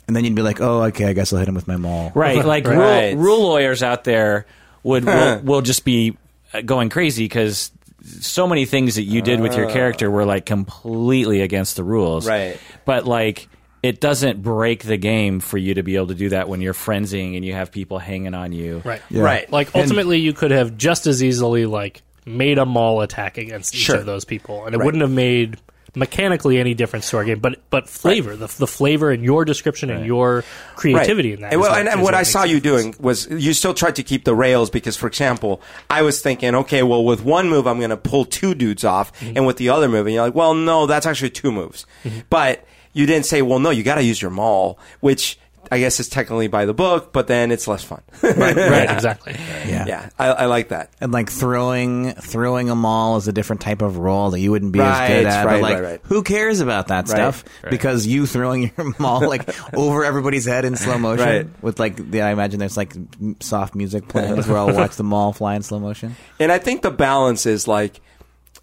and 0.06 0.14
then 0.16 0.24
you'd 0.24 0.36
be 0.36 0.40
like, 0.40 0.60
"Oh, 0.60 0.84
okay, 0.84 1.06
I 1.06 1.12
guess 1.14 1.32
I'll 1.32 1.40
hit 1.40 1.48
him 1.48 1.56
with 1.56 1.66
my 1.66 1.76
maul." 1.76 2.12
Right, 2.14 2.42
like 2.44 2.66
Right. 2.66 3.14
Rule, 3.14 3.22
rule 3.24 3.42
lawyers 3.48 3.82
out 3.82 4.04
there 4.04 4.46
would 4.84 5.04
will, 5.04 5.40
will 5.40 5.62
just 5.62 5.84
be 5.84 6.16
uh, 6.54 6.60
going 6.62 6.88
crazy 6.88 7.24
because 7.24 7.72
so 8.20 8.46
many 8.46 8.66
things 8.66 8.94
that 8.94 9.02
you 9.02 9.20
did 9.20 9.40
with 9.40 9.56
your 9.56 9.68
character 9.68 10.08
were 10.10 10.24
like 10.24 10.46
completely 10.46 11.42
against 11.42 11.74
the 11.76 11.82
rules. 11.84 12.26
Right. 12.26 12.56
but 12.84 13.04
like 13.04 13.48
it 13.82 14.00
doesn't 14.00 14.42
break 14.42 14.82
the 14.84 14.96
game 14.96 15.38
for 15.40 15.58
you 15.58 15.74
to 15.74 15.82
be 15.82 15.96
able 15.96 16.08
to 16.08 16.14
do 16.14 16.28
that 16.30 16.48
when 16.48 16.60
you're 16.60 16.74
frenzying 16.74 17.36
and 17.36 17.44
you 17.44 17.52
have 17.52 17.70
people 17.70 17.98
hanging 17.98 18.34
on 18.34 18.52
you. 18.52 18.82
right 18.84 19.02
Yeah. 19.10 19.22
Right. 19.22 19.50
like 19.52 19.74
ultimately 19.74 20.18
you 20.18 20.32
could 20.32 20.50
have 20.50 20.76
just 20.76 21.06
as 21.06 21.22
easily 21.22 21.66
like 21.66 22.02
made 22.24 22.58
a 22.58 22.66
maul 22.66 23.02
attack 23.02 23.38
against 23.38 23.74
each 23.74 23.88
of 23.90 24.04
those 24.06 24.24
people 24.24 24.64
and 24.66 24.74
it 24.74 24.78
Right. 24.78 24.84
wouldn't 24.86 25.02
have 25.02 25.10
made 25.12 25.58
mechanically 25.94 26.58
any 26.58 26.74
difference 26.74 27.08
to 27.08 27.16
our 27.16 27.24
game 27.24 27.38
but 27.38 27.58
but 27.70 27.88
flavor 27.88 28.36
the, 28.36 28.48
the 28.58 28.66
flavor 28.66 29.10
and 29.10 29.24
your 29.24 29.46
description 29.46 29.88
and 29.88 30.04
your 30.04 30.44
creativity 30.74 31.32
in 31.32 31.40
that 31.40 31.52
And, 31.52 31.60
well, 31.60 31.70
what- 31.70 31.80
and, 31.80 31.88
and 31.88 32.00
is 32.00 32.04
what 32.04 32.12
I 32.14 32.22
saw 32.22 32.42
the 32.42 32.48
you 32.50 32.60
doing 32.60 32.94
was 33.00 33.26
you 33.30 33.54
still 33.54 33.72
tried 33.72 33.96
to 33.96 34.02
keep 34.02 34.24
the 34.24 34.34
rails 34.34 34.68
because, 34.68 34.94
for 34.96 35.06
example, 35.06 35.62
I 35.88 36.02
was 36.02 36.20
thinking, 36.20 36.54
okay, 36.54 36.82
well, 36.82 37.02
with 37.02 37.24
one 37.24 37.48
move, 37.48 37.66
I'm 37.66 37.78
going 37.78 37.90
to 37.90 37.96
pull 37.96 38.26
two 38.26 38.54
dudes 38.54 38.84
off, 38.84 39.10
Mm-hmm. 39.20 39.36
and 39.38 39.46
with 39.46 39.56
the 39.56 39.70
other 39.70 39.88
move, 39.88 40.06
and 40.06 40.14
you're 40.14 40.24
like, 40.24 40.34
well, 40.34 40.52
no, 40.54 40.86
that's 40.86 41.06
actually 41.06 41.30
two 41.30 41.50
moves. 41.50 41.86
Mm-hmm. 42.04 42.18
But 42.28 42.62
you 42.96 43.06
didn't 43.06 43.26
say, 43.26 43.42
well, 43.42 43.58
no, 43.58 43.70
you 43.70 43.82
got 43.82 43.96
to 43.96 44.02
use 44.02 44.20
your 44.20 44.30
maul, 44.30 44.78
which 45.00 45.38
I 45.70 45.80
guess 45.80 45.98
is 45.98 46.08
technically 46.08 46.46
by 46.46 46.64
the 46.64 46.72
book, 46.72 47.12
but 47.12 47.26
then 47.26 47.50
it's 47.50 47.66
less 47.66 47.82
fun. 47.82 48.00
right, 48.22 48.36
right 48.56 48.88
exactly 48.96 49.34
Yeah. 49.66 49.84
yeah, 49.86 50.08
I, 50.16 50.26
I 50.28 50.44
like 50.46 50.68
that. 50.68 50.90
And 51.00 51.10
like 51.12 51.28
throwing 51.28 52.12
throwing 52.14 52.70
a 52.70 52.76
maul 52.76 53.16
is 53.16 53.26
a 53.26 53.32
different 53.32 53.62
type 53.62 53.82
of 53.82 53.96
roll 53.98 54.30
that 54.30 54.38
you 54.38 54.52
wouldn't 54.52 54.70
be 54.70 54.78
Right, 54.78 55.10
as 55.10 55.10
good 55.10 55.26
at. 55.26 55.44
right, 55.44 55.52
but 55.54 55.62
like, 55.62 55.74
right, 55.74 55.82
right. 55.82 56.00
who 56.04 56.22
cares 56.22 56.60
about 56.60 56.86
that 56.88 57.08
stuff? 57.08 57.42
Because 57.68 58.06
you 58.06 58.26
throwing 58.26 58.70
your 58.76 58.94
maul 59.00 59.28
like 59.28 59.48
over 59.74 60.04
everybody's 60.04 60.44
head 60.46 60.64
in 60.64 60.76
slow 60.76 60.98
motion 60.98 61.26
Right. 61.26 61.62
with 61.62 61.80
like 61.80 61.96
the, 62.12 62.22
I 62.22 62.30
imagine 62.30 62.60
there's 62.60 62.76
like 62.76 62.94
soft 63.40 63.74
music 63.74 64.06
playing 64.06 64.38
as 64.38 64.46
well. 64.46 64.72
Watch 64.72 64.94
the 64.94 65.02
maul 65.04 65.32
fly 65.32 65.56
in 65.56 65.62
slow 65.62 65.80
motion. 65.80 66.14
And 66.38 66.52
I 66.52 66.58
think 66.58 66.82
the 66.82 66.92
balance 66.92 67.44
is 67.44 67.66
like, 67.66 68.00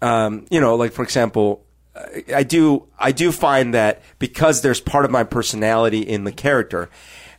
um, 0.00 0.46
you 0.50 0.58
know, 0.60 0.76
like 0.76 0.92
for 0.92 1.02
example, 1.02 1.66
I- 2.34 2.42
do 2.42 2.84
I 2.98 3.12
do 3.12 3.30
find 3.32 3.74
that 3.74 4.02
because 4.18 4.62
there's 4.62 4.80
part 4.80 5.04
of 5.04 5.10
my 5.10 5.24
personality 5.24 6.00
in 6.00 6.24
the 6.24 6.32
character, 6.32 6.90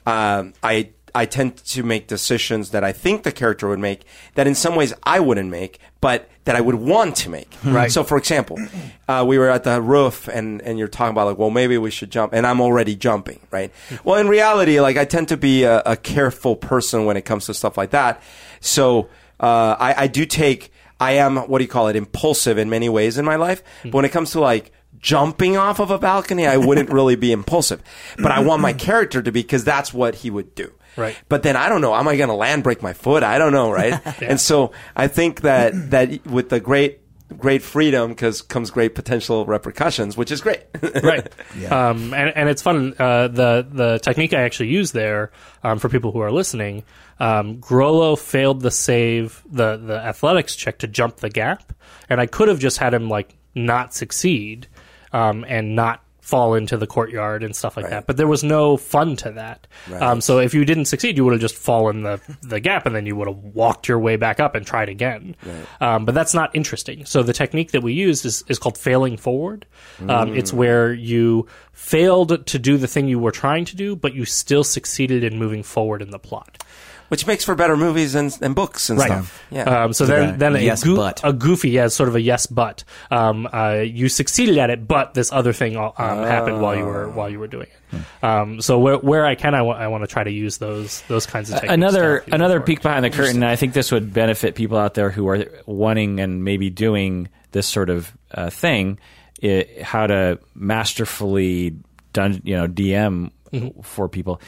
um, 0.06 0.53
I 0.64 0.90
I 1.14 1.26
tend 1.26 1.57
to 1.57 1.84
make 1.84 2.07
decisions 2.07 2.72
that 2.72 2.84
I 2.84 2.91
think 2.91 3.23
the 3.23 3.32
character 3.32 3.69
would 3.69 3.80
make 3.80 4.06
that 4.36 4.48
in 4.48 4.56
some 4.56 4.76
ways 4.76 4.94
I 5.03 5.22
wouldn't 5.22 5.49
make, 5.49 5.80
but 6.02 6.30
that 6.44 6.56
I 6.57 6.61
would 6.61 6.76
want 6.76 7.15
to 7.18 7.30
make. 7.30 7.56
Right. 7.64 7.90
So, 7.91 8.03
for 8.03 8.18
example, 8.18 8.60
uh, 9.07 9.23
we 9.26 9.38
were 9.38 9.49
at 9.49 9.64
the 9.64 9.82
roof, 9.82 10.27
and 10.27 10.61
and 10.61 10.78
you're 10.78 10.89
talking 10.89 11.12
about 11.12 11.28
like, 11.28 11.38
well, 11.38 11.49
maybe 11.49 11.78
we 11.78 11.89
should 11.89 12.12
jump, 12.12 12.34
and 12.34 12.46
I'm 12.46 12.60
already 12.62 12.96
jumping, 12.96 13.39
right? 13.49 13.71
well, 14.04 14.20
in 14.20 14.28
reality, 14.28 14.79
like 14.81 14.97
I 14.97 15.05
tend 15.05 15.29
to 15.29 15.38
be 15.38 15.63
a, 15.63 15.81
a 15.86 15.96
careful 15.96 16.55
person 16.57 17.05
when 17.05 17.15
it 17.18 17.23
comes 17.23 17.46
to 17.47 17.54
stuff 17.54 17.78
like 17.78 17.91
that. 17.91 18.21
So 18.60 19.07
uh, 19.39 19.76
I, 19.79 20.04
I 20.04 20.07
do 20.07 20.26
take. 20.26 20.71
I 20.99 21.14
am 21.14 21.38
what 21.38 21.60
do 21.60 21.64
you 21.64 21.70
call 21.70 21.88
it? 21.88 21.96
Impulsive 21.96 22.57
in 22.57 22.70
many 22.70 22.90
ways 22.90 23.18
in 23.18 23.26
my 23.26 23.36
life, 23.36 23.64
hmm. 23.82 23.90
but 23.90 23.98
when 23.98 24.06
it 24.06 24.12
comes 24.12 24.32
to 24.32 24.40
like 24.40 24.72
jumping 24.99 25.57
off 25.57 25.80
of 25.80 25.91
a 25.91 25.99
balcony, 25.99 26.48
I 26.48 26.57
wouldn't 26.57 26.90
really 26.90 27.15
be 27.15 27.32
impulsive. 27.32 27.82
But 28.18 28.32
I 28.32 28.40
want 28.40 28.62
my 28.62 28.74
character 28.88 29.22
to 29.22 29.32
be 29.32 29.41
because 29.41 29.64
that's 29.64 29.94
what 29.94 30.15
he 30.15 30.30
would 30.30 30.56
do. 30.56 30.74
Right. 30.98 31.18
But 31.30 31.44
then 31.44 31.56
I 31.56 31.70
don't 31.70 31.82
know. 31.82 31.94
Am 31.94 32.07
I 32.07 32.15
going 32.15 32.30
to 32.30 32.36
land 32.36 32.64
break 32.64 32.82
my 32.82 32.94
foot? 32.94 33.22
I 33.22 33.38
don't 33.38 33.52
know, 33.52 33.72
right? 33.72 34.02
And 34.22 34.40
so 34.40 34.72
I 34.96 35.07
think 35.07 35.41
that 35.41 35.91
that 35.91 36.26
with 36.26 36.49
the 36.49 36.60
great 36.60 36.99
great 37.37 37.62
freedom 37.62 38.10
because 38.10 38.41
comes 38.41 38.71
great 38.71 38.95
potential 38.95 39.45
repercussions, 39.45 40.15
which 40.15 40.31
is 40.31 40.41
great. 40.41 40.63
right. 41.04 41.28
Um, 41.71 42.13
and, 42.13 42.36
and 42.36 42.49
it's 42.49 42.62
fun. 42.62 42.94
Uh, 42.97 43.28
the 43.28 43.68
the 43.70 43.99
technique 43.99 44.34
I 44.34 44.41
actually 44.41 44.70
use 44.70 44.91
there 44.91 45.31
um, 45.63 45.79
for 45.79 45.89
people 45.89 46.12
who 46.12 46.20
are 46.20 46.31
listening. 46.31 46.84
Um, 47.20 47.57
Grollo 47.57 48.18
failed 48.18 48.62
the 48.62 48.71
save 48.71 49.44
the 49.49 49.78
the 49.78 49.97
athletics 49.97 50.55
check 50.55 50.79
to 50.79 50.87
jump 50.87 51.18
the 51.18 51.29
gap, 51.29 51.73
and 52.10 52.20
I 52.21 52.26
could 52.26 52.47
have 52.47 52.60
just 52.60 52.78
had 52.78 52.94
him 52.94 53.10
like 53.10 53.36
not 53.54 53.94
succeed 53.94 54.68
um, 55.13 55.45
and 55.47 55.76
not 55.76 56.04
fall 56.26 56.55
into 56.55 56.76
the 56.76 56.87
courtyard 56.87 57.44
and 57.44 57.55
stuff 57.55 57.78
like 57.78 57.86
that. 57.91 58.07
But 58.07 58.18
there 58.18 58.28
was 58.28 58.44
no 58.44 58.78
fun 58.78 59.15
to 59.18 59.31
that. 59.34 59.68
Um, 60.02 60.21
so 60.21 60.39
if 60.39 60.55
you 60.55 60.65
didn't 60.65 60.86
succeed, 60.86 61.18
you 61.18 61.23
would 61.23 61.34
have 61.34 61.41
just 61.41 61.55
fallen 61.55 62.02
the 62.02 62.20
the 62.41 62.60
gap, 62.60 62.87
and 62.87 62.95
then 62.95 63.05
you 63.05 63.15
would 63.15 63.28
have 63.28 63.37
walked 63.37 63.87
your 63.87 63.99
way 63.99 64.15
back 64.15 64.39
up 64.39 64.55
and 64.55 64.65
tried 64.65 64.89
again. 64.89 65.36
Um, 65.79 66.04
but 66.04 66.15
that's 66.15 66.34
not 66.34 66.49
interesting. 66.55 67.05
So 67.05 67.21
the 67.21 67.34
technique 67.34 67.71
that 67.73 67.84
we 67.84 67.94
used 67.94 68.26
is 68.26 68.44
is 68.47 68.57
called 68.57 68.76
failing 68.78 69.18
forward. 69.18 69.68
Um, 70.10 70.34
It's 70.36 70.52
where 70.52 70.91
you 70.91 71.45
failed 71.73 72.45
to 72.47 72.57
do 72.60 72.78
the 72.78 72.87
thing 72.87 73.07
you 73.07 73.20
were 73.20 73.31
trying 73.31 73.65
to 73.65 73.76
do, 73.76 73.95
but 73.95 74.15
you 74.15 74.26
still 74.26 74.63
succeeded 74.63 75.23
in 75.23 75.37
moving 75.37 75.62
forward 75.63 76.02
in 76.02 76.10
the 76.10 76.20
plot. 76.20 76.63
Which 77.09 77.27
makes 77.27 77.43
for 77.43 77.55
better 77.55 77.77
movies 77.77 78.15
and, 78.15 78.35
and 78.41 78.55
books 78.55 78.89
and 78.89 78.99
Right. 78.99 79.07
stuff. 79.07 79.43
Yeah. 79.51 79.63
Um, 79.84 79.93
so 79.93 80.05
So 80.05 80.11
then, 80.11 80.37
then 80.39 80.55
a, 80.55 80.59
yes, 80.59 80.84
goo- 80.84 80.95
but. 80.95 81.21
a 81.23 81.31
goofy, 81.34 81.69
yeah, 81.71 81.87
sort 81.87 82.09
of 82.09 82.15
a 82.15 82.21
yes, 82.21 82.45
but 82.47 82.84
um, 83.11 83.47
uh, 83.53 83.84
you 83.85 84.09
succeeded 84.09 84.57
at 84.57 84.69
it, 84.69 84.87
but 84.87 85.13
this 85.13 85.31
other 85.31 85.53
thing 85.53 85.77
um, 85.77 85.93
happened 85.97 86.61
while 86.61 86.75
you 86.75 86.85
were 86.85 87.09
while 87.09 87.29
you 87.29 87.39
were 87.39 87.47
doing 87.47 87.67
it. 87.67 88.01
Um, 88.25 88.59
so 88.61 88.77
where, 88.79 88.97
where 88.97 89.25
I 89.25 89.35
can, 89.35 89.53
I 89.55 89.61
want 89.61 90.03
to 90.03 90.07
try 90.07 90.23
to 90.23 90.31
use 90.31 90.57
those 90.57 91.01
those 91.07 91.25
kinds 91.25 91.49
of 91.49 91.55
techniques. 91.55 91.73
another 91.73 92.01
to 92.01 92.07
help 92.15 92.27
you 92.27 92.34
another 92.34 92.59
peek 92.61 92.81
behind 92.81 93.05
the 93.05 93.09
curtain. 93.09 93.37
and 93.37 93.45
I 93.45 93.55
think 93.55 93.73
this 93.73 93.91
would 93.91 94.11
benefit 94.13 94.55
people 94.55 94.77
out 94.77 94.93
there 94.95 95.09
who 95.11 95.27
are 95.29 95.45
wanting 95.65 96.19
and 96.19 96.43
maybe 96.43 96.69
doing 96.69 97.29
this 97.51 97.67
sort 97.67 97.89
of 97.89 98.11
uh, 98.34 98.49
thing. 98.49 98.99
i 99.43 99.65
how 99.84 100.07
to 100.07 100.39
masterfully 100.55 101.75
dun- 102.13 102.41
you 102.43 102.55
know 102.55 102.67
DM 102.67 103.31
Mm-hmm. 103.53 103.81
for 103.81 104.09
people 104.09 104.41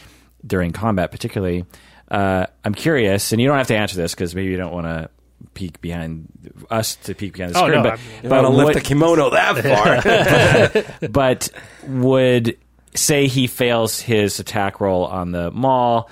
during 0.46 0.72
combat, 0.74 1.12
particularly. 1.12 1.64
Uh, 2.10 2.46
I'm 2.64 2.74
curious, 2.74 3.32
and 3.32 3.42
you 3.42 3.48
don't 3.48 3.58
have 3.58 3.68
to 3.68 3.76
answer 3.76 3.96
this 3.98 4.14
because 4.14 4.34
maybe 4.34 4.50
you 4.52 4.58
don't 4.58 4.72
want 4.74 4.86
to 4.88 5.10
peek 5.54 5.82
behind 5.82 6.28
us 6.70 6.96
to 6.96 7.14
peek 7.14 7.34
behind 7.34 7.54
the 7.54 7.60
Oh, 7.60 7.64
screen. 7.68 7.78
no, 7.78 7.84
but 7.84 7.90
I'm- 7.94 8.00
you 8.24 8.30
but 8.30 8.44
want 8.44 8.46
to 8.54 8.58
lift 8.58 8.66
what- 8.66 8.74
the 8.76 8.82
kimono 8.82 9.30
that 9.32 10.84
far. 11.02 11.08
but 11.10 11.50
would 11.88 12.58
say 12.96 13.28
he 13.28 13.48
fails 13.48 14.00
his 14.00 14.40
attack 14.40 14.80
roll 14.82 15.06
on 15.06 15.32
the 15.32 15.52
maul. 15.52 16.10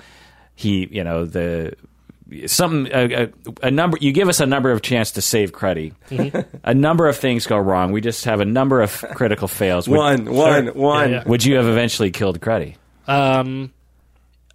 he, 0.54 0.86
you 0.90 1.02
know, 1.04 1.24
the 1.24 1.72
something 2.46 2.90
a, 2.92 3.24
a, 3.24 3.28
a 3.64 3.70
number. 3.70 3.98
You 4.00 4.12
give 4.12 4.28
us 4.28 4.40
a 4.40 4.46
number 4.46 4.70
of 4.70 4.82
chance 4.82 5.12
to 5.12 5.22
save 5.22 5.52
Cruddy. 5.52 5.92
a 6.64 6.74
number 6.74 7.06
of 7.08 7.16
things 7.16 7.46
go 7.46 7.56
wrong. 7.58 7.92
We 7.92 8.00
just 8.00 8.24
have 8.24 8.40
a 8.40 8.44
number 8.44 8.80
of 8.80 8.92
critical 9.14 9.48
fails. 9.48 9.88
Would, 9.88 9.96
One, 9.98 10.24
one, 10.32 10.66
one. 10.68 11.10
Yeah, 11.10 11.16
yeah. 11.18 11.22
would 11.28 11.44
you 11.44 11.56
have 11.56 11.66
eventually 11.66 12.10
killed 12.10 12.40
Cruddy? 12.40 12.74
Um, 13.08 13.72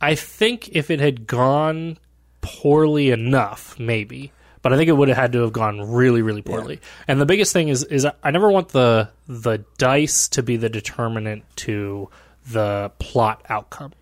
I 0.02 0.16
think 0.16 0.70
if 0.70 0.90
it 0.90 1.00
had 1.00 1.28
gone 1.28 1.98
poorly 2.42 3.12
enough, 3.12 3.80
maybe. 3.80 4.32
But 4.64 4.74
I 4.74 4.78
think 4.78 4.90
it 4.90 4.94
would 4.94 5.08
have 5.08 5.18
had 5.18 5.32
to 5.34 5.42
have 5.42 5.54
gone 5.54 5.92
really, 5.92 6.22
really 6.22 6.44
poorly. 6.44 6.82
And 7.08 7.20
the 7.20 7.26
biggest 7.26 7.52
thing 7.52 7.70
is, 7.70 7.84
is 7.84 8.06
I 8.24 8.32
never 8.32 8.50
want 8.50 8.70
the 8.70 9.10
the 9.28 9.64
dice 9.80 10.28
to 10.30 10.44
be 10.44 10.58
the 10.58 10.70
determinant 10.70 11.44
to 11.58 12.10
the 12.48 12.92
plot 13.00 13.44
outcome. 13.50 13.94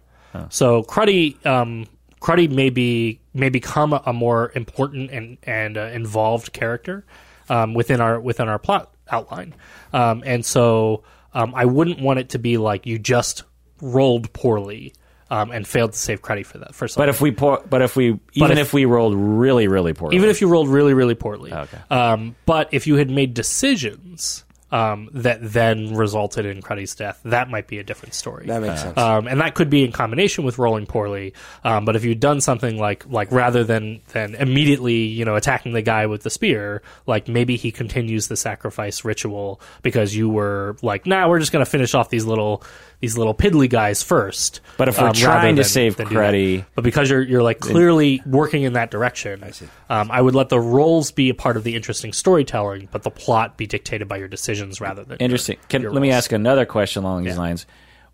So 0.49 0.83
Cruddy, 0.83 1.43
um, 1.45 1.87
Cruddy 2.21 2.49
may 2.49 2.69
be 2.69 3.19
may 3.33 3.49
become 3.49 3.93
a, 3.93 4.03
a 4.07 4.13
more 4.13 4.51
important 4.53 5.11
and 5.11 5.37
and 5.43 5.77
uh, 5.77 5.83
involved 5.93 6.51
character 6.51 7.05
um, 7.47 7.73
within 7.73 8.01
our 8.01 8.19
within 8.19 8.49
our 8.49 8.59
plot 8.59 8.93
outline. 9.09 9.55
Um, 9.93 10.23
and 10.25 10.45
so 10.45 11.03
um, 11.33 11.53
I 11.55 11.65
wouldn't 11.65 12.01
want 12.01 12.19
it 12.19 12.29
to 12.29 12.39
be 12.39 12.57
like 12.57 12.85
you 12.85 12.99
just 12.99 13.43
rolled 13.81 14.33
poorly 14.33 14.93
um, 15.29 15.51
and 15.51 15.67
failed 15.67 15.91
to 15.93 15.97
save 15.97 16.21
credit 16.21 16.45
for 16.45 16.57
that. 16.59 16.73
For 16.75 16.87
something. 16.87 17.01
But 17.01 17.09
if 17.09 17.21
we 17.21 17.31
pour, 17.31 17.61
but 17.69 17.81
if 17.81 17.95
we 17.95 18.19
even 18.33 18.51
if- 18.53 18.57
if, 18.59 18.73
we 18.73 18.85
rolled 18.85 19.15
really 19.15 19.67
really 19.67 19.93
poorly, 19.93 20.15
even 20.15 20.29
if 20.29 20.41
you 20.41 20.47
rolled 20.47 20.67
really 20.69 20.93
really 20.93 21.15
poorly, 21.15 21.53
Okay. 21.53 21.77
um, 21.89 22.35
but 22.45 22.69
if 22.71 22.87
you 22.87 22.95
had 22.95 23.09
made 23.09 23.33
decisions 23.33 24.43
um, 24.71 25.09
that 25.13 25.39
then 25.41 25.95
resulted 25.95 26.45
in 26.45 26.61
Cruddy's 26.61 26.93
death, 26.93 27.19
that 27.25 27.49
might 27.49 27.65
be 27.67 27.79
a 27.79 27.83
different 27.83 28.13
story. 28.13 28.45
That 28.45 28.61
makes 28.61 28.81
sense. 28.83 28.95
Um, 28.99 29.27
and 29.27 29.41
that 29.41 29.55
could 29.55 29.67
be 29.71 29.83
in 29.83 29.91
combination 29.91 30.43
with 30.43 30.59
rolling 30.59 30.85
poorly. 30.85 31.33
Um, 31.63 31.85
but 31.85 31.95
if 31.95 32.05
you'd 32.05 32.19
done 32.19 32.39
something 32.39 32.77
like 32.77 33.03
like 33.09 33.31
rather 33.31 33.63
than 33.63 34.01
than 34.13 34.35
immediately 34.35 35.05
you 35.05 35.25
know 35.25 35.35
attacking 35.35 35.73
the 35.73 35.81
guy 35.81 36.05
with 36.05 36.21
the 36.21 36.29
spear, 36.29 36.83
like 37.07 37.27
maybe 37.27 37.55
he 37.55 37.71
continues 37.71 38.27
the 38.27 38.37
sacrifice 38.37 39.03
ritual 39.03 39.59
because 39.81 40.15
you 40.15 40.29
were 40.29 40.77
like, 40.83 41.07
nah, 41.07 41.27
we're 41.27 41.39
just 41.39 41.51
gonna 41.51 41.65
finish 41.65 41.95
off 41.95 42.11
these 42.11 42.25
little 42.25 42.61
these 43.01 43.17
little 43.17 43.33
piddly 43.33 43.69
guys 43.69 44.03
first. 44.03 44.59
But 44.77 44.89
if 44.89 44.97
we're 44.99 45.07
um, 45.07 45.13
trying 45.13 45.55
to 45.55 45.61
than- 45.63 45.69
save 45.69 45.95
than 45.97 46.09
do 46.09 46.63
but 46.75 46.83
because 46.83 47.09
you're 47.09 47.21
you're 47.21 47.43
like 47.43 47.59
clearly 47.59 48.21
working 48.25 48.63
in 48.63 48.73
that 48.73 48.91
direction, 48.91 49.43
I 49.43 49.51
see. 49.51 49.67
Um, 49.89 50.11
I 50.11 50.21
would 50.21 50.35
let 50.35 50.49
the 50.49 50.59
rolls 50.59 51.11
be 51.11 51.29
a 51.29 51.33
part 51.33 51.55
of 51.57 51.63
the 51.63 51.75
interesting 51.75 52.11
storytelling, 52.13 52.89
but 52.91 53.03
the 53.03 53.11
plot 53.11 53.57
be 53.57 53.67
dictated 53.67 54.07
by 54.07 54.17
your 54.17 54.27
decisions 54.27 54.81
rather 54.81 55.03
than 55.03 55.17
your- 55.19 55.25
Interesting. 55.25 55.57
Can, 55.69 55.81
your 55.81 55.91
let 55.93 56.01
me 56.01 56.11
ask 56.11 56.31
another 56.31 56.65
question 56.65 57.03
along 57.03 57.23
these 57.23 57.35
Yeah. 57.35 57.39
lines. 57.39 57.65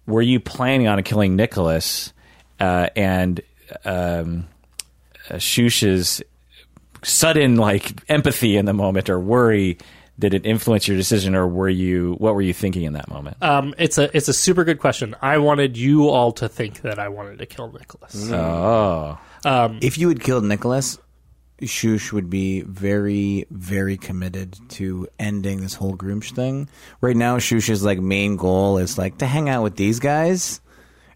Were 0.08 0.22
you 0.22 0.40
planning 0.40 0.88
on 0.88 1.02
killing 1.02 1.36
Nicholas 1.36 2.14
uh, 2.60 2.90
and 2.96 3.42
um, 3.86 4.46
uh, 5.32 5.40
Shoosh's 5.40 6.22
sudden 7.04 7.56
like 7.56 7.92
empathy 8.10 8.56
in 8.58 8.66
the 8.66 8.74
moment 8.74 9.10
or 9.10 9.20
worry? 9.20 9.78
Did 10.18 10.34
it 10.34 10.46
influence 10.46 10.88
your 10.88 10.96
decision, 10.96 11.36
or 11.36 11.46
were 11.48 11.68
you? 11.68 12.14
What 12.20 12.36
were 12.36 12.42
you 12.42 12.54
thinking 12.54 12.84
in 12.84 12.94
that 12.94 13.10
moment? 13.10 13.36
Um, 13.42 13.74
it's 13.78 13.98
a 13.98 14.16
it's 14.16 14.30
a 14.30 14.34
super 14.34 14.64
good 14.64 14.80
question. 14.80 15.14
I 15.22 15.40
wanted 15.40 15.76
you 15.78 16.08
all 16.10 16.32
to 16.34 16.48
think 16.48 16.82
that 16.84 17.00
I 17.00 17.10
wanted 17.10 17.40
to 17.40 17.46
kill 17.46 17.70
Nicholas. 17.72 18.16
Mm. 18.16 18.32
oh, 18.34 19.20
um, 19.44 19.80
If 19.82 19.98
you 19.98 20.08
had 20.08 20.22
killed 20.22 20.46
Nicholas, 20.46 20.98
Shoosh 21.62 22.14
would 22.14 22.30
be 22.30 22.62
very, 22.62 23.46
very 23.50 23.98
committed 23.98 24.58
to 24.70 25.08
ending 25.20 25.60
this 25.62 25.74
whole 25.74 25.96
Gruumsh 25.98 26.34
thing. 26.34 26.70
Right 27.02 27.16
now, 27.16 27.38
Shoosh's 27.38 27.84
like 27.84 28.00
main 28.00 28.38
goal 28.38 28.78
is 28.78 28.98
like 28.98 29.18
to 29.18 29.26
hang 29.26 29.50
out 29.50 29.64
with 29.64 29.76
these 29.76 30.00
guys. 30.00 30.62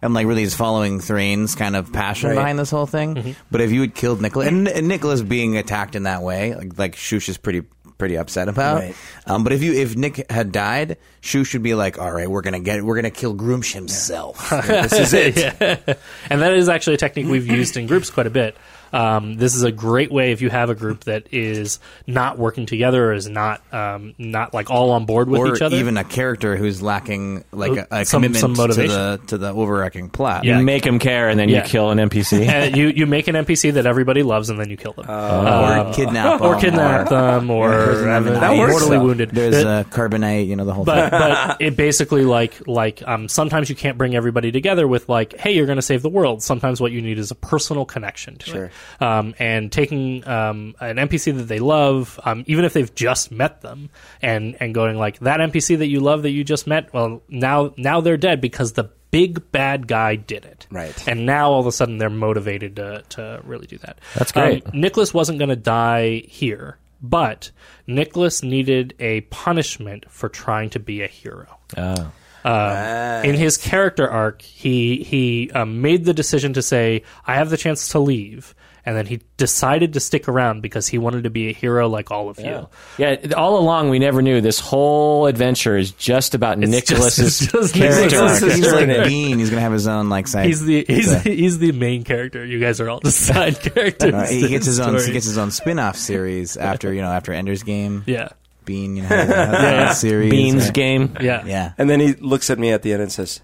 And 0.01 0.13
like 0.13 0.27
really 0.27 0.43
is 0.43 0.55
following 0.55 1.01
Thrain's 1.01 1.55
kind 1.55 1.75
of 1.75 1.91
passion 1.91 2.29
Right. 2.29 2.35
behind 2.37 2.57
this 2.57 2.71
whole 2.71 2.85
thing. 2.85 3.15
Mm-hmm. 3.15 3.31
But 3.51 3.59
if 3.59 3.71
you 3.71 3.81
had 3.81 3.93
killed 3.95 4.21
Nicholas 4.21 4.47
and, 4.47 4.65
and 4.69 4.87
Nicholas 4.87 5.21
being 5.21 5.57
attacked 5.57 5.93
in 5.93 6.03
that 6.03 6.21
way, 6.21 6.55
like 6.55 6.77
like 6.79 6.95
Shush 6.95 7.27
is 7.27 7.37
pretty 7.37 7.63
pretty 7.99 8.17
upset 8.17 8.47
about. 8.47 8.79
Right. 8.79 8.95
Um, 9.27 9.43
but 9.43 9.53
if 9.53 9.61
you 9.61 9.73
if 9.73 9.95
Nick 9.95 10.31
had 10.31 10.51
died, 10.51 10.97
Shu 11.21 11.43
should 11.43 11.61
be 11.61 11.75
like, 11.75 11.99
All 11.99 12.11
right, 12.11 12.27
we're 12.27 12.41
gonna 12.41 12.59
get 12.59 12.83
we're 12.83 12.95
gonna 12.95 13.11
kill 13.11 13.35
Gruumsh 13.35 13.73
himself. 13.73 14.49
this 14.49 14.93
is 14.93 15.13
it. 15.13 15.37
and 16.31 16.41
that 16.41 16.53
is 16.53 16.67
actually 16.67 16.95
a 16.95 16.97
technique 16.97 17.27
we've 17.27 17.45
used 17.45 17.77
in 17.77 17.85
groups 17.85 18.09
quite 18.09 18.25
a 18.25 18.31
bit. 18.31 18.57
Um, 18.93 19.35
this 19.35 19.55
is 19.55 19.63
a 19.63 19.71
great 19.71 20.11
way 20.11 20.31
if 20.31 20.41
you 20.41 20.49
have 20.49 20.69
a 20.69 20.75
group 20.75 21.03
that 21.05 21.27
is 21.31 21.79
not 22.07 22.37
working 22.37 22.65
together, 22.65 23.09
or 23.09 23.13
is 23.13 23.27
not 23.29 23.61
um, 23.73 24.13
not 24.17 24.53
like 24.53 24.69
all 24.69 24.91
on 24.91 25.05
board 25.05 25.29
with 25.29 25.41
or 25.41 25.55
each 25.55 25.61
other. 25.61 25.75
even 25.77 25.97
a 25.97 26.03
character 26.03 26.55
who's 26.57 26.81
lacking 26.81 27.43
like 27.51 27.71
a, 27.77 27.87
a 27.91 28.05
Some- 28.05 28.21
commitment 28.21 28.41
some 28.41 28.53
motivation. 28.53 28.89
to 28.89 28.95
the 28.95 29.21
to 29.27 29.37
the 29.37 29.49
overarching 29.53 30.09
plot. 30.09 30.43
you 30.43 30.51
Yeah. 30.51 30.61
make 30.61 30.85
him 30.85 30.99
care, 30.99 31.29
and 31.29 31.39
then 31.39 31.49
Yeah. 31.49 31.63
you 31.63 31.69
kill 31.69 31.91
an 31.91 31.97
NPC. 31.99 32.47
and 32.47 32.75
you 32.75 32.87
you 32.87 33.05
make 33.05 33.27
an 33.27 33.35
NPC 33.35 33.73
that 33.73 33.85
everybody 33.85 34.23
loves, 34.23 34.49
and 34.49 34.59
then 34.59 34.69
you 34.69 34.77
kill 34.77 34.93
them, 34.93 35.05
or 35.09 35.93
kidnap 35.93 36.41
or 36.41 36.51
them, 36.51 36.59
kidnap 36.61 37.09
them, 37.09 37.49
or 37.49 37.69
prison 37.71 38.03
them 38.05 38.09
have 38.13 38.27
in 38.27 38.33
them 38.33 38.41
That 38.41 38.55
mortally 38.55 38.97
though. 38.97 39.03
wounded. 39.03 39.29
There's 39.31 39.57
It- 39.57 39.67
uh, 39.67 39.83
carbonite, 39.85 40.47
you 40.47 40.55
know 40.55 40.65
the 40.65 40.73
whole 40.73 40.85
but 40.85 41.09
thing. 41.11 41.19
but 41.19 41.61
it 41.61 41.75
basically 41.75 42.25
like 42.25 42.67
like 42.67 43.01
um, 43.07 43.27
sometimes 43.27 43.69
you 43.69 43.75
can't 43.75 43.97
bring 43.97 44.15
everybody 44.15 44.51
together 44.51 44.87
with 44.87 45.07
like 45.09 45.37
hey 45.39 45.51
you're 45.51 45.65
going 45.65 45.75
to 45.77 45.81
save 45.81 46.01
the 46.01 46.09
world 46.09 46.41
sometimes 46.43 46.79
what 46.81 46.91
you 46.91 47.01
need 47.01 47.17
is 47.19 47.31
a 47.31 47.35
personal 47.35 47.85
connection 47.85 48.37
to 48.37 48.49
Sure. 48.49 48.65
it 48.65 48.71
um, 48.99 49.33
and 49.39 49.71
taking 49.71 50.27
um, 50.27 50.75
an 50.79 50.97
npc 50.97 51.35
that 51.35 51.43
they 51.43 51.59
love 51.59 52.19
um, 52.23 52.43
even 52.47 52.65
if 52.65 52.73
they've 52.73 52.93
just 52.95 53.31
met 53.31 53.61
them 53.61 53.89
and 54.21 54.55
and 54.59 54.73
going 54.73 54.97
like 54.97 55.19
that 55.19 55.39
npc 55.39 55.77
that 55.77 55.87
you 55.87 55.99
love 55.99 56.23
that 56.23 56.31
you 56.31 56.43
just 56.43 56.67
met 56.67 56.91
well 56.93 57.21
now 57.29 57.73
now 57.77 58.01
they're 58.01 58.17
dead 58.17 58.41
because 58.41 58.73
the 58.73 58.89
big 59.11 59.51
bad 59.51 59.87
guy 59.87 60.15
did 60.15 60.45
it 60.45 60.67
Right. 60.69 61.07
and 61.07 61.25
now 61.25 61.49
all 61.51 61.59
of 61.59 61.65
a 61.65 61.71
sudden 61.71 61.97
they're 61.97 62.09
motivated 62.11 62.75
to, 62.75 63.03
to 63.09 63.41
really 63.43 63.65
do 63.65 63.77
that 63.79 63.97
That's 64.15 64.31
great. 64.31 64.65
um, 64.67 64.71
Nicholas 64.79 65.13
wasn't 65.13 65.39
going 65.39 65.49
to 65.49 65.55
die 65.55 66.23
here, 66.27 66.77
but 67.01 67.49
Nicholas 67.87 68.43
needed 68.43 68.93
a 68.99 69.21
punishment 69.21 70.05
for 70.11 70.29
trying 70.29 70.69
to 70.71 70.79
be 70.79 71.01
a 71.01 71.07
hero. 71.07 71.57
Oh. 71.75 72.11
Uh, 72.45 73.21
in 73.25 73.35
his 73.35 73.57
character 73.57 74.07
arc, 74.09 74.41
he 74.41 75.03
he 75.03 75.51
um, 75.51 75.81
made 75.81 76.05
the 76.05 76.13
decision 76.13 76.53
to 76.53 76.61
say, 76.61 77.03
"I 77.27 77.35
have 77.35 77.49
the 77.49 77.57
chance 77.57 77.89
to 77.89 77.99
leave," 77.99 78.55
and 78.89 78.97
then 78.97 79.05
he 79.05 79.21
decided 79.37 79.93
to 79.93 79.99
stick 79.99 80.27
around 80.27 80.61
because 80.63 80.87
he 80.87 80.97
wanted 80.97 81.25
to 81.25 81.29
be 81.29 81.49
a 81.49 81.53
hero 81.53 81.87
like 81.87 82.09
all 82.09 82.27
of 82.27 82.39
you. 82.39 82.67
Yeah, 82.97 83.17
all 83.37 83.59
along 83.59 83.91
we 83.91 83.99
never 83.99 84.23
knew 84.23 84.41
this 84.41 84.59
whole 84.59 85.27
adventure 85.27 85.77
is 85.77 85.91
just 85.91 86.33
about 86.33 86.57
Nicholas's 86.57 87.37
just- 87.37 87.51
just 87.51 87.75
character. 87.75 88.15
Nicholas's 88.15 88.55
he's 88.55 88.71
like 88.73 88.87
journey. 88.87 89.07
Bean. 89.07 89.37
He's 89.37 89.51
gonna 89.51 89.61
have 89.61 89.71
his 89.73 89.85
own 89.85 90.09
like 90.09 90.27
side. 90.27 90.47
He's 90.47 90.65
the 90.65 90.85
he's, 90.87 91.11
the- 91.11 91.19
the, 91.29 91.35
he's 91.35 91.59
the 91.59 91.71
main 91.71 92.03
character. 92.03 92.43
You 92.43 92.59
guys 92.59 92.81
are 92.81 92.89
all 92.89 92.99
the 92.99 93.11
side 93.29 93.59
characters. 93.59 94.11
uh, 94.11 94.25
he 94.25 94.47
gets 94.47 94.65
the 94.65 94.71
his 94.71 94.79
own. 94.79 94.95
He 94.99 95.11
gets 95.11 95.27
his 95.27 95.37
own 95.37 95.51
spin-off 95.51 95.95
series 95.95 96.57
after 96.57 96.91
you 96.91 97.01
know 97.03 97.11
after 97.11 97.31
Ender's 97.31 97.61
Game. 97.61 98.03
yeah, 98.07 98.29
Bean, 98.65 98.95
you 98.95 99.03
know, 99.03 99.07
has, 99.09 99.27
has 99.29 99.61
yeah. 99.61 99.93
series. 99.93 100.31
Beans 100.31 100.65
right? 100.65 100.73
game. 100.73 101.15
yeah, 101.21 101.45
Yeah. 101.45 101.73
And 101.77 101.87
then 101.89 101.99
he 101.99 102.13
looks 102.13 102.49
at 102.49 102.57
me 102.57 102.71
at 102.71 102.81
the 102.81 102.93
end 102.93 103.03
and 103.03 103.11
says, 103.11 103.39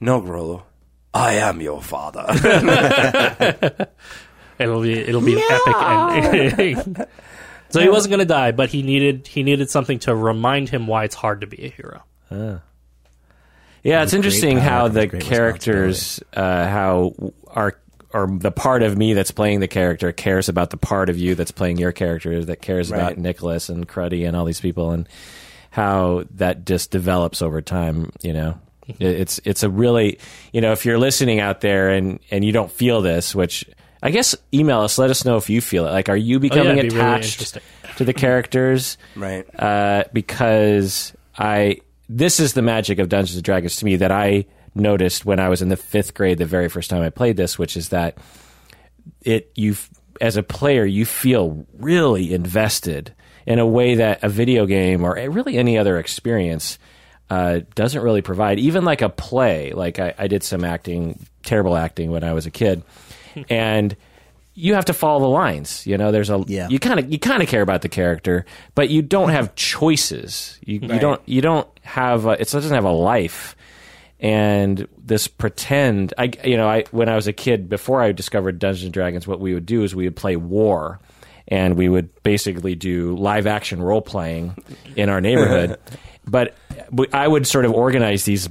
"No, 0.00 0.20
Grollo, 0.22 0.62
I 1.12 1.34
am 1.34 1.60
your 1.60 1.82
father." 1.82 2.26
It'll 4.58 4.82
be 4.82 4.98
it'll 4.98 5.20
be 5.20 5.34
an 5.34 5.42
epic 5.50 6.58
ending. 6.58 6.96
so 7.70 7.80
he 7.80 7.88
wasn't 7.88 8.10
going 8.10 8.20
to 8.20 8.24
die, 8.24 8.52
but 8.52 8.70
he 8.70 8.82
needed 8.82 9.26
he 9.26 9.42
needed 9.42 9.70
something 9.70 9.98
to 10.00 10.14
remind 10.14 10.68
him 10.68 10.86
why 10.86 11.04
it's 11.04 11.14
hard 11.14 11.40
to 11.40 11.46
be 11.46 11.64
a 11.64 11.68
hero. 11.68 12.02
Yeah, 12.30 14.02
it's 14.02 14.12
interesting 14.12 14.58
power 14.58 14.68
how 14.68 14.88
the 14.88 15.08
characters, 15.08 16.20
uh, 16.32 16.66
how 16.68 17.14
our 17.48 17.78
or 18.12 18.28
the 18.28 18.52
part 18.52 18.82
of 18.82 18.96
me 18.96 19.12
that's 19.12 19.30
playing 19.32 19.60
the 19.60 19.68
character 19.68 20.12
cares 20.12 20.48
about 20.48 20.70
the 20.70 20.76
part 20.76 21.10
of 21.10 21.18
you 21.18 21.34
that's 21.34 21.50
playing 21.50 21.78
your 21.78 21.92
character 21.92 22.44
that 22.44 22.62
cares 22.62 22.90
about 22.90 23.18
Nicholas 23.18 23.68
and 23.68 23.88
Cruddy 23.88 24.26
and 24.26 24.36
all 24.36 24.44
these 24.44 24.60
people 24.60 24.92
and 24.92 25.08
how 25.70 26.24
that 26.36 26.64
just 26.64 26.92
develops 26.92 27.42
over 27.42 27.60
time. 27.60 28.12
You 28.22 28.32
know, 28.32 28.58
Mm-hmm. 28.88 29.02
It's 29.02 29.40
it's 29.44 29.62
a 29.62 29.70
really 29.70 30.18
you 30.52 30.60
know 30.60 30.72
if 30.72 30.84
you're 30.84 30.98
listening 30.98 31.40
out 31.40 31.60
there 31.60 31.90
and 31.90 32.20
and 32.30 32.44
you 32.44 32.52
don't 32.52 32.70
feel 32.70 33.00
this, 33.00 33.34
which 33.34 33.64
I 34.04 34.10
guess 34.10 34.36
email 34.52 34.80
us, 34.80 34.98
let 34.98 35.08
us 35.10 35.24
know 35.24 35.38
if 35.38 35.48
you 35.48 35.60
feel 35.62 35.86
it. 35.86 35.90
Like, 35.90 36.10
are 36.10 36.16
you 36.16 36.38
becoming 36.38 36.76
Oh, 36.76 36.78
it'd 36.78 36.90
be 36.90 36.96
really 36.96 37.08
attached 37.08 37.40
interesting. 37.40 37.62
to 37.96 38.04
the 38.04 38.12
characters? 38.12 38.98
right. 39.16 39.46
uh, 39.58 40.04
because 40.12 41.14
I 41.36 41.80
this 42.08 42.38
is 42.38 42.52
the 42.52 42.62
magic 42.62 42.98
of 42.98 43.08
Dungeons 43.08 43.36
and 43.36 43.44
Dragons 43.44 43.76
to 43.76 43.84
me 43.86 43.96
that 43.96 44.12
I 44.12 44.44
noticed 44.74 45.24
when 45.24 45.40
I 45.40 45.48
was 45.48 45.62
in 45.62 45.70
the 45.70 45.76
fifth 45.76 46.12
grade 46.12 46.36
the 46.36 46.44
very 46.44 46.68
first 46.68 46.90
time 46.90 47.02
I 47.02 47.08
played 47.08 47.38
this, 47.38 47.58
which 47.58 47.78
is 47.78 47.88
that 47.88 48.18
it 49.22 49.50
you 49.54 49.74
as 50.20 50.36
a 50.36 50.42
player 50.42 50.84
you 50.84 51.06
feel 51.06 51.66
really 51.78 52.34
invested 52.34 53.14
in 53.46 53.58
a 53.58 53.66
way 53.66 53.94
that 53.96 54.22
a 54.22 54.28
video 54.28 54.66
game 54.66 55.02
or 55.02 55.14
really 55.30 55.56
any 55.56 55.78
other 55.78 55.98
experience 55.98 56.78
uh, 57.30 57.60
doesn't 57.74 58.02
really 58.02 58.22
provide. 58.22 58.58
Even 58.58 58.84
like 58.84 59.02
a 59.02 59.08
play, 59.08 59.72
like 59.72 59.98
I, 59.98 60.14
I 60.18 60.26
did 60.26 60.42
some 60.42 60.62
acting, 60.62 61.26
terrible 61.42 61.76
acting 61.76 62.10
when 62.10 62.22
I 62.22 62.32
was 62.32 62.46
a 62.46 62.50
kid, 62.50 62.82
and 63.48 63.96
you 64.54 64.74
have 64.74 64.84
to 64.84 64.92
follow 64.92 65.20
the 65.20 65.28
lines. 65.28 65.86
You 65.86 65.98
know, 65.98 66.12
there's 66.12 66.30
a 66.30 66.42
Yeah. 66.46 66.68
you 66.68 66.78
kind 66.78 67.00
of 67.00 67.10
you 67.10 67.18
kind 67.18 67.42
of 67.42 67.48
care 67.48 67.62
about 67.62 67.82
the 67.82 67.88
character, 67.88 68.44
but 68.74 68.88
you 68.88 69.02
don't 69.02 69.30
have 69.30 69.54
choices. 69.56 70.58
You, 70.64 70.80
you 70.80 70.98
don't 71.00 71.20
you 71.26 71.40
don't 71.40 71.68
have 71.82 72.26
a, 72.26 72.30
it 72.40 72.48
doesn't 72.50 72.72
have 72.74 72.84
a 72.84 72.92
life. 72.92 73.56
and 74.20 74.86
this 74.96 75.26
pretend. 75.28 76.14
I 76.16 76.30
you 76.44 76.56
know 76.56 76.68
I 76.68 76.84
when 76.92 77.08
I 77.08 77.14
was 77.16 77.26
a 77.26 77.32
kid 77.32 77.68
before 77.68 78.00
I 78.00 78.12
discovered 78.12 78.58
Dungeons 78.58 78.84
and 78.84 78.92
Dragons, 78.92 79.26
what 79.26 79.40
we 79.40 79.54
would 79.54 79.66
do 79.66 79.82
is 79.82 79.94
we 79.94 80.04
would 80.04 80.16
play 80.16 80.36
War. 80.36 81.00
And 81.46 81.76
we 81.76 81.90
would 81.90 82.08
basically 82.22 82.74
do 82.74 83.14
live 83.16 83.46
action 83.46 83.82
role 83.82 84.00
playing 84.00 84.56
in 84.96 85.10
our 85.10 85.20
neighborhood. 85.20 85.78
but 86.26 86.54
I 87.12 87.28
would 87.28 87.46
sort 87.46 87.66
of 87.66 87.72
organize 87.74 88.24
these 88.24 88.48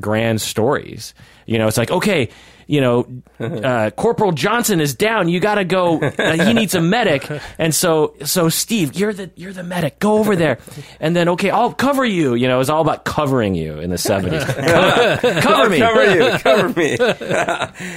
grand 0.00 0.40
stories. 0.40 1.14
You 1.46 1.58
know, 1.58 1.68
it's 1.68 1.76
like, 1.78 1.92
okay, 1.92 2.30
you 2.72 2.80
know, 2.80 3.06
uh, 3.38 3.90
Corporal 3.90 4.32
Johnson 4.32 4.80
is 4.80 4.94
down. 4.94 5.28
You 5.28 5.40
got 5.40 5.56
to 5.56 5.64
go. 5.64 6.00
Uh, 6.00 6.42
he 6.42 6.54
needs 6.54 6.74
a 6.74 6.80
medic. 6.80 7.30
And 7.58 7.74
so, 7.74 8.14
so 8.24 8.48
Steve, 8.48 8.94
you're 8.94 9.12
the 9.12 9.30
you're 9.36 9.52
the 9.52 9.62
medic. 9.62 9.98
Go 9.98 10.16
over 10.16 10.34
there. 10.36 10.58
And 10.98 11.14
then, 11.14 11.28
okay, 11.30 11.50
I'll 11.50 11.74
cover 11.74 12.02
you. 12.02 12.32
You 12.32 12.48
know, 12.48 12.60
it's 12.60 12.70
all 12.70 12.80
about 12.80 13.04
covering 13.04 13.54
you 13.54 13.78
in 13.78 13.90
the 13.90 13.98
seventies. 13.98 14.42
cover, 14.42 15.18
cover 15.42 15.68
me 15.68 15.78
Cover 15.80 16.14
you, 16.14 16.38
cover 16.38 16.68
me. 16.70 16.96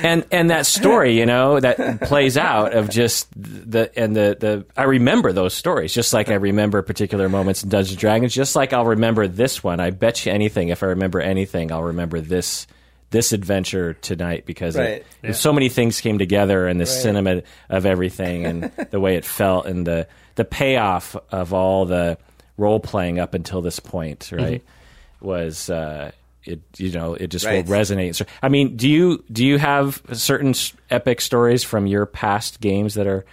and 0.03 0.25
and 0.29 0.49
that 0.49 0.65
story, 0.65 1.17
you 1.17 1.25
know, 1.25 1.57
that 1.57 2.01
plays 2.01 2.35
out 2.35 2.73
of 2.73 2.89
just 2.89 3.29
the 3.33 3.89
and 3.97 4.13
the 4.13 4.35
the 4.37 4.65
I 4.75 4.83
remember 4.83 5.31
those 5.31 5.53
stories, 5.53 5.93
just 5.93 6.13
like 6.13 6.27
I 6.27 6.33
remember 6.33 6.81
particular 6.81 7.29
moments 7.29 7.63
in 7.63 7.69
Dungeons 7.69 7.91
and 7.91 7.99
Dragons, 7.99 8.33
just 8.33 8.57
like 8.57 8.73
I'll 8.73 8.87
remember 8.87 9.29
this 9.29 9.63
one. 9.63 9.79
I 9.79 9.91
bet 9.91 10.25
you 10.25 10.33
anything, 10.33 10.67
if 10.67 10.83
I 10.83 10.87
remember 10.87 11.21
anything, 11.21 11.71
I'll 11.71 11.83
remember 11.83 12.19
this 12.19 12.67
this 13.11 13.31
adventure 13.33 13.93
tonight 13.93 14.45
because 14.45 14.75
Right. 14.75 15.05
it, 15.23 15.33
so 15.35 15.53
many 15.53 15.69
things 15.69 16.01
came 16.01 16.17
together 16.17 16.67
and 16.67 16.79
the 16.79 16.85
cinema 16.85 17.43
of 17.69 17.85
everything 17.85 18.45
and 18.45 18.63
the 18.91 18.99
way 18.99 19.15
it 19.15 19.25
felt 19.25 19.65
and 19.67 19.85
the 19.87 20.07
the 20.35 20.43
payoff 20.45 21.15
of 21.31 21.53
all 21.53 21.85
the 21.85 22.17
role 22.57 22.79
playing 22.79 23.19
up 23.19 23.33
until 23.33 23.61
this 23.61 23.79
point, 23.79 24.29
right, 24.33 24.63
was. 25.21 25.69
Uh, 25.69 26.11
it 26.47 26.61
you 26.77 26.91
know 26.91 27.15
it 27.15 27.27
just 27.31 27.43
Right. 27.43 27.65
will 27.65 27.73
resonate. 27.75 28.13
So, 28.13 28.23
I 28.43 28.49
mean, 28.49 28.77
do 28.77 28.87
you 28.87 29.23
do 29.31 29.43
you 29.43 29.57
have 29.57 29.99
certain 30.13 30.53
epic 30.91 31.19
stories 31.21 31.63
from 31.63 31.87
your 31.87 32.05
past 32.05 32.61
games 32.61 32.93
that 32.93 33.07
are 33.07 33.25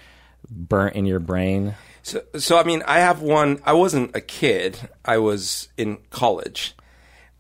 burnt 0.51 0.97
in 0.97 1.05
your 1.05 1.19
brain? 1.19 1.75
So, 2.03 2.23
so 2.39 2.57
I 2.59 2.63
mean, 2.65 2.83
I 2.87 3.01
have 3.01 3.21
one. 3.21 3.61
I 3.67 3.75
wasn't 3.75 4.17
a 4.17 4.23
kid. 4.23 4.79
I 5.05 5.19
was 5.19 5.69
in 5.77 5.99
college, 6.09 6.75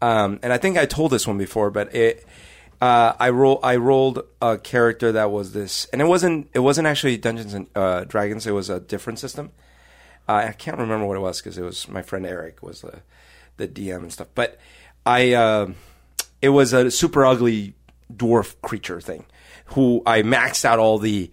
um, 0.03 0.41
and 0.43 0.53
I 0.53 0.59
think 0.59 0.77
I 0.77 0.85
told 0.85 1.13
this 1.13 1.27
one 1.27 1.39
before. 1.39 1.71
But 1.71 1.95
it, 1.95 2.27
uh, 2.81 3.15
I 3.19 3.31
roll. 3.31 3.61
I 3.63 3.77
rolled 3.77 4.25
a 4.43 4.59
character 4.59 5.13
that 5.13 5.31
was 5.31 5.53
this, 5.53 5.87
and 5.93 6.03
it 6.03 6.07
wasn't. 6.07 6.51
It 6.53 6.59
wasn't 6.59 6.89
actually 6.89 7.17
Dungeons 7.17 7.55
and 7.55 7.69
uh, 7.75 8.05
Dragons. 8.05 8.47
It 8.47 8.51
was 8.53 8.69
a 8.69 8.81
different 8.81 9.21
system. 9.21 9.53
Uh, 10.29 10.47
I 10.49 10.53
can't 10.53 10.77
remember 10.77 11.07
what 11.07 11.17
it 11.17 11.21
was 11.21 11.41
because 11.41 11.57
it 11.57 11.63
was 11.63 11.89
my 11.89 12.03
friend 12.03 12.27
Eric 12.27 12.63
was 12.63 12.83
the 12.83 13.03
the 13.57 13.69
DM 13.69 13.99
and 13.99 14.13
stuff. 14.13 14.29
But 14.35 14.59
I, 15.07 15.33
uh, 15.33 15.73
it 16.41 16.51
was 16.51 16.73
a 16.73 16.91
super 16.91 17.25
ugly 17.25 17.75
dwarf 18.13 18.61
creature 18.61 19.01
thing, 19.01 19.25
who 19.67 20.03
I 20.05 20.23
maxed 20.23 20.65
out 20.65 20.79
all 20.79 20.99
the, 20.99 21.31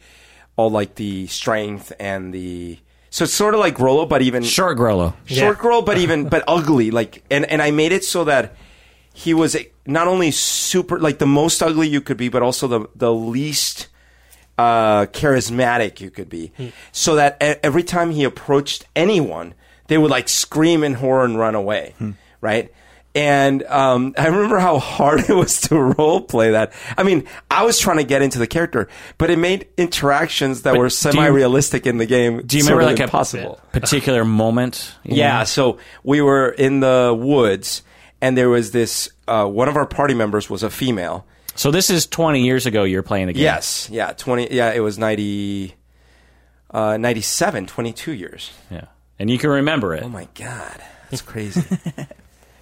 all 0.56 0.69
like 0.69 0.95
the 0.95 1.27
strength 1.27 1.91
and 1.99 2.33
the. 2.33 2.80
So 3.09 3.23
it's 3.23 3.33
sort 3.33 3.53
of 3.53 3.59
like 3.59 3.75
Grollo, 3.75 4.07
but 4.07 4.21
even 4.21 4.43
Short 4.43 4.77
Grollo. 4.77 5.13
short 5.25 5.57
girl, 5.59 5.81
but 5.81 5.97
even 6.03 6.29
but 6.29 6.43
ugly. 6.47 6.91
Like, 6.91 7.23
and 7.31 7.45
and 7.45 7.61
I 7.61 7.71
made 7.71 7.91
it 7.91 8.03
so 8.03 8.23
that 8.25 8.55
he 9.13 9.33
was 9.33 9.57
not 9.85 10.07
only 10.07 10.31
super 10.31 10.99
like 10.99 11.17
the 11.19 11.25
most 11.25 11.61
ugly 11.63 11.88
you 11.88 12.01
could 12.01 12.17
be, 12.17 12.29
but 12.29 12.41
also 12.43 12.67
the 12.67 12.85
the 12.95 13.11
least 13.13 13.88
uh, 14.57 15.05
charismatic 15.07 15.99
you 16.01 16.11
could 16.11 16.29
be. 16.29 16.51
So 16.91 17.15
that 17.15 17.38
e- 17.41 17.59
every 17.63 17.83
time 17.83 18.11
he 18.11 18.23
approached 18.23 18.85
anyone, 18.95 19.53
they 19.88 19.97
would 19.97 20.11
like 20.11 20.29
scream 20.29 20.83
in 20.83 20.95
horror 20.95 21.25
and 21.25 21.38
run 21.38 21.55
away, 21.55 21.95
right? 22.41 22.71
And 23.15 23.63
um, 23.63 24.13
I 24.19 24.27
remember 24.27 24.59
how 24.59 24.77
hard 24.79 25.19
it 25.29 25.33
was 25.35 25.61
to 25.61 25.75
role 25.79 26.21
play 26.21 26.51
that. 26.51 26.73
I 26.97 27.03
mean, 27.03 27.25
I 27.49 27.63
was 27.63 27.79
trying 27.79 27.97
to 27.97 28.03
get 28.03 28.21
into 28.21 28.38
the 28.39 28.47
character, 28.47 28.88
but 29.17 29.29
it 29.29 29.38
made 29.39 29.67
interactions 29.77 30.61
that 30.61 30.71
But 30.73 30.77
were 30.79 30.85
do 30.85 30.93
you- 30.93 31.11
semi-realistic 31.13 31.88
in 31.88 31.97
the 31.97 32.05
game. 32.05 32.41
Do 32.45 32.57
you 32.57 32.63
remember 32.63 32.85
like 32.85 32.99
impossible? 32.99 33.59
a 33.61 33.67
particular 33.79 34.23
moment? 34.25 34.93
Yeah, 35.03 35.39
know? 35.39 35.43
so 35.45 35.77
we 36.03 36.21
were 36.21 36.49
in 36.49 36.79
the 36.81 37.15
woods, 37.19 37.81
and 38.21 38.38
there 38.38 38.49
was 38.49 38.71
this. 38.71 39.09
Uh, 39.27 39.45
one 39.45 39.67
of 39.69 39.75
our 39.75 39.85
party 39.85 40.13
members 40.13 40.49
was 40.49 40.63
a 40.63 40.69
female. 40.69 41.25
So 41.55 41.71
this 41.71 41.89
is 41.89 42.05
twenty 42.07 42.43
years 42.45 42.65
ago. 42.65 42.83
You're 42.83 43.03
playing 43.03 43.27
the 43.27 43.33
game. 43.33 43.43
Yes, 43.43 43.89
yeah, 43.91 44.13
twenty. 44.13 44.53
Yeah, 44.53 44.71
it 44.71 44.79
was 44.79 44.97
90, 44.97 45.75
uh, 46.71 46.97
97, 46.97 47.65
22 47.67 48.11
years. 48.13 48.51
Yeah. 48.71 48.85
And 49.17 49.29
you 49.29 49.38
can 49.38 49.49
remember 49.49 49.93
it. 49.93 50.03
Oh 50.03 50.09
my 50.09 50.27
god, 50.35 50.81
that's 51.09 51.21
crazy. 51.21 51.61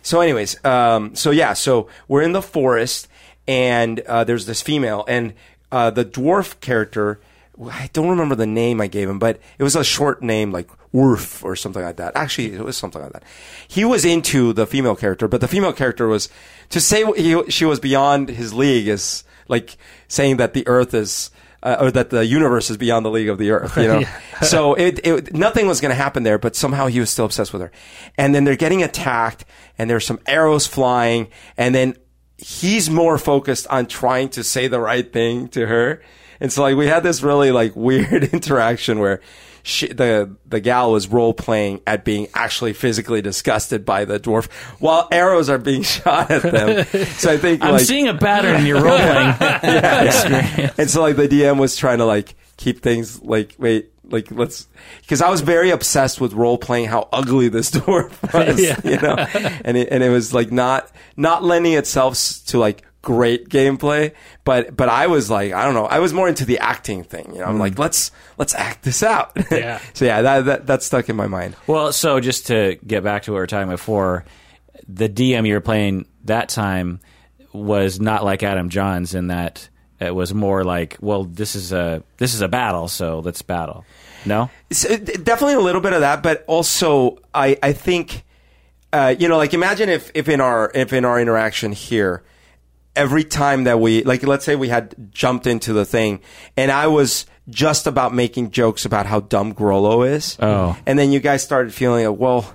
So, 0.07 0.21
anyways, 0.21 0.63
um, 0.63 1.15
so 1.15 1.31
yeah, 1.31 1.51
so 1.51 1.89
we're 2.07 2.21
in 2.21 2.31
the 2.31 2.41
forest, 2.41 3.09
and 3.45 3.99
uh, 3.99 4.23
there's 4.23 4.45
this 4.45 4.61
female, 4.61 5.03
and 5.05 5.33
uh, 5.69 5.89
the 5.89 6.05
dwarf 6.05 6.61
character. 6.61 7.19
I 7.61 7.89
don't 7.91 8.07
remember 8.07 8.33
the 8.33 8.47
name 8.47 8.79
I 8.79 8.87
gave 8.87 9.09
him, 9.09 9.19
but 9.19 9.41
it 9.59 9.63
was 9.63 9.75
a 9.75 9.83
short 9.83 10.23
name 10.23 10.53
like 10.53 10.69
Worf 10.93 11.43
or 11.43 11.57
something 11.57 11.83
like 11.83 11.97
that. 11.97 12.15
Actually, 12.15 12.53
it 12.53 12.63
was 12.63 12.77
something 12.77 13.01
like 13.01 13.11
that. 13.11 13.23
He 13.67 13.83
was 13.83 14.05
into 14.05 14.53
the 14.53 14.65
female 14.65 14.95
character, 14.95 15.27
but 15.27 15.41
the 15.41 15.47
female 15.49 15.73
character 15.73 16.07
was 16.07 16.29
to 16.69 16.79
say 16.79 17.03
he, 17.17 17.51
she 17.51 17.65
was 17.65 17.81
beyond 17.81 18.29
his 18.29 18.53
league 18.53 18.87
is 18.87 19.25
like 19.49 19.75
saying 20.07 20.37
that 20.37 20.53
the 20.53 20.65
Earth 20.69 20.93
is. 20.93 21.31
Uh, 21.63 21.75
or 21.79 21.91
that 21.91 22.11
the 22.11 22.23
universe 22.23 22.69
is 22.69 22.77
beyond 22.77 23.03
the 23.03 23.09
league 23.09 23.29
of 23.29 23.39
the 23.39 23.49
earth, 23.49 23.75
you 23.77 23.87
know. 23.87 24.03
So 24.43 24.75
it, 24.75 24.99
it 25.03 25.33
nothing 25.33 25.65
was 25.65 25.81
going 25.81 25.89
to 25.89 25.95
happen 25.95 26.21
there, 26.21 26.37
but 26.37 26.55
somehow 26.55 26.85
he 26.85 26.99
was 26.99 27.09
still 27.09 27.25
obsessed 27.25 27.51
with 27.51 27.63
her. 27.63 27.71
And 28.15 28.35
then 28.35 28.43
they're 28.43 28.55
getting 28.55 28.83
attacked, 28.83 29.43
and 29.77 29.89
there's 29.89 30.05
some 30.05 30.19
arrows 30.27 30.67
flying, 30.67 31.29
and 31.57 31.73
then 31.73 31.95
he's 32.37 32.89
more 32.89 33.17
focused 33.17 33.67
on 33.67 33.87
trying 33.87 34.29
to 34.29 34.43
say 34.43 34.67
the 34.67 34.79
right 34.79 35.11
thing 35.11 35.47
to 35.49 35.65
her. 35.65 36.01
And 36.39 36.53
so 36.53 36.61
like 36.61 36.75
we 36.75 36.87
had 36.87 37.03
this 37.03 37.23
really 37.23 37.51
like 37.51 37.75
weird 37.75 38.25
interaction 38.25 38.99
where 38.99 39.21
she, 39.67 39.87
the 39.87 40.33
the 40.45 40.59
gal 40.59 40.91
was 40.93 41.07
role 41.09 41.33
playing 41.33 41.81
at 41.85 42.05
being 42.05 42.27
actually 42.33 42.73
physically 42.73 43.21
disgusted 43.21 43.85
by 43.85 44.05
the 44.05 44.19
dwarf 44.19 44.49
while 44.79 45.07
arrows 45.11 45.49
are 45.49 45.57
being 45.57 45.83
shot 45.95 46.31
at 46.31 46.41
them. 46.41 46.85
so 47.07 47.31
I 47.33 47.37
think 47.37 47.61
I'm 47.61 47.73
like 47.73 47.81
seeing 47.81 48.07
a 48.07 48.17
pattern 48.17 48.61
in 48.61 48.65
your 48.65 48.81
role 48.83 48.97
playing 48.97 49.29
experience. 50.07 50.79
and 50.79 50.89
so 50.89 51.01
like 51.01 51.15
the 51.17 51.27
DM 51.27 51.59
was 51.59 51.75
trying 51.75 51.97
to 51.97 52.05
like 52.05 52.35
keep 52.55 52.81
things 52.81 53.21
like 53.21 53.55
wait 53.57 53.91
like 54.09 54.31
let's 54.31 54.67
because 55.01 55.21
I 55.21 55.29
was 55.29 55.41
very 55.41 55.69
obsessed 55.69 56.21
with 56.21 56.31
role 56.33 56.57
playing 56.57 56.85
how 56.87 57.09
ugly 57.11 57.49
this 57.49 57.69
dwarf 57.71 58.11
was 58.33 58.59
Yeah. 58.61 58.79
you 58.83 58.97
know 59.01 59.15
and 59.65 59.75
it, 59.77 59.89
and 59.91 60.01
it 60.01 60.09
was 60.09 60.33
like 60.33 60.51
not 60.51 60.89
not 61.17 61.43
lending 61.43 61.73
itself 61.73 62.17
to 62.47 62.57
like 62.57 62.83
great 63.07 63.47
gameplay 63.47 64.11
but 64.43 64.75
but 64.75 64.89
I 64.89 65.07
was 65.07 65.29
like 65.29 65.53
I 65.53 65.63
don't 65.63 65.73
know 65.73 65.85
I 65.85 65.99
was 65.99 66.11
more 66.11 66.27
into 66.27 66.43
the 66.43 66.59
acting 66.59 67.05
thing 67.05 67.31
you 67.33 67.39
know 67.39 67.45
I'm 67.45 67.57
like 67.57 67.79
let's 67.79 68.11
let's 68.37 68.53
act 68.53 68.83
this 68.83 69.01
out 69.01 69.31
Yeah. 69.51 69.79
so 69.93 70.03
yeah 70.03 70.21
that, 70.23 70.45
that 70.45 70.67
that 70.67 70.83
stuck 70.83 71.07
in 71.07 71.15
my 71.15 71.27
mind 71.27 71.55
Well, 71.67 71.93
so 71.93 72.19
just 72.19 72.47
to 72.47 72.77
get 72.85 73.05
back 73.05 73.23
to 73.23 73.31
what 73.31 73.37
we 73.37 73.39
were 73.43 73.47
talking 73.47 73.69
before, 73.69 74.25
the 74.89 75.07
DM 75.07 75.47
you 75.47 75.53
were 75.53 75.61
playing 75.61 76.05
that 76.25 76.49
time 76.49 76.99
was 77.53 78.01
not 78.01 78.25
like 78.25 78.43
Adam 78.43 78.67
Johns 78.67 79.15
in 79.15 79.27
that 79.27 79.69
it 80.01 80.13
was 80.13 80.33
more 80.33 80.65
like, 80.65 80.97
well, 80.99 81.23
this 81.23 81.55
is 81.55 81.71
a 81.71 82.03
this 82.17 82.33
is 82.33 82.41
a 82.41 82.47
battle, 82.49 82.89
so 82.89 83.19
let's 83.19 83.41
battle. 83.41 83.85
No, 84.25 84.49
So, 84.69 84.97
definitely 84.97 85.53
a 85.55 85.59
little 85.61 85.81
bit 85.81 85.93
of 85.93 86.01
that, 86.01 86.21
but 86.23 86.43
also 86.45 87.19
I 87.33 87.57
I 87.63 87.71
think 87.73 88.25
uh, 88.91 89.15
you 89.17 89.27
know 89.29 89.37
like 89.37 89.53
imagine 89.53 89.87
if 89.89 90.11
if 90.13 90.27
in 90.27 90.41
our 90.41 90.69
if 90.75 90.91
in 90.91 91.05
our 91.05 91.19
interaction 91.19 91.71
here 91.71 92.21
every 92.97 93.23
time 93.23 93.63
that 93.65 93.79
we 93.79 94.03
like 94.03 94.23
let's 94.23 94.43
say 94.45 94.55
we 94.55 94.69
had 94.69 94.95
jumped 95.11 95.47
into 95.47 95.71
the 95.73 95.85
thing 95.85 96.19
and 96.57 96.71
I 96.71 96.87
was 96.87 97.25
just 97.49 97.87
about 97.87 98.13
making 98.13 98.51
jokes 98.51 98.83
about 98.85 99.05
how 99.05 99.21
dumb 99.21 99.53
Grollo 99.53 100.05
is. 100.05 100.35
Oh. 100.41 100.77
And 100.85 100.99
then 100.99 101.11
you 101.13 101.21
guys 101.21 101.41
started 101.43 101.73
feeling 101.73 102.05
like, 102.05 102.19
well, 102.19 102.53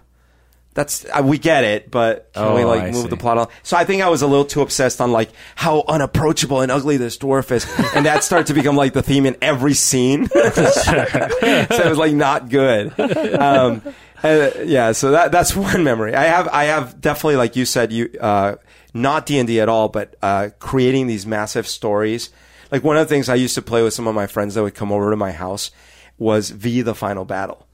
that's 0.74 1.04
uh, 1.06 1.22
we 1.24 1.38
get 1.38 1.64
it, 1.64 1.90
but 1.90 2.30
can 2.34 2.54
we 2.54 2.62
Oh, 2.62 2.66
like 2.68 2.82
I 2.82 2.90
move 2.90 3.02
see. 3.04 3.08
the 3.08 3.16
plot 3.16 3.38
on? 3.38 3.48
So 3.62 3.76
I 3.76 3.84
think 3.84 4.02
I 4.02 4.08
was 4.08 4.20
a 4.22 4.26
little 4.26 4.44
too 4.44 4.60
obsessed 4.62 5.00
on 5.00 5.12
like 5.12 5.30
how 5.54 5.84
unapproachable 5.88 6.60
and 6.62 6.70
ugly 6.72 6.96
this 6.98 7.16
dwarf 7.18 7.50
is, 7.52 7.66
and 7.94 8.04
that 8.06 8.24
started 8.24 8.46
to 8.48 8.54
become 8.54 8.76
like 8.76 8.92
the 8.94 9.02
theme 9.02 9.24
in 9.26 9.36
every 9.42 9.74
scene. 9.74 10.26
so 10.28 10.40
it 10.42 11.88
was 11.88 11.98
like 11.98 12.14
not 12.14 12.48
good. 12.48 12.98
Um, 12.98 13.82
uh, 14.22 14.50
yeah, 14.64 14.92
so 14.92 15.10
that 15.10 15.30
that's 15.32 15.54
one 15.56 15.84
memory. 15.84 16.14
I 16.14 16.24
have 16.24 16.48
I 16.48 16.64
have 16.64 17.00
definitely 17.00 17.36
like 17.36 17.54
you 17.56 17.64
said 17.66 17.92
you 17.92 18.10
uh, 18.20 18.56
not 18.94 19.26
D 19.26 19.38
and 19.38 19.46
D 19.46 19.60
at 19.60 19.68
all, 19.68 19.88
but 19.88 20.16
uh, 20.22 20.50
creating 20.58 21.06
these 21.06 21.26
massive 21.26 21.66
stories. 21.66 22.30
Like 22.70 22.82
one 22.84 22.96
of 22.96 23.06
the 23.06 23.14
things 23.14 23.28
I 23.28 23.34
used 23.34 23.54
to 23.56 23.62
play 23.62 23.82
with 23.82 23.94
some 23.94 24.06
of 24.06 24.14
my 24.14 24.26
friends 24.26 24.54
that 24.54 24.62
would 24.62 24.74
come 24.74 24.92
over 24.92 25.10
to 25.10 25.16
my 25.16 25.32
house 25.32 25.70
was 26.18 26.50
V 26.50 26.82
the 26.82 26.94
Final 26.94 27.24
Battle, 27.24 27.66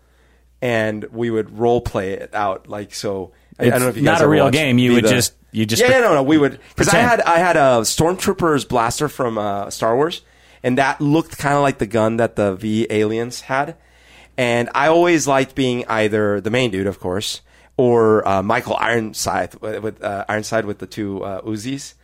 and 0.61 1.05
we 1.13 1.31
would 1.31 1.59
role 1.59 1.81
play 1.81 2.13
it 2.13 2.35
out. 2.35 2.69
Like 2.69 2.95
so, 2.95 3.33
I, 3.59 3.67
I 3.67 3.71
don't 3.71 3.81
know 3.81 3.89
if 3.89 3.97
you 3.97 4.03
guys 4.03 4.21
not 4.21 4.25
a 4.27 4.29
real 4.29 4.45
watched 4.45 4.55
game. 4.55 4.79
You 4.79 4.95
would 4.95 5.05
the- 5.05 5.11
just 5.11 5.35
you 5.53 5.67
just 5.67 5.83
yeah, 5.83 5.91
yeah, 5.91 6.01
no, 6.01 6.15
no. 6.15 6.23
We 6.23 6.37
would 6.39 6.59
because 6.71 6.89
I 6.89 6.99
had 6.99 7.21
I 7.23 7.39
had 7.39 7.57
a 7.57 7.81
stormtrooper's 7.83 8.65
blaster 8.65 9.09
from 9.09 9.39
uh, 9.39 9.71
Star 9.71 9.97
Wars, 9.97 10.23
and 10.63 10.79
that 10.79 11.01
looked 11.01 11.39
kind 11.39 11.55
of 11.55 11.63
like 11.63 11.79
the 11.79 11.87
gun 11.87 12.17
that 12.19 12.37
the 12.37 12.55
V 12.55 12.87
aliens 12.91 13.43
had. 13.43 13.77
And 14.37 14.69
I 14.75 14.87
always 14.87 15.27
liked 15.27 15.55
being 15.57 15.85
either 15.89 16.41
the 16.41 16.51
main 16.51 16.71
dude, 16.71 16.87
of 16.87 17.01
course, 17.01 17.41
or 17.79 18.29
uh, 18.29 18.43
Michael 18.43 18.77
Ironside 18.77 19.55
with, 19.63 19.83
with 19.83 20.05
uh, 20.05 20.27
Ironside 20.29 20.67
with 20.67 20.79
the 20.79 20.87
two 20.87 21.25
uh, 21.25 21.41
Uzis. 21.41 21.95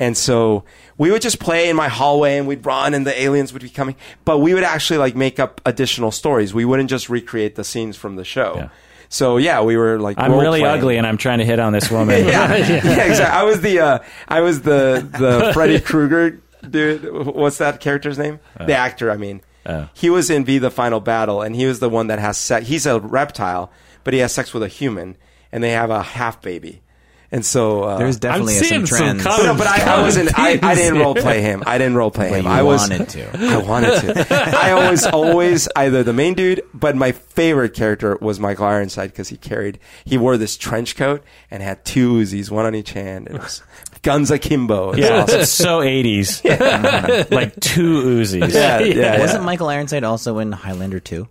And 0.00 0.16
so 0.16 0.64
we 0.96 1.10
would 1.10 1.22
just 1.22 1.38
play 1.40 1.68
in 1.68 1.76
my 1.76 1.88
hallway 1.88 2.38
and 2.38 2.46
we'd 2.46 2.64
run 2.64 2.94
and 2.94 3.06
the 3.06 3.20
aliens 3.20 3.52
would 3.52 3.62
be 3.62 3.68
coming. 3.68 3.96
But 4.24 4.38
we 4.38 4.54
would 4.54 4.62
actually 4.64 4.98
like 4.98 5.14
make 5.16 5.38
up 5.38 5.60
additional 5.66 6.10
stories. 6.10 6.54
We 6.54 6.64
wouldn't 6.64 6.88
just 6.88 7.08
recreate 7.08 7.54
the 7.56 7.64
scenes 7.64 7.96
from 7.96 8.16
the 8.16 8.24
show. 8.24 8.54
Yeah. 8.56 8.68
So 9.10 9.36
yeah, 9.38 9.62
we 9.62 9.76
were 9.76 9.98
like 9.98 10.16
I'm 10.18 10.32
really 10.32 10.60
role-playing. 10.62 10.66
ugly, 10.66 10.96
and 10.98 11.06
I'm 11.06 11.16
trying 11.16 11.38
to 11.38 11.44
hit 11.44 11.58
on 11.58 11.72
this 11.72 11.90
woman. 11.96 12.26
yeah, 12.26 12.54
yeah, 12.56 13.04
exactly. 13.04 13.24
I 13.24 13.42
was 13.42 13.60
the 13.60 13.80
uh, 13.80 13.98
I 14.28 14.40
was 14.40 14.62
the 14.62 15.08
the 15.18 15.50
Freddy 15.54 15.80
Krueger 15.80 16.40
dude. 16.68 17.10
What's 17.26 17.58
that 17.58 17.80
character's 17.80 18.18
name? 18.18 18.38
the 18.58 18.74
actor, 18.74 19.10
I 19.10 19.16
mean. 19.16 19.40
Oh. 19.66 19.88
He 19.94 20.10
was 20.10 20.30
in 20.30 20.44
V 20.44 20.58
the 20.58 20.70
Final 20.70 21.00
Battle, 21.00 21.42
and 21.42 21.56
he 21.56 21.66
was 21.66 21.80
the 21.80 21.88
one 21.88 22.06
that 22.08 22.18
has 22.18 22.36
sex. 22.38 22.66
He's 22.68 22.84
a 22.86 23.00
reptile, 23.00 23.70
but 24.04 24.14
he 24.14 24.20
has 24.20 24.32
sex 24.32 24.52
with 24.54 24.62
a 24.62 24.68
human, 24.68 25.16
and 25.52 25.62
they 25.62 25.70
have 25.70 25.90
a 25.90 26.02
half 26.02 26.40
baby. 26.42 26.82
And 27.30 27.44
so 27.44 27.82
uh, 27.84 27.98
There's 27.98 28.18
definitely 28.18 28.54
I'm 28.56 28.58
some 28.60 28.68
seeing 28.68 28.86
some 28.86 28.98
trends. 28.98 29.22
common- 29.22 29.44
no, 29.48 29.54
but 29.54 29.66
I, 29.66 29.96
I 29.98 30.00
wasn't. 30.00 30.30
I, 30.38 30.58
I 30.62 30.74
didn't 30.74 30.98
role 31.02 31.14
play 31.14 31.42
him. 31.42 31.62
I 31.66 31.76
didn't 31.76 31.94
role 31.96 32.10
play 32.10 32.30
him. 32.30 32.46
you 32.46 32.50
I 32.50 32.62
was 32.62 32.88
wanted 32.88 33.06
to. 33.10 33.38
I 33.38 33.56
wanted 33.58 34.00
to. 34.00 34.26
I 34.58 34.70
always, 34.72 35.04
always 35.04 35.68
either 35.76 36.02
the 36.02 36.14
main 36.14 36.32
dude, 36.32 36.62
but 36.72 36.96
my 36.96 37.12
favorite 37.12 37.74
character 37.74 38.16
was 38.22 38.40
Michael 38.40 38.64
Ironside 38.64 39.10
because 39.10 39.28
he 39.28 39.36
carried, 39.36 39.78
he 40.06 40.16
wore 40.16 40.38
this 40.38 40.56
trench 40.56 40.96
coat 40.96 41.22
and 41.50 41.62
had 41.62 41.84
two 41.84 42.14
Uzis, 42.14 42.50
one 42.50 42.64
on 42.64 42.74
each 42.74 42.92
hand. 42.92 43.26
And 43.26 43.36
it 43.36 43.42
was 43.42 43.62
guns 44.00 44.30
akimbo. 44.30 44.92
It's 44.92 45.00
Yeah, 45.00 45.22
awesome. 45.24 45.40
it's 45.40 45.50
so 45.50 45.80
80s. 45.80 47.30
like 47.30 47.60
two 47.60 48.04
Uzis. 48.04 48.54
Yeah, 48.54 48.78
yeah, 48.78 48.94
yeah. 48.94 49.18
Wasn't 49.18 49.44
Michael 49.44 49.68
Ironside 49.68 50.02
also 50.02 50.38
in 50.38 50.50
Highlander 50.52 50.98
2? 51.00 51.28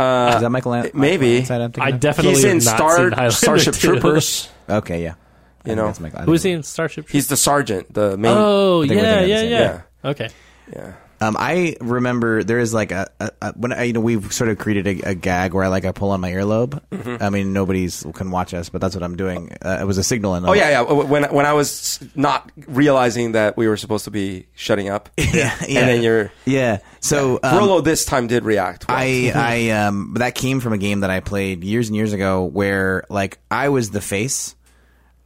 Uh, 0.00 0.32
Is 0.36 0.40
that 0.42 0.50
Michael, 0.50 0.72
Michael 0.72 0.98
maybe. 0.98 1.34
Ironside 1.36 1.60
I'm 1.60 1.82
I 1.82 1.90
definitely 1.90 2.32
He's 2.34 2.42
have 2.44 2.52
in 2.52 2.58
not 2.58 2.76
Star, 2.76 2.96
seen 2.96 3.10
Highlander 3.10 3.30
Starship 3.32 3.74
2. 3.74 3.80
Troopers. 3.80 4.48
Okay, 4.70 5.02
yeah. 5.02 5.14
I 5.60 5.64
think 5.64 5.76
know. 5.76 5.86
that's 5.86 6.00
Michael. 6.00 6.20
I 6.20 6.24
Who 6.24 6.30
was 6.30 6.42
he 6.42 6.50
think- 6.50 6.56
in 6.58 6.62
Starship? 6.62 7.04
Troopers? 7.06 7.12
He's 7.12 7.28
the 7.28 7.36
sergeant, 7.36 7.92
the 7.92 8.16
main. 8.16 8.32
oh, 8.36 8.82
I 8.82 8.86
think 8.88 9.00
we're 9.00 9.06
yeah, 9.06 9.14
thinking 9.18 9.28
yeah, 9.30 9.40
the 9.42 9.48
yeah, 9.48 9.58
same- 9.72 9.82
yeah. 10.04 10.10
Okay. 10.10 10.28
yeah. 10.72 10.92
Um, 11.22 11.36
I 11.38 11.76
remember 11.80 12.42
there 12.42 12.58
is 12.58 12.72
like 12.72 12.92
a, 12.92 13.10
a, 13.20 13.30
a 13.42 13.52
when 13.52 13.72
I, 13.72 13.84
you 13.84 13.92
know 13.92 14.00
we've 14.00 14.32
sort 14.32 14.48
of 14.48 14.58
created 14.58 14.86
a, 14.86 15.10
a 15.10 15.14
gag 15.14 15.52
where 15.52 15.64
I 15.64 15.68
like 15.68 15.84
I 15.84 15.92
pull 15.92 16.10
on 16.10 16.20
my 16.20 16.30
earlobe. 16.30 16.80
Mm-hmm. 16.90 17.22
I 17.22 17.28
mean 17.30 17.52
nobody's 17.52 18.06
can 18.14 18.30
watch 18.30 18.54
us, 18.54 18.70
but 18.70 18.80
that's 18.80 18.94
what 18.94 19.02
I'm 19.02 19.16
doing. 19.16 19.56
Uh, 19.62 19.78
it 19.80 19.84
was 19.84 19.98
a 19.98 20.02
signal. 20.02 20.34
In 20.34 20.42
the 20.42 20.48
Oh 20.48 20.52
yeah, 20.54 20.70
yeah. 20.70 20.80
When 20.82 21.24
when 21.24 21.46
I 21.46 21.52
was 21.52 22.00
not 22.14 22.50
realizing 22.66 23.32
that 23.32 23.56
we 23.56 23.68
were 23.68 23.76
supposed 23.76 24.04
to 24.04 24.10
be 24.10 24.46
shutting 24.54 24.88
up, 24.88 25.10
yeah, 25.18 25.26
yeah. 25.34 25.80
and 25.80 25.88
then 25.88 26.02
you're 26.02 26.32
yeah. 26.46 26.78
So 27.00 27.38
um, 27.42 27.54
Grollo 27.54 27.84
this 27.84 28.04
time 28.04 28.26
did 28.26 28.44
react. 28.44 28.88
well. 28.88 28.96
I 28.96 29.32
I 29.34 29.70
um 29.70 30.14
that 30.18 30.34
came 30.34 30.60
from 30.60 30.72
a 30.72 30.78
game 30.78 31.00
that 31.00 31.10
I 31.10 31.20
played 31.20 31.64
years 31.64 31.88
and 31.88 31.96
years 31.96 32.12
ago 32.12 32.44
where 32.44 33.04
like 33.10 33.38
I 33.50 33.68
was 33.68 33.90
the 33.90 34.00
face 34.00 34.54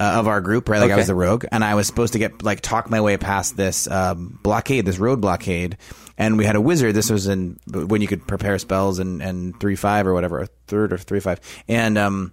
uh, 0.01 0.17
of 0.19 0.29
our 0.29 0.41
group, 0.41 0.69
right? 0.69 0.81
Like 0.81 0.91
I 0.91 0.97
was 0.97 1.07
the 1.07 1.15
rogue, 1.15 1.45
and 1.53 1.63
I 1.65 1.75
was 1.75 1.87
supposed 1.87 2.15
to 2.15 2.19
get 2.19 2.43
like 2.43 2.61
talk 2.61 2.91
my 2.91 3.01
way 3.01 3.17
past 3.17 3.57
this 3.57 3.89
um, 3.89 4.39
blockade, 4.43 4.87
this 4.87 4.99
road 4.99 5.21
blockade, 5.21 5.77
and 6.19 6.37
we 6.37 6.45
had 6.45 6.57
a 6.57 6.61
wizard. 6.61 6.95
This 6.95 7.11
was 7.11 7.27
in 7.27 7.59
when 7.67 8.01
you 8.01 8.09
could 8.09 8.27
prepare 8.27 8.59
spells 8.59 8.99
and 8.99 9.23
and 9.23 9.59
three 9.61 9.77
five 9.77 10.07
or 10.07 10.15
whatever, 10.15 10.41
or 10.41 10.47
third 10.67 10.93
or 10.93 10.99
three 10.99 11.21
five, 11.21 11.41
and 11.69 11.97
um 11.97 12.33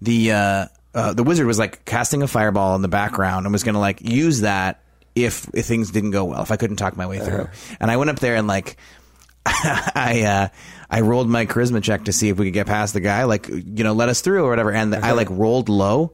the 0.00 0.32
uh, 0.32 0.66
uh 0.94 1.12
the 1.12 1.22
wizard 1.22 1.46
was 1.46 1.58
like 1.58 1.84
casting 1.84 2.22
a 2.22 2.28
fireball 2.28 2.74
in 2.76 2.82
the 2.82 2.88
background 2.88 3.46
and 3.46 3.52
was 3.52 3.62
going 3.62 3.74
to 3.74 3.80
like 3.80 4.00
use 4.00 4.40
that 4.40 4.82
if, 5.14 5.48
if 5.54 5.66
things 5.66 5.90
didn't 5.90 6.10
go 6.12 6.24
well, 6.24 6.42
if 6.42 6.50
I 6.50 6.56
couldn't 6.56 6.76
talk 6.76 6.96
my 6.96 7.06
way 7.06 7.18
through, 7.18 7.48
and 7.80 7.90
I 7.90 7.96
went 7.96 8.10
up 8.10 8.18
there 8.18 8.36
and 8.36 8.46
like. 8.46 8.76
I 9.44 10.22
uh, 10.24 10.48
I 10.88 11.00
rolled 11.00 11.28
my 11.28 11.46
charisma 11.46 11.82
check 11.82 12.04
to 12.04 12.12
see 12.12 12.28
if 12.28 12.38
we 12.38 12.46
could 12.46 12.54
get 12.54 12.68
past 12.68 12.94
the 12.94 13.00
guy, 13.00 13.24
like 13.24 13.48
you 13.48 13.82
know, 13.82 13.92
let 13.92 14.08
us 14.08 14.20
through 14.20 14.44
or 14.44 14.48
whatever. 14.48 14.70
And 14.70 14.94
I 14.94 15.12
like 15.12 15.28
rolled 15.30 15.68
low, 15.68 16.12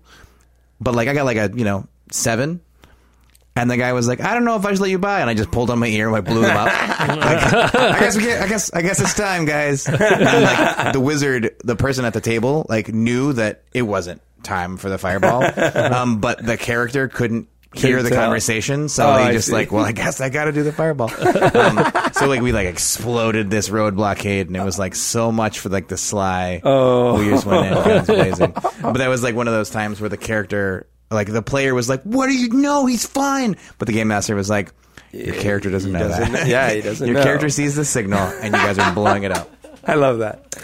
but 0.81 0.95
like 0.95 1.09
I 1.09 1.15
got 1.15 1.25
like 1.25 1.37
a 1.37 1.51
you 1.55 1.65
know 1.65 1.87
seven, 2.11 2.61
and 3.57 3.71
the 3.71 3.77
guy 3.77 3.93
was 3.93 4.07
like, 4.07 4.21
I 4.21 4.35
don't 4.35 4.45
know 4.45 4.57
if 4.57 4.65
I 4.65 4.73
should 4.73 4.81
let 4.81 4.91
you 4.91 4.99
by, 4.99 5.21
and 5.21 5.29
I 5.29 5.35
just 5.35 5.51
pulled 5.51 5.71
on 5.71 5.79
my 5.79 5.89
ear, 5.89 6.07
and 6.07 6.17
I 6.17 6.21
blew 6.21 6.43
him 6.43 6.57
up. 6.57 6.69
Like, 7.09 7.75
I 7.75 8.01
guess 8.01 8.17
we 8.17 8.23
get, 8.25 8.43
I 8.43 8.49
guess 8.49 8.73
I 8.73 8.83
guess 8.83 9.01
it's 9.01 9.15
time, 9.15 9.45
guys. 9.45 9.87
And 9.87 9.99
like 9.99 10.93
the 10.93 11.01
wizard, 11.01 11.57
the 11.65 11.77
person 11.77 12.05
at 12.05 12.13
the 12.13 12.21
table, 12.21 12.67
like 12.69 12.89
knew 12.89 13.33
that 13.35 13.63
it 13.73 13.83
wasn't 13.83 14.21
time 14.43 14.77
for 14.77 14.89
the 14.91 14.99
fireball, 14.99 15.43
um, 15.95 16.21
but 16.21 16.45
the 16.45 16.57
character 16.57 17.09
couldn't. 17.09 17.49
Hear 17.81 18.03
the 18.03 18.11
tell. 18.11 18.21
conversation, 18.23 18.89
so 18.89 19.09
Oh, 19.09 19.19
he 19.19 19.25
I 19.25 19.33
just 19.33 19.51
like, 19.51 19.71
well, 19.73 19.85
I 19.85 19.93
guess 19.93 20.21
I 20.21 20.29
got 20.29 20.45
to 20.47 20.53
do 20.53 20.63
the 20.63 20.73
fireball. 20.73 21.11
um, 21.57 22.13
so 22.13 22.27
like 22.27 22.41
we 22.43 22.53
like 22.53 22.67
exploded 22.67 23.51
this 23.51 23.71
road 23.71 23.97
blockade, 23.97 24.49
and 24.49 24.57
it 24.57 24.65
was 24.65 24.79
like 24.79 24.95
so 24.95 25.31
much 25.33 25.59
for 25.61 25.69
like 25.69 25.89
the 25.89 25.97
sly. 25.97 26.61
Oh. 26.65 27.19
we 27.19 27.29
just 27.31 27.47
went 27.47 27.67
in 27.67 27.75
guns 27.75 28.07
blazing. 28.07 28.53
But 28.83 28.99
that 28.99 29.09
was 29.09 29.23
like 29.23 29.35
one 29.35 29.49
of 29.49 29.55
those 29.55 29.71
times 29.71 30.01
where 30.01 30.09
the 30.11 30.17
character, 30.17 30.87
like 31.11 31.27
the 31.33 31.43
player, 31.43 31.75
was 31.75 31.89
like, 31.89 32.03
"What 32.03 32.27
do 32.29 32.35
you 32.35 32.49
know? 32.51 32.87
He's 32.87 33.07
fine." 33.07 33.57
But 33.79 33.87
the 33.89 33.93
game 33.93 34.09
master 34.09 34.35
was 34.35 34.49
like, 34.49 34.73
"Your 35.13 35.35
character 35.35 35.69
doesn't 35.71 35.91
he 35.91 35.93
know 35.99 36.09
doesn't 36.09 36.33
that. 36.33 36.47
yeah, 36.47 36.71
he 36.73 36.81
doesn't 36.83 37.07
Your 37.07 37.17
know." 37.17 37.23
character 37.23 37.49
sees 37.49 37.75
the 37.77 37.85
signal, 37.85 38.19
and 38.21 38.47
you 38.47 38.51
guys 38.53 38.79
are 38.79 38.93
blowing 38.95 39.25
it 39.25 39.33
up." 39.33 39.51
I 39.85 39.95
love 39.95 40.19
that. 40.19 40.55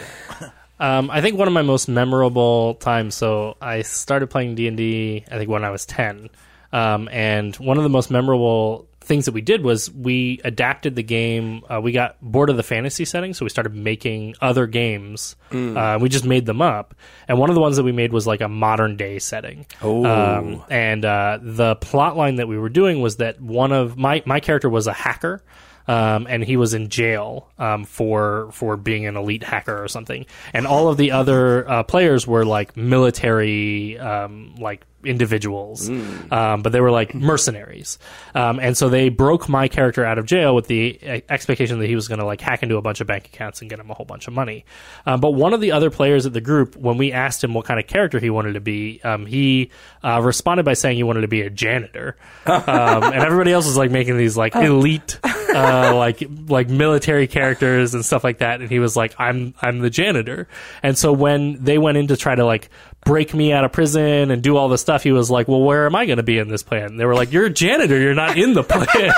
Um, 0.81 1.09
I 1.11 1.21
think 1.21 1.39
one 1.39 1.47
of 1.49 1.55
my 1.55 1.63
most 1.63 1.89
memorable 1.89 2.75
times. 2.75 3.15
So 3.15 3.57
I 3.61 3.83
started 3.83 4.29
playing 4.29 4.55
D 4.57 4.67
and 4.69 4.77
D. 4.77 5.25
I 5.31 5.39
think 5.39 5.49
when 5.49 5.65
I 5.65 5.71
was 5.71 5.87
ten, 5.87 6.29
um, 6.75 7.09
and 7.13 7.55
one 7.57 7.77
of 7.77 7.85
the 7.85 7.89
most 7.89 8.11
memorable 8.11 8.89
things 9.01 9.27
that 9.27 9.33
we 9.33 9.43
did 9.43 9.63
was 9.63 9.91
we 9.93 10.41
adapted 10.45 10.97
the 10.97 11.03
game. 11.03 11.63
Uh, 11.69 11.81
we 11.81 11.93
got 11.93 12.17
bored 12.21 12.51
of 12.51 12.57
the 12.57 12.63
fantasy 12.63 13.05
setting, 13.05 13.33
so 13.33 13.45
we 13.45 13.49
started 13.49 13.75
making 13.75 14.35
other 14.41 14.67
games. 14.67 15.37
Uh, 15.53 15.99
we 16.01 16.09
just 16.09 16.25
made 16.25 16.47
them 16.47 16.61
up, 16.61 16.95
and 17.29 17.39
one 17.39 17.49
of 17.49 17.55
the 17.55 17.61
ones 17.61 17.77
that 17.77 17.85
we 17.85 17.93
made 17.93 18.13
was 18.13 18.27
like 18.27 18.41
a 18.41 18.49
modern 18.49 18.97
day 18.97 19.21
setting. 19.21 19.67
Oh. 19.83 20.05
Um, 20.05 20.65
and 20.69 21.05
uh, 21.05 21.39
the 21.41 21.77
plot 21.77 22.17
line 22.17 22.37
that 22.37 22.49
we 22.49 22.59
were 22.59 22.69
doing 22.69 23.01
was 23.01 23.19
that 23.19 23.41
one 23.41 23.71
of 23.71 23.97
my 23.97 24.23
my 24.27 24.41
character 24.41 24.69
was 24.69 24.89
a 24.89 24.93
hacker. 24.93 25.43
Um, 25.87 26.27
and 26.29 26.43
he 26.43 26.57
was 26.57 26.73
in 26.73 26.89
jail 26.89 27.49
um, 27.59 27.85
for 27.85 28.51
for 28.53 28.77
being 28.77 29.07
an 29.07 29.17
elite 29.17 29.43
hacker 29.43 29.83
or 29.83 29.89
something, 29.89 30.25
and 30.53 30.67
all 30.67 30.89
of 30.89 30.97
the 30.97 31.11
other 31.11 31.69
uh, 31.69 31.83
players 31.83 32.27
were 32.27 32.45
like 32.45 32.77
military, 32.77 33.99
um, 33.99 34.55
like 34.59 34.87
individuals, 35.05 35.91
um, 36.33 36.63
but 36.63 36.73
they 36.73 36.81
were 36.81 36.91
like 36.91 37.15
mercenaries, 37.15 37.99
um, 38.35 38.59
and 38.59 38.77
so 38.77 38.89
they 38.89 39.11
broke 39.11 39.47
my 39.49 39.69
character 39.69 40.05
out 40.05 40.17
of 40.17 40.25
jail 40.25 40.55
with 40.55 40.67
the 40.67 41.23
expectation 41.29 41.79
that 41.81 41.87
he 41.87 41.95
was 41.95 42.09
going 42.09 42.21
to 42.21 42.25
like 42.25 42.41
hack 42.41 42.63
into 42.63 42.77
a 42.77 42.83
bunch 42.83 43.03
of 43.03 43.07
bank 43.07 43.27
accounts 43.27 43.61
and 43.61 43.69
get 43.69 43.79
him 43.79 43.91
a 43.91 43.95
whole 43.95 44.07
bunch 44.07 44.27
of 44.27 44.33
money. 44.33 44.65
Um, 45.05 45.21
but 45.21 45.33
one 45.33 45.53
of 45.53 45.61
the 45.61 45.73
other 45.73 45.91
players 45.91 46.25
at 46.25 46.33
the 46.33 46.41
group, 46.41 46.77
when 46.77 46.97
we 46.97 47.13
asked 47.13 47.45
him 47.45 47.53
what 47.53 47.67
kind 47.67 47.79
of 47.79 47.87
character 47.87 48.19
he 48.19 48.31
wanted 48.31 48.55
to 48.55 48.61
be, 48.61 49.03
um, 49.05 49.27
he 49.27 49.71
uh, 50.03 50.21
responded 50.23 50.65
by 50.65 50.73
saying 50.73 50.97
he 50.97 51.03
wanted 51.03 51.23
to 51.23 51.29
be 51.29 51.43
a 51.43 51.51
janitor, 51.51 52.17
um, 52.47 52.65
and 53.05 53.23
everybody 53.23 53.53
else 53.53 53.67
was 53.67 53.77
like 53.77 53.91
making 53.91 54.17
these 54.17 54.37
like 54.37 54.55
elite. 54.57 55.21
Uh, 55.55 55.95
like 55.95 56.23
like 56.49 56.69
military 56.69 57.27
characters 57.27 57.95
and 57.95 58.05
stuff 58.05 58.25
like 58.25 58.39
that, 58.39 58.61
and 58.61 58.69
he 58.69 58.79
was 58.79 58.97
like, 58.97 59.15
"I'm 59.19 59.55
I'm 59.61 59.79
the 59.79 59.91
janitor." 59.91 60.49
And 60.83 60.99
so 60.99 61.13
when 61.13 61.63
they 61.63 61.79
went 61.79 61.97
in 61.97 62.09
to 62.09 62.17
try 62.17 62.35
to 62.35 62.45
like 62.45 62.71
break 63.05 63.35
me 63.35 63.53
out 63.53 63.65
of 63.65 63.73
prison 63.73 64.31
and 64.31 64.43
do 64.43 64.57
all 64.57 64.69
this 64.69 64.81
stuff, 64.81 65.03
he 65.03 65.13
was 65.13 65.31
like, 65.31 65.47
"Well, 65.49 65.63
where 65.63 65.87
am 65.87 65.95
I 65.95 66.07
going 66.07 66.17
to 66.17 66.23
be 66.23 66.39
in 66.39 66.49
this 66.49 66.63
plan?" 66.63 66.87
And 66.87 67.01
they 67.01 67.05
were 67.07 67.15
like, 67.15 67.33
"You're 67.33 67.47
a 67.47 67.51
janitor. 67.51 67.99
You're 67.99 68.15
not 68.15 68.37
in 68.37 68.55
the 68.55 68.65
plan." 68.65 69.13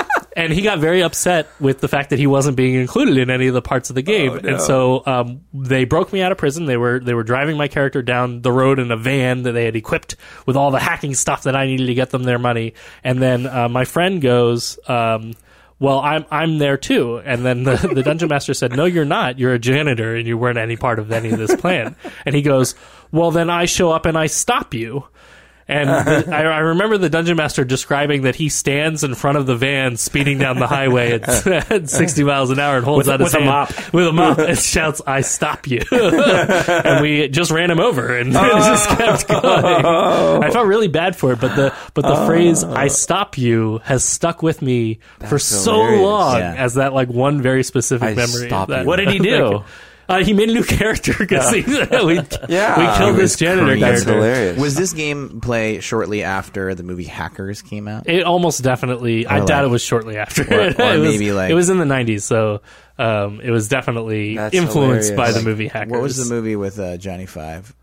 and 0.36 0.52
he 0.52 0.60
got 0.60 0.78
very 0.78 1.02
upset 1.02 1.48
with 1.58 1.80
the 1.80 1.88
fact 1.88 2.10
that 2.10 2.18
he 2.18 2.26
wasn't 2.26 2.58
being 2.58 2.74
included 2.74 3.16
in 3.16 3.30
any 3.30 3.46
of 3.46 3.54
the 3.54 3.62
parts 3.62 3.88
of 3.88 3.94
the 3.96 4.02
game. 4.02 4.32
Oh, 4.32 4.36
no. 4.36 4.48
And 4.50 4.60
so 4.60 5.02
um, 5.06 5.40
they 5.54 5.84
broke 5.86 6.12
me 6.12 6.20
out 6.20 6.30
of 6.30 6.36
prison. 6.36 6.66
They 6.66 6.76
were 6.76 7.00
they 7.00 7.14
were 7.14 7.24
driving 7.24 7.56
my 7.56 7.68
character 7.68 8.02
down 8.02 8.42
the 8.42 8.52
road 8.52 8.78
in 8.78 8.90
a 8.90 8.98
van 8.98 9.42
that 9.44 9.52
they 9.52 9.64
had 9.64 9.74
equipped 9.74 10.16
with 10.44 10.54
all 10.54 10.70
the 10.70 10.78
hacking 10.78 11.14
stuff 11.14 11.44
that 11.44 11.56
I 11.56 11.66
needed 11.66 11.86
to 11.86 11.94
get 11.94 12.10
them 12.10 12.22
their 12.24 12.38
money. 12.38 12.74
And 13.02 13.20
then 13.20 13.46
uh, 13.46 13.68
my 13.68 13.84
friend 13.84 14.20
goes. 14.20 14.78
Um, 14.86 15.32
well, 15.78 16.00
I'm 16.00 16.24
I'm 16.30 16.56
there 16.56 16.78
too, 16.78 17.18
and 17.18 17.44
then 17.44 17.64
the, 17.64 17.76
the 17.94 18.02
dungeon 18.02 18.30
master 18.30 18.54
said, 18.54 18.74
"No, 18.74 18.86
you're 18.86 19.04
not. 19.04 19.38
You're 19.38 19.52
a 19.52 19.58
janitor, 19.58 20.16
and 20.16 20.26
you 20.26 20.38
weren't 20.38 20.56
any 20.56 20.76
part 20.76 20.98
of 20.98 21.12
any 21.12 21.30
of 21.30 21.38
this 21.38 21.54
plan." 21.56 21.96
And 22.24 22.34
he 22.34 22.40
goes, 22.40 22.74
"Well, 23.12 23.30
then 23.30 23.50
I 23.50 23.66
show 23.66 23.92
up 23.92 24.06
and 24.06 24.16
I 24.16 24.26
stop 24.26 24.72
you." 24.72 25.06
And 25.68 25.88
the, 26.26 26.32
I, 26.32 26.42
I 26.42 26.58
remember 26.58 26.96
the 26.96 27.10
dungeon 27.10 27.36
master 27.36 27.64
describing 27.64 28.22
that 28.22 28.36
he 28.36 28.48
stands 28.48 29.02
in 29.02 29.14
front 29.16 29.36
of 29.36 29.46
the 29.46 29.56
van, 29.56 29.96
speeding 29.96 30.38
down 30.38 30.58
the 30.60 30.66
highway 30.68 31.12
at, 31.12 31.46
at 31.72 31.90
60 31.90 32.22
miles 32.22 32.50
an 32.50 32.58
hour, 32.60 32.76
and 32.76 32.84
holds 32.84 33.06
With- 33.08 33.14
out 33.14 33.20
his 33.20 33.32
with 33.34 33.42
a 33.42 33.44
hand 33.44 33.50
mop. 33.76 33.92
with 33.92 34.06
a 34.06 34.12
mop 34.12 34.38
and 34.38 34.56
shouts, 34.76 35.02
"I 35.06 35.22
stop 35.22 35.66
you!" 35.66 35.80
and 35.90 37.02
we 37.02 37.28
just 37.28 37.50
ran 37.50 37.70
him 37.70 37.80
over 37.80 38.16
and 38.16 38.32
just 38.32 38.88
kept 38.90 39.26
oh. 39.28 39.40
going. 39.40 40.44
I 40.44 40.50
felt 40.50 40.66
really 40.66 40.88
bad 40.88 41.16
for 41.16 41.32
it, 41.32 41.40
but 41.40 41.56
the 41.56 41.74
but 41.94 42.02
the 42.02 42.14
oh. 42.16 42.26
phrase 42.26 42.62
"I 42.62 42.86
stop 42.88 43.36
you" 43.36 43.80
has 43.84 44.04
stuck 44.04 44.42
with 44.42 44.62
me 44.62 45.00
for 45.28 45.38
so 45.38 45.72
hilarious. 45.72 46.02
long 46.02 46.38
Yeah. 46.38 46.54
as 46.54 46.74
that 46.74 46.92
like 46.92 47.08
one 47.08 47.42
very 47.42 47.62
specific 47.64 48.06
I 48.08 48.14
memory. 48.14 48.46
stop 48.48 48.68
of 48.68 48.68
that. 48.68 48.80
you. 48.82 48.86
What 48.86 48.96
did 48.96 49.08
he 49.08 49.18
do? 49.18 49.64
Uh, 50.08 50.22
he 50.22 50.32
made 50.32 50.48
a 50.48 50.52
new 50.52 50.62
character 50.78 51.12
because 51.18 51.50
we 51.52 51.60
Yeah. 51.60 52.00
we 52.02 52.14
killed 52.98 53.14
It 53.14 53.18
this 53.18 53.20
was 53.22 53.36
janitor 53.36 53.66
crazy. 53.66 53.80
That's 53.80 54.04
character. 54.04 54.14
hilarious. 54.14 54.58
Was 54.58 54.74
this 54.76 54.92
game 54.92 55.40
play 55.40 55.80
shortly 55.80 56.22
after 56.22 56.74
the 56.74 56.82
movie 56.84 57.04
Hackers 57.04 57.62
came 57.62 57.88
out? 57.88 58.08
It 58.08 58.22
almost 58.24 58.62
definitely. 58.62 59.26
I 59.26 59.40
Or 59.40 59.46
doubt 59.46 59.64
it 59.64 59.68
was 59.68 59.82
shortly 59.82 60.16
after. 60.16 60.42
or- 60.42 60.60
it, 60.68 60.80
or 60.80 60.98
was, 61.00 61.10
maybe 61.12 61.32
like- 61.32 61.50
it 61.50 61.54
was 61.54 61.70
in 61.70 61.78
the 61.78 61.84
'90s, 61.84 62.22
so 62.22 62.60
um, 62.98 63.40
it 63.40 63.50
was 63.50 63.68
definitely 63.68 64.36
influenced 64.36 65.10
hilarious. 65.10 65.10
by 65.10 65.32
the 65.32 65.42
movie 65.42 65.68
Hackers. 65.68 65.90
What 65.92 66.02
was 66.02 66.16
the 66.16 66.32
movie 66.34 66.56
with 66.56 66.78
uh, 66.78 66.96
Johnny 66.98 67.26
Five? 67.26 67.74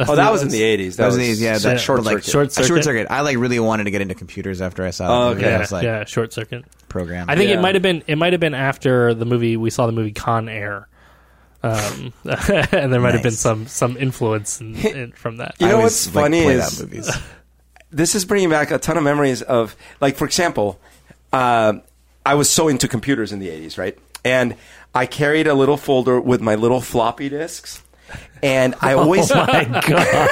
Oh, 0.00 0.14
that 0.14 0.30
was 0.30 0.44
in 0.44 0.48
the 0.50 0.62
eighties. 0.62 0.96
That 0.98 1.06
was 1.06 1.16
the 1.16 1.24
eighties. 1.24 1.42
yeah, 1.42 1.58
that 1.58 1.80
short 1.80 2.04
like, 2.04 2.18
circuit. 2.22 2.30
Short 2.30 2.46
A 2.50 2.54
short 2.54 2.66
Circuit. 2.68 2.84
circuit. 2.84 3.06
I 3.10 3.22
like 3.22 3.36
really 3.36 3.58
wanted 3.58 3.84
to 3.84 3.90
get 3.90 4.00
into 4.00 4.14
computers 4.14 4.60
after 4.62 4.84
I 4.84 4.90
saw. 4.90 5.08
Oh, 5.08 5.28
the 5.30 5.34
movie. 5.34 5.40
okay. 5.46 5.48
I 5.48 5.52
Yeah, 5.54 5.58
was 5.58 5.72
like, 5.72 5.82
yeah, 5.82 6.04
short 6.04 6.32
circuit. 6.32 6.64
program. 6.88 7.28
I 7.28 7.34
think 7.34 7.50
Yeah. 7.50 7.58
it 7.58 7.62
might 7.62 7.74
have 7.74 7.82
been 7.82 8.04
it 8.06 8.14
might 8.16 8.32
have 8.32 8.38
been 8.38 8.54
after 8.54 9.12
the 9.12 9.24
movie 9.24 9.56
we 9.56 9.70
saw 9.70 9.86
the 9.86 9.92
movie 9.92 10.12
Con 10.12 10.48
Air, 10.48 10.86
um, 11.62 12.12
and 12.24 12.92
there 12.92 13.00
might 13.00 13.14
have 13.14 13.22
been 13.22 13.32
some 13.32 13.66
some 13.66 13.96
influence 13.96 14.60
in, 14.60 14.74
in, 14.76 15.12
from 15.12 15.38
that. 15.38 15.54
You 15.58 15.66
I 15.66 15.70
know 15.70 15.76
always, 15.78 16.06
what's 16.06 16.14
like, 16.14 16.24
funny 16.24 16.42
played 16.42 16.58
is- 16.58 17.18
this 17.90 18.14
is 18.14 18.24
bringing 18.24 18.50
back 18.50 18.70
a 18.70 18.78
ton 18.78 18.96
of 18.96 19.02
memories 19.02 19.42
of 19.42 19.74
like 20.00 20.16
for 20.16 20.26
example 20.26 20.78
um 21.32 21.80
i 22.26 22.34
was 22.34 22.50
so 22.50 22.68
into 22.68 22.86
computers 22.86 23.32
in 23.32 23.38
the 23.38 23.48
80s 23.48 23.78
right 23.78 23.98
and 24.26 24.54
i 24.94 25.06
carried 25.06 25.46
a 25.46 25.54
little 25.54 25.78
folder 25.78 26.20
with 26.20 26.42
my 26.42 26.54
little 26.54 26.82
floppy 26.82 27.30
disks 27.30 27.82
and 28.42 28.74
i 28.82 28.92
always 28.94 29.32
My 29.34 29.64
God. 29.86 30.24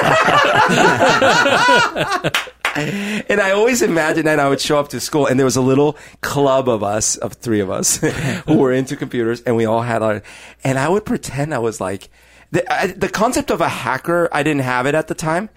and 3.28 3.40
i 3.40 3.50
always 3.50 3.82
imagined 3.82 4.26
that 4.26 4.38
i 4.38 4.48
would 4.48 4.60
show 4.60 4.78
up 4.78 4.88
to 4.88 5.00
school 5.00 5.26
and 5.26 5.38
there 5.38 5.44
was 5.44 5.56
a 5.56 5.60
little 5.62 5.96
club 6.20 6.68
of 6.68 6.82
us 6.82 7.16
of 7.16 7.34
three 7.34 7.60
of 7.60 7.70
us 7.70 7.96
who 8.46 8.56
were 8.56 8.72
into 8.72 8.96
computers 8.96 9.40
and 9.42 9.56
we 9.56 9.64
all 9.64 9.82
had 9.82 10.02
our 10.02 10.22
and 10.64 10.78
i 10.78 10.88
would 10.88 11.04
pretend 11.04 11.54
i 11.54 11.58
was 11.58 11.80
like 11.80 12.08
the, 12.52 12.72
I, 12.72 12.88
the 12.88 13.08
concept 13.08 13.50
of 13.50 13.60
a 13.60 13.68
hacker 13.68 14.28
i 14.32 14.42
didn't 14.42 14.62
have 14.62 14.86
it 14.86 14.94
at 14.94 15.08
the 15.08 15.14
time 15.14 15.48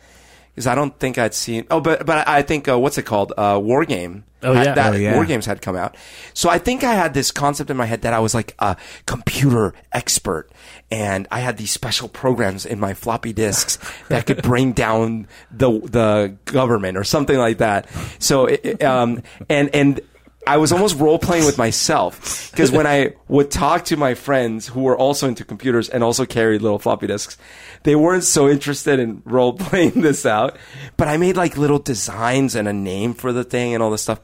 because 0.59 0.67
I 0.67 0.75
don't 0.75 0.99
think 0.99 1.17
I'd 1.17 1.33
seen. 1.33 1.65
Oh, 1.71 1.79
but 1.79 2.05
but 2.05 2.27
I 2.27 2.41
think 2.41 2.67
uh, 2.67 2.77
what's 2.77 2.97
it 2.97 3.03
called? 3.03 3.31
Uh, 3.37 3.57
War 3.63 3.85
Game. 3.85 4.25
Oh, 4.43 4.51
had- 4.53 4.65
yeah. 4.65 4.73
that 4.73 4.93
Oh, 4.93 4.97
yeah. 4.97 5.15
War 5.15 5.23
Games 5.25 5.45
had 5.45 5.61
come 5.61 5.77
out. 5.77 5.95
So 6.33 6.49
I 6.49 6.57
think 6.57 6.83
I 6.83 6.95
had 6.95 7.13
this 7.13 7.31
concept 7.31 7.69
in 7.69 7.77
my 7.77 7.85
head 7.85 8.01
that 8.01 8.11
I 8.11 8.19
was 8.19 8.35
like 8.35 8.55
a 8.59 8.75
computer 9.05 9.73
expert, 9.93 10.49
and 10.91 11.29
I 11.31 11.39
had 11.39 11.55
these 11.55 11.71
special 11.71 12.09
programs 12.09 12.65
in 12.65 12.77
my 12.77 12.93
floppy 12.93 13.31
disks 13.31 13.77
that 14.09 14.25
could 14.25 14.41
bring 14.43 14.73
down 14.73 15.29
the 15.49 15.79
the 15.79 16.35
government 16.43 16.97
or 16.97 17.05
something 17.05 17.37
like 17.37 17.59
that. 17.59 17.87
So 18.19 18.47
it, 18.47 18.59
it, 18.65 18.83
um 18.83 19.23
and 19.47 19.73
and. 19.73 20.01
I 20.49 20.57
was 20.57 20.71
almost 20.71 20.97
role 20.97 21.19
playing 21.19 21.45
with 21.45 21.59
myself 21.59 22.49
because 22.49 22.71
when 22.71 22.87
I 22.87 23.13
would 23.27 23.51
talk 23.51 23.85
to 23.85 23.97
my 23.97 24.15
friends 24.15 24.67
who 24.67 24.81
were 24.81 24.97
also 24.97 25.27
into 25.27 25.45
computers 25.45 25.89
and 25.89 26.03
also 26.03 26.25
carried 26.25 26.63
little 26.63 26.79
floppy 26.79 27.05
disks, 27.05 27.37
they 27.83 27.95
weren't 27.95 28.23
so 28.23 28.49
interested 28.49 28.99
in 28.99 29.21
role 29.25 29.53
playing 29.53 29.91
this 30.01 30.25
out. 30.25 30.57
But 30.97 31.07
I 31.07 31.17
made 31.17 31.37
like 31.37 31.55
little 31.55 31.77
designs 31.77 32.55
and 32.55 32.67
a 32.67 32.73
name 32.73 33.13
for 33.13 33.31
the 33.31 33.43
thing 33.43 33.75
and 33.75 33.83
all 33.83 33.91
this 33.91 34.01
stuff, 34.01 34.21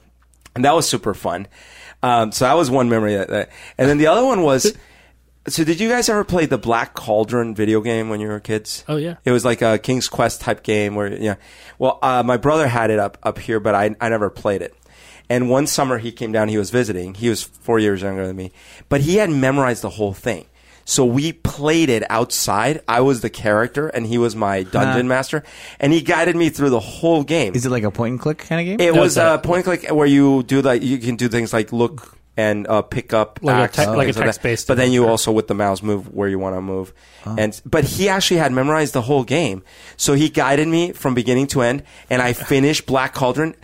and 0.55 0.65
that 0.65 0.73
was 0.73 0.89
super 0.89 1.13
fun. 1.13 1.47
Um, 2.01 2.31
so 2.31 2.45
that 2.45 2.53
was 2.53 2.71
one 2.71 2.89
memory. 2.89 3.13
That, 3.13 3.27
that, 3.27 3.51
and 3.77 3.87
then 3.87 3.99
the 3.99 4.07
other 4.07 4.25
one 4.25 4.41
was. 4.41 4.75
So 5.47 5.63
did 5.63 5.79
you 5.79 5.89
guys 5.89 6.09
ever 6.09 6.23
play 6.23 6.47
the 6.47 6.57
Black 6.57 6.95
Cauldron 6.95 7.53
video 7.53 7.81
game 7.81 8.09
when 8.09 8.19
you 8.19 8.29
were 8.29 8.39
kids? 8.39 8.83
Oh, 8.87 8.95
yeah. 8.95 9.17
It 9.25 9.31
was 9.31 9.45
like 9.45 9.61
a 9.61 9.77
King's 9.77 10.09
Quest 10.09 10.41
type 10.41 10.63
game 10.63 10.95
where 10.95 11.13
yeah. 11.13 11.35
Well, 11.77 11.99
uh, 12.01 12.23
my 12.23 12.37
brother 12.37 12.67
had 12.67 12.89
it 12.89 12.97
up 12.97 13.19
up 13.21 13.37
here, 13.37 13.59
but 13.59 13.75
I 13.75 13.95
I 14.01 14.09
never 14.09 14.31
played 14.31 14.63
it. 14.63 14.75
And 15.29 15.49
one 15.49 15.67
summer 15.67 15.97
he 15.97 16.11
came 16.11 16.31
down. 16.31 16.49
He 16.49 16.57
was 16.57 16.69
visiting. 16.69 17.15
He 17.15 17.29
was 17.29 17.41
four 17.43 17.79
years 17.79 18.01
younger 18.01 18.27
than 18.27 18.35
me, 18.35 18.51
but 18.89 19.01
he 19.01 19.15
had 19.17 19.29
memorized 19.29 19.81
the 19.81 19.89
whole 19.89 20.13
thing. 20.13 20.45
So 20.87 21.03
we 21.03 21.33
played 21.33 21.89
it 21.89 22.03
outside. 22.11 22.81
I 22.87 23.01
was 23.01 23.21
the 23.21 23.29
character, 23.31 23.87
and 23.87 24.05
he 24.05 24.19
was 24.19 24.35
my 24.35 24.61
dungeon 24.61 25.07
master, 25.07 25.43
and 25.79 25.91
he 25.91 26.01
guided 26.01 26.35
me 26.35 26.49
through 26.49 26.69
the 26.69 26.79
whole 26.79 27.23
game. 27.23 27.55
Is 27.55 27.65
it 27.65 27.71
like 27.71 27.83
a 27.83 27.89
point 27.89 28.11
and 28.11 28.19
click 28.21 28.37
kind 28.37 28.61
of 28.61 28.65
game? 28.79 28.87
It 28.87 28.93
No, 28.93 29.01
was 29.01 29.17
a 29.17 29.33
a- 29.33 29.37
point 29.39 29.65
and 29.65 29.79
click 29.81 29.91
where 29.91 30.05
you 30.05 30.43
do 30.43 30.61
like 30.61 30.83
you 30.83 30.99
can 30.99 31.15
do 31.15 31.27
things 31.27 31.53
like 31.53 31.73
look 31.73 32.15
and 32.37 32.67
uh, 32.67 32.81
pick 32.83 33.13
up 33.13 33.39
Like 33.41 33.55
a 33.55 33.59
acts 33.61 33.77
te- 33.77 33.83
and 33.83 33.91
like 33.93 34.03
a 34.09 34.13
things 34.13 34.17
that. 34.17 34.23
text-based 34.25 34.67
But 34.67 34.75
then 34.77 34.91
you 34.91 35.07
also 35.07 35.31
with 35.31 35.47
the 35.47 35.53
mouse 35.55 35.81
move 35.81 36.13
where 36.13 36.27
you 36.27 36.37
want 36.37 36.55
to 36.55 36.61
move. 36.61 36.93
And 37.25 37.59
but 37.65 37.83
he 37.85 38.07
actually 38.09 38.37
had 38.37 38.51
memorized 38.51 38.93
the 38.93 39.01
whole 39.01 39.23
game, 39.23 39.63
so 39.97 40.13
he 40.13 40.29
guided 40.29 40.67
me 40.67 40.91
from 40.91 41.15
beginning 41.15 41.47
to 41.47 41.61
end, 41.63 41.81
and 42.11 42.21
I 42.21 42.33
finished 42.33 42.85
Black 42.85 43.15
Cauldron. 43.15 43.55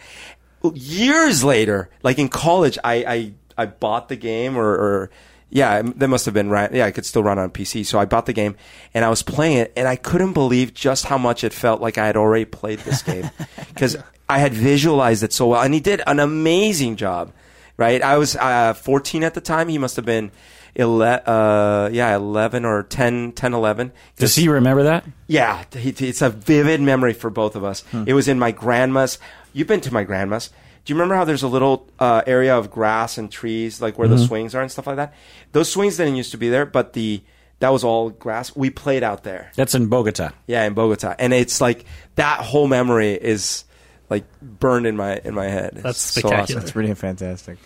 Years 0.74 1.44
later, 1.44 1.90
like 2.04 2.20
in 2.20 2.30
college, 2.30 2.78
I 2.84 2.94
I, 3.06 3.34
I 3.58 3.66
bought 3.66 4.10
the 4.10 4.16
game 4.16 4.58
or. 4.58 4.70
or 4.70 5.10
yeah, 5.54 5.82
that 5.82 6.08
must 6.08 6.24
have 6.24 6.34
been 6.34 6.50
right. 6.50 6.74
Yeah, 6.74 6.86
I 6.86 6.92
could 6.92 7.06
still 7.06 7.24
run 7.24 7.38
on 7.38 7.50
PC. 7.50 7.86
So 7.86 8.00
I 8.00 8.06
bought 8.06 8.26
the 8.26 8.32
game 8.32 8.56
and 8.94 9.04
I 9.04 9.10
was 9.10 9.22
playing 9.22 9.58
it, 9.58 9.74
and 9.76 9.86
I 9.86 9.98
couldn't 9.98 10.32
believe 10.32 10.74
just 10.74 11.04
how 11.04 11.18
much 11.18 11.44
it 11.44 11.52
felt 11.52 11.82
like 11.82 11.98
I 11.98 12.06
had 12.06 12.16
already 12.16 12.46
played 12.46 12.80
this 12.80 13.02
game 13.02 13.30
because 13.68 13.98
I 14.30 14.40
had 14.40 14.54
visualized 14.54 15.24
it 15.24 15.34
so 15.34 15.48
well. 15.48 15.62
And 15.62 15.74
he 15.74 15.82
did 15.82 16.02
an 16.08 16.22
amazing 16.22 16.96
job, 16.96 17.34
right? 17.76 18.02
I 18.02 18.18
was 18.18 18.38
uh, 18.38 18.74
14 18.76 19.26
at 19.26 19.34
the 19.34 19.42
time. 19.42 19.68
He 19.68 19.78
must 19.78 19.98
have 19.98 20.06
been, 20.06 20.32
ele- 20.76 21.02
uh, 21.26 21.90
yeah, 21.92 22.16
11 22.16 22.66
or 22.66 22.84
10, 22.84 23.32
10 23.34 23.54
11. 23.54 23.92
Does 24.18 24.36
he 24.36 24.48
remember 24.48 24.84
that? 24.84 25.06
Yeah, 25.28 25.64
it's 25.74 26.22
a 26.22 26.30
vivid 26.30 26.82
memory 26.82 27.14
for 27.14 27.30
both 27.30 27.56
of 27.56 27.64
us. 27.64 27.82
Hmm. 27.92 28.04
It 28.08 28.14
was 28.14 28.28
in 28.28 28.40
my 28.40 28.52
grandma's. 28.52 29.18
You've 29.54 29.68
been 29.68 29.82
to 29.82 29.94
my 29.94 30.04
grandma's. 30.04 30.50
Do 30.84 30.92
you 30.94 30.96
remember 30.96 31.16
how 31.16 31.26
there's 31.26 31.44
a 31.44 31.48
little 31.48 31.88
uh, 32.00 32.24
area 32.26 32.58
of 32.58 32.72
grass 32.72 33.18
and 33.20 33.32
trees, 33.32 33.82
like 33.82 34.00
where 34.00 34.08
Mm-hmm. 34.08 34.18
the 34.18 34.26
swings 34.28 34.56
are 34.56 34.62
and 34.62 34.72
stuff 34.72 34.88
like 34.88 34.96
that? 34.96 35.14
Those 35.52 35.72
swings 35.72 35.98
didn't 35.98 36.16
used 36.16 36.32
to 36.32 36.38
be 36.38 36.50
there, 36.50 36.66
but 36.66 36.94
the 36.94 37.22
that 37.60 37.70
was 37.72 37.84
all 37.84 38.10
grass. 38.10 38.56
We 38.56 38.72
played 38.72 39.04
out 39.04 39.24
there. 39.24 39.52
That's 39.56 39.76
in 39.76 39.88
Bogota. 39.88 40.32
Yeah, 40.48 40.64
in 40.66 40.74
Bogota, 40.74 41.14
and 41.20 41.34
it's 41.34 41.62
like 41.62 41.86
that 42.16 42.40
whole 42.40 42.68
memory 42.68 43.12
is 43.14 43.66
like 44.12 44.26
burned 44.42 44.86
in 44.86 44.96
my 44.96 45.20
in 45.24 45.34
my 45.34 45.46
head. 45.48 45.72
It's 45.74 45.82
That's 45.84 46.00
so 46.00 46.20
spectacular. 46.20 46.44
awesome. 46.44 46.56
That's 46.60 46.72
pretty 46.72 46.94
fantastic. 46.94 47.58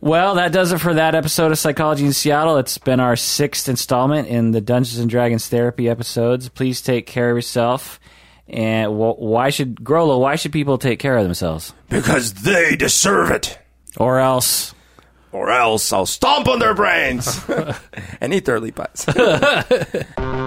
Well, 0.00 0.34
that 0.36 0.50
does 0.50 0.72
it 0.72 0.78
for 0.78 0.94
that 0.94 1.14
episode 1.14 1.52
of 1.52 1.58
Psychology 1.58 2.04
in 2.06 2.12
Seattle. 2.12 2.56
It's 2.58 2.78
been 2.78 2.98
our 2.98 3.14
sixth 3.14 3.68
installment 3.68 4.26
in 4.26 4.50
the 4.50 4.60
Dungeons 4.60 4.98
and 4.98 5.08
Dragons 5.08 5.46
therapy 5.48 5.88
episodes. 5.88 6.48
Please 6.48 6.82
take 6.82 7.06
care 7.06 7.30
of 7.30 7.36
yourself. 7.36 8.00
And 8.48 8.92
wh- 8.92 9.18
why 9.18 9.50
should 9.50 9.76
Grollo? 9.76 10.18
Why 10.20 10.36
should 10.36 10.52
people 10.52 10.76
take 10.78 10.98
care 10.98 11.16
of 11.16 11.24
themselves? 11.24 11.72
Because 11.88 12.34
they 12.34 12.76
deserve 12.76 13.30
it, 13.30 13.58
Or 13.96 14.18
else, 14.18 14.74
or 15.32 15.50
else 15.50 15.92
I'll 15.92 16.04
stomp 16.06 16.48
on 16.48 16.58
their 16.58 16.74
brains 16.74 17.40
and 18.20 18.34
eat 18.34 18.44
their 18.44 18.60
leap 18.60 18.74
pies. 18.76 19.06